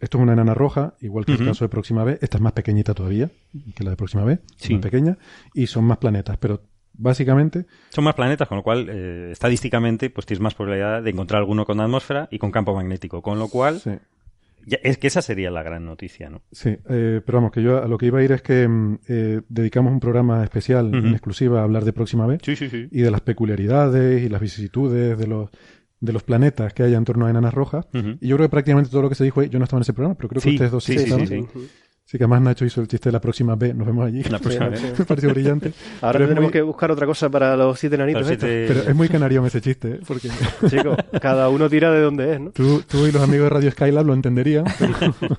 Esto 0.00 0.18
es 0.18 0.22
una 0.22 0.32
enana 0.32 0.54
roja, 0.54 0.94
igual 1.00 1.24
que 1.24 1.32
el 1.32 1.44
caso 1.44 1.64
de 1.64 1.68
Próxima 1.68 2.04
vez. 2.04 2.18
Esta 2.22 2.38
es 2.38 2.42
más 2.42 2.52
pequeñita 2.52 2.94
todavía 2.94 3.30
que 3.74 3.84
la 3.84 3.90
de 3.90 3.96
Próxima 3.96 4.24
vez. 4.24 4.40
es 4.58 4.66
Sí. 4.66 4.72
Más 4.74 4.82
pequeña. 4.82 5.18
Y 5.54 5.66
son 5.66 5.84
más 5.84 5.98
planetas. 5.98 6.38
Pero 6.38 6.62
básicamente, 6.94 7.66
Son 7.90 8.04
más 8.04 8.14
planetas, 8.14 8.48
con 8.48 8.56
lo 8.56 8.62
cual, 8.62 8.88
eh, 8.90 9.28
estadísticamente, 9.30 10.10
pues 10.10 10.26
tienes 10.26 10.40
más 10.40 10.54
probabilidad 10.54 11.02
de 11.02 11.10
encontrar 11.10 11.40
alguno 11.40 11.64
con 11.64 11.80
atmósfera 11.80 12.28
y 12.30 12.38
con 12.38 12.50
campo 12.50 12.74
magnético, 12.74 13.22
con 13.22 13.38
lo 13.38 13.48
cual, 13.48 13.78
sí. 13.80 13.90
Ya- 14.66 14.78
es 14.82 14.98
que 14.98 15.06
esa 15.06 15.22
sería 15.22 15.50
la 15.50 15.62
gran 15.62 15.84
noticia, 15.84 16.30
¿no? 16.30 16.42
Sí, 16.52 16.70
eh, 16.88 17.20
pero 17.24 17.38
vamos, 17.38 17.52
que 17.52 17.62
yo 17.62 17.82
a 17.82 17.88
lo 17.88 17.98
que 17.98 18.06
iba 18.06 18.18
a 18.18 18.22
ir 18.24 18.32
es 18.32 18.42
que 18.42 18.66
mm, 18.68 18.98
eh, 19.08 19.40
dedicamos 19.48 19.92
un 19.92 20.00
programa 20.00 20.42
especial 20.44 20.94
en 20.94 21.12
exclusiva 21.12 21.60
a 21.60 21.64
hablar 21.64 21.84
de 21.84 21.92
Próxima 21.92 22.26
vez 22.26 22.40
Sí, 22.44 22.56
sí, 22.56 22.68
sí. 22.68 22.88
y 22.90 23.00
de 23.02 23.10
las 23.10 23.20
peculiaridades 23.20 24.22
y 24.22 24.28
las 24.28 24.40
vicisitudes 24.40 25.18
de 25.18 25.26
los, 25.26 25.50
de 26.00 26.12
los 26.12 26.22
planetas 26.22 26.72
que 26.72 26.82
hay 26.82 26.94
en 26.94 27.04
torno 27.04 27.26
a 27.26 27.30
enanas 27.30 27.52
rojas. 27.54 27.86
Y 27.92 28.28
yo 28.28 28.36
creo 28.36 28.48
que 28.48 28.50
prácticamente 28.52 28.90
todo 28.90 29.02
lo 29.02 29.08
que 29.08 29.14
se 29.14 29.24
dijo, 29.24 29.42
yo 29.42 29.58
no 29.58 29.64
estaba 29.64 29.78
en 29.78 29.82
ese 29.82 29.92
programa, 29.92 30.14
pero 30.16 30.28
creo 30.28 30.40
que 30.42 30.48
ustedes 30.54 30.70
dos 30.70 30.84
sí, 30.84 30.92
sí, 30.92 30.98
sí, 30.98 31.04
estaban. 31.04 31.26
Sí, 32.10 32.18
que 32.18 32.24
además 32.24 32.42
Nacho 32.42 32.64
hizo 32.64 32.80
el 32.80 32.88
chiste 32.88 33.08
de 33.08 33.12
la 33.12 33.20
próxima 33.20 33.54
vez, 33.54 33.74
nos 33.74 33.86
vemos 33.86 34.06
allí. 34.06 34.22
La 34.24 34.38
próxima 34.40 34.74
Sí, 34.76 34.82
sí. 34.86 34.92
Me 34.98 35.04
pareció 35.04 35.30
brillante. 35.30 35.72
Ahora 36.00 36.18
tenemos 36.20 36.42
muy- 36.44 36.52
que 36.52 36.62
buscar 36.62 36.90
otra 36.90 37.06
cosa 37.06 37.28
para 37.30 37.56
los 37.56 37.78
siete 37.78 37.94
enanitos. 37.96 38.26
Pero 38.38 38.80
es 38.80 38.94
muy 38.94 39.08
canarión 39.08 39.46
ese 39.46 39.60
chiste, 39.60 39.88
¿eh? 39.92 40.00
porque 40.06 40.28
Chicos, 40.68 40.96
cada 41.20 41.48
uno 41.48 41.68
tira 41.68 41.92
de 41.92 42.00
donde 42.00 42.34
es, 42.34 42.40
¿no? 42.40 42.50
tú, 42.50 42.82
tú 42.86 43.06
y 43.06 43.12
los 43.12 43.22
amigos 43.22 43.44
de 43.44 43.50
Radio 43.50 43.70
Skylab 43.70 44.06
lo 44.06 44.14
entenderían. 44.14 44.64
Pero 44.78 45.36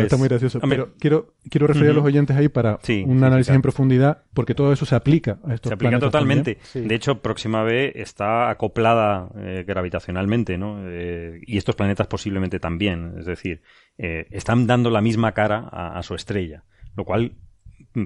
Pues, 0.00 0.04
está 0.04 0.16
muy 0.16 0.28
gracioso. 0.28 0.58
hombre, 0.62 0.78
pero 0.78 0.94
quiero, 0.98 1.34
quiero 1.50 1.66
referir 1.66 1.90
a 1.90 1.94
los 1.94 2.04
oyentes 2.04 2.36
ahí 2.36 2.48
para 2.48 2.78
Sí, 2.82 3.04
un 3.06 3.18
sí, 3.18 3.24
análisis 3.24 3.46
claro. 3.48 3.56
en 3.56 3.62
profundidad, 3.62 4.22
porque 4.34 4.54
todo 4.54 4.72
eso 4.72 4.84
se 4.86 4.94
aplica 4.94 5.38
a 5.46 5.54
estos 5.54 5.70
Se 5.70 5.74
aplica 5.74 5.90
planetas 5.90 6.08
totalmente. 6.10 6.58
Sí. 6.62 6.80
De 6.80 6.94
hecho, 6.94 7.20
Próxima 7.20 7.62
B 7.62 7.92
está 7.96 8.50
acoplada 8.50 9.30
eh, 9.36 9.64
gravitacionalmente, 9.66 10.58
¿no? 10.58 10.78
Eh, 10.88 11.40
y 11.46 11.56
estos 11.58 11.74
planetas 11.76 12.06
posiblemente 12.06 12.58
también. 12.60 13.14
Es 13.18 13.26
decir, 13.26 13.62
eh, 13.98 14.26
están 14.30 14.66
dando 14.66 14.90
la 14.90 15.00
misma 15.00 15.32
cara 15.32 15.68
a, 15.70 15.98
a 15.98 16.02
su 16.02 16.14
estrella, 16.14 16.64
lo 16.96 17.04
cual 17.04 17.32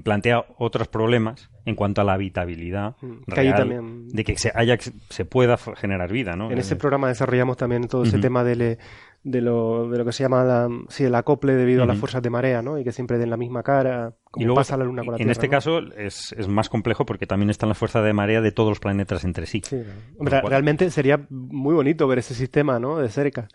plantea 0.03 0.45
otros 0.57 0.87
problemas 0.87 1.49
en 1.65 1.75
cuanto 1.75 2.01
a 2.01 2.03
la 2.03 2.13
habitabilidad 2.13 2.95
Mm, 3.01 3.23
que 3.27 3.35
real 3.35 3.55
también- 3.55 4.07
de 4.09 4.23
que 4.23 4.37
se 4.37 4.51
haya 4.53 4.77
se 5.09 5.25
pueda 5.25 5.57
generar 5.57 6.11
vida, 6.11 6.35
¿no? 6.35 6.51
En 6.51 6.57
ese 6.59 6.75
programa 6.75 7.07
desarrollamos 7.07 7.57
también 7.57 7.87
todo 7.87 8.03
ese 8.03 8.17
Ujú. 8.17 8.21
tema 8.21 8.43
del, 8.43 8.77
de, 9.23 9.41
lo, 9.41 9.89
de 9.89 9.97
lo 9.97 10.05
que 10.05 10.11
se 10.13 10.23
llama 10.23 10.43
la, 10.43 10.69
sí, 10.87 11.03
el 11.03 11.13
acople 11.15 11.53
debido 11.53 11.83
a 11.83 11.85
las 11.85 11.97
fuerzas 11.97 12.21
de 12.21 12.29
marea, 12.29 12.61
¿no? 12.61 12.77
Y 12.79 12.83
que 12.83 12.91
siempre 12.91 13.17
den 13.17 13.29
la 13.29 13.37
misma 13.37 13.63
cara, 13.63 14.13
como 14.31 14.41
y 14.41 14.45
luego, 14.45 14.55
pasa 14.57 14.77
la 14.77 14.85
Luna 14.85 15.01
con 15.03 15.11
la 15.11 15.15
en 15.15 15.17
Tierra. 15.17 15.31
este 15.33 15.47
¿no? 15.47 15.51
caso 15.51 15.79
es, 15.97 16.33
es 16.37 16.47
más 16.47 16.69
complejo 16.69 17.05
porque 17.05 17.27
también 17.27 17.49
están 17.49 17.69
las 17.69 17.77
fuerzas 17.77 18.03
de 18.03 18.13
marea 18.13 18.41
de 18.41 18.51
todos 18.51 18.69
los 18.69 18.79
planetas 18.79 19.23
entre 19.25 19.45
sí. 19.45 19.61
Sí, 19.65 19.77
claro. 19.77 19.85
Con 20.17 20.19
Hombre, 20.19 20.35
lo 20.35 20.41
cual- 20.41 20.51
realmente 20.51 20.89
sería 20.89 21.25
muy 21.29 21.75
bonito 21.75 22.07
ver 22.07 22.19
ese 22.19 22.33
sistema, 22.33 22.79
¿no? 22.79 22.97
De 22.99 23.09
cerca. 23.09 23.47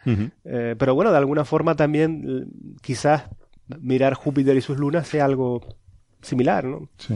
Eh, 0.45 0.75
pero 0.79 0.95
bueno, 0.95 1.11
de 1.13 1.19
alguna 1.19 1.45
forma 1.45 1.75
también 1.75 2.47
quizás 2.83 3.25
mirar 3.81 4.15
Júpiter 4.15 4.57
y 4.57 4.61
sus 4.61 4.79
lunas 4.79 5.09
sea 5.09 5.25
algo 5.25 5.63
similar, 6.21 6.65
¿no? 6.67 6.89
Sí. 6.99 7.15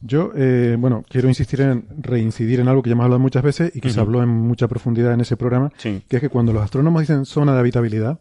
Yo, 0.00 0.32
eh, 0.36 0.76
bueno, 0.78 1.04
quiero 1.08 1.28
insistir 1.28 1.60
en 1.60 1.86
reincidir 1.98 2.60
en 2.60 2.68
algo 2.68 2.82
que 2.82 2.90
ya 2.90 2.92
hemos 2.92 3.04
hablado 3.04 3.18
muchas 3.18 3.42
veces 3.42 3.74
y 3.74 3.80
que 3.80 3.90
se 3.90 3.98
habló 4.00 4.22
en 4.22 4.28
mucha 4.28 4.68
profundidad 4.68 5.12
en 5.12 5.20
ese 5.20 5.36
programa, 5.36 5.72
Sí. 5.76 6.02
que 6.08 6.16
es 6.16 6.22
que 6.22 6.28
cuando 6.28 6.52
los 6.52 6.62
astrónomos 6.62 7.02
dicen 7.02 7.24
zona 7.24 7.52
de 7.54 7.60
habitabilidad, 7.60 8.20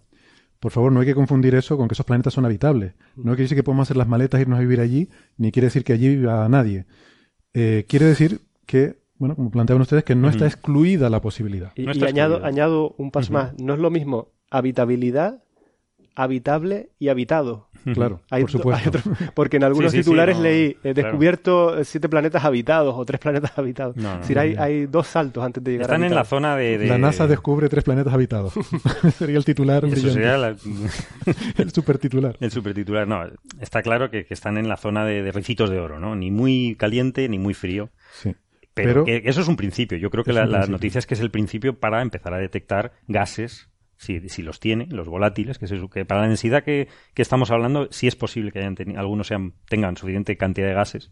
por 0.59 0.71
favor, 0.71 0.91
no 0.91 1.01
hay 1.01 1.05
que 1.05 1.13
confundir 1.13 1.53
eso 1.53 1.77
con 1.77 1.87
que 1.87 1.93
esos 1.93 2.05
planetas 2.05 2.33
son 2.33 2.45
habitables. 2.45 2.93
No 3.15 3.31
quiere 3.33 3.43
decir 3.43 3.55
que 3.57 3.63
podemos 3.63 3.87
hacer 3.87 3.97
las 3.97 4.07
maletas 4.07 4.39
e 4.39 4.41
irnos 4.41 4.57
a 4.57 4.61
vivir 4.61 4.79
allí, 4.79 5.09
ni 5.37 5.51
quiere 5.51 5.67
decir 5.67 5.83
que 5.83 5.93
allí 5.93 6.15
viva 6.15 6.49
nadie. 6.49 6.85
Eh, 7.53 7.85
quiere 7.87 8.07
decir 8.07 8.41
que, 8.65 8.97
bueno, 9.17 9.35
como 9.35 9.51
planteaban 9.51 9.81
ustedes, 9.83 10.03
que 10.03 10.15
no 10.15 10.29
está 10.29 10.47
excluida 10.47 11.11
la 11.11 11.21
posibilidad. 11.21 11.73
Y, 11.75 11.83
No 11.83 11.89
y 11.91 11.93
está 11.93 12.07
añado, 12.07 12.43
añado 12.43 12.95
un 12.97 13.11
paso 13.11 13.31
más. 13.33 13.53
No 13.59 13.75
es 13.75 13.79
lo 13.79 13.91
mismo 13.91 14.29
habitabilidad 14.49 15.43
habitable 16.15 16.89
y 16.97 17.09
habitado. 17.09 17.66
Claro, 17.95 18.21
Hay 18.29 18.41
por 18.43 18.51
supuesto. 18.51 18.81
hay 18.83 18.87
otro- 18.89 19.31
porque 19.33 19.57
en 19.57 19.63
algunos 19.63 19.91
Sí, 19.91 19.97
sí, 19.99 20.03
sí, 20.03 20.09
titulares 20.09 20.37
no, 20.37 20.43
leí 20.43 20.65
he 20.65 20.93
claro. 20.93 20.93
descubierto 20.93 21.83
siete 21.83 22.09
planetas 22.09 22.43
habitados 22.45 22.95
o 22.97 23.05
tres 23.05 23.19
planetas 23.19 23.57
habitados. 23.57 23.95
No, 23.95 24.03
no, 24.03 24.13
es 24.15 24.19
decir, 24.21 24.35
no, 24.37 24.41
hay, 24.43 24.53
no. 24.55 24.61
hay 24.63 24.85
dos 24.87 25.07
saltos 25.07 25.43
antes 25.43 25.63
de 25.63 25.71
llegar 25.71 25.85
Están 25.85 26.03
a 26.03 26.07
en 26.07 26.15
la 26.15 26.25
zona 26.25 26.55
de... 26.55 26.77
de- 26.77 26.87
La 26.87 26.97
NASA 26.97 27.27
descubre 27.27 27.69
tres 27.69 27.83
planetas 27.83 28.13
habitados. 28.13 28.53
sería 29.17 29.37
el 29.37 29.45
titular 29.45 29.83
Eso 29.85 29.91
brillante. 29.93 30.13
sería 30.13 30.37
la- 30.37 30.55
El 31.57 31.71
supertitular. 31.71 32.37
el 32.39 32.51
supertitular. 32.51 33.07
No, 33.07 33.23
está 33.59 33.81
claro 33.81 34.09
que, 34.09 34.25
que 34.25 34.33
están 34.33 34.57
en 34.57 34.67
la 34.69 34.77
zona 34.77 35.05
de, 35.05 35.21
de 35.23 35.31
ricitos 35.31 35.69
de 35.69 35.79
oro, 35.79 35.99
¿no? 35.99 36.15
Ni 36.15 36.31
muy 36.31 36.75
caliente 36.77 37.27
ni 37.29 37.39
muy 37.39 37.53
frío. 37.53 37.89
Sí. 38.13 38.35
Pero, 38.73 39.03
Pero- 39.03 39.05
que 39.05 39.21
eso 39.29 39.41
es 39.41 39.47
un 39.47 39.55
principio. 39.57 39.97
Yo 39.97 40.09
creo 40.11 40.23
que 40.23 40.33
la, 40.33 40.45
noticia 40.67 40.99
es 40.99 41.07
que 41.07 41.15
es 41.15 41.19
el 41.19 41.31
principio 41.31 41.79
para 41.79 42.01
empezar 42.01 42.33
a 42.33 42.37
detectar 42.37 42.91
gases, 43.07 43.69
si, 43.97 44.29
si 44.29 44.43
los 44.43 44.59
tiene, 44.59 44.87
los 44.89 45.07
volátiles, 45.07 45.57
que, 45.57 45.67
se- 45.67 45.79
que 45.91 46.05
para 46.05 46.21
la 46.21 46.27
densidad 46.27 46.63
que, 46.63 46.87
que 47.13 47.21
estamos 47.21 47.51
hablando, 47.51 47.87
sí 47.91 48.07
es 48.07 48.15
posible 48.15 48.51
que 48.51 48.59
hayan 48.59 48.75
teni- 48.75 48.97
algunos 48.97 49.27
sean, 49.27 49.53
tengan 49.67 49.97
suficiente 49.97 50.37
cantidad 50.37 50.67
de 50.67 50.73
gases 50.73 51.11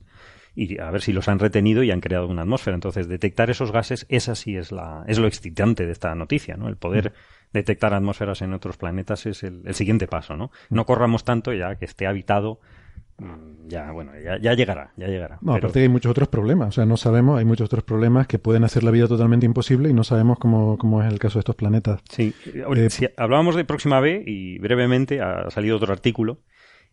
y 0.58 0.80
a 0.80 0.90
ver 0.90 1.02
si 1.02 1.12
los 1.12 1.28
han 1.28 1.40
retenido 1.40 1.84
y 1.84 1.92
han 1.92 2.00
creado 2.00 2.28
una 2.28 2.44
atmósfera. 2.44 2.76
Entonces, 2.76 3.08
detectar 3.10 3.50
esos 3.50 3.72
gases, 3.74 4.06
esa 4.10 4.36
sí 4.36 4.56
es, 4.56 4.72
la, 4.72 5.04
es 5.08 5.20
lo 5.20 5.28
excitante 5.28 5.86
de 5.86 5.92
esta 5.92 6.16
noticia, 6.16 6.56
¿no? 6.56 6.70
El 6.70 6.78
poder 6.78 7.12
detectar 7.52 7.94
atmósferas 7.94 8.42
en 8.42 8.54
otros 8.54 8.78
planetas 8.78 9.26
es 9.26 9.44
el, 9.44 9.64
el 9.66 9.74
siguiente 9.76 10.08
paso, 10.08 10.38
¿no? 10.38 10.52
No 10.70 10.86
corramos 10.86 11.26
tanto 11.26 11.52
ya 11.54 11.76
que 11.76 11.84
esté 11.86 12.08
habitado, 12.08 12.62
mm, 12.62 12.85
ya, 13.68 13.92
bueno, 13.92 14.12
ya, 14.24 14.38
ya 14.40 14.54
llegará, 14.54 14.92
ya 14.98 15.08
llegará. 15.08 15.36
No, 15.42 15.54
Pero- 15.54 15.58
aparte 15.68 15.80
que 15.80 15.84
hay 15.84 15.90
muchos 15.90 16.12
otros 16.12 16.28
problemas. 16.28 16.70
O 16.70 16.72
sea, 16.72 16.86
no 16.86 16.98
sabemos, 16.98 17.40
hay 17.40 17.46
muchos 17.46 17.66
otros 17.66 17.84
problemas 17.84 18.28
que 18.28 18.40
pueden 18.40 18.64
hacer 18.64 18.84
la 18.84 18.92
vida 18.92 19.08
totalmente 19.08 19.46
imposible 19.46 19.90
y 19.90 19.94
no 19.94 20.04
sabemos 20.04 20.38
cómo, 20.40 20.78
cómo 20.78 21.02
es 21.02 21.12
el 21.12 21.18
caso 21.20 21.40
de 21.40 21.42
estos 21.42 21.56
planetas. 21.56 22.02
Sí, 22.10 22.34
Eh, 22.46 22.90
si 22.90 23.08
hablábamos 23.18 23.56
de 23.56 23.64
Próxima 23.66 24.00
B 24.00 24.24
y 24.26 24.60
brevemente 24.60 25.22
ha 25.22 25.50
salido 25.50 25.78
otro 25.78 25.94
artículo 25.94 26.40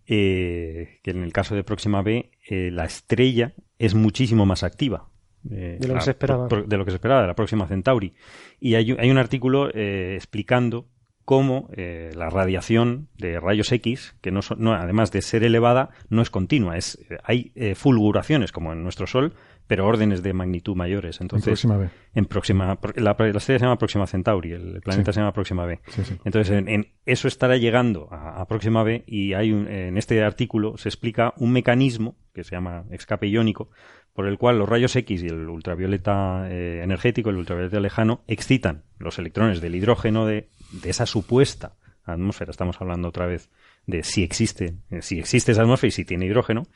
eh, 0.06 0.98
que 1.02 1.10
en 1.12 1.22
el 1.22 1.32
caso 1.32 1.54
de 1.54 1.64
Próxima 1.64 2.02
B 2.02 2.30
eh, 2.48 2.70
la 2.72 2.84
estrella 2.84 3.54
es 3.78 3.94
muchísimo 3.94 4.46
más 4.46 4.62
activa. 4.62 5.08
eh, 5.50 5.78
De 5.80 5.88
lo 5.88 5.94
que 5.94 5.98
la- 5.98 6.00
se 6.02 6.10
esperaba. 6.12 6.46
de 6.48 6.76
lo 6.76 6.84
que 6.84 6.90
se 6.92 6.96
esperaba, 6.96 7.22
de 7.22 7.26
la 7.26 7.34
próxima 7.34 7.66
Centauri. 7.66 8.14
Y 8.60 8.74
hay, 8.76 8.92
un- 8.92 9.00
hay 9.00 9.10
un 9.10 9.18
artículo 9.18 9.70
eh, 9.74 10.14
explicando 10.14 10.86
cómo 11.32 11.70
eh, 11.72 12.10
la 12.14 12.28
radiación 12.28 13.08
de 13.16 13.40
rayos 13.40 13.72
X, 13.72 14.14
que 14.20 14.30
no, 14.30 14.42
son- 14.42 14.60
no, 14.60 14.74
además 14.74 15.10
de 15.12 15.22
ser 15.22 15.44
elevada, 15.44 15.88
no 16.10 16.20
es 16.20 16.28
continua. 16.28 16.76
Es, 16.76 16.98
eh, 17.08 17.16
hay 17.24 17.52
eh, 17.54 17.74
fulguraciones, 17.74 18.52
como 18.52 18.70
en 18.74 18.82
nuestro 18.82 19.06
Sol, 19.06 19.32
pero 19.66 19.86
órdenes 19.86 20.22
de 20.22 20.34
magnitud 20.34 20.76
mayores. 20.76 21.20
En 21.20 21.24
Entonces, 21.24 21.46
próxima 21.46 21.90
en 22.14 22.24
próxima, 22.26 22.78
la, 22.96 23.16
la 23.18 23.38
estrella 23.38 23.58
se 23.58 23.64
llama 23.64 23.78
Próxima 23.78 24.06
Centauri, 24.06 24.52
el 24.52 24.82
planeta 24.82 25.10
Sí. 25.10 25.14
se 25.14 25.20
llama 25.22 25.32
Próxima 25.32 25.64
B. 25.64 25.80
Sí, 25.88 26.04
sí. 26.04 26.18
Entonces, 26.26 26.50
en, 26.54 26.68
en- 26.68 26.88
eso 27.06 27.28
estará 27.28 27.56
llegando 27.56 28.08
a, 28.12 28.42
a 28.42 28.46
Próxima 28.46 28.82
B 28.82 29.02
y 29.06 29.32
hay 29.32 29.52
un- 29.52 29.68
en 29.68 29.96
este 29.96 30.22
artículo 30.22 30.76
se 30.76 30.90
explica 30.90 31.32
un 31.38 31.52
mecanismo 31.52 32.14
que 32.34 32.44
se 32.44 32.50
llama 32.54 32.84
escape 32.90 33.26
iónico 33.28 33.70
por 34.14 34.26
el 34.26 34.38
cual 34.38 34.58
los 34.58 34.68
rayos 34.68 34.94
X 34.94 35.22
y 35.22 35.26
el 35.26 35.48
ultravioleta 35.48 36.46
eh, 36.50 36.82
energético, 36.82 37.30
el 37.30 37.36
ultravioleta 37.36 37.80
lejano, 37.80 38.22
excitan 38.26 38.84
los 38.98 39.18
electrones 39.18 39.60
del 39.60 39.74
hidrógeno 39.74 40.26
de, 40.26 40.50
esa 40.84 41.06
supuesta 41.06 41.76
atmósfera. 42.04 42.50
Estamos 42.50 42.80
hablando 42.80 43.08
otra 43.08 43.26
vez 43.26 43.50
de 43.86 44.02
si 44.02 44.22
existe, 44.22 44.74
eh, 44.90 45.02
si 45.02 45.18
existe 45.18 45.52
esa 45.52 45.62
atmósfera 45.62 45.88
y 45.88 45.92
si 45.92 46.04
tiene 46.04 46.26
hidrógeno. 46.26 46.66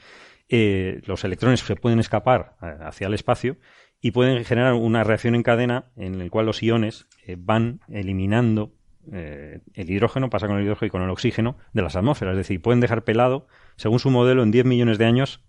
eh, 0.48 1.02
los 1.06 1.24
electrones 1.24 1.60
se 1.60 1.76
pueden 1.76 1.98
escapar 1.98 2.56
hacia 2.60 3.08
el 3.08 3.14
espacio 3.14 3.56
y 4.00 4.12
pueden 4.12 4.44
generar 4.44 4.74
una 4.74 5.04
reacción 5.04 5.34
en 5.34 5.42
cadena 5.42 5.86
en 5.96 6.18
la 6.18 6.28
cual 6.30 6.46
los 6.46 6.62
iones 6.62 7.06
van 7.38 7.80
eliminando 7.88 8.72
el 9.10 9.90
hidrógeno, 9.90 10.30
pasa 10.30 10.46
con 10.46 10.58
el 10.58 10.64
hidrógeno 10.64 10.86
y 10.88 10.90
con 10.90 11.02
el 11.02 11.10
oxígeno 11.10 11.56
de 11.72 11.82
las 11.82 11.96
atmósferas. 11.96 12.32
Es 12.32 12.38
decir, 12.38 12.60
pueden 12.60 12.80
dejar 12.80 13.04
pelado, 13.04 13.46
según 13.76 13.98
su 13.98 14.10
modelo, 14.10 14.42
en 14.42 14.50
10 14.50 14.64
millones 14.66 14.98
de 14.98 15.06
años, 15.06 15.42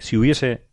si 0.00 0.16
hubiese 0.16 0.66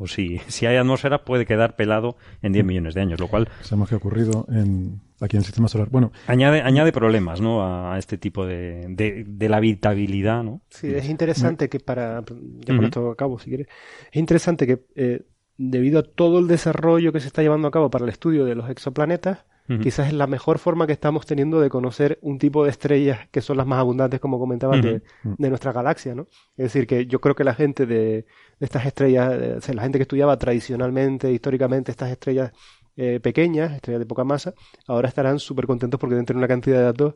o 0.00 0.08
si, 0.08 0.38
si 0.48 0.66
hay 0.66 0.76
atmósfera, 0.76 1.24
puede 1.24 1.46
quedar 1.46 1.76
pelado 1.76 2.16
en 2.42 2.52
10 2.52 2.64
millones 2.64 2.94
de 2.94 3.02
años, 3.02 3.20
lo 3.20 3.28
cual 3.28 3.48
Sabemos 3.62 3.88
que 3.88 3.94
ha 3.94 3.98
ocurrido 3.98 4.46
en, 4.50 5.00
aquí 5.20 5.36
en 5.36 5.40
el 5.42 5.44
sistema 5.44 5.68
solar. 5.68 5.88
Bueno, 5.90 6.10
añade, 6.26 6.62
añade 6.62 6.90
problemas 6.90 7.40
¿no? 7.40 7.62
a, 7.62 7.94
a 7.94 7.98
este 7.98 8.18
tipo 8.18 8.46
de, 8.46 8.86
de, 8.88 9.24
de 9.28 9.48
la 9.48 9.58
habitabilidad. 9.58 10.42
¿no? 10.42 10.62
Sí, 10.70 10.88
es 10.92 11.08
interesante 11.08 11.68
que 11.68 11.78
para, 11.78 12.22
ya 12.22 12.66
con 12.66 12.76
Ujú. 12.78 12.84
esto 12.86 13.10
acabo 13.10 13.38
si 13.38 13.50
quieres, 13.50 13.68
es 14.10 14.16
interesante 14.16 14.66
que 14.66 14.84
eh, 14.96 15.22
debido 15.56 16.00
a 16.00 16.02
todo 16.02 16.38
el 16.38 16.48
desarrollo 16.48 17.12
que 17.12 17.20
se 17.20 17.26
está 17.26 17.42
llevando 17.42 17.68
a 17.68 17.70
cabo 17.70 17.90
para 17.90 18.04
el 18.04 18.10
estudio 18.10 18.46
de 18.46 18.54
los 18.54 18.70
exoplanetas, 18.70 19.44
Quizás 19.78 20.08
es 20.08 20.12
la 20.14 20.26
mejor 20.26 20.58
forma 20.58 20.86
que 20.86 20.92
estamos 20.92 21.26
teniendo 21.26 21.60
de 21.60 21.68
conocer 21.68 22.18
un 22.22 22.38
tipo 22.38 22.64
de 22.64 22.70
estrellas 22.70 23.28
que 23.30 23.40
son 23.40 23.56
las 23.56 23.66
más 23.66 23.78
abundantes, 23.78 24.18
como 24.18 24.38
comentabas, 24.38 24.82
de, 24.82 25.02
de 25.22 25.48
nuestra 25.48 25.72
galaxia, 25.72 26.14
¿no? 26.14 26.26
Es 26.56 26.72
decir, 26.72 26.86
que 26.86 27.06
yo 27.06 27.20
creo 27.20 27.34
que 27.34 27.44
la 27.44 27.54
gente 27.54 27.86
de, 27.86 27.96
de 27.96 28.26
estas 28.58 28.84
estrellas, 28.86 29.32
o 29.58 29.60
sea, 29.60 29.74
la 29.74 29.82
gente 29.82 29.98
que 29.98 30.02
estudiaba 30.02 30.36
tradicionalmente, 30.36 31.32
históricamente, 31.32 31.90
estas 31.90 32.10
estrellas 32.10 32.52
eh, 32.96 33.20
pequeñas, 33.20 33.72
estrellas 33.72 34.00
de 34.00 34.06
poca 34.06 34.24
masa, 34.24 34.54
ahora 34.86 35.08
estarán 35.08 35.38
súper 35.38 35.66
contentos 35.66 35.98
porque 35.98 36.14
deben 36.14 36.26
tener 36.26 36.38
una 36.38 36.48
cantidad 36.48 36.78
de 36.78 36.84
datos 36.84 37.14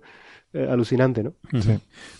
eh, 0.54 0.68
alucinante, 0.70 1.24
¿no? 1.24 1.32
Sí. 1.60 1.76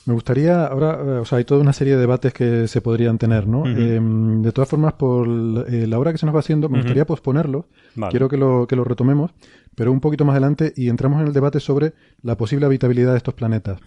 Me 0.06 0.12
gustaría, 0.12 0.66
ahora, 0.66 0.98
eh, 1.01 1.19
o 1.20 1.24
sea, 1.24 1.39
hay 1.39 1.44
toda 1.44 1.61
una 1.61 1.73
serie 1.73 1.94
de 1.94 2.01
debates 2.01 2.32
que 2.35 2.66
se 2.66 2.81
podrían 2.81 3.16
tener, 3.16 3.47
¿no? 3.47 3.65
Eh, 3.65 4.01
de 4.01 4.52
todas 4.52 4.69
formas, 4.69 4.94
por 4.94 5.28
eh, 5.28 5.86
la 5.86 5.98
hora 6.01 6.11
que 6.11 6.19
se 6.19 6.27
nos 6.27 6.35
va 6.35 6.40
haciendo, 6.40 6.69
me 6.69 6.78
gustaría 6.78 7.06
posponerlo. 7.06 7.69
Vale. 7.94 8.11
Quiero 8.11 8.28
que 8.28 8.36
lo, 8.36 8.66
que 8.66 8.74
lo 8.74 8.82
retomemos, 8.82 9.31
pero 9.74 9.90
un 9.92 10.01
poquito 10.01 10.24
más 10.24 10.32
adelante 10.34 10.72
y 10.76 10.88
entramos 10.88 11.20
en 11.20 11.26
el 11.28 11.32
debate 11.32 11.60
sobre 11.60 11.94
la 12.22 12.36
posible 12.36 12.66
habitabilidad 12.66 13.12
de 13.12 13.16
estos 13.18 13.34
planetas. 13.34 13.80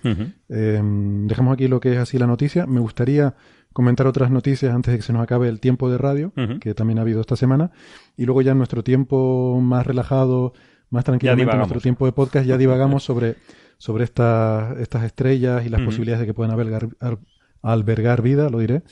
Eh, 0.50 0.82
dejamos 1.26 1.54
aquí 1.54 1.68
lo 1.68 1.80
que 1.80 1.94
es 1.94 1.98
así 2.00 2.18
la 2.18 2.28
noticia. 2.28 2.66
Me 2.66 2.80
gustaría 2.80 3.36
comentar 3.74 4.08
otras 4.08 4.32
noticias 4.32 4.74
antes 4.74 4.92
de 4.92 4.98
que 4.98 5.04
se 5.04 5.14
nos 5.14 5.22
acabe 5.22 5.48
el 5.50 5.60
tiempo 5.60 5.90
de 5.90 5.98
radio, 5.98 6.34
que 6.60 6.74
también 6.74 6.98
ha 7.00 7.02
habido 7.04 7.22
esta 7.22 7.36
semana. 7.36 7.72
Y 8.16 8.26
luego 8.26 8.42
ya 8.42 8.52
en 8.54 8.58
nuestro 8.58 8.84
tiempo 8.84 9.60
más 9.62 9.86
relajado, 9.86 10.54
más 10.90 11.04
tranquilamente, 11.04 11.44
en 11.52 11.58
nuestro 11.60 11.82
tiempo 11.84 12.06
de 12.06 12.12
podcast, 12.12 12.46
ya 12.48 12.58
divagamos 12.58 13.04
sobre, 13.06 13.36
sobre 13.78 14.04
estas 14.06 14.78
estas 14.80 15.04
estrellas 15.04 15.66
y 15.66 15.70
las 15.70 15.82
posibilidades 15.86 16.22
de 16.22 16.26
que 16.28 16.34
puedan 16.34 16.52
albergar, 16.54 16.90
al- 17.00 17.20
albergar 17.62 18.22
vida, 18.22 18.50
lo 18.50 18.60
diré, 18.60 18.84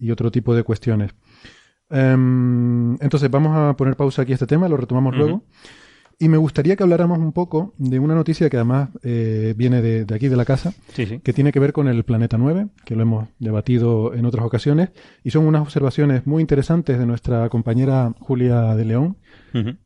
y 0.00 0.10
otro 0.10 0.30
tipo 0.30 0.54
de 0.54 0.62
cuestiones. 0.64 1.12
Em, 1.88 2.94
entonces, 3.00 3.30
vamos 3.30 3.56
a 3.56 3.76
poner 3.76 3.96
pausa 3.96 4.22
aquí 4.22 4.32
a 4.32 4.34
este 4.34 4.46
tema, 4.46 4.68
lo 4.68 4.76
retomamos 4.76 5.14
luego. 5.18 5.44
Y 6.18 6.30
me 6.30 6.38
gustaría 6.38 6.76
que 6.76 6.82
habláramos 6.82 7.18
un 7.18 7.32
poco 7.32 7.74
de 7.76 7.98
una 7.98 8.14
noticia 8.14 8.48
que 8.48 8.56
además 8.56 8.88
eh, 9.02 9.52
viene 9.54 9.82
de, 9.82 10.06
de 10.06 10.14
aquí, 10.14 10.28
de 10.28 10.36
la 10.36 10.46
casa, 10.46 10.72
Sí, 10.94 11.04
sí. 11.04 11.18
que 11.22 11.34
tiene 11.34 11.52
que 11.52 11.60
ver 11.60 11.74
con 11.74 11.88
el 11.88 12.04
planeta 12.04 12.38
9, 12.38 12.68
que 12.86 12.96
lo 12.96 13.02
hemos 13.02 13.28
debatido 13.38 14.14
en 14.14 14.24
otras 14.24 14.46
ocasiones, 14.46 14.90
y 15.22 15.30
son 15.30 15.46
unas 15.46 15.60
observaciones 15.60 16.26
muy 16.26 16.40
interesantes 16.40 16.98
de 16.98 17.04
nuestra 17.04 17.50
compañera 17.50 18.14
Julia 18.18 18.74
de 18.74 18.84
León, 18.86 19.16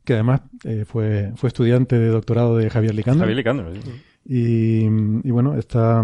que 0.05 0.13
además 0.13 0.41
eh, 0.63 0.85
fue, 0.87 1.31
fue 1.35 1.47
estudiante 1.47 1.97
de 1.99 2.07
doctorado 2.07 2.55
de 2.57 2.69
Javier 2.69 2.95
Licandro. 2.95 3.21
Javier 3.23 3.37
Licandro, 3.37 3.73
sí. 3.73 3.81
Y, 4.25 4.85
y 5.27 5.31
bueno, 5.31 5.55
está, 5.57 6.01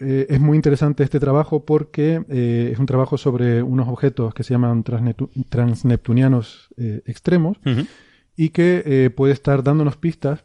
eh, 0.00 0.26
es 0.28 0.40
muy 0.40 0.56
interesante 0.56 1.04
este 1.04 1.20
trabajo 1.20 1.64
porque 1.64 2.22
eh, 2.28 2.70
es 2.72 2.78
un 2.78 2.86
trabajo 2.86 3.16
sobre 3.16 3.62
unos 3.62 3.88
objetos 3.88 4.34
que 4.34 4.42
se 4.42 4.52
llaman 4.54 4.82
transneptunianos 4.82 6.68
eh, 6.76 7.02
extremos. 7.06 7.56
Y 8.42 8.48
que 8.48 8.82
eh, 8.84 9.10
puede 9.10 9.32
estar 9.32 9.62
dándonos 9.62 9.96
pistas 9.96 10.44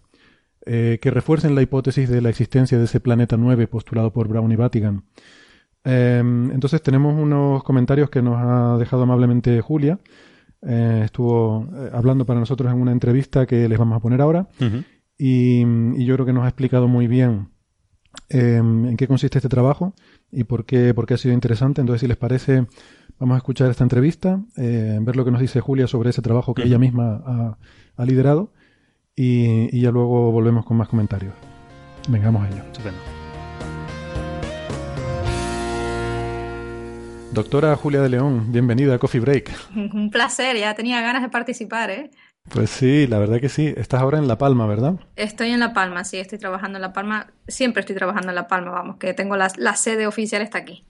eh, 0.68 1.00
que 1.02 1.10
refuercen 1.10 1.56
la 1.56 1.64
hipótesis 1.64 2.08
de 2.08 2.22
la 2.22 2.30
existencia 2.30 2.78
de 2.78 2.84
ese 2.84 3.00
planeta 3.00 3.38
9 3.38 3.66
postulado 3.66 4.14
por 4.14 4.28
Brown 4.28 4.52
y 4.52 4.56
Vatican. 4.56 5.06
Eh, 5.84 6.20
entonces 6.20 6.80
tenemos 6.84 7.20
unos 7.20 7.64
comentarios 7.64 8.12
que 8.12 8.22
nos 8.22 8.36
ha 8.38 8.78
dejado 8.78 9.02
amablemente 9.02 9.62
Julia. 9.62 9.98
Eh, 10.62 11.02
estuvo 11.06 11.68
hablando 11.92 12.24
para 12.24 12.40
nosotros 12.40 12.72
en 12.72 12.80
una 12.80 12.92
entrevista 12.92 13.48
que 13.48 13.68
les 13.68 13.80
vamos 13.80 13.98
a 13.98 14.00
poner 14.00 14.22
ahora 14.22 14.48
y, 15.18 15.62
y 15.62 16.06
yo 16.06 16.14
creo 16.16 16.26
que 16.28 16.34
nos 16.34 16.46
ha 16.46 16.50
explicado 16.50 16.88
muy 16.88 17.08
bien 17.08 17.50
eh, 18.30 18.58
en 18.58 18.98
qué 18.98 19.08
consiste 19.08 19.38
este 19.38 19.50
trabajo 19.50 19.94
y 20.32 20.44
por 20.44 20.66
qué, 20.66 20.94
por 20.94 21.06
qué 21.06 21.14
ha 21.14 21.18
sido 21.18 21.34
interesante. 21.34 21.82
Entonces, 21.82 22.02
si 22.02 22.08
les 22.08 22.18
parece, 22.18 22.68
vamos 23.20 23.36
a 23.36 23.38
escuchar 23.38 23.70
esta 23.70 23.84
entrevista, 23.84 24.42
eh, 24.58 24.98
ver 25.02 25.16
lo 25.16 25.26
que 25.26 25.32
nos 25.32 25.42
dice 25.42 25.60
Julia 25.60 25.88
sobre 25.88 26.10
ese 26.10 26.22
trabajo 26.22 26.54
que 26.54 26.64
ella 26.64 26.78
misma 26.78 27.22
ha, 27.26 27.58
ha 27.96 28.06
liderado 28.06 28.52
y, 29.16 29.76
y 29.76 29.82
ya 29.82 29.92
luego 29.92 30.32
volvemos 30.32 30.66
con 30.66 30.78
más 30.78 30.88
comentarios. 30.88 31.34
Vengamos 32.08 32.44
a 32.44 32.50
ello. 32.50 32.64
Estupendo. 32.64 33.00
Doctora 37.34 37.76
Julia 37.76 38.02
de 38.02 38.10
León, 38.10 38.52
bienvenida 38.52 38.96
a 38.96 39.00
Coffee 39.00 39.20
Break. 39.20 39.52
Un 39.76 40.10
placer, 40.10 40.58
ya 40.58 40.74
tenía 40.76 41.02
ganas 41.02 41.22
de 41.22 41.30
participar, 41.30 41.92
¿eh? 41.92 42.12
Pues 42.50 42.70
sí, 42.70 43.08
la 43.08 43.20
verdad 43.20 43.42
que 43.42 43.50
sí. 43.50 43.74
Estás 43.76 44.02
ahora 44.02 44.18
en 44.18 44.28
La 44.28 44.38
Palma, 44.38 44.66
¿verdad? 44.66 44.96
Estoy 45.18 45.50
en 45.50 45.60
La 45.60 45.74
Palma, 45.74 46.06
sí, 46.06 46.18
estoy 46.18 46.38
trabajando 46.38 46.78
en 46.78 46.82
La 46.82 46.94
Palma. 46.94 47.28
Siempre 47.48 47.82
estoy 47.82 47.96
trabajando 47.96 48.30
en 48.30 48.36
La 48.36 48.48
Palma, 48.48 48.72
vamos, 48.72 48.96
que 48.98 49.14
tengo 49.14 49.36
la, 49.36 49.52
la 49.58 49.76
sede 49.76 50.08
oficial 50.08 50.42
está 50.42 50.60
aquí. 50.60 50.86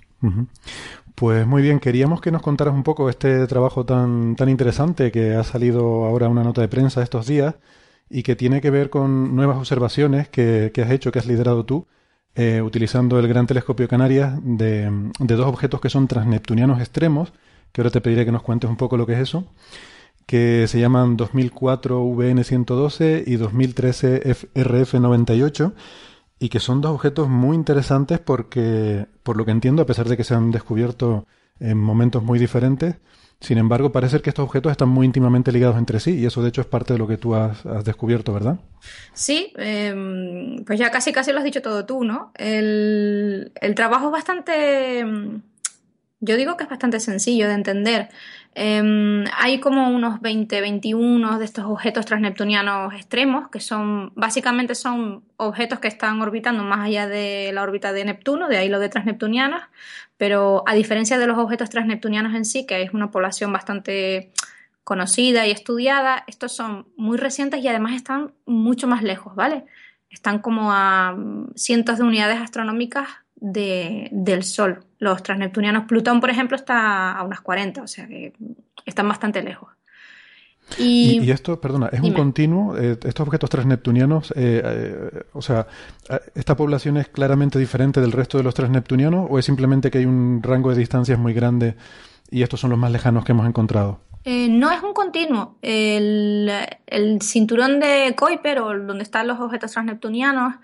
Pues 1.16 1.48
muy 1.48 1.62
bien, 1.62 1.80
queríamos 1.80 2.22
que 2.22 2.32
nos 2.32 2.42
contaras 2.42 2.74
un 2.74 2.84
poco 2.84 3.10
este 3.10 3.48
trabajo 3.48 3.86
tan, 3.86 4.36
tan 4.36 4.50
interesante 4.50 5.12
que 5.12 5.36
ha 5.36 5.44
salido 5.44 6.06
ahora 6.06 6.30
una 6.30 6.44
nota 6.44 6.62
de 6.62 6.68
prensa 6.68 7.02
estos 7.02 7.28
días 7.28 7.56
y 8.10 8.24
que 8.24 8.36
tiene 8.36 8.62
que 8.62 8.70
ver 8.70 8.90
con 8.90 9.36
nuevas 9.36 9.58
observaciones 9.58 10.30
que, 10.30 10.72
que 10.74 10.82
has 10.84 10.92
hecho, 10.92 11.12
que 11.12 11.20
has 11.20 11.26
liderado 11.26 11.66
tú 11.66 11.88
eh, 12.36 12.62
utilizando 12.62 13.18
el 13.18 13.28
Gran 13.28 13.48
Telescopio 13.48 13.88
Canarias 13.88 14.38
de, 14.44 14.92
de, 15.20 15.36
dos 15.36 15.48
objetos 15.48 15.82
que 15.82 15.90
son 15.90 16.08
transneptunianos 16.08 16.80
extremos, 16.80 17.34
que 17.72 17.82
ahora 17.82 17.90
te 17.90 18.00
pediré 18.00 18.26
que 18.26 18.32
nos 18.32 18.44
cuentes 18.44 18.70
un 18.70 18.78
poco 18.78 18.96
lo 18.96 19.08
que 19.08 19.14
es 19.14 19.20
eso, 19.20 19.48
que 20.28 20.68
se 20.68 20.80
llaman 20.80 21.18
2004 21.18 22.04
VN112 22.04 23.24
y 23.26 23.38
2013 23.38 24.22
RF98 24.54 25.74
y 26.40 26.50
que 26.50 26.60
son 26.60 26.82
dos 26.82 26.92
objetos 26.92 27.30
muy 27.30 27.56
interesantes 27.56 28.20
porque, 28.20 29.08
por 29.24 29.38
lo 29.38 29.46
que 29.46 29.52
entiendo, 29.52 29.82
a 29.82 29.86
pesar 29.86 30.08
de 30.08 30.18
que 30.18 30.24
se 30.24 30.36
han 30.36 30.52
descubierto 30.52 31.26
en 31.60 31.78
momentos 31.78 32.24
muy 32.24 32.38
diferentes, 32.38 32.96
sin 33.40 33.60
embargo, 33.60 33.92
parece 33.92 34.20
que 34.22 34.30
estos 34.30 34.46
objetos 34.46 34.72
están 34.72 34.90
muy 34.90 35.06
íntimamente 35.06 35.52
ligados 35.52 35.78
entre 35.78 36.00
sí 36.00 36.18
y 36.18 36.26
eso 36.26 36.42
de 36.42 36.50
hecho 36.50 36.62
es 36.62 36.68
parte 36.68 36.94
de 36.94 37.00
lo 37.00 37.08
que 37.08 37.18
tú 37.18 37.36
has, 37.36 37.64
descubierto, 37.86 38.34
¿verdad? 38.34 38.60
Sí, 39.14 39.54
em, 39.58 40.64
pues 40.66 40.80
ya 40.80 40.90
casi 40.90 41.12
casi 41.14 41.32
lo 41.32 41.38
has 41.38 41.44
dicho 41.44 41.62
todo 41.62 41.86
tú, 41.86 42.04
¿no? 42.04 42.32
El, 42.36 43.52
el 43.62 43.76
trabajo 43.76 44.08
es 44.08 44.12
bastante, 44.12 45.06
yo 46.20 46.36
digo 46.36 46.58
que 46.58 46.64
es 46.64 46.70
bastante 46.70 47.00
sencillo 47.00 47.48
de 47.48 47.54
entender. 47.54 48.10
Em, 48.60 49.26
hay 49.38 49.60
como 49.60 49.88
unos 49.88 50.20
20, 50.20 50.62
21 50.62 51.38
de 51.38 51.46
estos 51.46 51.66
objetos 51.66 52.08
transneptunianos 52.08 52.92
extremos, 52.96 53.50
que 53.50 53.60
son 53.60 54.12
básicamente 54.16 54.74
son 54.74 55.24
objetos 55.38 55.78
que 55.78 55.88
están 55.88 56.20
orbitando 56.24 56.64
más 56.64 56.80
allá 56.88 57.06
de 57.06 57.52
la 57.54 57.62
órbita 57.62 57.94
de 57.94 58.04
Neptuno, 58.04 58.48
de 58.48 58.58
ahí 58.58 58.68
lo 58.68 58.80
de 58.80 58.90
transneptunianos, 58.90 59.62
pero 60.18 60.64
a 60.66 60.74
diferencia 60.74 61.20
de 61.20 61.28
los 61.28 61.38
objetos 61.38 61.70
transneptunianos 61.70 62.34
en 62.34 62.46
sí, 62.46 62.66
que 62.66 62.82
es 62.82 62.96
una 62.96 63.12
población 63.12 63.54
bastante 63.54 64.32
conocida 64.84 65.46
y 65.46 65.52
estudiada, 65.52 66.24
estos 66.26 66.56
son 66.56 66.88
muy 66.98 67.18
recientes 67.18 67.64
y 67.64 67.68
además 67.68 67.94
están 67.94 68.34
mucho 68.48 68.88
más 68.88 69.04
lejos, 69.04 69.36
¿vale? 69.36 69.66
Están 70.10 70.40
como 70.40 70.72
a 70.72 71.16
cientos 71.54 72.00
de 72.00 72.06
unidades 72.06 72.42
astronómicas 72.42 73.08
del 73.40 74.44
Sol. 74.44 74.84
Los 75.00 75.24
transneptunianos, 75.24 75.86
Plutón, 75.86 76.20
por 76.20 76.30
ejemplo, 76.30 76.56
está 76.56 77.14
a 77.14 77.24
unas 77.24 77.42
40, 77.42 77.84
o 77.84 77.88
sea 77.88 78.08
que 78.08 78.34
están 78.86 79.08
bastante 79.08 79.42
lejos. 79.42 79.70
Y, 80.78 81.32
esto, 81.32 81.62
perdona, 81.62 81.88
es 81.92 82.02
un 82.02 82.14
continuo, 82.14 82.78
eh, 82.78 82.98
estos 83.04 83.26
objetos 83.26 83.50
transneptunianos, 83.50 84.32
eh, 84.32 84.62
eh, 84.64 85.24
o 85.32 85.42
sea, 85.42 85.66
¿esta 86.36 86.58
población 86.58 86.98
es 86.98 87.08
claramente 87.08 87.58
diferente 87.58 88.02
del 88.02 88.12
resto 88.12 88.38
de 88.38 88.44
los 88.44 88.54
transneptunianos 88.54 89.28
o 89.30 89.40
es 89.40 89.46
simplemente 89.46 89.90
que 89.90 90.00
hay 90.00 90.06
un 90.06 90.42
rango 90.44 90.72
de 90.72 90.78
distancias 90.78 91.18
muy 91.18 91.34
grande 91.34 91.76
y 92.30 92.44
estos 92.44 92.60
son 92.60 92.72
los 92.72 92.80
más 92.80 92.92
lejanos 92.92 93.24
que 93.24 93.32
hemos 93.32 93.48
encontrado? 93.48 94.02
no 94.26 94.70
es 94.70 94.84
un 94.84 94.92
continuo. 94.92 95.56
El, 95.62 96.52
el, 96.86 97.22
cinturón 97.22 97.80
de 97.80 98.14
Kuiper, 98.14 98.60
o 98.60 98.78
donde 98.78 99.04
están 99.04 99.26
los 99.26 99.40
objetos 99.40 99.72
transneptunianos, 99.72 100.56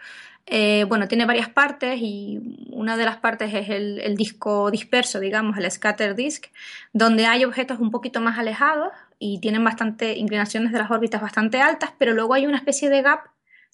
eh, 0.45 0.85
bueno, 0.89 1.07
tiene 1.07 1.25
varias 1.25 1.49
partes 1.49 1.99
y 2.01 2.67
una 2.71 2.97
de 2.97 3.05
las 3.05 3.17
partes 3.17 3.53
es 3.53 3.69
el, 3.69 4.15
disco 4.17 4.69
disperso, 4.71 5.19
digamos, 5.19 5.57
el 5.57 5.69
scatter 5.71 6.15
disk, 6.15 6.47
donde 6.91 7.25
hay 7.25 7.45
objetos 7.45 7.79
un 7.79 7.91
poquito 7.91 8.19
más 8.19 8.37
alejados 8.37 8.89
y 9.19 9.39
tienen 9.39 9.63
bastante 9.63 10.17
inclinaciones 10.17 10.73
de 10.73 10.79
las 10.79 10.91
órbitas 10.91 11.21
bastante 11.21 11.61
altas, 11.61 11.91
pero 11.97 12.13
luego 12.13 12.33
hay 12.33 12.45
una 12.45 12.57
especie 12.57 12.89
de 12.89 13.01
gap, 13.01 13.21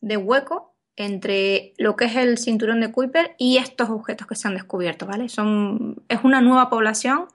de 0.01 0.17
hueco 0.17 0.75
entre 0.95 1.73
lo 1.77 1.95
que 1.95 2.05
es 2.05 2.15
el 2.15 2.37
cinturón 2.37 2.81
de 2.81 2.91
Kuiper 2.91 3.35
y 3.37 3.57
estos 3.57 3.89
objetos 3.89 4.27
que 4.27 4.35
se 4.35 4.47
han 4.47 4.53
descubierto, 4.53 5.07
¿vale? 5.07 5.29
Son, 5.29 6.03
es 6.07 6.19
una 6.23 6.41
nueva 6.41 6.69
población 6.69 7.25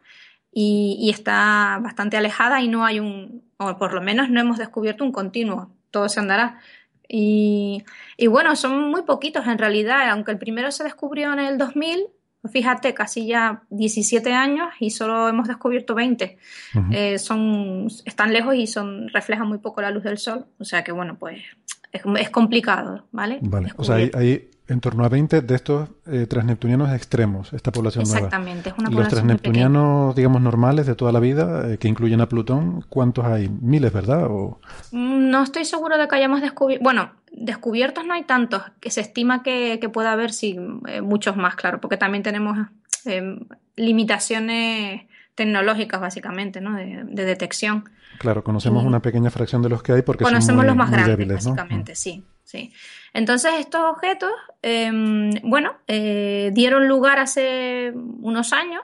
y, 0.52 0.96
y 1.00 1.10
está 1.10 1.80
bastante 1.82 2.16
alejada 2.16 2.60
y 2.60 2.68
no 2.68 2.84
hay 2.84 3.00
un, 3.00 3.42
o 3.56 3.76
por 3.78 3.94
lo 3.94 4.00
menos 4.00 4.30
no 4.30 4.40
hemos 4.40 4.58
descubierto 4.58 5.02
un 5.02 5.12
continuo, 5.12 5.70
todo 5.90 6.08
se 6.08 6.20
andará. 6.20 6.60
Y, 7.08 7.84
bueno, 8.28 8.56
son 8.56 8.90
muy 8.90 9.02
poquitos 9.02 9.46
en 9.46 9.58
realidad, 9.58 10.10
aunque 10.10 10.32
el 10.32 10.38
primero 10.38 10.70
se 10.70 10.84
descubrió 10.84 11.32
en 11.32 11.38
el 11.38 11.58
2000, 11.58 12.06
fíjate, 12.50 12.94
casi 12.94 13.26
ya 13.26 13.62
17 13.70 14.32
años 14.32 14.68
y 14.80 14.90
solo 14.90 15.28
hemos 15.28 15.48
descubierto 15.48 15.94
20. 15.94 16.38
Eh, 16.90 17.18
son, 17.18 17.88
están 18.04 18.32
lejos 18.32 18.54
y 18.54 18.66
son, 18.66 19.08
reflejan 19.08 19.48
muy 19.48 19.58
poco 19.58 19.80
la 19.80 19.90
luz 19.90 20.04
del 20.04 20.18
sol, 20.18 20.46
o 20.58 20.64
sea 20.64 20.84
que 20.84 20.92
bueno, 20.92 21.16
pues 21.18 21.42
es, 21.92 22.30
complicado, 22.30 23.06
¿vale? 23.12 23.38
Vale, 23.42 23.72
o 23.76 23.84
sea, 23.84 23.96
hay, 23.96 24.50
en 24.66 24.80
torno 24.80 25.04
a 25.04 25.08
20 25.08 25.42
de 25.42 25.54
estos 25.54 25.90
eh, 26.06 26.26
transneptunianos 26.26 26.92
extremos, 26.92 27.52
esta 27.52 27.70
población 27.70 28.02
Exactamente, 28.02 28.70
es 28.70 28.74
una 28.78 28.88
población 28.88 29.02
Los 29.02 29.08
transneptunianos, 29.08 30.14
digamos, 30.14 30.40
normales 30.40 30.86
de 30.86 30.94
toda 30.94 31.12
la 31.12 31.20
vida, 31.20 31.70
eh, 31.70 31.78
que 31.78 31.88
incluyen 31.88 32.20
a 32.22 32.28
Plutón, 32.28 32.84
¿cuántos 32.88 33.26
hay? 33.26 33.48
Miles, 33.48 33.92
¿verdad? 33.92 34.26
O... 34.30 34.60
Mm, 34.92 35.28
no 35.28 35.42
estoy 35.42 35.66
seguro 35.66 35.98
de 35.98 36.08
que 36.08 36.16
hayamos 36.16 36.40
descubierto. 36.40 36.82
Bueno, 36.82 37.10
descubiertos 37.30 38.06
no 38.06 38.14
hay 38.14 38.24
tantos, 38.24 38.62
que 38.80 38.90
se 38.90 39.02
estima 39.02 39.42
que, 39.42 39.78
pueda 39.92 40.12
haber, 40.12 40.32
sí, 40.32 40.56
eh, 40.88 41.02
muchos 41.02 41.36
más, 41.36 41.56
claro, 41.56 41.80
porque 41.80 41.96
también 41.96 42.22
tenemos 42.22 42.56
limitaciones 43.76 45.02
tecnológicas, 45.34 46.00
básicamente, 46.00 46.62
¿no? 46.62 46.74
De, 46.74 47.04
detección. 47.04 47.84
Claro, 48.18 48.42
conocemos 48.42 48.82
una 48.84 49.00
pequeña 49.00 49.30
fracción 49.30 49.60
de 49.60 49.68
los 49.68 49.82
que 49.82 49.92
hay 49.92 50.02
porque 50.02 50.24
conocemos 50.24 50.46
son 50.46 50.56
muy, 50.56 50.66
los 50.66 50.76
más 50.76 50.90
grandes, 50.90 51.18
débiles, 51.18 51.44
básicamente, 51.44 51.94
sí, 51.94 52.24
sí. 52.44 52.72
Entonces 53.12 53.52
estos 53.58 53.80
objetos, 53.82 54.32
em, 54.62 55.30
bueno, 55.42 55.76
eh, 55.86 56.50
dieron 56.52 56.88
lugar 56.88 57.18
hace 57.18 57.92
unos 57.94 58.52
años 58.52 58.82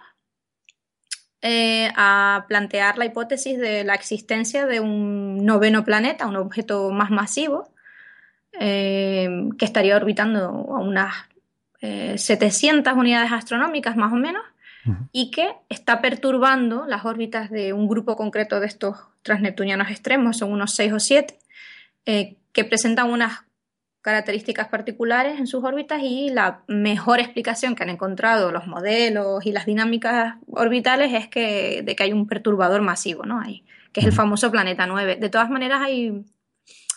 eh, 1.42 1.90
a 1.96 2.44
plantear 2.48 2.98
la 2.98 3.06
hipótesis 3.06 3.58
de 3.58 3.82
la 3.82 3.94
existencia 3.94 4.66
de 4.66 4.80
un 4.80 5.44
noveno 5.44 5.84
planeta, 5.84 6.26
un 6.26 6.36
objeto 6.36 6.90
más 6.90 7.10
masivo, 7.10 7.72
em, 8.52 9.50
que 9.52 9.64
estaría 9.64 9.96
orbitando 9.96 10.44
a 10.48 10.80
unas 10.80 11.14
700 11.80 12.92
eh, 12.92 12.96
unidades 12.96 13.32
astronómicas 13.32 13.96
más 13.96 14.12
o 14.12 14.16
menos, 14.16 14.42
y 15.12 15.30
que 15.30 15.52
está 15.68 16.00
perturbando 16.00 16.86
las 16.86 17.04
órbitas 17.04 17.50
de 17.50 17.72
un 17.72 17.86
grupo 17.86 18.16
concreto 18.16 18.60
de 18.60 18.66
estos 18.66 18.96
transneptunianos 19.22 19.90
extremos, 19.90 20.38
son 20.38 20.52
unos 20.52 20.74
6 20.74 20.92
o 20.92 21.00
7, 21.00 21.38
que 22.04 22.64
presentan 22.64 23.10
unas 23.10 23.44
características 24.02 24.68
particulares 24.68 25.38
en 25.38 25.46
sus 25.46 25.62
órbitas 25.62 26.00
y 26.02 26.30
la 26.30 26.62
mejor 26.68 27.20
explicación 27.20 27.74
que 27.74 27.82
han 27.82 27.90
encontrado 27.90 28.50
los 28.50 28.66
modelos 28.66 29.44
y 29.44 29.52
las 29.52 29.66
dinámicas 29.66 30.36
orbitales 30.46 31.12
es 31.12 31.28
que, 31.28 31.82
de 31.82 31.94
que 31.96 32.04
hay 32.04 32.12
un 32.12 32.26
perturbador 32.26 32.80
masivo, 32.80 33.24
¿no? 33.24 33.40
Hay, 33.40 33.64
que 33.92 34.00
es 34.00 34.06
el 34.06 34.12
famoso 34.12 34.50
planeta 34.50 34.86
9. 34.86 35.16
De 35.16 35.28
todas 35.28 35.50
maneras 35.50 35.80
hay 35.82 36.24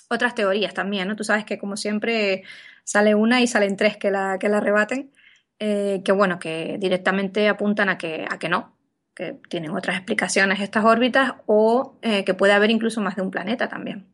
otras 0.10 0.36
teorías 0.36 0.74
también, 0.74 1.08
¿no? 1.08 1.16
Tú 1.16 1.24
sabes 1.24 1.44
que 1.46 1.58
como 1.58 1.76
siempre 1.76 2.44
sale 2.84 3.16
una 3.16 3.42
y 3.42 3.48
salen 3.48 3.76
tres 3.76 3.98
que 3.98 4.12
la, 4.12 4.38
que 4.40 4.50
la 4.50 4.60
rebaten, 4.60 5.12
eh, 5.60 6.02
que 6.06 6.12
bueno, 6.12 6.40
que 6.40 6.78
directamente 6.80 7.50
apuntan 7.50 7.90
a 7.90 7.98
que, 7.98 8.26
a 8.30 8.40
que 8.40 8.50
no, 8.50 8.78
que 9.16 9.40
tienen 9.50 9.72
otras 9.72 9.98
explicaciones 9.98 10.60
estas 10.60 10.86
órbitas 10.86 11.34
o 11.46 12.00
eh, 12.02 12.24
que 12.24 12.34
puede 12.34 12.54
haber 12.54 12.72
incluso 12.72 13.02
más 13.02 13.16
de 13.16 13.22
un 13.24 13.32
planeta 13.32 13.68
también. 13.68 14.13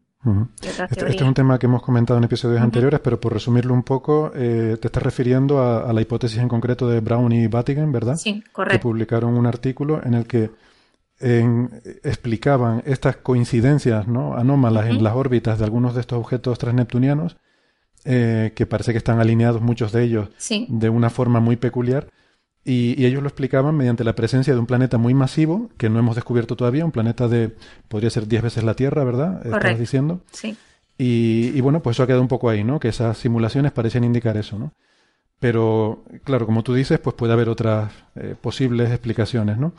Este, 0.62 0.84
este, 0.84 1.16
es 1.16 1.22
un 1.22 1.34
tema 1.34 1.58
que 1.58 1.66
hemos 1.66 1.82
comentado 1.82 2.18
en 2.18 2.26
episodios 2.26 2.62
anteriores, 2.62 3.00
pero 3.00 3.22
por 3.22 3.34
resumirlo 3.34 3.74
un 3.74 3.84
poco, 3.84 4.32
eh, 4.36 4.78
te 4.80 4.88
estás 4.88 5.02
refiriendo 5.02 5.62
a, 5.64 5.94
la 5.94 6.02
hipótesis 6.02 6.40
en 6.40 6.50
concreto 6.50 6.90
de 6.90 7.00
Brown 7.00 7.32
y 7.32 7.48
Vatigan, 7.48 7.92
¿verdad? 7.92 8.18
Sí, 8.18 8.44
correcto. 8.52 8.80
Que 8.80 8.82
publicaron 8.82 9.38
un 9.38 9.46
artículo 9.46 10.02
en 10.04 10.14
el 10.14 10.28
que 10.28 10.52
explicaban 11.22 12.82
estas 12.86 13.18
coincidencias 13.18 14.08
¿no? 14.08 14.36
anómalas 14.38 14.88
en 14.88 15.04
las 15.04 15.16
órbitas 15.16 15.60
de 15.60 15.66
algunos 15.66 15.94
de 15.94 16.00
estos 16.00 16.18
objetos 16.18 16.58
transneptunianos, 16.58 17.36
eh, 18.06 18.54
que 18.56 18.66
parece 18.66 18.94
que 18.94 19.00
están 19.00 19.20
alineados 19.20 19.62
muchos 19.62 19.92
de 19.92 20.04
ellos 20.04 20.30
de 20.70 20.90
una 20.90 21.10
forma 21.10 21.42
muy 21.42 21.58
peculiar 21.58 22.08
y, 22.70 23.04
ellos 23.04 23.24
lo 23.24 23.28
explicaban 23.28 23.76
mediante 23.76 24.04
la 24.04 24.14
presencia 24.14 24.54
de 24.54 24.60
un 24.60 24.68
planeta 24.68 25.00
muy 25.00 25.16
masivo, 25.16 25.72
que 25.78 25.90
no 25.90 25.98
hemos 25.98 26.14
descubierto 26.16 26.56
todavía, 26.56 26.86
un 26.86 26.92
planeta 26.92 27.28
de, 27.28 27.56
podría 27.88 28.12
ser 28.12 28.28
10 28.28 28.44
veces 28.44 28.64
la 28.64 28.76
Tierra, 28.76 29.04
¿verdad? 29.04 29.42
Estás 29.44 29.80
diciendo. 29.80 30.22
Sí. 30.32 30.56
Y, 30.96 31.60
bueno, 31.62 31.82
pues 31.82 31.96
eso 31.96 32.04
ha 32.04 32.06
quedado 32.06 32.22
un 32.22 32.28
poco 32.28 32.48
ahí, 32.48 32.64
¿no? 32.64 32.80
Que 32.80 32.90
esas 32.90 33.18
simulaciones 33.18 33.72
parecen 33.72 34.04
indicar 34.04 34.38
eso, 34.38 34.60
¿no? 34.60 34.72
Pero, 35.40 36.04
claro, 36.24 36.46
como 36.46 36.62
tú 36.62 36.76
dices, 36.76 37.00
pues 37.00 37.16
puede 37.16 37.34
haber 37.34 37.50
otras 37.50 37.92
eh, 38.16 38.36
posibles 38.40 38.92
explicaciones, 38.92 39.58
¿no? 39.58 39.74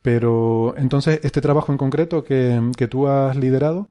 Pero 0.00 0.74
entonces, 0.78 1.20
este 1.22 1.42
trabajo 1.42 1.72
en 1.72 1.78
concreto 1.78 2.24
que, 2.24 2.58
que 2.74 2.88
tú 2.88 3.06
has 3.06 3.36
liderado, 3.36 3.88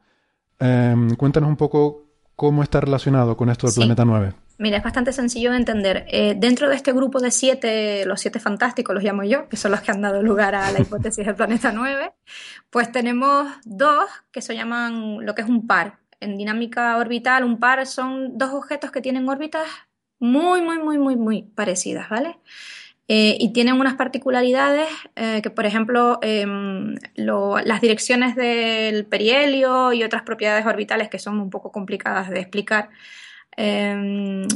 em, 0.59 1.15
cuéntanos 1.15 1.49
un 1.49 1.57
poco 1.57 2.08
cómo 2.39 2.63
está 2.63 2.79
relacionado 2.79 3.35
con 3.35 3.49
esto 3.49 3.67
del 3.67 3.75
planeta 3.75 4.05
9. 4.05 4.31
Mira, 4.59 4.77
es 4.77 4.83
bastante 4.83 5.11
sencillo 5.11 5.51
de 5.51 5.57
entender. 5.57 6.05
Eh, 6.07 6.35
dentro 6.37 6.69
de 6.69 6.75
este 6.75 6.93
grupo 6.93 7.19
de 7.19 7.31
siete, 7.31 8.05
los 8.05 8.21
siete 8.21 8.39
fantásticos 8.39 8.95
los 8.95 9.03
llamo 9.03 9.25
yo, 9.25 9.49
que 9.49 9.57
son 9.57 9.71
los 9.71 9.81
que 9.81 9.91
han 9.91 9.99
dado 9.99 10.23
lugar 10.23 10.55
a 10.55 10.71
la 10.71 10.79
hipótesis 10.79 11.25
del 11.25 11.35
planeta 11.35 11.73
9, 11.73 12.13
pues 12.69 12.93
tenemos 12.93 13.49
dos 13.65 14.05
que 14.31 14.41
se 14.41 14.55
llaman 14.55 15.25
lo 15.25 15.35
que 15.35 15.41
es 15.41 15.49
un 15.49 15.67
par. 15.67 15.99
En 16.21 16.37
dinámica 16.37 16.95
orbital, 16.95 17.43
un 17.43 17.59
par 17.59 17.85
son 17.85 18.37
dos 18.37 18.53
objetos 18.53 18.89
que 18.89 19.01
tienen 19.01 19.27
órbitas 19.27 19.67
muy, 20.17 20.61
muy, 20.61 20.79
muy, 20.79 20.97
muy, 20.97 21.17
muy 21.17 21.41
parecidas, 21.43 22.07
¿vale? 22.07 22.37
Eh, 23.11 23.37
y 23.39 23.53
tienen 23.53 23.73
unas 23.73 23.95
particularidades 23.95 24.87
eh, 25.15 25.41
que, 25.41 25.49
por 25.49 25.65
ejemplo, 25.65 26.19
em, 26.21 26.95
las 27.15 27.81
direcciones 27.81 28.35
del 28.35 29.05
perihelio 29.05 29.91
y 29.93 30.03
otras 30.03 30.21
propiedades 30.21 30.65
orbitales 30.65 31.09
que 31.09 31.19
son 31.19 31.39
un 31.39 31.49
poco 31.49 31.71
complicadas 31.71 32.29
de 32.29 32.39
explicar, 32.39 32.89
Em, 33.61 34.47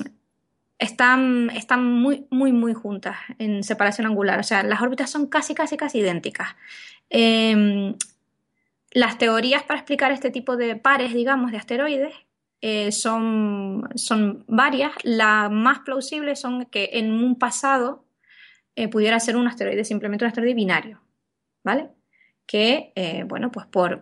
están, 0.80 1.50
están 1.50 1.86
muy, 1.86 2.26
muy, 2.30 2.54
muy 2.54 2.74
juntas 2.74 3.18
en 3.38 3.62
separación 3.64 4.08
angular. 4.08 4.40
O 4.40 4.44
sea, 4.44 4.64
las 4.64 4.82
órbitas 4.82 5.10
son 5.10 5.28
casi, 5.28 5.54
casi, 5.54 5.76
casi 5.76 6.00
idénticas. 6.00 6.56
Em, 7.10 7.96
las 8.92 9.18
teorías 9.18 9.64
para 9.64 9.80
explicar 9.80 10.14
este 10.14 10.32
tipo 10.32 10.56
de 10.56 10.78
pares, 10.78 11.14
digamos, 11.14 11.52
de 11.52 11.58
asteroides 11.58 12.14
eh, 12.62 12.94
son, 12.94 13.90
son 13.96 14.46
varias. 14.48 14.94
La 15.04 15.50
más 15.50 15.80
plausible 15.80 16.38
son 16.38 16.66
que 16.66 16.92
en 16.94 17.12
un 17.12 17.38
pasado 17.38 18.06
eh, 18.76 18.88
pudiera 18.88 19.20
ser 19.20 19.36
un 19.36 19.48
asteroide, 19.48 19.84
simplemente 19.84 20.26
un 20.26 20.30
asteroide 20.30 20.54
binario, 20.54 21.02
¿vale? 21.64 21.90
Que, 22.46 22.92
eh, 22.96 23.24
bueno, 23.26 23.52
pues 23.52 23.66
por 23.68 24.02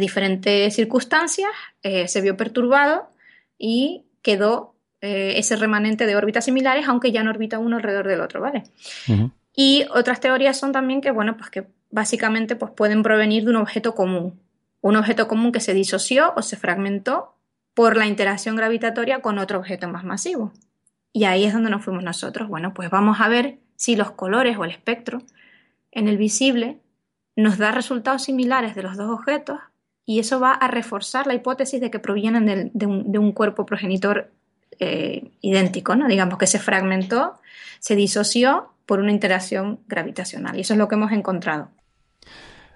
diferentes 0.00 0.74
circunstancias 0.74 1.52
se 1.82 2.20
vio 2.20 2.36
perturbado 2.36 3.12
y 3.56 4.06
quedó 4.22 4.74
ese 5.00 5.54
remanente 5.54 6.04
de 6.04 6.16
órbitas 6.16 6.46
similares, 6.46 6.88
aunque 6.88 7.12
ya 7.12 7.22
no 7.22 7.30
orbita 7.30 7.60
uno 7.60 7.76
alrededor 7.76 8.08
del 8.08 8.20
otro, 8.20 8.40
¿vale? 8.40 8.64
Y 9.54 9.86
otras 9.94 10.18
teorías 10.18 10.58
son 10.58 10.72
también 10.72 11.00
que, 11.00 11.12
bueno, 11.12 11.36
pues 11.36 11.50
que 11.50 11.68
básicamente 11.90 12.56
pues 12.56 12.72
pueden 12.72 13.02
provenir 13.02 13.44
de 13.44 13.50
un 13.50 13.56
objeto 13.56 13.94
común. 13.94 14.40
Un 14.80 14.96
objeto 14.96 15.28
común 15.28 15.52
que 15.52 15.60
se 15.60 15.74
disoció 15.74 16.32
o 16.36 16.42
se 16.42 16.56
fragmentó 16.56 17.34
por 17.74 17.96
la 17.96 18.06
interacción 18.06 18.56
gravitatoria 18.56 19.20
con 19.20 19.38
otro 19.38 19.58
objeto 19.58 19.88
más 19.88 20.04
masivo. 20.04 20.52
Y 21.12 21.24
ahí 21.24 21.44
es 21.44 21.52
donde 21.52 21.70
nos 21.70 21.84
fuimos 21.84 22.02
nosotros. 22.02 22.48
Bueno, 22.48 22.74
pues 22.74 22.90
vamos 22.90 23.20
a 23.20 23.28
ver 23.28 23.58
si 23.78 23.94
los 23.94 24.10
colores 24.10 24.58
o 24.58 24.64
el 24.64 24.72
espectro 24.72 25.22
en 25.92 26.08
el 26.08 26.18
visible 26.18 26.78
nos 27.36 27.56
da 27.56 27.70
resultados 27.70 28.24
similares 28.24 28.74
de 28.74 28.82
los 28.82 28.96
dos 28.96 29.08
objetos 29.08 29.60
y 30.04 30.18
eso 30.18 30.40
va 30.40 30.52
a 30.52 30.68
reforzar 30.68 31.26
la 31.26 31.34
hipótesis 31.34 31.80
de 31.80 31.90
que 31.90 32.00
provienen 32.00 32.72
de, 32.74 32.86
un, 32.86 33.32
cuerpo 33.32 33.64
progenitor 33.64 34.32
eh, 34.80 35.30
idéntico, 35.40 35.94
¿no? 35.94 36.08
Digamos 36.08 36.38
que 36.38 36.48
se 36.48 36.58
fragmentó, 36.58 37.34
se 37.78 37.94
disoció 37.94 38.72
por 38.84 38.98
una 38.98 39.12
interacción 39.12 39.78
gravitacional 39.86 40.56
y 40.56 40.62
eso 40.62 40.74
es 40.74 40.78
lo 40.78 40.88
que 40.88 40.96
hemos 40.96 41.12
encontrado. 41.12 41.68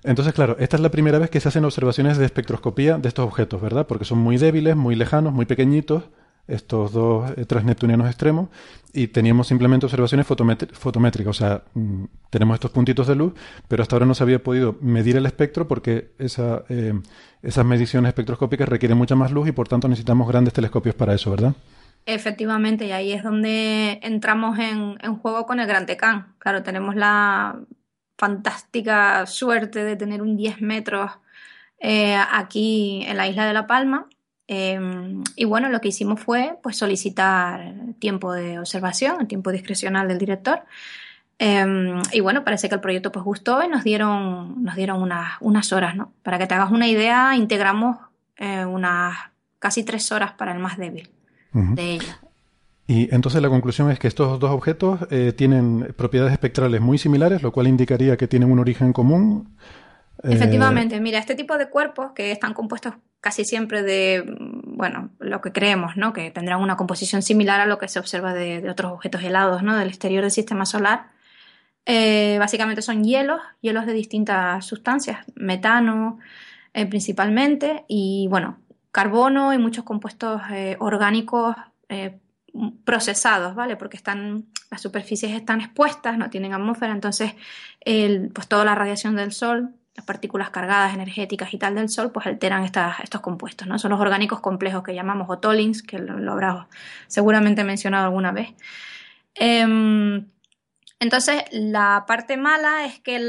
Entonces, 0.05 0.35
claro, 0.35 0.57
esta 0.61 0.77
es 0.77 0.83
la 0.83 0.91
primera 0.91 1.19
vez 1.19 1.31
que 1.31 1.41
se 1.41 1.49
hacen 1.49 1.65
observaciones 1.65 2.17
de 2.19 2.27
espectroscopía 2.27 2.99
de 2.99 3.09
estos 3.09 3.25
objetos, 3.25 3.61
¿verdad? 3.61 3.89
Porque 3.89 4.05
son 4.05 4.19
muy 4.19 4.37
débiles, 4.37 4.77
muy 4.77 4.95
lejanos, 4.95 5.33
muy 5.33 5.47
pequeñitos, 5.47 6.05
estos 6.47 6.93
dos 6.93 7.31
eh, 7.37 7.45
transneptunianos 7.45 8.09
extremos, 8.09 8.49
y 8.93 9.09
teníamos 9.09 9.47
simplemente 9.47 9.87
observaciones 9.87 10.27
fotométricas, 10.27 11.29
o 11.29 11.33
sea, 11.33 11.63
mm, 11.75 12.05
tenemos 12.31 12.55
estos 12.55 12.71
puntitos 12.71 13.07
de 13.07 13.15
luz, 13.15 13.33
pero 13.69 13.83
hasta 13.83 13.97
ahora 13.97 14.07
no 14.07 14.15
se 14.15 14.23
había 14.23 14.43
podido 14.43 14.77
medir 14.81 15.17
el 15.17 15.27
espectro 15.27 15.67
porque 15.67 16.13
eh, 16.19 16.93
esas 17.43 17.65
mediciones 17.65 18.09
espectroscópicas 18.09 18.69
requieren 18.69 18.99
mucha 18.99 19.17
más 19.17 19.33
luz 19.33 19.49
y 19.49 19.53
por 19.53 19.69
tanto 19.69 19.89
necesitamos 19.89 20.29
grandes 20.29 20.53
telescopios 20.53 20.95
para 20.95 21.15
eso, 21.15 21.31
¿verdad? 21.31 21.55
Efectivamente, 22.05 22.87
y 22.87 22.93
ahí 22.93 23.13
es 23.13 23.23
donde 23.23 24.01
entramos 24.03 24.59
en, 24.59 24.99
en 25.01 25.17
juego 25.17 25.47
con 25.47 25.61
el 25.61 25.67
Gran 25.67 25.87
Tecán. 25.87 26.35
Claro, 26.39 26.63
tenemos 26.63 26.97
la 26.97 27.61
fantástica 28.19 29.27
suerte 29.27 29.85
de 29.85 29.97
tener 29.97 30.23
un 30.23 30.37
10 30.37 30.61
metros 30.61 31.11
eh, 31.81 32.17
aquí 32.31 33.03
en 33.07 33.17
la 33.17 33.27
isla 33.27 33.47
de 33.47 33.53
La 33.53 33.67
Palma. 33.67 34.09
Em, 34.55 35.25
y 35.35 35.47
bueno, 35.47 35.71
lo 35.71 35.81
que 35.81 35.89
hicimos 35.89 36.21
fue 36.21 36.59
pues, 36.63 36.77
solicitar 36.77 37.73
tiempo 37.99 38.35
de 38.35 38.59
observación, 38.59 39.17
el 39.23 39.27
tiempo 39.27 39.51
discrecional 39.51 40.09
del 40.09 40.19
director. 40.19 40.61
Em, 41.39 42.03
y 42.13 42.21
bueno, 42.21 42.45
parece 42.45 42.69
que 42.69 42.75
el 42.75 42.83
proyecto 42.83 43.11
pues 43.11 43.25
gustó 43.25 43.65
y 43.65 43.69
nos 43.69 43.83
dieron, 43.83 44.63
nos 44.63 44.77
dieron 44.77 45.01
unas, 45.01 45.39
unas 45.41 45.73
horas, 45.73 45.97
¿no? 45.97 46.13
Para 46.23 46.39
que 46.39 46.47
te 46.47 46.53
hagas 46.53 46.71
una 46.71 46.87
idea, 46.87 47.35
integramos 47.35 47.97
eh, 48.37 48.67
unas 48.67 49.17
casi 49.59 49.85
tres 49.85 50.13
horas 50.13 50.33
para 50.33 50.53
el 50.53 50.59
más 50.59 50.77
débil 50.77 51.09
de 51.55 51.95
ella. 51.95 52.19
Y 52.87 53.15
entonces 53.15 53.41
la 53.41 53.49
conclusión 53.49 53.91
es 53.91 53.99
que 53.99 54.09
estos 54.09 54.39
dos 54.39 54.51
objetos 54.51 55.01
eh, 55.11 55.33
tienen 55.33 55.95
propiedades 55.97 56.33
espectrales 56.33 56.83
muy 56.83 56.99
similares, 56.99 57.43
lo 57.43 57.53
cual 57.53 57.69
indicaría 57.69 58.19
que 58.19 58.29
tienen 58.29 58.53
un 58.53 58.59
origen 58.59 58.93
común. 58.93 59.57
Eh, 60.23 60.35
Efectivamente, 60.35 61.01
mira, 61.01 61.19
este 61.19 61.35
tipo 61.35 61.57
de 61.57 61.71
cuerpos 61.71 62.13
que 62.13 62.33
están 62.33 62.53
compuestos 62.53 62.95
casi 63.23 63.47
siempre 63.47 63.83
de, 63.83 64.23
mm, 64.23 64.77
bueno, 64.77 65.11
lo 65.19 65.41
que 65.41 65.53
creemos, 65.53 65.97
¿no? 65.97 66.13
Que 66.13 66.31
tendrán 66.31 66.61
una 66.61 66.77
composición 66.77 67.23
similar 67.23 67.61
a 67.61 67.67
lo 67.67 67.79
que 67.79 67.89
se 67.89 67.99
observa 67.99 68.35
de, 68.35 68.69
otros 68.69 68.93
objetos 68.93 69.23
helados, 69.23 69.63
¿no? 69.63 69.77
Del 69.79 69.89
exterior 69.89 70.23
del 70.23 70.31
sistema 70.31 70.67
solar. 70.67 71.11
Eh, 71.87 72.37
básicamente 72.39 72.83
son 72.83 73.05
hielos, 73.05 73.41
hielos 73.63 73.87
de 73.87 73.95
distintas 73.95 74.67
sustancias, 74.67 75.25
metano 75.35 76.19
principalmente, 76.91 77.85
y 77.87 78.29
bueno, 78.31 78.59
carbono 78.93 79.53
y 79.53 79.59
muchos 79.59 79.85
compuestos 79.85 80.41
orgánicos 80.79 81.55
procesados, 82.85 83.55
¿vale? 83.55 83.77
Porque 83.77 83.97
están, 83.97 84.47
las 84.71 84.81
superficies 84.81 85.33
están 85.33 85.61
expuestas, 85.61 86.19
no 86.19 86.31
tienen 86.31 86.53
atmósfera, 86.53 86.93
entonces 86.93 87.35
el, 87.81 88.31
pues 88.33 88.49
toda 88.49 88.65
la 88.65 88.75
radiación 88.75 89.17
del 89.17 89.33
Sol, 89.33 89.75
las 89.95 90.07
partículas 90.07 90.51
cargadas 90.51 90.95
energéticas 90.95 91.53
y 91.53 91.59
tal 91.59 91.75
del 91.75 91.89
Sol, 91.89 92.13
pues 92.13 92.27
alteran 92.27 92.65
estos 92.65 93.21
compuestos, 93.21 93.69
¿no? 93.69 93.79
Son 93.79 93.91
los 93.91 94.01
orgánicos 94.01 94.41
complejos 94.41 94.83
que 94.83 94.95
llamamos 94.95 95.29
otolins, 95.29 95.83
que 95.83 95.99
lo, 95.99 96.19
lo 96.19 96.69
seguramente 97.09 97.63
mencionado 97.63 98.07
alguna 98.07 98.33
vez. 98.33 98.55
Em, 99.35 100.27
entonces, 100.99 101.43
la 101.51 102.05
parte 102.07 102.37
mala 102.37 102.87
es 102.87 103.01
que, 103.01 103.21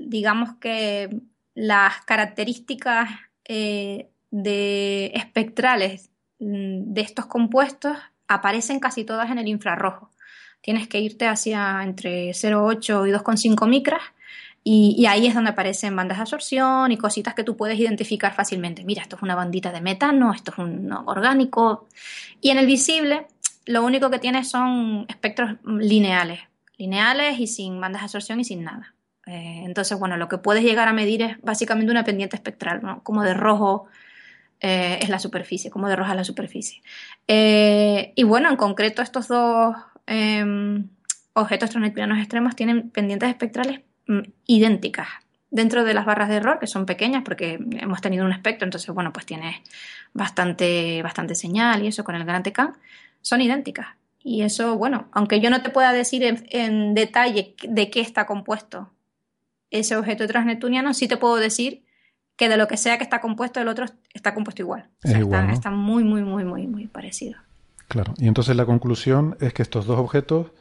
digamos 0.00 0.54
que 0.56 1.20
las 1.54 2.00
características 2.06 3.10
eh, 3.44 4.08
de 4.30 5.12
espectrales 5.14 6.10
mm, 6.38 6.92
de 6.92 7.00
estos 7.02 7.26
compuestos 7.26 7.96
aparecen 8.26 8.80
casi 8.80 9.04
todas 9.04 9.30
en 9.30 9.38
el 9.38 9.48
infrarrojo. 9.48 10.10
Tienes 10.60 10.88
que 10.88 11.00
irte 11.00 11.26
hacia 11.26 11.82
entre 11.82 12.30
0,8 12.30 13.08
y 13.08 13.12
2,5 13.12 13.68
micras 13.68 14.02
y, 14.62 15.06
ahí 15.06 15.26
es 15.26 15.34
donde 15.34 15.50
aparecen 15.50 15.96
bandas 15.96 16.18
de 16.18 16.22
absorción 16.22 16.92
y 16.92 16.98
cositas 16.98 17.34
que 17.34 17.44
tú 17.44 17.56
puedes 17.56 17.78
identificar 17.78 18.34
fácilmente. 18.34 18.84
Mira, 18.84 19.02
esto 19.02 19.16
es 19.16 19.22
una 19.22 19.34
bandita 19.34 19.72
de 19.72 19.80
metano, 19.80 20.34
esto 20.34 20.52
es 20.52 20.58
un 20.58 20.92
orgánico. 20.92 21.88
Y 22.42 22.50
en 22.50 22.58
el 22.58 22.66
visible, 22.66 23.26
lo 23.64 23.82
único 23.82 24.10
que 24.10 24.18
tienes 24.18 24.50
son 24.50 25.06
espectros 25.08 25.56
lineales, 25.64 26.40
lineales 26.76 27.40
y 27.40 27.46
sin 27.46 27.80
bandas 27.80 28.02
de 28.02 28.04
absorción 28.06 28.40
y 28.40 28.44
sin 28.44 28.64
nada. 28.64 28.94
Eh, 29.26 29.62
entonces, 29.64 29.98
bueno, 29.98 30.18
lo 30.18 30.28
que 30.28 30.38
puedes 30.38 30.62
llegar 30.62 30.88
a 30.88 30.92
medir 30.92 31.22
es 31.22 31.40
básicamente 31.40 31.90
una 31.90 32.04
pendiente 32.04 32.36
espectral, 32.36 32.80
¿no? 32.82 33.02
como 33.02 33.22
de 33.22 33.32
rojo, 33.32 33.86
eh, 34.60 34.98
es 35.00 35.08
la 35.08 35.18
superficie, 35.18 35.70
cómo 35.70 35.88
derroja 35.88 36.14
la 36.14 36.24
superficie. 36.24 36.82
Eh, 37.28 38.12
y 38.14 38.24
bueno, 38.24 38.50
en 38.50 38.56
concreto 38.56 39.00
estos 39.00 39.28
dos 39.28 39.74
em, 40.06 40.88
objetos 41.32 41.70
transneptunianos 41.70 42.18
extremos 42.18 42.56
tienen 42.56 42.90
pendientes 42.90 43.30
espectrales 43.30 43.80
idénticas 44.46 45.08
dentro 45.50 45.84
de 45.84 45.94
las 45.94 46.06
barras 46.06 46.28
de 46.28 46.36
error, 46.36 46.58
que 46.58 46.66
son 46.66 46.86
pequeñas 46.86 47.22
porque 47.24 47.58
hemos 47.78 48.00
tenido 48.00 48.24
un 48.24 48.32
espectro, 48.32 48.64
entonces 48.64 48.94
bueno, 48.94 49.12
pues 49.12 49.26
tiene 49.26 49.62
bastante, 50.12 51.02
bastante 51.02 51.34
señal 51.34 51.82
y 51.82 51.88
eso 51.88 52.04
con 52.04 52.14
el 52.14 52.24
Gran 52.24 52.42
Tecan, 52.42 52.74
son 53.20 53.40
idénticas. 53.40 53.88
Y 54.22 54.42
eso, 54.42 54.76
bueno, 54.76 55.08
aunque 55.12 55.40
yo 55.40 55.50
no 55.50 55.62
te 55.62 55.70
pueda 55.70 55.92
decir 55.92 56.22
en, 56.24 56.94
detalle 56.94 57.54
de 57.62 57.90
qué 57.90 58.00
está 58.00 58.26
compuesto 58.26 58.90
ese 59.70 59.96
objeto 59.96 60.26
transneptuniano, 60.26 60.92
sí 60.94 61.08
te 61.08 61.16
puedo 61.16 61.36
decir 61.36 61.84
que 62.36 62.48
de 62.48 62.56
lo 62.56 62.68
que 62.68 62.76
sea 62.76 62.98
que 62.98 63.04
está 63.04 63.20
compuesto, 63.20 63.60
el 63.60 63.68
otro 63.68 63.86
está 64.12 64.34
compuesto 64.34 64.62
igual. 64.62 64.88
está, 65.02 65.70
muy, 65.70 66.04
muy, 66.04 66.22
muy, 66.22 66.44
muy, 66.44 66.66
muy 66.66 66.86
parecido. 66.86 67.38
Claro, 67.88 68.14
y 68.18 68.28
entonces 68.28 68.56
la 68.56 68.66
conclusión 68.66 69.36
es 69.40 69.52
que 69.52 69.62
estos 69.62 69.86
dos 69.86 69.98
objetos, 69.98 70.52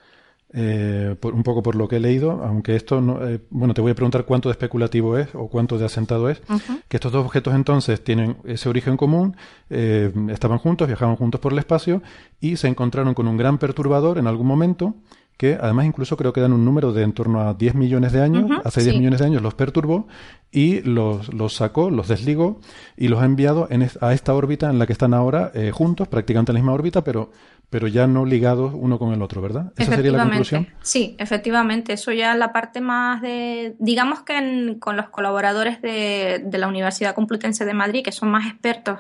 eh, 0.52 1.16
un 1.22 1.44
poco 1.44 1.62
por 1.62 1.76
lo 1.76 1.88
que 1.88 1.98
he 1.98 2.00
leído, 2.00 2.44
aunque 2.44 2.76
esto 2.76 3.02
no, 3.02 3.24
eh, 3.28 3.40
bueno, 3.52 3.76
te 3.76 3.82
voy 3.82 3.92
a 3.92 3.96
preguntar 3.96 4.26
cuánto 4.26 4.50
de 4.50 4.54
especulativo 4.54 5.18
es 5.18 5.28
o 5.36 5.48
cuánto 5.48 5.78
de 5.78 5.86
asentado 5.86 6.28
es, 6.30 6.42
que 6.88 6.98
estos 6.98 7.12
dos 7.12 7.24
objetos 7.24 7.54
entonces 7.54 8.04
tienen 8.04 8.38
ese 8.46 8.68
origen 8.68 8.98
común, 8.98 9.36
eh, 9.70 10.12
estaban 10.30 10.58
juntos, 10.58 10.88
viajaban 10.88 11.16
juntos 11.18 11.40
por 11.40 11.54
el 11.54 11.60
espacio 11.60 12.02
y 12.40 12.58
se 12.58 12.68
encontraron 12.68 13.14
con 13.14 13.28
un 13.28 13.38
gran 13.38 13.60
perturbador 13.60 14.18
en 14.18 14.26
algún 14.26 14.48
momento 14.48 14.96
que 15.40 15.58
además 15.60 15.86
incluso 15.86 16.18
creo 16.18 16.34
que 16.34 16.42
dan 16.42 16.52
un 16.52 16.66
número 16.66 16.92
de 16.92 17.02
en 17.02 17.14
torno 17.14 17.40
a 17.40 17.54
10 17.54 17.74
millones 17.76 18.12
de 18.12 18.22
años, 18.22 18.52
hace 18.66 18.84
10 18.84 18.98
millones 18.98 19.20
de 19.22 19.26
años 19.26 19.42
los 19.42 19.54
perturbó 19.54 20.06
y 20.52 20.82
los, 20.82 21.34
los, 21.34 21.56
sacó, 21.56 21.90
los 21.90 22.10
desligó 22.10 22.60
y 22.98 23.08
los 23.08 23.22
ha 23.22 23.26
enviado 23.26 23.66
en 23.72 23.90
a 24.02 24.14
esta 24.14 24.34
órbita 24.34 24.70
en 24.70 24.80
la 24.80 24.86
que 24.86 24.92
están 24.92 25.14
ahora 25.14 25.50
eh, 25.54 25.72
juntos, 25.72 26.10
prácticamente 26.10 26.52
en 26.52 26.56
la 26.56 26.60
misma 26.60 26.74
órbita, 26.74 27.06
pero, 27.06 27.32
pero 27.70 27.88
ya 27.88 28.08
no 28.08 28.26
ligados 28.26 28.74
uno 28.76 28.98
con 28.98 29.14
el 29.14 29.22
otro, 29.22 29.42
¿verdad? 29.42 29.72
¿Esa 29.78 29.96
sería 29.96 30.12
la 30.12 30.24
conclusión? 30.24 30.68
Sí, 30.82 31.16
efectivamente. 31.20 31.94
Eso 31.94 32.12
ya 32.12 32.34
es 32.34 32.38
la 32.40 32.52
parte 32.52 32.82
más 32.82 33.22
de... 33.22 33.76
Digamos 33.80 34.22
que 34.22 34.78
con 34.80 34.98
los 34.98 35.10
colaboradores 35.10 35.82
de, 35.82 36.42
de 36.44 36.58
la 36.58 36.68
Universidad 36.68 37.16
Complutense 37.16 37.66
de 37.66 37.74
Madrid, 37.74 38.04
que 38.04 38.12
son 38.12 38.30
más 38.30 38.48
expertos 38.48 39.00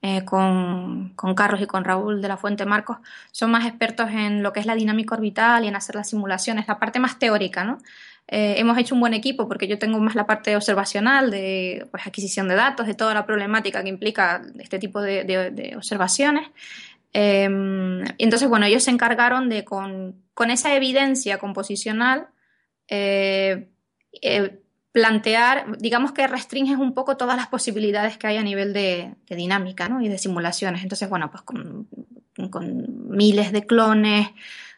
eh, 0.00 0.24
con, 0.24 1.12
Carlos 1.34 1.60
y 1.60 1.66
con 1.66 1.82
Raúl 1.82 2.22
de 2.22 2.28
la 2.28 2.36
Fuente 2.36 2.64
Marcos, 2.64 2.98
son 3.32 3.50
más 3.50 3.66
expertos 3.66 4.08
en 4.10 4.44
lo 4.44 4.52
que 4.52 4.60
es 4.60 4.66
la 4.66 4.76
dinámica 4.76 5.16
orbital 5.16 5.64
y 5.64 5.68
en 5.68 5.74
hacer 5.74 5.96
las 5.96 6.08
simulaciones, 6.10 6.68
la 6.68 6.78
parte 6.78 7.00
más 7.00 7.18
teórica, 7.18 7.64
¿no? 7.64 7.78
Eh, 8.28 8.56
hemos 8.58 8.78
hecho 8.78 8.94
un 8.94 9.00
buen 9.00 9.14
equipo 9.14 9.48
porque 9.48 9.66
yo 9.66 9.78
tengo 9.78 9.98
más 9.98 10.14
la 10.14 10.26
parte 10.26 10.54
observacional 10.54 11.30
de 11.30 11.88
pues, 11.90 12.06
adquisición 12.06 12.46
de 12.46 12.54
datos, 12.54 12.86
de 12.86 12.94
toda 12.94 13.12
la 13.14 13.26
problemática 13.26 13.82
que 13.82 13.88
implica 13.88 14.42
este 14.60 14.78
tipo 14.78 15.00
de, 15.00 15.74
observaciones. 15.76 16.46
Y 17.12 18.24
entonces, 18.24 18.48
bueno, 18.48 18.66
ellos 18.66 18.84
se 18.84 18.90
encargaron 18.90 19.48
de, 19.48 19.64
con, 19.64 20.22
con 20.34 20.50
esa 20.50 20.74
evidencia 20.74 21.38
composicional, 21.38 22.28
eh, 22.86 23.68
eh, 24.22 24.60
plantear, 24.92 25.78
digamos 25.78 26.12
que 26.12 26.26
restringes 26.26 26.78
un 26.78 26.94
poco 26.94 27.16
todas 27.16 27.36
las 27.36 27.48
posibilidades 27.48 28.18
que 28.18 28.26
hay 28.26 28.36
a 28.36 28.42
nivel 28.42 28.72
de, 28.72 29.14
dinámica 29.28 29.88
¿no? 29.88 30.00
y 30.00 30.08
de 30.08 30.18
simulaciones. 30.18 30.82
Entonces, 30.82 31.08
bueno, 31.08 31.30
pues 31.30 31.42
con, 31.42 31.88
miles 33.10 33.50
de 33.50 33.66
clones 33.66 34.28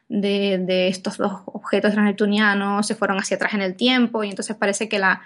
de, 0.09 0.89
estos 0.89 1.19
dos 1.19 1.43
objetos 1.45 1.93
transneptunianos 1.93 2.87
se 2.87 2.95
fueron 2.95 3.19
hacia 3.19 3.37
atrás 3.37 3.55
en 3.55 3.61
el 3.61 3.77
tiempo 3.77 4.25
y 4.25 4.31
entonces 4.31 4.57
parece 4.57 4.89
que 4.89 4.99
la, 4.99 5.21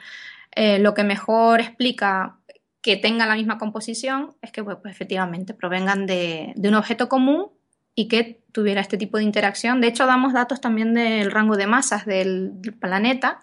eh, 0.54 0.80
lo 0.80 0.94
que 0.94 1.04
mejor 1.04 1.60
explica 1.60 2.38
que 2.84 2.98
tengan 2.98 3.30
la 3.30 3.34
misma 3.34 3.56
composición 3.56 4.34
es 4.42 4.52
que 4.52 4.62
pues, 4.62 4.76
pues 4.82 4.94
efectivamente 4.94 5.54
provengan 5.54 6.04
de, 6.04 6.52
de, 6.54 6.68
un 6.68 6.74
objeto 6.74 7.08
común 7.08 7.46
y 7.94 8.08
que 8.08 8.42
tuviera 8.52 8.82
este 8.82 8.98
tipo 8.98 9.16
de 9.16 9.24
interacción. 9.24 9.80
De 9.80 9.86
hecho, 9.86 10.04
damos 10.04 10.34
datos 10.34 10.60
también 10.60 10.92
del 10.92 11.30
rango 11.30 11.56
de 11.56 11.66
masas 11.66 12.04
del, 12.04 12.52
planeta. 12.78 13.40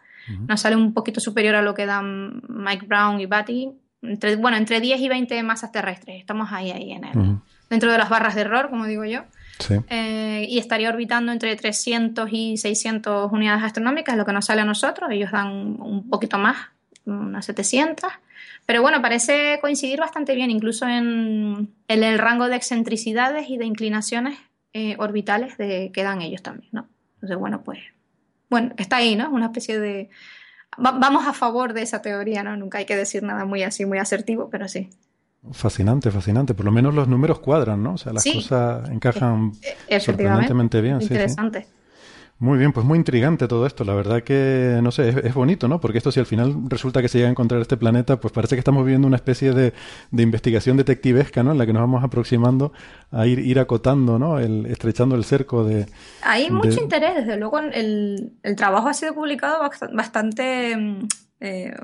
Nos 0.47 0.61
sale 0.61 0.75
un 0.75 0.93
poquito 0.93 1.19
superior 1.19 1.55
a 1.55 1.63
lo 1.63 1.73
que 1.73 1.87
dan 1.87 2.43
Mike 2.49 2.85
Brown 2.85 3.19
y 3.19 3.25
Batty. 3.25 3.71
Entre, 4.03 4.35
bueno, 4.35 4.57
entre 4.57 4.79
10 4.79 5.01
y 5.01 5.09
20 5.09 5.41
masas 5.41 5.71
terrestres. 5.71 6.19
Estamos 6.19 6.51
ahí, 6.51 6.69
ahí 6.69 6.91
en 6.91 7.03
el, 7.03 7.37
dentro 7.67 7.91
de 7.91 7.97
las 7.97 8.09
barras 8.09 8.35
de 8.35 8.41
error, 8.41 8.69
como 8.69 8.85
digo 8.85 9.05
yo. 9.05 9.23
Sí. 9.57 9.73
Eh, 9.89 10.45
y 10.47 10.59
estaría 10.59 10.89
orbitando 10.89 11.31
entre 11.31 11.55
300 11.55 12.29
y 12.31 12.57
600 12.57 13.31
unidades 13.31 13.63
astronómicas, 13.63 14.15
lo 14.15 14.25
que 14.25 14.33
nos 14.33 14.45
sale 14.45 14.61
a 14.61 14.65
nosotros. 14.65 15.09
Ellos 15.09 15.31
dan 15.31 15.81
un 15.81 16.07
poquito 16.09 16.37
más, 16.37 16.57
unas 17.05 17.43
700. 17.43 18.11
Pero 18.71 18.83
bueno, 18.83 19.01
parece 19.01 19.57
coincidir 19.59 19.99
bastante 19.99 20.33
bien, 20.33 20.49
incluso 20.49 20.87
en, 20.87 21.75
el 21.89 22.17
rango 22.17 22.47
de 22.47 22.55
excentricidades 22.55 23.49
y 23.49 23.57
de 23.57 23.65
inclinaciones 23.65 24.39
eh, 24.71 24.95
orbitales 24.97 25.57
de, 25.57 25.91
que 25.93 26.03
dan 26.03 26.21
ellos 26.21 26.41
también, 26.41 26.69
¿no? 26.71 26.87
Entonces, 27.15 27.37
bueno, 27.37 27.63
pues, 27.65 27.79
bueno, 28.49 28.73
está 28.77 28.95
ahí, 28.95 29.17
¿no? 29.17 29.29
Una 29.29 29.47
especie 29.47 29.77
de... 29.77 30.09
vamos 30.77 31.27
a 31.27 31.33
favor 31.33 31.73
de 31.73 31.81
esa 31.81 32.01
teoría, 32.01 32.43
¿no? 32.43 32.55
Nunca 32.55 32.77
hay 32.77 32.85
que 32.85 32.95
decir 32.95 33.23
nada 33.23 33.43
muy 33.43 33.61
así, 33.61 33.85
muy 33.85 33.97
asertivo, 33.97 34.49
pero 34.49 34.69
sí. 34.69 34.89
Fascinante, 35.51 36.09
fascinante. 36.09 36.53
Por 36.53 36.63
lo 36.63 36.71
menos 36.71 36.95
los 36.95 37.09
números 37.09 37.39
cuadran, 37.39 37.83
¿no? 37.83 37.95
O 37.95 37.97
sea, 37.97 38.13
las 38.13 38.23
cosas 38.23 38.89
encajan 38.89 39.51
e-, 39.89 39.99
sorprendentemente 39.99 40.79
bien. 40.79 41.01
Interesante. 41.01 41.67
Muy 42.41 42.57
bien, 42.57 42.73
pues 42.73 42.87
muy 42.87 42.97
intrigante 42.97 43.47
todo 43.47 43.67
esto. 43.67 43.83
La 43.83 43.93
verdad 43.93 44.23
que, 44.23 44.79
no 44.81 44.91
sé, 44.91 45.09
es, 45.09 45.33
bonito, 45.35 45.67
¿no? 45.67 45.79
Porque 45.79 45.99
esto 45.99 46.11
si 46.11 46.19
al 46.19 46.25
final 46.25 46.55
resulta 46.69 46.99
que 46.99 47.07
se 47.07 47.19
llega 47.19 47.27
a 47.27 47.31
encontrar 47.31 47.61
este 47.61 47.77
planeta, 47.77 48.19
pues 48.19 48.33
parece 48.33 48.55
que 48.55 48.59
estamos 48.59 48.83
viviendo 48.83 49.07
una 49.07 49.17
especie 49.17 49.53
de, 49.53 49.73
de 50.09 50.23
investigación 50.23 50.75
detectivesca, 50.75 51.43
¿no? 51.43 51.51
En 51.51 51.59
la 51.59 51.67
que 51.67 51.73
nos 51.73 51.81
vamos 51.81 52.03
aproximando 52.03 52.73
a 53.11 53.27
ir, 53.27 53.37
ir 53.37 53.59
acotando, 53.59 54.17
¿no? 54.17 54.39
El, 54.39 54.65
estrechando 54.65 55.15
el 55.15 55.23
cerco 55.23 55.63
de... 55.63 55.85
Hay 56.23 56.49
mucho 56.49 56.81
interés, 56.81 57.13
desde 57.13 57.37
luego 57.37 57.59
el, 57.59 58.33
el, 58.41 58.55
trabajo 58.55 58.87
ha 58.87 58.95
sido 58.95 59.13
publicado 59.13 59.61
bastante... 59.93 60.75
Mm, 60.75 61.07
eh, 61.41 61.75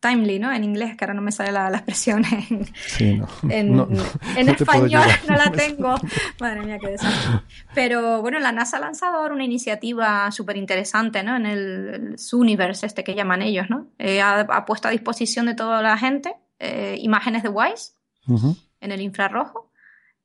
timely, 0.00 0.38
¿no? 0.38 0.52
En 0.52 0.64
inglés, 0.64 0.96
que 0.96 1.04
ahora 1.04 1.14
no 1.14 1.22
me 1.22 1.32
sale 1.32 1.52
la, 1.52 1.68
expresión 1.68 2.24
en, 2.24 2.66
sí, 2.74 3.20
en, 3.48 4.48
español, 4.48 5.06
no 5.28 5.36
la 5.36 5.50
tengo. 5.52 5.94
Madre 6.40 6.62
mía, 6.64 6.78
qué 6.78 6.90
desastre. 6.90 7.40
Pero 7.74 8.22
bueno, 8.22 8.38
la 8.38 8.52
NASA 8.52 8.76
ha 8.76 8.80
lanzado 8.80 9.18
ahora 9.18 9.34
una 9.34 9.44
iniciativa 9.44 10.30
súper 10.30 10.56
interesante, 10.56 11.22
¿no? 11.22 11.36
En 11.36 11.46
el, 11.46 12.16
Universe, 12.32 12.86
este 12.86 13.02
que 13.04 13.14
llaman 13.14 13.42
ellos, 13.42 13.66
¿no? 13.68 13.88
Eh, 13.98 14.20
ha, 14.22 14.64
puesto 14.64 14.88
a 14.88 14.90
disposición 14.90 15.46
de 15.46 15.54
toda 15.54 15.82
la 15.82 15.96
gente 15.98 16.34
eh, 16.58 16.96
imágenes 17.00 17.42
de 17.42 17.48
WISE 17.48 17.92
en 18.80 18.92
el 18.92 19.00
infrarrojo. 19.00 19.70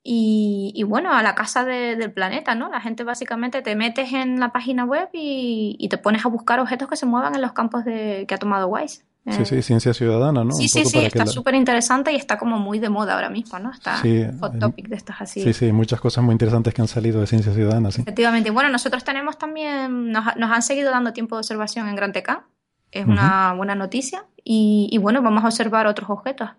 Y, 0.06 0.84
bueno, 0.86 1.14
a 1.14 1.24
la 1.24 1.34
casa 1.34 1.64
del 1.64 2.12
planeta, 2.12 2.56
¿no? 2.56 2.70
La 2.70 2.82
gente 2.82 3.06
básicamente 3.06 3.62
te 3.62 3.74
metes 3.74 4.12
en 4.12 4.38
la 4.38 4.52
página 4.52 4.84
web 4.84 5.08
y, 5.14 5.78
y, 5.80 5.88
te 5.88 5.98
pones 5.98 6.26
a 6.26 6.30
buscar 6.30 6.60
objetos 6.60 6.90
que 6.90 6.98
se 6.98 7.06
muevan 7.06 7.36
en 7.36 7.42
los 7.42 7.54
campos 7.54 7.86
de, 7.86 8.26
que 8.28 8.36
ha 8.36 8.38
tomado 8.38 8.68
WISE. 8.68 9.06
Sí, 9.32 9.46
sí, 9.46 9.62
ciencia 9.62 9.94
ciudadana, 9.94 10.44
¿no? 10.44 10.52
Sí, 10.52 10.68
sí, 10.68 10.84
sí, 10.84 11.00
está 11.00 11.26
súper 11.26 11.56
interesante 11.56 12.12
y 12.12 12.18
está 12.18 12.38
como 12.38 12.60
muy 12.60 12.80
de 12.80 12.90
moda 12.90 13.14
ahora 13.14 13.30
mismo, 13.30 13.58
¿no? 13.58 13.72
Está 13.72 13.98
hot 14.40 14.60
topic 14.60 14.90
de 14.90 14.96
estas 14.96 15.22
así. 15.22 15.42
Sí, 15.42 15.54
sí, 15.54 15.72
muchas 15.72 16.02
cosas 16.02 16.24
muy 16.26 16.34
interesantes 16.34 16.74
que 16.74 16.82
han 16.82 16.90
salido 16.90 17.22
de 17.22 17.28
ciencia 17.28 17.54
ciudadana, 17.54 17.90
sí. 17.92 18.02
Efectivamente. 18.02 18.50
Bueno, 18.52 18.70
nosotros 18.70 19.04
tenemos 19.06 19.38
también, 19.38 20.12
nos, 20.12 20.26
han 20.28 20.62
seguido 20.62 20.92
dando 20.92 21.14
tiempo 21.14 21.36
de 21.36 21.40
observación 21.40 21.88
en 21.88 21.96
Gran 21.96 22.12
TK, 22.12 22.44
es 22.92 23.06
una 23.06 23.54
buena 23.54 23.76
noticia, 23.76 24.26
y, 24.44 24.98
bueno, 25.02 25.22
vamos 25.22 25.44
a 25.44 25.48
observar 25.48 25.88
otros 25.88 26.10
objetos, 26.10 26.50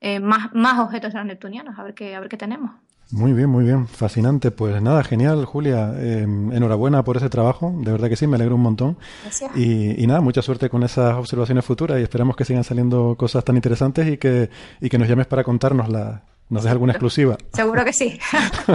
eh, 0.00 0.18
más, 0.18 0.52
más 0.52 0.80
objetos 0.80 1.14
neptunianos, 1.14 1.78
a 1.78 1.84
ver 1.84 1.94
qué, 1.94 2.16
a 2.16 2.20
ver 2.20 2.28
qué 2.28 2.36
tenemos. 2.36 2.72
Muy 3.12 3.32
bien, 3.32 3.48
muy 3.48 3.64
bien, 3.64 3.88
fascinante. 3.88 4.52
Pues 4.52 4.80
nada, 4.80 5.02
genial, 5.02 5.44
Julia. 5.44 5.92
Em, 5.98 6.52
enhorabuena 6.52 7.02
por 7.02 7.16
ese 7.16 7.28
trabajo, 7.28 7.74
de 7.76 7.90
verdad 7.90 8.08
que 8.08 8.16
sí, 8.16 8.26
me 8.26 8.36
alegro 8.36 8.54
un 8.54 8.62
montón. 8.62 8.98
Gracias. 9.22 9.56
Y, 9.56 10.06
nada, 10.06 10.20
mucha 10.20 10.42
suerte 10.42 10.70
con 10.70 10.84
esas 10.84 11.14
observaciones 11.16 11.64
futuras 11.64 11.98
y 11.98 12.02
esperamos 12.02 12.36
que 12.36 12.44
sigan 12.44 12.62
saliendo 12.62 13.16
cosas 13.16 13.44
tan 13.44 13.56
interesantes 13.56 14.06
y 14.06 14.16
que, 14.16 14.50
y 14.80 14.88
que 14.88 14.98
nos 14.98 15.08
llames 15.08 15.26
para 15.26 15.42
contarnos 15.42 15.88
la, 15.88 16.22
nos 16.48 16.62
des 16.62 16.70
alguna 16.70 16.92
exclusiva. 16.92 17.36
Seguro 17.52 17.84
que 17.84 17.92
sí. 17.92 18.18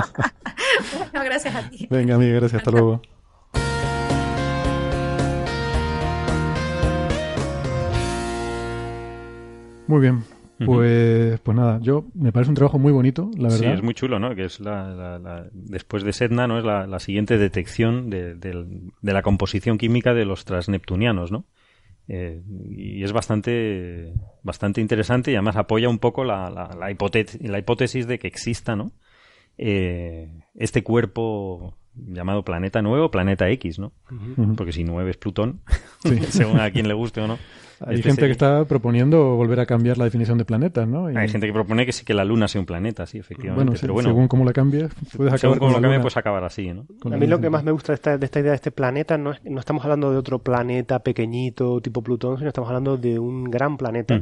bueno, 1.12 1.26
gracias 1.26 1.56
a 1.56 1.70
ti. 1.70 1.88
Venga, 1.90 2.16
amiga, 2.16 2.36
gracias, 2.36 2.60
hasta 2.60 2.72
luego. 2.72 3.02
Muy 9.88 10.02
bien, 10.02 10.24
pues, 10.64 11.40
pues 11.42 11.58
nada, 11.58 11.80
yo 11.82 12.06
me 12.14 12.32
parece 12.32 12.50
un 12.50 12.56
trabajo 12.56 12.80
muy 12.80 12.92
bonito, 12.92 13.30
la 13.36 13.50
verdad. 13.50 13.58
Sí, 13.58 13.66
es 13.66 13.84
muy 13.84 13.94
chulo, 13.94 14.20
¿no? 14.20 14.36
Que 14.36 14.46
es 14.46 14.60
la, 14.60 15.50
después 15.52 16.04
de 16.04 16.14
Sedna, 16.14 16.48
¿no? 16.48 16.58
Es 16.58 16.64
la, 16.64 17.00
siguiente 17.00 17.38
detección 17.38 18.10
de, 18.10 18.92
la 19.02 19.22
composición 19.22 19.78
química 19.78 20.14
de 20.14 20.26
los 20.26 20.46
transneptunianos, 20.46 21.32
¿no? 21.32 21.46
Eh, 22.08 22.42
y 22.70 23.04
es 23.04 23.12
bastante, 23.12 24.14
bastante 24.44 24.80
interesante 24.80 25.32
y 25.32 25.36
además 25.36 25.56
apoya 25.56 25.90
un 25.90 26.00
poco 26.00 26.24
la, 26.24 26.50
la, 26.50 26.92
hipótesis 26.92 28.08
de 28.08 28.20
que 28.20 28.28
exista, 28.28 28.76
¿no? 28.76 28.92
Eh, 29.58 30.30
este 30.56 30.84
cuerpo 30.84 31.78
llamado 31.96 32.44
planeta 32.44 32.82
nuevo, 32.82 33.10
planeta 33.12 33.50
X, 33.50 33.80
¿no? 33.80 33.92
Porque 34.56 34.72
si 34.72 34.84
nueve 34.84 35.12
es 35.12 35.18
Plutón, 35.18 35.62
según 36.30 36.60
a 36.60 36.72
quien 36.72 36.88
le 36.88 36.94
guste 36.94 37.22
o 37.22 37.28
no. 37.28 37.38
Hay 37.82 37.96
este 37.96 38.10
gente 38.10 38.26
que 38.26 38.32
está 38.32 38.64
proponiendo 38.66 39.36
volver 39.36 39.60
a 39.60 39.66
cambiar 39.66 39.98
la 39.98 40.06
definición 40.06 40.38
de 40.38 40.46
planetas, 40.46 40.88
¿no? 40.88 41.08
Hay 41.08 41.28
gente 41.28 41.46
que 41.46 41.54
propone 41.54 41.86
que 41.86 41.92
sí 41.92 42.06
que 42.06 42.14
la 42.14 42.24
Luna 42.24 42.48
sea 42.48 42.62
un 42.62 42.66
planeta, 42.66 43.06
sí, 43.06 43.18
efectivamente. 43.18 43.78
pero 43.82 43.94
bueno, 43.94 44.10
según 44.10 44.28
cómo 44.30 44.46
la 44.46 44.54
cambies, 44.54 44.94
puedes 45.16 45.34
acabar 45.34 45.40
según 45.40 45.60
cómo 45.60 45.72
la 45.72 45.82
cambie, 45.82 46.00
puedes 46.00 46.18
acabar 46.18 46.44
así, 46.46 46.72
¿no? 46.72 46.86
a 47.12 47.18
mí 47.18 47.28
lo 47.28 47.42
que 47.42 47.50
más 47.50 47.64
me 47.64 47.72
gusta 47.72 47.92
de 47.92 47.96
esta, 47.96 48.18
de 48.18 48.26
esta 48.26 48.40
idea 48.40 48.52
de 48.52 48.56
este 48.56 48.72
planeta 48.72 49.18
no, 49.18 49.32
es, 49.32 49.44
no 49.44 49.60
estamos 49.60 49.84
hablando 49.84 50.10
de 50.12 50.18
otro 50.18 50.40
planeta 50.40 51.00
pequeñito 51.00 51.82
tipo 51.82 52.02
Plutón, 52.02 52.38
sino 52.38 52.48
estamos 52.48 52.70
hablando 52.70 52.98
de 52.98 53.20
un 53.20 53.46
gran 53.46 53.76
planeta. 53.76 54.22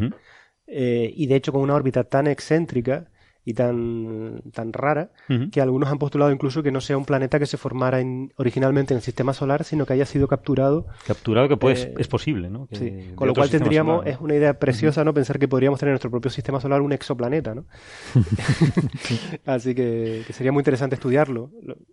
Eh, 0.66 1.14
y 1.16 1.28
de 1.28 1.36
hecho 1.36 1.52
con 1.52 1.62
una 1.62 1.76
órbita 1.76 2.06
tan 2.06 2.26
excéntrica 2.26 3.10
y 3.46 3.54
tan, 3.54 4.42
tan 4.54 4.72
rara 4.72 5.10
que 5.52 5.62
algunos 5.62 5.90
han 5.90 5.98
postulado 5.98 6.32
incluso 6.32 6.64
que 6.64 6.72
no 6.72 6.80
sea 6.80 6.98
un 6.98 7.06
planeta 7.06 7.40
que 7.40 7.46
se 7.46 7.58
formara 7.58 8.02
originalmente 8.38 8.94
en 8.94 8.98
el 8.98 9.04
sistema 9.04 9.34
solar, 9.34 9.64
sino 9.64 9.86
que 9.86 9.94
haya 9.94 10.06
sido 10.06 10.28
capturado. 10.28 10.88
Capturado 11.06 11.50
que 11.50 11.58
puede, 11.58 11.82
eh, 11.82 11.94
es 11.98 12.08
posible, 12.08 12.50
¿no? 12.50 12.68
sí. 12.72 13.12
Con 13.16 13.28
lo 13.28 13.34
cual 13.34 13.50
tendríamos, 13.50 14.06
es 14.06 14.18
una 14.20 14.36
idea 14.36 14.58
preciosa, 14.60 15.04
¿no? 15.04 15.14
Pensar 15.14 15.40
que 15.40 15.48
podríamos 15.48 15.80
tener 15.80 15.90
en 15.90 15.94
nuestro 15.94 16.12
propio 16.12 16.32
sistema 16.32 16.60
solar 16.62 16.82
un 16.82 16.94
exoplaneta, 16.94 17.54
¿no? 17.54 17.66
Así 19.46 19.76
que, 19.76 20.24
sería 20.32 20.52
muy 20.52 20.62
interesante 20.62 20.96
estudiarlo. 20.96 21.52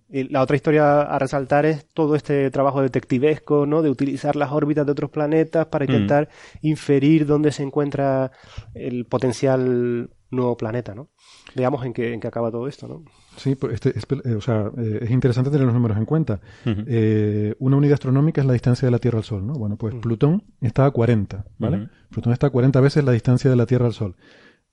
Y 0.08 0.28
la 0.28 0.42
otra 0.42 0.56
historia 0.56 1.02
a 1.02 1.18
resaltar 1.18 1.66
es 1.66 1.86
todo 1.92 2.14
este 2.14 2.50
trabajo 2.50 2.82
detectivesco, 2.82 3.66
¿no? 3.66 3.82
De 3.82 3.90
utilizar 3.90 4.36
las 4.36 4.52
órbitas 4.52 4.86
de 4.86 4.92
otros 4.92 5.10
planetas 5.10 5.66
para 5.66 5.84
intentar 5.84 6.28
inferir 6.62 7.26
dónde 7.26 7.50
se 7.50 7.62
encuentra 7.62 8.30
el 8.74 9.06
potencial 9.06 10.10
nuevo 10.30 10.56
planeta, 10.56 10.94
¿no? 10.94 11.08
Veamos 11.54 11.84
en 11.84 11.92
qué, 11.92 12.12
en 12.12 12.20
qué 12.20 12.28
acaba 12.28 12.50
todo 12.50 12.68
esto, 12.68 12.86
¿no? 12.86 13.02
Sí, 13.36 13.54
pues 13.54 13.74
este, 13.74 13.90
es, 13.96 14.06
eh, 14.24 14.34
o 14.34 14.40
sea, 14.40 14.70
eh, 14.76 15.00
es 15.02 15.10
interesante 15.10 15.50
tener 15.50 15.64
los 15.64 15.74
números 15.74 15.96
en 15.96 16.04
cuenta. 16.04 16.40
Eh, 16.64 17.54
una 17.58 17.76
unidad 17.76 17.94
astronómica 17.94 18.40
es 18.40 18.46
la 18.46 18.52
distancia 18.52 18.86
de 18.86 18.92
la 18.92 18.98
Tierra 18.98 19.18
al 19.18 19.24
Sol, 19.24 19.46
¿no? 19.46 19.54
Bueno, 19.54 19.76
pues 19.76 19.94
Plutón 19.94 20.44
está 20.60 20.86
a 20.86 20.90
40, 20.90 21.44
¿vale? 21.58 21.88
Plutón 22.10 22.32
está 22.32 22.48
a 22.48 22.50
40 22.50 22.80
veces 22.80 23.04
la 23.04 23.12
distancia 23.12 23.50
de 23.50 23.56
la 23.56 23.66
Tierra 23.66 23.86
al 23.86 23.92
Sol. 23.92 24.16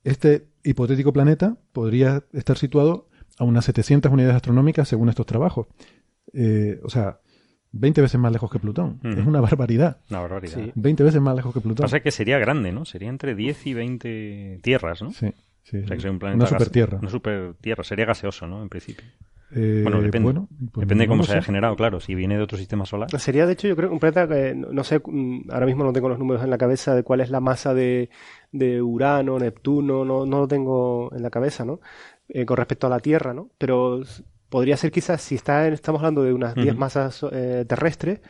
Este 0.04 0.48
hipotético 0.62 1.12
planeta 1.12 1.56
podría 1.72 2.24
estar 2.32 2.56
situado 2.56 3.08
a 3.38 3.44
unas 3.44 3.64
700 3.64 4.12
unidades 4.12 4.36
astronómicas 4.36 4.88
según 4.88 5.08
estos 5.08 5.26
trabajos. 5.26 5.66
o 6.82 6.90
sea, 6.90 7.20
20 7.72 8.00
veces 8.00 8.18
más 8.18 8.32
lejos 8.32 8.50
que 8.50 8.58
Plutón. 8.58 9.00
Es 9.02 9.26
una 9.26 9.40
barbaridad. 9.40 9.98
Una 10.10 10.20
barbaridad. 10.20 10.58
20 10.74 11.04
veces 11.04 11.20
más 11.20 11.36
lejos 11.36 11.54
que 11.54 11.60
Plutón. 11.60 11.84
Pasa 11.84 12.00
que 12.00 12.10
sería 12.10 12.38
grande, 12.38 12.72
¿no? 12.72 12.84
Sería 12.84 13.08
entre 13.08 13.34
10 13.34 13.66
y 13.66 13.74
20 13.74 14.60
tierras, 14.62 15.02
¿no? 15.02 15.10
Sí. 15.12 15.32
Sí, 15.70 16.08
un 16.08 16.18
planeta 16.18 16.36
una 16.36 16.46
supertierra. 16.46 16.98
Una 17.00 17.10
supertierra. 17.10 17.84
Sería 17.84 18.06
gaseoso, 18.06 18.46
¿no? 18.46 18.62
En 18.62 18.68
principio. 18.68 19.06
Eh, 19.50 19.80
bueno, 19.82 20.02
depende. 20.02 20.32
Pues 20.72 20.86
depende 20.86 21.04
de 21.04 21.08
cómo 21.08 21.24
se 21.24 21.32
haya 21.32 21.42
generado, 21.42 21.74
claro. 21.76 22.00
Si 22.00 22.14
viene 22.14 22.36
de 22.36 22.42
otro 22.42 22.58
sistema 22.58 22.84
solar. 22.86 23.08
Sería, 23.18 23.46
de 23.46 23.54
hecho, 23.54 23.68
yo 23.68 23.76
creo 23.76 23.90
un 23.90 23.98
planeta 23.98 24.28
que 24.28 24.54
no 24.54 24.84
sé, 24.84 25.00
mm, 25.04 25.50
ahora 25.50 25.66
mismo 25.66 25.84
no 25.84 25.92
tengo 25.92 26.08
los 26.08 26.18
números 26.18 26.42
en 26.42 26.50
la 26.50 26.58
cabeza 26.58 26.94
de 26.94 27.02
cuál 27.02 27.20
es 27.20 27.30
la 27.30 27.40
masa 27.40 27.74
de, 27.74 28.10
de 28.52 28.82
Urano, 28.82 29.38
Neptuno, 29.38 30.04
no, 30.04 30.26
no 30.26 30.40
lo 30.40 30.48
tengo 30.48 31.10
en 31.14 31.22
la 31.22 31.30
cabeza, 31.30 31.64
¿no? 31.64 31.80
eh, 32.28 32.44
con 32.44 32.56
respecto 32.56 32.86
a 32.86 32.90
la 32.90 33.00
Tierra, 33.00 33.34
¿no? 33.34 33.50
Pero 33.58 34.02
podría 34.48 34.76
ser 34.76 34.90
quizás, 34.90 35.22
si 35.22 35.34
está 35.34 35.66
estamos 35.68 36.00
hablando 36.00 36.22
de 36.22 36.32
unas 36.32 36.54
10 36.54 36.76
masas 36.76 37.24
eh, 37.32 37.64
terrestres, 37.66 38.20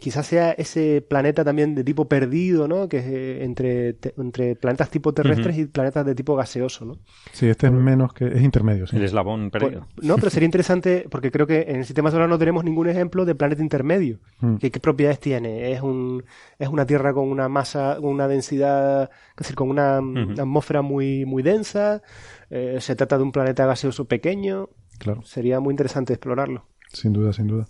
quizás 0.00 0.26
sea 0.26 0.52
ese 0.52 1.04
planeta 1.06 1.44
también 1.44 1.74
de 1.74 1.82
tipo 1.84 2.08
perdido, 2.08 2.68
¿no? 2.68 2.88
Que 2.88 2.98
es 2.98 3.06
eh, 3.06 3.44
entre, 3.44 3.96
entre 4.16 4.54
planetas 4.54 4.90
tipo 4.90 5.12
terrestres 5.12 5.58
y 5.58 5.66
planetas 5.66 6.06
de 6.06 6.14
tipo 6.14 6.36
gaseoso, 6.36 6.84
¿no? 6.84 6.98
Sí, 7.32 7.48
este 7.48 7.66
es 7.66 7.72
menos 7.72 8.12
que 8.12 8.26
es 8.26 8.42
intermedio. 8.42 8.86
Sí. 8.86 8.96
El 8.96 9.04
eslabón 9.04 9.50
perdido. 9.50 9.86
Pues, 9.94 10.06
no, 10.06 10.16
pero 10.16 10.30
sería 10.30 10.46
interesante 10.46 11.06
porque 11.10 11.30
creo 11.30 11.46
que 11.46 11.62
en 11.62 11.76
el 11.76 11.84
sistema 11.84 12.10
solar 12.10 12.28
no 12.28 12.38
tenemos 12.38 12.64
ningún 12.64 12.88
ejemplo 12.88 13.24
de 13.24 13.34
planeta 13.34 13.62
intermedio. 13.62 14.20
Mm. 14.40 14.56
¿Qué, 14.56 14.70
qué 14.70 14.80
propiedades 14.80 15.18
tiene? 15.18 15.72
Es 15.72 15.82
un 15.82 16.24
es 16.58 16.68
una 16.68 16.86
Tierra 16.86 17.12
con 17.12 17.28
una 17.28 17.48
masa, 17.48 17.96
con 17.96 18.10
una 18.10 18.28
densidad, 18.28 19.10
es 19.30 19.36
decir, 19.36 19.56
con 19.56 19.68
una, 19.68 20.00
una 20.00 20.42
atmósfera 20.42 20.82
muy 20.82 21.24
muy 21.24 21.42
densa. 21.42 22.02
Eh, 22.50 22.78
se 22.80 22.94
trata 22.94 23.16
de 23.16 23.24
un 23.24 23.32
planeta 23.32 23.66
gaseoso 23.66 24.04
pequeño. 24.04 24.68
Claro, 24.98 25.22
Sería 25.24 25.58
muy 25.58 25.72
interesante 25.72 26.12
explorarlo. 26.12 26.66
sin 26.92 27.12
duda, 27.12 27.32
sin 27.32 27.48
duda. 27.48 27.66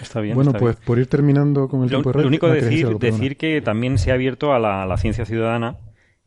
Está 0.00 0.20
bien. 0.20 0.34
bueno, 0.34 0.50
está 0.50 0.60
pues 0.60 0.76
bien. 0.76 0.86
por 0.86 0.98
ir 0.98 1.06
terminando 1.06 1.68
con 1.68 1.82
el 1.82 1.90
Lo, 1.90 1.98
tiempo 1.98 2.10
de 2.10 2.14
lo 2.14 2.20
red, 2.20 2.26
único 2.26 2.48
de 2.48 2.60
querías 2.60 2.98
decir, 2.98 3.36
que 3.36 3.60
también 3.60 3.98
se 3.98 4.10
ha 4.10 4.14
abierto 4.14 4.52
a 4.52 4.58
la, 4.58 4.82
a 4.82 4.86
la 4.86 4.96
ciencia 4.96 5.24
ciudadana 5.24 5.78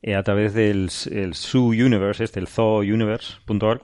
eh, 0.02 0.16
a 0.16 0.24
través 0.24 0.54
del 0.54 0.90
el 1.12 1.36
Zoo 1.36 1.70
Universe, 1.70 2.24
este, 2.24 2.40
el 2.40 2.48
zoouniverse.org, 2.48 3.82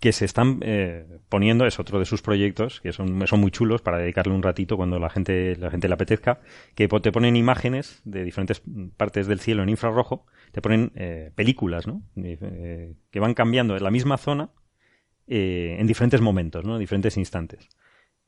que 0.00 0.12
se 0.12 0.24
están 0.24 0.60
eh, 0.62 1.06
poniendo, 1.28 1.66
es 1.66 1.78
otro 1.80 1.98
de 1.98 2.04
sus 2.04 2.22
proyectos, 2.22 2.80
que 2.80 2.92
son, 2.92 3.26
son 3.26 3.40
muy 3.40 3.50
chulos 3.50 3.82
para 3.82 3.98
dedicarle 3.98 4.32
un 4.32 4.42
ratito 4.42 4.76
cuando 4.76 4.98
la 4.98 5.10
gente, 5.10 5.56
la 5.56 5.70
gente 5.70 5.88
le 5.88 5.94
apetezca, 5.94 6.40
que 6.74 6.88
te 6.88 7.12
ponen 7.12 7.36
imágenes 7.36 8.00
de 8.04 8.24
diferentes 8.24 8.62
partes 8.96 9.26
del 9.26 9.40
cielo 9.40 9.62
en 9.62 9.68
infrarrojo, 9.70 10.26
te 10.52 10.62
ponen 10.62 10.92
eh, 10.94 11.32
películas, 11.34 11.86
¿no? 11.86 12.02
Eh, 12.16 12.94
que 13.10 13.20
van 13.20 13.34
cambiando 13.34 13.76
en 13.76 13.82
la 13.82 13.90
misma 13.90 14.18
zona 14.18 14.50
en 15.30 15.86
diferentes 15.86 16.22
momentos, 16.22 16.64
¿no? 16.64 16.76
En 16.76 16.80
diferentes 16.80 17.18
instantes. 17.18 17.68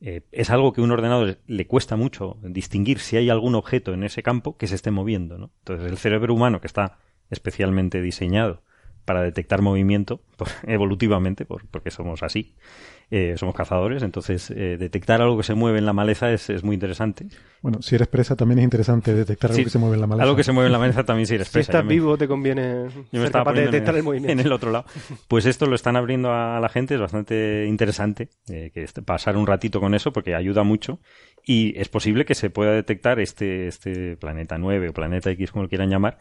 Eh, 0.03 0.21
es 0.31 0.49
algo 0.49 0.73
que 0.73 0.81
a 0.81 0.83
un 0.83 0.91
ordenador 0.91 1.37
le 1.45 1.67
cuesta 1.67 1.95
mucho 1.95 2.37
distinguir 2.41 2.99
si 2.99 3.17
hay 3.17 3.29
algún 3.29 3.53
objeto 3.55 3.93
en 3.93 4.03
ese 4.03 4.23
campo 4.23 4.57
que 4.57 4.67
se 4.67 4.75
esté 4.75 4.89
moviendo. 4.91 5.35
Entonces 5.59 5.91
el 5.91 5.97
cerebro 5.97 6.33
humano, 6.33 6.59
que 6.59 6.67
está 6.67 6.97
especialmente 7.29 8.01
diseñado 8.01 8.63
para 9.05 9.21
detectar 9.21 9.61
movimiento, 9.61 10.21
por- 10.37 10.47
evolutivamente, 10.63 11.45
por- 11.45 11.67
porque 11.67 11.91
somos 11.91 12.23
así, 12.23 12.55
eh, 13.13 13.35
somos 13.37 13.53
cazadores, 13.53 14.01
entonces 14.03 14.49
eh, 14.51 14.77
detectar 14.79 15.21
algo 15.21 15.35
que 15.37 15.43
se 15.43 15.53
mueve 15.53 15.79
en 15.79 15.85
la 15.85 15.91
maleza 15.91 16.31
es, 16.31 16.49
es 16.49 16.63
muy 16.63 16.75
interesante. 16.75 17.27
Bueno, 17.61 17.81
si 17.81 17.95
eres 17.95 18.07
presa 18.07 18.35
también 18.37 18.59
es 18.59 18.63
interesante 18.63 19.13
detectar 19.13 19.51
algo 19.51 19.57
Sí, 19.57 19.63
que 19.65 19.69
se 19.69 19.77
mueve 19.79 19.95
en 19.95 20.01
la 20.01 20.07
maleza. 20.07 20.23
Algo 20.23 20.35
que 20.37 20.43
se 20.45 20.51
mueve 20.53 20.67
en 20.67 20.71
la 20.71 20.79
maleza 20.79 21.03
también 21.03 21.27
Si 21.27 21.35
expresa. 21.35 21.59
estás 21.73 21.81
Yo 21.81 21.87
me- 21.87 21.93
vivo, 21.93 22.17
te 22.17 22.27
conviene 22.27 22.87
yo 23.11 23.19
me 23.19 23.23
ser 23.23 23.31
capaz 23.31 23.53
de 23.53 23.65
detectar 23.65 23.93
en, 23.95 23.97
el 23.99 24.03
movimiento. 24.03 24.31
en 24.39 24.39
el 24.39 24.51
otro 24.53 24.71
lado. 24.71 24.85
Pues 25.27 25.45
esto 25.45 25.65
lo 25.67 25.75
están 25.75 25.95
abriendo 25.97 26.31
a 26.33 26.59
la 26.61 26.69
gente, 26.69 26.95
es 26.95 27.01
bastante 27.01 27.65
interesante 27.67 28.29
eh, 28.49 28.71
que 28.73 28.83
este- 28.83 29.01
pasar 29.01 29.35
un 29.37 29.45
ratito 29.45 29.79
con 29.81 29.93
eso 29.93 30.13
porque 30.13 30.33
ayuda 30.33 30.63
mucho 30.63 30.99
y 31.45 31.77
es 31.77 31.89
posible 31.89 32.23
que 32.23 32.33
se 32.35 32.49
pueda 32.49 32.71
detectar 32.71 33.19
este, 33.19 33.67
este 33.67 34.15
planeta 34.15 34.57
9 34.57 34.89
o 34.89 34.93
planeta 34.93 35.31
X, 35.31 35.51
como 35.51 35.63
lo 35.63 35.69
quieran 35.69 35.89
llamar, 35.89 36.17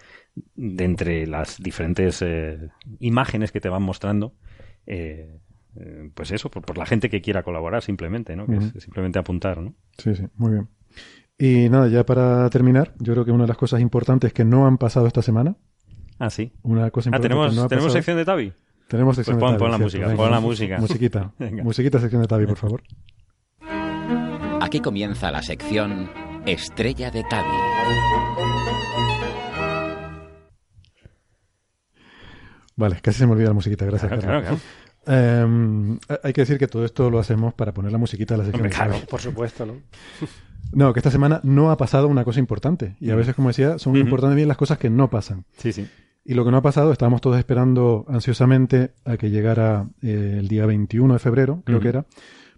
de 0.56 0.84
entre 0.84 1.26
las 1.28 1.62
diferentes 1.62 2.20
eh, 2.22 2.58
imágenes 2.98 3.52
que 3.52 3.60
te 3.60 3.68
van 3.68 3.82
mostrando. 3.82 4.34
eh, 4.86 5.38
eh, 5.80 6.10
pues 6.14 6.30
eso, 6.32 6.50
por, 6.50 6.62
por 6.62 6.76
la 6.78 6.86
gente 6.86 7.08
que 7.08 7.20
quiera 7.22 7.42
colaborar 7.42 7.82
simplemente, 7.82 8.36
¿no? 8.36 8.46
Que 8.46 8.56
Ujú. 8.56 8.72
es 8.76 8.82
simplemente 8.84 9.18
apuntar, 9.18 9.58
¿no? 9.62 9.74
Sí, 9.98 10.14
sí, 10.14 10.24
muy 10.36 10.52
bien. 10.52 10.68
Y 11.38 11.68
nada, 11.70 11.88
ya 11.88 12.04
para 12.04 12.48
terminar, 12.50 12.92
yo 12.98 13.12
creo 13.14 13.24
que 13.24 13.30
una 13.32 13.44
de 13.44 13.48
las 13.48 13.56
cosas 13.56 13.80
importantes 13.80 14.32
que 14.32 14.44
no 14.44 14.66
han 14.66 14.76
pasado 14.78 15.06
esta 15.06 15.22
semana, 15.22 15.56
Ah, 16.18 16.28
sí. 16.28 16.52
una 16.62 16.90
cosa 16.90 17.08
Ah, 17.08 17.16
importante 17.16 17.28
tenemos, 17.28 17.50
que 17.50 17.56
no 17.56 17.62
ha 17.62 17.68
tenemos 17.68 17.86
pasado- 17.86 17.98
sección 17.98 18.16
de 18.18 18.24
Tabi. 18.26 18.52
Tenemos 18.88 19.16
sección 19.16 19.38
Pues 19.38 19.44
pon- 19.48 19.52
de 19.52 19.58
Tabi, 19.58 19.60
pon 19.60 19.70
la 19.70 19.76
cierto, 19.76 19.84
música, 19.86 20.06
venga. 20.08 20.16
pon 20.22 20.30
la 20.30 20.40
música. 20.40 20.78
Musiquita. 20.78 21.32
Venga. 21.38 21.62
Musiquita, 21.64 21.98
sección 22.00 22.22
de 22.22 22.28
Tabi, 22.28 22.46
por 22.46 22.56
favor. 22.58 22.82
Aquí 24.60 24.80
comienza 24.80 25.30
la 25.30 25.40
sección 25.42 26.10
Estrella 26.44 27.10
de 27.10 27.22
Tabi. 27.24 27.56
Vale, 32.76 32.98
casi 33.02 33.18
se 33.18 33.26
me 33.26 33.32
olvida 33.32 33.48
la 33.48 33.54
musiquita, 33.54 33.84
gracias. 33.84 34.10
Claro, 34.10 34.40
claro. 34.40 34.58
Eh, 35.06 35.98
hay 36.22 36.32
que 36.32 36.42
decir 36.42 36.58
que 36.58 36.68
todo 36.68 36.84
esto 36.84 37.10
lo 37.10 37.18
hacemos 37.18 37.54
para 37.54 37.72
poner 37.72 37.92
la 37.92 37.98
musiquita 37.98 38.34
de 38.34 38.38
la 38.38 38.44
sección 38.44 38.68
claro. 38.68 38.94
Por 39.08 39.20
supuesto, 39.20 39.66
¿no? 39.66 39.74
No, 40.72 40.92
que 40.92 41.00
esta 41.00 41.10
semana 41.10 41.40
no 41.42 41.70
ha 41.70 41.76
pasado 41.76 42.06
una 42.06 42.24
cosa 42.24 42.38
importante. 42.38 42.96
Y 43.00 43.10
a 43.10 43.16
veces, 43.16 43.34
como 43.34 43.48
decía, 43.48 43.78
son 43.78 43.92
Ujú. 43.94 44.00
importantes 44.02 44.36
bien 44.36 44.46
las 44.48 44.56
cosas 44.56 44.78
que 44.78 44.90
no 44.90 45.10
pasan. 45.10 45.44
Sí, 45.56 45.72
sí. 45.72 45.88
Y 46.24 46.34
lo 46.34 46.44
que 46.44 46.50
no 46.50 46.58
ha 46.58 46.62
pasado, 46.62 46.92
estábamos 46.92 47.20
todos 47.22 47.38
esperando 47.38 48.04
ansiosamente 48.08 48.92
a 49.04 49.16
que 49.16 49.30
llegara 49.30 49.88
eh, 50.02 50.36
el 50.38 50.48
día 50.48 50.66
21 50.66 51.14
de 51.14 51.18
febrero, 51.18 51.62
creo 51.64 51.80
que 51.80 51.88
era, 51.88 52.06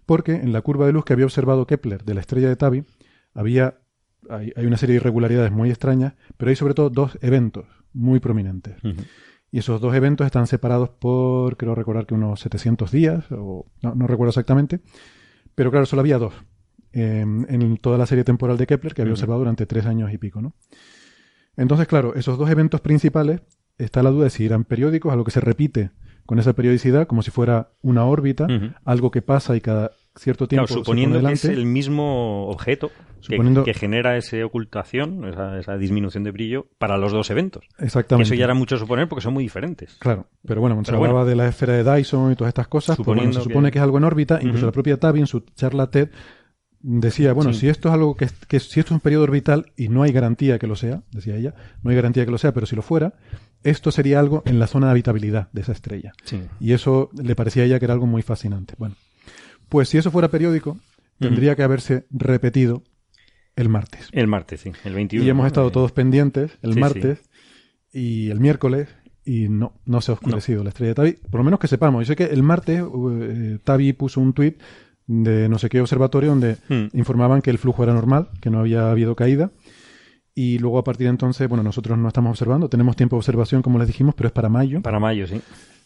porque 0.05 0.33
en 0.35 0.51
la 0.53 0.61
curva 0.61 0.85
de 0.85 0.91
luz 0.91 1.05
que 1.05 1.13
había 1.13 1.25
observado 1.25 1.65
Kepler 1.65 2.03
de 2.03 2.13
la 2.13 2.19
estrella 2.19 2.49
de 2.49 2.55
Tabi, 2.57 2.83
había, 3.33 3.79
hay, 4.29 4.51
hay 4.55 4.65
una 4.65 4.77
serie 4.77 4.93
de 4.93 4.97
irregularidades 4.97 5.51
muy 5.51 5.69
extrañas, 5.69 6.13
pero 6.37 6.49
hay 6.49 6.55
sobre 6.57 6.73
todo 6.73 6.89
dos 6.89 7.17
eventos 7.21 7.65
muy 7.93 8.19
prominentes. 8.19 8.75
Y 9.53 9.59
esos 9.59 9.79
dos 9.79 9.93
eventos 9.93 10.25
están 10.25 10.47
separados 10.47 10.89
por, 10.89 11.57
creo 11.57 11.75
recordar 11.75 12.07
que 12.07 12.15
unos 12.15 12.39
700 12.39 12.89
días, 12.89 13.25
o 13.29 13.67
no, 13.83 13.93
no 13.93 14.07
recuerdo 14.07 14.29
exactamente, 14.29 14.79
pero 15.53 15.69
claro, 15.69 15.85
solo 15.85 15.99
había 15.99 16.17
dos 16.17 16.33
eh, 16.91 17.21
en 17.21 17.77
toda 17.77 17.99
la 17.99 18.07
serie 18.07 18.23
temporal 18.23 18.57
de 18.57 18.65
Kepler 18.65 18.95
que 18.95 19.03
había 19.03 19.13
observado 19.13 19.37
durante 19.37 19.67
tres 19.67 19.85
años 19.85 20.11
y 20.11 20.17
pico, 20.17 20.41
¿no? 20.41 20.55
Entonces, 21.55 21.85
claro, 21.85 22.15
esos 22.15 22.39
dos 22.39 22.49
eventos 22.49 22.81
principales, 22.81 23.41
está 23.77 24.01
la 24.01 24.09
duda 24.09 24.23
de 24.23 24.29
si 24.31 24.43
eran 24.43 24.63
periódicos, 24.63 25.13
algo 25.13 25.23
que 25.23 25.29
se 25.29 25.39
repite 25.39 25.91
con 26.25 26.39
esa 26.39 26.53
periodicidad, 26.53 27.05
como 27.05 27.21
si 27.21 27.29
fuera 27.29 27.73
una 27.83 28.05
órbita, 28.05 28.47
algo 28.85 29.11
que 29.11 29.21
pasa 29.21 29.55
y 29.55 29.61
cada 29.61 29.91
cierto 30.15 30.47
tiempo 30.47 30.67
Claro, 30.67 30.81
suponiendo 30.83 31.21
que 31.21 31.33
es 31.33 31.45
el 31.45 31.65
mismo 31.65 32.47
objeto 32.47 32.89
que- 32.89 33.35
Suponiendo- 33.37 33.63
que, 33.63 33.73
genera 33.73 34.17
esa 34.17 34.45
ocultación, 34.45 35.25
esa, 35.29 35.57
esa 35.57 35.77
disminución 35.77 36.23
de 36.25 36.31
brillo 36.31 36.67
para 36.77 36.97
los 36.97 37.11
dos 37.13 37.29
eventos. 37.31 37.63
Que 37.77 37.85
Exactamente. 37.85 38.25
eso 38.27 38.35
ya 38.35 38.43
era 38.43 38.53
mucho 38.53 38.77
suponer 38.77 39.07
porque 39.07 39.21
son 39.23 39.33
muy 39.33 39.43
diferentes. 39.43 39.95
Claro, 39.99 40.27
pero 40.45 40.59
bueno, 40.61 40.75
cuando 40.75 40.91
se 40.91 40.95
bueno. 40.97 41.11
hablaba 41.13 41.29
de 41.29 41.35
la 41.37 41.47
esfera 41.47 41.73
de 41.73 41.83
Dyson 41.95 42.33
y 42.33 42.35
todas 42.35 42.49
estas 42.49 42.67
cosas, 42.67 42.97
pues 42.97 43.05
bueno, 43.05 43.21
Suponiendo 43.21 43.39
se 43.39 43.43
supone 43.49 43.67
que- 43.69 43.73
que... 43.73 43.79
es 43.79 43.83
algo 43.83 43.97
en 43.97 44.03
órbita, 44.03 44.39
incluso 44.41 44.65
la 44.65 44.71
propia 44.73 44.99
Tabi 44.99 45.21
en 45.21 45.27
su 45.27 45.39
charla 45.55 45.89
TED 45.89 46.09
decía, 46.81 47.31
bueno, 47.33 47.53
Sí. 47.53 47.61
si 47.61 47.69
esto 47.69 47.87
es 47.87 47.93
algo 47.93 48.15
que, 48.15 48.27
que 48.47 48.59
si 48.59 48.79
esto 48.81 48.89
es 48.89 48.97
un 48.97 48.99
periodo 48.99 49.23
orbital 49.23 49.71
y 49.77 49.87
no 49.87 50.03
hay 50.03 50.11
garantía 50.11 50.59
que 50.59 50.67
lo 50.67 50.75
sea, 50.75 51.03
decía 51.11 51.35
ella, 51.37 51.53
no 51.81 51.89
hay 51.91 51.95
garantía 51.95 52.25
que 52.25 52.31
lo 52.31 52.37
sea, 52.37 52.53
pero 52.53 52.65
si 52.65 52.75
lo 52.75 52.81
fuera, 52.81 53.13
esto 53.63 53.89
sería 53.91 54.19
algo 54.19 54.43
en 54.45 54.59
la 54.59 54.67
zona 54.67 54.87
de 54.87 54.91
habitabilidad 54.91 55.47
de 55.53 55.61
esa 55.61 55.71
estrella. 55.71 56.11
Sí. 56.25 56.41
Y 56.59 56.73
eso 56.73 57.09
le 57.13 57.35
parecía 57.37 57.63
a 57.63 57.65
ella 57.67 57.79
que 57.79 57.85
era 57.85 57.93
algo 57.93 58.05
muy 58.05 58.21
fascinante. 58.21 58.73
Bueno, 58.77 58.95
pues 59.69 59.89
si 59.89 59.97
eso 59.97 60.11
fuera 60.11 60.29
periódico, 60.29 60.77
tendría 61.19 61.55
que 61.55 61.63
haberse 61.63 62.05
repetido 62.11 62.83
el 63.55 63.69
martes. 63.69 64.09
El 64.11 64.27
martes, 64.27 64.61
sí. 64.61 64.71
El 64.83 64.93
21. 64.93 65.25
Y 65.25 65.29
hemos 65.29 65.47
estado 65.47 65.67
Eh, 65.67 65.71
todos 65.71 65.91
pendientes 65.91 66.57
el 66.61 66.73
sí, 66.73 66.79
martes 66.79 67.21
y 67.91 68.29
el 68.29 68.39
miércoles 68.39 68.89
y 69.25 69.47
no, 69.47 69.73
no 69.85 70.01
se 70.01 70.11
ha 70.11 70.15
oscurecido 70.15 70.63
la 70.63 70.69
estrella 70.69 70.89
de 70.89 70.95
Tabi. 70.95 71.11
Por 71.29 71.39
lo 71.39 71.43
menos 71.43 71.59
que 71.59 71.67
sepamos. 71.67 72.01
Yo 72.05 72.07
sé 72.11 72.15
que 72.15 72.25
el 72.33 72.43
martes 72.43 72.81
eh, 72.81 73.59
Tabi 73.63 73.93
puso 73.93 74.19
un 74.19 74.33
tuit 74.33 74.59
de 75.05 75.47
no 75.49 75.59
sé 75.59 75.69
qué 75.69 75.79
observatorio 75.81 76.29
donde 76.31 76.57
Hmm. 76.69 76.87
informaban 76.93 77.41
que 77.41 77.49
el 77.51 77.57
flujo 77.57 77.83
era 77.83 77.93
normal, 77.93 78.29
que 78.41 78.49
no 78.49 78.59
había 78.59 78.89
habido 78.91 79.15
caída. 79.15 79.51
Y 80.35 80.57
luego 80.57 80.79
a 80.79 80.83
partir 80.83 81.05
de 81.05 81.11
entonces, 81.11 81.47
bueno, 81.47 81.63
nosotros 81.63 81.95
no 81.97 82.07
estamos 82.07 82.31
observando, 82.31 82.67
tenemos 82.67 82.95
tiempo 82.95 83.15
de 83.15 83.19
observación 83.19 83.61
como 83.61 83.77
les 83.77 83.87
dijimos, 83.87 84.15
pero 84.15 84.27
es 84.27 84.33
para 84.33 84.49
mayo. 84.49 84.81
Para 84.81 84.99
mayo, 84.99 85.27
sí. 85.27 85.39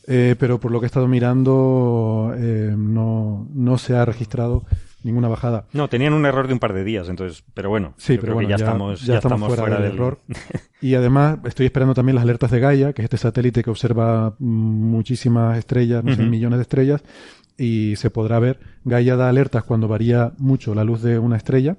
Eh, 0.07 0.35
pero 0.39 0.59
por 0.59 0.71
lo 0.71 0.79
que 0.79 0.85
he 0.85 0.87
estado 0.87 1.07
mirando, 1.07 2.33
eh, 2.37 2.73
no, 2.77 3.47
no 3.53 3.77
se 3.77 3.95
ha 3.95 4.05
registrado 4.05 4.63
ninguna 5.03 5.27
bajada. 5.27 5.65
No, 5.73 5.89
tenían 5.89 6.13
un 6.13 6.25
error 6.25 6.47
de 6.47 6.53
un 6.53 6.59
par 6.59 6.73
de 6.73 6.83
días, 6.83 7.09
entonces, 7.09 7.43
pero 7.53 7.69
bueno, 7.69 7.93
Sí, 7.97 8.13
pero 8.13 8.21
creo 8.21 8.33
bueno, 8.35 8.47
que 8.47 8.53
ya, 8.53 8.57
ya, 8.57 8.65
estamos, 8.65 9.01
ya 9.05 9.17
estamos 9.17 9.55
fuera, 9.55 9.79
del, 9.79 9.93
error. 9.93 10.19
Y 10.81 10.95
además 10.95 11.39
estoy 11.45 11.65
esperando 11.65 11.93
también 11.93 12.15
las 12.15 12.23
alertas 12.23 12.51
de 12.51 12.59
Gaia, 12.59 12.93
que 12.93 13.01
es 13.01 13.05
este 13.05 13.17
satélite 13.17 13.63
que 13.63 13.69
observa 13.69 14.35
muchísimas 14.39 15.57
estrellas, 15.57 16.03
no 16.03 16.15
sé, 16.15 16.23
millones 16.23 16.59
de 16.59 16.61
estrellas, 16.61 17.03
y 17.57 17.95
se 17.95 18.09
podrá 18.09 18.39
ver. 18.39 18.59
Gaia 18.85 19.15
da 19.15 19.27
alertas 19.27 19.63
cuando 19.63 19.87
varía 19.87 20.33
mucho 20.37 20.75
la 20.75 20.83
luz 20.83 21.01
de 21.01 21.17
una 21.17 21.35
estrella, 21.35 21.77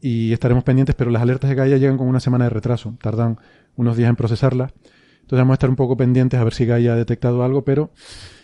y 0.00 0.32
estaremos 0.32 0.64
pendientes, 0.64 0.94
pero 0.94 1.10
las 1.10 1.22
alertas 1.22 1.50
de 1.50 1.56
Gaia 1.56 1.76
llegan 1.76 1.98
con 1.98 2.08
una 2.08 2.20
semana 2.20 2.44
de 2.44 2.50
retraso, 2.50 2.96
tardan 3.00 3.38
unos 3.76 3.96
días 3.96 4.08
en 4.08 4.16
procesarlas. 4.16 4.72
Entonces 5.32 5.44
vamos 5.44 5.54
a 5.54 5.54
estar 5.54 5.70
un 5.70 5.76
poco 5.76 5.96
pendientes 5.96 6.38
a 6.38 6.44
ver 6.44 6.52
si 6.52 6.66
Gaia 6.66 6.92
ha 6.92 6.96
detectado 6.96 7.42
algo, 7.42 7.62
pero 7.64 7.90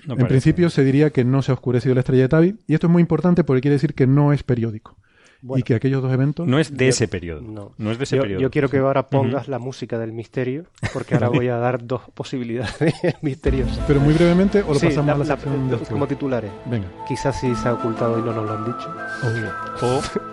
No 0.06 0.14
en 0.14 0.26
principio 0.26 0.70
se 0.70 0.82
diría 0.84 1.10
que 1.10 1.22
no 1.22 1.42
se 1.42 1.50
ha 1.52 1.54
oscurecido 1.54 1.94
la 1.94 2.00
estrella 2.00 2.22
de 2.22 2.28
Tabi, 2.30 2.56
y 2.66 2.72
esto 2.72 2.86
es 2.86 2.90
muy 2.90 3.02
importante 3.02 3.44
porque 3.44 3.60
quiere 3.60 3.74
decir 3.74 3.92
que 3.94 4.06
no 4.06 4.32
es 4.32 4.42
periódico. 4.42 4.96
Bueno. 5.40 5.60
y 5.60 5.62
que 5.62 5.74
aquellos 5.76 6.02
dos 6.02 6.12
eventos... 6.12 6.48
No 6.48 6.58
es 6.58 6.76
de 6.76 6.86
Yo- 6.86 6.88
ese 6.88 7.06
periodo. 7.06 7.42
no. 7.42 7.72
No, 7.78 7.92
es 7.92 7.98
de 7.98 8.04
ese 8.04 8.16
Yo, 8.16 8.22
periodo. 8.22 8.40
yo 8.40 8.50
quiero 8.50 8.68
que 8.70 8.78
ahora 8.78 9.06
pongas 9.06 9.46
la 9.46 9.58
música 9.60 9.96
del 9.98 10.12
misterio, 10.12 10.64
porque 10.92 11.14
ahora 11.14 11.28
voy 11.28 11.46
a 11.48 11.58
dar 11.58 11.86
dos 11.86 12.00
posibilidades 12.14 12.94
misteriosas. 13.22 13.78
Pero 13.86 14.00
muy 14.00 14.14
brevemente, 14.14 14.62
o 14.62 14.72
lo 14.72 14.80
Sí, 14.80 14.86
pasamos 14.86 15.06
la- 15.06 15.12
a 15.12 15.18
la 15.18 15.24
la- 15.24 15.36
sección 15.36 15.68
después? 15.68 15.90
como 15.90 16.08
titulares. 16.08 16.50
Venga. 16.68 16.88
Quizás 17.06 17.38
sí 17.38 17.54
se 17.54 17.68
ha 17.68 17.74
ocultado 17.74 18.18
y 18.18 18.22
no 18.22 18.32
nos 18.32 18.46
lo 18.46 18.52
han 18.52 18.64
dicho. 18.64 18.94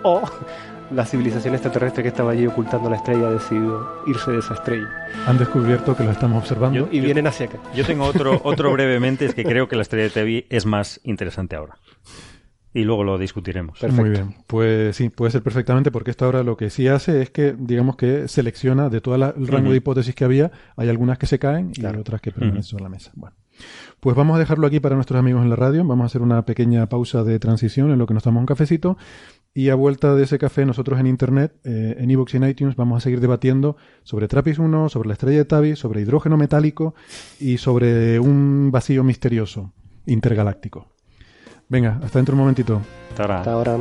O 0.02 0.18
O 0.20 0.22
la 0.90 1.04
civilización 1.04 1.54
extraterrestre 1.54 2.02
que 2.02 2.08
estaba 2.08 2.32
allí 2.32 2.46
ocultando 2.46 2.88
la 2.90 2.96
estrella 2.96 3.28
ha 3.28 3.32
decidido 3.32 4.02
irse 4.06 4.30
de 4.30 4.38
esa 4.38 4.54
estrella. 4.54 4.88
Han 5.26 5.38
descubierto 5.38 5.96
que 5.96 6.04
lo 6.04 6.10
estamos 6.10 6.38
observando. 6.38 6.88
y 6.90 7.00
vienen 7.00 7.26
hacia 7.26 7.46
acá. 7.46 7.58
Yo 7.74 7.84
tengo 7.84 8.04
otro, 8.04 8.40
otro 8.44 8.72
brevemente, 8.72 9.26
es 9.26 9.34
que 9.34 9.44
creo 9.44 9.68
que 9.68 9.76
la 9.76 9.82
estrella 9.82 10.04
de 10.04 10.10
Tevi 10.10 10.46
es 10.50 10.66
más 10.66 11.00
interesante 11.04 11.56
ahora. 11.56 11.78
Y 12.72 12.84
luego 12.84 13.04
lo 13.04 13.16
discutiremos. 13.16 13.82
Muy 13.90 14.10
bien. 14.10 14.34
Pues 14.46 14.96
sí, 14.96 15.08
puede 15.08 15.30
ser 15.30 15.42
perfectamente, 15.42 15.90
porque 15.90 16.10
esto 16.10 16.26
ahora 16.26 16.42
lo 16.42 16.58
que 16.58 16.68
sí 16.68 16.88
hace 16.88 17.22
es 17.22 17.30
que, 17.30 17.54
digamos 17.58 17.96
que 17.96 18.28
selecciona 18.28 18.90
de 18.90 19.00
todo 19.00 19.14
el 19.14 19.46
rango 19.46 19.70
de 19.70 19.78
hipótesis 19.78 20.14
que 20.14 20.24
había, 20.24 20.50
hay 20.76 20.90
algunas 20.90 21.16
que 21.16 21.26
se 21.26 21.38
caen 21.38 21.72
y 21.74 21.84
otras 21.86 22.20
que 22.20 22.32
permanecen 22.32 22.64
sobre 22.64 22.82
la 22.82 22.90
mesa. 22.90 23.12
Bueno. 23.14 23.34
Pues 24.00 24.14
vamos 24.14 24.36
a 24.36 24.38
dejarlo 24.38 24.66
aquí 24.66 24.80
para 24.80 24.94
nuestros 24.94 25.18
amigos 25.18 25.42
en 25.42 25.50
la 25.50 25.56
radio. 25.56 25.84
Vamos 25.84 26.04
a 26.04 26.06
hacer 26.06 26.20
una 26.22 26.44
pequeña 26.44 26.86
pausa 26.88 27.24
de 27.24 27.38
transición 27.38 27.90
en 27.90 27.98
lo 27.98 28.06
que 28.06 28.14
nos 28.14 28.22
tomamos 28.22 28.42
un 28.42 28.46
cafecito. 28.46 28.98
Y 29.56 29.70
a 29.70 29.74
vuelta 29.74 30.14
de 30.14 30.24
ese 30.24 30.38
café, 30.38 30.66
nosotros 30.66 31.00
en 31.00 31.06
Internet, 31.06 31.54
eh, 31.64 31.96
en 31.98 32.10
iVoox 32.10 32.34
y 32.34 32.36
en 32.36 32.44
iTunes, 32.46 32.76
vamos 32.76 32.98
a 32.98 33.00
seguir 33.00 33.20
debatiendo 33.20 33.78
sobre 34.02 34.28
Trappist 34.28 34.58
1, 34.58 34.90
sobre 34.90 35.08
la 35.08 35.14
estrella 35.14 35.38
de 35.38 35.44
Tabi, 35.46 35.76
sobre 35.76 36.02
hidrógeno 36.02 36.36
metálico 36.36 36.94
y 37.40 37.56
sobre 37.56 38.20
un 38.20 38.68
vacío 38.70 39.02
misterioso 39.02 39.72
intergaláctico. 40.04 40.88
Venga, 41.70 41.98
hasta 42.02 42.18
dentro 42.18 42.34
un 42.34 42.40
momentito. 42.40 42.82
Hasta 43.38 43.52
ahora. 43.52 43.78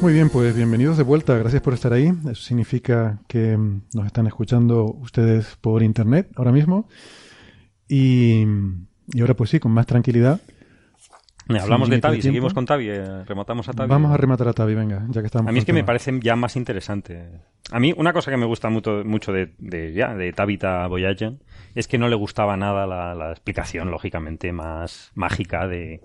Muy 0.00 0.14
bien, 0.14 0.30
pues 0.30 0.56
bienvenidos 0.56 0.96
de 0.96 1.02
vuelta. 1.02 1.36
Gracias 1.36 1.60
por 1.60 1.74
estar 1.74 1.92
ahí. 1.92 2.10
Eso 2.30 2.42
significa 2.42 3.18
que 3.28 3.54
mm, 3.54 3.82
nos 3.92 4.06
están 4.06 4.26
escuchando 4.26 4.84
ustedes 4.84 5.56
por 5.60 5.82
internet 5.82 6.30
ahora 6.36 6.52
mismo. 6.52 6.88
Y, 7.86 8.46
ahora 9.20 9.34
pues 9.34 9.50
sí, 9.50 9.60
con 9.60 9.72
más 9.72 9.86
tranquilidad. 9.86 10.40
Hablamos 11.48 11.90
de 11.90 11.98
Tavi, 11.98 12.22
seguimos 12.22 12.54
con 12.54 12.64
Tavi, 12.64 12.88
eh, 12.88 13.24
rematamos 13.24 13.68
a 13.68 13.74
Tavi. 13.74 13.90
Vamos 13.90 14.12
a 14.12 14.16
rematar 14.16 14.48
a 14.48 14.52
Tavi, 14.54 14.74
venga, 14.74 15.04
ya 15.10 15.20
que 15.20 15.26
estamos. 15.26 15.50
A 15.50 15.52
mí 15.52 15.58
es 15.58 15.66
que 15.66 15.72
me 15.74 15.84
parece 15.84 16.18
ya 16.22 16.34
más 16.34 16.56
interesante. 16.56 17.28
A 17.70 17.78
mí 17.78 17.92
una 17.94 18.14
cosa 18.14 18.30
que 18.30 18.38
me 18.38 18.46
gusta 18.46 18.70
mucho, 18.70 19.02
mucho 19.04 19.32
de, 19.32 19.52
de, 19.58 19.92
ya, 19.92 20.14
de 20.14 20.32
Tabitha 20.32 20.86
Voyager 20.86 21.34
es 21.74 21.88
que 21.88 21.98
no 21.98 22.08
le 22.08 22.16
gustaba 22.16 22.56
nada 22.56 22.86
la 22.86 23.30
explicación, 23.32 23.90
lógicamente, 23.90 24.50
más 24.52 25.10
mágica 25.14 25.66
de, 25.66 26.00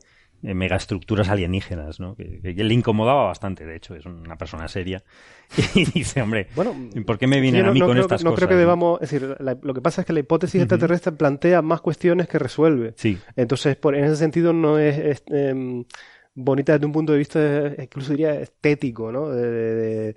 megaestructuras 0.53 1.29
alienígenas, 1.29 1.99
¿no? 1.99 2.15
Que, 2.15 2.39
le 2.43 2.73
incomodaba 2.73 3.25
bastante, 3.25 3.65
de 3.65 3.75
hecho, 3.75 3.95
es 3.95 4.05
una 4.05 4.37
persona 4.37 4.67
seria. 4.67 5.03
Y 5.75 5.85
dice, 5.85 6.21
hombre, 6.21 6.47
bueno, 6.55 6.75
¿por 7.05 7.17
qué 7.17 7.27
me 7.27 7.39
vienen 7.39 7.65
a 7.65 7.71
mí 7.71 7.79
con 7.79 7.97
estas 7.97 8.21
cosas? 8.21 8.23
No 8.23 8.33
creo 8.33 8.47
que 8.47 8.55
debamos, 8.55 9.01
es 9.01 9.11
decir, 9.11 9.37
lo 9.39 9.73
que 9.73 9.81
pasa 9.81 10.01
es 10.01 10.07
que 10.07 10.13
la 10.13 10.19
hipótesis 10.19 10.61
extraterrestre 10.61 11.11
plantea 11.11 11.61
más 11.61 11.81
cuestiones 11.81 12.27
que 12.27 12.39
resuelve. 12.39 12.93
Sí. 12.97 13.17
Entonces, 13.35 13.75
por, 13.75 13.95
en 13.95 14.05
ese 14.05 14.15
sentido, 14.15 14.53
no 14.53 14.79
es, 14.79 15.23
em, 15.27 15.85
bonita 16.33 16.73
desde 16.73 16.85
un 16.85 16.91
punto 16.91 17.13
de 17.13 17.19
vista, 17.19 17.73
incluso 17.81 18.11
diría 18.11 18.35
estético, 18.39 19.11
¿no? 19.11 19.29
de, 19.29 19.49
de 19.49 20.15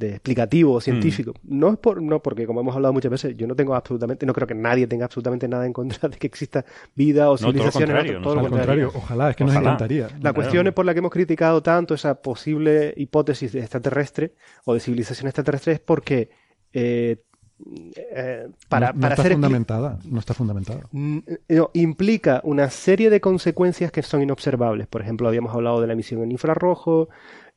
explicativo 0.00 0.80
científico. 0.80 1.34
Mm. 1.42 1.58
No 1.58 1.72
es 1.72 1.78
por, 1.78 2.02
no 2.02 2.22
porque, 2.22 2.46
como 2.46 2.60
hemos 2.60 2.74
hablado 2.74 2.92
muchas 2.92 3.10
veces, 3.10 3.36
yo 3.36 3.46
no 3.46 3.54
tengo 3.54 3.74
absolutamente, 3.74 4.26
no 4.26 4.32
creo 4.32 4.46
que 4.46 4.54
nadie 4.54 4.86
tenga 4.86 5.06
absolutamente 5.06 5.48
nada 5.48 5.66
en 5.66 5.72
contra 5.72 6.08
de 6.08 6.16
que 6.16 6.26
exista 6.26 6.64
vida 6.94 7.30
o 7.30 7.38
civilización. 7.38 7.90
No, 7.90 8.22
todo 8.22 8.36
lo 8.36 8.48
contrario, 8.48 8.92
ojalá, 8.94 9.30
es 9.30 9.36
que 9.36 9.44
nos 9.44 9.54
encantaría. 9.54 10.08
La 10.20 10.32
cuestión 10.32 10.66
es 10.66 10.72
por 10.72 10.84
la 10.84 10.92
que 10.92 10.98
hemos 11.00 11.12
criticado 11.12 11.62
tanto 11.62 11.94
esa 11.94 12.20
posible 12.20 12.94
hipótesis 12.96 13.52
de 13.52 13.60
extraterrestre 13.60 14.34
o 14.64 14.74
de 14.74 14.80
civilización 14.80 15.26
extraterrestre 15.26 15.74
es 15.74 15.80
porque 15.80 16.30
eh, 16.72 17.22
eh, 18.14 18.48
para, 18.68 18.92
no, 18.92 19.08
está 19.08 19.24
fundamentada, 19.24 19.98
no 20.04 20.20
está 20.20 20.34
fundamentada. 20.34 20.82
implica 21.72 22.40
una 22.44 22.70
serie 22.70 23.10
de 23.10 23.20
consecuencias 23.20 23.90
que 23.90 24.02
son 24.02 24.22
inobservables. 24.22 24.86
Por 24.86 25.02
ejemplo, 25.02 25.26
habíamos 25.26 25.52
hablado 25.54 25.80
de 25.80 25.88
la 25.88 25.94
emisión 25.94 26.22
en 26.22 26.30
infrarrojo, 26.30 27.08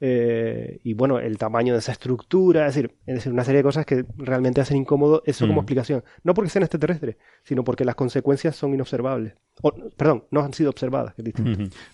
eh, 0.03 0.79
y 0.83 0.95
bueno, 0.95 1.19
el 1.19 1.37
tamaño 1.37 1.73
de 1.73 1.79
esa 1.79 1.91
estructura, 1.91 2.67
es 2.67 2.73
decir, 2.73 2.95
es 3.05 3.15
decir, 3.15 3.31
una 3.31 3.43
serie 3.43 3.59
de 3.59 3.63
cosas 3.63 3.85
que 3.85 4.03
realmente 4.17 4.59
hacen 4.59 4.77
incómodo 4.77 5.21
eso 5.27 5.45
como 5.45 5.61
mm. 5.61 5.63
explicación. 5.63 6.03
No 6.23 6.33
porque 6.33 6.49
sean 6.49 6.63
extraterrestres, 6.63 7.17
sino 7.43 7.63
porque 7.63 7.85
las 7.85 7.93
consecuencias 7.93 8.55
son 8.55 8.73
inobservables. 8.73 9.35
O, 9.61 9.71
perdón, 9.95 10.25
no 10.31 10.41
han 10.41 10.53
sido 10.53 10.71
observadas, 10.71 11.13
que 11.13 11.21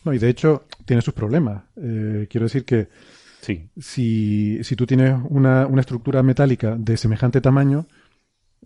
No, 0.06 0.14
y 0.14 0.20
de 0.20 0.30
hecho 0.30 0.64
tiene 0.86 1.02
sus 1.02 1.14
problemas. 1.14 1.64
Eh, 1.76 2.28
quiero 2.30 2.46
decir 2.46 2.64
que 2.64 2.88
sí. 3.42 3.70
si, 3.78 4.64
si 4.64 4.76
tú 4.78 4.86
tienes 4.88 5.20
una, 5.30 5.68
una 5.68 5.82
estructura 5.82 6.24
metálica 6.24 6.78
de 6.80 6.96
semejante 6.96 7.42
tamaño, 7.42 7.88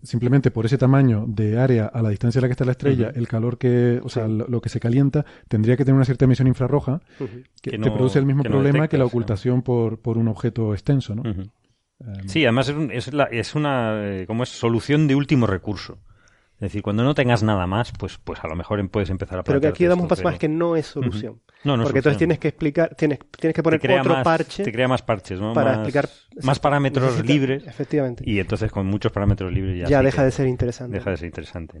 simplemente 0.02 0.50
por 0.50 0.66
ese 0.66 0.78
tamaño 0.78 1.24
de 1.26 1.58
área 1.58 1.86
a 1.86 2.02
la 2.02 2.10
distancia 2.10 2.38
a 2.38 2.42
la 2.42 2.48
que 2.48 2.52
está 2.52 2.64
la 2.64 2.72
estrella, 2.72 3.12
el 3.14 3.28
calor 3.28 3.58
que, 3.58 4.00
o 4.02 4.08
sea, 4.08 4.28
lo, 4.28 4.60
que 4.60 4.68
se 4.68 4.80
calienta, 4.80 5.24
tendría 5.48 5.76
que 5.76 5.84
tener 5.84 5.96
una 5.96 6.04
cierta 6.04 6.24
emisión 6.24 6.48
infrarroja 6.48 7.00
que, 7.60 7.78
te 7.78 7.90
produce 7.90 8.18
el 8.18 8.26
mismo 8.26 8.42
problema 8.42 8.88
que 8.88 8.98
la 8.98 9.04
ocultación 9.04 9.62
por, 9.62 10.00
por, 10.00 10.18
un 10.18 10.28
objeto 10.28 10.72
extenso, 10.72 11.14
¿no? 11.14 11.22
Em, 11.24 12.28
sí, 12.28 12.44
además 12.44 12.68
es, 12.68 13.06
es, 13.08 13.14
la, 13.14 13.24
es 13.24 13.54
una 13.54 14.02
eh, 14.04 14.26
como 14.26 14.42
es 14.42 14.48
solución 14.48 15.06
de 15.06 15.14
último 15.14 15.46
recurso. 15.46 15.98
Es 16.62 16.66
decir, 16.66 16.82
cuando 16.82 17.02
no 17.02 17.12
tengas 17.12 17.42
nada 17.42 17.66
más, 17.66 17.90
pues, 17.90 18.18
pues 18.18 18.38
a 18.44 18.46
lo 18.46 18.54
mejor 18.54 18.88
puedes 18.88 19.10
empezar 19.10 19.36
a 19.36 19.42
Pero 19.42 19.60
que 19.60 19.66
aquí 19.66 19.84
damos 19.84 20.04
un 20.04 20.08
paso 20.08 20.22
más 20.22 20.38
que 20.38 20.48
no 20.48 20.76
es 20.76 20.86
solución. 20.86 21.42
no, 21.64 21.76
no 21.76 21.82
Porque 21.82 21.98
entonces 21.98 22.18
tienes 22.18 22.38
que 22.38 22.46
explicar, 22.46 22.94
tienes, 22.94 23.18
tienes 23.36 23.56
que 23.56 23.64
poner 23.64 23.80
otro 23.98 24.22
parche. 24.22 24.62
Te 24.62 24.70
crea 24.70 24.86
más 24.86 25.02
parches, 25.02 25.40
¿no? 25.40 25.54
Para 25.54 25.74
explicar. 25.74 26.08
Más 26.42 26.60
parámetros 26.60 27.20
libres. 27.26 27.66
Efectivamente. 27.66 28.22
Y 28.24 28.38
entonces 28.38 28.70
con 28.70 28.86
muchos 28.86 29.10
parámetros 29.10 29.52
libres 29.52 29.76
ya. 29.76 29.88
Ya 29.88 30.02
deja 30.02 30.22
de 30.22 30.30
ser 30.30 30.46
interesante. 30.46 30.96
Deja 30.96 31.10
de 31.10 31.16
ser 31.16 31.26
interesante. 31.26 31.80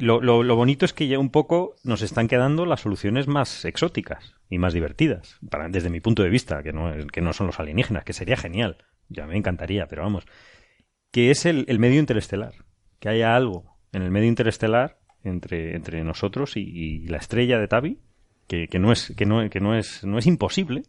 Lo, 0.00 0.20
lo, 0.20 0.42
lo, 0.42 0.56
bonito 0.56 0.84
es 0.84 0.92
que 0.92 1.06
ya 1.06 1.20
un 1.20 1.30
poco 1.30 1.76
nos 1.84 2.02
están 2.02 2.26
quedando 2.26 2.66
las 2.66 2.80
soluciones 2.80 3.28
más 3.28 3.64
exóticas 3.64 4.34
y 4.50 4.58
más 4.58 4.72
divertidas, 4.72 5.38
para, 5.48 5.68
desde 5.68 5.90
mi 5.90 6.00
punto 6.00 6.24
de 6.24 6.28
vista, 6.28 6.64
que 6.64 6.72
no, 6.72 6.92
que 7.12 7.20
no 7.20 7.32
son 7.32 7.46
los 7.46 7.60
alienígenas, 7.60 8.02
que 8.02 8.12
sería 8.12 8.36
genial, 8.36 8.78
ya 9.08 9.28
me 9.28 9.36
encantaría, 9.36 9.86
pero 9.86 10.02
vamos, 10.02 10.24
que 11.12 11.30
es 11.30 11.46
el, 11.46 11.64
el 11.68 11.78
medio 11.78 12.00
interestelar, 12.00 12.52
que 12.98 13.08
haya 13.08 13.34
algo 13.34 13.75
en 13.96 14.02
el 14.02 14.10
medio 14.10 14.28
interestelar 14.28 14.98
entre, 15.24 15.74
entre 15.74 16.04
nosotros 16.04 16.56
y, 16.56 17.08
la 17.08 17.16
estrella 17.16 17.58
de 17.58 17.66
Tabi, 17.66 17.98
que, 18.46 18.68
no 18.78 18.92
es, 18.92 19.14
que, 19.16 19.24
no, 19.24 19.42
es, 19.74 20.04
no 20.04 20.18
es 20.18 20.26
imposible. 20.26 20.82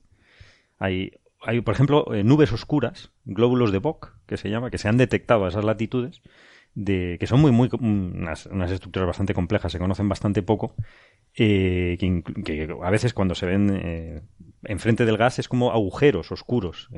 Hay, 0.78 1.14
hay, 1.42 1.62
por 1.62 1.74
ejemplo, 1.74 2.14
eh, 2.14 2.26
nubes 2.26 2.52
oscuras, 2.52 3.12
glóbulos 3.24 3.72
de 3.72 3.80
Bock, 3.80 4.14
que 4.28 4.36
se 4.36 4.50
llama, 4.50 4.70
que 4.70 4.78
se 4.78 4.90
han 4.90 4.98
detectado 4.98 5.46
a 5.46 5.48
esas 5.48 5.64
latitudes, 5.64 6.22
de, 6.76 7.16
que 7.18 7.28
son 7.28 7.40
muy, 7.40 7.52
muy, 7.52 7.70
unas, 7.80 8.46
unas 8.48 8.72
estructuras 8.72 9.08
bastante 9.08 9.34
complejas, 9.34 9.72
se 9.72 9.80
conocen 9.80 10.10
bastante 10.10 10.44
poco, 10.44 10.76
eh, 11.34 11.98
que, 11.98 12.76
a 12.84 12.92
veces 12.92 13.14
cuando 13.14 13.36
se 13.36 13.46
ven 13.46 13.72
eh, 13.74 14.22
enfrente 14.66 15.06
del 15.06 15.18
gas 15.18 15.40
es 15.40 15.48
como 15.48 15.72
agujeros 15.72 16.34
oscuros, 16.34 16.90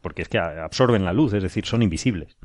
porque 0.00 0.22
es 0.22 0.28
que 0.28 0.38
absorben 0.38 1.04
la 1.04 1.12
luz, 1.12 1.32
es 1.34 1.42
decir, 1.44 1.64
son 1.66 1.82
invisibles 1.82 2.36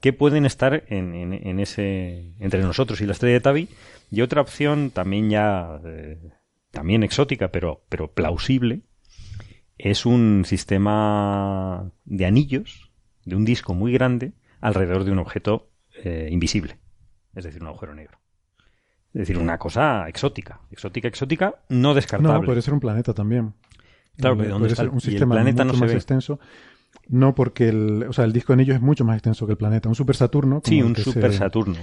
que 0.00 0.12
pueden 0.12 0.46
estar 0.46 0.84
en, 0.88 1.14
en, 1.14 1.60
ese 1.60 2.34
entre 2.38 2.62
nosotros 2.62 3.00
y 3.00 3.06
la 3.06 3.12
estrella 3.12 3.34
de 3.34 3.40
Tabi. 3.40 3.68
Y 4.10 4.22
otra 4.22 4.40
opción 4.40 4.90
también 4.90 5.30
ya 5.30 5.80
eh, 5.84 6.18
también 6.70 7.02
exótica 7.02 7.52
pero 7.52 7.84
pero 7.88 8.12
plausible 8.12 8.82
es 9.76 10.06
un 10.06 10.44
sistema 10.46 11.92
de 12.04 12.26
anillos 12.26 12.90
de 13.24 13.36
un 13.36 13.44
disco 13.44 13.74
muy 13.74 13.92
grande 13.92 14.32
alrededor 14.60 15.04
de 15.04 15.12
un 15.12 15.18
objeto 15.18 15.70
eh, 16.04 16.28
invisible. 16.30 16.78
Es 17.34 17.44
decir 17.44 17.62
un 17.62 17.68
agujero 17.68 17.94
negro. 17.94 18.18
Es 19.12 19.20
decir 19.20 19.38
una 19.38 19.58
cosa 19.58 20.08
exótica. 20.08 20.60
Exótica 20.70 21.08
exótica 21.08 21.56
no 21.68 21.94
descartable. 21.94 22.40
No 22.40 22.44
puede 22.44 22.62
ser 22.62 22.74
un 22.74 22.80
planeta 22.80 23.12
también. 23.12 23.54
Claro 24.16 24.36
pero 24.36 24.50
¿dónde 24.50 24.68
está? 24.68 24.84
un 24.84 25.00
sistema 25.00 25.34
planeta 25.36 25.64
mucho 25.64 25.78
no 25.78 25.86
más 25.86 25.94
extenso 25.94 26.40
no 27.10 27.34
porque 27.34 27.68
el, 27.68 28.04
o 28.08 28.12
sea, 28.12 28.24
el 28.24 28.32
disco 28.32 28.52
de 28.52 28.54
anillos 28.54 28.76
es 28.76 28.82
mucho 28.82 29.04
más 29.04 29.16
extenso 29.16 29.46
que 29.46 29.52
el 29.52 29.58
planeta. 29.58 29.88
Un 29.88 29.94
super 29.94 30.16
Saturno. 30.16 30.62
Sí, 30.64 30.80
un 30.80 30.96
super 30.96 31.32
Saturno. 31.32 31.76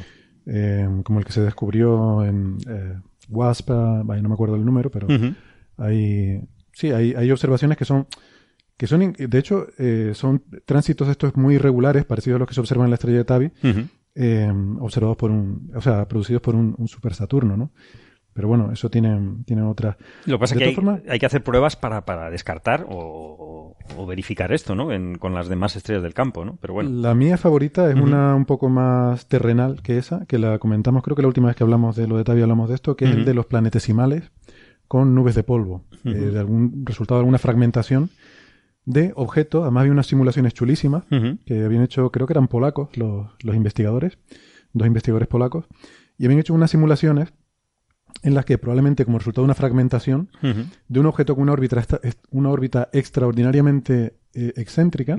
Eh, 0.45 0.88
como 1.04 1.20
el 1.20 1.26
que 1.26 1.34
se 1.34 1.41
descubrió 1.41 2.24
en 2.24 2.58
eh, 2.68 2.95
WASP, 3.30 3.70
no 3.70 4.06
me 4.06 4.34
acuerdo 4.34 4.56
el 4.56 4.66
número, 4.66 4.90
pero 4.90 5.08
hay, 5.78 6.41
sí, 6.72 6.91
hay, 6.91 7.14
hay 7.14 7.32
observaciones 7.32 7.78
que 7.78 7.84
son, 7.84 8.08
que 8.78 8.88
son, 8.88 9.14
de 9.14 9.38
hecho, 9.38 9.68
eh, 9.78 10.12
son 10.14 10.44
tránsitos 10.66 11.10
estos 11.10 11.36
muy 11.36 11.56
irregulares, 11.56 12.06
parecidos 12.06 12.38
a 12.38 12.40
los 12.40 12.48
que 12.48 12.54
se 12.54 12.62
observan 12.62 12.86
en 12.86 12.91
la 12.91 12.95
estrella 12.95 13.18
de 13.18 13.26
Tabi, 13.26 13.52
eh, 14.16 14.52
observados 14.80 15.18
por 15.18 15.32
un, 15.32 15.70
o 15.76 15.82
sea, 15.82 16.08
producidos 16.08 16.41
por 16.41 16.56
un, 16.56 16.74
un 16.78 16.88
super 16.88 17.14
Saturno, 17.14 17.58
¿no? 17.58 17.72
Pero 18.38 18.49
bueno, 18.49 18.72
eso 18.72 18.91
tiene, 18.91 19.19
tiene 19.45 19.64
otra. 19.64 19.97
Lo 20.26 20.38
que 20.38 20.41
pasa 20.41 20.53
es 20.53 20.59
que 20.59 21.01
hay, 21.09 21.18
que 21.18 21.26
hacer 21.26 21.43
pruebas 21.43 21.76
para, 21.76 22.05
para 22.05 22.30
descartar 22.30 22.85
o, 22.88 23.76
verificar 24.07 24.53
esto, 24.53 24.76
¿no? 24.76 24.89
con 25.18 25.34
las 25.34 25.49
demás 25.49 25.76
estrellas 25.76 26.03
del 26.03 26.14
campo, 26.14 26.45
¿no? 26.45 26.55
Pero 26.61 26.76
bueno. 26.76 26.88
La 26.91 27.15
mía 27.15 27.38
favorita 27.38 27.89
es 27.89 27.95
una 27.95 28.35
un 28.35 28.45
poco 28.45 28.69
más 28.69 29.27
terrenal 29.27 29.81
que 29.81 29.97
esa, 29.97 30.27
que 30.27 30.38
la 30.38 30.59
comentamos, 30.59 31.01
creo 31.01 31.15
que 31.15 31.23
la 31.23 31.30
última 31.30 31.47
vez 31.47 31.55
que 31.55 31.64
hablamos 31.64 31.95
de 31.95 32.07
lo 32.07 32.15
de 32.15 32.26
Tavi 32.26 32.43
hablamos 32.43 32.69
de 32.69 32.76
esto, 32.76 32.95
que 32.95 33.05
es 33.05 33.11
el 33.11 33.26
de 33.26 33.34
los 33.34 33.47
planetesimales 33.47 34.31
con 34.88 35.15
nubes 35.15 35.34
de 35.34 35.41
polvo, 35.41 35.85
eh, 36.05 36.11
de 36.11 36.39
algún 36.39 36.85
resultado 36.85 37.18
de 37.18 37.22
alguna 37.22 37.39
fragmentación 37.39 38.11
de 38.85 39.14
objetos. 39.15 39.64
Además, 39.64 39.81
había 39.81 39.93
unas 39.93 40.05
simulaciones 40.05 40.53
chulísimas 40.53 41.05
que 41.47 41.65
habían 41.65 41.81
hecho, 41.81 42.11
creo 42.11 42.27
que 42.27 42.34
eran 42.34 42.47
polacos 42.47 42.95
los, 42.97 43.31
los 43.41 43.55
investigadores, 43.55 44.19
dos 44.73 44.85
investigadores 44.85 45.27
polacos 45.27 45.65
y 46.18 46.26
habían 46.26 46.39
hecho 46.39 46.53
unas 46.53 46.72
simulaciones 46.72 47.34
en 48.24 48.34
las 48.34 48.46
que 48.46 48.58
probablemente 48.58 49.06
como 49.06 49.20
resultado 49.20 49.44
de 49.44 49.46
una 49.46 49.56
fragmentación 49.56 50.30
de 50.88 51.00
un 51.00 51.06
objeto 51.06 51.36
con 51.36 51.44
una 51.44 51.54
órbita, 51.54 51.86
una 52.32 52.50
órbita 52.50 52.90
extraordinariamente 52.92 54.16
eh, 54.34 54.54
excéntrica 54.56 55.18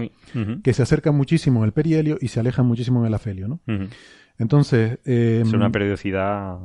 que 0.63 0.73
se 0.73 0.83
acerca 0.83 1.13
muchísimo 1.13 1.61
en 1.61 1.67
el 1.67 1.73
perihelio 1.73 2.19
y 2.21 2.29
se 2.29 2.41
aleja 2.41 2.63
muchísimo 2.63 3.01
en 3.01 3.07
el 3.07 3.15
afelio. 3.15 3.49
¿no? 3.49 3.61
Entonces, 4.39 4.99
eh, 5.05 5.43
Es 5.45 5.53
una 5.53 5.71
periodicidad 5.71 6.59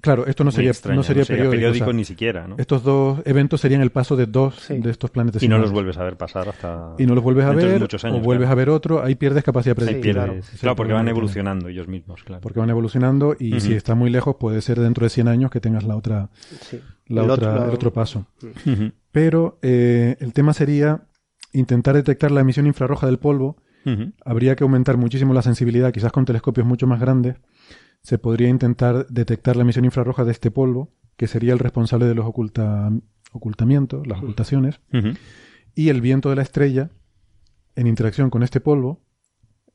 claro, 0.00 0.26
esto 0.26 0.44
no 0.44 0.50
sería, 0.50 0.70
extraña, 0.70 0.96
no 0.96 1.02
sería 1.02 1.24
periódico. 1.24 1.84
o 1.84 1.88
sea, 1.88 1.92
ni 1.92 2.04
siquiera, 2.04 2.46
¿no? 2.48 2.56
Estos 2.58 2.82
dos 2.82 3.20
eventos 3.24 3.60
serían 3.60 3.80
el 3.82 3.90
paso 3.90 4.16
de 4.16 4.26
dos 4.26 4.56
Sí. 4.60 4.78
de 4.78 4.90
estos 4.90 5.10
planetas. 5.10 5.42
Y 5.42 5.48
no 5.48 5.58
los 5.58 5.70
vuelves 5.72 5.96
a 5.98 6.04
ver 6.04 6.16
pasar 6.16 6.48
hasta... 6.48 6.94
y 6.98 7.06
no 7.06 7.14
los 7.14 7.24
vuelves 7.24 7.44
a 7.46 7.52
ver 7.52 7.80
muchos 7.80 8.04
años, 8.04 8.18
o 8.18 8.20
vuelves 8.20 8.46
claro. 8.46 8.52
a 8.52 8.56
ver 8.56 8.70
otro, 8.70 9.02
ahí 9.02 9.14
pierdes 9.14 9.44
capacidad 9.44 9.74
predictiva. 9.76 10.24
claro. 10.24 10.40
Claro, 10.60 10.76
porque 10.76 10.92
van 10.92 11.02
tiene. 11.02 11.10
evolucionando 11.10 11.68
ellos 11.68 11.88
mismos, 11.88 12.22
claro. 12.24 12.40
Porque 12.42 12.60
van 12.60 12.70
evolucionando 12.70 13.36
y 13.38 13.60
si 13.60 13.74
está 13.74 13.94
muy 13.94 14.10
lejos 14.10 14.36
puede 14.36 14.60
ser 14.62 14.80
dentro 14.80 15.04
de 15.04 15.10
100 15.10 15.28
años 15.28 15.50
que 15.50 15.60
tengas 15.60 15.84
la 15.84 15.96
otra, 15.96 16.30
Sí. 16.60 16.80
la 17.06 17.24
El 17.24 17.30
otra, 17.30 17.52
otro- 17.54 17.64
el 17.64 17.70
otro 17.70 17.92
paso. 17.92 18.26
Pero 19.12 19.58
eh, 19.62 20.16
el 20.20 20.32
tema 20.32 20.52
sería 20.52 21.02
intentar 21.52 21.94
detectar 21.94 22.30
la 22.30 22.40
emisión 22.42 22.66
infrarroja 22.66 23.06
del 23.06 23.18
polvo. 23.18 23.56
Habría 24.22 24.54
que 24.54 24.64
aumentar 24.64 24.98
muchísimo 24.98 25.32
la 25.32 25.40
sensibilidad, 25.40 25.92
quizás 25.92 26.12
con 26.12 26.26
telescopios 26.26 26.66
mucho 26.66 26.86
más 26.86 27.00
grandes. 27.00 27.36
Se 28.02 28.18
podría 28.18 28.48
intentar 28.48 29.06
detectar 29.08 29.56
la 29.56 29.62
emisión 29.62 29.84
infrarroja 29.84 30.24
de 30.24 30.32
este 30.32 30.50
polvo, 30.50 30.90
que 31.16 31.26
sería 31.26 31.52
el 31.52 31.58
responsable 31.58 32.06
de 32.06 32.14
los 32.14 32.26
oculta- 32.26 32.90
ocultamientos, 33.32 34.06
las 34.06 34.18
ocultaciones. 34.18 34.80
Y 35.74 35.88
el 35.90 36.00
viento 36.00 36.30
de 36.30 36.36
la 36.36 36.42
estrella 36.42 36.90
en 37.76 37.86
interacción 37.86 38.30
con 38.30 38.42
este 38.42 38.60
polvo, 38.60 39.00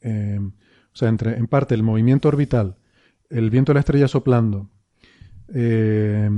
eh, 0.02 0.40
o 0.41 0.95
sea, 0.95 1.10
entre, 1.10 1.38
en 1.38 1.48
parte 1.48 1.76
el 1.76 1.84
movimiento 1.84 2.28
orbital, 2.28 2.76
el 3.30 3.50
viento 3.50 3.72
de 3.72 3.76
la 3.76 3.80
estrella 3.82 4.08
soplando, 4.08 4.70
eh, 5.54 6.30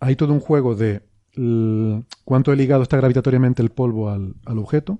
hay 0.00 0.16
todo 0.16 0.32
un 0.32 0.40
juego 0.40 0.74
de 0.74 1.02
cuánto 2.24 2.50
de 2.50 2.56
ligado 2.58 2.82
está 2.82 2.98
gravitatoriamente 2.98 3.62
el 3.62 3.70
polvo 3.70 4.10
al, 4.10 4.34
al 4.44 4.58
objeto, 4.58 4.98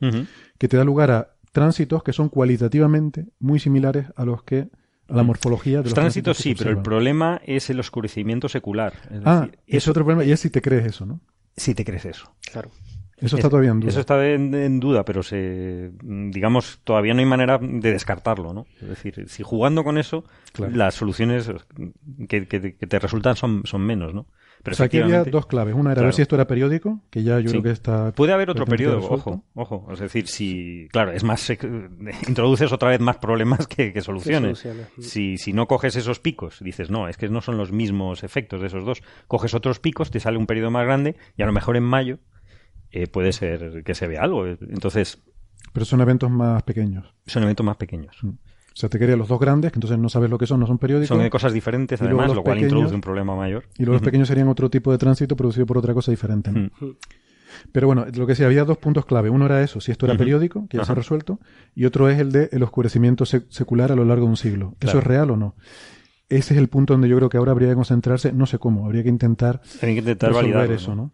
que 0.59 0.69
te 0.69 0.77
da 0.77 0.85
lugar 0.85 1.11
a 1.11 1.35
tránsitos 1.53 2.03
que 2.03 2.13
son 2.15 2.31
cualitativamente 2.31 3.27
muy 3.39 3.61
similares 3.61 4.07
a 4.17 4.25
los 4.25 4.43
que 4.43 4.71
a 5.13 5.17
la 5.17 5.23
morfología 5.23 5.79
de 5.79 5.85
los, 5.85 5.91
Los 5.91 5.95
tránsitos 5.95 6.37
sí, 6.39 6.55
pero 6.57 6.71
el 6.71 6.79
problema 6.83 7.41
es 7.45 7.71
el 7.71 7.79
oscurecimiento 7.81 8.49
secular. 8.49 8.95
Es 9.11 9.21
Ah, 9.25 9.41
decir, 9.43 9.59
es 9.67 9.89
otro 9.89 10.05
problema, 10.05 10.25
y 10.25 10.33
es 10.33 10.41
si 10.41 10.51
te 10.51 10.61
crees 10.63 10.87
eso, 10.87 11.07
¿no? 11.07 11.21
si 11.57 11.75
te 11.75 11.85
crees 11.85 12.05
eso. 12.07 12.35
Claro. 12.51 12.71
Eso 13.19 13.37
está 13.37 13.49
todavía 13.51 13.71
en 13.71 13.79
duda. 13.79 13.91
Eso 13.91 14.01
está 14.01 14.27
en, 14.27 14.53
en 14.53 14.81
duda, 14.81 15.05
pero 15.05 15.23
se, 15.23 15.93
digamos, 16.03 16.81
todavía 16.83 17.15
no 17.15 17.21
hay 17.21 17.27
manera 17.27 17.59
de 17.59 17.93
descartarlo, 17.93 18.53
¿no? 18.53 18.67
Es 18.81 18.89
decir, 18.89 19.27
si 19.29 19.45
jugando 19.45 19.85
con 19.85 19.97
eso, 19.97 20.25
Claro. 20.53 20.75
las 20.75 20.95
soluciones 20.97 21.49
que, 22.29 22.49
que- 22.49 22.75
que 22.75 22.87
te 22.89 22.99
resultan 22.99 23.37
son, 23.37 23.63
son 23.65 23.83
menos, 23.83 24.13
¿no? 24.13 24.27
Pero 24.63 24.75
o 24.75 24.77
sea, 24.77 24.87
aquí 24.87 25.01
había 25.01 25.25
dos 25.25 25.47
claves. 25.47 25.75
Una 25.75 25.91
era 25.91 25.95
Claro. 25.97 26.07
ver 26.07 26.15
si 26.15 26.23
esto 26.23 26.37
era 26.37 26.47
periódico, 26.47 27.01
que 27.11 27.23
ya 27.25 27.41
yo 27.41 27.49
Sí. 27.49 27.55
creo 27.55 27.63
que 27.65 27.71
está. 27.71 28.13
Puede 28.13 28.33
haber 28.33 28.49
otro 28.51 28.65
periodo, 28.65 29.01
resuelto. 29.01 29.43
ojo, 29.55 29.77
ojo. 29.83 29.93
Es 29.93 29.99
decir, 29.99 30.29
si, 30.29 30.87
claro, 30.93 31.11
es 31.11 31.25
más, 31.25 31.49
sec- 31.51 31.65
introduces 32.29 32.73
otra 32.73 32.91
vez 32.91 33.01
más 33.01 33.17
problemas 33.19 33.67
que, 33.67 33.93
que 33.93 34.01
soluciones. 34.03 34.61
soluciones. 34.61 34.93
Si, 35.01 35.37
si 35.37 35.53
no 35.53 35.67
coges 35.67 35.97
esos 35.97 36.21
picos, 36.21 36.61
dices, 36.61 36.91
no, 36.91 37.09
es 37.09 37.17
que 37.17 37.29
no 37.29 37.41
son 37.41 37.57
los 37.59 37.73
mismos 37.73 38.23
efectos 38.23 38.61
de 38.61 38.69
esos 38.69 38.85
dos. 38.85 39.03
Coges 39.27 39.53
otros 39.55 39.81
picos, 39.81 40.11
te 40.13 40.21
sale 40.21 40.39
un 40.39 40.47
periodo 40.47 40.71
más 40.71 40.85
grande 40.85 41.17
y 41.37 41.43
a 41.43 41.47
lo 41.47 41.53
mejor 41.53 41.77
en 41.77 41.83
mayo 41.85 42.19
eh, 42.93 43.09
puede 43.09 43.33
ser 43.33 43.83
que 43.85 43.95
se 43.95 44.07
vea 44.07 44.23
algo. 44.23 44.47
Entonces, 44.47 45.23
Pero 45.73 45.85
son 45.87 46.01
eventos 46.03 46.31
más 46.31 46.63
pequeños. 46.63 47.13
son 47.27 47.43
eventos 47.43 47.65
más 47.67 47.77
pequeños. 47.79 48.17
O 48.73 48.77
sea, 48.77 48.89
te 48.89 48.99
quería 48.99 49.17
los 49.17 49.29
dos 49.29 49.39
grandes, 49.39 49.71
que 49.73 49.77
entonces 49.77 49.99
no 49.99 50.09
sabes 50.09 50.31
lo 50.31 50.39
que 50.39 50.47
son, 50.47 50.61
no 50.61 50.67
son 50.67 50.79
periódicos. 50.79 51.09
Son 51.09 51.23
de 51.23 51.31
cosas 51.31 51.53
diferentes, 51.53 52.01
Y 52.01 52.05
además, 52.05 52.35
lo 52.35 52.43
cual 52.43 52.57
pequeños- 52.57 52.73
introduce 52.73 52.95
un 52.95 53.01
problema 53.01 53.37
mayor. 53.37 53.65
Y 53.79 53.83
luego 53.83 53.93
los 53.95 54.01
Ujú. 54.03 54.07
pequeños 54.07 54.29
serían 54.29 54.49
otro 54.49 54.71
tipo 54.71 54.91
de 54.93 54.99
tránsito 54.99 55.37
producido 55.37 55.67
por 55.67 55.79
otra 55.79 55.93
cosa 55.95 56.11
diferente. 56.11 56.51
Pero 57.71 57.87
bueno, 57.87 58.07
lo 58.15 58.27
que 58.27 58.35
sí, 58.35 58.45
había 58.45 58.65
dos 58.65 58.79
puntos 58.79 59.05
clave. 59.05 59.29
Uno 59.29 59.45
era 59.45 59.63
eso, 59.63 59.81
si 59.81 59.93
esto 59.93 60.07
era 60.07 60.17
periódico, 60.17 60.67
que 60.69 60.79
ya 60.79 60.85
se 60.85 60.93
ha 60.93 60.95
resuelto. 60.95 61.39
Y 61.75 61.85
otro 61.85 62.09
es 62.09 62.19
el 62.19 62.33
de 62.33 62.49
el 62.51 62.63
oscurecimiento 62.63 63.25
sec- 63.25 63.47
secular 63.51 63.93
a 63.93 63.95
lo 63.97 64.05
largo 64.07 64.25
de 64.25 64.31
un 64.31 64.37
siglo. 64.39 64.75
¿Eso 64.81 64.99
es 64.99 65.05
real 65.05 65.31
o 65.31 65.37
no? 65.37 65.55
Ese 66.31 66.55
es 66.55 66.59
el 66.59 66.69
punto 66.69 66.95
donde 66.95 67.09
yo 67.11 67.17
creo 67.19 67.29
que 67.29 67.37
ahora 67.37 67.53
habría 67.53 67.69
que 67.69 67.75
concentrarse. 67.75 68.33
No 68.33 68.47
sé 68.47 68.59
cómo, 68.59 68.87
habría 68.87 69.03
que 69.03 69.11
intentar 69.11 69.61
Hay 69.83 69.93
que 69.93 69.99
intentar 70.01 70.31
resolver 70.31 70.55
validar 70.55 70.75
eso, 70.75 70.95
¿no? 70.95 71.13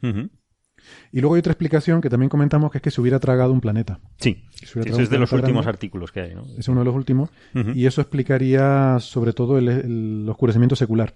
Y 1.12 1.20
luego 1.20 1.35
hay 1.35 1.40
otra 1.40 1.52
explicación 1.52 2.01
que 2.01 2.10
también 2.10 2.28
comentamos 2.31 2.70
que 2.70 2.78
es 2.78 2.82
que 2.82 2.90
se 2.90 3.01
hubiera 3.01 3.19
tragado 3.19 3.52
un 3.52 3.60
planeta. 3.60 3.98
Sí, 4.19 4.44
Que 4.60 4.66
se 4.66 4.78
hubiera 4.78 4.90
eso 4.90 4.97
tragado 4.97 5.02
es 5.02 5.10
de 5.10 5.19
los 5.19 5.32
últimos 5.32 5.65
grande. 5.65 5.77
artículos 5.77 6.12
que 6.12 6.20
hay, 6.20 6.35
¿no? 6.35 6.44
Es 6.59 6.69
uno 6.69 6.81
de 6.81 6.85
los 6.86 6.94
últimos. 6.94 7.31
Y 7.74 7.86
eso 7.86 8.01
explicaría 8.01 8.97
sobre 9.01 9.32
todo 9.32 9.59
el, 9.59 9.69
el 9.69 10.27
oscurecimiento 10.28 10.77
secular. 10.77 11.15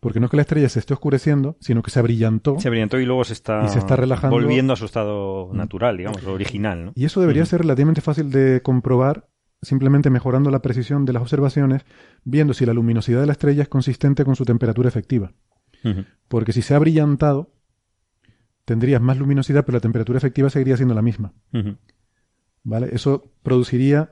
Porque 0.00 0.18
no 0.18 0.26
es 0.26 0.30
que 0.30 0.36
la 0.36 0.42
estrella 0.42 0.68
se 0.68 0.78
esté 0.78 0.94
oscureciendo, 0.94 1.56
sino 1.60 1.82
que 1.82 1.90
se 1.90 1.98
abrillantó. 1.98 2.58
Se 2.58 2.70
brillantó 2.70 2.98
y 2.98 3.04
luego 3.04 3.22
se 3.24 3.34
está, 3.34 3.64
Y 3.66 3.68
se 3.68 3.78
está 3.78 3.96
relajando. 3.96 4.34
volviendo 4.34 4.72
a 4.72 4.76
su 4.76 4.86
estado 4.86 5.50
natural, 5.52 5.96
digamos, 5.98 6.24
original, 6.24 6.86
¿no? 6.86 6.92
Y 6.94 7.04
eso 7.04 7.20
debería 7.20 7.44
ser 7.44 7.60
relativamente 7.60 8.00
fácil 8.00 8.30
de 8.30 8.62
comprobar 8.62 9.28
simplemente 9.60 10.08
mejorando 10.08 10.50
la 10.50 10.62
precisión 10.62 11.04
de 11.04 11.12
las 11.12 11.20
observaciones, 11.22 11.84
viendo 12.24 12.54
si 12.54 12.64
la 12.64 12.72
luminosidad 12.72 13.20
de 13.20 13.26
la 13.26 13.32
estrella 13.32 13.62
es 13.64 13.68
consistente 13.68 14.24
con 14.24 14.36
su 14.36 14.44
temperatura 14.44 14.88
efectiva. 14.88 15.32
Porque 16.28 16.52
si 16.52 16.62
se 16.62 16.74
ha 16.74 16.78
brillantado, 16.78 17.50
tendrías 18.68 19.00
más 19.00 19.16
luminosidad, 19.16 19.64
pero 19.64 19.76
la 19.76 19.80
temperatura 19.80 20.18
efectiva 20.18 20.50
seguiría 20.50 20.76
siendo 20.76 20.94
la 20.94 21.00
misma. 21.02 21.32
¿Vale? 22.62 22.90
Eso 22.92 23.32
produciría 23.42 24.10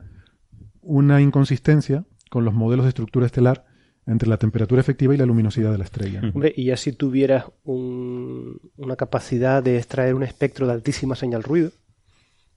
una 0.81 1.21
inconsistencia 1.21 2.05
con 2.31 2.45
los 2.47 2.55
modelos 2.55 2.85
de 2.87 2.89
estructura 2.89 3.27
estelar 3.27 3.67
entre 4.07 4.29
la 4.29 4.39
temperatura 4.39 4.81
efectiva 4.81 5.15
y 5.15 5.19
la 5.19 5.27
luminosidad 5.27 5.73
de 5.73 5.79
la 5.79 5.85
estrella. 5.85 6.23
¿no? 6.23 6.29
Hombre, 6.31 6.55
y 6.57 6.65
ya 6.67 6.77
si 6.77 6.93
tuvieras 6.93 7.45
un- 7.65 8.59
una 8.77 8.97
capacidad 8.97 9.63
de 9.63 9.77
extraer 9.77 10.15
un 10.15 10.23
espectro 10.23 10.67
de 10.67 10.73
altísima 10.73 11.15
señal 11.17 11.43
ruido, 11.43 11.71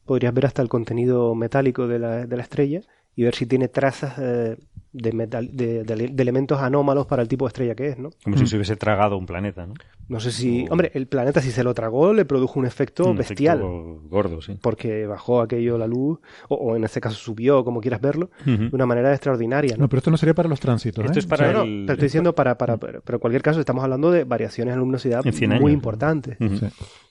podrías 0.06 0.34
ver 0.34 0.46
hasta 0.46 0.62
el 0.62 0.70
contenido 0.70 1.36
metálico 1.36 1.88
de 1.88 2.00
la, 2.00 2.26
de 2.26 2.38
la 2.38 2.44
estrella 2.44 2.82
y 3.20 3.24
ver 3.24 3.36
si 3.36 3.46
tiene 3.46 3.68
trazas 3.68 4.14
eh, 4.18 4.56
de, 4.94 5.12
metal, 5.12 5.50
de, 5.52 5.84
de- 5.84 6.08
de 6.08 6.22
elementos 6.24 6.58
anómalos 6.60 7.06
para 7.06 7.22
el 7.22 7.28
tipo 7.28 7.46
de 7.46 7.50
estrella 7.50 7.76
que 7.76 7.88
es, 7.90 7.98
¿no? 8.00 8.12
Como 8.24 8.38
si 8.38 8.48
se 8.48 8.56
hubiese 8.56 8.78
tragado 8.78 9.18
un 9.18 9.26
planeta, 9.26 9.68
¿no? 9.68 9.74
No 10.08 10.20
sé 10.22 10.32
si... 10.32 10.66
O- 10.68 10.72
Hombre, 10.72 10.90
el 10.94 11.06
planeta 11.08 11.42
si 11.42 11.52
se 11.52 11.64
lo 11.66 11.74
tragó 11.74 12.14
le 12.14 12.24
produjo 12.24 12.60
un 12.60 12.66
efecto 12.66 13.04
Un 13.10 13.18
bestial. 13.18 13.58
efecto 13.60 14.02
gordo, 14.10 14.42
sí. 14.42 14.58
Porque 14.62 15.06
bajó 15.06 15.42
aquello 15.42 15.78
la 15.78 15.86
luz, 15.86 16.20
o, 16.48 16.56
o 16.56 16.76
en 16.78 16.86
este 16.86 17.02
caso 17.02 17.18
subió, 17.18 17.66
como 17.66 17.82
quieras 17.82 18.00
verlo, 18.00 18.30
de 18.46 18.70
una 18.72 18.86
manera 18.86 19.12
extraordinaria, 19.12 19.76
¿no? 19.76 19.84
No, 19.84 19.90
pero 19.90 19.98
esto 20.00 20.12
no 20.12 20.18
sería 20.18 20.34
para 20.34 20.48
los 20.48 20.62
tránsitos. 20.62 21.04
Esto 21.04 21.20
¿eh? 21.20 21.20
es 21.20 21.26
para 21.28 21.44
O 21.44 21.52
sea, 21.52 21.54
No, 21.54 21.60
no, 21.60 21.66
el- 21.66 21.84
pero 21.86 21.94
estoy 21.96 22.06
diciendo 22.06 22.34
para, 22.34 22.58
para, 22.58 22.78
pero, 22.78 23.02
pero 23.02 23.18
en 23.18 23.20
cualquier 23.20 23.42
caso 23.44 23.60
estamos 23.60 23.84
hablando 23.84 24.12
de 24.12 24.24
variaciones 24.24 24.74
en 24.74 24.80
luminosidad 24.80 25.28
En 25.28 25.34
100 25.34 25.60
muy 25.60 25.74
importantes. 25.74 26.38
Ujú. 26.40 26.56
sí. 26.58 26.68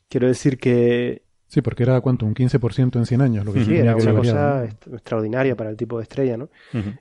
Quiero 0.09 0.27
decir 0.27 0.59
que 0.59 1.28
Sí, 1.49 1.63
porque 1.63 1.83
era 1.83 2.01
cuánto, 2.03 2.27
un 2.27 2.35
15% 2.35 2.99
en 2.99 3.07
100 3.07 3.23
años. 3.23 3.45
Lo 3.45 3.53
que 3.53 3.65
sí, 3.65 3.77
era 3.77 3.95
que 3.95 4.03
una 4.03 4.15
cosa 4.15 4.65
extraordinaria 4.93 5.57
para 5.57 5.71
el 5.71 5.77
tipo 5.77 5.97
de 5.97 6.03
estrella, 6.03 6.37
¿no? 6.37 6.51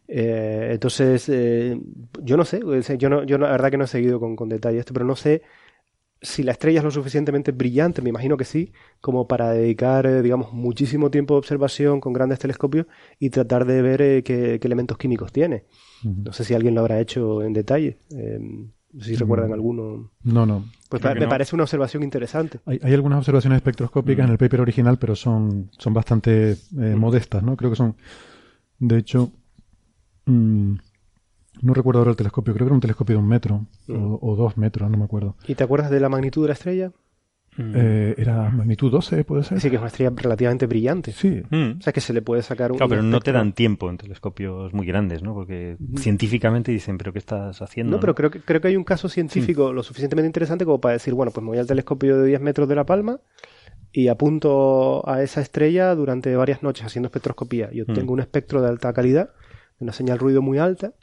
Eh, 0.08 0.70
entonces, 0.72 1.28
eh, 1.30 1.78
yo 2.24 2.38
no 2.38 2.46
sé, 2.46 2.62
yo, 2.98 3.10
no, 3.10 3.24
yo 3.26 3.38
no- 3.38 3.46
la 3.46 3.52
verdad 3.52 3.72
que 3.72 3.78
no 3.78 3.84
he 3.84 3.88
seguido 3.88 4.20
con, 4.20 4.36
con 4.38 4.48
detalle 4.50 4.80
esto, 4.80 4.94
pero 4.94 5.06
no 5.06 5.16
sé 5.18 5.42
si 6.22 6.44
la 6.44 6.54
estrella 6.54 6.80
es 6.80 6.84
lo 6.86 6.92
suficientemente 6.92 7.52
brillante, 7.52 8.02
me 8.02 8.10
imagino 8.10 8.38
que 8.38 8.46
sí, 8.46 8.72
como 9.02 9.28
para 9.28 9.52
dedicar, 9.52 10.06
eh, 10.08 10.22
digamos, 10.22 10.52
muchísimo 10.54 11.12
tiempo 11.12 11.36
de 11.36 11.40
observación 11.40 12.00
con 12.00 12.14
grandes 12.14 12.40
telescopios 12.40 12.88
y 13.20 13.30
tratar 13.30 13.66
de 13.66 13.82
ver 13.82 14.02
eh, 14.02 14.24
qué, 14.24 14.60
qué 14.60 14.68
elementos 14.68 14.98
químicos 14.98 15.32
tiene. 15.32 15.66
No 16.04 16.32
sé 16.34 16.44
si 16.44 16.54
alguien 16.54 16.74
lo 16.76 16.82
habrá 16.82 17.00
hecho 17.00 17.44
en 17.44 17.54
detalle. 17.54 17.98
eh, 18.16 18.40
no 18.98 19.04
sé 19.04 19.10
si 19.12 19.16
recuerdan 19.16 19.54
alguno. 19.54 20.12
No, 20.24 20.46
no. 20.46 20.66
Pues 20.90 21.02
pa- 21.02 21.14
me 21.14 21.22
no. 21.22 21.30
parece 21.30 21.56
una 21.56 21.64
observación 21.64 22.04
interesante. 22.04 22.60
Hay, 22.66 22.80
hay 22.82 22.94
algunas 22.94 23.20
observaciones 23.20 23.58
espectroscópicas 23.58 24.24
Mm. 24.24 24.28
en 24.28 24.32
el 24.34 24.38
paper 24.38 24.62
original, 24.62 24.98
pero 24.98 25.16
son, 25.16 25.70
son 25.78 25.94
bastante 25.94 26.52
eh, 26.52 26.96
modestas, 26.98 27.44
¿no? 27.44 27.56
Creo 27.58 27.70
que 27.72 27.76
son, 27.76 27.96
de 28.80 28.98
hecho, 28.98 29.32
mm, 30.26 30.74
no 31.62 31.74
recuerdo 31.74 32.00
ahora 32.00 32.12
el 32.12 32.18
telescopio, 32.18 32.54
creo 32.54 32.66
que 32.66 32.70
era 32.70 32.76
un 32.76 32.82
telescopio 32.82 33.16
de 33.16 33.22
un 33.22 33.28
metro 33.28 33.66
o, 33.90 34.20
o 34.22 34.36
dos 34.36 34.58
metros, 34.58 34.90
no 34.92 34.98
me 34.98 35.06
acuerdo. 35.06 35.36
¿Y 35.48 35.56
te 35.56 35.64
acuerdas 35.64 35.90
de 35.92 36.00
la 36.00 36.10
magnitud 36.10 36.44
de 36.44 36.48
la 36.50 36.54
estrella? 36.54 36.92
Eh, 37.60 38.14
era 38.18 38.50
magnitud 38.52 38.92
12, 38.92 39.24
puede 39.24 39.44
ser. 39.44 39.60
Sí, 39.60 39.70
que 39.70 39.76
es 39.78 39.80
una 39.82 39.88
estrella 39.88 40.12
relativamente 40.16 40.68
brillante. 40.68 41.12
Sí, 41.12 41.42
Mm. 41.50 41.80
O 41.80 41.82
sea, 41.82 41.92
que 41.94 42.02
se 42.02 42.14
le 42.14 42.22
puede 42.22 42.42
sacar 42.44 42.72
un. 42.72 42.78
Claro, 42.78 42.90
pero 42.90 43.02
no 43.04 43.20
te 43.20 43.32
dan 43.32 43.54
tiempo 43.54 43.90
en 43.90 43.98
telescopios 43.98 44.74
muy 44.74 44.86
grandes, 44.86 45.24
¿no? 45.24 45.34
Porque 45.34 45.78
científicamente 45.96 46.72
dicen, 46.72 46.98
¿pero 46.98 47.12
qué 47.14 47.20
estás 47.20 47.62
haciendo? 47.62 47.92
No, 47.98 48.00
pero 48.00 48.14
creo 48.16 48.30
que, 48.32 48.42
creo 48.42 48.62
que 48.62 48.68
hay 48.70 48.76
un 48.76 48.84
caso 48.84 49.10
científico 49.10 49.74
lo 49.74 49.82
suficientemente 49.84 50.28
interesante 50.28 50.66
como 50.66 50.80
para 50.80 50.94
decir, 50.94 51.14
bueno, 51.14 51.32
pues 51.32 51.44
me 51.44 51.50
voy 51.50 51.58
al 51.58 51.68
telescopio 51.68 52.18
de 52.20 52.28
10 52.28 52.42
metros 52.42 52.68
de 52.70 52.76
La 52.76 52.86
Palma 52.86 53.20
y 53.92 54.10
apunto 54.10 55.08
a 55.10 55.24
esa 55.24 55.42
estrella 55.42 55.96
durante 55.96 56.36
varias 56.36 56.62
noches 56.62 56.86
haciendo 56.86 57.08
espectroscopía. 57.08 57.72
Yo 57.72 57.86
Mm. 57.88 57.94
tengo 57.94 58.14
un 58.14 58.20
espectro 58.20 58.62
de 58.62 58.68
alta 58.70 58.94
calidad, 58.94 59.30
de 59.80 59.84
una 59.86 59.94
señal 59.94 60.20
ruido 60.20 60.42
muy 60.42 60.58
alta, 60.60 60.94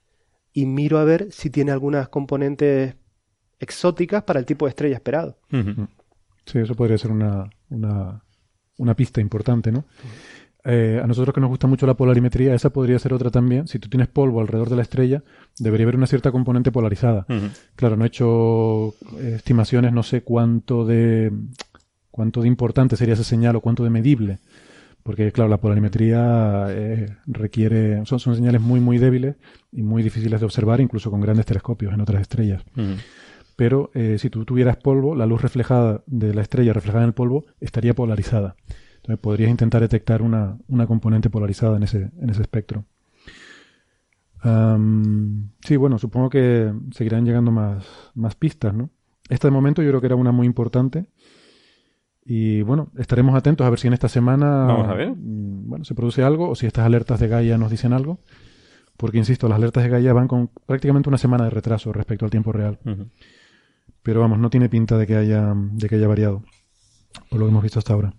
y 0.52 0.66
miro 0.66 0.98
a 0.98 1.05
ver 1.05 1.32
si 1.32 1.51
tiene 1.51 1.72
algunas 1.72 2.09
componentes 2.09 2.94
exóticas 3.59 4.22
para 4.24 4.39
el 4.40 4.47
tipo 4.47 4.66
de 4.66 4.70
estrella 4.70 4.94
esperado. 4.97 5.39
Ujú. 5.52 5.89
Sí, 6.47 6.59
eso 6.59 6.75
podría 6.75 6.99
ser 6.99 7.11
una, 7.11 7.51
una, 7.71 8.23
una 8.79 8.95
pista 8.95 9.21
importante, 9.21 9.73
¿no? 9.73 9.85
eh, 10.65 11.01
a 11.03 11.07
nosotros 11.07 11.35
que 11.35 11.41
nos 11.41 11.51
gusta 11.51 11.66
mucho 11.66 11.87
la 11.87 11.95
polarimetría, 11.95 12.55
esa 12.55 12.71
podría 12.71 12.99
ser 12.99 13.12
otra 13.12 13.31
también. 13.31 13.69
Si 13.69 13.79
tú 13.79 13.89
tienes 13.89 14.09
polvo 14.09 14.41
alrededor 14.41 14.71
de 14.71 14.77
la 14.77 14.83
estrella, 14.83 15.23
debería 15.59 15.85
haber 15.85 15.97
una 15.97 16.07
cierta 16.07 16.33
componente 16.33 16.73
polarizada. 16.73 17.27
Ujú. 17.29 17.49
Claro, 17.77 17.97
no 17.97 18.05
he 18.05 18.09
hecho 18.09 18.95
eh, 19.19 19.35
estimaciones, 19.37 19.93
no 19.93 20.03
sé 20.03 20.23
cuánto 20.23 20.87
de 20.87 21.31
cuánto 22.11 22.43
de 22.43 22.49
importante 22.49 22.97
sería 22.97 23.15
esa 23.15 23.25
señal 23.25 23.57
o 23.57 23.61
cuánto 23.61 23.85
de 23.85 23.91
medible. 23.91 24.39
Porque, 25.03 25.33
claro, 25.33 25.51
la 25.51 25.59
polarimetría 25.59 26.66
eh, 26.71 27.15
requiere. 27.27 28.07
Son, 28.07 28.19
son 28.19 28.35
señales 28.35 28.62
muy, 28.62 28.81
muy 28.81 28.97
débiles 28.97 29.37
y 29.71 29.83
muy 29.83 30.03
difíciles 30.03 30.41
de 30.41 30.47
observar, 30.47 30.81
incluso 30.81 31.11
con 31.11 31.21
grandes 31.21 31.45
telescopios 31.45 31.93
en 31.93 32.01
otras 32.01 32.23
estrellas. 32.23 32.62
Ujú. 32.75 32.95
Pero 33.56 33.90
eh, 33.94 34.16
si 34.18 34.31
tú 34.31 34.44
tuvieras 34.44 34.76
polvo, 34.76 35.14
la 35.14 35.26
luz 35.26 35.43
reflejada 35.43 36.02
de 36.06 36.35
la 36.35 36.43
estrella 36.43 36.72
reflejada 36.72 37.05
en 37.05 37.09
el 37.09 37.14
polvo 37.14 37.44
estaría 37.60 37.94
polarizada. 37.94 38.56
Entonces 38.97 39.18
podrías 39.18 39.51
intentar 39.51 39.81
detectar 39.81 40.22
una, 40.22 40.59
una 40.66 40.86
componente 40.86 41.31
polarizada 41.31 41.76
en 41.76 41.82
ese, 41.85 42.10
en 42.20 42.31
ese 42.31 42.43
espectro. 42.43 42.85
Sí, 45.64 45.76
bueno, 45.76 45.98
supongo 45.98 46.28
que 46.28 46.72
seguirán 46.93 47.24
llegando 47.24 47.51
más, 47.51 47.86
más 48.14 48.35
pistas, 48.35 48.74
¿no? 48.74 48.90
Esta 49.31 49.48
de 49.48 49.52
momento 49.52 49.82
yo 49.82 49.89
creo 49.89 50.01
que 50.01 50.06
era 50.06 50.16
una 50.16 50.32
muy 50.32 50.47
importante. 50.47 51.06
Y 52.26 52.62
bueno, 52.62 52.90
estaremos 52.98 53.35
atentos 53.35 53.66
a 53.66 53.70
ver 53.70 53.78
si 53.78 53.86
en 53.86 53.94
esta 53.94 54.09
semana 54.09 54.64
Vamos 54.66 54.89
a 54.89 54.94
ver. 54.94 55.10
mm, 55.10 55.68
bueno, 55.68 55.85
se 55.85 55.94
produce 55.94 56.22
algo 56.22 56.51
o 56.51 56.55
si 56.55 56.66
estas 56.66 56.85
alertas 56.85 57.20
de 57.20 57.28
Gaia 57.28 57.56
nos 57.59 57.70
dicen 57.70 57.93
algo. 57.93 58.18
Porque, 58.97 59.18
insisto, 59.18 59.48
las 59.48 59.56
alertas 59.56 59.82
de 59.82 59.90
Gaia 59.90 60.12
van 60.12 60.28
con 60.28 60.51
prácticamente 60.66 61.09
una 61.09 61.18
semana 61.18 61.44
de 61.44 61.51
retraso 61.51 61.93
respecto 61.93 62.24
al 62.24 62.31
tiempo 62.31 62.52
real. 62.52 62.78
Pero 64.05 64.20
vamos, 64.20 64.39
no 64.39 64.51
tiene 64.51 64.68
pinta 64.68 64.97
de 64.98 65.06
que 65.06 65.16
haya, 65.16 65.55
de 65.56 65.89
que 65.89 65.97
haya 65.97 66.06
variado, 66.06 66.44
por 67.31 67.40
lo 67.40 67.47
que 67.47 67.51
hemos 67.51 67.62
visto 67.62 67.78
hasta 67.78 67.94
ahora. 67.94 68.14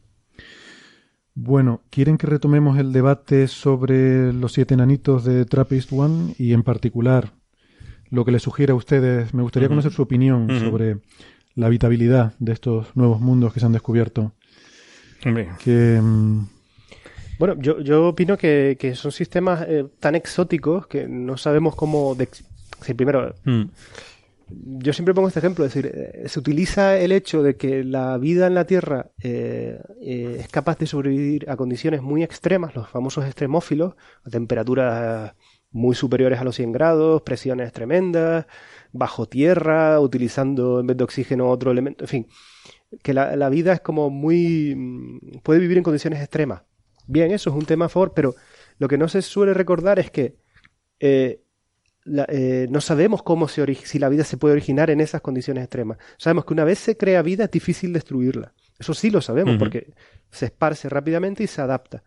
Bueno, 1.35 1.81
¿quieren 1.91 2.17
que 2.17 2.27
retomemos 2.27 2.79
el 2.79 2.91
debate 2.91 3.47
sobre 3.47 4.33
los 4.33 4.53
siete 4.53 4.73
enanitos 4.73 5.23
de 5.23 5.45
Trappist 5.45 5.91
One 5.93 6.33
y 6.39 6.53
en 6.53 6.63
particular 6.63 7.33
lo 8.09 8.25
que 8.25 8.31
les 8.31 8.41
sugiere 8.41 8.71
a 8.71 8.75
ustedes? 8.75 9.33
Me 9.33 9.43
gustaría 9.43 9.69
conocer 9.69 9.91
su 9.91 10.01
opinión 10.01 10.49
sobre 10.59 10.97
la 11.53 11.67
habitabilidad 11.67 12.33
de 12.39 12.53
estos 12.53 12.95
nuevos 12.95 13.21
mundos 13.21 13.53
que 13.53 13.59
se 13.59 13.65
han 13.65 13.73
descubierto. 13.73 14.31
Hombre, 15.23 15.49
Que, 15.63 15.99
mm, 16.01 16.47
Bueno, 17.37 17.55
yo, 17.59 17.79
yo 17.81 18.07
opino 18.07 18.37
que, 18.37 18.77
que 18.79 18.95
son 18.95 19.11
sistemas 19.11 19.65
eh, 19.67 19.85
tan 19.99 20.15
exóticos 20.15 20.87
que 20.87 21.07
no 21.07 21.37
sabemos 21.37 21.75
cómo... 21.75 22.15
De... 22.15 22.27
sí, 22.81 22.93
primero, 22.93 23.35
mm, 23.43 23.63
yo 24.49 24.93
siempre 24.93 25.13
pongo 25.13 25.27
este 25.27 25.39
ejemplo, 25.39 25.65
es 25.65 25.73
decir, 25.73 25.91
eh, 25.93 26.27
se 26.27 26.39
utiliza 26.39 26.97
el 26.97 27.11
hecho 27.11 27.41
de 27.41 27.57
que 27.57 27.83
la 27.83 28.17
vida 28.17 28.47
en 28.47 28.53
la 28.53 28.65
Tierra 28.65 29.11
eh, 29.21 29.79
eh, 30.01 30.37
es 30.39 30.47
capaz 30.49 30.77
de 30.77 30.87
sobrevivir 30.87 31.49
a 31.49 31.55
condiciones 31.55 32.01
muy 32.01 32.23
extremas, 32.23 32.75
los 32.75 32.89
famosos 32.89 33.25
extremófilos, 33.25 33.95
a 34.23 34.29
temperaturas 34.29 35.33
muy 35.71 35.95
superiores 35.95 36.39
a 36.39 36.43
los 36.43 36.55
100 36.55 36.71
grados, 36.71 37.21
presiones 37.23 37.73
tremendas, 37.73 38.45
bajo 38.91 39.27
tierra, 39.27 39.99
utilizando 39.99 40.79
en 40.79 40.87
vez 40.87 40.97
de 40.97 41.03
oxígeno 41.03 41.49
otro 41.49 41.71
elemento, 41.71 42.05
en 42.05 42.07
fin, 42.07 42.27
que 43.03 43.13
la, 43.13 43.35
la 43.35 43.49
vida 43.49 43.73
es 43.73 43.81
como 43.81 44.09
muy... 44.09 44.73
mm, 44.75 45.39
puede 45.43 45.59
vivir 45.59 45.77
en 45.77 45.83
condiciones 45.83 46.21
extremas. 46.21 46.63
Bien, 47.07 47.31
eso 47.31 47.49
es 47.49 47.55
un 47.55 47.65
tema 47.65 47.85
a 47.85 47.89
favor, 47.89 48.13
pero 48.15 48.35
lo 48.77 48.87
que 48.87 48.97
no 48.97 49.07
se 49.07 49.21
suele 49.21 49.53
recordar 49.53 49.99
es 49.99 50.11
que 50.11 50.37
la- 52.05 52.25
eh, 52.29 52.67
no 52.69 52.79
sabemos 52.81 53.21
cómo 53.23 53.47
se 53.49 53.75
si 53.75 53.99
la 53.99 54.07
vida 54.09 54.23
se 54.23 54.37
puede 54.37 54.53
originar 54.53 54.89
en 54.89 55.01
esas 55.01 55.21
condiciones 55.21 55.63
extremas. 55.63 55.97
Sabemos 56.17 56.45
que 56.45 56.53
una 56.53 56.63
vez 56.63 56.79
se 56.79 56.95
crea 56.95 57.21
vida 57.21 57.43
es 57.45 57.51
difícil 57.51 57.91
destruirla. 57.93 58.53
Eso 58.79 58.93
sí 58.93 59.09
lo 59.09 59.21
sabemos 59.21 59.55
porque 59.57 59.93
se 60.31 60.45
esparce 60.45 60.87
rápidamente 60.89 61.43
y 61.43 61.47
se 61.47 61.61
adapta. 61.61 62.03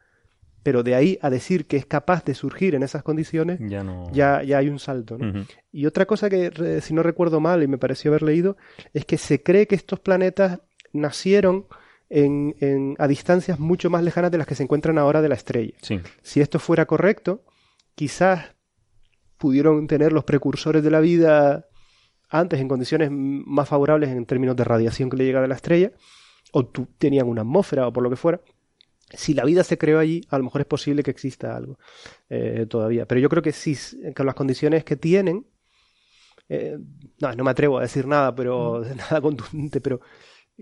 Pero 0.63 0.83
de 0.83 0.95
ahí 0.95 1.19
a 1.23 1.31
decir 1.31 1.67
que 1.67 1.77
es 1.77 1.87
capaz 1.87 2.25
de 2.25 2.35
surgir 2.35 2.75
en 2.75 2.83
esas 2.83 3.03
condiciones, 3.03 3.59
ya 3.63 3.83
no. 3.83 4.11
ya, 4.13 4.43
ya 4.43 4.59
hay 4.59 4.69
un 4.69 4.79
salto. 4.79 5.17
¿no? 5.19 5.47
Y 5.73 5.87
otra 5.87 6.05
cosa 6.05 6.29
que, 6.29 6.81
si 6.83 6.93
no 6.95 7.03
recuerdo 7.03 7.41
mal, 7.41 7.63
y 7.63 7.69
me 7.69 7.79
pareció 7.79 8.11
haber 8.11 8.23
leído, 8.23 8.57
es 8.93 9.05
que 9.05 9.17
se 9.19 9.43
cree 9.43 9.67
que 9.67 9.77
estos 9.77 10.01
planetas 10.01 10.61
nacieron 10.93 11.67
en, 12.11 12.55
en- 12.61 12.97
a 12.99 13.07
distancias 13.07 13.59
mucho 13.59 13.89
más 13.89 14.03
lejanas 14.03 14.31
de 14.31 14.39
las 14.39 14.47
que 14.47 14.55
se 14.55 14.63
encuentran 14.63 14.99
ahora 14.99 15.23
de 15.23 15.29
la 15.29 15.35
estrella. 15.37 15.75
Sí. 15.81 16.01
Si 16.23 16.41
esto 16.41 16.59
fuera 16.59 16.87
correcto, 16.87 17.45
quizás 17.95 18.55
pudieron 19.39 19.87
tener 19.87 20.13
los 20.13 20.25
precursores 20.25 20.83
de 20.83 20.91
la 20.91 21.01
vida 21.01 21.67
antes 22.29 22.61
en 22.61 22.69
condiciones 22.69 23.11
más 23.11 23.69
favorables 23.69 24.11
en 24.11 24.27
términos 24.27 24.57
de 24.57 24.65
radiación 24.65 25.09
que 25.09 25.17
le 25.17 25.25
llega 25.25 25.41
de 25.41 25.49
la 25.49 25.55
estrella, 25.55 25.93
o 26.53 26.67
tenían 26.67 27.29
una 27.29 27.43
atmósfera 27.43 27.87
o 27.89 27.93
por 27.93 28.03
lo 28.03 28.11
que 28.11 28.17
fuera. 28.17 28.41
Si 29.11 29.33
la 29.33 29.45
vida 29.45 29.65
se 29.65 29.79
creó 29.79 29.99
allí, 29.99 30.21
a 30.29 30.37
lo 30.37 30.45
mejor 30.45 30.61
es 30.61 30.67
posible 30.67 31.03
que 31.03 31.11
exista 31.11 31.57
algo 31.57 31.79
eh, 32.29 32.67
todavía. 32.69 33.07
Pero 33.07 33.21
yo 33.21 33.31
creo 33.31 33.43
que 33.43 33.53
sí, 33.53 33.75
con 34.15 34.27
las 34.27 34.35
condiciones 34.35 34.85
que 34.85 34.97
tienen, 34.97 35.47
eh, 36.51 36.79
no, 37.21 37.33
no 37.35 37.45
me 37.45 37.51
atrevo 37.51 37.79
a 37.79 37.83
decir 37.83 38.07
nada, 38.07 38.35
pero 38.35 38.83
nada 38.97 39.21
contundente, 39.21 39.81
pero 39.81 40.01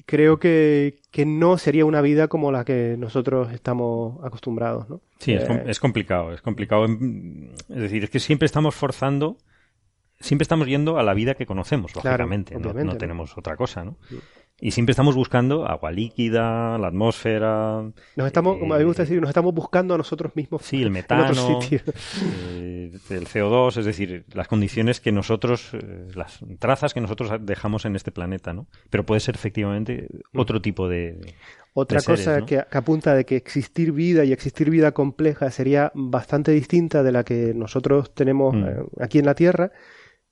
creo 0.04 0.38
que, 0.38 1.00
que 1.10 1.24
no 1.24 1.56
sería 1.58 1.84
una 1.86 2.00
vida 2.02 2.28
como 2.28 2.52
la 2.52 2.64
que 2.64 2.96
nosotros 2.98 3.52
estamos 3.52 4.22
acostumbrados, 4.24 4.88
¿no? 4.90 5.00
Sí, 5.18 5.32
es, 5.32 5.48
Eh, 5.48 5.64
es 5.66 5.80
complicado, 5.80 6.32
es 6.32 6.42
complicado. 6.42 6.84
en- 6.84 7.52
Es 7.68 7.76
decir, 7.82 8.04
es 8.04 8.10
que 8.10 8.20
siempre 8.20 8.46
estamos 8.46 8.74
forzando, 8.74 9.38
siempre 10.20 10.42
estamos 10.42 10.66
yendo 10.68 10.98
a 10.98 11.02
la 11.02 11.14
vida 11.14 11.34
que 11.34 11.46
conocemos, 11.46 11.94
lógicamente, 11.94 12.54
no- 12.54 12.60
obviamente, 12.60 12.84
no, 12.86 12.92
¿no? 12.92 12.98
tenemos 12.98 13.38
otra 13.38 13.56
cosa, 13.56 13.84
¿no? 13.84 13.96
Sí. 14.08 14.18
Y 14.58 14.70
siempre 14.70 14.92
estamos 14.92 15.14
buscando 15.14 15.66
agua 15.66 15.92
líquida, 15.92 16.78
la 16.78 16.88
atmósfera, 16.88 17.82
Nos 18.16 18.26
estamos, 18.26 18.56
como 18.58 18.72
a 18.72 18.78
mí 18.78 18.84
me 18.84 18.88
gusta 18.88 19.02
Eh, 19.02 19.04
decir, 19.04 19.20
nos 19.20 19.28
estamos 19.28 19.52
buscando 19.52 19.94
a 19.94 19.98
nosotros 19.98 20.34
mismos 20.34 20.62
sí, 20.64 20.82
el 20.82 20.90
metano, 20.90 21.60
eh, 21.70 22.90
el 23.10 23.26
CO2, 23.26 23.76
es 23.76 23.84
decir, 23.84 24.24
las 24.32 24.48
condiciones 24.48 25.00
que 25.00 25.12
nosotros, 25.12 25.74
eh, 25.74 26.08
las 26.14 26.40
trazas 26.58 26.94
que 26.94 27.02
nosotros 27.02 27.30
dejamos 27.40 27.84
en 27.84 27.96
este 27.96 28.12
planeta, 28.12 28.54
¿no? 28.54 28.66
Pero 28.88 29.04
puede 29.04 29.20
ser 29.20 29.34
efectivamente 29.34 30.08
otro 30.34 30.62
tipo 30.62 30.88
de... 30.88 31.34
Otra 31.74 31.96
de 31.98 32.04
seres, 32.04 32.20
cosa 32.20 32.40
¿no? 32.40 32.46
que, 32.46 32.64
que 32.70 32.78
apunta 32.78 33.14
de 33.14 33.26
que 33.26 33.36
existir 33.36 33.92
vida 33.92 34.24
y 34.24 34.32
existir 34.32 34.70
vida 34.70 34.92
compleja 34.92 35.50
sería 35.50 35.92
bastante 35.94 36.52
distinta 36.52 37.02
de 37.02 37.12
la 37.12 37.24
que 37.24 37.52
nosotros 37.54 38.14
tenemos 38.14 38.54
Mm. 38.54 39.02
aquí 39.02 39.18
en 39.18 39.26
la 39.26 39.34
Tierra, 39.34 39.72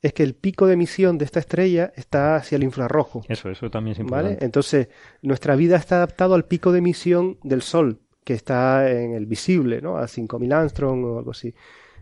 es 0.04 0.12
que 0.12 0.22
el 0.22 0.34
pico 0.34 0.66
de 0.66 0.74
emisión 0.74 1.16
de 1.18 1.24
esta 1.24 1.40
estrella 1.40 1.92
está 1.96 2.36
hacia 2.36 2.56
el 2.56 2.62
infrarrojo. 2.62 3.22
Eso, 3.28 3.48
eso 3.50 3.70
también 3.70 3.92
es 3.92 3.98
¿Vale? 4.04 4.28
importante. 4.30 4.44
Entonces, 4.44 4.88
nuestra 5.22 5.56
vida 5.56 5.76
está 5.76 5.96
adaptado 5.96 6.34
al 6.34 6.44
pico 6.44 6.72
de 6.72 6.78
emisión 6.78 7.38
del 7.42 7.62
Sol, 7.62 8.00
que 8.22 8.34
está 8.34 8.90
en 8.90 9.14
el 9.14 9.26
visible, 9.26 9.80
¿no? 9.80 9.96
A 9.96 10.06
5000 10.06 10.52
Armstrong 10.52 11.04
o 11.04 11.18
algo 11.18 11.30
así. 11.30 11.54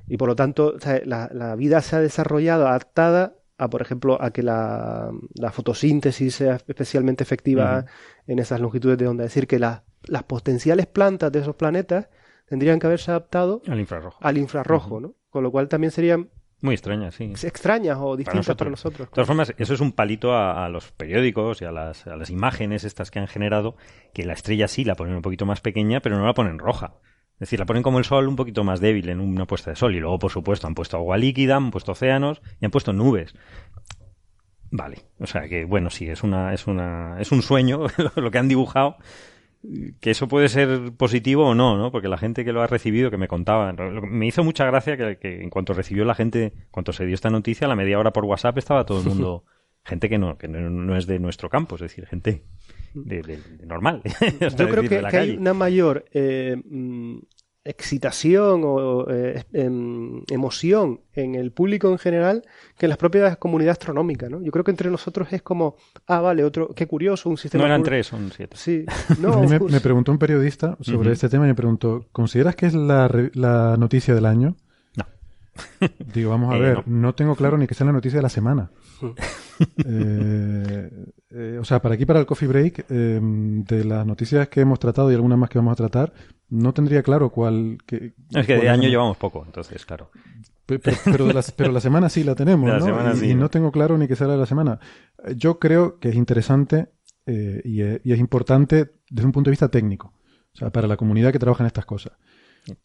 Y 0.09 0.17
por 0.17 0.29
lo 0.29 0.35
tanto, 0.37 0.75
la, 1.05 1.31
la 1.33 1.55
vida 1.57 1.81
se 1.81 1.95
ha 1.97 2.01
desarrollado 2.01 2.67
adaptada 2.67 3.35
a, 3.57 3.71
por 3.71 3.83
ejemplo, 3.83 4.21
a 4.21 4.33
que 4.33 4.43
la, 4.43 5.11
la 5.35 5.53
fotosíntesis 5.53 6.35
sea 6.35 6.57
especialmente 6.67 7.23
efectiva 7.23 7.87
en 8.27 8.39
esas 8.41 8.61
longitudes 8.61 8.99
de 8.99 9.07
onda. 9.07 9.25
Es 9.25 9.31
decir, 9.31 9.47
que 9.47 9.59
la- 9.61 9.85
las 10.09 10.25
potenciales 10.25 10.87
plantas 10.87 11.31
de 11.31 11.39
esos 11.39 11.55
planetas 11.55 12.09
tendrían 12.49 12.81
que 12.81 12.89
haberse 12.89 13.13
adaptado 13.13 13.63
Al 13.69 13.79
infrarrojo. 13.79 14.19
al 14.21 14.37
infrarrojo, 14.39 14.99
¿no? 15.01 15.15
Con 15.31 15.45
lo 15.45 15.53
cual 15.53 15.69
también 15.69 15.93
serían 15.93 16.29
Muy 16.63 16.75
extraña, 16.75 17.11
sí. 17.11 17.25
extrañas 17.25 17.99
o 18.01 18.17
distintas 18.17 18.57
para 18.57 18.71
nosotros. 18.71 19.09
De 19.09 19.15
todas 19.15 19.27
formas, 19.27 19.53
eso 19.59 19.75
es 19.75 19.81
un 19.81 19.93
palito 19.93 20.33
a, 20.33 20.65
a 20.65 20.69
los 20.69 20.93
periódicos 20.93 21.61
y 21.61 21.65
a 21.65 21.73
las, 21.73 22.07
a 22.07 22.17
las 22.17 22.31
imágenes 22.31 22.85
estas 22.85 23.11
que 23.11 23.19
han 23.19 23.27
generado, 23.27 23.77
que 24.15 24.25
la 24.25 24.33
estrella 24.33 24.69
sí 24.69 24.85
la 24.85 24.95
ponen 24.95 25.17
un 25.17 25.23
poquito 25.23 25.45
más 25.45 25.61
pequeña, 25.61 26.01
pero 26.01 26.17
no 26.17 26.25
la 26.25 26.35
ponen 26.35 26.61
roja. 26.61 26.95
Es 27.35 27.49
decir, 27.49 27.59
la 27.59 27.67
ponen 27.67 27.83
como 27.83 27.99
el 27.99 28.05
sol 28.05 28.29
un 28.29 28.37
poquito 28.37 28.63
más 28.63 28.79
débil 28.79 29.09
en 29.09 29.21
una 29.21 29.47
puesta 29.47 29.71
de 29.71 29.77
sol. 29.77 29.97
Y 29.97 29.99
luego, 29.99 30.21
por 30.21 30.31
supuesto, 30.31 30.69
han 30.69 30.77
puesto 30.77 30.97
agua 30.97 31.19
líquida, 31.19 31.57
han 31.57 31.73
puesto 31.73 31.91
océanos 31.91 32.41
y 32.61 32.65
han 32.65 32.71
puesto 32.71 32.93
nubes. 32.93 33.35
Vale. 34.71 34.99
O 35.19 35.27
sea 35.27 35.49
que, 35.49 35.65
bueno, 35.65 35.91
sí, 35.91 36.09
es 36.09 36.23
una, 36.23 36.55
es 36.55 36.69
una, 36.69 37.21
es 37.21 37.33
un 37.33 37.43
sueño 37.43 37.87
lo 38.15 38.31
que 38.31 38.39
han 38.39 38.47
dibujado. 38.47 38.97
Que 40.01 40.11
eso 40.11 40.27
puede 40.27 40.49
ser 40.49 40.93
positivo 40.97 41.47
o 41.47 41.55
no, 41.55 41.77
¿no? 41.77 41.93
Porque 41.93 42.09
la 42.09 42.19
gente 42.19 42.45
que 42.45 42.53
lo 42.53 42.63
ha 42.63 42.67
recibido, 42.67 43.11
que 43.11 43.17
me 43.17 43.29
contaba, 43.29 43.73
lo 43.73 44.01
que 44.01 44.07
me 44.09 44.27
hizo 44.27 44.43
mucha 44.43 44.65
gracia 44.67 44.97
que, 44.97 45.19
que 45.19 45.41
en 45.43 45.51
cuanto 45.51 45.73
recibió 45.73 46.05
la 46.05 46.15
gente, 46.17 46.45
en 46.47 46.53
cuanto 46.73 46.93
se 46.93 47.07
dio 47.07 47.15
esta 47.15 47.31
noticia, 47.31 47.67
a 47.67 47.69
la 47.69 47.77
media 47.77 47.99
hora 47.99 48.13
por 48.13 48.25
WhatsApp 48.25 48.59
estaba 48.59 48.85
todo 48.85 49.01
el 49.01 49.07
mundo, 49.07 49.45
gente 49.85 50.09
que 50.09 50.19
no, 50.19 50.37
que 50.37 50.49
no, 50.49 50.69
no 50.69 50.97
es 50.97 51.07
de 51.07 51.21
nuestro 51.21 51.49
campo, 51.49 51.77
es 51.77 51.83
decir, 51.83 52.07
gente 52.07 52.43
de, 52.95 53.23
de- 53.23 53.37
de 53.59 53.67
normal. 53.67 54.03
Yo 54.41 54.49
creo 54.51 54.67
decir, 54.83 54.89
que, 54.89 54.97
de 54.97 55.03
la 55.03 55.11
que 55.11 55.17
hay 55.19 55.37
una 55.37 55.55
mayor 55.55 56.05
eh, 56.13 56.57
mm, 56.65 57.19
excitación 57.65 58.63
o 58.65 59.07
eh, 59.09 59.45
em, 59.53 60.23
emoción 60.31 61.01
en 61.15 61.35
el 61.37 61.53
público 61.53 61.89
en 61.91 61.99
general 61.99 62.43
que 62.77 62.87
en 62.87 62.91
las 62.91 62.99
propias 62.99 63.37
comunidades 63.37 63.79
astronómicas, 63.79 64.31
¿no? 64.31 64.43
Yo 64.43 64.51
creo 64.51 64.65
que 64.65 64.73
entre 64.73 64.91
nosotros 64.91 65.29
es 65.33 65.43
como, 65.43 65.77
ah, 66.07 66.21
vale, 66.21 66.43
otro, 66.45 66.69
qué 66.75 66.87
curioso, 66.87 67.29
un 67.31 67.37
sistema... 67.39 67.63
No 67.63 67.67
eran 67.69 67.83
tres, 67.83 68.09
son 68.09 68.31
siete. 68.35 68.57
Sí, 68.57 68.85
a 69.09 69.15
no, 69.21 69.41
mí 69.41 69.47
me, 69.49 69.81
preguntó 69.81 70.11
un 70.13 70.19
periodista 70.19 70.77
sobre 70.81 71.13
este 71.13 71.29
tema 71.29 71.45
y 71.45 71.49
me 71.49 71.55
preguntó, 71.55 72.07
¿consideras 72.13 72.57
que 72.57 72.67
es 72.67 72.75
la, 72.75 73.09
la 73.35 73.77
noticia 73.77 74.15
del 74.15 74.27
año? 74.27 74.57
No. 74.97 75.05
Digo, 76.15 76.31
vamos 76.31 76.53
a 76.53 76.57
Eh, 76.57 76.61
ver, 76.61 76.89
no. 76.89 77.15
tengo 77.15 77.37
claro 77.37 77.59
ni 77.59 77.67
que 77.67 77.75
sea 77.75 77.87
la 77.87 77.93
noticia 77.93 78.19
de 78.19 78.23
la 78.23 78.29
semana. 78.29 78.71
Eh, 79.85 80.91
eh, 81.31 81.59
o 81.61 81.65
sea, 81.65 81.81
para 81.81 81.95
aquí, 81.95 82.05
para 82.07 82.21
el 82.21 82.27
coffee 82.27 82.49
break, 82.49 82.87
eh, 82.89 83.21
de 83.23 83.85
las 83.85 84.07
noticias 84.07 84.49
que 84.49 84.61
hemos 84.61 84.79
tratado 84.79 85.11
y 85.11 85.15
algunas 85.15 85.39
más 85.39 85.51
que 85.51 85.59
vamos 85.59 85.73
a 85.73 85.77
tratar, 85.77 86.13
no 86.53 86.73
tendría 86.75 87.03
claro 87.03 87.31
cuál. 87.31 87.79
Que, 87.87 88.15
Es 88.35 88.47
que 88.47 88.57
de 88.57 88.69
año 88.69 88.89
llevamos 88.89 89.17
poco, 89.17 89.43
entonces, 89.45 89.85
claro. 89.87 90.11
Pe- 90.67 90.79
Pero, 90.79 90.97
pero, 91.05 91.27
de 91.27 91.35
las- 91.35 91.51
pero 91.53 91.73
la 91.73 91.81
semana 91.81 92.09
sí 92.09 92.23
la 92.25 92.35
tenemos, 92.35 92.67
De 92.67 92.73
la 92.75 92.79
¿no? 92.79 92.85
semana 92.87 93.13
y, 93.15 93.17
sí, 93.17 93.31
y 93.31 93.35
¿no? 93.35 93.49
tengo 93.51 93.73
claro 93.73 93.99
ni 93.99 94.07
que 94.07 94.15
sea 94.17 94.27
la 94.29 94.35
de 94.35 94.39
la 94.41 94.47
semana. 94.47 94.79
Yo 95.37 95.59
creo 95.59 95.99
que 95.99 96.11
es 96.11 96.15
interesante 96.15 96.91
eh, 97.27 97.61
y, 97.65 97.81
es, 97.83 98.01
y 98.05 98.13
es 98.13 98.19
importante 98.21 98.93
desde 99.11 99.27
un 99.27 99.33
punto 99.33 99.49
de 99.49 99.53
vista 99.53 99.69
técnico. 99.69 100.15
O 100.55 100.57
sea, 100.59 100.71
para 100.71 100.87
la 100.87 100.97
comunidad 100.97 101.33
que 101.33 101.39
trabaja 101.39 101.63
en 101.65 101.67
estas 101.69 101.87
cosas. 101.87 102.13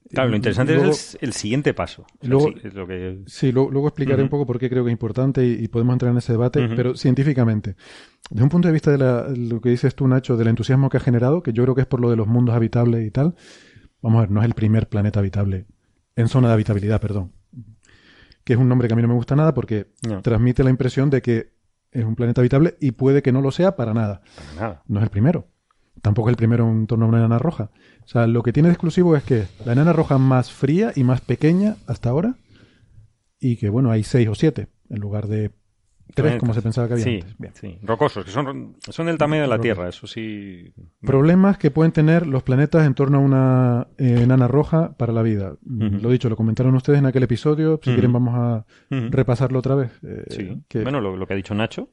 Claro, 0.09 0.29
lo 0.29 0.35
Y- 0.35 0.37
interesante 0.37 0.73
luego- 0.75 0.89
es 0.91 1.15
el, 1.21 1.27
el 1.29 1.33
siguiente 1.33 1.73
paso. 1.73 2.01
O 2.03 2.05
sea, 2.21 2.29
luego- 2.29 2.51
sí, 2.61 2.69
lo 2.73 2.87
que... 2.87 3.19
Sí, 3.27 3.51
lo- 3.51 3.69
luego 3.69 3.87
explicaré 3.89 4.23
un 4.23 4.29
poco 4.29 4.45
por 4.45 4.57
qué 4.59 4.69
creo 4.69 4.83
que 4.83 4.89
es 4.89 4.93
importante 4.93 5.45
y, 5.45 5.53
y 5.63 5.67
podemos 5.67 5.93
entrar 5.93 6.11
en 6.11 6.17
ese 6.17 6.31
debate, 6.33 6.67
pero 6.75 6.95
científicamente. 6.95 7.75
Desde 8.29 8.43
un 8.43 8.49
punto 8.49 8.67
de 8.67 8.71
vista 8.73 8.91
de 8.91 8.97
la- 8.97 9.27
lo 9.29 9.61
que 9.61 9.69
dices 9.69 9.93
tú, 9.95 10.07
Nacho, 10.07 10.35
del 10.37 10.47
entusiasmo 10.47 10.89
que 10.89 10.97
ha 10.97 10.99
generado, 11.01 11.43
que 11.43 11.53
yo 11.53 11.63
creo 11.63 11.75
que 11.75 11.81
es 11.81 11.87
por 11.87 11.99
lo 11.99 12.09
de 12.09 12.15
los 12.15 12.27
mundos 12.27 12.55
habitables 12.55 13.05
y 13.05 13.11
tal, 13.11 13.35
vamos 14.01 14.17
a 14.17 14.21
ver, 14.21 14.31
no 14.31 14.39
es 14.41 14.45
el 14.47 14.53
primer 14.53 14.89
planeta 14.89 15.19
habitable, 15.19 15.67
en 16.15 16.27
zona 16.27 16.47
de 16.47 16.53
habitabilidad, 16.55 16.99
perdón. 16.99 17.33
Que 18.43 18.53
es 18.53 18.59
un 18.59 18.69
nombre 18.69 18.87
que 18.87 18.93
a 18.93 18.95
mí 18.95 19.01
no 19.03 19.09
me 19.09 19.13
gusta 19.13 19.35
nada 19.35 19.53
porque 19.53 19.91
No, 20.07 20.21
transmite 20.21 20.63
la 20.63 20.69
impresión 20.69 21.09
de 21.09 21.21
que 21.21 21.53
es 21.91 22.03
un 22.05 22.15
planeta 22.15 22.41
habitable 22.41 22.77
y 22.79 22.91
puede 22.91 23.21
que 23.21 23.31
no 23.31 23.41
lo 23.41 23.51
sea 23.51 23.75
para 23.75 23.93
nada. 23.93 24.21
para 24.35 24.53
nada. 24.61 24.83
No 24.87 24.99
es 24.99 25.03
el 25.03 25.09
primero. 25.09 25.49
Tampoco 26.01 26.29
es 26.29 26.33
el 26.33 26.37
primero 26.37 26.69
en 26.69 26.87
torno 26.87 27.05
a 27.05 27.09
una 27.09 27.17
enana 27.17 27.39
roja. 27.39 27.71
O 28.07 28.09
sea, 28.09 28.25
lo 28.25 28.41
que 28.41 28.53
tiene 28.53 28.69
de 28.69 28.73
exclusivo 28.73 29.15
es 29.17 29.23
que 29.23 29.43
la 29.65 29.73
enana 29.73 29.91
roja 29.93 30.17
más 30.17 30.51
fría 30.51 30.93
y 30.95 31.03
más 31.03 31.19
pequeña 31.21 31.75
hasta 31.87 32.09
ahora, 32.09 32.35
y 33.39 33.57
que 33.57 33.69
bueno, 33.69 33.91
hay 33.91 34.03
seis 34.03 34.27
o 34.29 34.33
siete 34.35 34.69
en 34.89 34.99
lugar 34.99 35.27
de 35.27 35.51
tres 36.15 36.37
como 36.39 36.53
se 36.53 36.61
pensaba 36.61 36.87
que 36.87 36.93
había 36.93 37.03
Sí, 37.03 37.15
antes. 37.21 37.37
Bien. 37.37 37.53
sí. 37.53 37.77
Rocosos, 37.83 38.23
que 38.23 38.31
son, 38.31 38.77
son 38.79 39.07
del 39.07 39.17
tamaño 39.17 39.41
de 39.41 39.47
la 39.49 39.57
Rocosos. 39.57 39.61
Tierra, 39.75 39.89
eso 39.89 40.07
sí. 40.07 40.73
Problemas 41.01 41.57
que 41.57 41.69
pueden 41.69 41.91
tener 41.91 42.25
los 42.25 42.43
planetas 42.43 42.87
en 42.87 42.93
torno 42.95 43.17
a 43.17 43.21
una 43.21 43.87
eh, 43.97 44.21
enana 44.23 44.47
roja 44.47 44.95
para 44.97 45.11
la 45.11 45.21
vida. 45.21 45.57
Lo 45.65 46.09
dicho, 46.09 46.29
lo 46.29 46.37
comentaron 46.37 46.73
ustedes 46.75 46.99
en 46.99 47.05
aquel 47.07 47.23
episodio. 47.23 47.79
Si 47.83 47.91
quieren, 47.91 48.13
vamos 48.13 48.33
a 48.35 48.65
repasarlo 48.89 49.59
otra 49.59 49.75
vez. 49.75 49.91
Eh, 50.01 50.23
Sí. 50.29 50.63
que- 50.69 50.81
Bueno, 50.83 51.01
lo, 51.01 51.17
lo 51.17 51.27
que 51.27 51.33
ha 51.33 51.37
dicho 51.37 51.53
Nacho, 51.53 51.89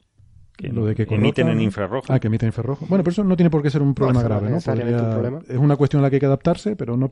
que, 0.57 0.69
Lo 0.69 0.85
de 0.87 0.95
que 0.95 1.03
emiten 1.15 1.49
en 1.49 1.57
¿no? 1.57 1.63
infrarrojo. 1.63 2.13
Ah, 2.13 2.19
que 2.21 2.29
emite 2.29 2.47
infrarrojo. 2.47 2.87
Bueno, 2.87 3.03
pero 3.03 3.13
eso 3.13 3.25
no 3.25 3.37
tiene 3.37 3.51
por 3.51 3.63
qué 3.63 3.71
ser 3.71 3.83
un 3.83 3.95
problema 3.95 4.21
no 4.23 4.29
grave, 4.29 4.51
¿no? 4.51 4.57
un 4.57 5.11
problema. 5.11 5.41
Es 5.49 5.59
una 5.59 5.77
cuestión 5.77 6.01
a 6.01 6.03
la 6.05 6.11
que 6.11 6.17
hay 6.17 6.21
que 6.21 6.27
adaptarse, 6.27 6.77
pero 6.77 6.97
no. 6.97 7.09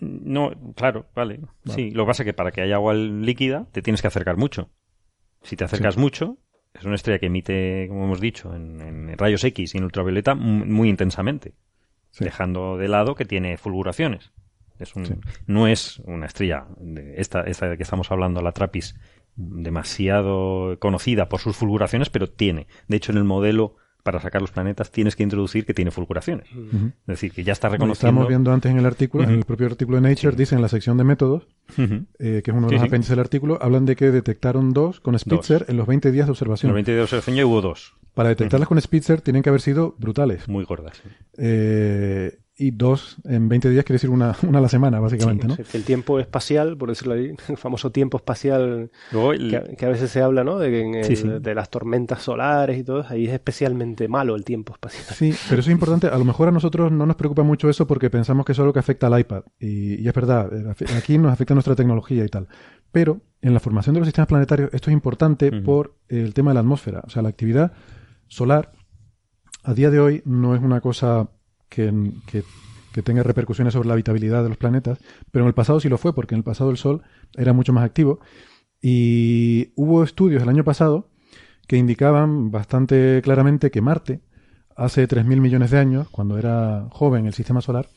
No, 0.00 0.50
claro, 0.76 1.06
vale. 1.14 1.40
Sí, 1.66 1.90
lo 1.90 2.04
que 2.04 2.08
pasa 2.08 2.22
es 2.22 2.26
que 2.26 2.34
para 2.34 2.50
que 2.50 2.60
haya 2.60 2.76
agua 2.76 2.94
líquida 2.94 3.66
te 3.72 3.82
tienes 3.82 4.00
que 4.02 4.08
acercar 4.08 4.36
mucho. 4.36 4.70
Si 5.42 5.56
te 5.56 5.64
acercas 5.64 5.96
mucho, 5.96 6.38
es 6.72 6.84
una 6.84 6.94
estrella 6.96 7.18
que 7.18 7.26
emite, 7.26 7.86
como 7.88 8.04
hemos 8.04 8.20
dicho, 8.20 8.54
en, 8.54 8.80
en 8.80 9.18
rayos 9.18 9.44
X 9.44 9.74
y 9.74 9.78
en 9.78 9.84
ultravioleta 9.84 10.34
muy 10.34 10.88
intensamente, 10.88 11.54
Sí. 12.10 12.24
dejando 12.24 12.76
de 12.76 12.88
lado 12.88 13.14
que 13.14 13.24
tiene 13.24 13.56
fulguraciones. 13.56 14.32
Es 14.78 14.94
un, 14.96 15.06
Sí. 15.06 15.14
No 15.46 15.66
es 15.68 15.98
una 16.00 16.26
estrella, 16.26 16.66
de 16.78 17.20
esta, 17.20 17.42
esta 17.42 17.68
de 17.68 17.76
que 17.76 17.82
estamos 17.84 18.10
hablando, 18.10 18.40
la 18.40 18.52
Trappist, 18.52 18.96
demasiado 19.36 20.78
conocida 20.78 21.28
por 21.28 21.40
sus 21.40 21.56
fulguraciones, 21.56 22.10
pero 22.10 22.28
tiene. 22.28 22.66
De 22.88 22.96
hecho, 22.96 23.12
en 23.12 23.18
el 23.18 23.24
modelo 23.24 23.76
para 24.02 24.20
sacar 24.20 24.42
los 24.42 24.50
planetas 24.50 24.90
tienes 24.90 25.16
que 25.16 25.22
introducir 25.22 25.64
que 25.64 25.72
tiene 25.72 25.90
fulguraciones. 25.90 26.46
Es 26.52 27.06
decir, 27.06 27.32
que 27.32 27.42
ya 27.42 27.54
está 27.54 27.70
reconociendo... 27.70 28.08
Estamos 28.10 28.28
viendo 28.28 28.52
antes 28.52 28.70
en 28.70 28.76
el 28.76 28.84
artículo, 28.84 29.24
en 29.24 29.30
el 29.30 29.44
propio 29.44 29.66
artículo 29.66 29.98
de 29.98 30.06
Nature, 30.10 30.36
dice 30.36 30.54
en 30.54 30.60
la 30.60 30.68
sección 30.68 30.98
de 30.98 31.04
métodos, 31.04 31.46
eh, 31.78 32.42
que 32.44 32.50
es 32.50 32.54
uno 32.54 32.66
de 32.66 32.68
Sí, 32.68 32.74
los 32.74 32.82
sí. 32.82 32.86
apéndices 32.88 33.10
del 33.10 33.20
artículo, 33.20 33.58
hablan 33.62 33.86
de 33.86 33.96
que 33.96 34.10
detectaron 34.10 34.74
dos 34.74 35.00
con 35.00 35.18
Spitzer 35.18 35.64
en 35.68 35.78
los 35.78 35.86
20 35.86 36.12
días 36.12 36.26
de 36.26 36.28
En 36.28 36.32
observación. 36.32 36.68
el 36.70 36.74
20 36.74 36.92
de 36.92 37.00
observación 37.00 37.34
ya 37.36 37.46
hubo 37.46 37.62
dos, 37.62 37.94
Para 38.12 38.28
detectarlas 38.28 38.68
con 38.68 38.78
Spitzer 38.78 39.22
tienen 39.22 39.42
que 39.42 39.48
haber 39.48 39.62
sido 39.62 39.94
brutales. 39.98 40.48
muy 40.50 40.64
gordas. 40.64 40.98
sí. 41.02 41.08
Eh, 41.38 42.38
y 42.56 42.70
dos 42.70 43.16
en 43.24 43.48
20 43.48 43.68
días 43.68 43.84
quiere 43.84 43.96
decir 43.96 44.10
una, 44.10 44.36
una 44.46 44.58
a 44.58 44.62
la 44.62 44.68
semana, 44.68 45.00
básicamente, 45.00 45.48
¿no? 45.48 45.56
Que 45.56 45.64
el 45.76 45.82
tiempo 45.84 46.20
espacial, 46.20 46.76
por 46.76 46.88
decirlo 46.88 47.14
ahí, 47.14 47.34
el 47.48 47.56
famoso 47.56 47.90
tiempo 47.90 48.16
espacial 48.18 48.92
Luego, 49.10 49.32
el- 49.32 49.50
que, 49.50 49.76
que 49.76 49.86
a 49.86 49.88
veces 49.88 50.10
se 50.10 50.22
habla, 50.22 50.44
¿no? 50.44 50.58
De, 50.60 50.70
que 50.70 50.80
en 50.82 50.94
el- 50.94 51.04
Sí, 51.04 51.16
sí. 51.16 51.28
de 51.28 51.54
las 51.54 51.68
tormentas 51.70 52.22
solares 52.22 52.78
y 52.78 52.84
todo, 52.84 53.04
ahí 53.08 53.26
es 53.26 53.32
especialmente 53.32 54.06
malo 54.06 54.36
el 54.36 54.44
tiempo 54.44 54.72
espacial. 54.72 55.04
Sí, 55.16 55.34
pero 55.48 55.60
eso 55.60 55.70
es 55.70 55.74
importante. 55.74 56.06
A 56.06 56.16
lo 56.16 56.24
mejor 56.24 56.46
a 56.48 56.52
nosotros 56.52 56.92
no 56.92 57.06
nos 57.06 57.16
preocupa 57.16 57.42
mucho 57.42 57.68
eso 57.68 57.86
porque 57.88 58.08
pensamos 58.08 58.46
que 58.46 58.52
eso 58.52 58.62
es 58.62 58.64
algo 58.64 58.72
que 58.72 58.78
afecta 58.78 59.08
al 59.08 59.18
iPad. 59.18 59.42
Y, 59.58 60.00
y 60.00 60.06
es 60.06 60.14
verdad, 60.14 60.50
eh, 60.52 60.74
aquí 60.96 61.18
nos 61.18 61.32
afecta 61.32 61.54
nuestra 61.54 61.74
tecnología 61.74 62.24
y 62.24 62.28
tal. 62.28 62.46
Pero 62.92 63.20
en 63.42 63.52
la 63.52 63.58
formación 63.58 63.94
de 63.94 64.00
los 64.00 64.06
sistemas 64.06 64.28
planetarios 64.28 64.70
esto 64.72 64.90
es 64.90 64.94
importante 64.94 65.50
por 65.62 65.96
el 66.08 66.32
tema 66.34 66.52
de 66.52 66.54
la 66.54 66.60
atmósfera. 66.60 67.02
O 67.04 67.10
sea, 67.10 67.20
la 67.22 67.30
actividad 67.30 67.72
solar 68.28 68.70
a 69.64 69.74
día 69.74 69.90
de 69.90 69.98
hoy 69.98 70.22
no 70.24 70.54
es 70.54 70.62
una 70.62 70.80
cosa 70.80 71.30
que, 71.68 71.92
que- 72.26 72.44
que 72.92 73.02
tenga 73.02 73.24
repercusiones 73.24 73.72
sobre 73.72 73.88
la 73.88 73.94
habitabilidad 73.94 74.44
de 74.44 74.48
los 74.50 74.56
planetas, 74.56 75.00
pero 75.32 75.44
en 75.44 75.48
el 75.48 75.54
pasado 75.54 75.80
sí 75.80 75.88
lo 75.88 75.98
fue, 75.98 76.14
porque 76.14 76.36
en 76.36 76.38
el 76.38 76.44
pasado 76.44 76.70
el 76.70 76.76
Sol 76.76 77.02
era 77.36 77.52
mucho 77.52 77.72
más 77.72 77.84
activo. 77.84 78.20
Y 78.80 79.72
hubo 79.76 80.04
estudios 80.04 80.42
el 80.42 80.48
año 80.48 80.62
pasado 80.64 81.08
que 81.66 81.76
indicaban 81.76 82.50
bastante 82.50 83.20
claramente 83.24 83.70
que 83.70 83.80
Marte, 83.80 84.20
hace 84.76 85.08
3.000 85.08 85.40
millones 85.40 85.70
de 85.70 85.78
años, 85.78 86.08
cuando 86.10 86.38
era 86.38 86.86
joven 86.90 87.26
el 87.26 87.32
sistema 87.32 87.60
solar, 87.60 87.88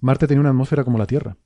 Marte 0.00 0.26
tenía 0.28 0.40
una 0.40 0.50
atmósfera 0.50 0.84
como 0.84 0.96
la 0.98 1.06
Tierra 1.06 1.36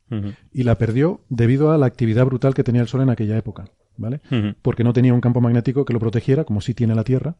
y 0.52 0.62
la 0.64 0.76
perdió 0.76 1.22
debido 1.30 1.72
a 1.72 1.78
la 1.78 1.86
actividad 1.86 2.26
brutal 2.26 2.52
que 2.54 2.62
tenía 2.64 2.82
el 2.82 2.88
Sol 2.88 3.00
en 3.00 3.08
aquella 3.10 3.38
época, 3.38 3.64
¿vale? 3.96 4.20
Porque 4.60 4.84
no 4.84 4.92
tenía 4.92 5.14
un 5.14 5.22
campo 5.22 5.40
magnético 5.40 5.84
que 5.86 5.94
lo 5.94 5.98
protegiera, 6.00 6.44
como 6.44 6.60
sí 6.60 6.74
tiene 6.74 6.94
la 6.94 7.02
Tierra. 7.04 7.36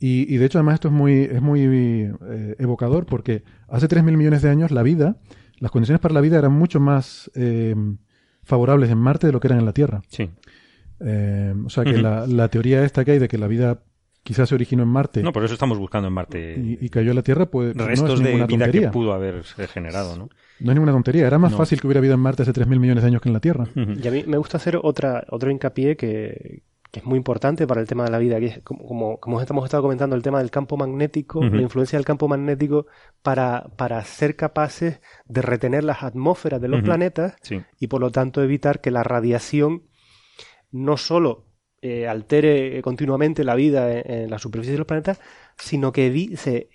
Y, 0.00 0.32
y 0.34 0.38
de 0.38 0.46
hecho, 0.46 0.58
además, 0.58 0.74
esto 0.74 0.88
es 0.88 0.94
muy, 0.94 1.12
es 1.24 1.42
muy 1.42 1.60
eh, 1.62 2.56
evocador 2.58 3.04
porque 3.06 3.42
hace 3.68 3.86
3.000 3.86 4.16
millones 4.16 4.40
de 4.42 4.48
años 4.48 4.70
la 4.70 4.82
vida, 4.82 5.18
las 5.58 5.70
condiciones 5.70 6.00
para 6.00 6.14
la 6.14 6.22
vida 6.22 6.38
eran 6.38 6.52
mucho 6.52 6.80
más 6.80 7.30
eh, 7.34 7.74
favorables 8.42 8.90
en 8.90 8.96
Marte 8.98 9.26
de 9.26 9.32
lo 9.34 9.40
que 9.40 9.48
eran 9.48 9.58
en 9.58 9.66
la 9.66 9.72
Tierra. 9.74 10.00
Sí. 10.08 10.30
Eh, 11.00 11.54
o 11.64 11.68
sea 11.70 11.84
que 11.84 11.98
la, 11.98 12.26
la 12.26 12.48
teoría 12.48 12.82
esta 12.84 13.04
que 13.04 13.12
hay 13.12 13.18
de 13.18 13.28
que 13.28 13.38
la 13.38 13.46
vida 13.46 13.82
quizás 14.22 14.50
se 14.50 14.54
originó 14.54 14.82
en 14.82 14.90
Marte 14.90 15.22
No, 15.22 15.32
por 15.32 15.42
eso 15.44 15.54
estamos 15.54 15.78
buscando 15.78 16.08
en 16.08 16.12
Marte 16.14 16.56
y, 16.58 16.78
y 16.84 16.88
cayó 16.90 17.12
a 17.12 17.14
la 17.14 17.22
Tierra, 17.22 17.46
pues 17.46 17.74
no 17.74 17.86
restos 17.86 18.14
es 18.14 18.18
de 18.20 18.24
ninguna 18.26 18.46
vida 18.46 18.58
tontería. 18.64 18.88
que 18.88 18.92
pudo 18.92 19.12
haberse 19.14 19.66
generado, 19.68 20.16
¿no? 20.16 20.28
No 20.60 20.70
es 20.72 20.74
ninguna 20.76 20.92
tontería. 20.92 21.26
Era 21.26 21.38
más 21.38 21.52
No. 21.52 21.58
fácil 21.58 21.80
que 21.80 21.86
hubiera 21.86 22.00
vida 22.02 22.14
en 22.14 22.20
Marte 22.20 22.42
hace 22.42 22.52
3.000 22.52 22.78
millones 22.78 23.02
de 23.02 23.08
años 23.08 23.22
que 23.22 23.28
en 23.28 23.32
la 23.34 23.40
Tierra. 23.40 23.66
Y 23.74 24.06
a 24.06 24.10
mí 24.10 24.24
me 24.26 24.36
gusta 24.36 24.58
hacer 24.58 24.78
otra, 24.82 25.24
otro 25.30 25.50
hincapié 25.50 25.96
que, 25.96 26.62
que 26.90 27.00
es 27.00 27.06
muy 27.06 27.16
importante 27.16 27.66
para 27.66 27.80
el 27.80 27.86
tema 27.86 28.04
de 28.04 28.10
la 28.10 28.18
vida, 28.18 28.40
que 28.40 28.46
es 28.46 28.58
como, 28.62 29.18
como, 29.20 29.40
hemos 29.40 29.64
estado 29.64 29.82
comentando, 29.82 30.16
el 30.16 30.22
tema 30.22 30.38
del 30.40 30.50
campo 30.50 30.76
magnético, 30.76 31.40
la 31.42 31.62
influencia 31.62 31.98
del 31.98 32.04
campo 32.04 32.26
magnético 32.26 32.86
para, 33.22 33.68
para 33.76 34.02
ser 34.04 34.34
capaces 34.36 35.00
de 35.26 35.42
retener 35.42 35.84
las 35.84 36.02
atmósferas 36.02 36.60
de 36.60 36.68
los 36.68 36.80
planetas 36.82 37.36
Sí. 37.42 37.60
y 37.78 37.86
por 37.86 38.00
lo 38.00 38.10
tanto 38.10 38.42
evitar 38.42 38.80
que 38.80 38.90
la 38.90 39.02
radiación 39.04 39.84
no 40.72 40.96
solo 40.96 41.46
eh, 41.82 42.06
altere 42.08 42.82
continuamente 42.82 43.42
la 43.42 43.54
vida 43.54 43.90
en, 43.90 44.10
en 44.24 44.30
la 44.30 44.38
superficie 44.38 44.72
de 44.72 44.78
los 44.78 44.86
planetas, 44.86 45.18
sino 45.56 45.92
que 45.92 46.06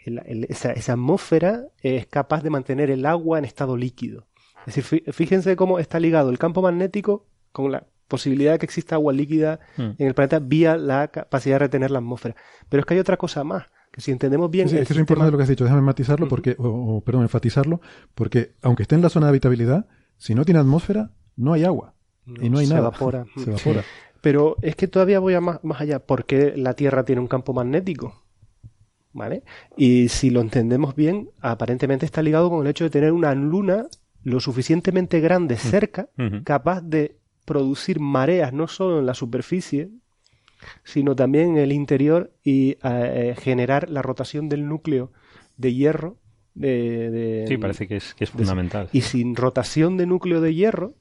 el- 0.06 0.20
el- 0.26 0.46
esa, 0.46 0.72
esa 0.72 0.94
atmósfera 0.94 1.68
es 1.82 2.08
capaz 2.08 2.42
de 2.42 2.50
mantener 2.50 2.90
el 2.90 3.06
agua 3.06 3.38
en 3.38 3.46
estado 3.46 3.78
líquido. 3.78 4.28
Es 4.66 4.76
decir, 4.76 5.04
fí- 5.04 5.12
fíjense 5.14 5.56
cómo 5.56 5.78
está 5.78 6.00
ligado 6.00 6.32
el 6.32 6.40
campo 6.40 6.62
magnético 6.64 7.28
con 7.52 7.72
la 7.72 7.86
posibilidad 8.08 8.54
de 8.54 8.60
que 8.60 8.66
exista 8.66 8.96
agua 8.96 9.14
líquida 9.14 9.60
Mm. 9.78 9.82
en 9.98 10.08
el 10.08 10.14
planeta 10.14 10.40
vía 10.40 10.78
la 10.78 11.08
capacidad 11.10 11.56
de 11.56 11.60
retener 11.60 11.92
la 11.92 12.00
atmósfera. 12.00 12.36
Pero 12.70 12.82
es 12.82 12.86
que 12.86 12.94
hay 12.96 13.00
otra 13.00 13.18
cosa 13.18 13.44
más, 13.44 13.66
que 13.92 14.02
si 14.02 14.12
entendemos 14.12 14.50
bien... 14.52 14.70
Sí, 14.70 14.78
es 14.78 14.88
que 14.88 14.94
es 14.94 15.00
importante 15.00 15.32
lo 15.32 15.38
que 15.38 15.44
has 15.44 15.50
dicho. 15.50 15.64
Déjame 15.64 15.82
matizarlo, 15.82 16.28
porque, 16.28 16.56
o, 16.60 16.68
o, 16.98 17.02
perdón, 17.04 17.24
enfatizarlo, 17.24 17.82
porque 18.14 18.54
aunque 18.62 18.84
esté 18.84 18.96
en 18.96 19.02
la 19.02 19.10
zona 19.10 19.28
de 19.28 19.30
habitabilidad, 19.32 19.88
si 20.18 20.36
no 20.36 20.46
tiene 20.46 20.60
atmósfera, 20.60 21.12
no 21.36 21.54
hay 21.54 21.64
agua. 21.64 21.94
y 22.42 22.50
no 22.50 22.58
hay 22.60 22.66
se 22.66 22.74
nada. 22.74 22.88
evapora. 22.88 23.26
Se 23.38 23.50
evapora. 23.50 23.84
Pero 24.22 24.56
es 24.64 24.76
que 24.76 24.88
todavía 24.88 25.20
voy 25.20 25.36
a 25.36 25.42
más, 25.42 25.64
más 25.64 25.80
allá. 25.82 26.00
¿Por 26.00 26.26
qué 26.26 26.54
la 26.58 26.74
Tierra 26.74 27.06
tiene 27.06 27.22
un 27.22 27.28
campo 27.28 27.54
magnético? 27.54 28.24
¿Vale? 29.14 29.44
Y 29.78 30.10
si 30.10 30.30
lo 30.30 30.42
entendemos 30.42 30.96
bien, 30.96 31.30
aparentemente 31.40 32.06
está 32.06 32.22
ligado 32.22 32.50
con 32.50 32.62
el 32.62 32.68
hecho 32.68 32.84
de 32.84 32.90
tener 32.90 33.12
una 33.14 33.34
luna 33.36 33.86
lo 34.24 34.40
suficientemente 34.40 35.20
grande 35.22 35.56
cerca, 35.56 36.10
Ujú. 36.18 36.44
capaz 36.44 36.82
de 36.82 37.20
producir 37.46 38.00
mareas 38.00 38.52
no 38.54 38.68
solo 38.68 39.00
en 39.00 39.06
la 39.06 39.14
superficie, 39.14 39.90
sino 40.84 41.16
también 41.16 41.52
en 41.52 41.58
el 41.58 41.72
interior 41.72 42.34
y 42.44 42.78
eh, 42.84 43.36
generar 43.38 43.90
la 43.90 44.02
rotación 44.02 44.50
del 44.50 44.68
núcleo 44.68 45.12
de 45.58 45.74
hierro. 45.74 46.18
De, 46.54 47.12
de- 47.12 47.46
Sí, 47.48 47.58
parece 47.58 47.88
que 47.88 47.98
es, 47.98 48.14
que 48.16 48.24
es 48.24 48.32
de- 48.32 48.38
fundamental. 48.40 48.90
y 48.94 49.02
sin 49.02 49.36
rotación 49.36 49.98
de 49.98 50.06
núcleo 50.06 50.40
de 50.42 50.54
hierro, 50.56 50.96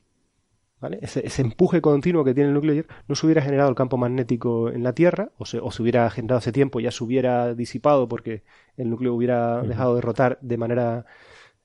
¿vale? 0.80 0.98
Ese, 1.00 1.24
ese 1.24 1.42
empuje 1.42 1.80
continuo 1.80 2.24
que 2.24 2.34
tiene 2.34 2.48
el 2.48 2.54
núcleo 2.54 2.74
de 2.74 2.82
hierro, 2.82 2.94
no 3.08 3.14
se 3.14 3.24
hubiera 3.26 3.40
generado 3.40 3.70
el 3.70 3.76
campo 3.76 3.96
magnético 3.96 4.68
en 4.68 4.82
la 4.82 4.92
Tierra, 4.92 5.30
o 5.38 5.46
se, 5.46 5.60
o 5.60 5.70
se 5.70 5.80
hubiera 5.82 6.10
generado 6.10 6.38
hace 6.38 6.50
tiempo, 6.52 6.80
ya 6.80 6.90
se 6.90 7.04
hubiera 7.04 7.54
disipado 7.54 8.08
porque 8.08 8.42
el 8.76 8.90
núcleo 8.90 9.14
hubiera 9.14 9.62
dejado 9.62 9.94
de 9.94 10.00
rotar 10.00 10.38
de 10.42 10.56
manera, 10.58 11.06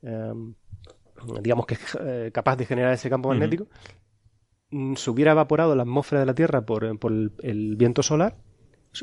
eh, 0.03 0.31
digamos 1.41 1.65
que 1.65 1.77
eh, 2.01 2.31
capaz 2.31 2.55
de 2.57 2.65
generar 2.65 2.93
ese 2.93 3.09
campo 3.09 3.29
magnético. 3.29 3.67
Se 4.95 5.09
hubiera 5.09 5.31
evaporado 5.31 5.75
la 5.75 5.83
atmósfera 5.83 6.19
de 6.19 6.25
la 6.25 6.35
Tierra 6.35 6.61
por, 6.61 6.97
por 6.99 7.11
el, 7.11 7.31
el 7.41 7.75
viento 7.75 8.03
solar 8.03 8.35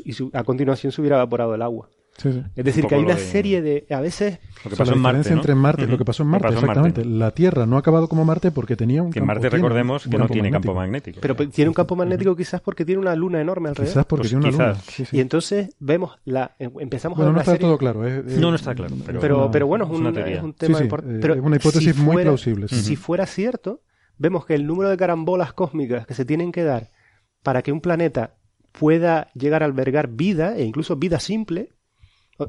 y 0.03 0.13
su- 0.13 0.29
a 0.33 0.43
continuación 0.43 0.91
se 0.91 1.01
hubiera 1.01 1.17
evaporado 1.17 1.55
el 1.55 1.61
agua. 1.61 1.89
Sí, 2.17 2.31
sí. 2.33 2.41
Es 2.55 2.65
decir, 2.65 2.87
que 2.87 2.95
hay 2.95 3.01
lo 3.01 3.05
una 3.09 3.15
de- 3.15 3.21
serie 3.21 3.61
de... 3.61 3.85
A 3.91 4.01
veces... 4.01 4.39
Lo 4.65 4.71
que 4.71 4.75
pasó 4.75 4.89
la 4.91 4.95
en 4.97 5.01
Marte, 5.03 5.17
diferencia 5.19 5.35
¿no? 5.35 5.41
entre 5.41 5.53
Marte, 5.55 5.81
lo 5.83 5.87
Ujú. 5.89 5.97
que 5.99 6.05
pasó 6.05 6.23
en 6.23 6.29
Marte, 6.29 6.47
Lo 6.47 6.51
en 6.53 6.57
exactamente. 6.57 7.01
Marte. 7.01 7.15
La 7.19 7.29
Tierra 7.31 7.65
no 7.67 7.75
ha 7.75 7.79
acabado 7.79 8.07
como 8.09 8.25
Marte 8.25 8.49
porque 8.49 8.75
tenía 8.75 9.03
un 9.03 9.11
Que 9.11 9.19
campo, 9.19 9.27
Marte 9.27 9.41
tiene 9.49 9.55
recordemos 9.57 10.07
que 10.07 10.17
no 10.17 10.27
tiene 10.27 10.49
campo 10.49 10.73
magnético. 10.73 11.19
Pero 11.21 11.35
tiene 11.35 11.69
un 11.69 11.75
campo 11.75 11.95
magnético 11.95 12.35
quizás 12.35 12.59
porque 12.61 12.85
tiene 12.85 13.01
una 13.01 13.15
luna 13.15 13.39
enorme 13.39 13.69
alrededor. 13.69 13.93
Quizás 13.93 14.05
porque 14.07 14.21
Pues 14.21 14.29
tiene 14.31 14.45
una 14.45 14.49
quizás. 14.51 14.67
luna. 14.67 14.81
Sí, 14.95 15.05
sí. 15.05 15.17
Y 15.17 15.19
entonces 15.19 15.69
vemos 15.79 16.17
la... 16.25 16.55
em- 16.57 16.71
Empezamos 16.79 17.17
Bueno, 17.17 17.29
a 17.29 17.33
ver 17.33 17.35
no 17.35 17.41
está 17.41 17.51
serie... 17.51 17.67
todo 17.67 17.77
claro. 17.77 18.07
es- 18.07 18.25
No, 18.39 18.49
no 18.49 18.55
está 18.55 18.73
claro, 18.73 18.95
pero- 19.05 19.19
Pero, 19.19 19.37
una- 19.43 19.51
pero 19.51 19.67
bueno, 19.67 19.85
es 19.85 19.91
un, 19.91 19.97
una 19.97 20.11
teoría. 20.11 20.37
es 20.37 20.43
un 20.43 20.53
tema 20.53 20.77
sí, 20.79 20.83
importante. 20.85 21.17
eh, 21.17 21.19
Pero 21.21 21.33
es 21.35 21.41
una 21.41 21.55
hipótesis 21.57 21.95
si 21.95 22.01
muy 22.01 22.23
plausible. 22.23 22.67
Si 22.67 22.95
fuera 22.95 23.27
cierto, 23.27 23.81
vemos 24.17 24.45
que 24.45 24.55
el 24.55 24.65
número 24.65 24.89
de 24.89 24.97
carambolas 24.97 25.53
cósmicas 25.53 26.05
que 26.07 26.13
se 26.13 26.25
tienen 26.25 26.51
que 26.51 26.63
dar 26.63 26.89
para 27.43 27.61
que 27.61 27.71
un 27.71 27.81
planeta 27.81 28.35
pueda 28.71 29.29
llegar 29.33 29.63
a 29.63 29.65
albergar 29.65 30.09
vida, 30.09 30.55
e 30.57 30.63
incluso 30.63 30.95
vida 30.95 31.19
simple, 31.19 31.69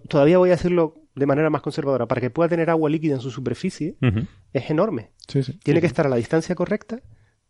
todavía 0.08 0.38
voy 0.38 0.50
a 0.50 0.56
decirlo 0.56 0.94
de 1.14 1.26
manera 1.26 1.50
más 1.50 1.62
conservadora, 1.62 2.06
para 2.06 2.20
que 2.20 2.30
pueda 2.30 2.48
tener 2.48 2.70
agua 2.70 2.90
líquida 2.90 3.14
en 3.14 3.20
su 3.20 3.30
superficie, 3.30 3.96
es 4.52 4.70
enorme. 4.70 5.10
Sí, 5.26 5.42
sí. 5.42 5.58
Tiene 5.62 5.80
que 5.80 5.86
estar 5.86 6.06
a 6.06 6.08
la 6.08 6.16
distancia 6.16 6.54
correcta, 6.54 7.00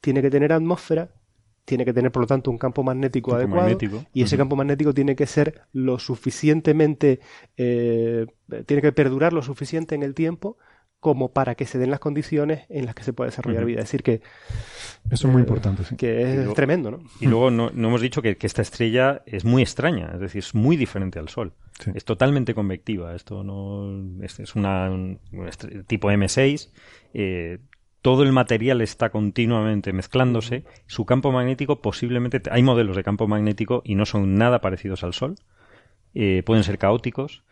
tiene 0.00 0.22
que 0.22 0.30
tener 0.30 0.52
atmósfera, 0.52 1.10
tiene 1.64 1.84
que 1.84 1.92
tener, 1.92 2.10
por 2.10 2.22
lo 2.22 2.26
tanto, 2.26 2.50
un 2.50 2.56
campo 2.56 2.82
magnético 2.82 3.32
Campo 3.32 3.40
adecuado. 3.40 3.62
magnético. 3.64 4.06
Y 4.14 4.22
ese 4.22 4.38
campo 4.38 4.56
magnético 4.56 4.94
tiene 4.94 5.14
que 5.14 5.26
ser 5.26 5.62
lo 5.72 5.98
suficientemente, 5.98 7.20
eh, 7.58 8.24
tiene 8.64 8.80
que 8.80 8.92
perdurar 8.92 9.34
lo 9.34 9.42
suficiente 9.42 9.94
en 9.94 10.02
el 10.02 10.14
tiempo 10.14 10.56
como 11.00 11.32
para 11.32 11.54
que 11.54 11.64
se 11.64 11.78
den 11.78 11.90
las 11.90 12.00
condiciones 12.00 12.66
en 12.68 12.84
las 12.86 12.94
que 12.94 13.04
se 13.04 13.12
pueda 13.12 13.30
desarrollar 13.30 13.64
vida. 13.64 13.78
Es 13.78 13.84
decir, 13.84 14.02
que, 14.02 14.20
Eso 15.10 15.28
es 15.28 15.32
muy 15.32 15.40
eh, 15.42 15.44
importante, 15.44 15.84
sí. 15.84 15.96
que 15.96 16.42
es 16.42 16.54
tremendo, 16.54 16.90
¿no? 16.90 16.98
Y 17.20 17.26
luego 17.26 17.50
no, 17.50 17.70
no 17.72 17.88
hemos 17.88 18.00
dicho 18.00 18.20
que, 18.20 18.36
que 18.36 18.46
esta 18.48 18.62
estrella 18.62 19.22
es 19.26 19.44
muy 19.44 19.62
extraña, 19.62 20.10
es 20.14 20.20
decir, 20.20 20.40
es 20.40 20.54
muy 20.54 20.76
diferente 20.76 21.18
al 21.20 21.28
Sol. 21.28 21.52
Sí. 21.78 21.92
Es 21.94 22.04
totalmente 22.04 22.52
convectiva. 22.54 23.14
Esto 23.14 23.44
no 23.44 24.22
es, 24.24 24.40
es 24.40 24.56
una 24.56 24.90
un- 24.90 25.20
tipo 25.86 26.10
M6. 26.10 26.70
eh, 27.14 27.58
todo 28.02 28.22
el 28.22 28.32
material 28.32 28.80
está 28.80 29.10
continuamente 29.10 29.92
mezclándose. 29.92 30.64
Su 30.86 31.04
campo 31.04 31.30
magnético 31.32 31.80
posiblemente 31.82 32.40
hay 32.50 32.62
modelos 32.62 32.96
de 32.96 33.02
campo 33.04 33.26
magnético 33.28 33.82
y 33.84 33.94
no 33.96 34.06
son 34.06 34.36
nada 34.36 34.60
parecidos 34.60 35.02
al 35.04 35.14
Sol. 35.14 35.34
Eh, 36.14 36.42
pueden 36.46 36.64
ser 36.64 36.78
caóticos. 36.78 37.42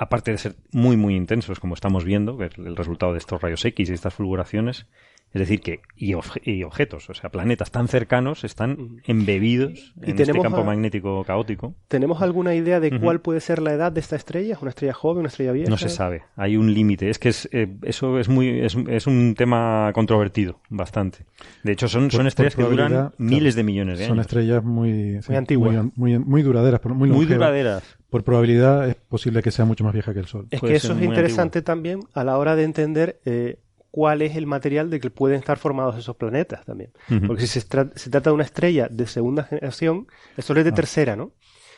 Aparte 0.00 0.30
de 0.30 0.38
ser 0.38 0.54
muy 0.72 0.96
muy 0.96 1.16
intensos, 1.16 1.58
como 1.58 1.74
estamos 1.74 2.04
viendo, 2.04 2.38
que 2.38 2.46
es 2.46 2.56
el 2.56 2.76
resultado 2.76 3.12
de 3.12 3.18
estos 3.18 3.42
rayos 3.42 3.64
X 3.64 3.90
y 3.90 3.92
estas 3.92 4.14
fulguraciones, 4.14 4.86
es 5.34 5.40
decir, 5.40 5.60
que 5.60 5.80
y, 5.96 6.12
obje- 6.14 6.40
y 6.44 6.62
objetos, 6.64 7.10
o 7.10 7.14
sea, 7.14 7.30
planetas 7.30 7.70
tan 7.70 7.86
cercanos 7.88 8.44
están 8.44 9.00
embebidos 9.06 9.92
Y 9.96 10.04
en 10.04 10.10
este 10.10 10.24
tenemos 10.26 10.42
campo 10.42 10.60
a- 10.60 10.64
magnético 10.64 11.22
caótico. 11.24 11.74
¿Tenemos 11.88 12.22
alguna 12.22 12.54
idea 12.54 12.80
de 12.80 12.98
cuál 12.98 13.20
puede 13.20 13.40
ser 13.40 13.60
la 13.60 13.72
edad 13.72 13.92
de 13.92 14.00
esta 14.00 14.16
estrella? 14.16 14.54
¿Es 14.54 14.62
una 14.62 14.70
estrella 14.70 14.94
joven, 14.94 15.20
una 15.20 15.28
estrella 15.28 15.52
vieja? 15.52 15.68
No 15.70 15.76
se 15.76 15.88
sabe, 15.90 16.22
hay 16.36 16.56
un 16.56 16.72
límite. 16.72 17.10
Es 17.10 17.18
que 17.18 17.28
es, 17.28 17.48
eh, 17.52 17.68
eso 17.82 18.18
es 18.18 18.28
muy 18.28 18.60
es, 18.60 18.76
es 18.88 19.06
un 19.06 19.34
tema 19.36 19.90
controvertido, 19.94 20.60
bastante. 20.70 21.26
De 21.62 21.72
hecho, 21.72 21.88
son, 21.88 22.04
Por- 22.04 22.12
son 22.12 22.18
por 22.20 22.26
estrellas 22.28 22.56
que 22.56 22.62
duran 22.62 23.12
miles 23.18 23.54
claro, 23.54 23.56
de 23.56 23.62
millones 23.64 23.98
de 23.98 24.04
Son 24.06 24.14
años. 24.18 24.26
estrellas 24.26 24.64
muy, 24.64 25.20
sí, 25.22 25.34
antiguas. 25.34 25.74
Muy, 25.94 26.16
muy, 26.16 26.18
muy 26.18 26.42
duraderas, 26.42 26.80
pero 26.80 26.94
muy, 26.94 27.10
muy 27.10 27.26
duraderas. 27.26 27.82
Por 28.10 28.24
probabilidad 28.24 28.88
es 28.88 28.94
posible 28.94 29.42
que 29.42 29.50
sea 29.50 29.66
mucho 29.66 29.84
más 29.84 29.92
vieja 29.92 30.14
que 30.14 30.20
el 30.20 30.26
Sol. 30.26 30.46
Es 30.50 30.60
Puede 30.60 30.72
que 30.72 30.76
eso 30.78 30.92
es 30.92 30.98
muy 30.98 31.08
interesante 31.08 31.60
también 31.60 32.00
a 32.14 32.24
la 32.24 32.38
hora 32.38 32.56
de 32.56 32.64
entender 32.64 33.20
eh, 33.26 33.58
cuál 33.90 34.22
es 34.22 34.36
el 34.36 34.46
material 34.46 34.90
de 34.90 35.00
que 35.00 35.10
pueden 35.10 35.38
estar 35.38 35.58
formados 35.58 35.96
esos 35.96 36.16
planetas 36.16 36.64
también. 36.64 36.92
Porque 37.26 37.46
si 37.46 37.60
se, 37.60 37.68
tra- 37.68 37.92
se 37.94 38.10
trata 38.10 38.30
de 38.30 38.34
una 38.34 38.44
estrella 38.44 38.88
de 38.90 39.06
segunda 39.06 39.44
generación, 39.44 40.06
el 40.36 40.42
Sol 40.44 40.58
es 40.58 40.64
de 40.64 40.70
Ah. 40.70 40.74
tercera, 40.74 41.16
¿no? 41.16 41.32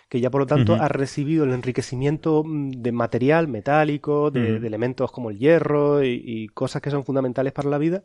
Que 0.09 0.21
ya 0.21 0.29
por 0.29 0.41
lo 0.41 0.47
tanto 0.47 0.75
ha 0.75 0.89
recibido 0.89 1.45
el 1.45 1.53
enriquecimiento 1.53 2.43
mm, 2.45 2.71
de 2.83 2.93
material 2.93 3.47
metálico, 3.47 4.31
de, 4.33 4.57
elementos 4.57 5.13
como 5.13 5.31
el 5.31 5.39
hierro 5.39 6.03
y, 6.05 6.21
y 6.25 6.49
cosas 6.49 6.83
que 6.83 6.91
son 6.91 7.05
fundamentales 7.05 7.53
para 7.53 7.71
la 7.71 7.79
vida, 7.79 8.03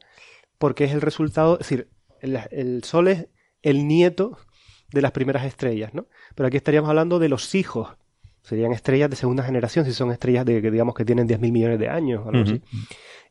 porque 0.59 0.83
es 0.83 0.91
el 0.93 1.01
resultado, 1.01 1.53
es 1.53 1.59
decir, 1.67 1.89
el, 2.21 2.39
el 2.51 2.83
Sol 2.83 3.07
es 3.07 3.27
el 3.63 3.87
nieto 3.87 4.37
de 4.91 5.01
las 5.01 5.11
primeras 5.13 5.45
estrellas, 5.45 5.95
¿no? 5.95 6.05
Pero 6.35 6.45
aquí 6.47 6.57
estaríamos 6.57 6.89
hablando 6.89 7.17
de 7.17 7.27
los 7.29 7.55
hijos. 7.55 7.89
Serían 8.45 8.71
estrellas 8.73 9.09
de 9.09 9.15
segunda 9.15 9.43
generación, 9.43 9.85
si 9.85 9.91
son 9.91 10.11
estrellas 10.11 10.45
de 10.45 10.61
que 10.61 10.69
digamos 10.71 10.93
que 10.95 11.03
tienen 11.03 11.27
10.000 11.27 11.51
millones 11.51 11.79
de 11.79 11.89
años 11.89 12.21
o 12.25 12.29
algo 12.29 12.41
Ujú. 12.43 12.51
así. 12.51 12.61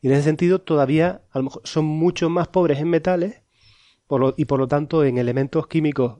Y 0.01 0.07
en 0.07 0.13
ese 0.13 0.23
sentido 0.23 0.59
todavía 0.59 1.21
a 1.31 1.37
lo 1.39 1.45
mejor 1.45 1.61
son 1.63 1.85
mucho 1.85 2.29
más 2.29 2.47
pobres 2.49 2.79
en 2.79 2.89
metales 2.89 3.41
por 4.07 4.19
lo- 4.21 4.33
y 4.37 4.45
por 4.45 4.59
lo 4.59 4.67
tanto 4.67 5.03
en 5.05 5.17
elementos 5.17 5.67
químicos 5.67 6.19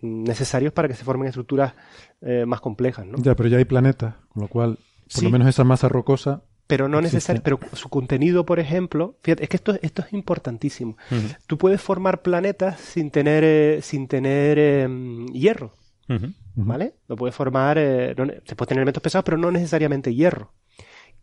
necesarios 0.00 0.72
para 0.72 0.88
que 0.88 0.94
se 0.94 1.04
formen 1.04 1.28
estructuras 1.28 1.74
eh, 2.22 2.44
más 2.46 2.60
complejas, 2.60 3.06
¿no? 3.06 3.18
Ya, 3.18 3.34
pero 3.34 3.48
ya 3.48 3.58
hay 3.58 3.64
planetas, 3.66 4.14
con 4.30 4.42
lo 4.42 4.48
cual, 4.48 4.76
por 4.76 4.84
Sí. 5.08 5.24
lo 5.24 5.30
menos 5.30 5.46
esa 5.48 5.64
masa 5.64 5.88
rocosa. 5.88 6.42
Pero 6.66 6.88
no 6.88 7.00
necesariamente, 7.00 7.42
pero 7.44 7.76
su 7.76 7.88
contenido, 7.88 8.46
por 8.46 8.60
ejemplo, 8.60 9.16
fíjate, 9.22 9.42
es 9.42 9.48
que 9.48 9.56
esto, 9.56 9.74
esto 9.82 10.02
es 10.06 10.12
importantísimo. 10.12 10.96
Tú 11.46 11.58
puedes 11.58 11.80
formar 11.80 12.22
planetas 12.22 12.80
sin 12.80 13.10
tener, 13.10 13.42
eh, 13.44 13.80
sin 13.82 14.06
tener 14.06 14.56
eh, 14.58 14.88
hierro. 15.32 15.72
¿Vale? 16.54 16.94
Lo 17.08 17.16
puedes 17.16 17.34
formar, 17.34 17.78
eh, 17.78 18.14
no 18.16 18.26
ne- 18.26 18.40
se 18.44 18.56
puede 18.56 18.68
tener 18.68 18.80
elementos 18.82 19.02
pesados, 19.02 19.24
pero 19.24 19.36
no 19.36 19.50
necesariamente 19.50 20.14
hierro. 20.14 20.52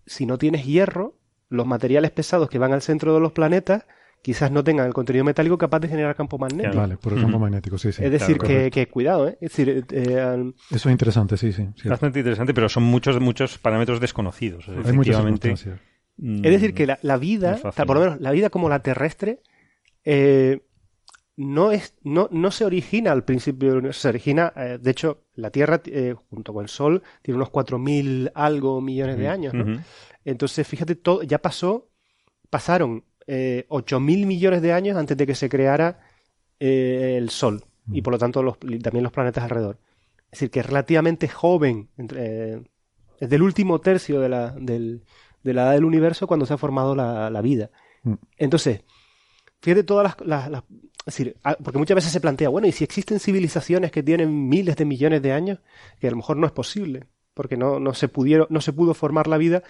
Si 0.06 0.26
no 0.26 0.38
tienes 0.38 0.66
hierro, 0.66 1.18
los 1.50 1.66
materiales 1.66 2.12
pesados 2.12 2.50
que 2.50 2.60
van 2.60 2.74
al 2.74 2.82
centro 2.82 3.14
de 3.14 3.20
los 3.20 3.32
planetas 3.32 3.86
quizás 4.22 4.52
no 4.52 4.64
tengan 4.64 4.88
el 4.88 4.94
contenido 4.94 5.24
metálico 5.24 5.58
capaz 5.58 5.80
de 5.80 5.88
generar 5.88 6.16
campo 6.16 6.38
magnético. 6.38 6.72
Claro. 6.72 6.88
Vale, 6.88 6.98
por 6.98 7.14
el 7.14 7.22
campo 7.22 7.40
magnético, 7.40 7.78
sí, 7.78 7.92
sí. 7.92 8.04
es 8.04 8.12
decir, 8.12 8.38
claro, 8.38 8.72
que, 8.72 8.88
cuidado, 8.88 9.28
¿eh? 9.30 9.38
Es 9.40 9.52
decir, 9.52 9.70
eh, 9.70 9.84
eh, 9.92 10.52
Eso 10.72 10.90
es 10.90 10.92
interesante, 10.92 11.38
sí, 11.38 11.52
sí. 11.54 11.64
cierto. 11.76 11.90
Bastante 11.90 12.20
interesante, 12.20 12.54
pero 12.54 12.68
son 12.68 12.84
muchos 12.84 13.20
muchos 13.22 13.58
parámetros 13.58 14.00
desconocidos. 14.02 14.68
Hay 14.68 14.80
Efectivamente, 14.80 15.54
mm, 16.18 16.46
Es 16.46 16.52
decir, 16.52 16.74
que 16.74 16.88
la, 16.88 17.00
la 17.04 17.18
vida, 17.18 17.60
o 17.64 17.72
sea, 17.72 17.86
por 17.86 17.96
lo 17.98 18.02
menos 18.04 18.20
la 18.20 18.32
vida 18.32 18.50
como 18.50 18.68
la 18.70 18.80
terrestre, 18.80 19.40
eh, 20.04 20.62
no, 21.38 21.72
es, 21.72 21.94
no, 22.04 22.28
no 22.32 22.52
se 22.52 22.66
origina 22.66 23.12
al 23.12 23.24
principio 23.24 23.70
del 23.70 23.78
universo, 23.78 24.02
se 24.02 24.10
origina, 24.10 24.52
eh, 24.56 24.78
de 24.82 24.92
hecho, 24.92 25.24
la 25.36 25.52
Tierra, 25.52 25.82
eh, 25.86 26.16
junto 26.30 26.52
con 26.54 26.64
el 26.64 26.70
Sol, 26.70 27.04
tiene 27.22 27.36
unos 27.38 27.50
4.000 27.52 28.32
algo 28.36 28.82
millones 28.82 29.18
de 29.18 29.28
años. 29.30 29.54
Entonces, 30.26 30.68
fíjate, 30.68 30.96
todo, 30.96 31.24
ya 31.24 31.38
pasó, 31.40 31.90
pasaron 32.50 33.04
eh, 33.28 33.66
8.000 33.70 34.26
millones 34.26 34.62
de 34.62 34.74
años 34.74 34.98
antes 34.98 35.16
de 35.16 35.26
que 35.28 35.36
se 35.36 35.48
creara 35.50 36.00
eh, 36.60 37.16
el 37.18 37.30
Sol 37.30 37.64
y 37.92 38.02
por 38.02 38.12
lo 38.14 38.18
tanto 38.20 38.42
los- 38.44 38.58
también 38.60 39.04
los 39.04 39.12
planetas 39.14 39.44
alrededor. 39.44 39.80
Es 40.26 40.32
decir, 40.32 40.50
que 40.52 40.60
es 40.62 40.66
relativamente 40.66 41.28
joven, 41.28 41.90
entre, 41.98 42.64
es 43.20 43.30
del 43.30 43.42
último 43.44 43.80
tercio 43.80 44.20
de 44.20 44.30
la, 44.30 44.52
del- 44.52 45.04
de 45.44 45.54
la 45.54 45.64
edad 45.64 45.72
del 45.74 45.86
universo 45.86 46.26
cuando 46.28 46.46
se 46.46 46.54
ha 46.54 46.58
formado 46.58 46.96
la, 46.96 47.30
la 47.30 47.42
vida. 47.42 47.70
Mm. 48.04 48.14
Entonces, 48.38 48.82
fíjate 49.62 49.84
todas 49.84 50.04
las, 50.20 50.28
las- 50.28 50.50
las- 50.52 50.64
es 51.08 51.16
decir, 51.18 51.36
ah, 51.44 51.56
porque 51.64 51.80
muchas 51.80 51.96
veces 51.96 52.12
se 52.12 52.20
plantea, 52.22 52.50
bueno, 52.50 52.68
¿y 52.68 52.72
si 52.72 52.84
existen 52.84 53.20
civilizaciones 53.20 53.92
que 53.92 54.04
tienen 54.04 54.50
miles 54.50 54.76
de 54.76 54.86
millones 54.86 55.22
de 55.22 55.32
años? 55.32 55.60
Que 56.00 56.08
a 56.08 56.12
lo 56.12 56.18
mejor 56.18 56.38
no 56.38 56.46
es 56.46 56.52
posible, 56.52 57.06
porque 57.34 57.56
no, 57.56 57.80
no, 57.80 57.94
se, 57.94 58.08
pudieron, 58.08 58.48
no 58.50 58.62
se 58.62 58.74
pudo 58.74 58.94
formar 58.94 59.28
la 59.28 59.38
vida 59.38 59.62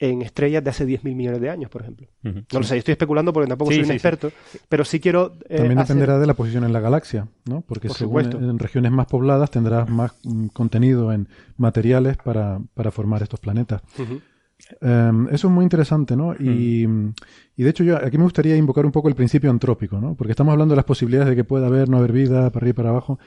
en 0.00 0.22
estrellas 0.22 0.62
de 0.64 0.70
hace 0.70 0.84
10.000 0.86 1.14
millones 1.14 1.40
de 1.40 1.50
años, 1.50 1.70
por 1.70 1.82
ejemplo. 1.82 2.08
No 2.22 2.42
lo 2.50 2.62
sé, 2.64 2.74
yo 2.74 2.78
estoy 2.80 2.92
especulando 2.92 3.32
porque 3.32 3.48
tampoco 3.48 3.70
Sí, 3.70 3.76
soy 3.76 3.80
un 3.82 3.86
sí, 3.86 3.90
sí. 3.92 3.94
experto, 3.96 4.32
pero 4.68 4.84
sí 4.84 4.98
quiero... 5.00 5.32
eh, 5.48 5.56
También 5.58 5.78
hacer- 5.78 5.94
dependerá 5.96 6.18
de 6.18 6.26
la 6.26 6.34
posición 6.34 6.64
en 6.64 6.72
la 6.72 6.80
galaxia, 6.80 7.28
¿no? 7.44 7.60
Porque 7.62 7.88
Por 7.88 7.96
según 7.96 8.24
supuesto. 8.24 8.50
en 8.50 8.58
regiones 8.58 8.90
más 8.92 9.06
pobladas 9.06 9.50
tendrás 9.50 9.88
más 9.88 10.12
mm, 10.24 10.46
contenido 10.48 11.12
en 11.12 11.28
materiales 11.56 12.16
para, 12.16 12.58
para 12.74 12.90
formar 12.90 13.22
estos 13.22 13.38
planetas. 13.40 13.82
Ujú. 13.98 14.20
Em, 14.80 15.26
eso 15.28 15.48
es 15.48 15.52
muy 15.52 15.64
interesante, 15.64 16.16
¿no? 16.16 16.34
Y, 16.34 16.86
y 17.56 17.62
de 17.62 17.70
hecho 17.70 17.84
yo 17.84 17.96
aquí 17.96 18.16
me 18.16 18.24
gustaría 18.24 18.56
invocar 18.56 18.86
un 18.86 18.92
poco 18.92 19.08
el 19.08 19.14
principio 19.14 19.50
antrópico, 19.50 20.00
¿no? 20.00 20.14
Porque 20.14 20.32
estamos 20.32 20.52
hablando 20.52 20.72
de 20.72 20.76
las 20.76 20.84
posibilidades 20.84 21.28
de 21.30 21.36
que 21.36 21.44
pueda 21.44 21.66
haber, 21.66 21.88
no 21.88 21.98
haber 21.98 22.12
vida, 22.12 22.50
para 22.50 22.64
arriba 22.64 22.70
y 22.70 22.72
para 22.74 22.88
abajo. 22.90 23.18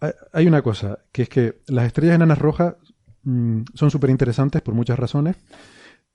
Hay- 0.00 0.12
Hay 0.32 0.46
una 0.46 0.62
cosa, 0.62 0.98
que 1.12 1.22
es 1.22 1.28
que 1.28 1.60
las 1.68 1.86
estrellas 1.86 2.16
enanas 2.16 2.38
rojas 2.38 2.74
mm, 3.22 3.62
son 3.72 3.90
súper 3.90 4.10
interesantes 4.10 4.60
por 4.62 4.74
muchas 4.74 4.98
razones. 4.98 5.36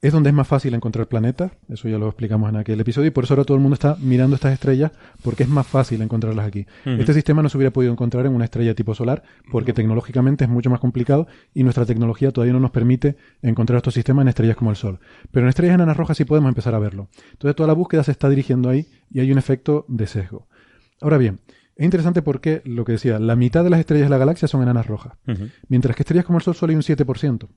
Es 0.02 0.14
donde 0.14 0.30
es 0.30 0.34
más 0.34 0.48
fácil 0.48 0.74
encontrar 0.74 1.08
planetas, 1.08 1.52
eso 1.68 1.90
ya 1.90 1.98
lo 1.98 2.08
explicamos 2.08 2.50
en 2.50 2.56
aquel 2.56 2.80
episodio, 2.80 3.08
y 3.08 3.12
por 3.12 3.26
eso 3.26 3.34
ahora 3.34 3.44
todo 3.44 3.58
el 3.58 3.62
mundo 3.62 3.74
está 3.74 3.98
mirando 4.00 4.36
estas 4.36 4.54
estrellas 4.54 4.94
porque 5.22 5.44
es 5.44 5.50
más 5.50 5.68
fácil 5.68 6.02
encontrarlas 6.02 6.48
aquí. 6.48 6.66
Este 6.86 7.14
sistema 7.14 7.44
no 7.44 7.50
se 7.50 7.58
hubiera 7.58 7.74
podido 7.74 7.92
encontrar 7.92 8.26
en 8.26 8.34
una 8.34 8.46
estrella 8.46 8.74
tipo 8.74 8.96
solar 8.96 9.24
porque 9.52 9.74
tecnológicamente 9.74 10.46
es 10.46 10.50
mucho 10.50 10.70
más 10.70 10.80
complicado 10.80 11.28
y 11.54 11.64
nuestra 11.64 11.86
tecnología 11.86 12.32
todavía 12.32 12.54
no 12.54 12.62
nos 12.62 12.72
permite 12.72 13.18
encontrar 13.42 13.78
estos 13.78 13.94
sistemas 13.94 14.24
en 14.24 14.30
estrellas 14.30 14.56
como 14.56 14.70
el 14.70 14.78
Sol. 14.78 15.00
Pero 15.32 15.46
en 15.46 15.50
estrellas 15.50 15.76
enanas 15.76 15.98
rojas 15.98 16.16
sí 16.16 16.24
podemos 16.24 16.48
empezar 16.48 16.76
a 16.76 16.80
verlo. 16.80 17.10
Entonces 17.34 17.58
toda 17.58 17.68
la 17.68 17.74
búsqueda 17.74 18.06
se 18.06 18.12
está 18.12 18.30
dirigiendo 18.30 18.70
ahí 18.70 18.88
y 19.12 19.20
hay 19.20 19.30
un 19.34 19.38
efecto 19.38 19.84
de 19.90 20.08
sesgo. 20.08 20.48
Ahora 21.02 21.18
bien, 21.18 21.42
es 21.76 21.84
interesante 21.84 22.22
porque, 22.22 22.62
lo 22.64 22.86
que 22.86 22.94
decía, 22.94 23.20
la 23.20 23.36
mitad 23.36 23.66
de 23.66 23.70
las 23.70 23.82
estrellas 23.82 24.08
de 24.08 24.12
la 24.12 24.18
galaxia 24.18 24.48
son 24.48 24.62
enanas 24.62 24.88
rojas, 24.88 25.14
mientras 25.68 25.96
que 25.96 26.04
estrellas 26.04 26.26
como 26.26 26.38
el 26.38 26.44
Sol 26.44 26.56
solo 26.56 26.72
hay 26.72 26.78
un 26.78 26.84
7%. 26.84 27.50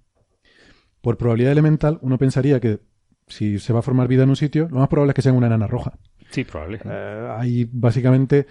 Por 1.03 1.19
probabilidad 1.19 1.53
elemental, 1.53 1.99
uno 2.01 2.16
pensaría 2.16 2.61
que 2.61 2.81
si 3.27 3.59
se 3.59 3.73
va 3.73 3.81
a 3.81 3.83
formar 3.83 4.09
vida 4.09 4.23
en 4.23 4.31
un 4.31 4.37
sitio, 4.37 4.69
lo 4.70 4.79
más 4.79 4.89
probable 4.89 5.11
es 5.11 5.15
que 5.16 5.23
sea 5.23 5.33
una 5.33 5.49
enana 5.49 5.66
roja. 5.66 5.99
Sí, 6.31 6.45
probable. 6.45 6.81
Eh, 6.85 7.29
hay 7.37 7.69
básicamente 7.70 8.47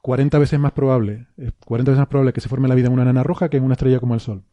40 0.00 0.38
veces 0.38 0.58
más 0.58 0.72
probable, 0.72 1.26
40 1.66 1.90
veces 1.90 1.98
más 1.98 2.08
probable 2.08 2.32
que 2.32 2.40
se 2.40 2.48
forme 2.48 2.68
la 2.68 2.74
vida 2.74 2.86
en 2.86 2.92
una 2.92 3.02
enana 3.02 3.22
roja 3.22 3.48
que 3.48 3.56
en 3.56 3.64
una 3.64 3.74
estrella 3.74 4.00
como 4.00 4.14
el 4.14 4.20
Sol. 4.20 4.44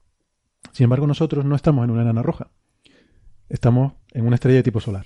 Sin 0.71 0.85
embargo, 0.85 1.07
nosotros 1.07 1.45
no 1.45 1.55
estamos 1.55 1.83
en 1.85 1.91
una 1.91 2.01
enana 2.01 2.23
roja. 2.23 2.49
Estamos 3.49 3.93
en 4.11 4.25
una 4.25 4.35
estrella 4.35 4.57
de 4.57 4.63
tipo 4.63 4.79
solar. 4.79 5.05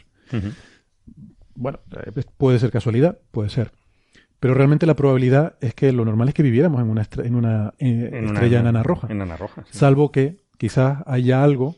Bueno, 1.54 1.80
eh, 1.92 2.24
puede 2.38 2.60
ser 2.60 2.72
casualidad, 2.72 3.20
puede 3.32 3.50
ser. 3.50 3.72
Pero 4.40 4.54
realmente 4.56 4.88
la 4.88 4.96
probabilidad 4.96 5.58
es 5.62 5.76
que 5.76 5.92
lo 5.92 6.06
normal 6.06 6.30
es 6.30 6.34
que 6.34 6.42
viviéramos 6.42 6.82
en 6.82 6.90
una, 6.90 7.08
en 7.18 7.36
una 7.36 7.74
eh, 7.78 8.22
estrella 8.24 8.62
enana 8.62 8.82
roja. 8.82 9.08
Enana 9.12 9.38
roja. 9.38 9.66
Salvo 9.70 10.12
que 10.12 10.38
quizás 10.58 11.04
haya 11.06 11.44
algo 11.44 11.76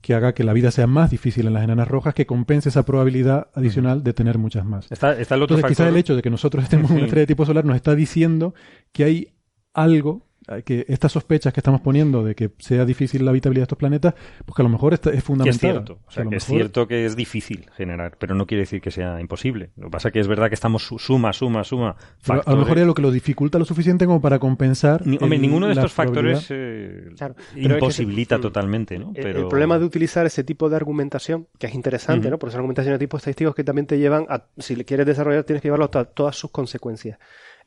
que 0.00 0.14
haga 0.14 0.32
que 0.32 0.44
la 0.44 0.52
vida 0.52 0.70
sea 0.70 0.86
más 0.86 1.10
difícil 1.10 1.46
en 1.46 1.54
las 1.54 1.64
enanas 1.64 1.88
rojas, 1.88 2.14
que 2.14 2.26
compense 2.26 2.68
esa 2.68 2.84
probabilidad 2.84 3.48
adicional 3.54 4.04
de 4.04 4.12
tener 4.12 4.38
muchas 4.38 4.64
más. 4.64 4.90
Está, 4.90 5.12
el 5.12 5.22
otro 5.42 5.56
Entonces, 5.56 5.66
quizás 5.66 5.88
el 5.88 5.96
hecho 5.96 6.14
de 6.14 6.22
que 6.22 6.30
nosotros 6.30 6.64
estemos 6.64 6.90
en 6.90 6.98
una 6.98 7.06
estrella 7.06 7.22
de 7.22 7.26
tipo 7.26 7.44
solar 7.44 7.64
nos 7.64 7.76
está 7.76 7.94
diciendo 7.94 8.54
que 8.92 9.04
hay 9.04 9.34
algo 9.74 10.27
que 10.64 10.84
estas 10.88 11.12
sospechas 11.12 11.52
que 11.52 11.60
estamos 11.60 11.80
poniendo 11.80 12.24
de 12.24 12.34
que 12.34 12.50
sea 12.58 12.84
difícil 12.84 13.24
la 13.24 13.30
habitabilidad 13.30 13.62
de 13.62 13.64
estos 13.64 13.78
planetas, 13.78 14.14
pues 14.44 14.54
que 14.56 14.62
a 14.62 14.64
lo 14.64 14.70
mejor 14.70 14.94
es 14.94 15.24
fundamental. 15.24 15.54
es 15.54 15.60
cierto, 15.60 15.98
es 16.30 16.44
cierto 16.44 16.88
que 16.88 17.04
es 17.04 17.16
difícil 17.16 17.66
generar, 17.76 18.16
pero 18.18 18.34
no 18.34 18.46
quiere 18.46 18.62
decir 18.62 18.80
que 18.80 18.90
sea 18.90 19.20
imposible. 19.20 19.70
Lo 19.76 19.86
que 19.86 19.90
pasa 19.90 20.08
es 20.08 20.14
que 20.14 20.20
es 20.20 20.28
verdad 20.28 20.48
que 20.48 20.54
estamos 20.54 20.82
suma, 20.82 21.32
suma, 21.32 21.64
suma. 21.64 21.96
a 22.28 22.52
lo 22.52 22.58
mejor 22.58 22.78
es 22.78 22.86
lo 22.86 22.94
que 22.94 23.02
lo 23.02 23.10
dificulta 23.10 23.58
lo 23.58 23.64
suficiente 23.64 24.06
como 24.06 24.20
para 24.20 24.38
compensar. 24.38 25.02
hombre, 25.02 25.38
ninguno 25.38 25.66
de 25.66 25.72
estos 25.74 25.92
factores 25.92 26.46
eh, 26.50 27.10
imposibilita 27.56 28.40
totalmente, 28.40 28.98
¿no? 28.98 29.12
Pero... 29.12 29.42
El, 29.42 29.48
problema 29.48 29.78
de 29.78 29.84
utilizar 29.84 30.26
ese 30.26 30.44
tipo 30.44 30.68
de 30.68 30.76
argumentación, 30.76 31.46
que 31.58 31.66
es 31.66 31.74
interesante, 31.74 32.30
¿no? 32.30 32.38
Porque 32.38 32.52
son 32.52 32.60
argumentaciones 32.60 32.98
de 32.98 33.06
tipo 33.06 33.16
estadísticos 33.16 33.54
que 33.54 33.64
también 33.64 33.86
te 33.86 33.98
llevan 33.98 34.26
a, 34.28 34.44
si 34.58 34.76
le 34.76 34.84
quieres 34.84 35.06
desarrollar, 35.06 35.44
tienes 35.44 35.62
que 35.62 35.68
llevarlo 35.68 35.90
a 35.92 36.04
todas 36.04 36.36
sus 36.36 36.50
consecuencias. 36.50 37.18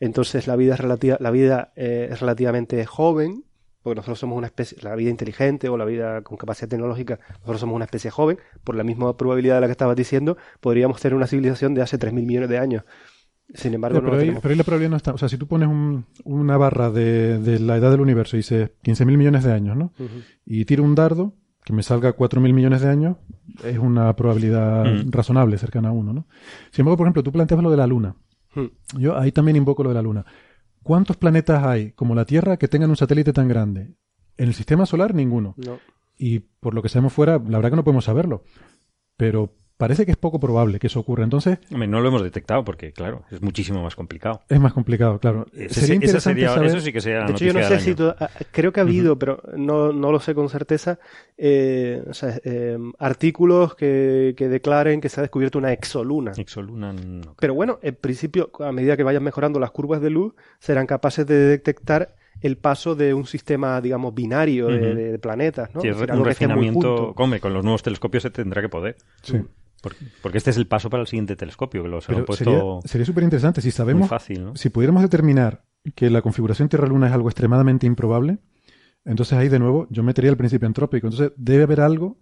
Entonces 0.01 0.47
la 0.47 0.55
vida 0.55 0.73
es, 0.73 0.79
relativa, 0.79 1.17
la 1.19 1.29
vida, 1.29 1.73
eh, 1.75 2.09
es 2.11 2.19
relativamente 2.19 2.83
joven, 2.87 3.45
porque 3.83 3.97
nosotros 3.97 4.17
somos 4.17 4.35
una 4.35 4.47
especie, 4.47 4.79
la 4.81 4.95
vida 4.95 5.11
inteligente 5.11 5.69
o 5.69 5.77
la 5.77 5.85
vida 5.85 6.23
con 6.23 6.37
capacidad 6.37 6.67
tecnológica, 6.67 7.19
nosotros 7.33 7.59
somos 7.59 7.75
una 7.75 7.85
especie 7.85 8.09
joven, 8.09 8.39
por 8.63 8.75
la 8.75 8.83
misma 8.83 9.15
probabilidad 9.15 9.55
de 9.55 9.61
la 9.61 9.67
que 9.67 9.73
estabas 9.73 9.95
diciendo, 9.95 10.37
podríamos 10.59 10.99
tener 10.99 11.15
una 11.15 11.27
civilización 11.27 11.75
de 11.75 11.83
hace 11.83 11.99
3.000 11.99 12.13
millones 12.13 12.49
de 12.49 12.57
años. 12.57 12.83
Sin 13.53 13.75
embargo, 13.75 14.01
pero, 14.01 14.17
ahí, 14.17 14.31
la 14.31 14.63
probabilidad 14.63 14.89
no 14.89 14.97
está. 14.97 15.13
O 15.13 15.19
sea, 15.19 15.29
si 15.29 15.37
tú 15.37 15.45
pones 15.45 15.69
una 16.23 16.57
barra 16.57 16.89
de, 16.89 17.59
la 17.59 17.77
edad 17.77 17.91
del 17.91 18.01
universo 18.01 18.37
y 18.37 18.39
dices 18.39 18.71
15.000 18.83 19.17
millones 19.17 19.43
de 19.43 19.53
años, 19.53 19.77
¿no? 19.77 19.93
Y 20.45 20.65
tiro 20.65 20.83
un 20.83 20.95
dardo, 20.95 21.35
que 21.63 21.73
me 21.73 21.83
salga 21.83 22.15
4.000 22.15 22.53
millones 22.53 22.81
de 22.81 22.89
años, 22.89 23.17
es 23.63 23.77
una 23.77 24.15
probabilidad 24.15 24.85
mm. 24.85 25.11
razonable, 25.11 25.59
cercana 25.59 25.89
a 25.89 25.91
uno, 25.91 26.11
¿no? 26.11 26.27
Sin 26.71 26.81
embargo, 26.81 26.97
por 26.97 27.05
ejemplo, 27.05 27.21
tú 27.21 27.31
planteas 27.31 27.61
lo 27.61 27.69
de 27.69 27.77
la 27.77 27.85
Luna. 27.85 28.15
Hmm. 28.53 28.67
Yo 28.97 29.17
ahí 29.17 29.31
también 29.31 29.57
invoco 29.57 29.83
lo 29.83 29.89
de 29.89 29.95
la 29.95 30.01
Luna. 30.01 30.25
¿Cuántos 30.83 31.17
planetas 31.17 31.63
hay 31.63 31.91
como 31.91 32.15
la 32.15 32.25
Tierra 32.25 32.57
que 32.57 32.67
tengan 32.67 32.89
un 32.89 32.97
satélite 32.97 33.33
tan 33.33 33.47
grande? 33.47 33.95
En 34.37 34.47
el 34.47 34.53
sistema 34.53 34.85
solar, 34.85 35.13
ninguno. 35.13 35.55
Y 36.17 36.39
por 36.39 36.73
lo 36.73 36.81
que 36.81 36.89
sabemos 36.89 37.13
fuera, 37.13 37.33
la 37.33 37.57
verdad 37.57 37.71
que 37.71 37.75
no 37.75 37.83
podemos 37.83 38.05
saberlo. 38.05 38.43
Pero 39.17 39.53
parece 39.81 40.05
que 40.05 40.11
es 40.11 40.17
poco 40.17 40.39
probable 40.39 40.77
que 40.77 40.85
eso 40.85 40.99
ocurra. 40.99 41.23
Entonces. 41.23 41.57
no 41.71 42.01
lo 42.01 42.07
hemos 42.07 42.21
detectado 42.21 42.63
porque, 42.63 42.91
claro, 42.91 43.23
es 43.31 43.41
muchísimo 43.41 43.81
más 43.81 43.95
complicado. 43.95 44.41
Es 44.47 44.59
más 44.59 44.73
complicado, 44.73 45.17
claro. 45.17 45.47
sería 45.69 45.95
interesante 45.95 46.45
saber... 46.45 46.67
Eso 46.67 46.81
sí 46.81 46.93
que 46.93 47.01
sea. 47.01 47.25
De 47.25 47.31
hecho, 47.31 47.45
yo 47.45 47.53
no 47.53 47.63
sé 47.63 47.79
si. 47.79 47.95
Ah, 48.19 48.29
creo 48.51 48.71
que 48.71 48.79
ha 48.79 48.83
habido, 48.83 49.17
pero 49.17 49.41
no, 49.57 49.91
no, 49.91 50.11
lo 50.11 50.19
sé 50.19 50.35
con 50.35 50.49
certeza, 50.49 50.99
eh, 51.35 52.03
o 52.07 52.13
sea, 52.13 52.39
eh, 52.43 52.77
artículos 52.99 53.73
que, 53.73 54.35
que, 54.37 54.49
declaren 54.49 55.01
que 55.01 55.09
se 55.09 55.19
ha 55.19 55.23
descubierto 55.23 55.57
una 55.57 55.73
exoluna. 55.73 56.33
Exoluna 56.37 56.93
no. 56.93 57.35
Pero 57.39 57.55
bueno, 57.55 57.79
en 57.81 57.95
principio, 57.95 58.51
a 58.59 58.71
medida 58.71 58.95
que 58.95 59.03
vayan 59.03 59.23
mejorando 59.23 59.59
las 59.59 59.71
curvas 59.71 59.99
de 59.99 60.11
luz, 60.11 60.35
serán 60.59 60.85
capaces 60.85 61.25
de 61.25 61.35
detectar 61.35 62.13
el 62.41 62.57
paso 62.57 62.93
de 62.95 63.15
un 63.15 63.25
sistema, 63.25 63.81
digamos, 63.81 64.13
binario 64.13 64.67
de, 64.67 65.17
planetas, 65.17 65.73
¿no? 65.73 65.81
Sí, 65.81 65.89
un 65.89 66.25
refinamiento, 66.25 67.13
come, 67.15 67.39
con 67.39 67.53
los 67.53 67.63
nuevos 67.63 67.81
telescopios 67.81 68.23
se 68.23 68.29
tendrá 68.29 68.61
que 68.61 68.69
poder. 68.69 68.95
Sí. 69.23 69.41
Porque, 69.81 70.37
este 70.37 70.51
es 70.51 70.57
el 70.57 70.67
paso 70.67 70.89
para 70.89 71.01
el 71.01 71.07
siguiente 71.07 71.35
telescopio, 71.35 71.81
que 71.81 71.89
lo 71.89 72.25
puesto. 72.25 72.81
Sería 72.85 73.05
súper 73.05 73.23
interesante 73.23 73.61
si 73.61 73.71
sabemos. 73.71 74.09
Si 74.55 74.69
pudiéramos 74.69 75.01
determinar 75.01 75.63
que 75.95 76.09
la 76.11 76.21
configuración 76.21 76.69
Tierra-Luna 76.69 77.07
es 77.07 77.13
algo 77.13 77.29
extremadamente 77.29 77.87
improbable, 77.87 78.37
entonces 79.05 79.37
ahí 79.37 79.49
de 79.49 79.57
nuevo 79.57 79.87
yo 79.89 80.03
metería 80.03 80.29
el 80.29 80.37
principio 80.37 80.67
antrópico. 80.67 81.07
Entonces 81.07 81.33
debe 81.35 81.63
haber 81.63 81.81
algo, 81.81 82.19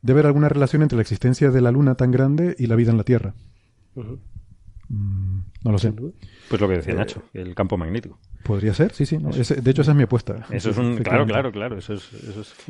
debe 0.00 0.20
haber 0.20 0.26
alguna 0.28 0.48
relación 0.48 0.82
entre 0.82 0.96
la 0.96 1.02
existencia 1.02 1.50
de 1.50 1.60
la 1.60 1.70
Luna 1.70 1.94
tan 1.94 2.10
grande 2.10 2.56
y 2.58 2.66
la 2.66 2.76
vida 2.76 2.90
en 2.90 2.96
la 2.96 3.04
Tierra. 3.04 3.34
Mm, 4.88 5.40
no 5.62 5.72
lo 5.72 5.78
sé. 5.78 5.92
Pues 6.48 6.60
lo 6.60 6.68
que 6.68 6.76
decía 6.76 6.94
eh, 6.94 6.96
Nacho, 6.96 7.22
el 7.34 7.54
campo 7.54 7.76
magnético. 7.76 8.18
Podría 8.42 8.72
ser, 8.74 8.92
sí, 8.92 9.06
sí. 9.06 9.18
de 9.18 9.70
hecho, 9.70 9.82
esa 9.82 9.92
es 9.92 9.96
mi 9.96 10.02
apuesta. 10.04 10.46
Eso 10.50 10.70
es 10.70 10.78
un. 10.78 10.96
Claro, 10.98 11.26
claro, 11.26 11.52
claro. 11.52 11.78
Eso 11.78 11.94
es, 11.94 12.10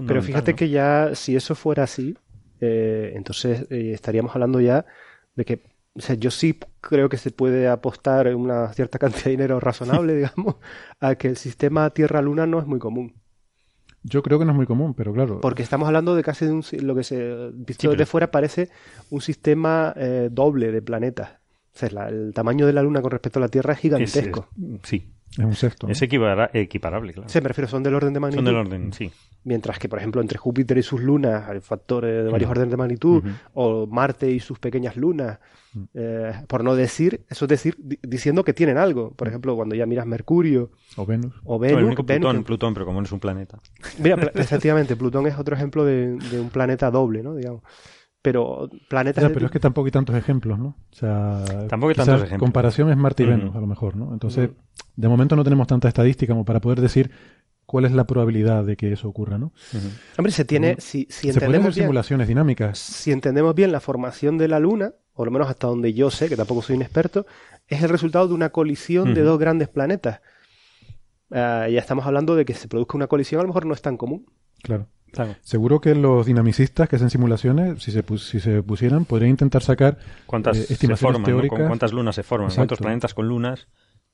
Pero 0.07 0.23
fíjate 0.23 0.55
que 0.55 0.69
ya, 0.69 1.15
si 1.15 1.35
eso 1.35 1.55
fuera 1.55 1.85
así, 1.85 2.17
eh, 2.65 3.13
entonces 3.17 3.67
eh, 3.71 3.93
estaríamos 3.93 4.35
hablando 4.35 4.61
ya 4.61 4.87
de 5.37 5.45
que 5.45 5.63
o 5.97 6.01
sea, 6.01 6.17
yo 6.17 6.31
sí 6.31 6.59
creo 6.81 7.09
que 7.09 7.17
se 7.17 7.31
puede 7.31 7.69
apostar 7.69 8.35
una 8.35 8.73
cierta 8.73 8.99
cantidad 9.01 9.25
de 9.25 9.31
dinero 9.31 9.61
razonable, 9.61 10.15
digamos, 10.17 10.57
a 11.01 11.15
que 11.15 11.29
el 11.29 11.37
sistema 11.37 11.91
Tierra-Luna 11.91 12.47
no 12.47 12.59
es 12.59 12.67
muy 12.67 12.79
común. 12.79 13.15
Yo 14.03 14.23
creo 14.23 14.39
que 14.39 14.45
no 14.45 14.51
es 14.51 14.57
muy 14.57 14.67
común, 14.67 14.93
pero 14.93 15.15
claro. 15.15 15.41
Porque 15.41 15.63
estamos 15.63 15.87
hablando 15.87 16.15
de 16.15 16.23
casi 16.23 16.45
de 16.45 16.53
un, 16.53 16.63
lo 16.81 16.95
que 16.95 17.05
se 17.05 17.51
visto 17.55 17.91
desde 17.91 18.05
fuera 18.05 18.31
parece 18.31 18.69
un 19.09 19.23
sistema 19.23 19.95
eh, 19.97 20.29
doble 20.31 20.73
de 20.73 20.83
planetas. 20.83 21.31
O 21.75 21.79
sea, 21.79 22.09
el 22.09 22.33
tamaño 22.35 22.67
de 22.67 22.75
la 22.75 22.83
Luna 22.83 23.01
con 23.01 23.11
respecto 23.11 23.39
a 23.39 23.43
la 23.43 23.49
Tierra 23.49 23.73
es 23.73 23.79
gigantesco. 23.79 24.49
sí, 24.83 25.14
es 25.37 25.45
un 25.45 25.55
sexto. 25.55 25.89
Es 25.89 26.01
equiparable, 26.01 27.13
claro. 27.13 27.29
Sí, 27.29 27.41
me 27.41 27.49
refiero, 27.49 27.69
son 27.69 27.83
del 27.83 27.95
orden 27.95 28.13
de 28.13 28.21
magnitud. 28.21 28.39
Son 28.39 28.45
del 28.45 28.55
orden, 28.55 28.93
sí. 28.93 29.11
Mientras 29.43 29.79
que, 29.79 29.89
por 29.89 29.99
ejemplo, 29.99 30.21
entre 30.21 30.39
Júpiter 30.39 30.79
y 30.79 30.83
sus 30.83 31.01
lunas 31.01 31.49
hay 31.49 31.61
factores 31.61 32.25
de 32.25 32.31
varios 32.31 32.51
órdenes 32.51 32.71
de 32.71 32.77
magnitud, 32.77 33.23
o 33.53 33.87
Marte 33.87 34.31
y 34.31 34.41
sus 34.41 34.59
pequeñas 34.59 34.97
lunas, 34.97 35.39
eh, 35.93 36.33
por 36.47 36.63
no 36.63 36.77
decir, 36.77 37.25
eso 37.29 37.45
es 37.45 37.49
decir, 37.49 37.77
diciendo 37.79 38.45
que 38.45 38.53
tienen 38.53 38.79
algo. 38.79 39.11
Por 39.11 39.29
ejemplo, 39.29 39.57
cuando 39.57 39.75
ya 39.75 39.87
miras 39.87 40.07
Mercurio. 40.07 40.71
O 40.97 41.05
Venus. 41.05 41.35
O 41.45 41.59
Venus. 41.59 41.95
Plutón, 41.97 42.45
Plutón, 42.45 42.75
pero 42.75 42.87
como 42.87 43.01
no 43.01 43.05
es 43.05 43.13
un 43.13 43.21
planeta. 43.21 43.59
Mira, 43.99 44.31
efectivamente, 44.35 44.97
Plutón 44.97 45.27
es 45.27 45.37
otro 45.37 45.57
ejemplo 45.57 45.85
de, 45.85 46.17
de 46.17 46.41
un 46.41 46.51
planeta 46.51 46.91
doble, 46.91 47.23
¿no? 47.23 47.35
Digamos 47.35 47.63
pero 48.25 48.71
planetas. 48.89 49.31
pero 49.35 49.45
es 49.45 49.53
que 49.53 49.61
tampoco 49.61 49.85
hay 49.85 49.93
tantos 49.93 50.17
ejemplos, 50.17 50.59
¿no? 50.59 50.69
O 50.91 50.95
sea, 50.95 51.45
tampoco 51.69 51.91
hay 51.91 51.95
tantos 51.95 52.23
ejemplos. 52.23 52.41
Comparación 52.41 52.89
es 52.89 52.97
Marte 52.97 53.23
y 53.23 53.27
Venus, 53.27 53.55
a 53.55 53.61
lo 53.61 53.67
mejor, 53.67 53.97
¿no? 53.97 54.15
Entonces, 54.15 54.49
de 54.97 55.09
momento 55.09 55.37
no 55.37 55.45
tenemos 55.45 55.67
tanta 55.67 55.89
estadística 55.89 56.33
como 56.33 56.47
para 56.47 56.59
poder 56.59 56.81
decir 56.81 57.11
cuál 57.67 57.85
es 57.85 57.93
la 57.93 58.07
probabilidad 58.07 58.65
de 58.65 58.79
que 58.79 58.91
eso 58.91 59.11
ocurra, 59.11 59.37
¿no? 59.37 59.53
Hombre, 60.17 60.33
se 60.33 60.47
tiene, 60.47 60.77
si, 60.79 61.07
si 61.11 61.29
entendemos 61.29 61.75
simulaciones 61.75 62.27
dinámicas. 62.27 62.79
Si 62.79 63.13
entendemos 63.13 63.55
bien 63.55 63.73
la 63.73 63.81
formación 63.81 64.39
de 64.39 64.49
la 64.49 64.59
Luna, 64.59 64.95
o 65.13 65.27
lo 65.27 65.31
menos 65.31 65.51
hasta 65.51 65.67
donde 65.67 65.93
yo 65.93 66.11
sé, 66.11 66.31
que 66.31 66.37
tampoco 66.37 66.63
soy 66.63 66.77
un 66.77 66.83
experto, 66.83 67.27
es 67.69 67.83
el 67.83 67.91
resultado 67.91 68.27
de 68.27 68.33
una 68.33 68.49
colisión 68.49 69.13
de 69.13 69.21
dos 69.21 69.39
grandes 69.39 69.69
planetas. 69.69 70.23
Ah, 71.31 71.69
ya 71.69 71.79
estamos 71.79 72.07
hablando 72.07 72.37
de 72.37 72.47
que 72.47 72.55
se 72.55 72.69
produzca 72.69 72.97
una 72.97 73.07
colisión, 73.07 73.41
a 73.41 73.43
lo 73.43 73.49
mejor 73.49 73.67
no 73.67 73.75
es 73.75 73.83
tan 73.83 73.99
común. 73.99 74.25
Claro. 74.65 74.89
Seguro 75.43 75.81
que 75.81 75.95
los 75.95 76.27
dinamicistas 76.27 76.89
que 76.89 76.97
hacen 76.97 77.11
simulaciones, 77.11 77.83
si 77.83 77.93
se, 77.93 78.03
si 78.19 78.41
se 78.41 78.63
pusieran, 78.63 79.05
podrían 79.05 79.31
intentar 79.31 79.63
sacar 79.63 79.99
¿Cuántas 80.27 80.59
eh, 80.59 80.67
estimaciones 80.71 81.23
teóricas. 81.23 81.67
¿Cuántas 81.67 81.93
lunas 81.93 82.15
se 82.15 82.23
forman? 82.23 82.51
¿Cuántos 82.55 82.79
planetas 82.79 83.15
con 83.15 83.29
lunas 83.29 83.69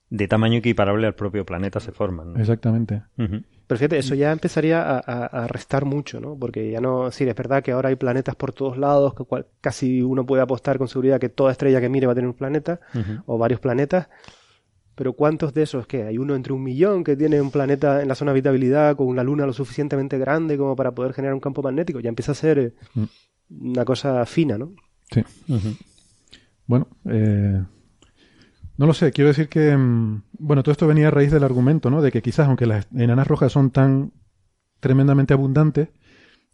de 0.09 0.27
tamaño 0.27 0.59
equiparable 0.59 1.07
al 1.07 1.15
propio 1.15 1.47
planeta 1.47 1.81
se 1.81 1.93
forman? 1.93 2.39
Exactamente. 2.39 3.03
Pero 3.17 3.79
fíjate, 3.79 3.99
eso 3.99 4.15
ya 4.15 4.33
empezaría 4.33 4.99
a, 4.99 5.47
restar 5.47 5.85
mucho, 5.85 6.21
¿no? 6.21 6.37
Porque 6.37 6.71
ya 6.71 6.81
no... 6.81 7.11
Sí, 7.11 7.25
es 7.25 7.37
verdad 7.37 7.63
que 7.63 7.73
ahora 7.73 7.89
hay 7.89 7.97
planetas 7.97 8.35
por 8.35 8.53
todos 8.53 8.77
lados, 8.77 9.15
que 9.15 9.25
casi 9.61 10.03
uno 10.03 10.27
puede 10.27 10.43
apostar 10.43 10.79
con 10.79 10.89
seguridad 10.89 11.21
que 11.21 11.29
toda 11.29 11.53
estrella 11.53 11.81
que 11.81 11.89
mire 11.89 12.07
va 12.07 12.13
a 12.13 12.17
tener 12.17 12.29
un 12.29 12.35
planeta, 12.35 12.81
o 13.27 13.39
varios 13.39 13.61
planetas 13.61 14.09
pero 15.01 15.15
¿cuántos 15.15 15.55
de 15.55 15.63
esos 15.63 15.87
que 15.87 16.03
hay 16.03 16.19
uno 16.19 16.35
entre 16.35 16.53
un 16.53 16.63
millón 16.63 17.05
que 17.05 17.17
tiene 17.17 17.41
un 17.41 17.51
planeta 17.51 18.03
en 18.03 18.09
la 18.09 18.15
zona 18.15 18.33
de 18.33 18.41
habitabilidad 18.41 18.97
con 18.97 19.07
una 19.07 19.25
luna 19.25 19.47
lo 19.47 19.55
suficientemente 19.55 20.19
grande 20.19 20.59
como 20.59 20.77
para 20.77 20.95
poder 20.95 21.15
generar 21.15 21.33
un 21.33 21.41
campo 21.41 21.63
magnético? 21.63 22.01
Ya 22.01 22.11
empieza 22.11 22.33
a 22.33 22.35
ser 22.35 22.59
eh, 22.59 22.75
mm. 22.93 23.71
una 23.71 23.87
cosa 23.87 24.27
fina, 24.27 24.59
¿no? 24.59 24.75
Sí. 25.11 25.23
Bueno, 26.67 26.87
eh, 27.07 27.65
no 28.77 28.87
lo 28.87 28.93
sé, 28.93 29.11
quiero 29.11 29.29
decir 29.29 29.49
que, 29.49 29.75
mm, 29.75 30.23
bueno, 30.33 30.63
todo 30.63 30.73
esto 30.73 30.87
venía 30.87 31.09
a 31.09 31.11
raíz 31.11 31.31
del 31.33 31.45
argumento, 31.45 31.89
¿no? 31.89 32.03
De 32.03 32.13
que 32.13 32.21
quizás 32.21 32.47
aunque 32.47 32.67
las 32.67 32.87
enanas 32.95 33.27
rojas 33.27 33.53
son 33.53 33.71
tan 33.71 34.13
tremendamente 34.81 35.33
abundantes 35.33 35.89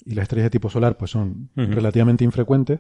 y 0.04 0.14
las 0.14 0.22
estrellas 0.22 0.46
de 0.46 0.50
tipo 0.50 0.70
solar 0.70 0.96
pues 0.96 1.10
son 1.10 1.50
relativamente 1.56 2.22
infrecuentes, 2.22 2.78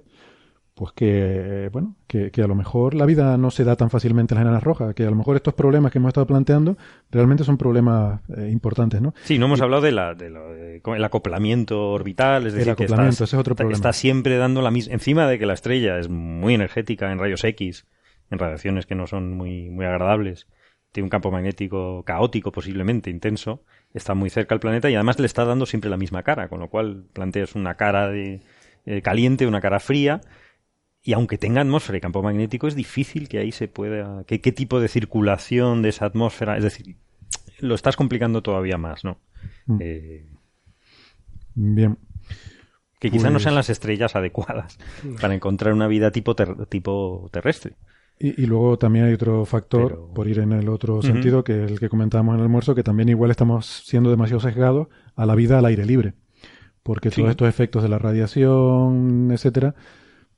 pues 0.76 0.92
que, 0.92 1.70
bueno, 1.72 1.96
que, 2.06 2.30
a 2.36 2.46
lo 2.46 2.54
mejor 2.54 2.92
la 2.92 3.06
vida 3.06 3.38
no 3.38 3.50
se 3.50 3.64
da 3.64 3.76
tan 3.76 3.88
fácilmente 3.88 4.34
en 4.34 4.36
las 4.36 4.42
enanas 4.42 4.62
rojas, 4.62 4.94
que 4.94 5.04
a 5.04 5.10
lo 5.10 5.16
mejor 5.16 5.34
estos 5.34 5.54
problemas 5.54 5.90
que 5.90 5.96
hemos 5.96 6.10
estado 6.10 6.26
planteando 6.26 6.76
realmente 7.10 7.44
son 7.44 7.56
problemas 7.56 8.20
eh, 8.36 8.50
importantes, 8.52 9.00
¿no? 9.00 9.14
Sí, 9.22 9.38
no 9.38 9.46
hemos 9.46 9.62
hablado 9.62 9.80
de 9.80 9.92
la, 9.92 10.14
de 10.14 10.82
el 10.84 11.04
acoplamiento 11.04 11.92
orbital, 11.92 12.46
es 12.46 12.52
decir, 12.52 12.68
el 12.68 12.74
acoplamiento, 12.74 13.24
ese 13.24 13.36
es 13.36 13.40
otro 13.40 13.56
problema. 13.56 13.74
está 13.74 13.94
siempre 13.94 14.36
dando 14.36 14.60
la 14.60 14.70
misma, 14.70 14.92
encima 14.92 15.26
de 15.26 15.38
que 15.38 15.46
la 15.46 15.54
estrella 15.54 15.98
es 15.98 16.10
muy 16.10 16.52
energética 16.52 17.10
en 17.10 17.18
rayos 17.18 17.42
X, 17.42 17.86
en 18.30 18.38
radiaciones 18.38 18.84
que 18.84 18.94
no 18.94 19.06
son 19.06 19.34
muy, 19.34 19.70
muy 19.70 19.86
agradables, 19.86 20.46
tiene 20.92 21.06
un 21.06 21.10
campo 21.10 21.30
magnético 21.30 22.02
caótico, 22.04 22.52
posiblemente 22.52 23.08
intenso, 23.08 23.64
está 23.94 24.12
muy 24.12 24.28
cerca 24.28 24.54
al 24.54 24.60
planeta 24.60 24.90
y 24.90 24.94
además 24.94 25.18
le 25.18 25.24
está 25.24 25.46
dando 25.46 25.64
siempre 25.64 25.88
la 25.88 25.96
misma 25.96 26.22
cara, 26.22 26.50
con 26.50 26.60
lo 26.60 26.68
cual 26.68 27.04
planteas 27.14 27.54
una 27.54 27.76
cara 27.76 28.08
de, 28.08 28.42
eh, 28.86 29.02
caliente, 29.02 29.48
una 29.48 29.60
cara 29.60 29.80
fría, 29.80 30.20
y 31.06 31.12
aunque 31.14 31.38
tenga 31.38 31.60
atmósfera 31.62 31.98
y 31.98 32.00
campo 32.00 32.22
magnético, 32.22 32.66
es 32.66 32.74
difícil 32.74 33.28
que 33.28 33.38
ahí 33.38 33.52
se 33.52 33.68
pueda. 33.68 34.24
¿Qué, 34.26 34.40
qué 34.40 34.52
tipo 34.52 34.80
de 34.80 34.88
circulación 34.88 35.80
de 35.82 35.90
esa 35.90 36.04
atmósfera? 36.06 36.56
Es 36.56 36.64
decir, 36.64 36.96
lo 37.60 37.74
estás 37.74 37.96
complicando 37.96 38.42
todavía 38.42 38.76
más, 38.76 39.04
¿no? 39.04 39.18
Mm. 39.66 39.78
Eh, 39.80 40.26
Bien. 41.54 41.96
que 42.98 43.10
quizá 43.10 43.28
no 43.28 43.34
Pues- 43.34 43.44
sean 43.44 43.54
las 43.54 43.70
estrellas 43.70 44.16
adecuadas 44.16 44.78
para 45.20 45.34
encontrar 45.34 45.72
una 45.72 45.86
vida 45.86 46.10
tipo, 46.10 46.34
ter- 46.34 46.66
tipo 46.66 47.28
terrestre. 47.32 47.74
Y, 48.18 48.42
y 48.42 48.46
luego 48.46 48.78
también 48.78 49.04
hay 49.04 49.12
otro 49.12 49.44
factor, 49.44 49.88
Pero- 49.90 50.12
por 50.14 50.26
ir 50.26 50.38
en 50.40 50.52
el 50.52 50.68
otro 50.70 51.02
sentido, 51.02 51.44
que 51.44 51.64
el 51.64 51.78
que 51.78 51.88
comentábamos 51.88 52.32
en 52.34 52.38
el 52.40 52.44
almuerzo, 52.44 52.74
que 52.74 52.82
también 52.82 53.08
igual 53.10 53.30
estamos 53.30 53.82
siendo 53.84 54.10
demasiado 54.10 54.40
sesgados 54.40 54.88
a 55.14 55.26
la 55.26 55.34
vida 55.34 55.58
al 55.58 55.66
aire 55.66 55.84
libre. 55.84 56.14
Porque 56.82 57.10
Sí. 57.10 57.16
todos 57.20 57.30
estos 57.30 57.48
efectos 57.48 57.82
de 57.82 57.88
la 57.90 57.98
radiación, 57.98 59.30
etcétera, 59.32 59.74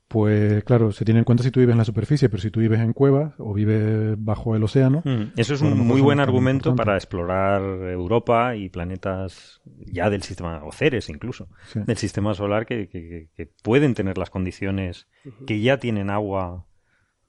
pues 0.09 0.63
claro, 0.65 0.91
se 0.91 1.05
tiene 1.05 1.19
en 1.19 1.23
cuenta 1.23 1.43
si 1.43 1.51
tú 1.51 1.59
vives 1.61 1.73
en 1.73 1.77
la 1.77 1.85
superficie, 1.85 2.27
pero 2.29 2.41
si 2.41 2.49
tú 2.51 2.59
vives 2.59 2.79
en 2.79 2.93
cuevas 2.93 3.33
o 3.37 3.53
vives 3.53 4.15
bajo 4.17 4.55
el 4.55 4.63
océano, 4.63 5.01
Mm, 5.05 5.33
Eso 5.37 5.53
es 5.53 5.61
Bueno, 5.61 5.75
un 5.75 5.81
pues 5.81 5.87
muy 5.93 6.01
buen 6.01 6.19
argumento 6.19 6.75
para 6.75 6.95
explorar 6.95 7.61
Europa 7.61 8.55
y 8.55 8.69
planetas 8.69 9.61
ya 9.85 10.09
del 10.09 10.23
sistema, 10.23 10.61
o 10.65 10.71
Ceres 10.71 11.09
incluso, 11.09 11.47
Sí. 11.67 11.79
del 11.85 11.95
sistema 11.97 12.33
solar 12.33 12.65
que, 12.65 12.89
que- 12.89 13.29
que 13.35 13.49
pueden 13.63 13.93
tener 13.93 14.17
las 14.17 14.29
condiciones, 14.31 15.07
que 15.45 15.61
ya 15.61 15.77
tienen 15.77 16.09
agua, 16.09 16.65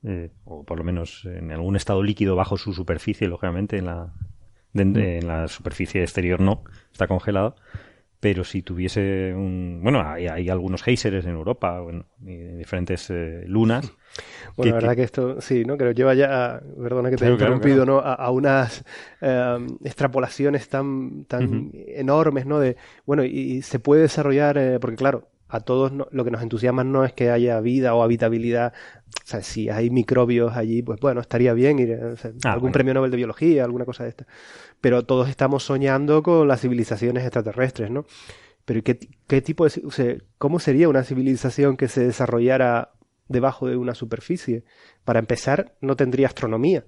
eh, 0.02 0.30
o 0.44 0.64
por 0.64 0.78
lo 0.78 0.84
menos 0.84 1.26
en 1.26 1.52
algún 1.52 1.76
estado 1.76 2.02
líquido 2.02 2.34
bajo 2.34 2.56
su 2.56 2.72
superficie, 2.72 3.28
lógicamente 3.28 3.76
en 3.76 3.84
la, 3.86 4.14
de- 4.72 5.18
en 5.18 5.26
la 5.28 5.48
superficie 5.48 6.00
exterior 6.02 6.40
no, 6.40 6.64
está 6.92 7.06
congelado. 7.06 7.56
Pero 8.20 8.44
si 8.44 8.62
tuviese 8.62 9.32
un... 9.34 9.80
Bueno, 9.82 10.02
hay, 10.02 10.26
hay 10.28 10.48
algunos 10.50 10.82
géiseres 10.82 11.24
en 11.26 11.32
Europa, 11.32 11.80
bueno, 11.80 12.06
y 12.22 12.36
diferentes 12.58 13.10
eh, 13.10 13.44
lunas. 13.46 13.92
Bueno, 14.56 14.70
que- 14.72 14.72
la 14.72 14.76
verdad 14.76 14.96
que 14.96 15.02
esto, 15.02 15.40
sí, 15.40 15.64
¿no? 15.64 15.76
Que 15.76 15.84
nos 15.84 15.94
lleva 15.94 16.14
ya, 16.14 16.56
a- 16.56 16.60
perdona 16.60 17.10
que 17.10 17.18
te 17.18 17.24
Claro, 17.24 17.28
he 17.28 17.30
claro, 17.38 17.58
interrumpido, 17.58 17.84
¿no? 17.86 17.98
A, 17.98 18.14
a 18.14 18.30
unas 18.30 18.84
eh, 19.20 19.58
extrapolaciones 19.84 20.68
tan, 20.68 21.24
tan 21.26 21.70
enormes, 21.74 22.46
¿no? 22.46 22.58
De, 22.60 22.76
bueno, 23.06 23.24
y, 23.24 23.28
y 23.30 23.62
se 23.62 23.78
puede 23.80 24.02
desarrollar, 24.02 24.58
eh, 24.58 24.78
porque 24.80 24.96
claro, 24.96 25.28
a 25.50 25.60
todos 25.60 25.92
no- 25.92 26.06
lo 26.10 26.24
que 26.24 26.30
nos 26.30 26.42
entusiasma 26.42 26.84
no 26.84 27.04
es 27.04 27.12
que 27.12 27.30
haya 27.30 27.60
vida 27.60 27.94
o 27.94 28.02
habitabilidad. 28.02 28.72
O 29.08 29.26
sea, 29.26 29.42
si 29.42 29.68
hay 29.68 29.90
microbios 29.90 30.56
allí, 30.56 30.82
pues 30.82 31.00
bueno, 31.00 31.20
estaría 31.20 31.52
bien 31.52 31.78
ir, 31.78 31.90
eh, 31.90 32.04
o 32.04 32.16
sea, 32.16 32.30
Ah, 32.44 32.52
algún 32.52 32.68
bueno. 32.68 32.72
premio 32.72 32.94
Nobel 32.94 33.10
de 33.10 33.16
biología, 33.16 33.64
alguna 33.64 33.84
cosa 33.84 34.04
de 34.04 34.10
esta. 34.10 34.26
Pero 34.80 35.04
todos 35.04 35.28
estamos 35.28 35.64
soñando 35.64 36.22
con 36.22 36.46
las 36.48 36.60
civilizaciones 36.60 37.24
extraterrestres, 37.24 37.90
¿no? 37.90 38.06
Pero 38.64 38.82
¿qué, 38.82 38.98
qué 39.26 39.42
tipo 39.42 39.68
de, 39.68 39.82
o 39.84 39.90
sea, 39.90 40.14
cómo 40.38 40.60
sería 40.60 40.88
una 40.88 41.02
civilización 41.02 41.76
que 41.76 41.88
se 41.88 42.04
desarrollara 42.04 42.92
debajo 43.28 43.66
de 43.68 43.76
una 43.76 43.94
superficie? 43.94 44.64
Para 45.04 45.18
empezar, 45.18 45.74
no 45.80 45.96
tendría 45.96 46.28
astronomía. 46.28 46.84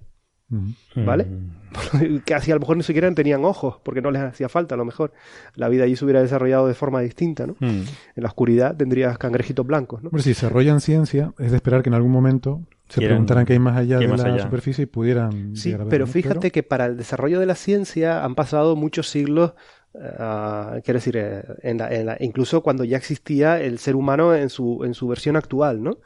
¿Vale? 0.95 1.25
Mm, 1.25 2.17
Casi 2.25 2.51
a 2.51 2.55
lo 2.55 2.59
mejor 2.59 2.77
ni 2.77 2.83
siquiera 2.83 3.11
tenían 3.13 3.43
ojos, 3.45 3.77
porque 3.83 4.01
no 4.01 4.11
les 4.11 4.21
hacía 4.21 4.49
falta, 4.49 4.75
a 4.75 4.77
lo 4.77 4.85
mejor. 4.85 5.11
La 5.55 5.69
vida 5.69 5.83
allí 5.85 5.95
se 5.95 6.05
hubiera 6.05 6.21
desarrollado 6.21 6.67
de 6.67 6.73
forma 6.75 7.01
distinta, 7.01 7.47
¿no? 7.47 7.55
mm. 7.59 7.65
En 7.65 8.23
la 8.23 8.27
oscuridad 8.27 8.75
tendrías 8.77 9.17
cangrejitos 9.17 9.65
blancos, 9.65 10.03
¿no? 10.03 10.09
Hombre, 10.09 10.23
si 10.23 10.29
desarrollan 10.29 10.81
ciencia, 10.81 11.33
es 11.39 11.51
de 11.51 11.57
esperar 11.57 11.81
que 11.81 11.89
en 11.89 11.95
algún 11.95 12.11
momento 12.11 12.61
se 12.89 13.01
preguntaran 13.01 13.45
qué 13.45 13.53
hay 13.53 13.59
más 13.59 13.75
allá 13.77 13.97
de 13.97 14.07
más 14.07 14.21
la 14.21 14.33
allá. 14.33 14.43
superficie 14.43 14.83
y 14.83 14.85
pudieran. 14.85 15.55
Sí, 15.55 15.69
llegar 15.69 15.81
a 15.81 15.83
ver, 15.85 15.89
pero 15.89 16.05
¿no? 16.05 16.11
fíjate 16.11 16.51
que 16.51 16.61
para 16.61 16.85
el 16.85 16.97
desarrollo 16.97 17.39
de 17.39 17.47
la 17.47 17.55
ciencia 17.55 18.23
han 18.23 18.35
pasado 18.35 18.75
muchos 18.75 19.09
siglos, 19.09 19.53
ah, 19.99 20.77
quiero 20.83 20.99
decir, 20.99 21.17
eh, 21.17 21.43
en 21.63 21.77
la- 21.79 21.91
en 21.91 22.05
la- 22.05 22.17
incluso 22.19 22.61
cuando 22.61 22.83
ya 22.83 22.97
existía 22.97 23.59
el 23.59 23.79
ser 23.79 23.95
humano 23.95 24.35
en 24.35 24.49
su, 24.49 24.83
en 24.83 24.93
su 24.93 25.07
versión 25.07 25.35
actual, 25.37 25.81
¿no? 25.81 25.97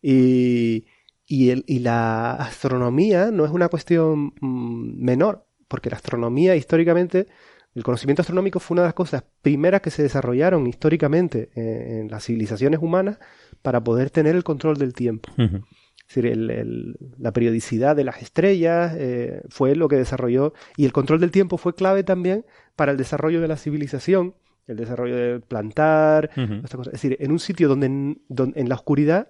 Y, 0.00 0.86
y, 1.30 1.50
el- 1.50 1.64
y 1.68 1.78
la 1.78 2.32
astronomía 2.32 3.30
no 3.30 3.44
es 3.44 3.52
una 3.52 3.68
cuestión 3.68 4.32
mm, 4.40 5.02
menor, 5.04 5.46
porque 5.68 5.88
la 5.88 5.96
astronomía 5.96 6.56
históricamente, 6.56 7.28
el 7.76 7.84
conocimiento 7.84 8.22
astronómico 8.22 8.58
fue 8.58 8.74
una 8.74 8.82
de 8.82 8.88
las 8.88 8.94
cosas 8.94 9.22
primeras 9.40 9.80
que 9.80 9.90
se 9.90 10.02
desarrollaron 10.02 10.66
históricamente 10.66 11.50
eh, 11.54 12.00
en 12.00 12.10
las 12.10 12.24
civilizaciones 12.24 12.80
humanas 12.82 13.18
para 13.62 13.82
poder 13.84 14.10
tener 14.10 14.34
el 14.34 14.42
control 14.42 14.76
del 14.76 14.92
tiempo. 14.92 15.30
Es 15.38 16.16
decir, 16.16 16.26
el- 16.26 16.50
el- 16.50 16.96
la 17.18 17.32
periodicidad 17.32 17.94
de 17.94 18.02
las 18.02 18.20
estrellas 18.22 18.94
eh, 18.98 19.42
fue 19.50 19.76
lo 19.76 19.86
que 19.86 19.94
desarrolló 19.96 20.52
y 20.76 20.84
el 20.84 20.92
control 20.92 21.20
del 21.20 21.30
tiempo 21.30 21.56
fue 21.58 21.76
clave 21.76 22.02
también 22.02 22.44
para 22.74 22.90
el 22.90 22.98
desarrollo 22.98 23.40
de 23.40 23.46
la 23.46 23.56
civilización, 23.56 24.34
el 24.66 24.76
desarrollo 24.78 25.14
de 25.16 25.38
plantar, 25.38 26.30
Ujú. 26.36 26.54
estas 26.54 26.74
cosas. 26.74 26.94
Es 26.94 27.00
decir, 27.02 27.16
en 27.20 27.30
un 27.30 27.38
sitio 27.38 27.68
donde, 27.68 27.86
en- 27.86 28.22
don- 28.28 28.52
en 28.56 28.68
la 28.68 28.74
oscuridad, 28.74 29.28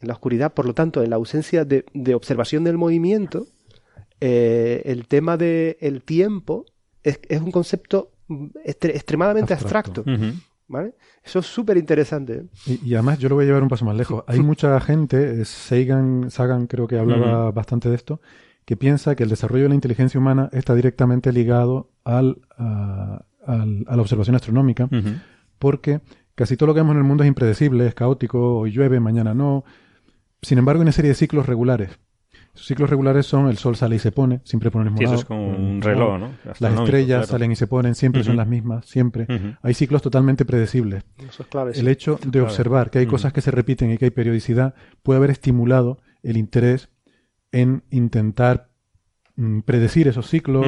en 0.00 0.08
la 0.08 0.14
oscuridad, 0.14 0.52
por 0.54 0.66
lo 0.66 0.74
tanto, 0.74 1.02
en 1.02 1.10
la 1.10 1.16
ausencia 1.16 1.64
de, 1.64 1.84
de 1.94 2.14
observación 2.14 2.64
del 2.64 2.76
movimiento, 2.78 3.46
eh, 4.20 4.82
el 4.84 5.06
tema 5.06 5.36
del 5.36 6.02
tiempo 6.04 6.64
es, 7.02 7.20
es 7.28 7.40
un 7.40 7.50
concepto 7.50 8.10
mm, 8.28 8.44
estre- 8.64 8.90
extremadamente 8.94 9.54
Abstracto. 9.54 10.04
¿vale? 10.68 10.94
Eso 11.22 11.38
es 11.40 11.46
súper 11.46 11.76
interesante. 11.76 12.34
¿eh? 12.66 12.78
Y, 12.82 12.90
y 12.90 12.94
además 12.94 13.18
yo 13.18 13.28
lo 13.28 13.34
voy 13.36 13.44
a 13.44 13.46
llevar 13.48 13.62
un 13.62 13.68
paso 13.68 13.84
más 13.84 13.96
lejos. 13.96 14.24
Hay 14.26 14.40
mucha 14.40 14.78
gente, 14.80 15.40
eh, 15.40 15.44
Sagan, 15.44 16.30
Sagan 16.30 16.66
creo 16.66 16.86
que 16.86 16.98
hablaba 16.98 17.50
bastante 17.50 17.88
de 17.88 17.96
esto, 17.96 18.20
que 18.64 18.76
piensa 18.76 19.14
que 19.14 19.24
el 19.24 19.28
desarrollo 19.30 19.64
de 19.64 19.68
la 19.70 19.74
inteligencia 19.74 20.18
humana 20.18 20.48
está 20.52 20.74
directamente 20.74 21.32
ligado 21.32 21.90
al, 22.02 22.38
a, 22.56 23.24
al- 23.46 23.84
a 23.86 23.96
la 23.96 24.02
observación 24.02 24.36
astronómica, 24.36 24.88
porque 25.58 26.00
casi 26.34 26.56
todo 26.56 26.68
lo 26.68 26.74
que 26.74 26.80
vemos 26.80 26.92
en 26.94 26.98
el 26.98 27.04
mundo 27.04 27.24
es 27.24 27.28
impredecible, 27.28 27.86
es 27.86 27.94
caótico, 27.94 28.58
hoy 28.58 28.70
llueve, 28.72 29.00
mañana 29.00 29.34
no. 29.34 29.64
Sin 30.44 30.58
embargo, 30.58 30.80
hay 30.80 30.84
una 30.84 30.92
serie 30.92 31.10
de 31.10 31.14
ciclos 31.14 31.46
regulares. 31.46 31.98
Esos 32.54 32.68
ciclos 32.68 32.88
regulares 32.88 33.26
son 33.26 33.48
el 33.48 33.58
sol 33.58 33.74
sale 33.74 33.96
y 33.96 33.98
se 33.98 34.12
pone, 34.12 34.40
siempre 34.44 34.70
pone 34.70 34.84
el 34.84 34.92
mismo 34.92 34.98
Sí, 34.98 35.04
eso 35.04 35.14
es 35.14 35.24
como 35.24 35.48
un 35.48 35.82
reloj. 35.82 36.20
¿no? 36.20 36.30
Las 36.60 36.74
estrellas 36.74 37.18
claro. 37.18 37.26
salen 37.26 37.52
y 37.52 37.56
se 37.56 37.66
ponen, 37.66 37.96
siempre 37.96 38.22
son 38.22 38.36
las 38.36 38.46
mismas, 38.46 38.86
siempre. 38.86 39.26
Hay 39.62 39.74
ciclos 39.74 40.02
totalmente 40.02 40.44
predecibles. 40.44 41.04
Eso 41.18 41.42
es 41.42 41.48
clave. 41.48 41.72
El 41.72 41.86
sí. 41.86 41.88
hecho 41.88 42.18
de 42.24 42.40
observar 42.40 42.90
que 42.90 43.00
hay 43.00 43.06
cosas 43.06 43.32
que 43.32 43.40
se 43.40 43.50
repiten 43.50 43.90
y 43.90 43.98
que 43.98 44.04
hay 44.04 44.10
periodicidad 44.12 44.74
puede 45.02 45.18
haber 45.18 45.30
estimulado 45.30 45.98
el 46.22 46.36
interés 46.36 46.90
en 47.50 47.82
intentar 47.90 48.70
mm, 49.36 49.60
predecir 49.60 50.06
esos 50.06 50.28
ciclos, 50.28 50.66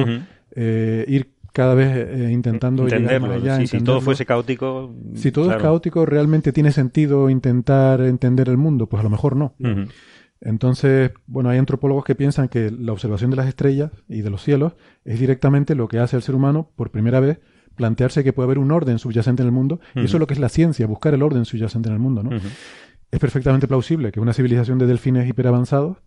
eh, 0.55 1.05
ir 1.07 1.36
cada 1.57 1.73
vez 1.73 1.89
eh, 1.91 2.29
intentando 2.31 2.83
llegar 2.83 3.01
entenderlo. 3.01 3.27
más 3.29 3.37
allá, 3.37 3.57
sí, 3.57 3.65
si 3.65 3.83
todo 3.83 3.99
fuese 3.99 4.27
caótico. 4.27 4.93
Si 5.15 5.31
todo 5.31 5.51
es 5.51 5.57
caótico, 5.57 6.05
¿realmente 6.05 6.53
tiene 6.53 6.71
sentido 6.71 7.31
intentar 7.31 7.99
entender 8.01 8.47
el 8.47 8.57
mundo? 8.57 8.85
Pues 8.85 8.99
a 8.99 9.03
lo 9.03 9.09
mejor 9.09 9.35
no. 9.35 9.55
Entonces, 10.39 11.13
bueno, 11.25 11.49
hay 11.49 11.57
antropólogos 11.57 12.05
que 12.05 12.13
piensan 12.13 12.47
que 12.47 12.69
la 12.69 12.91
observación 12.91 13.31
de 13.31 13.37
las 13.37 13.47
estrellas 13.47 13.89
y 14.07 14.21
de 14.21 14.29
los 14.29 14.43
cielos 14.43 14.73
es 15.03 15.19
directamente 15.19 15.73
lo 15.73 15.87
que 15.87 15.97
hace 15.97 16.15
al 16.15 16.21
ser 16.21 16.35
humano, 16.35 16.69
por 16.75 16.91
primera 16.91 17.19
vez, 17.19 17.39
plantearse 17.75 18.23
que 18.23 18.33
puede 18.33 18.45
haber 18.45 18.59
un 18.59 18.71
orden 18.71 18.99
subyacente 18.99 19.41
en 19.41 19.47
el 19.47 19.51
mundo. 19.51 19.79
Y 19.95 20.01
eso 20.01 20.17
es 20.17 20.19
lo 20.19 20.27
que 20.27 20.35
es 20.35 20.39
la 20.39 20.49
ciencia, 20.49 20.85
buscar 20.85 21.15
el 21.15 21.23
orden 21.23 21.43
subyacente 21.45 21.89
en 21.89 21.93
el 21.95 21.99
mundo, 21.99 22.21
¿no? 22.21 22.29
Es 23.09 23.19
perfectamente 23.19 23.67
plausible 23.67 24.11
que 24.11 24.19
una 24.19 24.33
civilización 24.33 24.77
de 24.77 24.85
delfines 24.85 25.27
hiperavanzados 25.27 25.97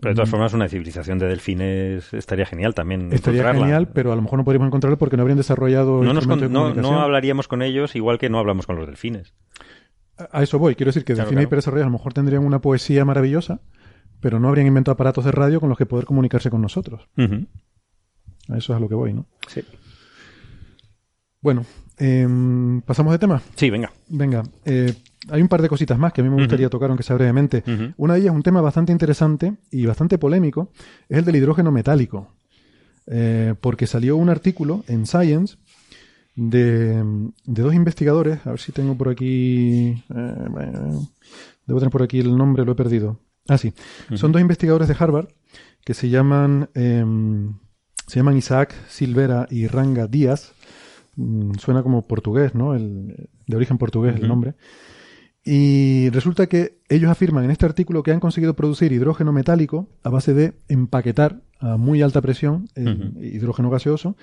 Pero 0.00 0.10
de 0.10 0.14
todas 0.16 0.28
formas, 0.30 0.52
una 0.52 0.68
civilización 0.68 1.18
de 1.20 1.26
delfines 1.28 2.12
estaría 2.14 2.46
genial 2.46 2.74
también. 2.74 3.12
estaría 3.12 3.40
encontrarla. 3.42 3.66
genial, 3.66 3.88
pero 3.88 4.12
a 4.12 4.16
lo 4.16 4.22
mejor 4.22 4.38
no 4.40 4.44
podríamos 4.44 4.66
encontrarlo 4.66 4.98
porque 4.98 5.16
no 5.16 5.22
habrían 5.22 5.38
desarrollado 5.38 6.02
No, 6.02 6.12
nos 6.12 6.24
instrumentos 6.24 6.50
con- 6.60 6.74
de 6.76 6.82
no, 6.82 7.00
hablaríamos 7.00 7.46
con 7.46 7.62
ellos 7.62 7.94
igual 7.94 8.18
que 8.18 8.28
no 8.28 8.38
hablamos 8.40 8.66
con 8.66 8.74
los 8.76 8.86
delfines. 8.86 9.34
A 10.32 10.42
eso 10.42 10.58
voy. 10.58 10.74
Quiero 10.74 10.88
decir 10.90 11.04
que 11.04 11.14
Claro, 11.14 11.26
delfines 11.26 11.42
claro. 11.42 11.48
hiperdesarrollados 11.48 11.86
a 11.86 11.90
lo 11.90 11.98
mejor 11.98 12.12
tendrían 12.12 12.44
una 12.44 12.60
poesía 12.60 13.04
maravillosa, 13.04 13.60
pero 14.20 14.40
no 14.40 14.48
habrían 14.48 14.66
inventado 14.66 14.94
aparatos 14.94 15.24
de 15.24 15.32
radio 15.32 15.60
con 15.60 15.68
los 15.68 15.78
que 15.78 15.86
poder 15.86 16.06
comunicarse 16.06 16.50
con 16.50 16.60
nosotros. 16.60 17.08
A 17.16 18.56
eso 18.58 18.72
es 18.72 18.76
a 18.76 18.80
lo 18.80 18.88
que 18.88 18.94
voy, 18.96 19.12
¿no? 19.12 19.26
Sí. 19.48 19.62
Bueno, 21.44 21.66
em, 21.98 22.80
pasamos 22.80 23.12
de 23.12 23.18
tema. 23.18 23.42
Sí, 23.54 23.68
venga. 23.68 23.92
Venga, 24.08 24.42
eh, 24.64 24.94
hay 25.28 25.42
un 25.42 25.48
par 25.48 25.60
de 25.60 25.68
cositas 25.68 25.98
más 25.98 26.14
que 26.14 26.22
a 26.22 26.24
mí 26.24 26.30
me 26.30 26.36
gustaría 26.36 26.70
tocar, 26.70 26.88
aunque 26.88 27.02
sea 27.02 27.16
brevemente. 27.16 27.62
Una 27.98 28.14
de 28.14 28.20
ellas, 28.20 28.34
un 28.34 28.42
tema 28.42 28.62
bastante 28.62 28.92
interesante 28.92 29.52
y 29.70 29.84
bastante 29.84 30.16
polémico, 30.16 30.70
es 31.06 31.18
el 31.18 31.26
del 31.26 31.36
hidrógeno 31.36 31.70
metálico. 31.70 32.34
Eh, 33.06 33.54
porque 33.60 33.86
salió 33.86 34.16
un 34.16 34.30
artículo 34.30 34.84
en 34.88 35.04
Science 35.06 35.58
de, 36.34 37.04
de 37.44 37.62
dos 37.62 37.74
investigadores, 37.74 38.38
a 38.46 38.50
ver 38.52 38.58
si 38.60 38.72
tengo 38.72 38.96
por 38.96 39.10
aquí, 39.10 39.88
eh, 40.14 40.46
bueno, 40.48 41.06
debo 41.66 41.78
tener 41.78 41.92
por 41.92 42.02
aquí 42.02 42.20
el 42.20 42.34
nombre, 42.34 42.64
lo 42.64 42.72
he 42.72 42.74
perdido. 42.74 43.20
Ah, 43.46 43.58
sí, 43.58 43.74
son 44.14 44.32
dos 44.32 44.40
investigadores 44.40 44.88
de 44.88 44.96
Harvard 44.98 45.28
que 45.84 45.92
se 45.92 46.08
llaman, 46.08 46.70
em, 46.72 47.52
se 48.06 48.16
llaman 48.18 48.38
Isaac 48.38 48.74
Silvera 48.88 49.46
y 49.50 49.66
Ranga 49.66 50.06
Díaz. 50.06 50.53
Mm, 51.16 51.52
suena 51.58 51.82
como 51.82 52.06
portugués, 52.06 52.54
¿no? 52.54 52.74
El, 52.74 53.28
de 53.46 53.56
origen 53.56 53.78
portugués 53.78 54.16
el 54.16 54.28
nombre. 54.28 54.54
Y 55.44 56.08
resulta 56.10 56.46
que 56.46 56.78
ellos 56.88 57.10
afirman 57.10 57.44
en 57.44 57.50
este 57.50 57.66
artículo 57.66 58.02
que 58.02 58.12
han 58.12 58.20
conseguido 58.20 58.54
producir 58.54 58.92
hidrógeno 58.92 59.32
metálico 59.32 59.90
a 60.02 60.08
base 60.08 60.32
de 60.32 60.54
empaquetar 60.68 61.42
a 61.60 61.76
muy 61.76 62.00
alta 62.02 62.20
presión 62.22 62.68
el 62.74 63.12
hidrógeno 63.22 63.68
gaseoso, 63.70 64.16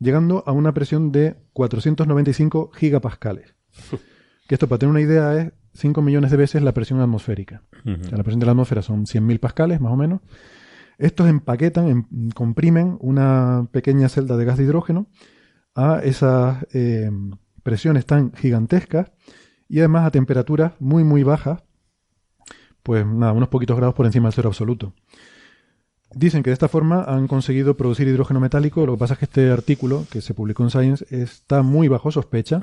llegando 0.00 0.42
a 0.46 0.52
una 0.52 0.74
presión 0.74 1.12
de 1.12 1.36
495 1.52 2.70
gigapascales. 2.74 3.54
que 4.48 4.54
esto, 4.56 4.68
para 4.68 4.80
tener 4.80 4.90
una 4.90 5.00
idea, 5.00 5.40
es 5.40 5.52
5 5.74 6.02
millones 6.02 6.30
de 6.32 6.36
veces 6.36 6.62
la 6.62 6.72
presión 6.74 7.00
atmosférica. 7.00 7.62
O 8.00 8.04
sea, 8.04 8.16
la 8.18 8.22
presión 8.24 8.40
de 8.40 8.46
la 8.46 8.52
atmósfera 8.52 8.82
son 8.82 9.06
100.000 9.06 9.38
pascales, 9.38 9.80
más 9.80 9.92
o 9.92 9.96
menos. 9.96 10.20
Estos 10.98 11.28
empaquetan, 11.28 11.88
em- 11.88 12.30
comprimen 12.34 12.96
una 13.00 13.68
pequeña 13.72 14.08
celda 14.08 14.36
de 14.36 14.44
gas 14.44 14.58
de 14.58 14.64
hidrógeno 14.64 15.06
a 15.74 16.00
esas 16.02 16.66
eh, 16.72 17.10
presiones 17.62 18.06
tan 18.06 18.32
gigantescas 18.34 19.10
y 19.68 19.78
además 19.78 20.06
a 20.06 20.10
temperaturas 20.10 20.72
muy, 20.78 21.04
muy 21.04 21.22
bajas, 21.22 21.62
pues 22.82 23.04
nada, 23.06 23.32
unos 23.32 23.48
poquitos 23.48 23.76
grados 23.76 23.94
por 23.94 24.06
encima 24.06 24.28
del 24.28 24.34
cero 24.34 24.48
absoluto. 24.50 24.92
Dicen 26.14 26.42
que 26.44 26.50
de 26.50 26.54
esta 26.54 26.68
forma 26.68 27.02
han 27.04 27.26
conseguido 27.26 27.76
producir 27.76 28.06
hidrógeno 28.06 28.38
metálico. 28.38 28.86
Lo 28.86 28.92
que 28.92 28.98
pasa 28.98 29.14
es 29.14 29.18
que 29.18 29.24
este 29.24 29.50
artículo, 29.50 30.06
que 30.10 30.20
se 30.20 30.32
publicó 30.32 30.62
en 30.62 30.70
Science, 30.70 31.04
está 31.10 31.62
muy 31.62 31.88
bajo 31.88 32.12
sospecha. 32.12 32.62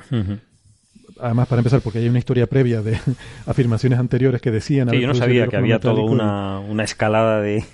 Además, 1.20 1.48
para 1.48 1.60
empezar, 1.60 1.82
porque 1.82 1.98
hay 1.98 2.08
una 2.08 2.18
historia 2.18 2.46
previa 2.46 2.80
de 2.80 2.98
afirmaciones 3.46 3.98
anteriores 3.98 4.40
que 4.40 4.50
decían... 4.50 4.88
Sí, 4.88 5.00
yo 5.00 5.06
no 5.06 5.14
sabía 5.14 5.48
que 5.48 5.56
había 5.56 5.78
toda 5.80 6.02
una, 6.02 6.60
una 6.60 6.84
escalada 6.84 7.42
de... 7.42 7.64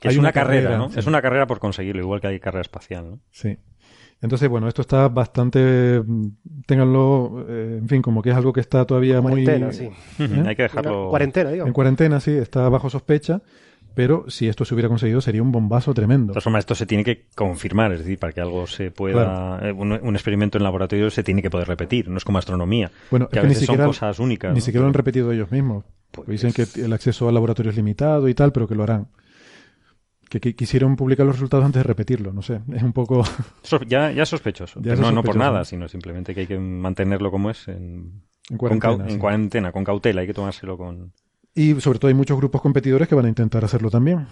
Que 0.00 0.08
Hay 0.08 0.14
es 0.14 0.18
una, 0.18 0.28
una 0.28 0.32
carrera, 0.32 0.62
carrera, 0.62 0.78
¿no? 0.78 0.90
sí. 0.90 0.98
Es 0.98 1.06
una 1.06 1.22
carrera 1.22 1.46
por 1.46 1.60
conseguirlo, 1.60 2.02
igual 2.02 2.20
que 2.20 2.26
hay 2.26 2.40
carrera 2.40 2.62
espacial, 2.62 3.08
¿no? 3.08 3.20
Sí. 3.30 3.58
Entonces, 4.22 4.48
bueno, 4.48 4.68
esto 4.68 4.80
está 4.82 5.08
bastante... 5.08 6.00
mm, 6.06 6.26
Ténganlo, 6.66 7.44
eh, 7.48 7.78
en 7.80 7.88
fin, 7.88 8.00
como 8.02 8.22
que 8.22 8.30
es 8.30 8.36
algo 8.36 8.52
que 8.52 8.60
está 8.60 8.84
todavía 8.86 9.20
muy... 9.20 9.44
Cuarentena, 9.44 9.72
sí. 9.72 9.86
Ujú, 10.22 10.46
Hay 10.48 10.56
que 10.56 10.62
dejarlo... 10.62 11.00
Una 11.02 11.10
cuarentena, 11.10 11.50
digo. 11.50 11.66
En 11.66 11.72
cuarentena, 11.72 12.20
sí, 12.20 12.30
está 12.30 12.68
bajo 12.68 12.88
sospecha, 12.88 13.42
pero 13.94 14.24
si 14.28 14.46
esto 14.48 14.64
se 14.64 14.74
hubiera 14.74 14.88
conseguido 14.88 15.20
sería 15.20 15.42
un 15.42 15.50
bombazo 15.52 15.92
tremendo. 15.92 16.28
De 16.28 16.34
todas 16.34 16.44
formas, 16.44 16.60
esto 16.60 16.74
se 16.76 16.86
tiene 16.86 17.02
que 17.04 17.26
confirmar, 17.34 17.92
es 17.92 17.98
decir, 17.98 18.18
para 18.18 18.32
que 18.32 18.40
algo 18.40 18.66
se 18.68 18.90
pueda... 18.92 19.58
eh, 19.60 19.72
Un, 19.72 19.92
un 19.92 20.14
experimento 20.14 20.56
en 20.56 20.64
laboratorio 20.64 21.10
se 21.10 21.22
tiene 21.24 21.42
que 21.42 21.50
poder 21.50 21.66
repetir, 21.66 22.08
no 22.08 22.16
es 22.16 22.24
como 22.24 22.38
astronomía, 22.38 22.90
Bueno, 23.10 23.28
que 23.28 23.36
es 23.36 23.38
a 23.38 23.42
que 23.42 23.48
ni 23.48 23.54
veces 23.54 23.66
siquiera, 23.66 23.84
son 23.84 23.90
cosas 23.90 24.18
únicas. 24.20 24.52
ni 24.52 24.60
¿no? 24.60 24.64
siquiera 24.64 24.82
lo 24.82 24.88
han 24.88 24.94
repetido 24.94 25.32
ellos 25.32 25.50
mismos. 25.50 25.84
Pues- 26.12 26.28
Dicen 26.28 26.52
que 26.52 26.64
el 26.80 26.92
acceso 26.92 27.26
al 27.28 27.34
laboratorio 27.34 27.70
es 27.70 27.76
limitado 27.76 28.28
y 28.28 28.34
tal, 28.34 28.52
pero 28.52 28.68
que 28.68 28.74
lo 28.76 28.84
harán. 28.84 29.08
Que, 30.32 30.40
que 30.40 30.54
quisieron 30.54 30.96
publicar 30.96 31.26
los 31.26 31.36
resultados 31.36 31.66
antes 31.66 31.80
de 31.80 31.84
repetirlo, 31.84 32.32
no 32.32 32.40
sé. 32.40 32.62
Es 32.72 32.82
un 32.82 32.94
poco... 32.94 33.22
Ya, 33.86 34.10
ya 34.12 34.22
es 34.22 34.28
sospechoso. 34.30 34.80
Ya 34.82 34.96
no, 34.96 35.12
no 35.12 35.22
por 35.22 35.36
nada, 35.36 35.62
sino 35.66 35.88
simplemente 35.88 36.34
que 36.34 36.40
hay 36.40 36.46
que 36.46 36.58
mantenerlo 36.58 37.30
como 37.30 37.50
es, 37.50 37.68
en, 37.68 38.22
En 38.48 38.56
con 38.56 38.78
cuarentena, 38.78 39.08
en 39.10 39.18
cuarentena, 39.18 39.72
con 39.72 39.84
cautela, 39.84 40.22
hay 40.22 40.26
que 40.26 40.32
tomárselo 40.32 40.78
con... 40.78 41.12
Y 41.54 41.78
sobre 41.82 41.98
todo 41.98 42.08
hay 42.08 42.14
muchos 42.14 42.38
grupos 42.38 42.62
competidores 42.62 43.08
que 43.08 43.14
van 43.14 43.26
a 43.26 43.28
intentar 43.28 43.62
hacerlo 43.62 43.90
también. 43.90 44.26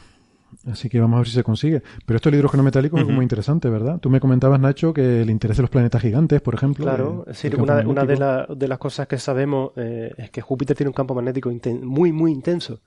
Así 0.67 0.89
que 0.89 0.99
vamos 1.01 1.17
a 1.17 1.21
ver 1.21 1.29
si 1.29 1.35
se 1.35 1.45
consigue. 1.45 1.83
Pero 2.07 2.17
esto 2.17 2.31
del 2.31 2.39
hidrógeno 2.39 2.63
metálico 2.63 2.97
es 2.99 3.07
muy 3.07 3.23
interesante, 3.23 3.69
¿verdad? 3.69 3.99
Tú 4.01 4.09
me 4.09 4.21
comentabas, 4.21 4.59
Nacho, 4.59 4.95
que 4.95 5.21
el 5.21 5.29
interés 5.29 5.59
de 5.59 5.65
los 5.65 5.71
planetas 5.71 6.01
gigantes, 6.01 6.41
por 6.41 6.55
ejemplo. 6.55 6.87
Claro, 6.87 7.25
es 7.27 7.37
decir, 7.43 7.57
una, 7.61 7.75
una 7.87 8.05
de, 8.07 8.17
magnético. 8.17 8.21
la- 8.21 8.47
de 8.57 8.69
las 8.69 8.79
cosas 8.79 9.07
que 9.07 9.19
sabemos 9.19 9.73
eh, 9.77 10.15
es 10.17 10.31
que 10.31 10.41
Júpiter 10.41 10.75
tiene 10.75 10.89
un 10.89 10.95
campo 10.95 11.15
magnético 11.15 11.53
muy, 11.83 12.11
muy 12.11 12.33
intenso. 12.33 12.81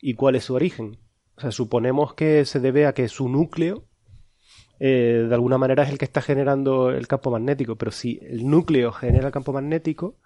¿Y 0.00 0.14
cuál 0.14 0.34
es 0.34 0.44
su 0.44 0.54
origen? 0.54 0.98
O 1.36 1.40
sea, 1.40 1.50
suponemos 1.50 2.14
que 2.14 2.44
se 2.44 2.60
debe 2.60 2.86
a 2.86 2.94
que 2.94 3.08
su 3.08 3.28
núcleo, 3.28 3.84
eh, 4.78 5.26
de 5.28 5.34
alguna 5.34 5.58
manera, 5.58 5.82
es 5.82 5.90
el 5.90 5.98
que 5.98 6.04
está 6.06 6.22
generando 6.22 6.90
el 6.90 7.06
campo 7.06 7.30
magnético. 7.30 7.76
Pero 7.76 7.90
si 7.90 8.18
el 8.22 8.48
núcleo 8.48 8.92
genera 8.92 9.26
el 9.26 9.32
campo 9.32 9.52
magnético, 9.52 10.16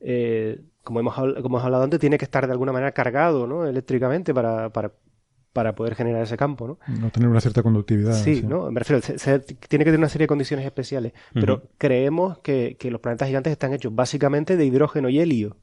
eh, 0.00 0.60
como, 0.84 1.00
hemos, 1.00 1.14
habl- 1.16 1.34
como 1.42 1.56
hemos 1.56 1.64
hablado 1.64 1.84
antes, 1.84 1.98
tiene 2.00 2.18
que 2.18 2.24
estar 2.24 2.46
de 2.46 2.52
alguna 2.52 2.72
manera 2.72 2.92
cargado 2.92 3.46
¿no? 3.46 3.66
eléctricamente 3.66 4.32
para, 4.34 4.70
para, 4.70 4.92
para 5.52 5.74
poder 5.74 5.94
generar 5.96 6.22
ese 6.22 6.36
campo, 6.36 6.68
¿no? 6.68 6.78
No 7.00 7.10
tener 7.10 7.28
una 7.28 7.40
cierta 7.40 7.62
conductividad. 7.62 8.12
Sí, 8.12 8.42
¿no? 8.46 8.70
Me 8.70 8.78
refiero, 8.80 9.02
se- 9.02 9.18
se- 9.18 9.38
tiene 9.40 9.84
que 9.84 9.90
tener 9.90 9.98
una 9.98 10.08
serie 10.08 10.24
de 10.24 10.28
condiciones 10.28 10.64
especiales. 10.66 11.12
Pero 11.32 11.62
creemos 11.78 12.38
que, 12.38 12.76
que 12.78 12.90
los 12.90 13.00
planetas 13.00 13.26
gigantes 13.28 13.50
están 13.52 13.72
hechos 13.72 13.92
básicamente 13.94 14.56
de 14.56 14.64
hidrógeno 14.64 15.08
y 15.08 15.18
helio. 15.18 15.56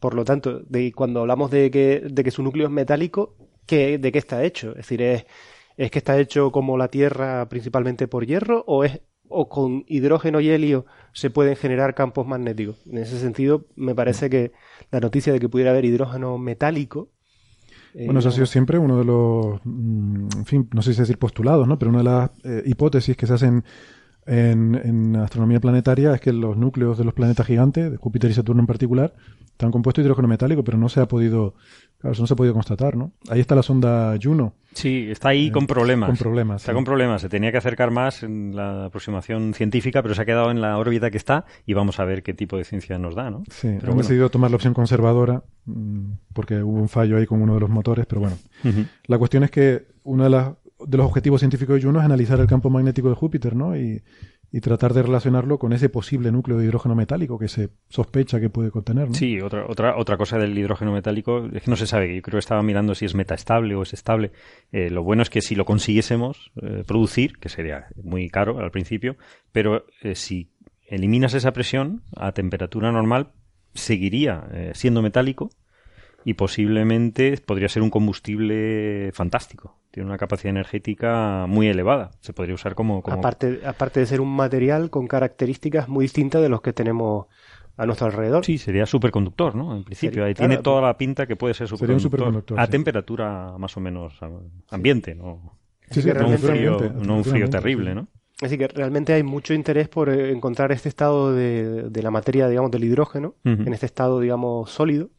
Por 0.00 0.14
lo 0.14 0.24
tanto, 0.24 0.60
de, 0.60 0.92
cuando 0.92 1.20
hablamos 1.20 1.50
de 1.50 1.70
que, 1.70 2.02
de 2.10 2.24
que 2.24 2.30
su 2.30 2.42
núcleo 2.42 2.66
es 2.66 2.72
metálico, 2.72 3.36
¿qué, 3.66 3.98
¿de 3.98 4.12
qué 4.12 4.18
está 4.18 4.44
hecho? 4.44 4.70
Es 4.70 4.76
decir, 4.78 5.02
¿es, 5.02 5.26
¿es 5.76 5.90
que 5.90 5.98
está 5.98 6.18
hecho 6.18 6.50
como 6.50 6.76
la 6.76 6.88
Tierra 6.88 7.48
principalmente 7.48 8.08
por 8.08 8.26
hierro 8.26 8.64
o 8.66 8.84
es 8.84 9.00
o 9.26 9.48
con 9.48 9.84
hidrógeno 9.88 10.38
y 10.40 10.50
helio 10.50 10.84
se 11.12 11.30
pueden 11.30 11.56
generar 11.56 11.94
campos 11.94 12.26
magnéticos? 12.26 12.86
En 12.86 12.98
ese 12.98 13.18
sentido, 13.18 13.66
me 13.76 13.94
parece 13.94 14.30
que 14.30 14.52
la 14.90 15.00
noticia 15.00 15.32
de 15.32 15.40
que 15.40 15.48
pudiera 15.48 15.70
haber 15.70 15.84
hidrógeno 15.84 16.38
metálico 16.38 17.10
eh, 17.94 18.06
Bueno, 18.06 18.20
eso 18.20 18.28
ha 18.28 18.32
sido 18.32 18.46
siempre 18.46 18.76
uno 18.78 18.98
de 18.98 19.04
los, 19.04 19.60
mm, 19.64 20.28
en 20.36 20.44
fin, 20.46 20.68
no 20.72 20.82
sé 20.82 20.92
si 20.92 21.00
decir 21.00 21.18
postulados, 21.18 21.68
¿no? 21.68 21.78
Pero 21.78 21.90
una 21.90 21.98
de 21.98 22.04
las 22.04 22.30
eh, 22.44 22.62
hipótesis 22.66 23.16
que 23.16 23.26
se 23.26 23.34
hacen 23.34 23.64
en, 24.26 24.74
en 24.74 25.16
astronomía 25.16 25.60
planetaria 25.60 26.14
es 26.14 26.20
que 26.20 26.32
los 26.32 26.56
núcleos 26.56 26.98
de 26.98 27.04
los 27.04 27.14
planetas 27.14 27.46
gigantes, 27.46 27.92
de 27.92 27.96
Júpiter 27.96 28.30
y 28.30 28.34
Saturno 28.34 28.62
en 28.62 28.66
particular, 28.66 29.14
están 29.44 29.70
compuestos 29.70 30.02
de 30.02 30.06
hidrógeno 30.06 30.26
metálico, 30.26 30.64
pero 30.64 30.76
no 30.76 30.88
se 30.88 31.00
ha 31.00 31.06
podido, 31.06 31.54
claro, 32.04 32.12
eso 32.12 32.22
no 32.22 32.26
se 32.26 32.34
ha 32.34 32.36
podido 32.36 32.52
constatar, 32.52 32.96
¿no? 32.96 33.12
Ahí 33.30 33.40
está 33.40 33.54
la 33.54 33.62
sonda 33.62 34.14
Juno, 34.22 34.52
Sí, 34.74 35.06
está 35.10 35.28
ahí 35.30 35.50
con 35.50 35.66
problemas. 35.66 36.08
con 36.08 36.16
problemas. 36.18 36.60
Está 36.62 36.72
sí. 36.72 36.74
con 36.74 36.84
problemas. 36.84 37.22
Se 37.22 37.28
tenía 37.28 37.50
que 37.52 37.58
acercar 37.58 37.90
más 37.92 38.22
en 38.24 38.54
la 38.56 38.86
aproximación 38.86 39.54
científica, 39.54 40.02
pero 40.02 40.14
se 40.14 40.20
ha 40.22 40.24
quedado 40.24 40.50
en 40.50 40.60
la 40.60 40.76
órbita 40.76 41.10
que 41.10 41.16
está 41.16 41.44
y 41.64 41.72
vamos 41.74 42.00
a 42.00 42.04
ver 42.04 42.22
qué 42.22 42.34
tipo 42.34 42.56
de 42.58 42.64
ciencia 42.64 42.98
nos 42.98 43.14
da, 43.14 43.30
¿no? 43.30 43.44
Sí, 43.50 43.68
Pero 43.68 43.74
han 43.76 43.80
bueno. 43.80 44.02
decidido 44.02 44.30
tomar 44.30 44.50
la 44.50 44.56
opción 44.56 44.74
conservadora 44.74 45.44
mm, 45.66 46.10
porque 46.32 46.62
hubo 46.62 46.78
un 46.80 46.88
fallo 46.88 47.16
ahí 47.16 47.24
con 47.26 47.40
uno 47.40 47.54
de 47.54 47.60
los 47.60 47.70
motores, 47.70 48.04
pero 48.06 48.20
bueno. 48.20 48.36
La 49.06 49.16
cuestión 49.18 49.44
es 49.44 49.50
que 49.50 49.86
uno 50.02 50.24
de, 50.24 50.30
las- 50.30 50.50
de 50.86 50.98
los 50.98 51.06
objetivos 51.06 51.40
científicos 51.40 51.76
de 51.76 51.82
Juno 51.82 52.00
es 52.00 52.04
analizar 52.04 52.40
el 52.40 52.46
campo 52.46 52.70
magnético 52.70 53.08
de 53.08 53.14
Júpiter, 53.14 53.54
¿no? 53.54 53.76
Y, 53.76 54.02
tratar 54.62 54.94
de 54.94 55.02
relacionarlo 55.02 55.58
con 55.58 55.72
ese 55.72 55.88
posible 55.88 56.30
núcleo 56.30 56.56
de 56.56 56.66
hidrógeno 56.66 56.94
metálico 56.94 57.40
que 57.40 57.48
se 57.48 57.70
sospecha 57.88 58.38
que 58.38 58.50
puede 58.50 58.70
contener, 58.70 59.08
¿no? 59.08 59.14
Sí, 59.14 59.40
otra, 59.40 59.66
otra, 59.66 59.96
otra 59.98 60.16
cosa 60.16 60.38
del 60.38 60.56
hidrógeno 60.56 60.92
metálico 60.92 61.44
es 61.52 61.64
que 61.64 61.70
no 61.70 61.76
se 61.76 61.88
sabe. 61.88 62.14
Yo 62.14 62.22
creo 62.22 62.36
que 62.36 62.38
estaba 62.38 62.62
mirando 62.62 62.94
si 62.94 63.04
es 63.04 63.16
metaestable 63.16 63.74
o 63.74 63.82
es 63.82 63.92
estable. 63.92 64.30
Eh, 64.70 64.90
lo 64.90 65.02
bueno 65.02 65.24
es 65.24 65.30
que 65.30 65.42
si 65.42 65.56
lo 65.56 65.64
consiguiésemos 65.64 66.52
eh, 66.62 66.84
producir, 66.86 67.36
que 67.38 67.48
sería 67.48 67.88
muy 68.00 68.30
caro 68.30 68.60
al 68.60 68.70
principio, 68.70 69.16
pero 69.50 69.86
eh, 70.02 70.14
si 70.14 70.52
eliminas 70.86 71.34
esa 71.34 71.52
presión 71.52 72.04
a 72.14 72.30
temperatura 72.30 72.92
normal, 72.92 73.32
seguiría 73.74 74.46
siendo 74.74 75.02
metálico 75.02 75.50
y 76.24 76.34
posiblemente 76.34 77.36
podría 77.44 77.68
ser 77.68 77.82
un 77.82 77.90
combustible 77.90 79.10
fantástico. 79.12 79.80
Tiene 79.94 80.08
una 80.08 80.18
capacidad 80.18 80.50
energética 80.50 81.46
muy 81.48 81.68
elevada. 81.68 82.10
Se 82.18 82.32
podría 82.32 82.56
usar 82.56 82.74
como... 82.74 83.00
como... 83.00 83.16
Aparte, 83.16 83.60
aparte 83.64 84.00
de 84.00 84.06
ser 84.06 84.20
un 84.20 84.34
material 84.34 84.90
con 84.90 85.06
características 85.06 85.88
muy 85.88 86.06
distintas 86.06 86.42
de 86.42 86.48
los 86.48 86.60
que 86.62 86.72
tenemos 86.72 87.26
a 87.76 87.86
nuestro 87.86 88.08
alrededor. 88.08 88.44
Sí, 88.44 88.58
sería 88.58 88.86
superconductor, 88.86 89.54
¿no? 89.54 89.76
En 89.76 89.84
principio. 89.84 90.14
Sería- 90.14 90.24
Ahí 90.26 90.34
claro. 90.34 90.48
tiene 90.50 90.62
toda 90.64 90.82
la 90.82 90.98
pinta 90.98 91.28
que 91.28 91.36
puede 91.36 91.54
ser 91.54 91.68
Sería 91.68 91.94
un 91.94 92.00
superconductor. 92.00 92.56
superconductor, 92.56 92.60
a 92.60 92.66
sí. 92.66 92.72
temperatura 92.72 93.54
más 93.56 93.76
o 93.76 93.80
menos 93.80 94.14
ambiente, 94.70 95.14
¿no? 95.14 95.58
Sí, 95.92 96.02
sí, 96.02 96.08
que 96.08 96.14
No 96.18 96.26
un 96.28 96.38
frío, 96.38 96.92
no 97.00 97.16
un 97.18 97.24
frío 97.24 97.48
terrible, 97.48 97.90
sí. 97.90 97.94
¿no? 97.94 98.08
Así 98.42 98.58
que 98.58 98.66
realmente 98.66 99.12
hay 99.12 99.22
mucho 99.22 99.54
interés 99.54 99.88
por 99.88 100.08
eh, 100.08 100.32
encontrar 100.32 100.72
este 100.72 100.88
estado 100.88 101.32
de, 101.32 101.88
de 101.88 102.02
la 102.02 102.10
materia, 102.10 102.48
digamos, 102.48 102.72
del 102.72 102.82
hidrógeno, 102.82 103.36
en 103.44 103.72
este 103.72 103.86
estado, 103.86 104.18
digamos, 104.18 104.70
sólido, 104.72 105.10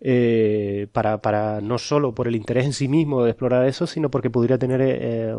eh, 0.00 0.86
para, 0.92 1.20
para 1.22 1.60
no 1.60 1.78
solo 1.78 2.14
por 2.14 2.28
el 2.28 2.36
interés 2.36 2.66
en 2.66 2.72
sí 2.72 2.88
mismo 2.88 3.24
de 3.24 3.30
explorar 3.30 3.66
eso, 3.66 3.86
sino 3.86 4.10
porque 4.10 4.30
podría 4.30 4.58
tener 4.58 4.80
eh, 4.82 5.34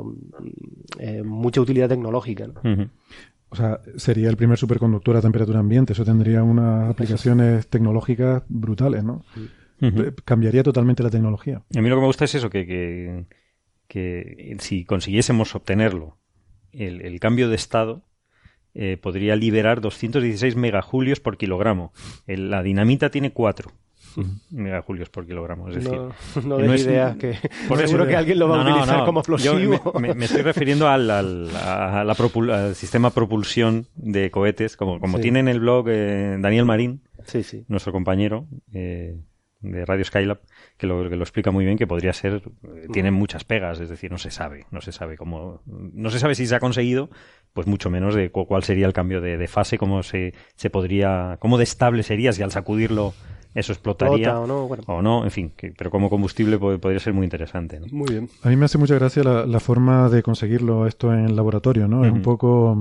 eh, 0.99 1.23
mucha 1.23 1.61
utilidad 1.61 1.89
tecnológica. 1.89 2.47
O 3.49 3.55
sea, 3.55 3.79
sería 3.95 4.29
el 4.29 4.37
primer 4.37 4.57
superconductor 4.57 5.15
a 5.15 5.21
temperatura 5.21 5.59
ambiente. 5.59 5.93
Eso 5.93 6.03
tendría 6.03 6.43
unas 6.43 6.89
aplicaciones 6.89 7.67
tecnológicas 7.67 8.43
brutales, 8.49 9.03
¿no? 9.03 9.23
Cambiaría 10.25 10.63
totalmente 10.63 11.03
la 11.03 11.09
tecnología. 11.09 11.61
Y 11.69 11.77
a 11.77 11.81
mí 11.81 11.89
lo 11.89 11.95
que 11.95 12.01
me 12.01 12.07
gusta 12.07 12.25
es 12.25 12.35
eso, 12.35 12.49
que, 12.49 12.65
que, 12.65 13.25
que 13.87 14.55
si 14.59 14.83
consiguiésemos 14.85 15.53
obtenerlo, 15.55 16.17
el, 16.71 17.01
el 17.01 17.19
cambio 17.19 17.47
de 17.49 17.55
estado 17.55 18.01
eh, 18.73 18.97
podría 18.97 19.35
liberar 19.35 19.79
216 19.79 20.55
megajulios 20.55 21.19
por 21.19 21.37
kilogramo. 21.37 21.93
El- 22.27 22.49
la 22.49 22.63
dinamita 22.63 23.09
tiene 23.09 23.31
4 23.31 23.71
megajulios 24.51 25.09
por 25.11 25.25
kilogramo. 25.25 25.69
Es 25.69 25.75
decir, 25.75 25.91
no 26.45 26.59
no 26.59 26.73
es- 26.73 26.85
ideas 26.85 27.15
que 27.17 27.37
por 27.67 27.77
eso- 27.79 27.87
seguro 27.87 28.07
que 28.07 28.15
alguien 28.15 28.39
lo 28.39 28.47
va 28.49 28.63
No, 28.63 28.69
a 28.69 28.73
utilizar 28.73 29.05
como 29.05 29.21
Yo 29.23 29.33
explosivo. 29.57 29.93
me, 29.99 30.09
me- 30.09 30.13
me 30.15 30.25
estoy 30.25 30.41
refiriendo 30.41 30.87
al, 30.87 31.09
al, 31.09 31.49
a 31.55 32.03
la 32.03 32.15
propul- 32.15 32.51
al 32.51 32.75
sistema 32.75 33.09
propulsión 33.09 33.87
de 33.95 34.31
cohetes, 34.31 34.77
como, 34.77 34.99
como 34.99 35.17
Sí. 35.17 35.23
tiene 35.23 35.39
en 35.39 35.47
el 35.47 35.59
blog 35.59 35.87
eh, 35.89 36.37
Daniel 36.39 36.65
Marín, 36.65 37.01
sí, 37.25 37.43
sí. 37.43 37.65
nuestro 37.67 37.91
compañero 37.91 38.47
eh, 38.73 39.17
de 39.61 39.83
Radio 39.85 40.03
Skylab, 40.05 40.41
que 40.77 40.85
lo, 40.85 41.09
que 41.09 41.15
lo 41.15 41.23
explica 41.23 41.49
muy 41.49 41.65
bien, 41.65 41.75
que 41.77 41.87
podría 41.87 42.13
ser, 42.13 42.43
eh, 42.75 42.87
tiene 42.93 43.09
muchas 43.09 43.43
pegas, 43.45 43.79
es 43.79 43.89
decir, 43.89 44.11
no 44.11 44.19
se 44.19 44.29
sabe, 44.29 44.65
no 44.69 44.79
se 44.81 44.91
sabe 44.91 45.17
cómo, 45.17 45.61
no 45.65 46.11
se 46.11 46.19
sabe 46.19 46.35
si 46.35 46.45
se 46.45 46.53
ha 46.55 46.59
conseguido, 46.59 47.09
pues 47.53 47.65
mucho 47.65 47.89
menos 47.89 48.13
de 48.13 48.29
cuál 48.29 48.63
sería 48.63 48.85
el 48.85 48.93
cambio 48.93 49.21
de, 49.21 49.47
fase, 49.47 49.77
cómo 49.79 50.03
se, 50.03 50.33
se 50.55 50.69
podría, 50.69 51.37
cómo 51.39 51.57
de 51.57 51.63
estable 51.63 52.03
sería 52.03 52.31
si 52.31 52.43
al 52.43 52.51
sacudirlo 52.51 53.13
eso 53.55 53.71
explotaría 53.71 54.37
o, 54.37 54.45
no, 54.45 54.65
o 54.65 55.01
no, 55.01 55.23
en 55.23 55.31
fin, 55.31 55.53
pero 55.77 55.89
como 55.89 56.09
combustible 56.09 56.59
podría 56.59 56.99
ser 56.99 57.13
muy 57.13 57.23
interesante. 57.23 57.79
Muy 57.89 58.11
bien. 58.11 58.29
A 58.43 58.49
mí 58.49 58.57
me 58.57 58.65
hace 58.65 58.77
mucha 58.77 58.95
gracia 58.95 59.23
la, 59.23 59.59
forma 59.61 60.09
de 60.09 60.21
conseguirlo 60.21 60.85
esto 60.87 61.13
en 61.13 61.21
el 61.21 61.37
laboratorio, 61.37 61.87
¿no? 61.87 62.03
Es 62.03 62.11
un 62.11 62.21
poco 62.21 62.77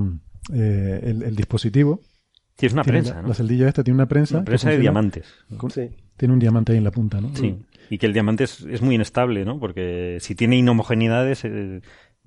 eh, 0.53 0.99
el, 1.01 1.35
dispositivo. 1.35 2.01
Sí, 2.57 2.65
es 2.65 2.73
una 2.73 2.83
prensa, 2.83 3.15
la, 3.15 3.21
¿no? 3.21 3.27
La 3.29 3.33
celdilla 3.33 3.69
esta 3.69 3.85
tiene 3.85 3.95
una 3.95 4.07
prensa. 4.07 4.35
Una 4.35 4.45
prensa 4.45 4.69
de 4.69 4.79
diamantes. 4.79 5.25
sí. 5.69 5.89
Tiene 6.17 6.33
un 6.33 6.39
diamante 6.39 6.71
ahí 6.71 6.77
en 6.77 6.83
la 6.85 6.91
punta, 6.91 7.19
¿no? 7.19 7.35
Sí. 7.35 7.57
Y 7.89 7.97
que 7.97 8.05
el 8.05 8.13
diamante 8.13 8.45
es, 8.45 8.81
muy 8.81 8.95
inestable, 8.95 9.45
¿no? 9.45 9.59
Porque 9.59 10.17
si 10.21 10.35
tiene 10.35 10.57
inhomogeneidades, 10.57 11.43
eh, 11.45 11.81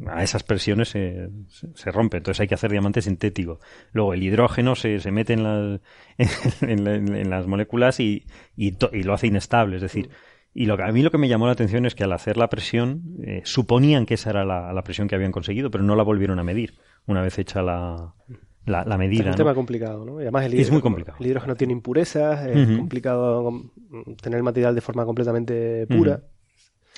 a 0.07 0.23
esas 0.23 0.43
presiones 0.43 0.89
se, 0.91 1.29
se, 1.75 1.91
rompe. 1.91 2.19
Entonces 2.19 2.41
hay 2.41 2.49
que 2.49 2.55
hacer 2.55 2.70
diamante 2.70 3.03
sintético. 3.03 3.61
Luego 3.93 4.15
el 4.15 4.23
hidrógeno 4.23 4.75
se, 4.75 5.01
se 5.01 5.11
mete 5.11 5.33
en 5.33 5.43
las, 5.43 5.81
en, 6.62 7.31
las 7.31 7.47
moléculas 7.47 8.01
y, 8.01 8.25
y, 8.57 8.77
lo 9.03 9.15
hace 9.15 9.27
inestable. 9.27 9.77
Es 9.77 9.83
decir, 9.83 10.11
y 10.55 10.66
lo 10.66 10.77
que, 10.77 10.85
a 10.85 10.93
mí 10.93 11.03
lo 11.03 11.11
que 11.11 11.19
me 11.19 11.29
llamó 11.29 11.47
la 11.47 11.53
atención 11.53 11.87
es 11.87 11.95
que 11.95 12.05
al 12.05 12.12
hacer 12.12 12.37
la 12.37 12.49
presión, 12.49 13.03
eh, 13.25 13.43
suponían 13.45 14.07
que 14.07 14.15
esa 14.15 14.31
era 14.31 14.45
la, 14.45 14.73
la, 14.73 14.83
presión 14.83 15.09
que 15.09 15.15
habían 15.15 15.33
conseguido, 15.33 15.70
pero 15.70 15.85
no 15.85 15.97
la 15.97 16.03
volvieron 16.03 16.39
a 16.39 16.45
medir 16.45 16.75
una 17.07 17.23
vez 17.23 17.39
hecha 17.39 17.62
la, 17.62 18.15
la, 18.69 18.99
medida. 18.99 19.25
Es 19.25 19.31
un 19.31 19.37
tema 19.37 19.55
complicado, 19.55 20.05
¿no? 20.05 20.19
además 20.19 20.47
el 20.47 20.55
es 20.55 20.70
muy 20.70 20.81
complicado. 20.81 21.19
El 21.20 21.27
hidrógeno 21.27 21.55
tiene 21.57 21.73
impurezas, 21.73 22.47
es 22.47 22.77
complicado 22.77 23.51
tener 24.20 24.37
el 24.37 24.43
material 24.43 24.75
de 24.75 24.81
forma 24.81 25.05
completamente 25.05 25.87
pura. 25.87 26.23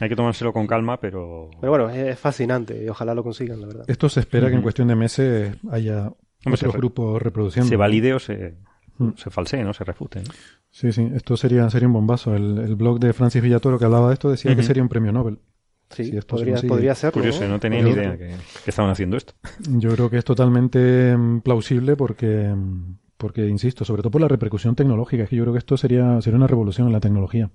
Hay 0.01 0.09
que 0.09 0.17
tomárselo 0.17 0.53
con 0.53 0.67
calma, 0.67 0.99
pero... 0.99 1.51
Pero 1.61 1.71
bueno, 1.71 1.91
es 1.91 2.19
fascinante 2.19 2.85
y 2.85 2.89
ojalá 2.89 3.15
lo 3.15 3.23
consigan, 3.23 3.61
la 3.61 3.67
verdad. 3.67 3.85
Esto 3.87 4.09
se 4.09 4.21
espera 4.21 4.49
que 4.49 4.57
en 4.57 4.63
cuestión 4.63 4.89
de 4.89 4.97
meses 4.97 5.57
haya 5.71 6.11
otros 6.47 6.75
grupos 6.75 7.21
reproduciendo. 7.21 7.69
Se 7.69 7.77
valide 7.77 8.15
o 8.15 8.19
se, 8.19 8.55
se 9.17 9.31
falsee, 9.31 9.63
¿no? 9.63 9.73
Se 9.73 9.85
refute. 9.85 10.23
Sí, 10.71 10.93
sí, 10.93 11.11
esto 11.15 11.37
sería, 11.37 11.69
sería 11.69 11.89
un 11.89 11.95
bombazo. 11.95 12.35
El, 12.35 12.77
blog 12.77 13.01
de 13.01 13.13
Francis 13.13 13.43
Villatoro 13.43 13.79
que 13.79 13.85
hablaba 13.85 14.09
de 14.09 14.15
esto 14.15 14.31
decía 14.31 14.55
que 14.55 14.63
sería 14.63 14.83
un 14.83 14.89
premio 14.89 15.13
Nobel. 15.13 15.39
Sí, 15.91 16.13
podría, 16.27 16.57
podría 16.57 16.95
ser. 16.95 17.13
Curioso, 17.13 17.49
no, 17.49 17.59
tenía 17.59 17.83
ni 17.83 17.91
idea 17.91 18.17
que, 18.17 18.37
estaban 18.65 18.93
haciendo 18.93 19.17
esto. 19.17 19.35
Yo 19.69 19.93
creo 19.93 20.09
que 20.09 20.19
es 20.19 20.25
totalmente 20.25 21.17
mm, 21.17 21.41
plausible 21.41 21.97
porque, 21.97 22.55
mm, 22.55 22.99
porque, 23.21 23.47
insisto, 23.47 23.85
sobre 23.85 24.01
todo 24.03 24.11
por 24.11 24.23
la 24.23 24.29
repercusión 24.29 24.75
tecnológica, 24.75 25.25
es 25.25 25.29
que 25.29 25.37
yo 25.37 25.45
creo 25.45 25.53
que 25.53 25.59
esto 25.59 25.77
sería, 25.77 26.21
sería 26.23 26.39
una 26.39 26.47
revolución 26.47 26.87
en 26.87 26.95
la 26.95 27.01
tecnología. 27.01 27.51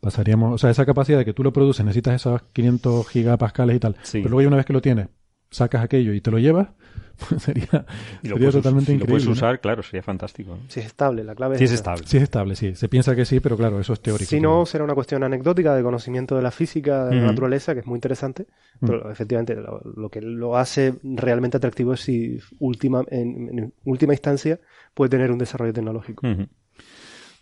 Pasaríamos, 0.00 0.54
o 0.54 0.58
sea, 0.58 0.70
esa 0.70 0.86
capacidad 0.86 1.18
de 1.18 1.26
que 1.26 1.34
tú 1.34 1.44
lo 1.44 1.52
produces, 1.52 1.84
necesitas 1.84 2.14
esos 2.14 2.42
500 2.54 3.06
gigapascales 3.08 3.76
y 3.76 3.80
tal, 3.80 3.96
pero 4.10 4.30
luego 4.30 4.48
una 4.48 4.56
vez 4.56 4.64
que 4.64 4.72
lo 4.72 4.80
tienes, 4.80 5.08
sacas 5.54 5.84
aquello 5.84 6.12
y 6.12 6.20
te 6.20 6.30
lo 6.30 6.38
llevas, 6.38 6.68
pues 7.28 7.42
sería, 7.42 7.86
sería 8.22 8.50
totalmente 8.50 8.92
increíble. 8.92 8.96
Si 8.96 8.98
lo 8.98 9.06
puedes 9.06 9.26
usar, 9.26 9.60
claro, 9.60 9.82
sería 9.82 10.02
fantástico. 10.02 10.58
Si 10.68 10.80
es 10.80 10.86
estable, 10.86 11.22
la 11.22 11.34
clave 11.34 11.62
es, 11.62 11.72
estable. 11.72 12.06
Si 12.06 12.16
es 12.16 12.24
estable, 12.24 12.56
sí. 12.56 12.74
Se 12.74 12.88
piensa 12.88 13.14
que 13.14 13.24
sí, 13.24 13.40
pero 13.40 13.56
claro, 13.56 13.78
eso 13.78 13.92
es 13.92 14.00
teórico. 14.00 14.28
Si 14.28 14.40
no, 14.40 14.66
será 14.66 14.84
una 14.84 14.94
cuestión 14.94 15.22
anecdótica 15.22 15.74
de 15.74 15.82
conocimiento 15.82 16.36
de 16.36 16.42
la 16.42 16.50
física, 16.50 17.06
de 17.06 17.16
la 17.16 17.26
naturaleza, 17.26 17.74
que 17.74 17.80
es 17.80 17.86
muy 17.86 17.96
interesante, 17.96 18.46
pero 18.80 19.10
efectivamente 19.10 19.54
lo, 19.54 20.08
que 20.08 20.20
lo 20.20 20.56
hace 20.56 20.94
realmente 21.02 21.56
atractivo 21.56 21.94
es 21.94 22.00
si 22.00 22.38
última, 22.58 23.04
en, 23.08 23.72
última 23.84 24.12
instancia 24.12 24.58
puede 24.92 25.10
tener 25.10 25.30
un 25.30 25.38
desarrollo 25.38 25.72
tecnológico. 25.72 26.22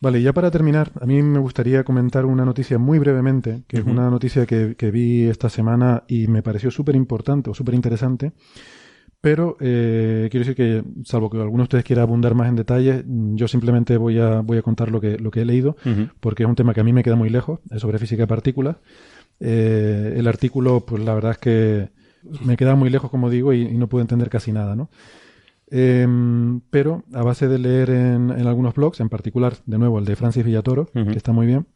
Vale, 0.02 0.20
ya 0.20 0.32
para 0.32 0.50
terminar, 0.50 0.90
a 1.00 1.06
mí 1.06 1.22
me 1.22 1.38
gustaría 1.38 1.84
comentar 1.84 2.26
una 2.26 2.44
noticia 2.44 2.76
muy 2.76 2.98
brevemente, 2.98 3.62
que 3.68 3.78
es 3.78 3.84
una 3.84 4.10
noticia 4.10 4.46
que, 4.46 4.74
que, 4.76 4.90
vi 4.90 5.28
esta 5.28 5.48
semana 5.48 6.02
y 6.08 6.26
me 6.26 6.42
pareció 6.42 6.72
súper 6.72 6.96
importante 6.96 7.50
o 7.50 7.54
súper 7.54 7.76
interesante. 7.76 8.32
Pero 9.20 9.56
eh, 9.60 10.26
quiero 10.28 10.44
decir 10.44 10.56
que, 10.56 10.82
salvo 11.04 11.30
que 11.30 11.36
alguno 11.36 11.58
de 11.58 11.66
ustedes 11.66 11.84
quiera 11.84 12.02
abundar 12.02 12.34
más 12.34 12.48
en 12.48 12.56
detalles, 12.56 13.04
yo 13.06 13.46
simplemente 13.46 13.96
voy 13.96 14.18
a, 14.18 14.40
voy 14.40 14.58
a 14.58 14.62
contar 14.62 14.90
lo 14.90 15.00
que, 15.00 15.18
lo 15.18 15.30
que 15.30 15.42
he 15.42 15.44
leído, 15.44 15.76
porque 16.18 16.42
es 16.42 16.48
un 16.48 16.56
tema 16.56 16.74
que 16.74 16.80
a 16.80 16.84
mí 16.84 16.92
me 16.92 17.04
queda 17.04 17.14
muy 17.14 17.30
lejos, 17.30 17.60
es 17.70 17.80
sobre 17.80 18.00
física 18.00 18.24
de 18.24 18.26
partículas. 18.26 18.78
Eh, 19.38 20.14
el 20.16 20.26
artículo, 20.26 20.80
pues 20.84 21.04
la 21.04 21.14
verdad 21.14 21.30
es 21.30 21.38
que 21.38 21.90
me 22.44 22.56
queda 22.56 22.74
muy 22.74 22.90
lejos, 22.90 23.08
como 23.08 23.30
digo, 23.30 23.52
y, 23.52 23.72
no 23.78 23.88
puedo 23.88 24.02
entender 24.02 24.28
casi 24.28 24.50
nada, 24.50 24.74
¿no? 24.74 24.90
Em, 25.74 26.60
pero 26.68 27.02
a 27.14 27.22
base 27.22 27.48
de 27.48 27.58
leer 27.58 27.88
en, 27.88 28.30
en, 28.30 28.46
algunos 28.46 28.74
blogs, 28.74 29.00
en 29.00 29.08
particular, 29.08 29.54
de 29.64 29.78
nuevo, 29.78 29.98
el 29.98 30.04
de 30.04 30.16
Francis 30.16 30.44
Villatoro, 30.44 30.84
que 30.92 31.16
está 31.16 31.32
muy 31.32 31.46
bien, 31.46 31.66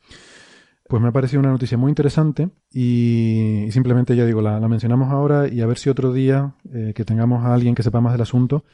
pues 0.86 1.00
me 1.00 1.08
ha 1.08 1.12
parecido 1.12 1.40
una 1.40 1.48
noticia 1.48 1.78
muy 1.78 1.90
interesante 1.90 2.50
y, 2.70 3.68
simplemente 3.70 4.14
ya 4.14 4.26
digo, 4.26 4.42
la, 4.42 4.60
mencionamos 4.68 5.10
ahora 5.10 5.48
y 5.48 5.62
a 5.62 5.66
ver 5.66 5.78
si 5.78 5.88
otro 5.88 6.12
día 6.12 6.56
eh, 6.74 6.92
que 6.94 7.06
tengamos 7.06 7.42
a 7.46 7.54
alguien 7.54 7.74
que 7.74 7.82
sepa 7.82 8.02
más 8.02 8.12
del 8.12 8.20
asunto, 8.20 8.64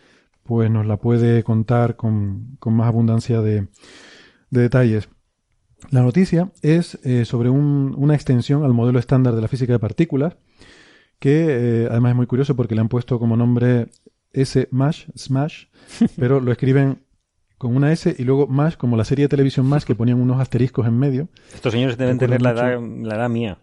pues 0.43 0.69
nos 0.73 0.87
la 0.87 0.97
puede 0.97 1.45
contar 1.45 1.95
con, 1.95 2.59
más 2.67 2.89
abundancia 2.89 3.41
de, 3.41 3.69
detalles. 4.51 5.09
La 5.91 6.03
noticia 6.03 6.51
es 6.63 6.99
eh, 7.05 7.25
sobre 7.25 7.49
una 7.49 8.15
extensión 8.17 8.65
al 8.65 8.75
modelo 8.75 8.99
estándar 8.99 9.37
de 9.37 9.41
la 9.43 9.47
física 9.47 9.73
de 9.73 9.79
partículas, 9.79 10.37
que 11.21 11.47
eh, 11.85 11.89
además 11.89 12.11
es 12.11 12.17
muy 12.17 12.27
curioso 12.27 12.57
porque 12.57 12.75
le 12.75 12.81
han 12.81 12.89
puesto 12.89 13.21
como 13.21 13.37
nombre 13.37 13.87
S-MASH, 14.33 15.07
Smash, 15.17 15.65
pero 16.17 16.41
lo 16.41 16.53
escriben 16.53 17.05
con 17.59 17.77
una 17.77 17.93
S 17.93 18.15
y 18.19 18.25
luego 18.25 18.49
más, 18.49 18.77
como 18.77 18.97
la 18.97 19.05
serie 19.05 19.27
de 19.27 19.29
televisión 19.29 19.67
más, 19.67 19.85
que 19.85 19.95
ponían 19.95 20.21
unos 20.21 20.41
asteriscos 20.41 20.87
en 20.87 20.99
medio. 20.99 21.29
Estos 21.55 21.73
señores 21.73 21.97
deben 21.97 22.19
tener 22.19 22.43
la 22.43 22.51
edad, 22.51 22.81
la 22.81 23.15
edad 23.15 23.29
mía. 23.29 23.59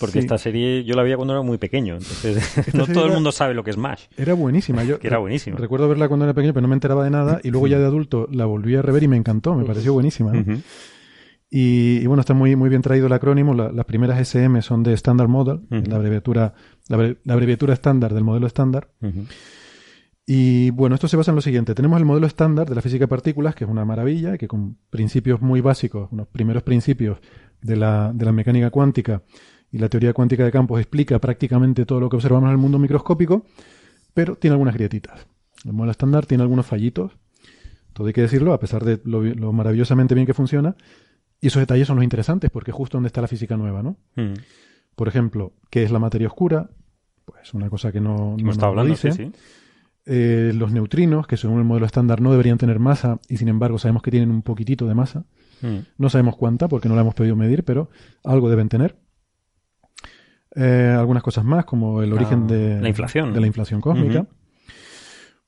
Porque 0.00 0.18
esta 0.18 0.38
serie 0.38 0.82
yo 0.84 0.96
la 0.96 1.02
veía 1.02 1.16
cuando 1.16 1.34
era 1.34 1.42
muy 1.42 1.58
pequeño, 1.58 1.94
entonces 1.94 2.42
no 2.74 2.86
todo 2.86 3.06
el 3.06 3.12
mundo 3.12 3.30
sabe 3.30 3.54
lo 3.54 3.62
que 3.62 3.70
es 3.70 3.76
MASH. 3.76 4.06
Era 4.16 4.34
buenísima, 4.34 4.82
yo 4.82 4.98
era 5.00 5.18
buenísima. 5.18 5.56
Recuerdo 5.56 5.88
verla 5.88 6.08
cuando 6.08 6.24
era 6.24 6.34
pequeño, 6.34 6.52
pero 6.52 6.62
no 6.62 6.68
me 6.68 6.74
enteraba 6.74 7.04
de 7.04 7.10
nada 7.10 7.40
y 7.44 7.50
luego 7.50 7.68
ya 7.68 7.78
de 7.78 7.84
adulto 7.84 8.28
la 8.32 8.44
volví 8.44 8.74
a 8.74 8.82
rever 8.82 9.04
y 9.04 9.08
me 9.08 9.16
encantó, 9.16 9.54
me 9.54 9.64
pareció 9.64 9.92
buenísima. 9.92 10.32
y, 11.48 12.04
bueno, 12.06 12.20
está 12.20 12.34
muy, 12.34 12.56
muy 12.56 12.70
bien 12.70 12.82
traído 12.82 13.06
el 13.06 13.12
acrónimo. 13.12 13.54
las 13.54 13.84
primeras 13.84 14.18
SM 14.18 14.62
son 14.62 14.82
de 14.82 14.94
Standard 14.94 15.28
Model, 15.28 15.60
la 15.70 15.96
abreviatura 15.96 16.54
la, 16.88 17.14
abreviatura 17.28 17.72
estándar 17.74 18.14
del 18.14 18.24
modelo 18.24 18.46
estándar. 18.46 18.88
Y 20.26 20.70
bueno, 20.70 20.94
esto 20.94 21.06
se 21.06 21.16
basa 21.16 21.32
en 21.32 21.36
lo 21.36 21.42
siguiente. 21.42 21.74
Tenemos 21.74 21.98
el 21.98 22.06
modelo 22.06 22.26
estándar 22.26 22.68
de 22.68 22.74
la 22.74 22.80
física 22.80 23.04
de 23.04 23.08
partículas, 23.08 23.54
que 23.54 23.64
es 23.64 23.70
una 23.70 23.84
maravilla, 23.84 24.38
que 24.38 24.48
con 24.48 24.78
principios 24.88 25.42
muy 25.42 25.60
básicos, 25.60 26.08
unos 26.12 26.28
primeros 26.28 26.62
principios 26.62 27.18
de 27.60 27.76
la, 27.76 28.12
de 28.14 28.24
la 28.24 28.32
mecánica 28.32 28.70
cuántica 28.70 29.22
y 29.70 29.78
la 29.78 29.88
teoría 29.88 30.12
cuántica 30.12 30.44
de 30.44 30.52
campos 30.52 30.80
explica 30.80 31.18
prácticamente 31.18 31.84
todo 31.84 32.00
lo 32.00 32.08
que 32.08 32.16
observamos 32.16 32.46
en 32.46 32.52
el 32.52 32.58
mundo 32.58 32.78
microscópico, 32.78 33.44
pero 34.14 34.36
tiene 34.36 34.52
algunas 34.52 34.74
grietitas. 34.74 35.26
El 35.64 35.72
modelo 35.72 35.90
estándar 35.90 36.26
tiene 36.26 36.42
algunos 36.42 36.64
fallitos, 36.64 37.12
todo 37.92 38.06
hay 38.06 38.12
que 38.12 38.22
decirlo, 38.22 38.52
a 38.52 38.60
pesar 38.60 38.84
de 38.84 39.00
lo, 39.04 39.52
maravillosamente 39.52 40.14
bien 40.14 40.26
que 40.26 40.34
funciona. 40.34 40.76
Y 41.40 41.48
esos 41.48 41.60
detalles 41.60 41.86
son 41.86 41.96
los 41.96 42.04
interesantes, 42.04 42.50
porque 42.50 42.70
es 42.70 42.76
justo 42.76 42.96
donde 42.96 43.08
está 43.08 43.20
la 43.20 43.28
física 43.28 43.56
nueva, 43.56 43.82
¿no? 43.82 43.96
Mm. 44.16 44.34
Por 44.94 45.08
ejemplo, 45.08 45.52
¿qué 45.70 45.82
es 45.82 45.90
la 45.90 45.98
materia 45.98 46.28
oscura? 46.28 46.70
Pues 47.24 47.52
una 47.52 47.68
cosa 47.68 47.92
que 47.92 48.00
no, 48.00 48.36
no 48.40 48.50
está 48.50 48.66
hablando, 48.66 48.90
dice. 48.90 49.12
Sí, 49.12 49.24
sí. 49.24 49.32
Eh, 50.06 50.52
los 50.54 50.70
neutrinos, 50.70 51.26
que 51.26 51.38
según 51.38 51.58
el 51.58 51.64
modelo 51.64 51.86
estándar 51.86 52.20
no 52.20 52.30
deberían 52.30 52.58
tener 52.58 52.78
masa, 52.78 53.20
y 53.26 53.38
sin 53.38 53.48
embargo 53.48 53.78
sabemos 53.78 54.02
que 54.02 54.10
tienen 54.10 54.30
un 54.30 54.42
poquitito 54.42 54.86
de 54.86 54.94
masa. 54.94 55.24
Hmm. 55.62 55.78
No 55.96 56.10
sabemos 56.10 56.36
cuánta, 56.36 56.68
porque 56.68 56.90
no 56.90 56.94
la 56.94 57.00
hemos 57.00 57.14
podido 57.14 57.36
medir, 57.36 57.64
pero 57.64 57.88
algo 58.22 58.50
deben 58.50 58.68
tener. 58.68 58.96
Eh, 60.56 60.94
algunas 60.96 61.22
cosas 61.22 61.44
más, 61.44 61.64
como 61.64 62.02
el 62.02 62.12
origen 62.12 62.46
de 62.46 62.80
la 62.82 62.88
inflación, 62.88 63.32
de 63.32 63.40
la 63.40 63.46
inflación 63.46 63.80
cósmica. 63.80 64.26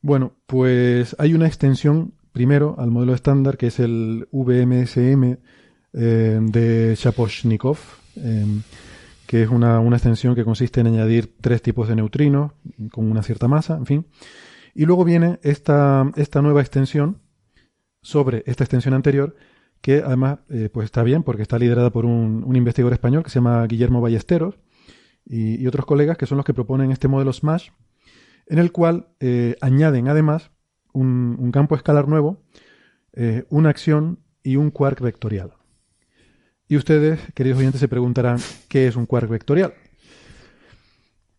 Bueno, 0.01 0.33
pues 0.47 1.15
hay 1.19 1.35
una 1.35 1.47
extensión 1.47 2.15
primero 2.33 2.77
al 2.79 2.91
modelo 2.91 3.13
estándar, 3.15 3.59
que 3.59 3.67
es 3.67 3.79
el 3.79 4.27
VMSM 4.33 5.37
eh, 5.93 6.41
de 6.41 6.95
Shaposhnikov, 6.97 7.79
que 9.27 9.43
es 9.43 9.51
una, 9.51 9.81
una, 9.81 9.97
extensión 9.97 10.35
que 10.35 10.45
consiste 10.45 10.81
en 10.81 10.87
añadir 10.87 11.35
tres 11.41 11.61
tipos 11.61 11.89
de 11.89 11.97
neutrinos 11.97 12.53
con 12.91 13.11
una 13.11 13.23
cierta 13.23 13.49
masa, 13.49 13.77
en 13.77 13.87
fin. 13.87 14.07
Y 14.79 14.85
luego 14.85 15.07
viene 15.07 15.39
esta, 15.43 16.13
esta 16.17 16.43
nueva 16.43 16.61
extensión 16.61 17.23
sobre 18.03 18.43
esta 18.45 18.63
extensión 18.63 18.93
anterior, 18.93 19.35
que 19.81 20.03
además 20.05 20.41
eh, 20.51 20.69
pues 20.71 20.85
está 20.85 21.03
bien 21.03 21.23
porque 21.23 21.41
está 21.41 21.59
liderada 21.59 21.89
por 21.89 22.05
un, 22.05 22.55
investigador 22.55 22.93
español 22.93 23.25
que 23.25 23.31
se 23.31 23.37
llama 23.37 23.67
Guillermo 23.67 24.03
Ballesteros 24.03 24.59
y, 25.25 25.67
otros 25.67 25.87
colegas 25.87 26.19
que 26.19 26.27
son 26.27 26.37
los 26.37 26.45
que 26.45 26.53
proponen 26.53 26.93
este 26.93 27.09
modelo 27.09 27.33
SMASH, 27.33 27.71
en 28.49 28.59
el 28.59 28.71
cual 28.71 29.09
eh, 29.19 29.57
añaden 29.63 30.09
además 30.09 30.51
un, 30.93 31.51
campo 31.53 31.75
escalar 31.75 32.07
nuevo, 32.07 32.43
eh, 33.15 33.45
una 33.49 33.71
acción 33.71 34.19
y 34.43 34.57
un 34.57 34.71
quark 34.71 35.01
vectorial. 35.01 35.55
Y 36.69 36.77
ustedes, 36.77 37.19
queridos 37.33 37.61
oyentes, 37.61 37.81
se 37.81 37.89
preguntarán 37.89 38.37
qué 38.69 38.89
es 38.89 38.97
un 38.97 39.07
quark 39.07 39.31
vectorial. 39.31 39.73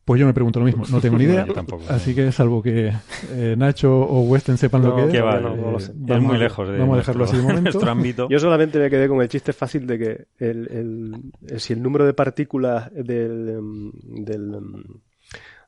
Pues 0.08 0.22
yo 0.22 0.26
me 0.26 0.34
pregunto 0.34 0.62
lo 0.62 0.66
mismo, 0.66 0.86
no 0.90 1.02
tengo 1.02 1.18
ni 1.18 1.24
idea. 1.26 1.46
así 1.90 2.16
que 2.16 2.32
salvo 2.32 2.64
que 2.64 2.94
eh, 3.32 3.56
Nacho 3.58 3.94
o 3.94 4.22
Weston 4.22 4.58
sepan 4.58 4.82
lo 4.82 4.96
que 4.96 5.04
es. 5.10 5.90
es 5.90 6.22
muy 6.22 6.38
lejos 6.38 6.70
de 6.70 6.78
vamos 6.78 6.94
a 6.94 6.98
dejarlo 7.00 7.26
así 7.26 7.36
de 7.36 7.44
momento. 7.44 8.30
Yo 8.30 8.40
solamente 8.40 8.80
me 8.80 8.90
quedé 8.90 9.10
con 9.10 9.22
el 9.22 9.28
chiste 9.28 9.52
fácil 9.52 9.86
de 9.86 10.00
que 10.00 10.28
el, 10.40 11.34
si 11.58 11.74
el 11.74 11.84
número 11.84 12.06
de 12.06 12.14
partículas 12.14 12.90
del, 12.94 13.50
em, 13.50 13.92
del 14.24 14.54
em, 14.56 14.84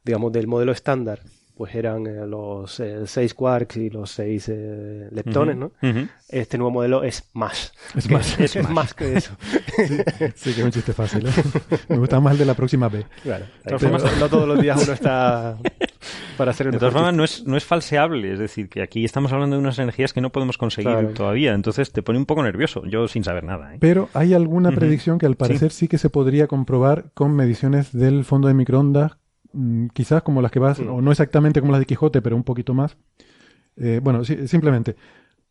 digamos 0.06 0.32
del 0.32 0.48
modelo 0.48 0.72
estándar 0.72 1.20
pues 1.60 1.76
eran 1.76 2.08
eh, 2.08 2.26
los 2.26 2.82
6 3.06 3.34
quarks 3.34 3.76
y 3.76 3.90
los 3.90 4.12
6 4.12 4.52
leptones, 5.12 5.58
¿no? 5.58 5.74
Este 6.30 6.58
nuevo 6.58 6.72
modelo 6.72 7.04
es 7.04 7.30
más. 7.34 7.74
Es 7.98 8.10
más. 8.10 8.40
Es, 8.40 8.70
más 8.70 8.94
que 8.94 9.18
eso. 9.18 9.36
Sí, 10.36 10.54
que 10.54 10.62
es 10.62 10.66
un 10.66 10.72
chiste 10.72 10.94
fácil. 10.94 11.28
Me 11.90 11.98
gusta 11.98 12.22
más 12.22 12.32
el 12.32 12.40
de 12.40 12.46
la 12.46 12.54
próxima 12.54 12.88
B. 12.88 13.06
Claro. 13.24 13.44
De 13.66 13.78
todas 13.78 13.82
formas, 13.82 14.20
no 14.22 14.30
todos 14.30 14.48
los 14.48 14.62
días 14.62 14.82
uno 14.82 14.94
está 14.94 15.58
para 16.38 16.52
hacer 16.52 16.68
el 16.68 16.72
De 16.72 16.80
todas 16.80 16.94
formas, 16.94 17.14
no 17.14 17.26
es, 17.26 17.46
no 17.46 17.58
es 17.58 17.66
falseable. 17.66 18.32
Es 18.32 18.40
decir, 18.40 18.70
que 18.70 18.82
aquí 18.82 19.04
estamos 19.04 19.34
hablando 19.34 19.58
de 19.58 19.62
unas 19.62 19.80
energías 19.80 20.14
que 20.14 20.22
no 20.22 20.30
podemos 20.30 20.58
conseguir 20.58 21.14
todavía. 21.14 21.54
Entonces 21.54 21.92
te 21.92 22.02
pone 22.02 22.20
un 22.20 22.26
poco 22.26 22.42
nervioso. 22.42 22.86
Yo 22.86 23.10
sin 23.10 23.26
saber 23.26 23.44
nada. 23.44 23.74
Pero 23.82 24.08
hay 24.14 24.34
alguna 24.34 24.72
predicción 24.72 25.20
que 25.20 25.26
al 25.26 25.36
parecer 25.36 25.74
sí. 25.74 25.90
que 25.90 25.98
se 25.98 26.10
podría 26.10 26.48
comprobar 26.48 27.12
con 27.14 27.36
mediciones 27.36 27.92
del 27.92 28.24
fondo 28.24 28.48
de 28.48 28.54
microondas 28.54 29.18
quizás 29.94 30.24
como 30.24 30.42
las 30.42 30.52
que 30.52 30.60
vas, 30.60 30.80
o 30.80 31.02
no 31.02 31.12
exactamente 31.12 31.60
como 31.60 31.72
las 31.72 31.80
de 31.80 31.86
Quijote, 31.86 32.22
pero 32.22 32.36
un 32.36 32.44
poquito 32.44 32.74
más. 32.74 32.98
Eh, 33.78 34.00
bueno, 34.04 34.24
simplemente, 34.24 34.96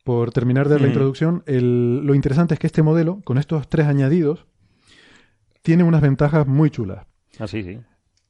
por 0.03 0.31
terminar 0.31 0.69
de 0.69 0.79
la 0.79 0.87
introducción, 0.87 1.43
lo 1.45 2.13
interesante 2.15 2.53
es 2.53 2.59
que 2.59 2.67
este 2.67 2.83
modelo, 2.83 3.21
con 3.23 3.37
estos 3.37 3.67
tres 3.67 3.87
añadidos, 3.87 4.45
tiene 5.61 5.83
unas 5.83 6.01
ventajas 6.01 6.47
muy 6.47 6.69
chulas. 6.69 7.05
Ah, 7.39 7.47
sí, 7.47 7.63
sí. 7.63 7.79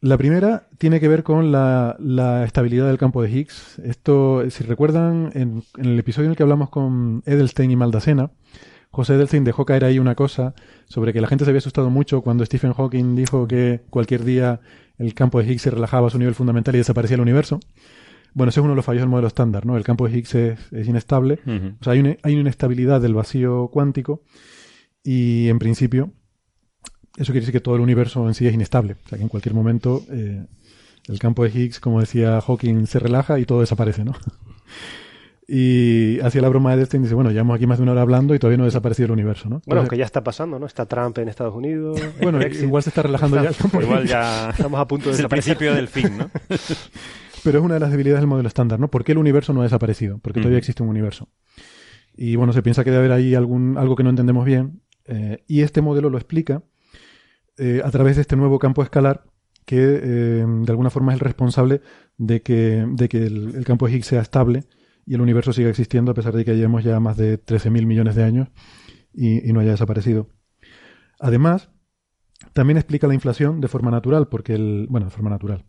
La 0.01 0.17
primera 0.17 0.67
tiene 0.77 1.01
que 1.01 1.09
ver 1.09 1.23
con 1.23 1.51
la, 1.51 1.97
estabilidad 2.45 2.87
del 2.87 2.97
campo 2.97 3.21
de 3.21 3.29
Higgs. 3.29 3.79
Esto, 3.79 4.49
si 4.49 4.63
recuerdan, 4.63 5.31
en, 5.33 5.63
en, 5.77 5.85
el 5.85 5.99
episodio 5.99 6.27
en 6.27 6.31
el 6.31 6.37
que 6.37 6.43
hablamos 6.43 6.69
con 6.69 7.21
Edelstein 7.25 7.71
y 7.71 7.75
Maldacena, 7.75 8.31
José 8.91 9.15
Edelstein 9.15 9.43
dejó 9.43 9.65
caer 9.65 9.83
ahí 9.85 9.99
una 9.99 10.15
cosa 10.15 10.55
sobre 10.87 11.13
que 11.13 11.21
la 11.21 11.27
gente 11.27 11.43
se 11.43 11.51
había 11.51 11.59
asustado 11.59 11.89
mucho 11.89 12.21
cuando 12.21 12.45
Stephen 12.45 12.73
Hawking 12.73 13.15
dijo 13.15 13.47
que 13.47 13.81
cualquier 13.89 14.23
día 14.23 14.61
el 14.99 15.13
campo 15.13 15.41
de 15.41 15.51
Higgs 15.51 15.63
se 15.63 15.71
relajaba 15.71 16.07
a 16.07 16.09
su 16.11 16.19
nivel 16.19 16.35
fundamental 16.35 16.75
y 16.75 16.79
desaparecía 16.79 17.15
el 17.15 17.21
universo. 17.21 17.59
Bueno, 18.33 18.49
ese 18.49 18.59
es 18.59 18.63
uno 18.63 18.73
de 18.73 18.75
los 18.75 18.85
fallos 18.85 19.01
del 19.01 19.09
modelo 19.09 19.27
estándar, 19.27 19.65
¿no? 19.65 19.75
El 19.75 19.83
campo 19.83 20.07
de 20.07 20.15
Higgs 20.15 20.35
es, 20.35 20.87
inestable, 20.87 21.39
o 21.45 21.83
sea, 21.83 21.93
hay 21.93 21.99
una, 21.99 22.15
hay 22.21 22.33
una 22.33 22.41
inestabilidad 22.41 23.01
del 23.01 23.15
vacío 23.15 23.69
cuántico 23.73 24.21
y 25.03 25.47
en 25.47 25.57
principio 25.57 26.13
eso 27.17 27.31
quiere 27.31 27.41
decir 27.41 27.53
que 27.53 27.59
todo 27.59 27.75
el 27.75 27.81
universo 27.81 28.27
en 28.27 28.33
sí 28.35 28.45
es 28.45 28.53
inestable, 28.53 28.97
o 29.05 29.09
sea, 29.09 29.17
que 29.17 29.23
en 29.23 29.29
cualquier 29.29 29.55
momento 29.55 30.05
eh, 30.11 30.45
el 31.07 31.19
campo 31.19 31.43
de 31.43 31.49
Higgs, 31.49 31.79
como 31.79 31.99
decía 31.99 32.39
Hawking, 32.39 32.85
se 32.85 32.99
relaja 32.99 33.39
y 33.39 33.45
todo 33.45 33.61
desaparece, 33.61 34.05
¿no? 34.05 34.13
Y 35.51 36.19
hacía 36.19 36.43
la 36.43 36.49
broma 36.49 36.71
de 36.71 36.77
Destiny 36.77 37.01
y 37.01 37.03
dice, 37.05 37.15
bueno, 37.15 37.31
llevamos 37.31 37.55
aquí 37.55 37.65
más 37.65 37.79
de 37.79 37.83
una 37.83 37.93
hora 37.93 38.03
hablando 38.03 38.35
y 38.35 38.39
todavía 38.39 38.57
no 38.57 38.65
ha 38.65 38.67
desaparecido 38.67 39.07
el 39.07 39.13
universo, 39.13 39.49
¿no? 39.49 39.63
bueno, 39.65 39.87
que 39.87 39.97
ya 39.97 40.05
está 40.05 40.23
pasando, 40.23 40.59
¿no? 40.59 40.67
Está 40.67 40.85
Trump 40.85 41.17
en 41.17 41.27
Estados 41.27 41.55
Unidos. 41.55 41.99
Bueno, 42.21 42.39
igual 42.45 42.83
se 42.83 42.89
está 42.89 43.01
relajando 43.01 43.41
ya. 43.41 43.49
Igual 43.81 44.05
ya 44.05 44.49
estamos 44.55 44.79
a 44.79 44.87
punto 44.87 45.09
de 45.09 45.15
es 45.15 45.19
el 45.21 45.27
principio 45.27 45.73
del 45.73 45.87
fin, 45.87 46.19
¿no? 46.19 46.29
Pero 47.43 47.59
es 47.59 47.65
una 47.65 47.75
de 47.75 47.79
las 47.79 47.89
debilidades 47.89 48.21
del 48.21 48.27
modelo 48.27 48.47
estándar, 48.47 48.79
¿no? 48.79 48.91
¿Por 48.91 49.03
qué 49.03 49.13
el 49.13 49.17
universo 49.17 49.51
no 49.53 49.61
ha 49.61 49.63
desaparecido? 49.63 50.19
Porque 50.19 50.39
todavía 50.39 50.59
existe 50.59 50.83
un 50.83 50.89
universo. 50.89 51.29
Y 52.15 52.35
bueno, 52.35 52.53
se 52.53 52.61
piensa 52.61 52.83
que 52.83 52.91
debe 52.91 53.05
haber 53.05 53.17
ahí 53.17 53.33
algún, 53.33 53.75
algo 53.77 53.95
que 53.95 54.03
no 54.03 54.11
entendemos 54.11 54.45
bien. 54.45 54.81
Eh, 55.05 55.43
y 55.47 55.61
este 55.61 55.81
modelo 55.81 56.11
lo 56.11 56.17
explica 56.19 56.61
eh, 57.57 57.81
a 57.83 57.89
través 57.89 58.17
de 58.17 58.21
este 58.21 58.35
nuevo 58.35 58.59
campo 58.59 58.83
escalar 58.83 59.23
que 59.65 59.77
eh, 59.79 60.45
de 60.45 60.71
alguna 60.71 60.91
forma 60.91 61.13
es 61.13 61.15
el 61.15 61.21
responsable 61.21 61.81
de 62.17 62.41
que, 62.43 62.85
de 62.87 63.09
que 63.09 63.25
el, 63.25 63.55
el 63.55 63.65
campo 63.65 63.87
de 63.87 63.93
Higgs 63.93 64.07
sea 64.07 64.21
estable 64.21 64.65
y 65.09 65.15
el 65.15 65.21
universo 65.21 65.51
sigue 65.53 65.69
existiendo 65.69 66.11
a 66.11 66.13
pesar 66.13 66.35
de 66.35 66.45
que 66.45 66.55
llevemos 66.55 66.83
ya 66.83 66.99
más 66.99 67.17
de 67.17 67.43
13.000 67.43 67.87
millones 67.87 68.13
de 68.13 68.23
años 68.23 68.49
y, 69.11 69.51
no 69.53 69.59
haya 69.59 69.71
desaparecido. 69.71 70.29
Además, 71.19 71.71
también 72.53 72.77
explica 72.77 73.07
la 73.07 73.15
inflación 73.15 73.59
de 73.59 73.67
forma 73.67 73.89
natural, 73.89 74.27
porque 74.27 74.53
el, 74.53 74.85
bueno, 74.87 75.07
de 75.07 75.11
forma 75.11 75.31
natural, 75.31 75.65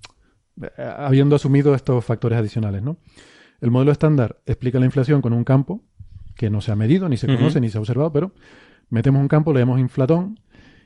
eh, 0.61 0.69
habiendo 0.77 1.37
asumido 1.37 1.75
estos 1.75 2.05
factores 2.05 2.39
adicionales, 2.39 2.83
¿no? 2.83 2.99
El 3.63 3.71
modelo 3.71 3.93
estándar 3.93 4.43
explica 4.45 4.79
la 4.79 4.85
inflación 4.85 5.23
con 5.23 5.33
un 5.33 5.45
campo 5.45 5.87
que 6.37 6.51
no 6.51 6.61
se 6.61 6.73
ha 6.73 6.77
medido, 6.77 7.09
ni 7.09 7.17
se 7.17 7.27
conoce, 7.27 7.63
ni 7.63 7.71
se 7.71 7.79
ha 7.79 7.81
observado, 7.81 8.13
pero 8.13 8.35
metemos 8.91 9.23
un 9.23 9.29
campo, 9.29 9.55
le 9.55 9.61
llamamos 9.61 9.81
inflatón 9.81 10.39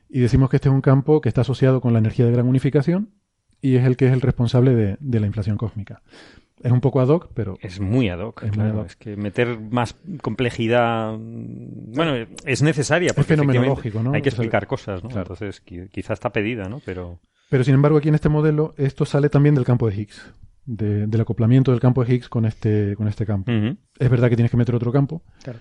y 0.08 0.20
decimos 0.20 0.48
que 0.48 0.58
este 0.58 0.68
es 0.68 0.74
un 0.74 0.80
campo 0.80 1.20
que 1.20 1.28
está 1.28 1.40
asociado 1.40 1.80
con 1.80 1.92
la 1.92 1.98
energía 1.98 2.24
de 2.24 2.30
gran 2.30 2.46
unificación 2.46 3.14
y 3.60 3.74
es 3.74 3.84
el 3.84 3.96
que 3.96 4.06
es 4.06 4.12
el 4.12 4.20
responsable 4.20 4.96
de 5.00 5.20
la 5.20 5.26
inflación 5.26 5.56
cósmica. 5.56 6.02
Es 6.64 6.72
un 6.72 6.80
poco 6.80 7.00
ad 7.00 7.08
hoc, 7.08 7.28
pero... 7.34 7.58
Es 7.60 7.78
muy 7.78 8.08
ad 8.08 8.20
hoc, 8.20 8.42
es 8.42 8.52
claro. 8.52 8.86
Es 8.86 8.96
que 8.96 9.16
meter 9.16 9.60
más 9.60 9.96
complejidad... 10.22 11.14
Bueno, 11.18 12.26
es 12.46 12.62
necesaria. 12.62 13.08
Porque 13.08 13.34
es 13.34 13.38
fenomenológico, 13.38 14.02
¿no? 14.02 14.14
Hay 14.14 14.22
que 14.22 14.30
explicar 14.30 14.66
cosas, 14.66 15.04
¿no? 15.04 15.10
Entonces, 15.10 15.60
quizás 15.60 16.12
está 16.12 16.30
pedida, 16.30 16.70
¿no? 16.70 16.80
Pero... 16.86 17.20
Pero, 17.50 17.64
sin 17.64 17.74
embargo, 17.74 17.98
aquí 17.98 18.08
en 18.08 18.14
este 18.14 18.30
modelo, 18.30 18.72
esto 18.78 19.04
sale 19.04 19.28
también 19.28 19.54
del 19.54 19.66
campo 19.66 19.90
de 19.90 19.94
Higgs. 19.94 20.32
del 20.64 21.20
acoplamiento 21.20 21.70
del 21.70 21.80
campo 21.80 22.02
de 22.02 22.14
Higgs 22.14 22.30
con 22.30 22.46
este, 22.46 22.96
con 22.96 23.08
este 23.08 23.26
campo. 23.26 23.52
Es 23.98 24.10
verdad 24.10 24.30
que 24.30 24.36
tienes 24.36 24.50
que 24.50 24.56
meter 24.56 24.74
otro 24.74 24.90
campo. 24.90 25.22
Claro. 25.42 25.58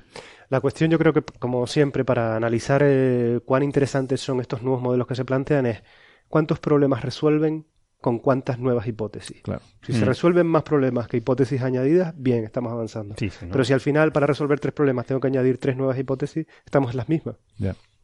La 0.48 0.62
cuestión 0.62 0.90
yo 0.90 0.98
creo 0.98 1.12
que, 1.12 1.22
como 1.40 1.68
siempre, 1.68 2.06
para 2.06 2.38
analizar 2.38 2.82
eh, 2.86 3.42
cuán 3.44 3.64
interesantes 3.64 4.22
son 4.22 4.40
estos 4.40 4.62
nuevos 4.62 4.82
modelos 4.82 5.06
que 5.06 5.16
se 5.16 5.26
plantean 5.26 5.66
es 5.66 5.84
cuántos 6.30 6.60
problemas 6.60 7.04
resuelven 7.04 7.66
con 8.04 8.20
cuántas 8.20 8.60
nuevas 8.60 8.86
hipótesis. 8.86 9.42
Claro. 9.44 9.62
Si 9.82 9.94
se 9.94 10.04
mm. 10.04 10.08
resuelven 10.10 10.46
más 10.46 10.64
problemas 10.64 11.08
que 11.08 11.16
hipótesis 11.16 11.62
añadidas, 11.62 12.14
bien, 12.18 12.44
estamos 12.44 12.74
avanzando. 12.74 13.16
Pero 13.18 13.64
si 13.64 13.72
al 13.72 13.80
final 13.80 14.12
para 14.12 14.28
resolver 14.28 14.60
tres 14.60 14.74
problemas 14.74 15.06
tengo 15.06 15.22
que 15.22 15.28
añadir 15.28 15.58
tres 15.58 15.78
nuevas 15.78 15.98
hipótesis, 15.98 16.46
estamos 16.66 16.92
en 16.92 16.98
las 16.98 17.08
mismas. 17.08 17.38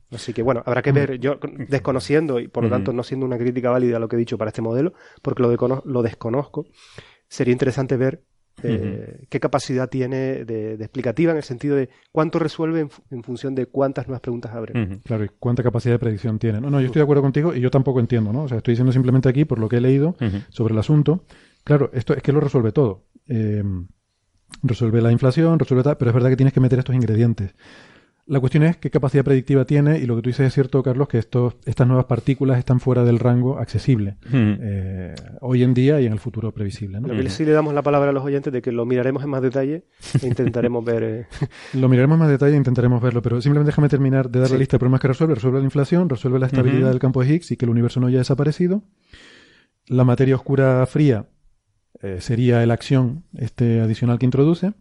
Así 0.09 0.31
que 0.31 0.41
bueno, 0.41 0.63
habrá 0.65 0.81
que 0.81 0.93
ver, 0.93 1.19
mm. 1.19 1.21
yo 1.21 1.37
desconociendo 1.67 2.39
y 2.39 2.47
por 2.47 2.63
lo 2.63 2.69
tanto 2.69 2.93
no 2.93 3.03
siendo 3.03 3.25
una 3.25 3.37
crítica 3.37 3.71
válida 3.71 3.97
a 3.97 3.99
lo 3.99 4.07
que 4.07 4.15
he 4.15 4.19
dicho 4.19 4.37
para 4.37 4.49
este 4.49 4.61
modelo, 4.61 4.93
porque 5.21 5.43
lo, 5.43 5.83
lo 5.83 6.01
desconozco, 6.01 6.65
sería 7.27 7.51
interesante 7.51 7.97
ver 7.97 8.23
eh, 8.63 9.25
qué 9.29 9.39
capacidad 9.39 9.89
tiene 9.89 10.45
de, 10.45 10.73
explicativa 10.75 11.31
en 11.31 11.37
el 11.37 11.43
sentido 11.43 11.75
de 11.75 11.89
cuánto 12.11 12.39
resuelve 12.39 12.87
en, 13.11 13.23
función 13.23 13.55
de 13.55 13.65
cuántas 13.65 14.07
nuevas 14.07 14.21
preguntas 14.21 14.51
abre. 14.53 14.99
Claro, 15.03 15.25
y 15.25 15.29
cuánta 15.39 15.63
capacidad 15.63 15.95
de 15.95 15.99
predicción 15.99 16.39
tiene. 16.39 16.61
No, 16.61 16.69
no, 16.69 16.79
yo 16.79 16.87
estoy 16.87 16.99
de 16.99 17.03
acuerdo 17.03 17.21
contigo 17.21 17.53
y 17.55 17.59
yo 17.59 17.69
tampoco 17.71 17.99
entiendo, 17.99 18.33
¿no? 18.33 18.43
O 18.43 18.47
sea, 18.47 18.57
estoy 18.57 18.73
diciendo 18.73 18.91
simplemente 18.91 19.29
aquí, 19.29 19.45
por 19.45 19.59
lo 19.59 19.69
que 19.69 19.77
he 19.77 19.81
leído 19.81 20.15
sobre 20.49 20.73
el 20.73 20.79
asunto, 20.79 21.23
claro, 21.63 21.89
esto 21.93 22.13
es 22.13 22.23
que 22.23 22.31
lo 22.31 22.39
resuelve 22.39 22.71
todo. 22.71 23.05
Eh, 23.27 23.63
resuelve 24.63 25.01
la 25.01 25.11
inflación, 25.11 25.59
resuelve 25.59 25.83
tal, 25.83 25.97
pero 25.97 26.11
es 26.11 26.15
verdad 26.15 26.29
que 26.29 26.37
tienes 26.37 26.53
que 26.53 26.59
meter 26.59 26.79
estos 26.79 26.95
ingredientes. 26.95 27.53
La 28.29 28.39
cuestión 28.39 28.61
es 28.61 28.77
qué 28.77 28.91
capacidad 28.91 29.23
predictiva 29.23 29.65
tiene 29.65 29.97
y 29.97 30.05
lo 30.05 30.15
que 30.15 30.21
tú 30.21 30.29
dices 30.29 30.45
es 30.45 30.53
cierto, 30.53 30.83
Carlos, 30.83 31.07
que 31.07 31.17
estos, 31.17 31.55
estas 31.65 31.87
nuevas 31.87 32.05
partículas 32.05 32.59
están 32.59 32.79
fuera 32.79 33.03
del 33.03 33.17
rango 33.17 33.57
accesible 33.57 34.17
eh, 34.31 35.15
hoy 35.41 35.63
en 35.63 35.73
día 35.73 35.99
y 35.99 36.05
en 36.05 36.13
el 36.13 36.19
futuro 36.19 36.51
previsible. 36.51 37.01
¿no? 37.01 37.07
Lo 37.07 37.29
sí 37.31 37.43
le 37.43 37.53
damos 37.53 37.73
la 37.73 37.81
palabra 37.81 38.11
a 38.11 38.13
los 38.13 38.23
oyentes 38.23 38.53
de 38.53 38.61
que 38.61 38.71
lo 38.71 38.85
miraremos 38.85 39.23
en 39.23 39.31
más 39.31 39.41
detalle 39.41 39.85
e 40.21 40.27
intentaremos 40.27 40.85
ver... 40.85 41.03
Eh. 41.03 41.25
Lo 41.73 41.89
miraremos 41.89 42.17
en 42.17 42.19
más 42.19 42.29
detalle 42.29 42.53
e 42.53 42.57
intentaremos 42.57 43.01
verlo, 43.01 43.23
pero 43.23 43.41
simplemente 43.41 43.69
déjame 43.69 43.89
terminar 43.89 44.29
de 44.29 44.41
dar 44.41 44.51
la 44.51 44.57
lista 44.57 44.77
de 44.77 44.79
problemas 44.79 45.01
que 45.01 45.07
resuelve. 45.07 45.33
Resuelve 45.33 45.57
la 45.57 45.65
inflación, 45.65 46.07
resuelve 46.07 46.37
la 46.37 46.45
estabilidad 46.45 46.89
del 46.89 46.99
campo 46.99 47.23
de 47.23 47.33
Higgs 47.33 47.49
y 47.49 47.57
que 47.57 47.65
el 47.65 47.71
universo 47.71 47.99
no 47.99 48.05
haya 48.05 48.19
desaparecido. 48.19 48.83
La 49.87 50.03
materia 50.03 50.35
oscura 50.35 50.85
fría 50.85 51.25
eh, 52.03 52.17
sería 52.21 52.63
la 52.67 52.75
acción 52.75 53.23
este 53.35 53.81
adicional 53.81 54.19
que 54.19 54.25
introduce. 54.25 54.73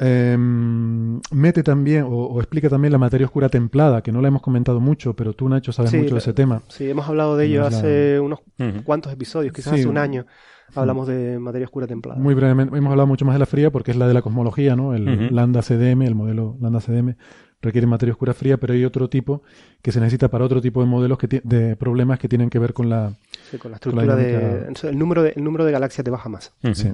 Em, 0.00 1.20
mete 1.32 1.64
también 1.64 2.06
o, 2.08 2.38
explica 2.38 2.68
también 2.68 2.92
la 2.92 2.98
materia 2.98 3.26
oscura 3.26 3.48
templada, 3.48 4.02
que 4.02 4.12
no 4.12 4.20
la 4.22 4.28
hemos 4.28 4.42
comentado 4.42 4.78
mucho, 4.78 5.14
pero 5.14 5.32
tú, 5.32 5.48
Nacho, 5.48 5.72
sabes 5.72 5.92
mucho 5.92 6.14
de 6.14 6.18
ese 6.18 6.32
tema. 6.32 6.62
Sí, 6.68 6.88
hemos 6.88 7.08
hablado 7.08 7.36
de 7.36 7.46
ello 7.46 7.66
hace 7.66 8.20
unos 8.20 8.40
cuantos 8.84 9.12
episodios, 9.12 9.52
quizás 9.52 9.74
hace 9.74 9.88
un 9.88 9.98
año 9.98 10.26
hablamos 10.74 11.08
de 11.08 11.38
materia 11.38 11.64
oscura 11.64 11.86
templada. 11.86 12.20
Muy 12.20 12.34
brevemente, 12.34 12.76
hemos 12.76 12.90
hablado 12.90 13.06
mucho 13.06 13.24
más 13.24 13.34
de 13.34 13.38
la 13.40 13.46
fría 13.46 13.70
porque 13.70 13.90
es 13.90 13.96
la 13.96 14.06
de 14.06 14.14
la 14.14 14.22
cosmología, 14.22 14.76
¿no? 14.76 14.94
El 14.94 15.34
lambda 15.34 15.62
CDM, 15.62 16.02
el 16.02 16.14
modelo 16.14 16.56
lambda 16.60 16.80
CDM 16.80 17.16
requiere 17.60 17.86
materia 17.86 18.12
oscura 18.12 18.34
fría, 18.34 18.56
pero 18.58 18.72
hay 18.72 18.84
otro 18.84 19.08
tipo 19.08 19.42
que 19.82 19.90
se 19.90 19.98
necesita 20.00 20.28
para 20.28 20.44
otro 20.44 20.60
tipo 20.60 20.80
de 20.80 20.86
modelos 20.86 21.18
que 21.18 21.40
de 21.42 21.76
problemas 21.76 22.18
que 22.18 22.28
tienen 22.28 22.50
que 22.50 22.58
ver 22.58 22.72
con 22.72 22.88
la, 22.88 23.14
con 23.60 23.72
la 23.72 23.76
estructura 23.76 24.14
de, 24.14 24.68
el 24.84 24.98
número 24.98 25.22
de 25.22 25.32
el 25.34 25.42
número 25.42 25.64
de 25.64 25.72
galaxias 25.72 26.04
te 26.04 26.10
baja 26.10 26.28
más. 26.28 26.52
Sí. 26.72 26.92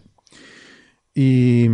Y 1.14 1.68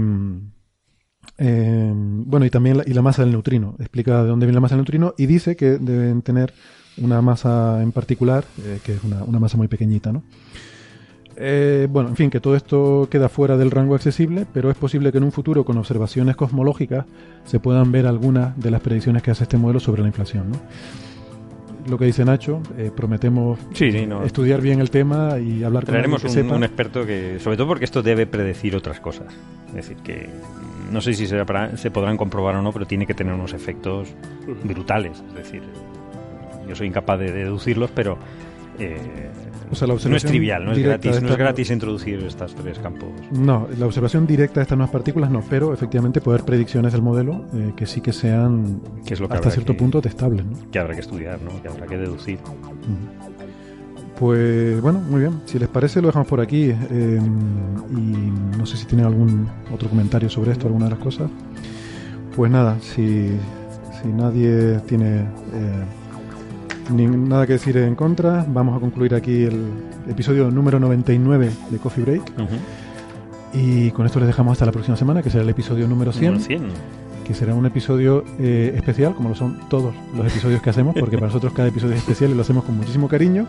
eh, 1.43 1.91
bueno, 1.94 2.44
y 2.44 2.51
también 2.51 2.77
la, 2.77 2.85
y 2.86 2.93
la 2.93 3.01
masa 3.01 3.23
del 3.23 3.33
neutrino. 3.33 3.75
Explica 3.78 4.23
de 4.23 4.28
dónde 4.28 4.44
viene 4.44 4.57
la 4.57 4.60
masa 4.60 4.75
del 4.75 4.81
neutrino 4.81 5.15
y 5.17 5.25
dice 5.25 5.57
que 5.57 5.78
deben 5.78 6.20
tener 6.20 6.52
una 6.99 7.23
masa 7.23 7.83
en 7.83 7.93
particular, 7.93 8.44
eh, 8.62 8.78
que 8.85 8.93
es 8.93 9.01
una, 9.02 9.39
masa 9.39 9.57
muy 9.57 9.67
pequeñita, 9.67 10.12
¿no? 10.12 10.23
Eh, 11.36 11.89
bueno, 11.91 12.10
en 12.10 12.17
fin, 12.17 12.28
que 12.28 12.41
todo 12.41 12.55
esto 12.55 13.09
queda 13.10 13.31
fuera 13.31 13.57
del 13.57 13.70
rango 13.70 13.94
accesible, 13.94 14.47
pero 14.52 14.70
es 14.70 14.77
posible 14.77 15.10
que 15.10 15.17
en 15.17 15.25
un 15.25 15.33
futuro, 15.33 15.65
con 15.65 15.78
observaciones 15.78 16.36
cosmológicas, 16.36 17.07
se 17.47 17.59
puedan 17.59 17.91
ver 17.91 18.07
algunas 18.07 18.59
de 18.60 18.70
las 18.70 18.83
predicciones 18.83 19.23
que 19.23 19.31
hace 19.31 19.44
este 19.44 19.57
modelo 19.57 19.81
sobre 19.81 20.02
la 20.02 20.09
inflación, 20.09 20.51
¿no? 20.51 20.59
lo 21.89 21.97
que 21.97 22.05
dice 22.05 22.27
Nacho. 22.27 22.60
prometemos 22.94 23.59
estudiar 23.81 24.60
bien 24.60 24.81
el 24.81 24.91
tema 24.91 25.39
y 25.39 25.65
hablar 25.65 25.85
con 25.86 25.93
Traeremos 25.93 26.23
un, 26.23 26.51
un, 26.51 26.62
experto 26.62 27.07
que, 27.07 27.39
sobre 27.41 27.57
todo 27.57 27.69
porque 27.69 27.86
esto 27.86 28.02
debe 28.02 28.27
predecir 28.27 28.77
otras 28.77 29.01
cosas. 29.01 29.33
Es 29.69 29.75
decir, 29.75 29.97
que 30.05 30.28
no 30.91 31.01
sé 31.01 31.15
si 31.15 31.27
se, 31.27 31.36
se 31.77 31.91
podrán 31.91 32.17
comprobar 32.17 32.57
o 32.57 32.62
no, 32.62 32.73
pero 32.73 32.86
tiene 32.86 33.07
que 33.07 33.15
tener 33.15 33.35
unos 33.35 33.52
efectos 33.52 34.09
brutales. 34.65 35.23
Es 35.28 35.35
decir, 35.35 35.62
yo 36.69 36.75
soy 36.77 36.86
incapaz 36.89 37.19
de 37.19 37.33
deducirlos, 37.33 37.91
pero 37.94 38.19
eh, 38.78 39.31
O 39.70 39.75
sea, 39.75 39.86
la 39.86 39.94
no 39.94 40.17
es 40.17 40.25
trivial, 40.25 40.65
no 40.65 40.73
es 40.73 40.78
gratis, 40.78 41.10
no 41.12 41.17
es 41.19 41.23
esta- 41.25 41.36
gratis 41.36 41.70
introducir 41.70 42.25
estos 42.25 42.55
tres 42.55 42.78
campos. 42.78 43.09
No, 43.31 43.69
la 43.78 43.86
observación 43.86 44.27
directa 44.27 44.60
de 44.60 44.62
estas 44.62 44.77
nuevas 44.78 44.93
partículas 44.93 45.31
no, 45.31 45.43
pero 45.49 45.73
efectivamente 45.75 46.20
poder 46.20 46.43
predicciones 46.44 46.93
del 46.93 47.02
modelo 47.02 47.44
eh, 47.55 47.73
que 47.77 47.86
sí 47.86 48.01
que 48.01 48.12
sean 48.12 48.81
Que 49.07 49.15
es 49.15 49.20
lo 49.20 49.28
que 49.28 49.35
hasta 49.35 49.51
cierto 49.51 49.73
que- 49.75 49.78
punto 49.78 50.01
testables. 50.01 50.44
¿no? 50.44 50.70
Que 50.73 50.78
habrá 50.78 50.94
que 50.94 51.01
estudiar, 51.01 51.41
¿no? 51.43 51.60
Que 51.62 51.69
habrá 51.69 51.86
que 51.86 51.99
deducir. 51.99 52.39
Pues 54.20 54.81
bueno, 54.82 55.00
muy 55.00 55.20
bien. 55.23 55.40
Si 55.47 55.58
les 55.58 55.66
parece, 55.68 56.00
lo 56.02 56.08
dejamos 56.08 56.28
por 56.28 56.40
aquí. 56.42 56.70
eh, 56.90 57.18
y 57.90 58.57
no 58.58 58.66
sé 58.66 58.76
si 58.76 58.84
tienen 58.84 59.07
algún 59.07 59.49
otro 59.73 59.89
comentario 59.89 60.28
sobre 60.28 60.52
esto, 60.52 60.66
alguna 60.66 60.84
de 60.84 60.90
las 60.90 61.00
cosas. 61.00 61.31
Pues 62.36 62.50
nada, 62.52 62.76
si, 62.81 63.31
si 64.02 64.08
nadie 64.08 64.78
tiene 64.86 65.20
eh, 65.20 65.84
ni 66.94 67.07
nada 67.07 67.47
que 67.47 67.55
decir 67.55 67.78
en 67.78 67.94
contra, 67.94 68.44
vamos 68.47 68.76
a 68.76 68.81
concluir 68.81 69.15
aquí 69.15 69.44
el 69.44 69.65
episodio 70.08 70.50
número 70.50 70.78
99 70.78 71.50
de 71.70 71.78
Coffee 71.78 72.05
Break. 72.05 72.23
Y 73.55 73.90
con 73.92 74.05
esto 74.07 74.20
les 74.20 74.28
dejamos 74.28 74.52
hasta 74.52 74.66
la 74.66 74.73
próxima 74.73 74.97
semana, 74.99 75.23
que 75.23 75.31
será 75.31 75.42
el 75.44 75.49
episodio 75.50 75.89
número 75.89 76.12
100. 76.12 76.32
Número 76.32 76.44
100. 76.47 76.62
que 77.26 77.34
será 77.34 77.55
un 77.55 77.65
episodio 77.66 78.24
eh, 78.39 78.73
especial, 78.76 79.15
como 79.15 79.31
lo 79.31 79.34
son 79.34 79.58
todos 79.70 79.94
los 80.15 80.26
episodios 80.26 80.60
que 80.62 80.68
hacemos, 80.70 80.94
porque 80.99 81.16
para 81.16 81.28
nosotros 81.28 81.52
cada 81.55 81.68
episodio 81.68 81.94
es 81.94 82.00
especial 82.00 82.31
y 82.31 82.34
lo 82.34 82.42
hacemos 82.42 82.65
con 82.65 82.76
muchísimo 82.76 83.08
cariño. 83.08 83.47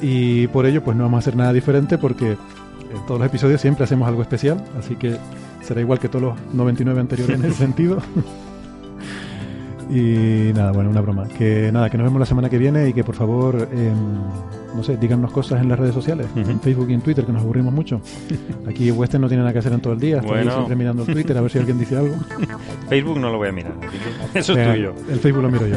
Y 0.00 0.46
por 0.48 0.66
ello, 0.66 0.82
pues 0.82 0.96
no 0.96 1.04
vamos 1.04 1.18
a 1.18 1.20
hacer 1.20 1.36
nada 1.36 1.52
diferente, 1.52 1.98
porque 1.98 2.30
en 2.32 3.06
todos 3.06 3.20
los 3.20 3.26
episodios 3.28 3.60
siempre 3.60 3.84
hacemos 3.84 4.08
algo 4.08 4.22
especial, 4.22 4.62
así 4.78 4.94
que 4.96 5.16
será 5.62 5.80
igual 5.80 5.98
que 5.98 6.08
todos 6.08 6.22
los 6.22 6.54
99 6.54 7.00
anteriores 7.00 7.38
en 7.38 7.44
ese 7.44 7.54
sentido. 7.58 7.98
y 9.90 10.52
nada, 10.54 10.72
bueno, 10.72 10.90
una 10.90 11.00
broma. 11.00 11.26
Que 11.28 11.70
nada, 11.72 11.88
que 11.90 11.96
nos 11.96 12.04
vemos 12.06 12.20
la 12.20 12.26
semana 12.26 12.48
que 12.50 12.58
viene 12.58 12.88
y 12.88 12.92
que 12.92 13.02
por 13.04 13.14
favor, 13.14 13.68
em, 13.72 13.94
no 14.76 14.82
sé, 14.84 14.96
díganos 14.98 15.32
cosas 15.32 15.60
en 15.62 15.68
las 15.68 15.78
redes 15.78 15.94
sociales, 15.94 16.26
en 16.36 16.60
Facebook 16.60 16.90
y 16.90 16.94
en 16.94 17.00
Twitter, 17.00 17.24
que 17.24 17.32
nos 17.32 17.42
aburrimos 17.42 17.72
mucho. 17.72 18.00
Aquí 18.68 18.90
Western 18.90 19.22
no 19.22 19.28
tiene 19.28 19.42
nada 19.42 19.52
que 19.52 19.58
hacer 19.60 19.72
en 19.72 19.80
todo 19.80 19.94
el 19.94 19.98
día, 20.00 20.20
ahí 20.20 20.26
Bueno. 20.26 20.52
siempre 20.52 20.76
mirando 20.76 21.04
el 21.04 21.12
Twitter 21.12 21.36
a 21.38 21.40
ver 21.40 21.50
si 21.50 21.58
alguien 21.58 21.78
dice 21.78 21.96
algo. 21.96 22.14
Facebook 22.88 23.18
no 23.18 23.30
lo 23.30 23.38
voy 23.38 23.48
a 23.48 23.52
mirar. 23.52 23.72
Eso 24.34 24.52
es 24.56 24.72
tuyo. 24.74 24.92
El 25.10 25.18
Facebook 25.18 25.42
lo 25.42 25.50
miro 25.50 25.66
yo. 25.66 25.76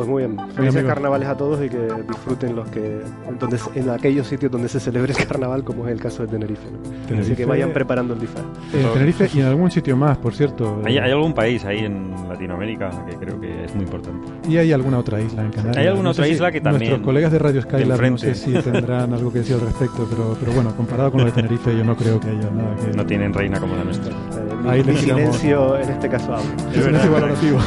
Pues 0.00 0.08
muy 0.08 0.22
bien. 0.26 0.36
Felices 0.54 0.76
amigo. 0.76 0.88
carnavales 0.88 1.28
a 1.28 1.36
todos 1.36 1.62
y 1.62 1.68
que 1.68 1.76
disfruten 2.08 2.56
los 2.56 2.66
que 2.70 3.00
donde, 3.38 3.58
en 3.74 3.90
aquellos 3.90 4.26
sitios 4.26 4.50
donde 4.50 4.68
se 4.68 4.80
celebre 4.80 5.12
el 5.12 5.26
carnaval, 5.26 5.62
como 5.62 5.86
es 5.86 5.92
el 5.92 6.00
caso 6.00 6.22
de 6.22 6.28
Tenerife. 6.28 6.62
¿no? 6.72 6.78
Así 6.78 7.32
Tenerife- 7.32 7.36
que 7.36 7.44
vayan 7.44 7.70
preparando 7.72 8.14
el 8.14 8.20
disfraz. 8.20 8.44
En 8.72 8.92
Tenerife 8.94 9.28
y 9.34 9.40
en 9.40 9.46
algún 9.46 9.70
sitio 9.70 9.96
más, 9.96 10.16
por 10.16 10.32
cierto. 10.34 10.80
Hay, 10.86 10.96
hay 10.96 11.10
algún 11.10 11.34
país 11.34 11.64
ahí 11.66 11.80
en 11.80 12.10
Latinoamérica 12.30 12.90
que 13.08 13.16
creo 13.16 13.38
que 13.40 13.64
es 13.64 13.74
muy 13.74 13.84
importante. 13.84 14.26
Y 14.48 14.56
hay 14.56 14.72
alguna 14.72 14.98
otra 14.98 15.20
isla 15.20 15.42
en 15.44 15.50
Canarias. 15.50 15.76
Hay 15.76 15.86
alguna 15.88 16.04
No 16.04 16.10
otra 16.10 16.24
si 16.24 16.30
isla 16.32 16.50
que 16.50 16.60
también- 16.62 16.90
Nuestros 16.90 17.04
colegas 17.06 17.32
de 17.32 17.38
Radio 17.38 17.60
Skylab 17.62 18.10
no 18.10 18.16
sé 18.18 18.34
si 18.34 18.52
tendrán 18.54 19.12
algo 19.12 19.30
que 19.32 19.40
decir 19.40 19.56
al 19.56 19.60
respecto, 19.62 20.06
pero, 20.08 20.34
pero 20.40 20.52
bueno, 20.52 20.74
comparado 20.74 21.10
con 21.10 21.20
lo 21.20 21.26
de 21.26 21.32
Tenerife, 21.32 21.76
yo 21.76 21.84
no 21.84 21.94
creo 21.94 22.18
que 22.18 22.28
haya 22.30 22.50
nada 22.50 22.74
que. 22.76 22.96
No 22.96 23.04
tienen 23.04 23.34
reina 23.34 23.60
como 23.60 23.76
la 23.76 23.84
nuestra. 23.84 24.12
Eh, 24.12 24.14
mi, 24.62 24.70
Ahí 24.70 24.78
mi 24.82 24.94
tiramos- 24.94 25.36
silencio 25.36 25.76
en 25.78 25.90
este 25.90 26.08
caso 26.08 26.34
habla. 26.34 26.50
Es 26.74 26.84
silencio 26.84 27.12
valorativo. 27.12 27.58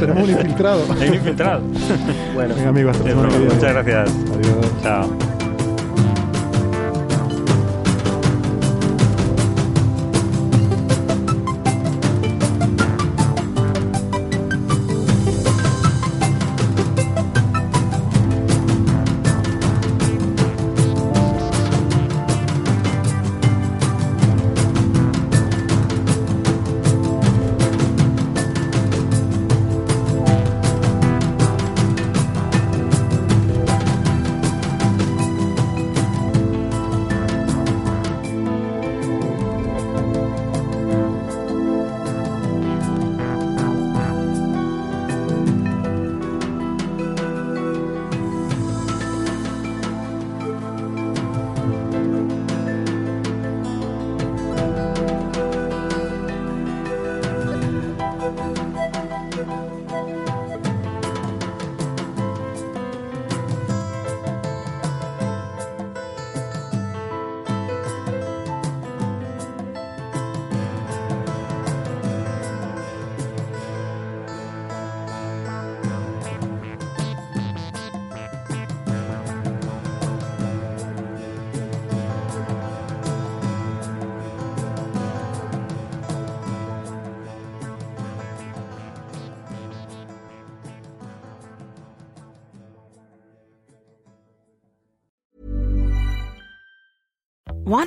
Tenemos 0.00 0.24
un 0.24 0.30
infiltrado. 0.30 0.80
Bueno, 2.34 2.54
Venga, 2.54 2.68
amigos, 2.68 2.96
hasta. 2.96 3.14
Muchas 3.14 3.72
gracias. 3.72 4.10
Adiós. 4.32 4.82
Chao. 4.82 5.33